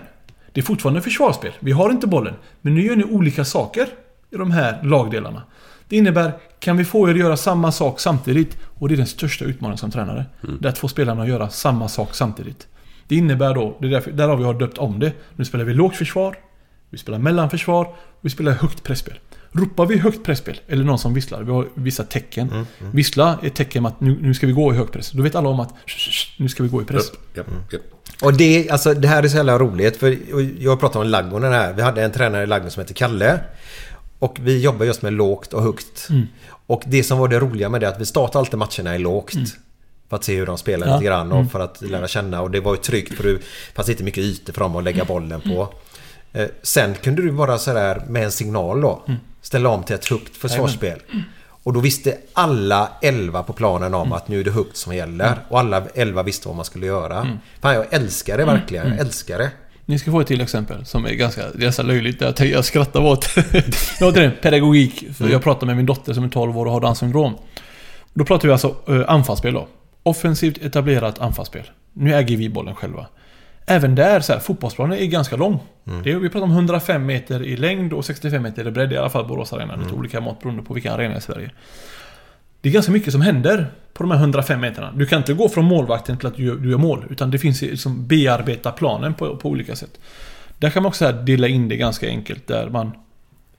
Det 0.54 0.60
är 0.60 0.64
fortfarande 0.64 1.02
försvarsspel. 1.02 1.52
Vi 1.60 1.72
har 1.72 1.90
inte 1.90 2.08
bollen. 2.08 2.34
Men 2.62 2.76
nu 2.76 2.86
gör 2.86 2.96
ni 2.96 3.04
olika 3.04 3.46
saker 3.46 3.88
i 4.30 4.36
de 4.36 4.52
här 4.52 4.84
lagdelarna. 4.84 5.44
Det 5.92 5.98
innebär, 5.98 6.34
kan 6.60 6.78
vi 6.78 6.86
få 6.86 7.10
er 7.10 7.14
att 7.14 7.20
göra 7.20 7.38
samma 7.38 7.72
sak 7.72 8.00
samtidigt? 8.00 8.58
Och 8.64 8.90
det 8.90 8.96
är 8.96 8.98
den 8.98 9.08
största 9.08 9.46
utmaningen 9.46 9.78
som 9.78 9.92
tränare. 9.92 10.26
Det 10.60 10.68
är 10.68 10.70
att 10.70 10.78
få 10.78 10.88
spelarna 10.88 11.22
att 11.22 11.28
göra 11.28 11.50
samma 11.50 11.88
sak 11.88 12.16
samtidigt. 12.16 12.68
Det 13.08 13.16
innebär 13.16 13.54
då, 13.54 13.78
det 13.82 13.88
är 13.88 13.92
därför, 13.92 14.12
där 14.12 14.28
har 14.28 14.38
vi 14.38 14.44
har 14.44 14.54
döpt 14.54 14.78
om 14.78 15.00
det. 15.00 15.12
Nu 15.36 15.46
spelar 15.46 15.66
vi 15.66 15.74
lågt 15.74 15.96
försvar, 15.96 16.36
vi 16.90 16.98
spelar 16.98 17.20
mellanförsvar 17.20 17.86
och 17.86 17.96
vi 18.22 18.30
spelar 18.30 18.52
högt 18.52 18.84
presspel. 18.84 19.20
Ropar 19.52 19.86
vi 19.86 19.98
högt 19.98 20.24
presspel, 20.24 20.60
eller 20.68 20.84
någon 20.84 21.00
som 21.00 21.14
visslar, 21.14 21.44
vi 21.44 21.52
har 21.52 21.68
vissa 21.74 22.04
tecken. 22.04 22.66
Vissla 22.92 23.40
är 23.42 23.48
ett 23.48 23.56
tecken 23.56 23.86
att 23.86 24.02
nu, 24.02 24.18
nu 24.22 24.34
ska 24.34 24.48
vi 24.48 24.54
gå 24.54 24.74
i 24.74 24.78
högt 24.78 24.94
press. 24.94 25.12
Då 25.12 25.24
vet 25.24 25.36
alla 25.36 25.50
om 25.50 25.60
att 25.60 25.74
sh, 25.86 25.98
sh, 25.98 26.12
sh, 26.12 26.42
nu 26.42 26.50
ska 26.50 26.64
vi 26.64 26.70
gå 26.70 26.82
i 26.82 26.86
press. 26.86 27.12
Japp. 27.36 27.48
Och 28.22 28.34
det, 28.34 28.70
alltså, 28.70 28.94
det 28.94 29.08
här 29.08 29.24
är 29.24 29.28
så 29.28 29.38
jävla 29.38 29.60
roligt 29.60 29.98
för 29.98 30.18
jag 30.64 30.80
pratade 30.80 31.06
om 31.06 31.12
Laggonen 31.12 31.54
här. 31.54 31.74
Vi 31.74 31.82
hade 31.82 32.04
en 32.04 32.12
tränare 32.12 32.44
i 32.44 32.48
Laggon 32.48 32.72
som 32.72 32.82
heter 32.82 32.94
Kalle. 32.94 33.40
Och 34.22 34.38
vi 34.42 34.62
jobbar 34.62 34.86
just 34.86 35.02
med 35.02 35.14
lågt 35.14 35.54
och 35.54 35.64
högt. 35.64 36.08
Mm. 36.10 36.28
Och 36.68 36.82
det 36.86 37.04
som 37.04 37.18
var 37.20 37.28
det 37.28 37.40
roliga 37.40 37.70
med 37.70 37.82
det 37.82 37.88
är 37.88 37.92
att 37.92 38.00
vi 38.02 38.06
startade 38.06 38.40
alltid 38.40 38.60
matcherna 38.60 38.96
i 38.96 39.00
lågt. 39.00 39.32
För 40.10 40.16
att 40.16 40.24
se 40.24 40.36
hur 40.36 40.46
de 40.46 40.58
spelar 40.58 40.88
Ja. 40.88 40.94
lite 40.94 41.06
grann 41.06 41.32
och 41.32 41.38
Mm. 41.38 41.50
för 41.50 41.60
att 41.60 41.82
lära 41.82 42.08
känna. 42.08 42.42
Och 42.42 42.52
det 42.52 42.60
var 42.60 42.72
ju 42.76 42.82
tryggt 42.82 43.14
för 43.18 43.24
det 43.24 43.40
fanns 43.76 43.90
inte 43.90 44.04
mycket 44.04 44.24
ytor 44.24 44.54
för 44.54 44.62
dem 44.62 44.76
att 44.76 44.84
lägga 44.84 45.06
bollen 45.06 45.42
på. 45.42 45.74
Eh, 46.34 46.48
Sen 46.64 46.96
kunde 46.96 47.22
du 47.22 47.32
bara 47.32 47.58
sådär 47.58 48.04
med 48.08 48.24
en 48.24 48.32
signal 48.32 48.82
då 48.82 49.02
ställa 49.42 49.70
om 49.70 49.84
till 49.84 49.96
ett 49.96 50.06
högt 50.06 50.38
försvarsspel. 50.38 51.00
Och 51.64 51.74
då 51.74 51.80
visste 51.80 52.18
alla 52.34 52.90
elva 53.02 53.44
på 53.44 53.54
planen 53.54 53.94
om 53.94 54.14
att 54.14 54.28
nu 54.28 54.40
är 54.40 54.44
det 54.44 54.52
högt 54.52 54.78
som 54.78 54.96
gäller. 54.96 55.38
Och 55.50 55.60
alla 55.60 55.84
elva 55.96 56.24
visste 56.24 56.48
vad 56.48 56.56
man 56.58 56.66
skulle 56.66 56.86
göra. 56.86 57.28
Fan 57.62 57.74
jag 57.76 57.86
älskar 57.90 58.38
det 58.38 58.46
verkligen. 58.46 58.88
Jag 58.90 59.00
älskar 59.00 59.38
det. 59.38 59.50
Ni 59.92 60.00
ska 60.00 60.12
få 60.12 60.20
ett 60.22 60.28
till 60.28 60.42
exempel 60.42 60.86
som 60.86 61.06
är 61.06 61.14
ganska, 61.14 61.42
det 61.54 61.64
är 61.64 61.66
nästan 61.66 61.88
löjligt. 61.88 62.22
Jag, 62.22 62.36
tänker- 62.36 62.56
jag 62.56 62.66
skrattar 62.66 63.00
åt. 63.02 63.30
jag 64.00 64.08
åt 64.10 64.16
det, 64.16 64.30
pedagogik. 64.42 65.00
För 65.14 65.24
Mm. 65.24 65.32
jag 65.34 65.44
pratar 65.44 65.68
med 65.68 65.78
min 65.78 65.86
dotter 65.86 66.14
som 66.14 66.24
är 66.24 66.30
12 66.30 66.58
år 66.58 66.66
och 66.66 66.72
har 66.72 66.82
Downs 66.82 67.00
syndrom. 67.00 67.34
Då 68.14 68.26
pratar 68.26 68.48
vi 68.48 68.52
alltså 68.52 68.76
uh, 68.90 69.04
anfallsspel 69.08 69.54
då. 69.54 69.68
Offensivt 70.04 70.58
etablerat 70.58 71.20
anfallsspel. 71.20 71.64
Nu 71.94 72.14
äger 72.16 72.38
vi 72.38 72.50
bollen 72.50 72.76
själva. 72.76 73.06
Även 73.66 73.96
där, 73.96 74.20
så 74.20 74.34
här, 74.34 74.40
fotbollsplanen 74.40 74.98
är 74.98 75.06
ganska 75.06 75.36
lång. 75.36 75.60
Mm. 75.88 76.04
Det 76.04 76.12
är, 76.12 76.16
vi 76.16 76.30
pratar 76.30 76.46
om 76.46 76.52
105 76.52 77.06
meter 77.06 77.44
i 77.44 77.58
längd 77.58 77.94
och 77.94 78.06
65 78.06 78.44
meter 78.44 78.68
i 78.68 78.72
bredd. 78.72 78.94
I 78.94 78.98
alla 78.98 79.10
fall 79.10 79.26
Borås 79.28 79.54
Arena. 79.54 79.74
Mm. 79.74 79.86
Lite 79.86 79.98
olika 80.00 80.20
mått 80.22 80.40
beroende 80.42 80.64
på 80.64 80.74
vilken 80.74 80.94
arena 80.94 81.18
i 81.18 81.22
Sverige. 81.22 81.50
Det 82.62 82.70
är 82.70 82.74
ganska 82.74 82.92
mycket 82.92 83.12
som 83.12 83.22
händer 83.22 83.72
på 83.94 84.04
de 84.04 84.12
här 84.12 84.18
105 84.20 84.60
meterna. 84.62 84.92
Du 84.96 85.06
kan 85.06 85.18
inte 85.18 85.34
gå 85.34 85.50
från 85.50 85.66
målvakten 85.66 86.18
till 86.18 86.28
att 86.28 86.36
du, 86.36 86.44
gör- 86.46 86.56
du 86.56 86.70
gör 86.72 86.78
mål. 86.78 87.06
Utan 87.10 87.32
det 87.32 87.38
finns 87.38 87.62
liksom 87.62 88.08
bearbeta 88.08 88.72
planen 88.72 89.14
på, 89.14 89.36
på 89.36 89.50
olika 89.50 89.76
sätt. 89.76 90.00
Där 90.60 90.70
kan 90.70 90.84
man 90.84 90.90
också 90.90 91.12
dela 91.12 91.48
in 91.48 91.70
det 91.70 91.76
ganska 91.78 92.08
enkelt. 92.08 92.48
Där 92.48 92.70
man... 92.70 92.92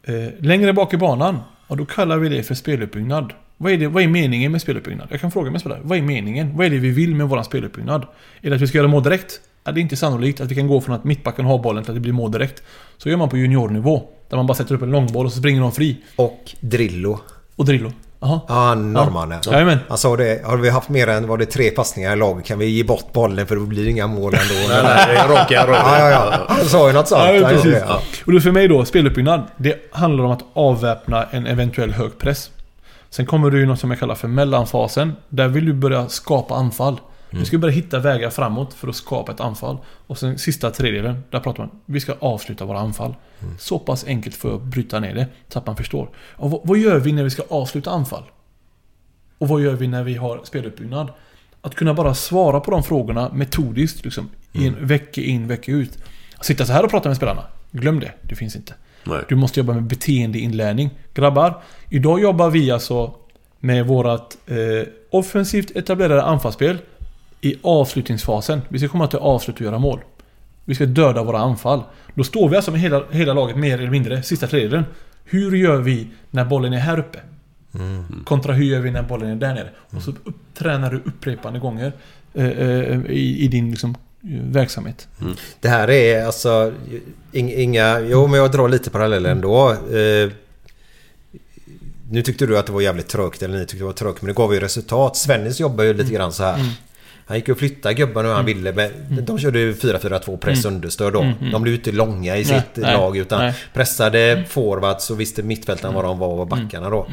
Eh, 0.05 0.15
längre 0.39 0.73
bak 0.73 0.95
i 0.95 0.97
banan. 0.97 1.39
Och 1.67 1.77
då 1.77 1.85
kallar 1.85 2.19
vi 2.19 2.29
det 2.29 2.43
för 2.43 2.55
speluppbyggnad. 2.55 3.33
Vad 3.57 3.73
är, 3.73 3.77
det, 3.77 3.87
vad 3.89 4.03
är 4.03 4.09
meningen 4.09 4.53
med 4.53 4.63
speluppbyggnad? 4.63 5.09
Jag 5.11 5.21
kan 5.21 5.31
fråga 5.31 5.51
mig 5.51 5.61
spelare. 5.61 5.81
Vad 5.83 5.99
är 5.99 6.03
meningen? 6.03 6.57
Vad 6.57 6.67
är 6.67 6.71
det 6.71 6.79
vi 6.79 6.91
vill 6.91 7.15
med 7.15 7.29
våran 7.29 7.45
speluppbyggnad? 7.45 8.07
Är 8.41 8.51
det 8.51 8.57
att 8.57 8.63
vi 8.63 8.67
ska 8.67 8.79
göra 8.79 8.89
mål 8.89 9.03
direkt? 9.03 9.41
Ja, 9.65 9.73
det 9.73 9.81
är 9.81 9.83
inte 9.83 9.97
sannolikt 9.97 10.41
att 10.41 10.51
vi 10.51 10.55
kan 10.55 10.67
gå 10.67 10.81
från 10.81 10.95
att 10.95 11.05
mittbacken 11.05 11.45
har 11.45 11.59
bollen 11.59 11.85
till 11.85 11.91
att 11.91 11.97
det 11.97 12.01
blir 12.01 12.13
mål 12.13 12.31
direkt. 12.33 12.63
Så 12.99 13.09
gör 13.09 13.17
man 13.17 13.29
på 13.29 13.37
juniornivå. 13.37 14.03
Där 14.29 14.37
man 14.37 14.47
bara 14.47 14.55
sätter 14.55 14.75
upp 14.75 14.83
en 14.83 14.91
långboll 14.91 15.27
och 15.27 15.33
så 15.33 15.39
springer 15.39 15.61
de 15.61 15.73
fri. 15.73 15.97
Och 16.17 16.53
Drillo. 16.61 17.19
Och 17.57 17.65
Drillo. 17.67 17.93
Jaha. 18.23 18.41
Ja, 18.49 18.75
norrmannen. 18.75 19.39
Ja. 19.45 19.53
Jajamän. 19.53 19.79
Han 19.89 19.99
sa 19.99 20.17
det. 20.17 20.45
Har 20.45 20.57
vi 20.57 20.71
haft 20.71 20.89
mer 20.89 21.09
än 21.09 21.29
var 21.29 21.39
det 21.39 21.47
tre 21.47 21.71
passningar 21.71 22.13
i 22.13 22.17
lag 22.17 22.45
kan 22.45 22.59
vi 22.59 22.67
ge 22.67 22.85
bort 22.85 23.13
bollen 23.13 23.47
för 23.47 23.57
då 23.57 23.63
blir 23.63 23.89
inga 23.89 24.07
mål 24.07 24.35
ändå. 24.35 24.55
Nej, 24.85 25.05
nej, 25.07 25.29
raka 25.29 25.67
rör. 25.67 25.73
Ja, 25.73 25.99
ja, 25.99 26.11
ja. 26.11 26.45
Han 26.49 26.65
sa 26.65 26.87
ju 26.89 26.93
något 26.95 27.09
sånt. 27.09 27.23
Ja, 27.41 27.49
precis. 27.49 27.77
ja. 27.89 28.01
Och 28.27 28.33
då 28.33 28.41
för 28.41 28.51
mig 28.51 28.69
då, 28.69 28.85
speluppbyggnad. 28.85 29.43
Det 29.57 29.77
handlar 29.93 30.25
om 30.25 30.31
att 30.31 30.45
avväpna 30.55 31.27
en 31.31 31.47
eventuell 31.47 31.93
hög 31.93 32.19
press. 32.19 32.51
Sen 33.11 33.27
kommer 33.27 33.51
du 33.51 33.59
ju 33.61 33.67
något 33.67 33.81
som 33.81 33.91
jag 33.91 34.01
kallar 34.01 34.15
för 34.15 34.29
mellanfasen. 34.29 35.17
Där 35.29 35.49
vill 35.49 35.67
du 35.67 35.73
börja 35.73 36.09
skapa 36.09 36.55
anfall. 36.55 37.01
Du 37.39 37.45
ska 37.45 37.59
börja 37.59 37.75
hitta 37.75 37.99
vägar 37.99 38.31
framåt 38.31 38.75
för 38.75 38.89
att 38.89 38.97
skapa 38.97 39.33
ett 39.33 39.41
anfall. 39.41 39.79
Och 40.07 40.19
sen 40.19 40.39
sista 40.39 40.71
tredjedelen, 40.71 41.23
där 41.31 41.41
pratar 41.41 41.63
man 41.63 41.71
vi 41.87 42.01
ska 42.01 42.15
avsluta 42.21 42.65
våra 42.65 42.79
anfall. 42.79 43.15
Så 43.59 43.79
pass 43.79 44.05
enkelt 44.07 44.37
för 44.37 44.55
att 44.55 44.63
bryta 44.63 45.01
ner 45.01 45.15
det, 45.15 45.27
så 45.49 45.59
att 45.59 45.67
man 45.67 45.77
förstår. 45.77 46.11
Och 46.17 46.51
vad, 46.51 46.61
vad 46.65 46.79
gör 46.79 46.99
vi 46.99 47.13
när 47.13 47.25
vi 47.25 47.31
ska 47.31 47.43
avsluta 47.49 47.91
anfall? 47.91 48.23
Och 49.39 49.49
vad 49.49 49.63
gör 49.63 49.75
vi 49.75 49.89
när 49.89 50.03
vi 50.03 50.15
har 50.15 50.41
speluppbyggnad? 50.45 51.13
Att 51.61 51.75
kunna 51.75 51.95
bara 51.95 52.15
svara 52.15 52.61
på 52.61 52.71
de 52.71 52.83
frågorna 52.83 53.31
metodiskt, 53.33 54.05
liksom, 54.05 54.31
i 54.53 54.67
en 54.67 54.87
vecka 54.87 55.21
in, 55.21 55.49
vecka 55.49 55.73
ut. 55.73 55.99
Sitta 56.41 56.67
så 56.67 56.73
här 56.73 56.85
och 56.85 56.91
prata 56.91 57.09
med 57.09 57.17
spelarna. 57.17 57.43
Glöm 57.71 58.01
det, 58.01 58.13
det 58.23 58.35
finns 58.35 58.57
inte. 58.57 58.75
Nej. 59.05 59.21
Du 59.29 59.35
måste 59.35 59.61
jobba 59.61 59.73
med 59.73 59.83
beteendeinlärning. 59.83 60.91
Grabbar, 61.15 61.63
idag 61.89 62.21
jobbar 62.21 62.51
vi 62.51 62.71
alltså 62.71 63.15
med 63.59 63.87
vårat 63.87 64.39
eh, 64.47 64.89
offensivt 65.11 65.77
etablerade 65.77 66.23
anfallsspel 66.23 66.79
i 67.45 67.57
avslutningsfasen. 67.63 68.61
Vi 68.69 68.79
ska 68.79 68.89
komma 68.89 69.07
till 69.07 69.19
avslut 69.19 69.57
och 69.57 69.63
göra 69.63 69.79
mål. 69.79 70.01
Vi 70.65 70.75
ska 70.75 70.87
döda 70.87 71.23
våra 71.23 71.39
anfall. 71.39 71.83
Då 72.15 72.25
står 72.25 72.49
vi 72.49 72.57
alltså 72.57 72.71
med 72.71 72.81
hela, 72.81 73.03
hela 73.11 73.33
laget 73.35 73.57
mer 73.57 73.79
eller 73.79 73.91
mindre, 73.91 74.23
sista 74.23 74.47
tredjedelen. 74.47 74.85
Hur 75.25 75.57
gör 75.57 75.77
vi 75.77 76.07
när 76.31 76.45
bollen 76.45 76.73
är 76.73 76.79
här 76.79 76.99
uppe? 76.99 77.19
Kontra 78.25 78.53
hur 78.53 78.65
gör 78.65 78.81
vi 78.81 78.91
när 78.91 79.03
bollen 79.03 79.31
är 79.31 79.37
där 79.37 79.55
nere? 79.55 79.69
Och 79.91 80.03
så 80.03 80.11
upp, 80.11 80.37
tränar 80.55 80.91
du 80.91 80.97
upprepande 80.97 81.59
gånger 81.59 81.93
eh, 82.35 82.47
eh, 82.47 83.01
i, 83.11 83.39
i 83.45 83.49
din 83.49 83.71
liksom, 83.71 83.91
eh, 84.23 84.29
verksamhet. 84.31 85.09
Det 85.61 85.69
här 85.69 85.91
är 85.91 86.25
alltså 86.25 86.73
ing- 87.33 87.55
inga... 87.55 88.01
Jo, 88.01 88.27
men 88.27 88.41
jag 88.41 88.53
drar 88.53 88.69
lite 88.69 88.91
paralleller 88.91 89.31
ändå. 89.31 89.71
Eh, 89.71 90.31
nu 92.11 92.23
tyckte 92.23 92.47
du 92.47 92.59
att 92.59 92.67
det 92.67 92.73
var 92.73 92.81
jävligt 92.81 93.09
trögt, 93.09 93.43
eller 93.43 93.59
ni 93.59 93.67
tyckte 93.67 93.79
det 93.79 93.85
var 93.85 93.93
trögt, 93.93 94.23
men 94.23 94.27
det 94.27 94.35
gav 94.35 94.55
ju 94.55 94.61
resultat. 94.61 95.17
Svennis 95.17 95.61
jobbar 95.61 95.85
ju 95.85 95.95
lite 95.95 96.13
grann 96.13 96.33
så 96.33 96.43
här. 96.45 96.59
Han 97.27 97.37
gick 97.37 97.49
och 97.49 97.59
flyttade 97.59 97.95
gubbarna 97.95 98.29
hur 98.29 98.35
han 98.35 98.45
ville. 98.45 98.73
Men 98.73 98.91
De 99.25 99.39
körde 99.39 99.59
ju 99.59 99.73
4-4-2 99.73 100.37
press 100.37 100.65
Mm. 100.65 100.77
understöd 100.77 101.13
då. 101.13 101.21
Mm, 101.21 101.35
mm. 101.41 101.53
De 101.53 101.63
blev 101.63 101.75
inte 101.75 101.93
långa 101.93 102.37
i 102.37 102.45
sitt 102.45 102.63
nej, 102.75 102.97
lag 102.97 103.17
utan 103.17 103.39
nej. 103.39 103.55
pressade 103.75 104.45
forwards 104.49 105.11
och 105.11 105.21
visste 105.21 105.43
mittfältarna 105.43 105.95
vad 105.95 106.05
de 106.05 106.19
var 106.19 106.29
och 106.29 106.47
backarna 106.47 106.91
då. 106.91 107.07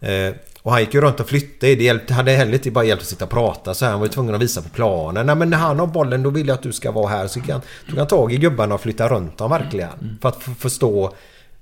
Eh, 0.00 0.34
och 0.62 0.72
han 0.72 0.80
gick 0.80 0.94
ju 0.94 1.00
runt 1.00 1.20
och 1.20 1.28
flyttade. 1.28 1.74
Det 1.74 1.84
hjälpte, 1.84 2.14
hade 2.14 2.30
heller 2.32 2.52
inte 2.52 2.70
bara 2.70 2.84
hjälpt 2.84 3.02
att 3.02 3.08
sitta 3.08 3.24
och 3.24 3.30
prata 3.30 3.74
så 3.74 3.84
här. 3.84 3.92
Han 3.92 4.00
var 4.00 4.06
ju 4.06 4.12
tvungen 4.12 4.34
att 4.34 4.40
visa 4.42 4.62
på 4.62 4.68
planen. 4.68 5.26
Nej 5.26 5.34
men 5.34 5.50
när 5.50 5.56
han 5.58 5.78
har 5.78 5.86
bollen 5.86 6.22
då 6.22 6.30
vill 6.30 6.48
jag 6.48 6.54
att 6.54 6.62
du 6.62 6.72
ska 6.72 6.90
vara 6.90 7.08
här. 7.08 7.26
Så 7.26 7.40
han, 7.50 7.60
tog 7.88 7.98
han 7.98 8.06
tag 8.06 8.32
i 8.32 8.36
gubbarna 8.36 8.74
och 8.74 8.80
flyttade 8.80 9.14
runt 9.14 9.38
dem 9.38 9.50
verkligen. 9.50 10.18
För 10.22 10.28
att 10.28 10.42
förstå. 10.58 11.12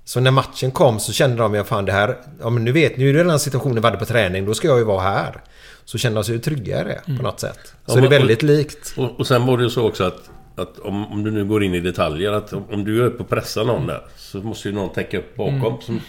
Så 0.05 0.21
när 0.21 0.31
matchen 0.31 0.71
kom 0.71 1.01
så 1.01 1.12
kände 1.12 1.37
de 1.37 1.55
ju 1.55 1.65
fan 1.65 1.85
det 1.85 1.93
här. 1.93 2.16
Ja 2.41 2.51
men 2.51 2.65
nu 2.65 2.73
vet 2.73 2.97
ni 2.97 3.05
ju 3.05 3.12
den 3.12 3.31
här 3.31 3.39
situationen 3.39 3.75
vi 3.75 3.81
hade 3.83 3.97
på 3.97 4.05
träning. 4.05 4.47
Då 4.47 4.55
ska 4.55 4.69
jag 4.69 4.79
ju 4.79 4.85
vara 4.85 5.01
här. 5.01 5.43
Så 5.85 5.98
kände 5.98 6.19
de 6.19 6.24
sig 6.24 6.35
ju 6.35 6.40
trygga 6.40 6.81
i 6.81 6.85
det 6.85 7.16
på 7.16 7.23
något 7.23 7.40
sätt. 7.40 7.74
Så 7.86 7.97
Ja, 7.97 8.01
det 8.01 8.06
är 8.06 8.11
väldigt 8.11 8.43
likt. 8.43 8.94
Och, 8.97 9.20
och 9.20 9.27
sen 9.27 9.47
var 9.47 9.56
det 9.56 9.65
ju 9.65 9.70
så 9.70 9.89
också 9.89 10.05
att, 10.05 10.31
att 10.56 10.78
om, 10.78 11.12
om 11.12 11.24
du 11.24 11.31
nu 11.31 11.44
går 11.44 11.65
in 11.65 11.74
i 11.74 11.81
detaljer 11.81 12.32
att 12.32 12.52
om, 12.52 12.65
om 12.70 12.85
du 12.85 13.02
är 13.02 13.06
uppe 13.06 13.23
och 13.23 13.28
pressar 13.28 13.65
någon 13.65 13.86
där 13.86 14.01
så 14.16 14.39
måste 14.39 14.69
ju 14.69 14.74
någon 14.74 14.93
täcka 14.93 15.19
upp 15.19 15.36
bakom. 15.36 15.55
Mm. 15.61 15.81
Som, 15.81 16.01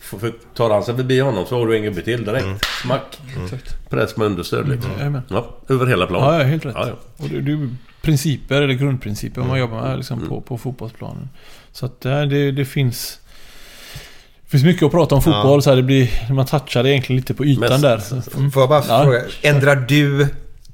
för, 0.00 0.18
för 0.18 0.32
tar 0.54 0.70
han 0.70 0.84
sig 0.84 0.96
förbi 0.96 1.20
honom 1.20 1.46
så 1.46 1.58
har 1.58 1.66
du 1.66 1.76
en 1.76 1.82
gubbe 1.82 2.02
till 2.02 2.24
direkt. 2.24 2.64
Smack! 2.82 3.20
Exakt. 3.44 3.90
Press 3.90 4.16
med 4.16 4.26
understöd 4.26 4.68
liksom. 4.68 4.90
Mm. 5.00 5.20
Ja, 5.28 5.56
över 5.68 5.86
hela 5.86 6.06
planen. 6.06 6.34
Ja, 6.34 6.44
helt 6.44 6.66
rätt. 6.66 6.74
Ja, 6.76 6.88
ja. 6.88 7.24
Och 7.24 7.28
det, 7.28 7.52
är 7.52 7.68
principer, 8.02 8.62
eller 8.62 8.74
grundprinciper, 8.74 9.40
man 9.42 9.58
jobbar 9.58 9.82
med 9.82 9.96
liksom, 9.96 10.28
på, 10.28 10.40
på 10.40 10.58
fotbollsplanen. 10.58 11.28
Så 11.72 11.86
att 11.86 12.00
det, 12.00 12.26
det, 12.26 12.50
det 12.52 12.64
finns... 12.64 13.20
Finns 14.54 14.64
mycket 14.64 14.82
att 14.82 14.90
prata 14.90 15.14
om 15.14 15.22
Ja. 15.26 15.32
fotboll, 15.32 15.62
så 15.62 15.70
här, 15.70 15.76
det 15.76 15.82
blir, 15.82 16.32
man 16.32 16.46
touchar 16.46 16.86
egentligen 16.86 17.16
lite 17.20 17.34
på 17.34 17.44
ytan 17.44 17.66
Men- 17.70 17.80
där. 17.80 18.02
Mm. 18.36 18.50
Får 18.50 18.62
jag 18.62 18.68
bara 18.68 18.84
Ja. 18.88 19.02
fråga. 19.04 19.22
Ändrar 19.42 19.76
du... 19.76 20.22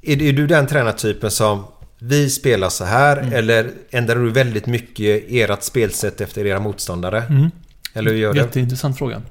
Är, 0.01 0.21
är 0.21 0.33
du 0.33 0.47
den 0.47 0.67
tränartypen 0.67 1.31
som 1.31 1.63
vi 1.99 2.29
spelar 2.29 2.69
så 2.69 2.83
här 2.85 3.17
Mm. 3.17 3.33
eller 3.33 3.71
ändrar 3.91 4.15
du 4.15 4.31
väldigt 4.31 4.65
mycket 4.65 5.23
ert 5.29 5.63
spelsätt 5.63 6.21
efter 6.21 6.45
era 6.45 6.59
motståndare? 6.59 7.23
Mm. 7.29 7.51
Eller 7.93 8.11
hur 8.11 8.17
gör 8.17 8.33
du? 8.33 8.39
Jätteintressant 8.39 8.97
fråga. 8.97 9.21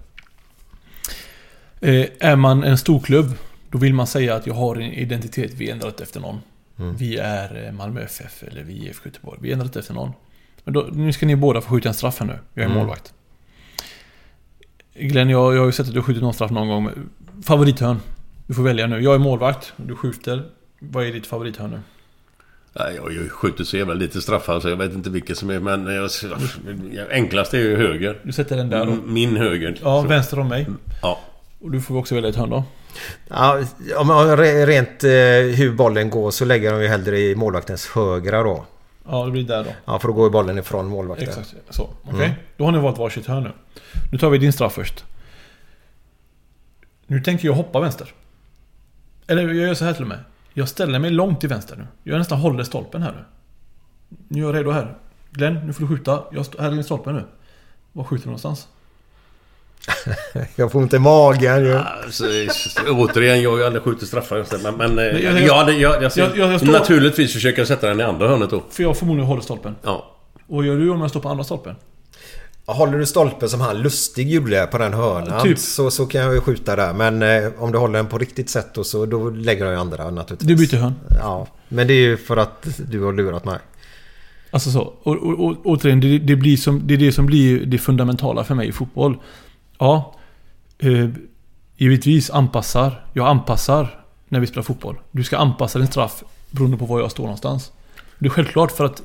Eh, 1.81 2.07
är 2.21 2.37
man 2.37 2.65
en 2.65 2.79
storklubb, 2.79 3.35
då 3.71 3.79
vill 3.79 3.95
man 3.95 4.07
säga 4.07 4.35
att 4.35 4.47
jag 4.47 4.55
har 4.55 4.77
en 4.77 4.83
identitet, 4.93 5.51
vi 5.55 5.71
ändrar 5.71 5.89
inte 5.89 6.03
efter 6.03 6.21
någon. 6.21 6.39
Mm. 6.79 6.97
Vi 6.97 7.17
är 7.17 7.67
eh, 7.67 7.73
Malmö 7.73 8.01
FF 8.03 8.43
eller 8.43 8.63
vi 8.63 8.79
är 8.87 8.89
IFK 8.91 9.03
Göteborg. 9.09 9.39
Vi 9.43 9.53
ändrar 9.53 9.67
inte 9.67 9.79
efter 9.79 9.95
någon. 9.95 10.13
Men 10.65 10.75
då, 10.75 10.89
nu 10.93 11.13
ska 11.13 11.27
ni 11.27 11.37
båda 11.37 11.61
få 11.61 11.69
skjuta 11.69 11.89
en 11.89 11.95
straff 11.95 12.21
här 12.21 12.27
nu. 12.27 12.39
Jag 12.55 12.63
är 12.63 12.67
Mm. 12.67 12.79
målvakt. 12.79 13.13
Glenn, 14.95 15.31
jag, 15.31 15.55
jag 15.55 15.59
har 15.59 15.67
ju 15.67 15.73
sett 15.73 15.87
att 15.87 15.93
du 15.93 15.99
har 15.99 16.05
skjutit 16.05 16.23
någon 16.23 16.35
straff 16.35 16.51
någon 16.51 16.69
gång. 16.69 16.91
Favorithörn. 17.45 18.01
Du 18.47 18.55
får 18.55 18.63
välja 18.63 18.87
nu. 18.87 19.01
Jag 19.01 19.15
är 19.15 19.19
målvakt. 19.19 19.73
Du 19.77 19.97
skjuter. 19.97 20.43
Vad 20.79 21.07
är 21.07 21.13
ditt 21.13 21.27
favorithörn 21.27 21.71
nu? 21.71 21.81
Nej, 22.73 22.95
jag 22.97 23.03
har 23.03 23.11
ju 23.11 23.29
skjutit 23.29 23.67
så 23.69 23.77
jävla 23.77 23.95
lite 23.95 24.21
straffar 24.21 24.61
så 24.61 24.69
jag 24.69 24.77
vet 24.77 24.93
inte 24.93 25.11
vilket 25.11 25.39
som 25.39 25.51
är 25.51 25.61
men... 25.61 25.87
Jag, 26.93 27.13
enklast 27.13 27.55
är 27.55 27.59
ju 27.59 27.77
höger. 27.77 28.19
Du 28.23 28.33
sätter 28.33 28.57
den 28.57 28.71
där 28.71 28.87
då? 28.87 28.93
M- 28.93 29.03
Min 29.07 29.37
höger. 29.37 29.79
Ja, 29.83 30.03
Så- 30.03 30.09
vänster 30.09 30.39
om 30.39 30.49
mig. 30.49 30.67
Ja. 31.03 31.21
Och 31.61 31.71
du 31.71 31.81
får 31.81 31.97
också 31.97 32.15
välja 32.15 32.31
ett 32.31 32.37
hörn 32.37 32.51
då. 32.51 32.65
Ja, 33.29 33.61
om 33.97 34.37
rent 34.67 35.05
eh, 35.05 35.11
hur 35.57 35.73
bollen 35.73 36.11
går 36.11 36.31
så 36.31 36.45
lägger 36.45 36.73
de 36.73 36.83
ju 36.83 36.89
hellre 36.89 37.19
i 37.19 37.35
målvaktens 37.37 37.87
högra 37.89 38.43
då. 38.43 38.65
Ja, 39.09 39.25
det 39.25 39.31
blir 39.31 39.45
där 39.45 39.65
då. 39.65 39.71
Ja, 39.85 39.99
för 39.99 40.09
då 40.09 40.15
går 40.15 40.25
ju 40.25 40.31
bollen 40.31 40.59
ifrån 40.59 40.87
målvakten. 40.87 41.29
Exakt 41.29 41.55
så. 41.71 41.91
Okej. 42.03 42.25
Mm. 42.25 42.31
Då 42.57 42.65
har 42.65 42.73
ni 42.73 42.79
valt 42.79 42.99
varsitt 42.99 43.27
hörn 43.27 43.43
nu. 43.43 43.53
Nu 44.13 44.19
tar 44.19 44.31
vi 44.31 44.39
din 44.39 44.53
straff 44.53 44.73
först. 44.73 45.05
Nu 47.07 47.21
tänker 47.21 47.47
jag 47.49 47.55
hoppa 47.55 47.81
vänster. 47.81 48.15
Eller 49.27 49.43
jag 49.43 49.55
gör 49.55 49.75
så 49.75 49.85
här 49.85 49.93
till 49.93 50.03
och 50.03 50.09
med. 50.09 50.19
Jag 50.55 50.69
ställer 50.69 50.99
mig 50.99 51.11
långt 51.11 51.41
till 51.41 51.49
vänster 51.49 51.77
nu. 51.77 51.87
Jag 52.03 52.19
nästan 52.19 52.39
håller 52.39 52.65
stolpen 52.65 53.03
här 53.03 53.13
nu. 53.13 53.25
Nu 54.29 54.41
är 54.41 54.47
jag 54.47 54.55
redo 54.55 54.71
här. 54.71 54.99
Glenn, 55.31 55.67
nu 55.67 55.73
får 55.73 55.81
du 55.81 55.89
skjuta. 55.89 56.25
Jag 56.33 56.47
här 56.59 56.69
är 56.69 56.73
din 56.73 56.85
stolpe 56.85 57.13
nu. 57.13 57.25
Var 57.93 58.05
skjuter 58.05 58.25
du 58.25 58.29
någonstans? 58.29 58.69
Jag 60.57 60.73
får 60.73 60.83
inte 60.83 60.97
i 60.97 60.99
magen 60.99 61.65
ju. 61.65 61.75
Alltså, 61.77 62.25
återigen, 62.89 63.43
jag 63.43 63.51
har 63.51 63.59
ju 63.59 63.65
aldrig 63.65 63.83
skjutit 63.85 64.09
straffar 64.09 64.47
men... 64.63 64.75
men 64.77 64.91
eh, 64.91 65.13
Men 65.15 65.23
jag- 65.23 65.41
jag- 65.43 65.79
jag, 65.81 66.03
jag, 66.03 66.13
jag- 66.17 66.37
jag 66.53 66.61
står- 66.61 66.73
Naturligtvis 66.73 67.33
försöker 67.33 67.59
jag 67.59 67.69
sätta 67.69 67.89
den 67.89 68.01
i 68.01 68.03
andra 68.03 68.29
hörnet 68.29 68.51
då. 68.51 68.63
För 68.71 68.83
jag 68.83 68.97
förmodligen 68.97 69.29
håller 69.29 69.43
stolpen. 69.43 69.75
Ja. 69.83 70.17
Och 70.49 70.65
gör 70.65 70.77
du 70.77 70.91
om 70.91 71.01
jag 71.01 71.11
står 71.11 71.21
på 71.21 71.29
andra 71.29 71.45
stolpen? 71.45 71.75
Håller 72.67 72.99
du 72.99 73.07
stolpen 73.07 73.49
som 73.49 73.61
han 73.61 73.83
Lustig 73.83 74.31
gjorde 74.31 74.67
på 74.73 74.79
den 74.79 74.95
hörnan 74.95 75.43
Typ. 75.43 75.59
så, 75.59 75.91
så 75.91 76.07
kan 76.07 76.21
jag 76.21 76.35
ju 76.35 76.41
skjuta 76.41 76.77
där. 76.77 76.93
Men 76.93 77.23
eh, 77.23 77.51
om 77.59 77.73
du 77.73 77.79
håller 77.79 77.95
den 77.95 78.07
på 78.07 78.19
riktigt 78.19 78.51
sätt 78.51 78.67
då, 78.75 78.85
så 78.85 79.07
då 79.07 79.31
lägger 79.31 79.65
jag 79.65 79.75
ju 79.75 79.81
andra 79.81 80.11
naturligtvis. 80.11 80.49
Du 80.49 80.57
byter 80.57 80.77
hörn. 80.83 80.95
Ja, 81.21 81.47
men 81.69 81.87
det 81.87 81.93
är 81.95 81.97
ju 82.09 82.17
för 82.17 82.37
att 82.37 82.67
du 82.91 83.01
har 83.03 83.13
lurat 83.13 83.45
mig. 83.45 83.59
Alltså 84.51 84.71
så. 84.71 84.81
Och, 85.03 85.17
och, 85.17 85.41
och 85.47 85.57
återigen, 85.65 86.01
det, 86.01 86.19
det, 86.19 86.37
blir 86.37 86.57
som, 86.57 86.83
det 86.87 86.95
är 86.95 86.99
det 86.99 87.13
som 87.13 87.27
blir 87.27 87.67
det 87.67 87.79
fundamentala 87.79 88.45
för 88.45 88.55
mig 88.55 88.69
i 88.69 88.73
fotboll. 88.73 89.17
Ja, 89.81 90.15
eh, 90.79 91.09
givetvis 91.77 92.31
anpassar. 92.31 93.05
Jag 93.13 93.29
anpassar 93.29 94.05
när 94.29 94.41
vi 94.41 94.47
spelar 94.47 94.63
fotboll. 94.63 94.97
Du 95.11 95.25
ska 95.25 95.39
anpassa 95.39 95.79
din 95.79 95.89
straff 95.89 96.23
beroende 96.51 96.77
på 96.77 96.87
var 96.87 97.01
jag 97.01 97.11
står 97.11 97.25
någonstans. 97.25 97.73
Det 98.19 98.27
är 98.27 98.31
självklart 98.31 98.73
för 98.73 98.85
att 98.85 99.03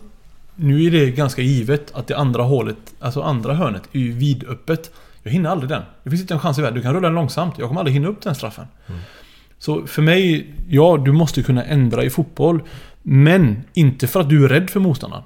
nu 0.55 0.83
är 0.83 0.91
det 0.91 1.11
ganska 1.11 1.41
givet 1.41 1.95
att 1.95 2.07
det 2.07 2.17
andra 2.17 2.43
hålet, 2.43 2.77
alltså 2.99 3.21
andra 3.21 3.53
hörnet, 3.53 3.83
är 3.91 3.99
ju 3.99 4.11
vidöppet. 4.11 4.91
Jag 5.23 5.31
hinner 5.31 5.49
aldrig 5.49 5.69
den. 5.69 5.81
Det 6.03 6.09
finns 6.09 6.21
inte 6.21 6.33
en 6.33 6.39
chans 6.39 6.57
i 6.57 6.61
världen. 6.61 6.75
Du 6.75 6.81
kan 6.81 6.93
rulla 6.93 7.07
den 7.07 7.15
långsamt. 7.15 7.57
Jag 7.57 7.67
kommer 7.67 7.81
aldrig 7.81 7.93
hinna 7.93 8.07
upp 8.07 8.21
den 8.21 8.35
straffen. 8.35 8.67
Så 9.59 9.87
för 9.87 10.01
mig, 10.01 10.53
ja, 10.67 10.97
du 10.97 11.11
måste 11.11 11.43
kunna 11.43 11.63
ändra 11.63 12.03
i 12.03 12.09
fotboll. 12.09 12.61
Men 13.01 13.63
inte 13.73 14.07
för 14.07 14.19
att 14.19 14.29
du 14.29 14.45
är 14.45 14.49
rädd 14.49 14.69
för 14.69 14.79
motståndaren. 14.79 15.23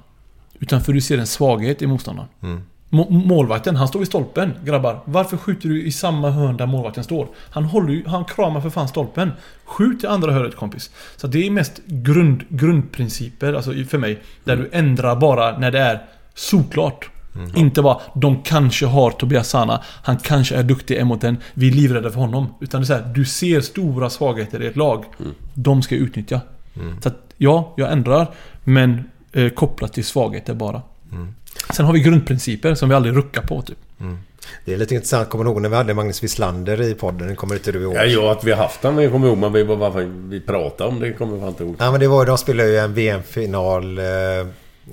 Utan 0.58 0.80
för 0.80 0.92
att 0.92 0.96
du 0.96 1.00
ser 1.00 1.18
en 1.18 1.26
svaghet 1.26 1.82
i 1.82 1.86
motståndaren. 1.86 2.28
Mm. 2.42 2.62
Må- 2.92 3.10
Målvakten, 3.10 3.76
han 3.76 3.88
står 3.88 3.98
vid 4.00 4.08
stolpen. 4.08 4.52
Grabbar, 4.64 5.00
varför 5.04 5.36
skjuter 5.36 5.68
du 5.68 5.82
i 5.82 5.92
samma 5.92 6.30
hörn 6.30 6.56
där 6.56 6.66
målvakten 6.66 7.04
står? 7.04 7.28
Han 7.50 7.64
håller 7.64 7.92
ju, 7.92 8.06
han 8.06 8.24
kramar 8.24 8.60
för 8.60 8.70
fan 8.70 8.88
stolpen. 8.88 9.32
Skjut 9.64 10.04
i 10.04 10.06
andra 10.06 10.32
hörnet 10.32 10.56
kompis. 10.56 10.90
Så 11.16 11.26
det 11.26 11.46
är 11.46 11.50
mest 11.50 11.80
grund, 11.86 12.42
grundprinciper, 12.48 13.52
alltså 13.52 13.74
i- 13.74 13.84
för 13.84 13.98
mig. 13.98 14.22
Där 14.44 14.56
du 14.56 14.68
ändrar 14.72 15.16
bara 15.16 15.58
när 15.58 15.70
det 15.70 15.78
är 15.80 16.02
solklart. 16.34 17.10
Inte 17.56 17.82
bara, 17.82 18.00
de 18.14 18.42
kanske 18.42 18.86
har 18.86 19.10
Tobias 19.10 19.48
Sana, 19.48 19.80
han 20.02 20.16
kanske 20.16 20.56
är 20.56 20.62
duktig 20.62 20.96
en 20.98 21.06
mot 21.06 21.24
en, 21.24 21.36
vi 21.54 21.68
är 21.68 21.72
livrädda 21.72 22.10
för 22.10 22.20
honom. 22.20 22.46
Utan 22.60 22.80
det 22.80 22.84
är 22.84 22.86
så 22.86 22.94
här, 22.94 23.12
du 23.14 23.24
ser 23.24 23.60
stora 23.60 24.10
svagheter 24.10 24.62
i 24.62 24.66
ett 24.66 24.76
lag. 24.76 25.04
De 25.54 25.82
ska 25.82 25.94
jag 25.94 26.02
utnyttja. 26.02 26.40
Så 27.02 27.08
att, 27.08 27.16
ja, 27.36 27.74
jag 27.76 27.92
ändrar, 27.92 28.26
men 28.64 29.04
eh, 29.32 29.48
kopplat 29.48 29.92
till 29.92 30.04
svagheter 30.04 30.54
bara. 30.54 30.82
Sen 31.74 31.86
har 31.86 31.92
vi 31.92 32.00
grundprinciper 32.00 32.74
som 32.74 32.88
vi 32.88 32.94
aldrig 32.94 33.16
ruckar 33.16 33.42
på 33.42 33.62
typ. 33.62 33.78
Det 34.64 34.74
är 34.74 34.78
lite 34.78 34.94
intressant. 34.94 35.28
Kommer 35.30 35.44
du 35.44 35.50
ihåg 35.50 35.62
när 35.62 35.68
vi 35.68 35.76
hade 35.76 35.94
Magnus 35.94 36.22
Wislander 36.22 36.82
i 36.82 36.94
podden? 36.94 37.28
Det 37.28 37.34
kommer 37.36 37.54
inte 37.54 37.72
du 37.72 37.82
ihåg? 37.82 37.94
Ja, 37.94 38.04
ja, 38.04 38.32
att 38.32 38.44
vi 38.44 38.50
har 38.50 38.58
haft 38.62 38.82
den, 38.82 38.98
jag 38.98 39.12
kommer 39.12 39.28
ihåg. 39.28 39.38
Men 39.38 39.52
vi, 39.52 39.62
varför 39.62 40.02
vi 40.28 40.40
pratade 40.40 40.90
om 40.90 41.00
det 41.00 41.12
kommer 41.12 41.38
jag 41.38 41.48
inte 41.48 41.62
ihåg. 41.64 41.76
Ja, 41.78 41.90
men 41.90 42.00
det 42.00 42.08
var, 42.08 42.26
de 42.26 42.38
spelade 42.38 42.68
ju 42.68 42.76
en 42.78 42.94
VM-final... 42.94 43.98
eh, 43.98 44.04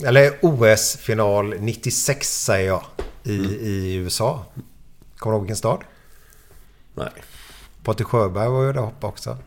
Eller 0.06 0.32
OS-final 0.41 1.49
96 1.60 2.44
säger 2.44 2.68
jag. 2.68 2.84
I, 3.24 3.34
i 3.62 3.95
USA. 3.95 4.45
Kommer 5.18 5.34
du 5.34 5.36
ihåg 5.38 5.41
vilken 5.44 5.56
stad? 5.58 5.80
Nej. 6.95 7.10
Patrik 7.84 8.08
Sjöberg 8.08 8.49
var 8.49 8.64
ju 8.64 8.74
där 8.74 8.80
och 8.80 8.86
hoppade 8.86 9.08
också. 9.14 9.38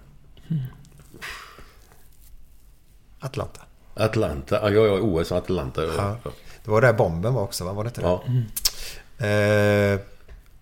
Atlanta. 3.20 3.60
Atlanta. 3.94 4.58
Ja, 4.62 4.70
ja, 4.70 4.86
ja, 4.86 4.92
OS 5.00 5.32
Atlanta. 5.32 5.82
Ja. 5.84 6.16
Det 6.64 6.70
var 6.70 6.80
där 6.80 6.92
bomben 6.92 7.34
var 7.34 7.42
också, 7.42 7.64
va? 7.64 7.72
Var 7.72 7.84
det 7.84 7.88
inte 7.88 8.00
det? 8.00 8.06
Ja. 8.06 8.22
Eh, 9.26 10.00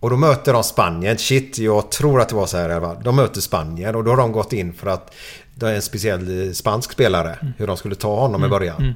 och 0.01 0.11
då 0.11 0.17
möter 0.17 0.53
de 0.53 0.65
Spanien. 0.65 1.19
Shit, 1.19 1.59
jag 1.59 1.91
tror 1.91 2.21
att 2.21 2.29
det 2.29 2.35
var 2.35 2.47
så 2.47 2.57
här. 2.57 2.81
Va? 2.81 2.97
De 3.05 3.17
möter 3.17 3.41
Spanien 3.41 3.95
och 3.95 4.05
då 4.05 4.11
har 4.11 4.17
de 4.17 4.33
gått 4.33 4.53
in 4.53 4.73
för 4.73 4.87
att 4.91 5.15
det 5.55 5.67
är 5.71 5.75
en 5.75 5.83
speciell 5.83 6.47
eh, 6.47 6.53
spansk 6.53 6.93
spelare. 6.93 7.39
Hur 7.57 7.67
de 7.67 7.77
skulle 7.77 7.95
ta 7.95 8.21
honom 8.21 8.45
i 8.45 8.49
början. 8.49 8.83
Mm. 8.83 8.95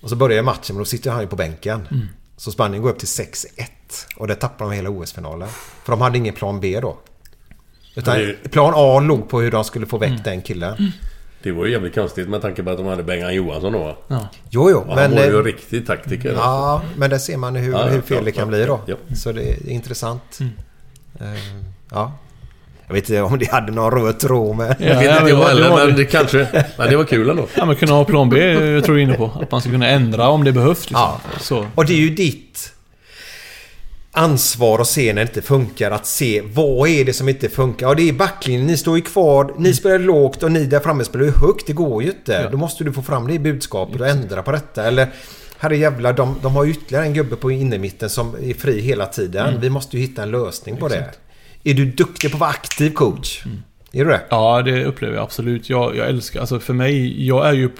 Och 0.00 0.08
så 0.10 0.16
börjar 0.16 0.42
matchen 0.42 0.76
men 0.76 0.78
då 0.78 0.84
sitter 0.84 1.10
han 1.10 1.20
ju 1.20 1.26
på 1.26 1.36
bänken. 1.36 1.88
Mm. 1.90 2.08
Så 2.36 2.50
Spanien 2.52 2.82
går 2.82 2.90
upp 2.90 2.98
till 2.98 3.08
6-1. 3.08 3.46
Och 4.16 4.26
det 4.28 4.34
tappar 4.34 4.64
de 4.64 4.72
hela 4.74 4.90
OS-finalen. 4.90 5.48
För 5.84 5.92
de 5.92 6.00
hade 6.00 6.18
ingen 6.18 6.34
plan 6.34 6.60
B 6.60 6.80
då. 6.80 6.98
Utan 7.96 8.18
det- 8.18 8.48
plan 8.50 8.72
A 8.76 9.00
låg 9.00 9.28
på 9.28 9.40
hur 9.40 9.50
de 9.50 9.64
skulle 9.64 9.86
få 9.86 9.98
väck 9.98 10.10
Mm. 10.10 10.22
den 10.24 10.42
killen. 10.42 10.92
Det 11.42 11.52
var 11.52 11.66
ju 11.66 11.72
jävligt 11.72 11.94
konstigt 11.94 12.28
med 12.28 12.42
tanke 12.42 12.62
på 12.62 12.70
att 12.70 12.76
de 12.76 12.86
hade 12.86 13.02
Bengan 13.02 13.34
Johansson 13.34 13.72
då. 13.72 13.98
Ja. 14.08 14.28
Jo, 14.50 14.70
jo. 14.70 14.78
Och 14.78 14.86
han 14.86 14.96
men, 14.96 15.10
var 15.10 15.24
ju 15.26 15.32
eh, 15.32 15.38
en 15.38 15.44
riktig 15.44 15.86
taktiker. 15.86 16.32
Ja, 16.36 16.82
men 16.96 17.10
där 17.10 17.18
ser 17.18 17.36
man 17.36 17.56
hur, 17.56 17.72
Ja, 17.72 17.78
ja, 17.80 17.86
hur 17.86 18.00
fel 18.00 18.06
klart, 18.06 18.24
det 18.24 18.32
kan 18.32 18.48
bli 18.48 18.64
då. 18.64 18.80
ja. 18.86 18.96
Så 19.16 19.32
det 19.32 19.42
är 19.50 19.68
intressant. 19.70 20.38
Mm. 20.40 20.52
Eh, 21.20 21.40
ja. 21.90 22.12
Jag 22.86 22.94
vet 22.94 23.08
inte 23.10 23.22
om 23.22 23.38
det 23.38 23.50
hade 23.50 23.72
någon 23.72 23.90
röd 23.90 24.18
tråd 24.18 24.56
med. 24.56 24.76
Ja, 24.78 24.86
Jag 24.86 24.94
vet 24.98 25.04
ja, 25.04 25.10
inte 25.12 25.22
men 25.22 25.28
jag 25.32 25.40
det 25.40 25.48
heller, 25.48 25.68
var 25.70 25.76
men 25.76 25.86
det. 25.86 25.92
det 25.92 26.04
kanske... 26.04 26.64
Men 26.78 26.90
det 26.90 26.96
var 26.96 27.04
kul 27.04 27.30
ändå. 27.30 27.46
Ja 27.56 27.64
men 27.64 27.76
kunna 27.76 27.92
ha 27.92 28.04
plan 28.04 28.28
B, 28.30 28.38
jag 28.52 28.84
tror 28.84 28.96
är 28.98 29.02
inne 29.02 29.14
på. 29.14 29.30
Att 29.40 29.50
man 29.50 29.60
ska 29.60 29.70
kunna 29.70 29.88
ändra 29.88 30.28
om 30.28 30.44
det 30.44 30.52
behövs. 30.52 30.80
Liksom. 30.90 30.96
Ja. 31.00 31.20
Så. 31.40 31.66
Och 31.74 31.86
det 31.86 31.92
är 31.92 31.98
ju 31.98 32.10
ditt 32.10 32.72
ansvar 34.16 34.78
att 34.78 34.86
se 34.86 35.12
när 35.12 35.24
det 35.24 35.28
inte 35.28 35.42
funkar. 35.42 35.90
Att 35.90 36.06
se 36.06 36.42
vad 36.52 36.88
är 36.88 37.04
det 37.04 37.12
som 37.12 37.28
inte 37.28 37.48
funkar. 37.48 37.88
Och 37.88 37.96
det 37.96 38.08
är 38.08 38.12
backlinjen. 38.12 38.66
Ni 38.66 38.76
står 38.76 38.96
ju 38.96 39.02
kvar. 39.02 39.54
Ni 39.58 39.74
spelar 39.74 39.98
lågt 39.98 40.42
och 40.42 40.52
ni 40.52 40.66
där 40.66 40.80
framme 40.80 41.04
spelar 41.04 41.24
ju 41.24 41.30
högt. 41.30 41.66
Det 41.66 41.72
går 41.72 42.02
ju 42.02 42.08
inte. 42.08 42.32
Ja. 42.32 42.50
Då 42.50 42.56
måste 42.56 42.84
du 42.84 42.92
få 42.92 43.02
fram 43.02 43.26
det 43.26 43.34
i 43.34 43.38
budskapet 43.38 44.00
och 44.00 44.08
ändra 44.08 44.42
på 44.42 44.52
detta. 44.52 44.84
Eller 44.84 45.08
herre 45.58 45.76
jävlar, 45.76 46.12
de, 46.12 46.36
de 46.42 46.56
har 46.56 46.64
ju 46.64 46.70
ytterligare 46.70 47.04
en 47.04 47.14
gubbe 47.14 47.36
på 47.36 47.50
innermitten 47.50 48.10
som 48.10 48.34
är 48.42 48.54
fri 48.54 48.80
hela 48.80 49.06
tiden. 49.06 49.48
Mm. 49.48 49.60
Vi 49.60 49.70
måste 49.70 49.96
ju 49.96 50.02
hitta 50.02 50.22
en 50.22 50.30
lösning 50.30 50.76
på 50.76 50.88
det. 50.88 51.10
Är 51.64 51.74
du 51.74 51.84
duktig 51.84 52.30
på 52.30 52.36
att 52.36 52.40
vara 52.40 52.50
aktiv 52.50 52.90
coach? 52.90 53.44
Är 53.92 54.04
du 54.04 54.10
det? 54.10 54.20
Ja, 54.28 54.62
det 54.62 54.84
upplever 54.84 55.14
jag 55.14 55.22
absolut. 55.22 55.70
Jag, 55.70 55.96
jag 55.96 56.08
älskar, 56.08 56.40
alltså 56.40 56.60
för 56.60 56.74
mig, 56.74 57.26
jag 57.26 57.48
är 57.48 57.52
ju... 57.52 57.70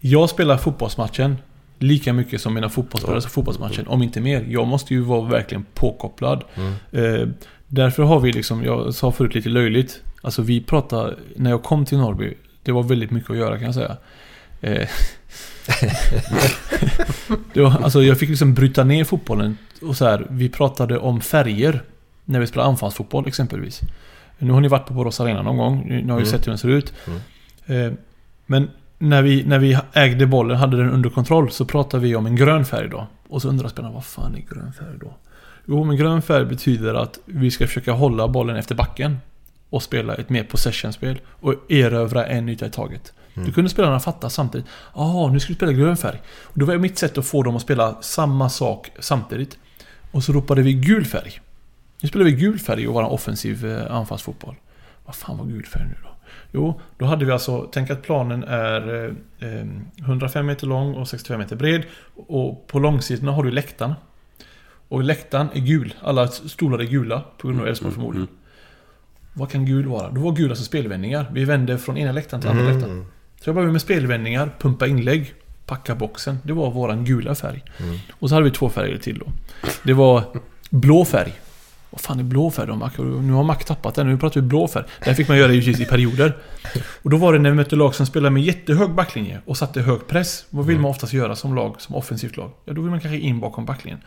Jag 0.00 0.30
spelar 0.30 0.56
fotbollsmatchen 0.56 1.36
lika 1.78 2.12
mycket 2.12 2.40
som 2.40 2.54
mina 2.54 2.68
fotbollsspelare 2.68 3.20
spelar 3.20 3.30
fotbollsmatchen, 3.30 3.86
om 3.88 4.02
inte 4.02 4.20
mer. 4.20 4.44
Jag 4.48 4.66
måste 4.66 4.94
ju 4.94 5.00
vara 5.00 5.28
verkligen 5.28 5.66
påkopplad. 5.74 6.44
Eh, 6.92 7.28
därför 7.66 8.02
har 8.02 8.20
vi 8.20 8.32
liksom, 8.32 8.64
jag 8.64 8.94
sa 8.94 9.12
förut 9.12 9.34
lite 9.34 9.48
löjligt, 9.48 10.00
alltså 10.22 10.42
vi 10.42 10.60
pratar, 10.60 11.16
när 11.36 11.50
jag 11.50 11.62
kom 11.62 11.84
till 11.84 11.98
Norrby, 11.98 12.34
det 12.62 12.72
var 12.72 12.82
väldigt 12.82 13.10
mycket 13.10 13.30
att 13.30 13.36
göra 13.36 13.56
kan 13.56 13.64
jag 13.64 13.74
säga. 13.74 13.96
Eh, 14.60 14.88
det 17.52 17.60
var, 17.60 17.70
alltså 17.82 18.02
jag 18.02 18.18
fick 18.18 18.28
liksom 18.28 18.54
bryta 18.54 18.84
ner 18.84 19.04
fotbollen 19.04 19.58
och 19.82 19.96
så 19.96 20.04
här, 20.04 20.26
vi 20.30 20.48
pratade 20.48 20.98
om 20.98 21.20
färger 21.20 21.82
när 22.24 22.40
vi 22.40 22.46
spelade 22.46 22.68
anfallsfotboll 22.70 23.26
exempelvis. 23.28 23.80
Nu 24.38 24.52
har 24.52 24.60
ni 24.60 24.68
varit 24.68 24.86
på 24.86 24.94
Borås 24.94 25.20
Arena 25.20 25.42
någon 25.42 25.56
gång, 25.56 25.84
ni 25.88 25.94
har 25.94 26.02
ju 26.02 26.10
Mm. 26.12 26.26
sett 26.26 26.46
hur 26.46 26.50
den 26.50 26.58
ser 26.58 26.68
ut. 26.68 26.92
Eh, 27.66 27.92
men 28.46 28.70
när 28.98 29.22
vi, 29.22 29.44
när 29.44 29.58
vi 29.58 29.78
ägde 29.92 30.26
bollen, 30.26 30.56
hade 30.56 30.76
den 30.76 30.90
under 30.90 31.10
kontroll, 31.10 31.50
så 31.50 31.64
pratade 31.64 32.02
vi 32.02 32.16
om 32.16 32.26
en 32.26 32.36
grön 32.36 32.64
färg 32.64 32.88
då. 32.88 33.06
Och 33.28 33.42
så 33.42 33.48
undrar 33.48 33.68
spelarna, 33.68 33.94
vad 33.94 34.04
fan 34.04 34.34
är 34.34 34.54
grön 34.54 34.72
färg 34.72 34.98
då? 35.00 35.14
Jo, 35.66 35.84
men 35.84 35.96
grön 35.96 36.22
färg 36.22 36.44
betyder 36.44 36.94
att 36.94 37.18
vi 37.24 37.50
ska 37.50 37.66
försöka 37.66 37.92
hålla 37.92 38.28
bollen 38.28 38.56
efter 38.56 38.74
backen. 38.74 39.18
Och 39.70 39.82
spela 39.82 40.14
ett 40.14 40.30
mer 40.30 40.44
possession-spel. 40.44 41.20
Och 41.28 41.54
erövra 41.68 42.26
en 42.26 42.48
yta 42.48 42.66
i 42.66 42.70
taget. 42.70 43.12
Då 43.46 43.52
kunde 43.52 43.70
spelarna 43.70 44.00
fatta 44.00 44.30
samtidigt. 44.30 44.66
Jaha, 44.94 45.30
nu 45.32 45.40
ska 45.40 45.48
vi 45.48 45.54
spela 45.54 45.72
grön 45.72 45.96
färg. 45.96 46.22
Och 46.42 46.58
då 46.58 46.66
var 46.66 46.74
det 46.74 46.80
mitt 46.80 46.98
sätt 46.98 47.18
att 47.18 47.26
få 47.26 47.42
dem 47.42 47.56
att 47.56 47.62
spela 47.62 47.96
samma 48.00 48.48
sak 48.48 48.90
samtidigt. 48.98 49.58
Och 50.10 50.24
så 50.24 50.32
ropade 50.32 50.62
vi 50.62 50.72
gul 50.72 51.04
färg. 51.04 51.40
Nu 52.00 52.08
spelar 52.08 52.24
vi 52.24 52.32
gul 52.32 52.58
färg 52.58 52.88
och 52.88 52.94
vara 52.94 53.06
offensiv 53.06 53.66
eh, 53.66 53.96
anfallsfotboll. 53.96 54.54
Vad 55.04 55.14
fan 55.14 55.38
var 55.38 55.44
gul 55.44 55.66
färg 55.66 55.84
nu 55.88 55.96
då? 56.02 56.07
Jo, 56.52 56.80
då 56.98 57.04
hade 57.04 57.24
vi 57.24 57.32
alltså, 57.32 57.68
tänk 57.72 57.90
att 57.90 58.02
planen 58.02 58.44
är 58.44 59.04
eh, 59.40 59.54
eh, 59.58 59.66
105 60.04 60.46
meter 60.46 60.66
lång 60.66 60.94
och 60.94 61.08
65 61.08 61.38
meter 61.38 61.56
bred. 61.56 61.82
Och 62.26 62.66
på 62.66 62.78
långsidorna 62.78 63.32
har 63.32 63.42
du 63.42 63.50
läktaren. 63.50 63.94
Och 64.88 65.02
läktaren 65.04 65.48
är 65.54 65.60
gul. 65.60 65.94
Alla 66.02 66.28
stolar 66.28 66.78
är 66.78 66.84
gula 66.84 67.22
på 67.38 67.48
grund 67.48 67.60
av 67.60 67.68
Elfsborg 67.68 67.94
förmodligen. 67.94 68.28
Vad 69.34 69.50
kan 69.50 69.64
gul 69.66 69.86
vara? 69.86 70.10
Då 70.10 70.20
var 70.20 70.32
gul 70.32 70.50
alltså 70.50 70.64
spelvändningar. 70.64 71.26
Vi 71.32 71.44
vände 71.44 71.78
från 71.78 71.98
ena 71.98 72.12
läktaren 72.12 72.40
till 72.40 72.50
andra 72.50 72.62
Mm. 72.64 72.74
läktaren. 72.76 73.06
Så 73.40 73.48
jag 73.48 73.54
började 73.54 73.72
med 73.72 73.82
spelvändningar, 73.82 74.50
pumpa 74.58 74.86
inlägg, 74.86 75.34
packa 75.66 75.94
boxen. 75.94 76.38
Det 76.42 76.52
var 76.52 76.70
våran 76.70 77.04
gula 77.04 77.34
färg. 77.34 77.62
Och 78.18 78.28
så 78.28 78.34
hade 78.34 78.44
vi 78.44 78.50
två 78.50 78.68
färger 78.68 78.98
till 78.98 79.18
då. 79.18 79.26
Det 79.82 79.92
var 79.92 80.22
blå 80.70 81.04
färg. 81.04 81.32
Vad 81.90 82.00
fan 82.00 82.18
är 82.18 82.22
blå 82.22 82.50
färg 82.50 82.66
då? 82.66 83.02
Nu 83.02 83.32
har 83.32 83.42
Mac 83.42 83.54
tappat 83.54 83.94
den, 83.94 84.08
nu 84.08 84.18
pratar 84.18 84.40
vi 84.40 84.46
blå. 84.46 84.68
Det 84.74 84.84
här 85.00 85.14
fick 85.14 85.28
man 85.28 85.38
göra 85.38 85.52
givetvis 85.52 85.80
i 85.80 85.84
perioder. 85.84 86.36
Och 87.02 87.10
då 87.10 87.16
var 87.16 87.32
det 87.32 87.38
när 87.38 87.50
vi 87.50 87.56
mötte 87.56 87.76
lag 87.76 87.94
som 87.94 88.06
spelade 88.06 88.30
med 88.30 88.42
jättehög 88.42 88.90
backlinje 88.90 89.40
och 89.46 89.56
satte 89.56 89.80
hög 89.80 90.06
press. 90.06 90.46
Vad 90.50 90.66
vill 90.66 90.78
man 90.78 90.90
oftast 90.90 91.12
göra 91.12 91.36
som 91.36 91.54
lag, 91.54 91.74
som 91.78 91.94
offensivt 91.94 92.36
lag? 92.36 92.50
Ja, 92.64 92.72
då 92.72 92.80
vill 92.80 92.90
man 92.90 93.00
kanske 93.00 93.18
in 93.18 93.40
bakom 93.40 93.64
backlinjen. 93.64 94.00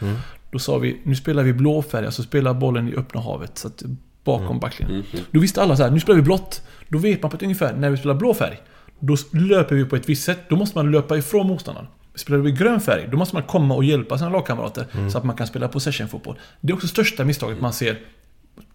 Då 0.51 0.59
sa 0.59 0.77
vi, 0.77 1.01
nu 1.03 1.15
spelar 1.15 1.43
vi 1.43 1.53
blå 1.53 1.81
färg, 1.81 2.05
alltså 2.05 2.23
spelar 2.23 2.53
bollen 2.53 2.87
i 2.87 2.95
öppna 2.95 3.21
havet. 3.21 3.57
Så 3.57 3.67
att 3.67 3.83
bakom 4.23 4.59
backlinjen. 4.59 5.03
Då 5.31 5.39
visste 5.39 5.61
alla 5.61 5.77
så 5.77 5.83
här, 5.83 5.91
nu 5.91 5.99
spelar 5.99 6.15
vi 6.17 6.23
blått. 6.23 6.61
Då 6.87 6.97
vet 6.97 7.21
man 7.21 7.31
på 7.31 7.37
ett 7.37 7.43
ungefär, 7.43 7.73
när 7.73 7.89
vi 7.89 7.97
spelar 7.97 8.15
blå 8.15 8.33
färg. 8.33 8.61
Då 8.99 9.17
löper 9.31 9.75
vi 9.75 9.85
på 9.85 9.95
ett 9.95 10.09
visst 10.09 10.23
sätt. 10.23 10.39
Då 10.49 10.55
måste 10.55 10.77
man 10.77 10.91
löpa 10.91 11.17
ifrån 11.17 11.47
motståndaren. 11.47 11.87
Spelar 12.15 12.39
vi 12.39 12.51
grön 12.51 12.81
färg, 12.81 13.07
då 13.11 13.17
måste 13.17 13.35
man 13.35 13.43
komma 13.43 13.75
och 13.75 13.83
hjälpa 13.83 14.17
sina 14.17 14.29
lagkamrater. 14.29 15.09
Så 15.09 15.17
att 15.17 15.23
man 15.23 15.35
kan 15.35 15.47
spela 15.47 15.67
possession-fotboll. 15.67 16.39
Det 16.61 16.71
är 16.71 16.75
också 16.75 16.87
största 16.87 17.25
misstaget 17.25 17.61
man 17.61 17.73
ser. 17.73 17.99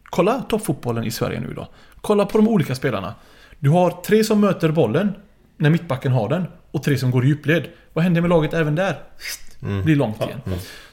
Kolla 0.04 0.42
toppfotbollen 0.42 1.04
i 1.04 1.10
Sverige 1.10 1.40
nu 1.40 1.50
idag. 1.50 1.66
Kolla 2.00 2.26
på 2.26 2.38
de 2.38 2.48
olika 2.48 2.74
spelarna. 2.74 3.14
Du 3.58 3.70
har 3.70 3.90
tre 3.90 4.24
som 4.24 4.40
möter 4.40 4.70
bollen 4.70 5.14
när 5.56 5.70
mittbacken 5.70 6.12
har 6.12 6.28
den 6.28 6.44
och 6.70 6.82
tre 6.82 6.98
som 6.98 7.10
går 7.10 7.24
i 7.24 7.28
djupled. 7.28 7.66
Vad 7.92 8.04
händer 8.04 8.20
med 8.20 8.30
laget 8.30 8.54
även 8.54 8.74
där? 8.74 8.98
Mm. 9.62 9.84
Blir 9.84 9.96
långt 9.96 10.22
igen. 10.22 10.40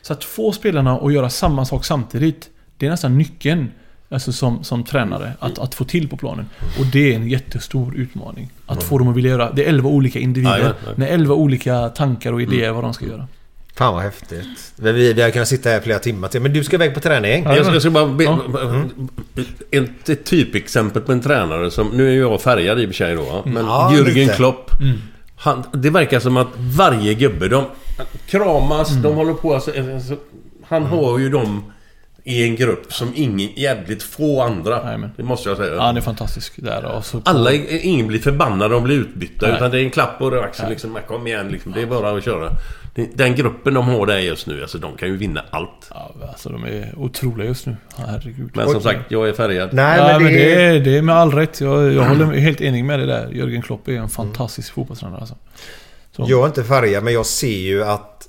Så 0.02 0.14
att 0.14 0.24
få 0.24 0.52
spelarna 0.52 1.00
att 1.00 1.14
göra 1.14 1.30
samma 1.30 1.66
sak 1.66 1.86
samtidigt, 1.86 2.50
det 2.78 2.86
är 2.86 2.90
nästan 2.90 3.18
nyckeln 3.18 3.72
alltså 4.14 4.32
som, 4.32 4.64
som 4.64 4.84
tränare 4.84 5.34
att, 5.40 5.60
att 5.60 5.76
få 5.76 5.84
till 5.86 6.08
på 6.10 6.18
planen. 6.18 6.46
Och 6.80 6.86
det 6.86 7.12
är 7.12 7.16
en 7.16 7.30
jättestor 7.30 7.96
utmaning. 7.96 8.52
Att 8.66 8.84
få 8.84 8.98
dem 8.98 9.08
att 9.08 9.16
vilja 9.16 9.32
göra. 9.32 9.52
Det 9.52 9.66
är 9.66 9.70
elva 9.70 9.90
olika 9.90 10.20
individer 10.20 10.60
Ja, 10.60 10.66
ja, 10.66 10.74
ja. 10.86 10.92
med 10.96 11.12
elva 11.14 11.34
olika 11.36 11.90
tankar 11.90 12.34
och 12.34 12.42
idéer 12.42 12.72
vad 12.72 12.84
de 12.84 12.94
ska 12.94 13.06
göra. 13.06 13.28
Fan 13.76 13.94
vad 13.94 14.04
häftigt. 14.04 14.74
Vi, 14.76 15.14
vi, 15.14 15.22
har 15.22 15.30
kunnat 15.30 15.48
sitta 15.48 15.70
här 15.70 15.80
flera 15.82 16.00
timmar 16.00 16.28
till. 16.28 16.42
Men 16.42 16.54
du 16.54 16.64
ska 16.64 16.76
iväg 16.76 16.94
på 16.94 17.00
träning. 17.00 17.44
Jag 17.44 17.66
ska, 17.66 17.74
jag 17.74 17.82
ska 17.82 17.92
bara 17.92 18.08
be, 18.08 18.24
Ja. 18.24 18.40
ett, 19.72 20.10
ett 20.10 20.26
typexempel 20.26 21.02
på 21.02 21.12
en 21.12 21.22
tränare 21.22 21.72
som... 21.72 21.88
Nu 21.88 22.10
är 22.14 22.20
jag 22.20 22.42
färgad 22.42 22.80
i 22.80 22.86
och 22.86 22.90
för 22.90 22.96
sig 22.96 23.16
då. 23.16 23.22
va? 23.24 23.42
Men 23.46 23.66
Ja, 23.66 23.92
Jürgen 23.96 24.14
lite. 24.14 24.34
Klopp. 24.34 24.72
Han, 25.36 25.64
det 25.74 25.90
verkar 25.90 26.20
som 26.20 26.38
att 26.38 26.48
varje 26.58 27.14
gubbe, 27.14 27.48
de... 27.48 27.64
Kramas, 28.28 28.90
Mm. 28.92 29.02
de 29.04 29.16
håller 29.16 29.34
på 29.34 29.54
alltså, 29.54 29.72
alltså 29.94 30.16
Han 30.68 30.84
har 30.84 31.20
ju 31.20 31.30
dem 31.30 31.64
i 32.26 32.44
en 32.44 32.56
grupp 32.56 32.94
som 32.94 33.12
ingen 33.16 33.50
jävligt 33.56 34.04
få 34.04 34.42
andra. 34.42 34.98
Det 35.18 35.24
måste 35.24 35.50
jag 35.50 35.58
säga. 35.58 35.74
Ja, 35.76 35.82
han 35.82 35.98
är 35.98 36.02
fantastisk 36.02 36.54
där. 36.56 36.86
Och 36.86 37.06
så 37.06 37.22
på- 37.22 37.30
Alla, 37.30 37.52
ingen 37.54 38.08
blir 38.08 38.20
förbannad 38.20 38.66
om 38.66 38.72
de 38.72 38.84
blir 38.84 38.96
utbytta. 38.96 39.48
Nej. 39.48 39.56
Utan 39.56 39.72
det 39.72 39.80
är 39.80 39.84
en 39.84 39.90
klapp 39.92 40.18
på 40.20 40.28
axeln 40.28 40.52
Nej. 40.66 40.70
liksom. 40.70 40.98
Kom 41.08 41.28
igen 41.28 41.48
liksom. 41.50 41.72
Det 41.72 41.82
är 41.82 41.86
bara 41.86 42.18
att 42.18 42.24
köra. 42.26 42.50
Det- 42.96 43.18
Den 43.18 43.36
gruppen 43.36 43.74
de 43.74 43.88
har 43.88 44.06
där 44.06 44.18
just 44.20 44.48
nu, 44.48 44.62
alltså 44.62 44.78
de 44.78 44.96
kan 44.98 45.08
ju 45.10 45.18
vinna 45.18 45.42
allt. 45.50 45.88
Ja, 45.90 46.12
alltså 46.30 46.50
de 46.50 46.64
är 46.64 46.94
otroliga 46.98 47.48
just 47.48 47.66
nu. 47.68 47.76
Herregud. 47.98 48.52
Men 48.54 48.70
som 48.70 48.82
sagt, 48.82 49.00
jag 49.12 49.30
är 49.30 49.34
färgad. 49.34 49.70
Nej, 49.74 49.98
ja, 50.00 50.08
men 50.08 50.24
men 50.24 50.34
det- 50.34 50.40
det, 50.40 50.64
är, 50.66 50.80
det 50.80 50.98
är 50.98 51.02
med 51.02 51.16
all 51.16 51.32
rätt. 51.32 51.62
Jag, 51.62 51.94
jag 51.94 52.04
håller 52.04 52.26
helt 52.26 52.62
enig 52.62 52.86
med 52.86 53.00
det 53.00 53.06
där. 53.06 53.30
Jörgen 53.32 53.62
Klopp 53.62 53.88
är 53.88 53.92
en 53.94 54.10
fantastisk 54.10 54.74
fotbollstränare 54.74 55.20
alltså. 55.20 55.36
Så. 56.16 56.26
Jag 56.30 56.42
är 56.44 56.46
inte 56.48 56.64
färgad 56.64 57.04
men 57.04 57.14
jag 57.14 57.26
ser 57.26 57.48
ju 57.60 57.84
att 57.84 58.28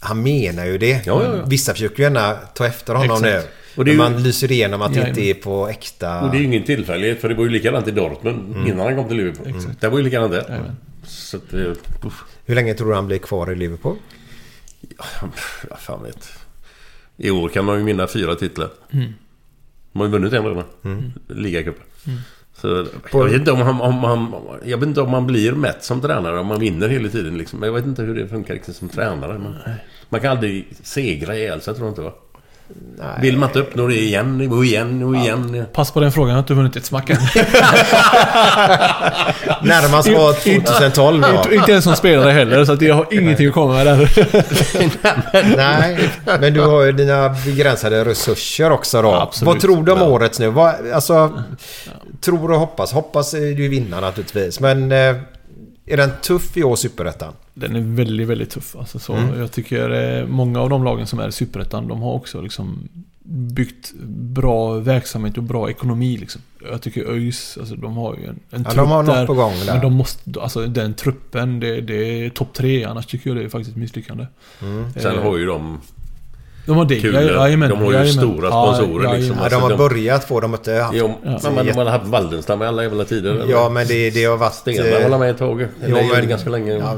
han 0.00 0.22
menar 0.22 0.66
ju 0.66 0.78
det. 0.78 1.06
Ja, 1.06 1.24
ja, 1.24 1.36
ja. 1.36 1.44
Vissa 1.46 1.72
försöker 1.72 1.96
ju 1.98 2.02
gärna 2.02 2.32
ta 2.34 2.66
efter 2.66 2.94
honom 2.94 3.24
Exakt. 3.24 3.44
nu. 3.46 3.50
Och 3.76 3.84
det 3.84 3.92
Men 3.96 4.06
ju- 4.06 4.12
man 4.12 4.22
lyser 4.22 4.52
igenom 4.52 4.82
att 4.82 4.94
det 4.94 5.00
Ja, 5.00 5.08
inte 5.08 5.20
är 5.20 5.34
på 5.34 5.68
äkta... 5.68 6.20
Och 6.20 6.30
det 6.30 6.36
är 6.36 6.38
ju 6.38 6.44
ingen 6.44 6.64
tillfällighet 6.64 7.20
för 7.20 7.28
det 7.28 7.34
var 7.34 7.44
ju 7.44 7.50
likadant 7.50 7.88
i 7.88 7.90
Dortmund 7.90 8.54
Mm. 8.56 8.66
innan 8.66 8.86
han 8.86 8.96
kom 8.96 9.08
till 9.08 9.16
Liverpool. 9.16 9.48
Exakt. 9.56 9.80
Det 9.80 9.88
var 9.88 9.98
ju 9.98 10.04
likadant 10.04 10.32
där. 10.32 10.44
Jajamän. 10.48 10.76
Så 11.06 11.36
att, 11.36 11.54
uff. 12.04 12.24
Hur 12.46 12.54
länge 12.54 12.74
tror 12.74 12.88
du 12.88 12.94
han 12.94 13.06
blir 13.06 13.18
kvar 13.18 13.52
i 13.52 13.54
Liverpool? 13.54 13.96
Jag 15.70 15.78
fan 15.78 16.02
vet. 16.02 16.28
I 17.16 17.30
år 17.30 17.48
kan 17.48 17.64
man 17.64 17.78
ju 17.78 17.84
vinna 17.84 18.06
fyra 18.06 18.34
titlar. 18.34 18.70
Mm. 18.92 19.12
De 19.92 19.98
har 19.98 20.06
ju 20.06 20.12
vunnit 20.12 20.32
en 20.32 20.44
redan. 20.44 20.64
Mm. 20.84 21.12
Ligacupen. 21.28 21.82
Mm. 22.06 22.18
Så 22.60 22.86
jag 23.12 23.24
vet 23.24 23.34
inte 23.34 23.52
om 23.52 23.60
han, 23.60 23.80
om 23.80 24.04
han... 24.04 24.34
Jag 24.64 24.78
vet 24.78 24.88
inte 24.88 25.00
om 25.00 25.10
man 25.10 25.26
blir 25.26 25.52
mätt 25.52 25.84
som 25.84 26.00
tränare 26.00 26.40
om 26.40 26.46
man 26.46 26.60
vinner 26.60 26.88
hela 26.88 27.08
tiden 27.08 27.38
liksom. 27.38 27.62
Jag 27.62 27.72
vet 27.72 27.84
inte 27.84 28.02
hur 28.02 28.14
det 28.14 28.28
funkar 28.28 28.54
riktigt 28.54 28.76
som 28.76 28.88
tränare. 28.88 29.38
Man, 29.38 29.54
man 30.08 30.20
kan 30.20 30.30
aldrig 30.30 30.68
segra 30.82 31.36
ihjäl 31.36 31.60
sig 31.60 31.74
tror 31.74 31.86
jag 31.86 31.92
inte 31.92 32.02
va? 32.02 32.12
Nej. 32.98 33.06
Vill 33.20 33.38
man 33.38 33.48
inte 33.48 33.58
uppnå 33.58 33.86
det 33.86 34.00
igen 34.00 34.52
och 34.52 34.64
igen 34.64 35.02
och 35.02 35.16
igen. 35.16 35.64
Pass 35.72 35.90
på 35.90 36.00
den 36.00 36.12
frågan, 36.12 36.28
jag 36.28 36.36
har 36.36 36.42
inte 36.42 36.54
vunnit 36.54 36.76
ett 36.76 36.84
smack 36.84 37.10
än. 37.10 37.16
Närmast 39.62 40.08
var 40.08 40.32
2012 40.32 41.22
va? 41.22 41.36
Inte, 41.36 41.54
inte 41.54 41.70
ens 41.72 41.84
som 41.84 41.96
spelare 41.96 42.30
heller, 42.30 42.64
så 42.64 42.72
att 42.72 42.82
jag 42.82 42.94
har 42.94 43.06
ingenting 43.10 43.48
att 43.48 43.54
komma 43.54 43.72
med 43.72 43.86
där. 43.86 44.10
Nej, 45.56 46.10
men 46.40 46.54
du 46.54 46.60
har 46.60 46.82
ju 46.82 46.92
dina 46.92 47.28
begränsade 47.44 48.04
resurser 48.04 48.72
också 48.72 49.02
då. 49.02 49.14
Absolut. 49.14 49.46
Vad 49.46 49.60
tror 49.60 49.82
du 49.82 49.92
om 49.92 50.02
årets 50.02 50.38
nu? 50.38 50.48
Vad, 50.48 50.74
alltså, 50.94 51.42
tror 52.20 52.50
och 52.52 52.58
hoppas. 52.58 52.92
Hoppas 52.92 53.34
är 53.34 53.54
du 53.54 53.68
vinna 53.68 54.00
naturligtvis. 54.00 54.60
Men 54.60 54.92
eh, 54.92 55.16
är 55.86 55.96
den 55.96 56.10
tuff 56.22 56.56
i 56.56 56.64
år, 56.64 56.76
Superettan? 56.76 57.32
Den 57.54 57.76
är 57.76 57.80
väldigt, 57.80 58.28
väldigt 58.28 58.50
tuff. 58.50 58.76
Alltså, 58.76 58.98
så 58.98 59.14
Mm. 59.14 59.40
Jag 59.40 59.52
tycker 59.52 59.90
eh, 60.20 60.26
många 60.26 60.60
av 60.60 60.70
de 60.70 60.84
lagen 60.84 61.06
som 61.06 61.18
är 61.18 61.28
i 61.28 61.32
Superettan, 61.32 61.88
de 61.88 62.02
har 62.02 62.12
också 62.12 62.40
liksom 62.40 62.88
byggt 63.28 63.92
bra 64.08 64.72
verksamhet 64.72 65.36
och 65.36 65.42
bra 65.42 65.70
ekonomi. 65.70 66.16
Liksom. 66.16 66.40
Jag 66.70 66.82
tycker 66.82 67.10
ÖIS, 67.10 67.58
alltså, 67.60 67.76
de 67.76 67.96
har 67.96 68.14
ju 68.14 68.26
en, 68.26 68.40
en 68.50 68.66
Ja, 68.68 68.74
de 68.74 68.88
har 68.88 69.02
något 69.02 69.26
på 69.26 69.34
gång 69.34 69.52
där. 69.52 69.72
Men 69.72 69.82
de 69.82 69.92
måste, 69.92 70.40
alltså 70.40 70.66
den 70.66 70.94
truppen, 70.94 71.60
det, 71.60 71.80
det 71.80 72.24
är 72.24 72.30
topp 72.30 72.54
tre. 72.54 72.84
Annars 72.84 73.06
tycker 73.06 73.30
jag 73.30 73.36
det 73.36 73.44
är 73.44 73.48
faktiskt 73.48 73.76
misslyckande. 73.76 74.26
Mm. 74.62 74.92
Sen 74.92 75.14
Eh, 75.14 75.22
har 75.22 75.36
ju 75.36 75.46
de... 75.46 75.80
De 76.66 76.76
har 76.76 76.84
det, 76.84 77.00
kul. 77.00 77.14
ja, 77.14 77.20
jajamän, 77.22 77.68
de 77.70 77.78
har 77.78 77.84
ju 77.86 77.92
jajamän. 77.92 78.12
stora 78.12 78.48
Ja, 78.48 78.74
sponsorer 78.74 79.04
jajamän. 79.04 79.20
liksom. 79.20 79.38
Ja, 79.42 79.48
de 79.48 79.62
har 79.62 79.76
börjat 79.76 80.24
få 80.24 80.40
dem 80.40 80.54
inte 80.54 80.72
haft. 80.74 80.94
Jo, 80.98 81.14
Ja. 81.24 81.38
men 81.42 81.54
man, 81.54 81.66
man 81.66 81.86
har 81.86 81.92
haft 81.98 82.06
Waldenstam 82.06 82.62
i 82.62 82.66
alla 82.66 82.82
jävla 82.82 83.04
tider. 83.04 83.30
eller? 83.34 83.46
Ja, 83.52 83.68
men 83.68 83.86
det, 83.86 84.10
det 84.10 84.24
har 84.24 84.36
varit... 84.36 84.54
Stenberg 84.54 85.02
eh, 85.02 85.08
var 85.10 85.18
med 85.18 85.30
ett 85.30 85.38
tag. 85.38 85.68
Jo, 85.86 85.96
men- 86.14 86.28
ganska 86.28 86.50
länge. 86.50 86.72
Ja, 86.72 86.96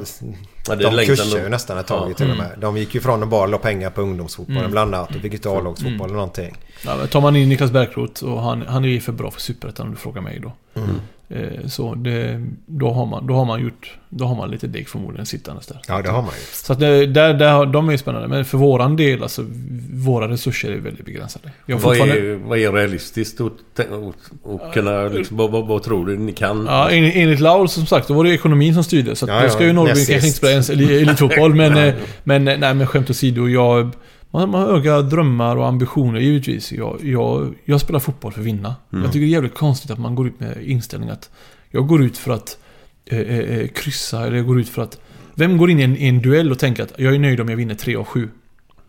Ja, 0.69 0.75
de 0.75 0.85
då. 1.31 1.39
ju 1.39 1.49
nästan 1.49 1.79
ett 1.79 1.87
tag 1.87 2.11
Ja. 2.11 2.15
till 2.15 2.27
och 2.31 2.35
Mm. 2.35 2.47
med. 2.49 2.59
De 2.59 2.77
gick 2.77 2.95
ju 2.95 3.01
från 3.01 3.23
att 3.23 3.29
bara 3.29 3.47
la 3.47 3.59
pengar 3.59 3.91
på 3.91 4.01
ungdomsfotbollen 4.01 4.59
Mm. 4.61 4.71
bland 4.73 4.95
annat. 4.95 5.09
De 5.13 5.19
fick 5.21 5.33
inte 5.33 5.49
A-lagsfotboll 5.51 5.93
Mm. 5.95 6.05
eller 6.05 6.15
någonting. 6.15 6.57
Ja, 6.87 7.07
tar 7.11 7.21
man 7.21 7.37
in 7.37 7.49
Niklas 7.49 7.71
Bärkroth 7.71 8.25
och 8.25 8.43
han, 8.43 8.65
han 8.69 8.85
är 8.85 8.89
ju 8.89 9.01
för 9.01 9.13
bra 9.13 9.31
för 9.31 9.41
Superettan 9.41 9.87
om 9.87 9.93
du 9.93 9.99
frågar 9.99 10.23
mig 10.23 10.41
då. 10.43 10.53
Mm. 10.81 11.01
Eh, 11.31 11.67
så 11.67 11.95
det, 11.95 12.47
då, 12.67 12.91
har 12.91 13.07
man, 13.07 13.27
då 13.27 13.35
har 13.35 13.45
man 13.45 13.63
gjort... 13.63 13.99
Då 14.11 14.25
har 14.25 14.37
man 14.37 14.51
lite 14.51 14.67
deg 14.67 14.89
förmodligen 14.89 15.27
sittandes 15.27 15.67
där. 15.67 15.81
Ja, 15.89 16.03
det 16.03 16.11
har 16.11 16.23
man 16.23 16.31
ju. 16.31 16.41
Så 16.53 16.73
att 16.73 16.81
det, 16.81 17.07
där, 17.07 17.35
där, 17.35 17.67
de 17.67 17.89
är 17.89 17.93
ju 17.93 17.99
spännande. 17.99 18.29
Men 18.29 18.45
för 18.45 18.59
våran 18.59 18.97
del, 18.97 19.23
alltså 19.23 19.45
våra 19.93 20.29
resurser 20.29 20.73
är 20.73 20.77
väldigt 20.77 21.05
begränsade. 21.05 21.53
Jag 21.67 21.79
Vad 21.79 21.97
är, 21.97 22.35
vad 22.35 22.59
är 22.59 22.73
realistiskt 22.73 23.41
att, 23.41 23.81
att, 23.81 24.75
kunna... 24.75 25.03
Liksom, 25.03 25.37
vad, 25.37 25.51
vad, 25.51 25.67
vad 25.67 25.83
tror 25.83 26.07
du 26.07 26.19
ni 26.19 26.33
kan? 26.33 26.67
Ja, 26.69 26.91
enligt, 26.91 27.17
enligt 27.17 27.41
Laul 27.41 27.69
som 27.69 27.87
sagt, 27.87 28.09
då 28.09 28.15
var 28.15 28.25
det 28.25 28.31
ekonomin 28.31 28.75
som 28.75 28.85
styrde. 28.85 29.17
Så 29.17 29.25
att 29.25 29.31
Ja, 29.31 29.43
då 29.43 29.49
ska 29.49 29.65
ju 29.65 29.73
Norrby 29.73 29.95
kanske 29.95 30.15
inte 30.15 30.31
spela 30.31 30.53
ens 30.53 30.71
eli- 30.71 31.03
elitfotboll. 31.03 31.55
Men, 31.55 31.77
eh, 31.89 31.95
men, 32.25 32.49
eh, 32.49 32.59
nej, 32.59 32.75
men 32.75 32.87
skämt 32.87 33.11
åsido. 33.11 33.49
Jag, 33.49 33.91
man, 34.31 34.51
man 34.51 34.61
har 34.63 34.73
höga 34.73 35.03
drömmar 35.03 35.57
och 35.57 35.67
ambitioner 35.67 36.21
givetvis. 36.21 36.73
Jag, 36.73 36.99
jag, 37.03 37.55
jag 37.65 37.81
spelar 37.81 38.01
fotboll 38.01 38.33
för 38.33 38.41
att 38.41 38.47
vinna. 38.47 38.75
Mm. 38.93 39.05
Jag 39.05 39.13
tycker 39.13 39.21
det 39.27 39.31
är 39.31 39.33
jävligt 39.33 39.55
konstigt 39.55 39.91
att 39.91 39.99
man 39.99 40.15
går 40.15 40.27
ut 40.27 40.41
med 40.41 40.63
inställningen 40.63 41.13
att 41.13 41.31
jag 41.71 41.87
går 41.87 42.03
ut 42.03 42.19
för 42.19 42.33
att 42.33 42.59
eh, 43.07 43.19
eh, 43.19 43.39
eh, 43.39 43.69
kryssa 43.69 44.27
eller 44.27 44.37
jag 44.37 44.47
går 44.47 44.61
ut 44.61 44.69
för 44.69 44.83
att... 44.83 45.01
Vem 45.35 45.59
går 45.59 45.71
in 45.71 45.81
i 45.81 45.83
en, 45.83 45.97
i 45.97 46.07
en 46.07 46.23
duell 46.23 46.51
och 46.53 46.59
tänker 46.59 46.83
att 46.83 46.93
jag 46.99 47.15
är 47.15 47.19
nöjd 47.19 47.41
om 47.41 47.49
jag 47.49 47.57
vinner 47.57 47.75
3 47.75 47.97
av 47.97 48.05
7? 48.05 48.29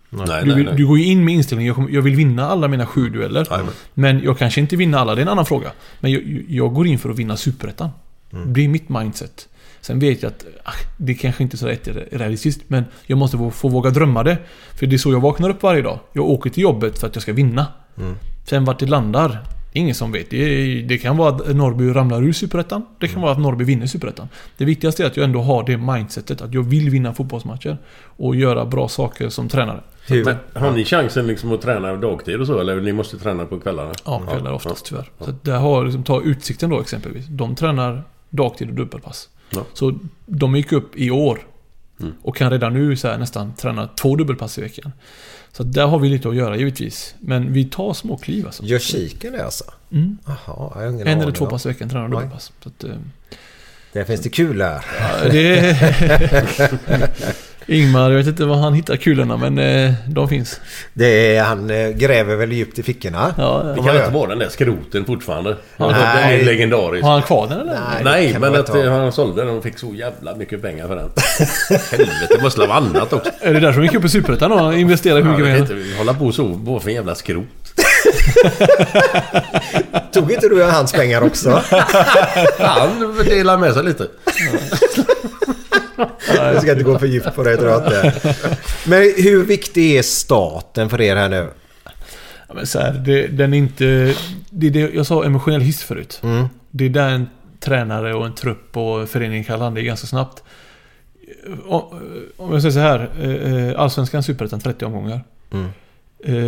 Nej, 0.10 0.26
du, 0.28 0.46
nej, 0.48 0.56
vill, 0.56 0.66
nej. 0.66 0.74
du 0.78 0.88
går 0.88 0.98
ju 0.98 1.06
in 1.06 1.26
med 1.26 1.34
inställningen 1.34 1.68
jag, 1.68 1.76
kommer- 1.76 1.90
jag 1.90 2.02
vill 2.02 2.16
vinna 2.16 2.46
alla 2.50 2.68
mina 2.68 2.86
sju 2.86 3.10
dueller. 3.10 3.48
Jajamän. 3.50 3.74
Men 3.94 4.24
jag 4.24 4.38
kanske 4.38 4.62
inte 4.62 4.76
vinner 4.76 4.98
alla, 4.98 5.16
det 5.16 5.22
är 5.22 5.24
en 5.24 5.28
annan 5.28 5.46
fråga. 5.46 5.72
Men 6.00 6.12
jag, 6.12 6.46
jag 6.48 6.74
går 6.74 6.88
in 6.88 7.00
för 7.00 7.10
att 7.10 7.20
vinna 7.20 7.38
Superettan. 7.38 7.90
Mm. 8.34 8.54
Det 8.54 8.66
är 8.66 8.68
mitt 8.68 8.90
mindset. 8.90 9.49
Sen 9.82 10.00
vet 10.00 10.24
jag 10.24 10.30
att 10.30 10.46
ah, 10.64 10.74
det 10.98 11.14
kanske 11.14 11.44
inte 11.44 11.56
är 11.56 11.58
så 11.58 11.68
rätt 11.68 11.88
realistiskt, 12.12 12.62
men 12.68 12.84
jag 13.06 13.18
måste 13.18 13.38
få, 13.38 13.52
få 13.52 13.68
våga 13.68 13.90
drömma 13.90 14.24
det. 14.24 14.38
För 14.76 14.86
det 14.86 14.96
är 14.96 14.98
så 14.98 15.12
jag 15.12 15.22
vaknar 15.22 15.50
upp 15.50 15.64
varje 15.64 15.82
dag. 15.82 16.00
Jag 16.14 16.26
åker 16.30 16.50
till 16.50 16.64
jobbet 16.64 17.00
för 17.00 17.08
att 17.08 17.16
jag 17.16 17.22
ska 17.22 17.34
vinna. 17.34 17.68
Mm. 17.98 18.16
Sen 18.46 18.66
vart 18.66 18.80
det 18.80 18.86
landar, 18.86 19.44
ingen 19.74 19.96
som 19.96 20.12
vet. 20.12 20.30
Det, 20.30 20.82
det 20.82 20.98
kan 20.98 21.18
vara 21.18 21.30
att 21.30 21.56
Norrby 21.56 21.94
ramlar 21.94 22.24
ur 22.24 22.34
Superettan. 22.34 22.86
Det 23.00 23.08
kan 23.08 23.22
vara 23.22 23.32
att 23.32 23.40
Norrby 23.40 23.64
vinner 23.64 23.86
Superettan. 23.86 24.30
Det 24.58 24.66
viktigaste 24.66 25.04
är 25.04 25.08
att 25.08 25.18
jag 25.18 25.24
ändå 25.24 25.42
har 25.42 25.64
det 25.64 25.78
mindsetet. 25.78 26.42
Att 26.42 26.54
jag 26.54 26.64
vill 26.64 26.90
vinna 26.90 27.14
fotbollsmatcher. 27.14 27.78
Och 28.06 28.36
göra 28.36 28.66
bra 28.66 28.88
saker 28.88 29.30
som 29.30 29.50
tränare. 29.50 29.82
Men, 30.10 30.36
har 30.54 30.72
ni 30.72 30.86
chansen 30.86 31.28
liksom 31.28 31.54
att 31.54 31.62
träna 31.62 31.96
dagtid 31.96 32.42
och 32.42 32.48
så? 32.48 32.60
Eller 32.60 32.82
ni 32.82 32.92
måste 32.92 33.18
träna 33.18 33.46
på 33.46 33.60
kvällarna? 33.60 33.92
Ja, 34.06 34.20
kvällar 34.20 34.52
oftast 34.52 34.86
tyvärr. 34.86 35.10
Så 35.20 35.34
där 35.42 35.58
har 35.58 35.86
liksom, 35.86 36.04
ta 36.04 36.22
Utsikten 36.22 36.70
då 36.70 36.82
exempelvis. 36.82 37.26
De 37.26 37.56
tränar 37.56 38.04
dagtid 38.30 38.70
och 38.70 38.76
dubbelpass. 38.76 39.30
Ja. 39.50 39.66
Så 39.74 40.00
de 40.26 40.56
gick 40.56 40.72
upp 40.72 40.96
i 40.96 41.12
år. 41.12 41.40
Mm. 42.00 42.14
Och 42.22 42.36
kan 42.36 42.52
redan 42.52 42.74
nu 42.74 42.96
så 42.96 43.08
här, 43.08 43.18
nästan 43.18 43.54
träna 43.54 43.88
två 43.88 44.16
dubbelpass 44.16 44.58
i 44.58 44.62
veckan. 44.62 44.92
Så 45.52 45.64
där 45.64 45.88
har 45.88 46.00
vi 46.00 46.10
lite 46.10 46.30
att 46.30 46.36
göra 46.36 46.58
givetvis. 46.58 47.16
Men 47.20 47.54
vi 47.54 47.66
tar 47.66 47.94
små 47.94 48.18
kliv 48.18 48.46
alltså. 48.46 48.64
Gör 48.64 48.80
kiken 48.80 49.34
det 49.34 49.46
alltså? 49.46 49.64
Mm. 49.92 50.18
Jaha, 50.26 50.38
jag 50.46 50.82
har 50.82 50.90
ingen 50.90 51.08
En 51.08 51.22
eller 51.22 51.32
två 51.32 51.46
pass 51.46 51.66
i 51.66 51.70
veckan 51.70 51.90
tränar 51.90 52.10
dubbelpass. 52.10 52.52
Så 52.64 52.70
att, 52.70 52.84
eh, 52.84 52.92
Där 53.94 54.04
finns 54.04 54.22
det 54.22 54.30
kul 54.30 54.62
här. 54.62 54.86
Ja, 55.00 55.30
det 55.32 55.78
Ingmar, 57.70 58.10
jag 58.12 58.18
vet 58.18 58.28
inte 58.28 58.46
var 58.46 58.56
han 58.56 58.74
hittar 58.74 58.96
kulorna 58.96 59.38
men 59.38 59.58
eh, 59.60 59.94
de 60.08 60.28
finns. 60.30 60.60
Det 60.94 61.36
är, 61.36 61.44
han 61.44 61.70
eh, 61.70 61.90
gräver 61.90 62.36
väl 62.36 62.52
djupt 62.52 62.80
i 62.80 62.84
fickorna. 62.84 63.34
Ja, 63.38 63.64
Det 63.78 63.84
kan 63.84 63.96
inte 63.96 64.10
vara 64.10 64.30
den 64.30 64.40
där 64.40 64.50
skroten 64.50 65.06
fortfarande. 65.06 65.58
Nej. 65.78 65.90
Den 65.90 66.40
är 66.40 66.44
legendarisk. 66.46 67.04
Har 67.04 67.12
han 67.12 67.22
kvar 67.22 67.48
den 67.48 67.60
eller? 67.60 67.74
Nej, 67.74 68.04
Nej, 68.04 68.36
men 68.40 68.56
att 68.56 68.68
inte 68.70 68.82
eh, 68.84 68.92
ha. 68.92 69.00
han 69.00 69.12
sålde 69.12 69.46
den 69.46 69.58
och 69.58 69.64
fick 69.64 69.80
så 69.80 69.96
jävla 69.96 70.36
mycket 70.36 70.62
pengar 70.62 70.88
för 70.88 70.96
den. 70.96 71.10
Helvete, 71.92 72.36
det 72.36 72.42
måste 72.42 72.60
vara 72.60 72.74
annat 72.74 73.14
också. 73.14 73.32
Är 73.42 73.54
det 73.54 73.60
därför 73.60 73.80
de 73.82 73.86
gick 73.88 73.96
upp 73.96 74.06
i 74.06 74.10
Superettan 74.10 74.52
och 74.52 74.74
investerade 74.74 75.22
hur 75.22 75.30
Ja, 75.32 75.38
mycket 75.38 75.68
pengar? 75.70 75.82
inte 75.84 75.98
hålla 75.98 76.14
på 76.14 76.32
så 76.32 76.44
bara 76.48 76.80
för 76.80 76.90
en 76.90 76.96
jävla 76.96 77.16
skrot. 77.16 77.46
Tog 80.14 80.32
inte 80.32 80.50
du 80.50 80.64
hans 80.64 80.92
pengar 80.92 81.22
också? 81.24 81.62
Han 82.60 83.18
delar 83.26 83.58
med 83.58 83.74
sig 83.74 83.84
lite. 83.84 84.08
Jag 86.36 86.62
ska 86.62 86.72
inte 86.72 86.84
gå 86.84 87.00
för 87.00 87.08
djupt 87.08 87.36
på 87.36 87.44
det 87.44 87.58
tror 87.58 87.70
jag 87.72 87.80
inte. 87.86 88.36
Men 88.88 89.14
hur 89.18 89.44
viktig 89.46 89.96
är 89.96 90.02
staten 90.02 90.90
för 90.90 91.02
er 91.02 91.16
här 91.16 91.30
nu? 91.30 91.48
Ja, 92.48 92.54
men 92.54 92.68
så 92.68 92.80
här, 92.80 92.94
det, 92.94 93.28
den 93.28 93.54
är 93.54 93.58
inte... 93.58 94.16
Det 94.50 94.68
är 94.68 94.72
det, 94.72 94.80
jag 94.94 95.06
sa 95.06 95.24
emotionell 95.26 95.62
hiss 95.62 95.84
förut. 95.84 96.20
Mm. 96.24 96.48
Det 96.72 96.86
är 96.86 96.90
där 96.90 97.10
en 97.10 97.30
tränare 97.60 98.14
och 98.14 98.26
en 98.26 98.36
trupp 98.36 98.78
och 98.78 99.10
föreningen 99.10 99.44
kan 99.44 99.60
landa 99.60 99.82
ganska 99.82 100.08
snabbt. 100.08 100.44
Om 101.66 101.84
om 102.38 102.54
jag 102.54 102.62
säger 102.62 102.74
så 102.74 102.80
här. 102.80 103.10
eh, 103.22 103.82
Allsvenskan 103.82 104.24
Superettan 104.24 104.60
30 104.60 104.86
omgångar. 104.86 105.22
Mm. 105.52 105.68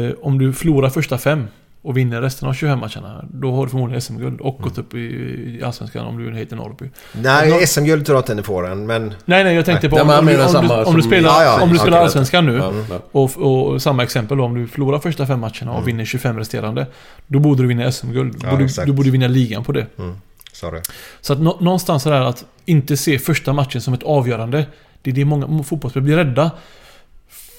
Eh, 0.07 0.13
Om 0.21 0.37
du 0.39 0.53
förlorar 0.53 0.89
första 0.89 1.17
fem 1.17 1.47
och 1.83 1.97
vinner 1.97 2.21
resten 2.21 2.47
av 2.49 2.53
25 2.53 2.79
matcherna. 2.79 3.25
Då 3.33 3.51
har 3.51 3.65
du 3.65 3.69
förmodligen 3.69 4.01
SM-guld 4.01 4.41
och 4.41 4.57
gått 4.57 4.77
upp 4.77 4.93
i, 4.93 5.61
Allsvenskan 5.65 6.05
om 6.05 6.17
du 6.17 6.37
heter 6.37 6.55
Norrby. 6.55 6.89
Nej, 7.11 7.67
SM-guld 7.67 8.05
tror 8.05 8.15
jag 8.15 8.21
inte 8.21 8.35
ni 8.35 8.43
får 8.43 8.67
än, 8.67 8.85
men... 8.85 9.13
Nej, 9.25 9.43
nej, 9.43 9.55
jag 9.55 9.65
tänkte 9.65 9.89
på 9.89 9.95
Nej, 9.95 10.01
om, 10.01 10.07
men 10.07 10.17
om, 10.17 10.27
jag 10.41 10.51
du, 10.51 10.57
om, 10.57 10.67
du, 10.67 10.73
om 10.83 10.95
du 10.95 11.01
spelar, 11.01 11.29
Ja, 11.29 11.43
ja, 11.43 11.63
om 11.63 11.69
du 11.73 11.79
spelar. 11.79 12.01
Allsvenskan 12.01 12.45
nu. 12.45 12.55
Ja, 12.57 12.73
ja. 12.89 12.99
Och, 13.11 13.37
och 13.37 13.81
samma 13.81 14.03
exempel 14.03 14.37
då, 14.37 14.43
om 14.43 14.53
du 14.55 14.67
förlorar 14.67 14.99
första 14.99 15.27
fem 15.27 15.39
matcherna 15.39 15.71
och 15.73 15.87
vinner 15.87 16.05
25 16.05 16.37
resterande. 16.37 16.87
Då 17.27 17.39
borde 17.39 17.61
du 17.63 17.67
vinna 17.67 17.91
SM-guld. 17.91 18.35
Ja, 18.43 18.51
Borde- 18.51 18.85
du 18.85 18.93
borde 18.93 19.09
vinna 19.09 19.27
ligan 19.27 19.63
på 19.63 19.71
det. 19.71 19.85
Mm. 19.99 20.15
Sorry. 20.53 20.81
Så 21.21 21.33
att 21.33 21.39
nå, 21.41 21.57
någonstans 21.61 22.03
sådär 22.03 22.21
att 22.21 22.45
inte 22.65 22.97
se 22.97 23.19
första 23.19 23.53
matchen 23.53 23.81
som 23.81 23.93
ett 23.93 24.03
avgörande. 24.03 24.65
Det 25.01 25.09
är 25.09 25.13
det 25.13 25.25
många 25.25 25.63
fotbollsspelare 25.63 26.03
blir 26.05 26.15
rädda. 26.15 26.51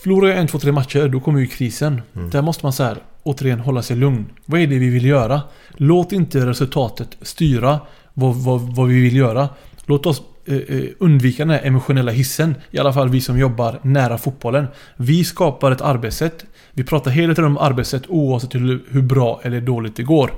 Förlorar 0.02 0.28
jag 0.28 0.38
en, 0.38 0.46
två, 0.46 0.58
tre 0.58 0.72
matcher, 0.72 1.08
då 1.08 1.20
kommer 1.20 1.40
ju 1.40 1.46
krisen. 1.46 2.02
Mm. 2.16 2.30
Där 2.30 2.42
måste 2.42 2.64
man 2.64 2.72
så 2.72 2.82
här, 2.82 2.98
återigen 3.22 3.60
hålla 3.60 3.82
sig 3.82 3.96
lugn. 3.96 4.26
Vad 4.44 4.60
är 4.60 4.66
det 4.66 4.78
vi 4.78 4.88
vill 4.88 5.04
göra? 5.04 5.40
Låt 5.76 6.12
inte 6.12 6.46
resultatet 6.46 7.16
styra 7.22 7.80
vad, 8.14 8.36
vad, 8.36 8.60
vad 8.60 8.88
vi 8.88 9.00
vill 9.00 9.16
göra. 9.16 9.48
Låt 9.86 10.06
oss 10.06 10.22
eh, 10.46 10.56
eh, 10.56 10.84
undvika 10.98 11.44
den 11.44 11.50
här 11.50 11.66
emotionella 11.66 12.12
hissen. 12.12 12.54
I 12.70 12.78
alla 12.78 12.92
fall 12.92 13.08
vi 13.08 13.20
som 13.20 13.38
jobbar 13.38 13.78
nära 13.82 14.18
fotbollen. 14.18 14.66
Vi 14.96 15.24
skapar 15.24 15.70
ett 15.70 15.80
arbetssätt. 15.80 16.44
Vi 16.72 16.84
pratar 16.84 17.10
hela 17.10 17.34
tiden 17.34 17.50
om 17.50 17.58
arbetssätt 17.58 18.02
oavsett 18.08 18.54
hur, 18.54 18.84
hur 18.90 19.02
bra 19.02 19.40
eller 19.42 19.60
dåligt 19.60 19.96
det 19.96 20.02
går. 20.02 20.30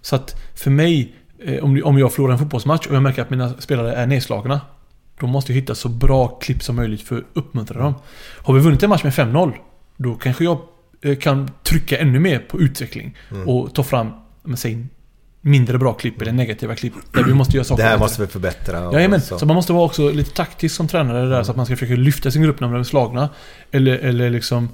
Så 0.00 0.16
att 0.16 0.40
för 0.54 0.70
mig, 0.70 1.14
eh, 1.44 1.64
om, 1.64 1.82
om 1.84 1.98
jag 1.98 2.12
förlorar 2.12 2.32
en 2.32 2.38
fotbollsmatch 2.38 2.86
och 2.86 2.94
jag 2.94 3.02
märker 3.02 3.22
att 3.22 3.30
mina 3.30 3.52
spelare 3.58 3.92
är 3.92 4.06
nedslagna. 4.06 4.60
Då 5.20 5.26
måste 5.26 5.52
hitta 5.52 5.74
så 5.74 5.88
bra 5.88 6.28
klipp 6.28 6.62
som 6.62 6.76
möjligt 6.76 7.02
för 7.02 7.18
att 7.18 7.24
uppmuntra 7.32 7.82
dem. 7.82 7.94
Har 8.38 8.54
vi 8.54 8.60
vunnit 8.60 8.82
en 8.82 8.90
match 8.90 9.04
med 9.04 9.12
5-0, 9.12 9.52
då 9.96 10.14
kanske 10.14 10.44
jag 10.44 10.58
eh, 11.02 11.16
kan 11.16 11.50
trycka 11.62 11.98
ännu 11.98 12.20
mer 12.20 12.38
på 12.38 12.60
utveckling. 12.60 13.16
Mm. 13.30 13.48
Och 13.48 13.74
ta 13.74 13.82
fram, 13.82 14.10
men 14.42 14.56
säg, 14.56 14.86
mindre 15.40 15.78
bra 15.78 15.92
klipp 15.92 16.22
eller 16.22 16.32
negativa 16.32 16.74
klipp. 16.74 16.92
Där 17.12 17.24
vi 17.24 17.34
måste 17.34 17.56
göra 17.56 17.64
saker 17.64 17.82
Det 17.82 17.88
här 17.88 17.94
bättre. 17.96 18.04
måste 18.04 18.22
vi 18.22 18.28
förbättra. 18.28 18.92
Jajamän, 18.92 19.20
så. 19.20 19.38
så 19.38 19.46
man 19.46 19.56
måste 19.56 19.72
vara 19.72 19.84
också 19.84 20.10
lite 20.10 20.30
taktisk 20.30 20.76
som 20.76 20.88
tränare 20.88 21.28
där 21.28 21.42
så 21.42 21.50
att 21.50 21.56
man 21.56 21.66
ska 21.66 21.76
försöka 21.76 22.00
lyfta 22.00 22.30
sin 22.30 22.42
grupp 22.42 22.60
när 22.60 22.68
de 22.68 22.80
är 22.80 22.84
slagna. 22.84 23.28
Eller, 23.70 23.98
eller 23.98 24.30
liksom 24.30 24.68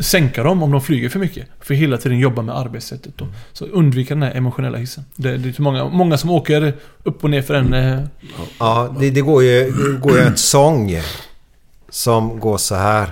sänka 0.00 0.42
dem 0.42 0.62
om 0.62 0.70
de 0.70 0.80
flyger 0.80 1.08
för 1.08 1.18
mycket. 1.18 1.46
För 1.60 1.74
hela 1.74 1.98
tiden 1.98 2.18
jobba 2.18 2.42
med 2.42 2.56
arbetssättet 2.56 3.12
då. 3.18 3.26
Så 3.52 3.64
undvika 3.66 4.14
den 4.14 4.22
här 4.22 4.34
emotionella 4.34 4.78
hissen. 4.78 5.04
Det, 5.16 5.36
det 5.36 5.58
är 5.58 5.62
många, 5.62 5.84
många 5.84 6.18
som 6.18 6.30
åker 6.30 6.74
upp 7.02 7.24
och 7.24 7.30
ner 7.30 7.42
för 7.42 7.54
en... 7.54 7.74
eh, 7.74 8.00
Ja, 8.58 8.96
det, 9.00 9.10
det 9.10 9.20
går 9.20 9.42
ju 9.42 9.70
det 9.70 9.98
går 10.00 10.12
ju 10.18 10.22
en 10.24 10.36
sång 10.36 11.00
som 11.90 12.40
går 12.40 12.56
så 12.58 12.74
här. 12.74 13.10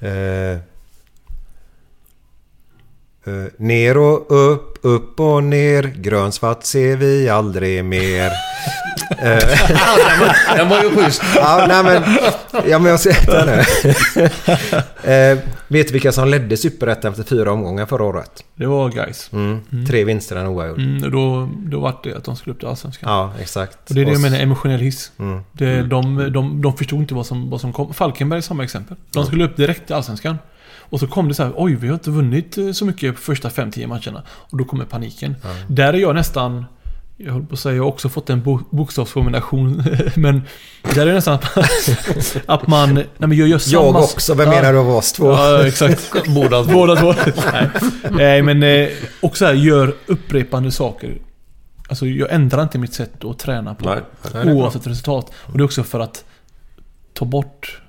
Eh, 0.00 0.10
eh, 0.10 0.58
ner 3.56 3.96
och 3.98 4.26
upp, 4.52 4.78
upp 4.82 5.20
och 5.20 5.42
ner. 5.44 5.82
Grönsvart 5.82 6.64
ser 6.64 6.96
vi 6.96 7.28
aldrig 7.28 7.84
mer. 7.84 8.30
Eh, 9.22 9.38
Den 10.56 10.68
var 10.68 10.82
ju 10.82 10.90
schysst. 10.90 11.22
ja, 11.36 11.64
nej 11.68 11.82
men... 11.84 12.02
Ja, 12.70 12.78
men 12.78 12.90
jag 12.90 13.00
ser 13.00 13.26
det 13.30 13.44
nu. 13.46 14.22
eh, 15.12 15.38
vet 15.68 15.86
du 15.86 15.92
vilka 15.92 16.12
som 16.12 16.28
ledde 16.28 16.56
Superettan 16.56 17.10
efter 17.10 17.24
fyra 17.24 17.52
omgångar 17.52 17.86
förra 17.86 18.04
året? 18.04 18.44
Det 18.54 18.66
var 18.66 18.88
guys. 18.90 19.30
Mm. 19.32 19.60
Tre 19.86 20.04
vinster 20.04 20.36
och 20.36 20.42
en 20.42 20.48
oavgjord. 20.48 20.78
Mm, 20.78 21.04
och 21.04 21.10
då, 21.10 21.48
då 21.56 21.80
var 21.80 21.94
det 22.02 22.14
att 22.14 22.24
de 22.24 22.36
skulle 22.36 22.52
upp 22.54 22.58
till 22.60 22.68
Allsvenskan. 22.68 23.10
Ja, 23.12 23.32
exakt. 23.40 23.78
Och 23.88 23.94
det 23.94 24.00
är 24.00 24.04
det 24.04 24.12
jag 24.12 24.20
menar, 24.20 24.38
emotionell 24.38 24.80
hiss. 24.80 25.12
Mm. 25.18 25.40
Det, 25.52 25.82
de, 25.82 26.32
de, 26.32 26.62
de 26.62 26.76
förstod 26.76 27.00
inte 27.00 27.14
vad 27.14 27.26
som, 27.26 27.50
vad 27.50 27.60
som 27.60 27.72
kom. 27.72 27.94
Falkenberg 27.94 28.38
är 28.38 28.42
samma 28.42 28.64
exempel. 28.64 28.96
De 29.12 29.26
skulle 29.26 29.44
upp 29.44 29.56
direkt 29.56 29.86
till 29.86 29.94
Allsvenskan. 29.94 30.38
Och 30.90 31.00
så 31.00 31.06
kom 31.06 31.28
det 31.28 31.34
så 31.34 31.42
här, 31.42 31.52
oj 31.56 31.74
vi 31.74 31.86
har 31.88 31.94
inte 31.94 32.10
vunnit 32.10 32.58
eh, 32.58 32.72
så 32.72 32.84
mycket 32.84 33.14
på 33.14 33.20
första 33.20 33.48
5-10 33.48 33.86
matcherna. 33.86 34.22
Och 34.28 34.58
då 34.58 34.64
kommer 34.64 34.84
paniken. 34.84 35.36
Där 35.66 35.92
är 35.92 35.98
jag 35.98 36.14
nästan, 36.14 36.64
jag 37.16 37.32
höll 37.32 37.46
på 37.46 37.54
att 37.54 37.60
säga, 37.60 37.76
jag 37.76 37.82
har 37.82 37.88
också 37.88 38.08
fått 38.08 38.30
en 38.30 38.42
bo, 38.42 38.60
bokstavskombination. 38.70 39.82
men 40.16 40.42
där 40.94 41.02
är 41.02 41.06
det 41.06 41.14
nästan 41.14 41.34
att 41.34 41.56
man, 41.56 41.64
att 42.46 42.66
man 42.66 42.94
nej, 42.94 43.06
men 43.16 43.32
jag 43.32 43.48
gör 43.48 43.58
samma... 43.58 43.84
Jag 43.84 43.96
också, 43.96 44.34
vem 44.34 44.48
menar 44.48 44.72
du 44.72 44.78
av 44.78 44.90
oss 44.90 45.12
två? 45.12 45.30
Ja, 45.30 45.66
exakt. 45.66 46.12
Båda 46.34 46.64
två. 46.64 46.72
Båda 46.72 46.96
två. 46.96 47.14
Nej. 47.52 47.70
nej, 48.10 48.42
men 48.42 48.62
eh, 48.62 48.88
också 49.20 49.44
här, 49.46 49.54
gör 49.54 49.94
upprepande 50.06 50.70
saker. 50.70 51.18
Alltså 51.88 52.06
jag 52.06 52.32
ändrar 52.32 52.62
inte 52.62 52.78
mitt 52.78 52.94
sätt 52.94 53.24
att 53.24 53.38
träna 53.38 53.74
på. 53.74 54.00
Nej, 54.34 54.54
oavsett 54.54 54.86
resultat. 54.86 55.32
Och 55.34 55.58
det 55.58 55.62
är 55.62 55.64
också 55.64 55.82
för 55.82 56.00
att 56.00 56.24
ta 57.14 57.24
bort 57.24 57.80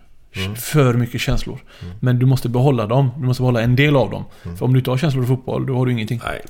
för 0.56 0.94
mycket 0.94 1.22
känslor. 1.22 1.64
Men 2.00 2.20
du 2.20 2.26
måste 2.26 2.50
behålla 2.50 2.86
dem. 2.86 3.12
Du 3.18 3.26
måste 3.26 3.42
behålla 3.42 3.62
en 3.62 3.76
del 3.76 3.96
av 3.96 4.10
dem. 4.10 4.26
För 4.58 4.64
om 4.66 4.74
du 4.74 4.80
inte 4.80 4.90
har 4.90 4.98
känslor 4.98 5.24
i 5.24 5.28
fotboll, 5.28 5.66
då 5.66 5.76
har 5.78 5.86
du 5.86 5.92
ingenting. 5.92 6.22
Nej. 6.26 6.42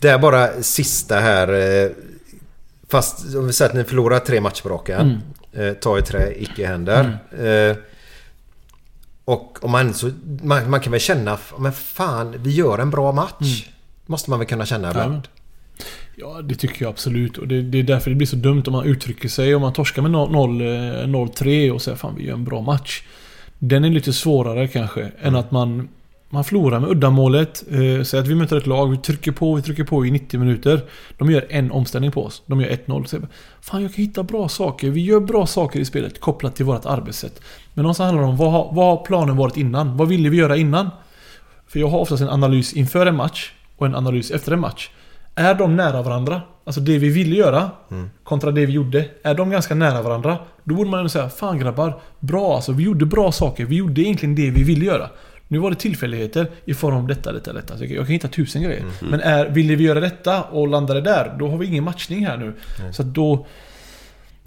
Det 0.00 0.08
är 0.08 0.18
bara 0.18 0.62
sista 0.62 1.16
här. 1.20 1.48
eh, 1.84 1.90
Fast 2.88 3.34
om 3.36 3.46
vi 3.46 3.52
säger 3.52 3.70
att 3.70 3.76
ni 3.76 3.84
förlorar 3.84 4.18
tre 4.18 4.40
matcher 4.40 4.62
på 4.62 4.68
raken. 4.68 5.20
Mm. 5.52 5.68
Eh, 5.68 5.74
ta 5.74 5.98
i 5.98 6.02
trä, 6.02 6.32
icke 6.42 6.66
händer. 6.66 7.18
Eh, 7.38 7.76
och 9.24 9.58
om 9.64 9.70
man, 9.70 9.94
så, 9.94 10.10
man, 10.42 10.70
man 10.70 10.80
kan 10.80 10.90
väl 10.90 11.00
känna, 11.00 11.38
men 11.58 11.72
fan, 11.72 12.34
vi 12.38 12.50
gör 12.54 12.78
en 12.78 12.90
bra 12.90 13.12
match. 13.12 13.68
Måste 14.06 14.30
man 14.30 14.38
väl 14.38 14.48
kunna 14.48 14.66
känna 14.66 14.90
ibland. 14.90 15.10
Mm. 15.10 15.22
Ja, 16.18 16.42
det 16.42 16.54
tycker 16.54 16.84
jag 16.84 16.90
absolut. 16.90 17.38
Och 17.38 17.48
det, 17.48 17.62
det 17.62 17.78
är 17.78 17.82
därför 17.82 18.10
det 18.10 18.16
blir 18.16 18.26
så 18.26 18.36
dumt 18.36 18.62
om 18.66 18.72
man 18.72 18.86
uttrycker 18.86 19.28
sig. 19.28 19.54
Om 19.54 19.62
man 19.62 19.72
torskar 19.72 20.02
med 20.02 20.10
0 20.10 20.32
0, 20.32 20.60
eh, 20.60 20.66
0-3 20.66 21.70
och 21.70 21.82
säger 21.82 21.96
fan 21.96 22.14
vi 22.16 22.24
gör 22.24 22.34
en 22.34 22.44
bra 22.44 22.60
match. 22.60 23.02
Den 23.58 23.84
är 23.84 23.90
lite 23.90 24.12
svårare 24.12 24.68
kanske. 24.68 25.12
Än 25.20 25.36
att 25.36 25.50
man, 25.50 25.88
man 26.28 26.44
förlorar 26.44 26.80
med 26.80 26.90
uddamålet. 26.90 27.64
Eh, 27.70 28.02
säger 28.02 28.22
att 28.22 28.28
vi 28.28 28.34
möter 28.34 28.56
ett 28.56 28.66
lag, 28.66 28.90
vi 28.90 28.96
trycker 28.96 29.32
på, 29.32 29.54
vi 29.54 29.62
trycker 29.62 29.84
på 29.84 30.06
i 30.06 30.10
90 30.10 30.40
minuter. 30.40 30.80
De 31.18 31.30
gör 31.30 31.46
en 31.50 31.70
omställning 31.70 32.12
på 32.12 32.24
oss. 32.24 32.42
De 32.46 32.60
gör 32.60 32.68
1-0. 32.68 33.04
Så 33.04 33.16
jag 33.16 33.22
bara, 33.22 33.28
Fan 33.60 33.82
jag 33.82 33.94
kan 33.94 34.04
hitta 34.04 34.22
bra 34.22 34.48
saker. 34.48 34.90
Vi 34.90 35.00
gör 35.00 35.20
bra 35.20 35.46
saker 35.46 35.80
i 35.80 35.84
spelet 35.84 36.20
kopplat 36.20 36.56
till 36.56 36.64
vårt 36.64 36.86
arbetssätt. 36.86 37.40
Men 37.74 37.82
någonstans 37.82 38.06
handlar 38.06 38.22
det 38.22 38.30
om 38.30 38.36
vad 38.36 38.52
har, 38.52 38.70
vad 38.72 38.86
har 38.86 39.04
planen 39.04 39.36
varit 39.36 39.56
innan? 39.56 39.96
Vad 39.96 40.08
ville 40.08 40.28
vi 40.28 40.36
göra 40.36 40.56
innan? 40.56 40.90
För 41.66 41.80
jag 41.80 41.88
har 41.88 41.98
oftast 41.98 42.22
en 42.22 42.28
analys 42.28 42.72
inför 42.72 43.06
en 43.06 43.16
match 43.16 43.52
och 43.76 43.86
en 43.86 43.94
analys 43.94 44.30
efter 44.30 44.52
en 44.52 44.60
match. 44.60 44.90
Är 45.38 45.54
de 45.54 45.76
nära 45.76 46.02
varandra? 46.02 46.42
Alltså 46.64 46.80
det 46.80 46.98
vi 46.98 47.08
ville 47.08 47.36
göra 47.36 47.70
kontra 48.24 48.50
det 48.50 48.66
vi 48.66 48.72
gjorde. 48.72 49.04
Är 49.22 49.34
de 49.34 49.50
ganska 49.50 49.74
nära 49.74 50.02
varandra? 50.02 50.38
Då 50.64 50.74
borde 50.74 50.90
man 50.90 50.98
ändå 51.00 51.08
säga 51.08 51.28
Fan 51.28 51.58
grabbar, 51.58 52.00
bra 52.20 52.54
alltså. 52.54 52.72
Vi 52.72 52.82
gjorde 52.82 53.06
bra 53.06 53.32
saker. 53.32 53.64
Vi 53.64 53.76
gjorde 53.76 54.00
egentligen 54.00 54.34
det 54.34 54.50
vi 54.50 54.62
ville 54.62 54.84
göra. 54.84 55.08
Nu 55.48 55.58
var 55.58 55.70
det 55.70 55.76
tillfälligheter 55.76 56.50
i 56.64 56.74
form 56.74 56.96
av 56.96 57.06
detta, 57.06 57.32
detta, 57.32 57.52
detta. 57.52 57.78
Så 57.78 57.84
jag 57.84 57.96
kan 57.96 58.06
hitta 58.06 58.28
tusen 58.28 58.62
grejer. 58.62 58.84
Men 59.10 59.20
är, 59.20 59.46
ville 59.46 59.76
vi 59.76 59.84
göra 59.84 60.00
detta 60.00 60.42
och 60.42 60.68
landade 60.68 61.00
där, 61.00 61.36
då 61.38 61.48
har 61.48 61.58
vi 61.58 61.66
ingen 61.66 61.84
matchning 61.84 62.26
här 62.26 62.36
nu. 62.36 62.52
Så 62.92 63.02
att 63.02 63.08
då... 63.08 63.46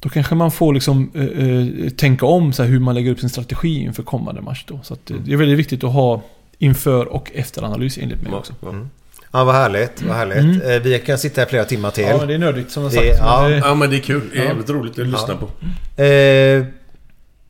Då 0.01 0.09
kanske 0.09 0.35
man 0.35 0.51
får 0.51 0.73
liksom 0.73 1.11
eh, 1.15 1.23
eh, 1.23 1.89
tänka 1.89 2.25
om 2.25 2.53
så 2.53 2.63
hur 2.63 2.79
man 2.79 2.95
lägger 2.95 3.11
upp 3.11 3.19
sin 3.19 3.29
strategi 3.29 3.83
inför 3.83 4.03
kommande 4.03 4.41
match 4.41 4.63
då. 4.67 4.79
Så 4.83 4.93
att, 4.93 5.11
eh, 5.11 5.17
det 5.25 5.33
är 5.33 5.37
väldigt 5.37 5.59
viktigt 5.59 5.83
att 5.83 5.93
ha 5.93 6.21
inför 6.57 7.05
och 7.05 7.31
efteranalys 7.33 7.97
enligt 7.97 8.21
mig 8.23 8.33
också. 8.33 8.53
Ja, 9.31 9.43
vad 9.43 9.55
härligt. 9.55 10.01
Vad 10.01 10.17
härligt. 10.17 10.63
Eh, 10.65 10.69
Vi 10.69 10.99
kan 10.99 11.17
sitta 11.17 11.41
här 11.41 11.47
flera 11.47 11.65
timmar 11.65 11.91
till. 11.91 12.03
Ja, 12.03 12.17
men 12.17 12.27
det 12.27 12.33
är 12.33 12.37
nördigt 12.37 12.71
som 12.71 12.83
jag 12.83 12.91
Det- 12.91 12.95
sagt. 12.95 13.19
ja. 13.19 13.41
Men 13.41 13.51
det- 13.51 13.57
Ja 13.67 13.75
men 13.75 13.89
det 13.89 13.95
är 13.95 13.99
kul. 14.01 14.21
Det 14.33 14.37
är 14.37 14.41
Ja. 14.41 14.47
jävligt 14.49 14.69
roligt 14.69 14.99
att 14.99 15.07
lyssna 15.07 15.35
på. 15.35 15.49
Eh, 16.03 16.65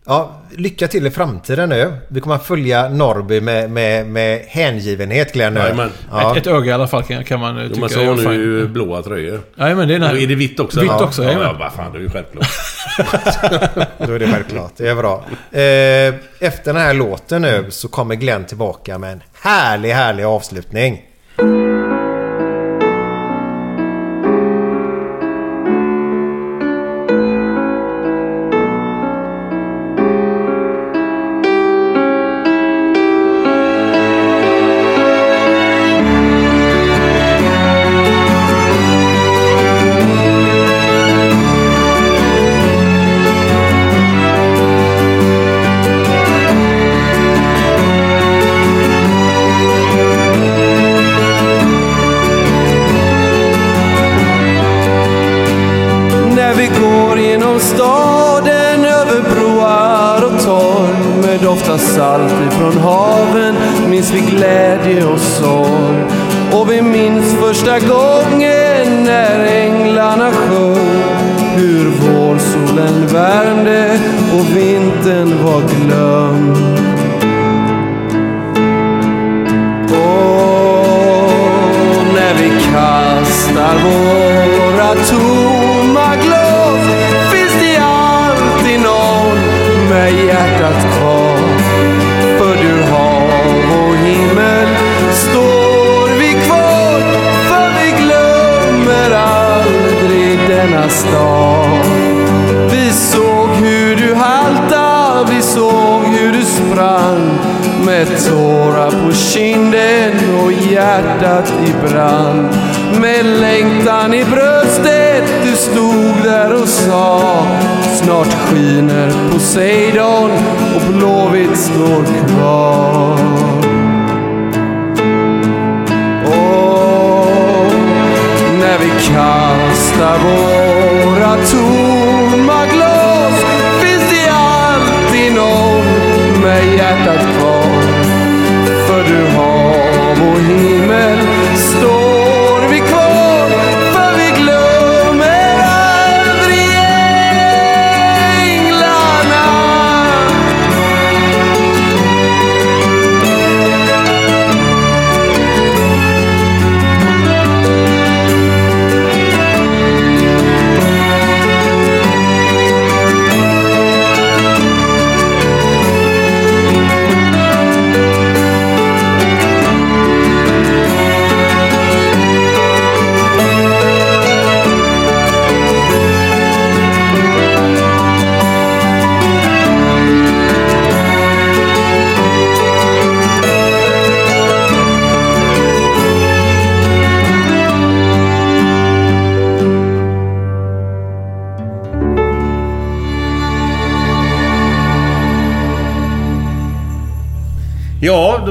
ja, 0.06 0.42
lycka 0.58 0.88
till 0.88 1.08
i 1.08 1.12
framtiden 1.12 1.70
nu. 1.70 1.94
Vi 2.08 2.22
kommer 2.22 2.36
att 2.36 2.46
följa 2.46 2.90
Norrby 2.90 3.42
med, 3.42 3.70
med, 3.72 4.08
med 4.08 4.42
hängivenhet 4.48 5.34
Glenn 5.34 5.54
nu. 5.54 5.60
Jajamän. 5.60 5.92
Ja. 6.12 6.32
Ett, 6.32 6.38
ett 6.38 6.48
öga 6.48 6.72
i 6.72 6.74
alla 6.74 6.88
fall 6.88 7.04
kan, 7.04 7.24
kan 7.24 7.40
man 7.40 7.58
eh, 7.58 7.64
Jo, 7.76 7.88
tycka 7.88 8.02
är 8.02 8.26
har 8.26 8.34
ju 8.34 8.68
blåa 8.68 9.02
tröjor. 9.02 9.42
Ja, 9.56 9.76
men 9.76 9.88
det 9.88 9.96
är, 9.96 10.12
Och 10.12 10.18
är 10.20 10.28
det 10.28 10.36
vitt 10.36 10.60
också? 10.60 10.82
Vitt 10.82 10.92
också, 10.92 11.22
ja, 11.24 11.28
jajamän. 11.28 11.48
ja, 11.52 11.58
vad 11.60 11.74
fan, 11.74 11.92
det 11.94 11.98
är 12.00 12.02
ju 12.02 12.10
självklart. 12.10 12.48
Då 14.08 14.14
är 14.14 14.20
det 14.20 14.28
självklart. 14.28 14.72
Det 14.78 14.88
är 14.90 14.96
bra. 14.96 15.26
Eh, 15.52 16.16
efter 16.50 16.74
den 16.74 16.78
här 16.82 16.94
låten 16.94 17.42
nu 17.42 17.66
så 17.70 17.88
kommer 17.88 18.16
Glenn 18.16 18.46
tillbaka 18.46 18.98
med 18.98 19.12
en 19.14 19.24
härlig, 19.42 19.90
härlig 19.92 20.24
avslutning. 20.24 21.02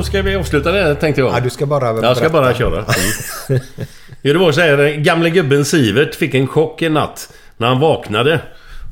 Ska 0.09 0.23
vi 0.23 0.37
avsluta 0.37 0.73
det 0.73 0.95
tänkte 0.95 1.21
jag. 1.21 1.37
Ja, 1.37 1.41
du 1.41 1.51
ska 1.51 1.67
bara 1.67 1.87
Jag 1.87 2.17
ska 2.17 2.29
berätta. 2.29 2.33
bara 2.33 2.55
köra. 2.55 2.85
Mm. 3.49 3.63
Det 4.23 4.35
var 4.35 4.53
så 4.53 4.61
här. 4.61 4.95
Gamle 4.95 5.31
gubben 5.31 5.65
Sivert 5.65 6.15
fick 6.15 6.35
en 6.35 6.47
chock 6.47 6.83
en 6.83 6.95
natt 6.95 7.33
när 7.57 7.67
han 7.67 7.81
vaknade. 7.81 8.41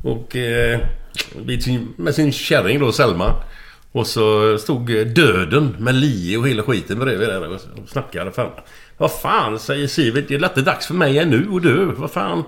Och... 0.03 0.35
Eh, 0.35 0.79
sin, 1.61 1.93
med 1.95 2.15
sin 2.15 2.31
kärring 2.31 2.79
då, 2.79 2.91
Selma. 2.91 3.33
Och 3.91 4.07
så 4.07 4.57
stod 4.57 4.85
döden 5.07 5.75
med 5.79 5.95
lie 5.95 6.37
och 6.37 6.47
hela 6.47 6.63
skiten 6.63 6.99
bredvid 6.99 7.27
där 7.29 7.53
och 7.53 7.61
snackade. 7.87 8.31
Fan. 8.31 8.51
Vad 8.97 9.11
fan, 9.11 9.59
säger 9.59 9.87
Sivert. 9.87 10.25
Det 10.27 10.35
är 10.35 10.45
inte 10.45 10.61
dags 10.61 10.87
för 10.87 10.93
mig 10.93 11.19
ännu 11.19 11.47
att 11.55 11.63
dö. 11.63 11.85
Vad 11.95 12.11
fan. 12.11 12.43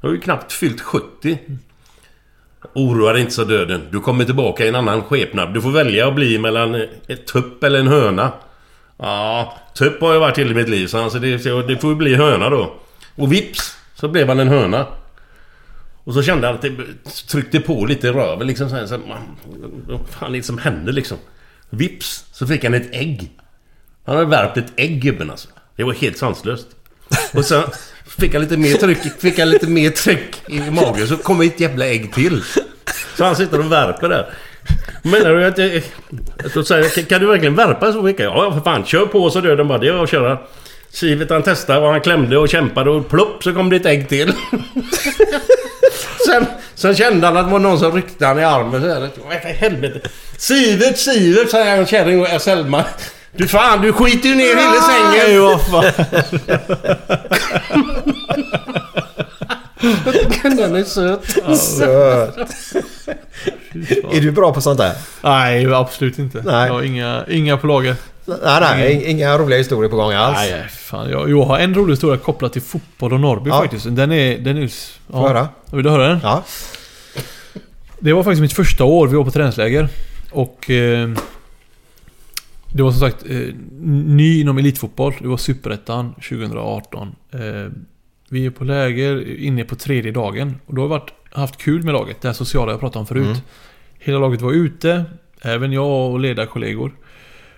Jag 0.00 0.08
har 0.08 0.14
ju 0.14 0.20
knappt 0.20 0.52
fyllt 0.52 0.80
70. 0.80 1.38
Oroa 2.78 3.12
dig 3.12 3.20
inte, 3.20 3.32
sa 3.32 3.44
döden. 3.44 3.82
Du 3.90 4.00
kommer 4.00 4.24
tillbaka 4.24 4.64
i 4.64 4.68
en 4.68 4.74
annan 4.74 5.02
skepnad. 5.02 5.54
Du 5.54 5.62
får 5.62 5.70
välja 5.70 6.08
att 6.08 6.14
bli 6.14 6.38
mellan 6.38 6.74
ett 7.06 7.26
tupp 7.26 7.64
eller 7.64 7.78
en 7.78 7.88
höna. 7.88 8.32
Ja, 8.98 9.58
tupp 9.74 10.00
har 10.00 10.12
jag 10.12 10.20
varit 10.20 10.38
hela 10.38 10.54
mitt 10.54 10.68
liv, 10.68 10.86
så 10.86 10.98
alltså 10.98 11.18
han, 11.18 11.40
så 11.40 11.48
det, 11.48 11.74
det 11.74 11.80
får 11.80 11.90
ju 11.90 11.96
bli 11.96 12.14
höna 12.14 12.50
då. 12.50 12.74
Och 13.14 13.32
vips 13.32 13.76
så 13.94 14.08
blev 14.08 14.28
han 14.28 14.40
en 14.40 14.48
höna. 14.48 14.86
Och 16.04 16.14
så 16.14 16.22
kände 16.22 16.46
han 16.46 16.56
att 16.56 16.62
det 16.62 16.72
tryckte 17.28 17.60
på 17.60 17.86
lite 17.86 18.06
i 18.08 18.10
röven 18.10 18.46
liksom. 18.46 18.68
Så 18.68 18.76
här, 18.76 18.86
så 18.86 18.94
här, 18.94 19.02
man, 19.08 19.18
vad 19.86 20.08
fan 20.08 20.34
är 20.34 20.36
det 20.38 20.42
som 20.42 20.58
händer 20.58 20.92
liksom? 20.92 21.18
Vips 21.70 22.24
så 22.32 22.46
fick 22.46 22.64
han 22.64 22.74
ett 22.74 22.88
ägg. 22.92 23.30
Han 24.04 24.16
hade 24.16 24.28
värpt 24.28 24.56
ett 24.56 24.72
ägg 24.76 25.02
gubben 25.02 25.30
alltså. 25.30 25.48
Det 25.76 25.84
var 25.84 25.92
helt 25.92 26.18
sanslöst. 26.18 26.66
Och 27.34 27.44
sen 27.44 27.62
fick 28.06 28.32
han 28.32 28.42
lite 28.42 28.56
mer 28.56 28.74
tryck, 28.74 28.98
fick 28.98 29.38
han 29.38 29.50
lite 29.50 29.66
mer 29.66 29.90
tryck 29.90 30.42
i 30.48 30.70
magen 30.70 31.08
så 31.08 31.16
kom 31.16 31.40
ett 31.40 31.60
jävla 31.60 31.86
ägg 31.86 32.12
till. 32.12 32.42
Så 33.18 33.24
han 33.24 33.36
sitter 33.36 33.58
och 33.58 33.72
värper 33.72 34.08
där. 34.08 34.26
Menar 35.02 35.34
du 35.34 35.46
att. 35.46 35.56
Då 36.54 36.64
säger 36.64 36.90
jag, 36.96 37.08
kan 37.08 37.20
du 37.20 37.26
verkligen 37.26 37.54
värpa 37.54 37.92
så 37.92 38.02
mycket? 38.02 38.24
Ja, 38.24 38.52
för 38.52 38.60
fan. 38.60 38.84
Kör 38.84 39.06
på 39.06 39.30
så 39.30 39.40
döden 39.40 39.68
bara. 39.68 39.78
Det 39.78 39.88
är 39.88 39.92
bara 39.92 40.02
att 40.02 40.10
köra. 40.10 40.38
Sivert 40.90 41.30
han 41.30 41.42
testade 41.42 41.80
och 41.80 41.92
han 41.92 42.00
klämde 42.00 42.38
och 42.38 42.48
kämpade 42.48 42.90
och 42.90 43.08
plopp 43.08 43.44
så 43.44 43.54
kom 43.54 43.70
det 43.70 43.76
ett 43.76 43.86
ägg 43.86 44.08
till. 44.08 44.32
sen, 46.26 46.46
sen 46.74 46.94
kände 46.94 47.26
han 47.26 47.36
att 47.36 47.46
det 47.46 47.52
var 47.52 47.58
någon 47.58 47.78
som 47.78 47.92
ryckte 47.92 48.26
han 48.26 48.38
i 48.38 48.44
armen 48.44 48.82
så 48.82 48.88
här. 48.88 49.00
Vad 49.00 49.42
för 49.42 49.48
helvete? 49.48 50.08
Sivert, 50.36 50.98
Sivert, 50.98 51.50
säger 51.50 51.76
han 51.76 51.86
kärring 51.86 52.20
och 52.20 52.42
Selma. 52.42 52.84
Du 53.36 53.48
fan, 53.48 53.82
du 53.82 53.92
skiter 53.92 54.28
ju 54.28 54.34
ner 54.34 54.56
hela 54.56 54.80
sängen. 54.80 55.58
Den 60.42 60.76
är 60.76 60.84
söt. 60.84 61.24
Söt. 61.58 62.36
Är 64.14 64.20
du 64.20 64.30
bra 64.30 64.54
på 64.54 64.60
sånt 64.60 64.78
där? 64.78 64.92
Nej, 65.22 65.74
absolut 65.74 66.18
inte. 66.18 66.42
Nej. 66.44 66.66
Jag 66.66 66.74
har 66.74 66.82
inga, 66.82 67.24
inga 67.28 67.56
på 67.56 67.66
lager. 67.66 67.96
Nej, 68.26 68.60
nej. 68.60 69.04
Inga 69.10 69.38
roliga 69.38 69.58
historier 69.58 69.90
på 69.90 69.96
gång 69.96 70.12
alls. 70.12 70.36
Nej, 70.36 70.50
nej, 70.52 70.68
fan. 70.68 71.10
Jag, 71.10 71.30
jag 71.30 71.42
har 71.42 71.58
en 71.58 71.74
rolig 71.74 71.92
historia 71.92 72.16
kopplad 72.18 72.52
till 72.52 72.62
fotboll 72.62 73.12
och 73.12 73.20
Norrby 73.20 73.50
Ja. 73.50 73.60
faktiskt. 73.60 73.86
Den 73.96 74.12
är... 74.12 74.38
Den 74.38 74.56
är 74.56 74.62
ja. 74.62 74.68
Får 75.12 75.28
höra. 75.28 75.48
Vill 75.72 75.84
du 75.84 75.90
höra 75.90 76.08
den? 76.08 76.20
Ja. 76.22 76.44
Det 77.98 78.12
var 78.12 78.22
faktiskt 78.22 78.40
mitt 78.40 78.52
första 78.52 78.84
år. 78.84 79.08
Vi 79.08 79.16
var 79.16 79.24
på 79.24 79.30
träningsläger. 79.30 79.88
Och... 80.30 80.70
Eh, 80.70 81.08
det 82.72 82.82
var 82.82 82.90
som 82.90 83.00
sagt 83.00 83.16
eh, 83.28 83.54
ny 84.06 84.40
inom 84.40 84.58
elitfotboll. 84.58 85.14
Det 85.20 85.28
var 85.28 85.36
Superettan 85.36 86.12
2018. 86.14 87.14
Eh, 87.32 87.40
vi 88.28 88.46
är 88.46 88.50
på 88.50 88.64
läger 88.64 89.38
inne 89.38 89.64
på 89.64 89.76
tredje 89.76 90.12
dagen. 90.12 90.54
Och 90.66 90.74
då 90.74 90.82
har 90.82 90.88
vi 90.88 90.90
varit, 90.90 91.12
haft 91.30 91.56
kul 91.56 91.82
med 91.82 91.94
laget. 91.94 92.20
Det 92.20 92.28
här 92.28 92.32
sociala 92.32 92.72
jag 92.72 92.80
pratade 92.80 93.00
om 93.00 93.06
förut. 93.06 93.26
Mm. 93.26 93.38
Hela 93.98 94.18
laget 94.18 94.40
var 94.40 94.52
ute. 94.52 95.04
Även 95.42 95.72
jag 95.72 96.12
och 96.12 96.20
ledarkollegor. 96.20 96.92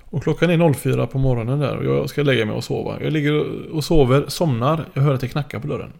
Och 0.00 0.22
klockan 0.22 0.50
är 0.50 0.72
04 0.72 1.06
på 1.06 1.18
morgonen 1.18 1.58
där 1.58 1.76
och 1.76 1.84
jag 1.84 2.10
ska 2.10 2.22
lägga 2.22 2.46
mig 2.46 2.54
och 2.54 2.64
sova. 2.64 3.02
Jag 3.02 3.12
ligger 3.12 3.34
och 3.72 3.84
sover, 3.84 4.24
somnar. 4.28 4.88
Jag 4.94 5.02
hör 5.02 5.14
att 5.14 5.20
det 5.20 5.28
knackar 5.28 5.60
på 5.60 5.66
dörren. 5.66 5.92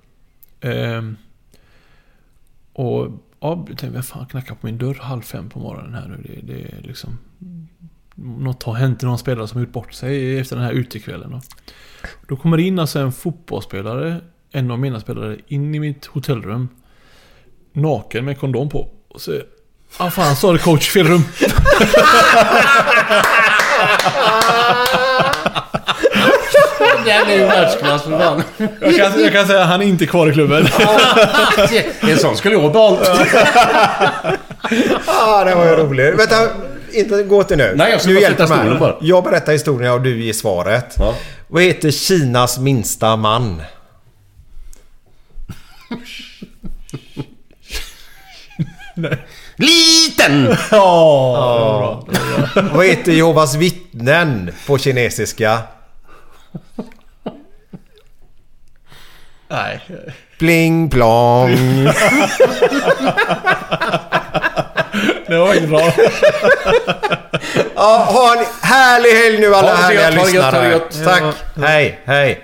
Ehm, 0.61 1.17
och 2.73 3.07
ja, 3.41 3.57
jag 3.59 3.67
tänkte, 3.67 3.91
vem 3.91 4.03
fan 4.03 4.27
knackar 4.27 4.55
på 4.55 4.67
min 4.67 4.79
dörr 4.79 4.99
halv 5.01 5.23
fem 5.23 5.49
på 5.49 5.59
morgonen 5.59 5.95
här 5.95 6.09
nu? 6.09 6.23
Det, 6.23 6.53
det 6.53 6.61
är 6.61 6.83
liksom... 6.83 7.19
Något 8.15 8.63
har 8.63 8.75
hänt 8.75 9.03
någon 9.03 9.19
spelare 9.19 9.49
som 9.49 9.59
har 9.59 9.67
gjort 9.67 9.73
bort 9.73 9.93
sig 9.93 10.39
efter 10.39 10.57
den 10.57 10.65
här 10.65 10.73
utekvällen. 10.73 11.31
Då. 11.31 11.41
Då 12.29 12.37
kommer 12.37 12.57
det 12.57 12.63
in 12.63 12.79
alltså 12.79 12.99
en 12.99 13.13
fotbollsspelare, 13.13 14.21
en 14.53 14.71
av 14.71 14.79
mina 14.79 15.01
spelare, 15.01 15.37
in 15.49 15.75
i 15.75 15.81
mitt 15.81 16.07
hotellrum. 16.07 16.69
Naken 17.73 18.25
med 18.25 18.41
kondom 18.41 18.69
på. 18.69 18.89
Och 19.09 19.21
säger 19.21 19.45
Ah 19.99 20.11
fan, 20.11 20.37
sa 20.37 20.53
det 20.53 20.59
coach 20.59 20.91
fel 20.91 21.07
rum. 21.07 21.25
Den 27.05 27.29
är 27.29 27.35
ju 27.37 27.45
världsklass 27.45 28.03
för 28.03 28.19
fan. 28.19 28.43
Jag 28.81 28.97
kan, 28.97 29.23
jag 29.23 29.33
kan 29.33 29.47
säga 29.47 29.61
att 29.63 29.69
han 29.69 29.83
är 29.83 29.87
inte 29.87 30.07
kvar 30.07 30.31
i 30.31 30.33
klubben. 30.33 30.69
En 32.01 32.19
sån 32.19 32.37
skulle 32.37 32.55
jag 32.55 32.63
ha 32.63 32.69
valt. 32.69 33.01
Ah, 35.07 35.45
det 35.45 35.55
var 35.55 35.65
ju 35.65 35.71
roligt. 35.77 36.15
Vänta, 36.19 36.49
inte 36.93 37.23
gå 37.23 37.43
till 37.43 37.57
nu. 37.57 37.73
Nej, 37.77 37.91
jag 37.91 38.01
ska 38.01 38.11
nu 38.11 38.21
bara 38.37 38.47
stolen 38.47 38.79
bara. 38.79 38.97
Jag 39.01 39.25
berättar 39.25 39.53
historien 39.53 39.93
och 39.93 40.01
du 40.01 40.23
ger 40.23 40.33
svaret. 40.33 40.95
Ja. 40.99 41.15
Vad 41.49 41.63
heter 41.63 41.91
Kinas 41.91 42.59
minsta 42.59 43.17
man? 43.17 43.63
Liten! 49.57 50.57
Ja, 50.71 52.07
Vad 52.73 52.87
heter 52.87 53.13
Jehovas 53.13 53.55
vittnen 53.55 54.53
på 54.67 54.79
kinesiska? 54.79 55.59
Nej. 59.49 59.81
Pling 60.39 60.91
plong. 60.91 61.85
Det 65.27 65.39
var 65.39 65.55
inget 65.55 65.69
bra. 65.69 65.93
Ja, 67.75 68.05
ha 68.09 68.37
en 68.39 68.45
härlig 68.63 69.11
helg 69.11 69.39
nu 69.41 69.55
alla 69.55 69.75
Ha 69.77 69.89
det 69.91 70.01
härliga 70.01 70.29
gött, 70.31 70.55
ha 70.55 70.61
det 70.61 70.69
gött, 70.69 70.75
ha 70.75 70.81
det 70.81 70.87
lyssnare. 70.89 71.21
gött. 71.27 71.35
Tack. 71.55 71.67
Hej, 71.67 71.99
hej. 72.05 72.41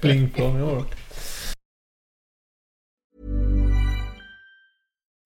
Bling 0.00 0.28
plong, 0.30 0.60
ja 0.60 0.84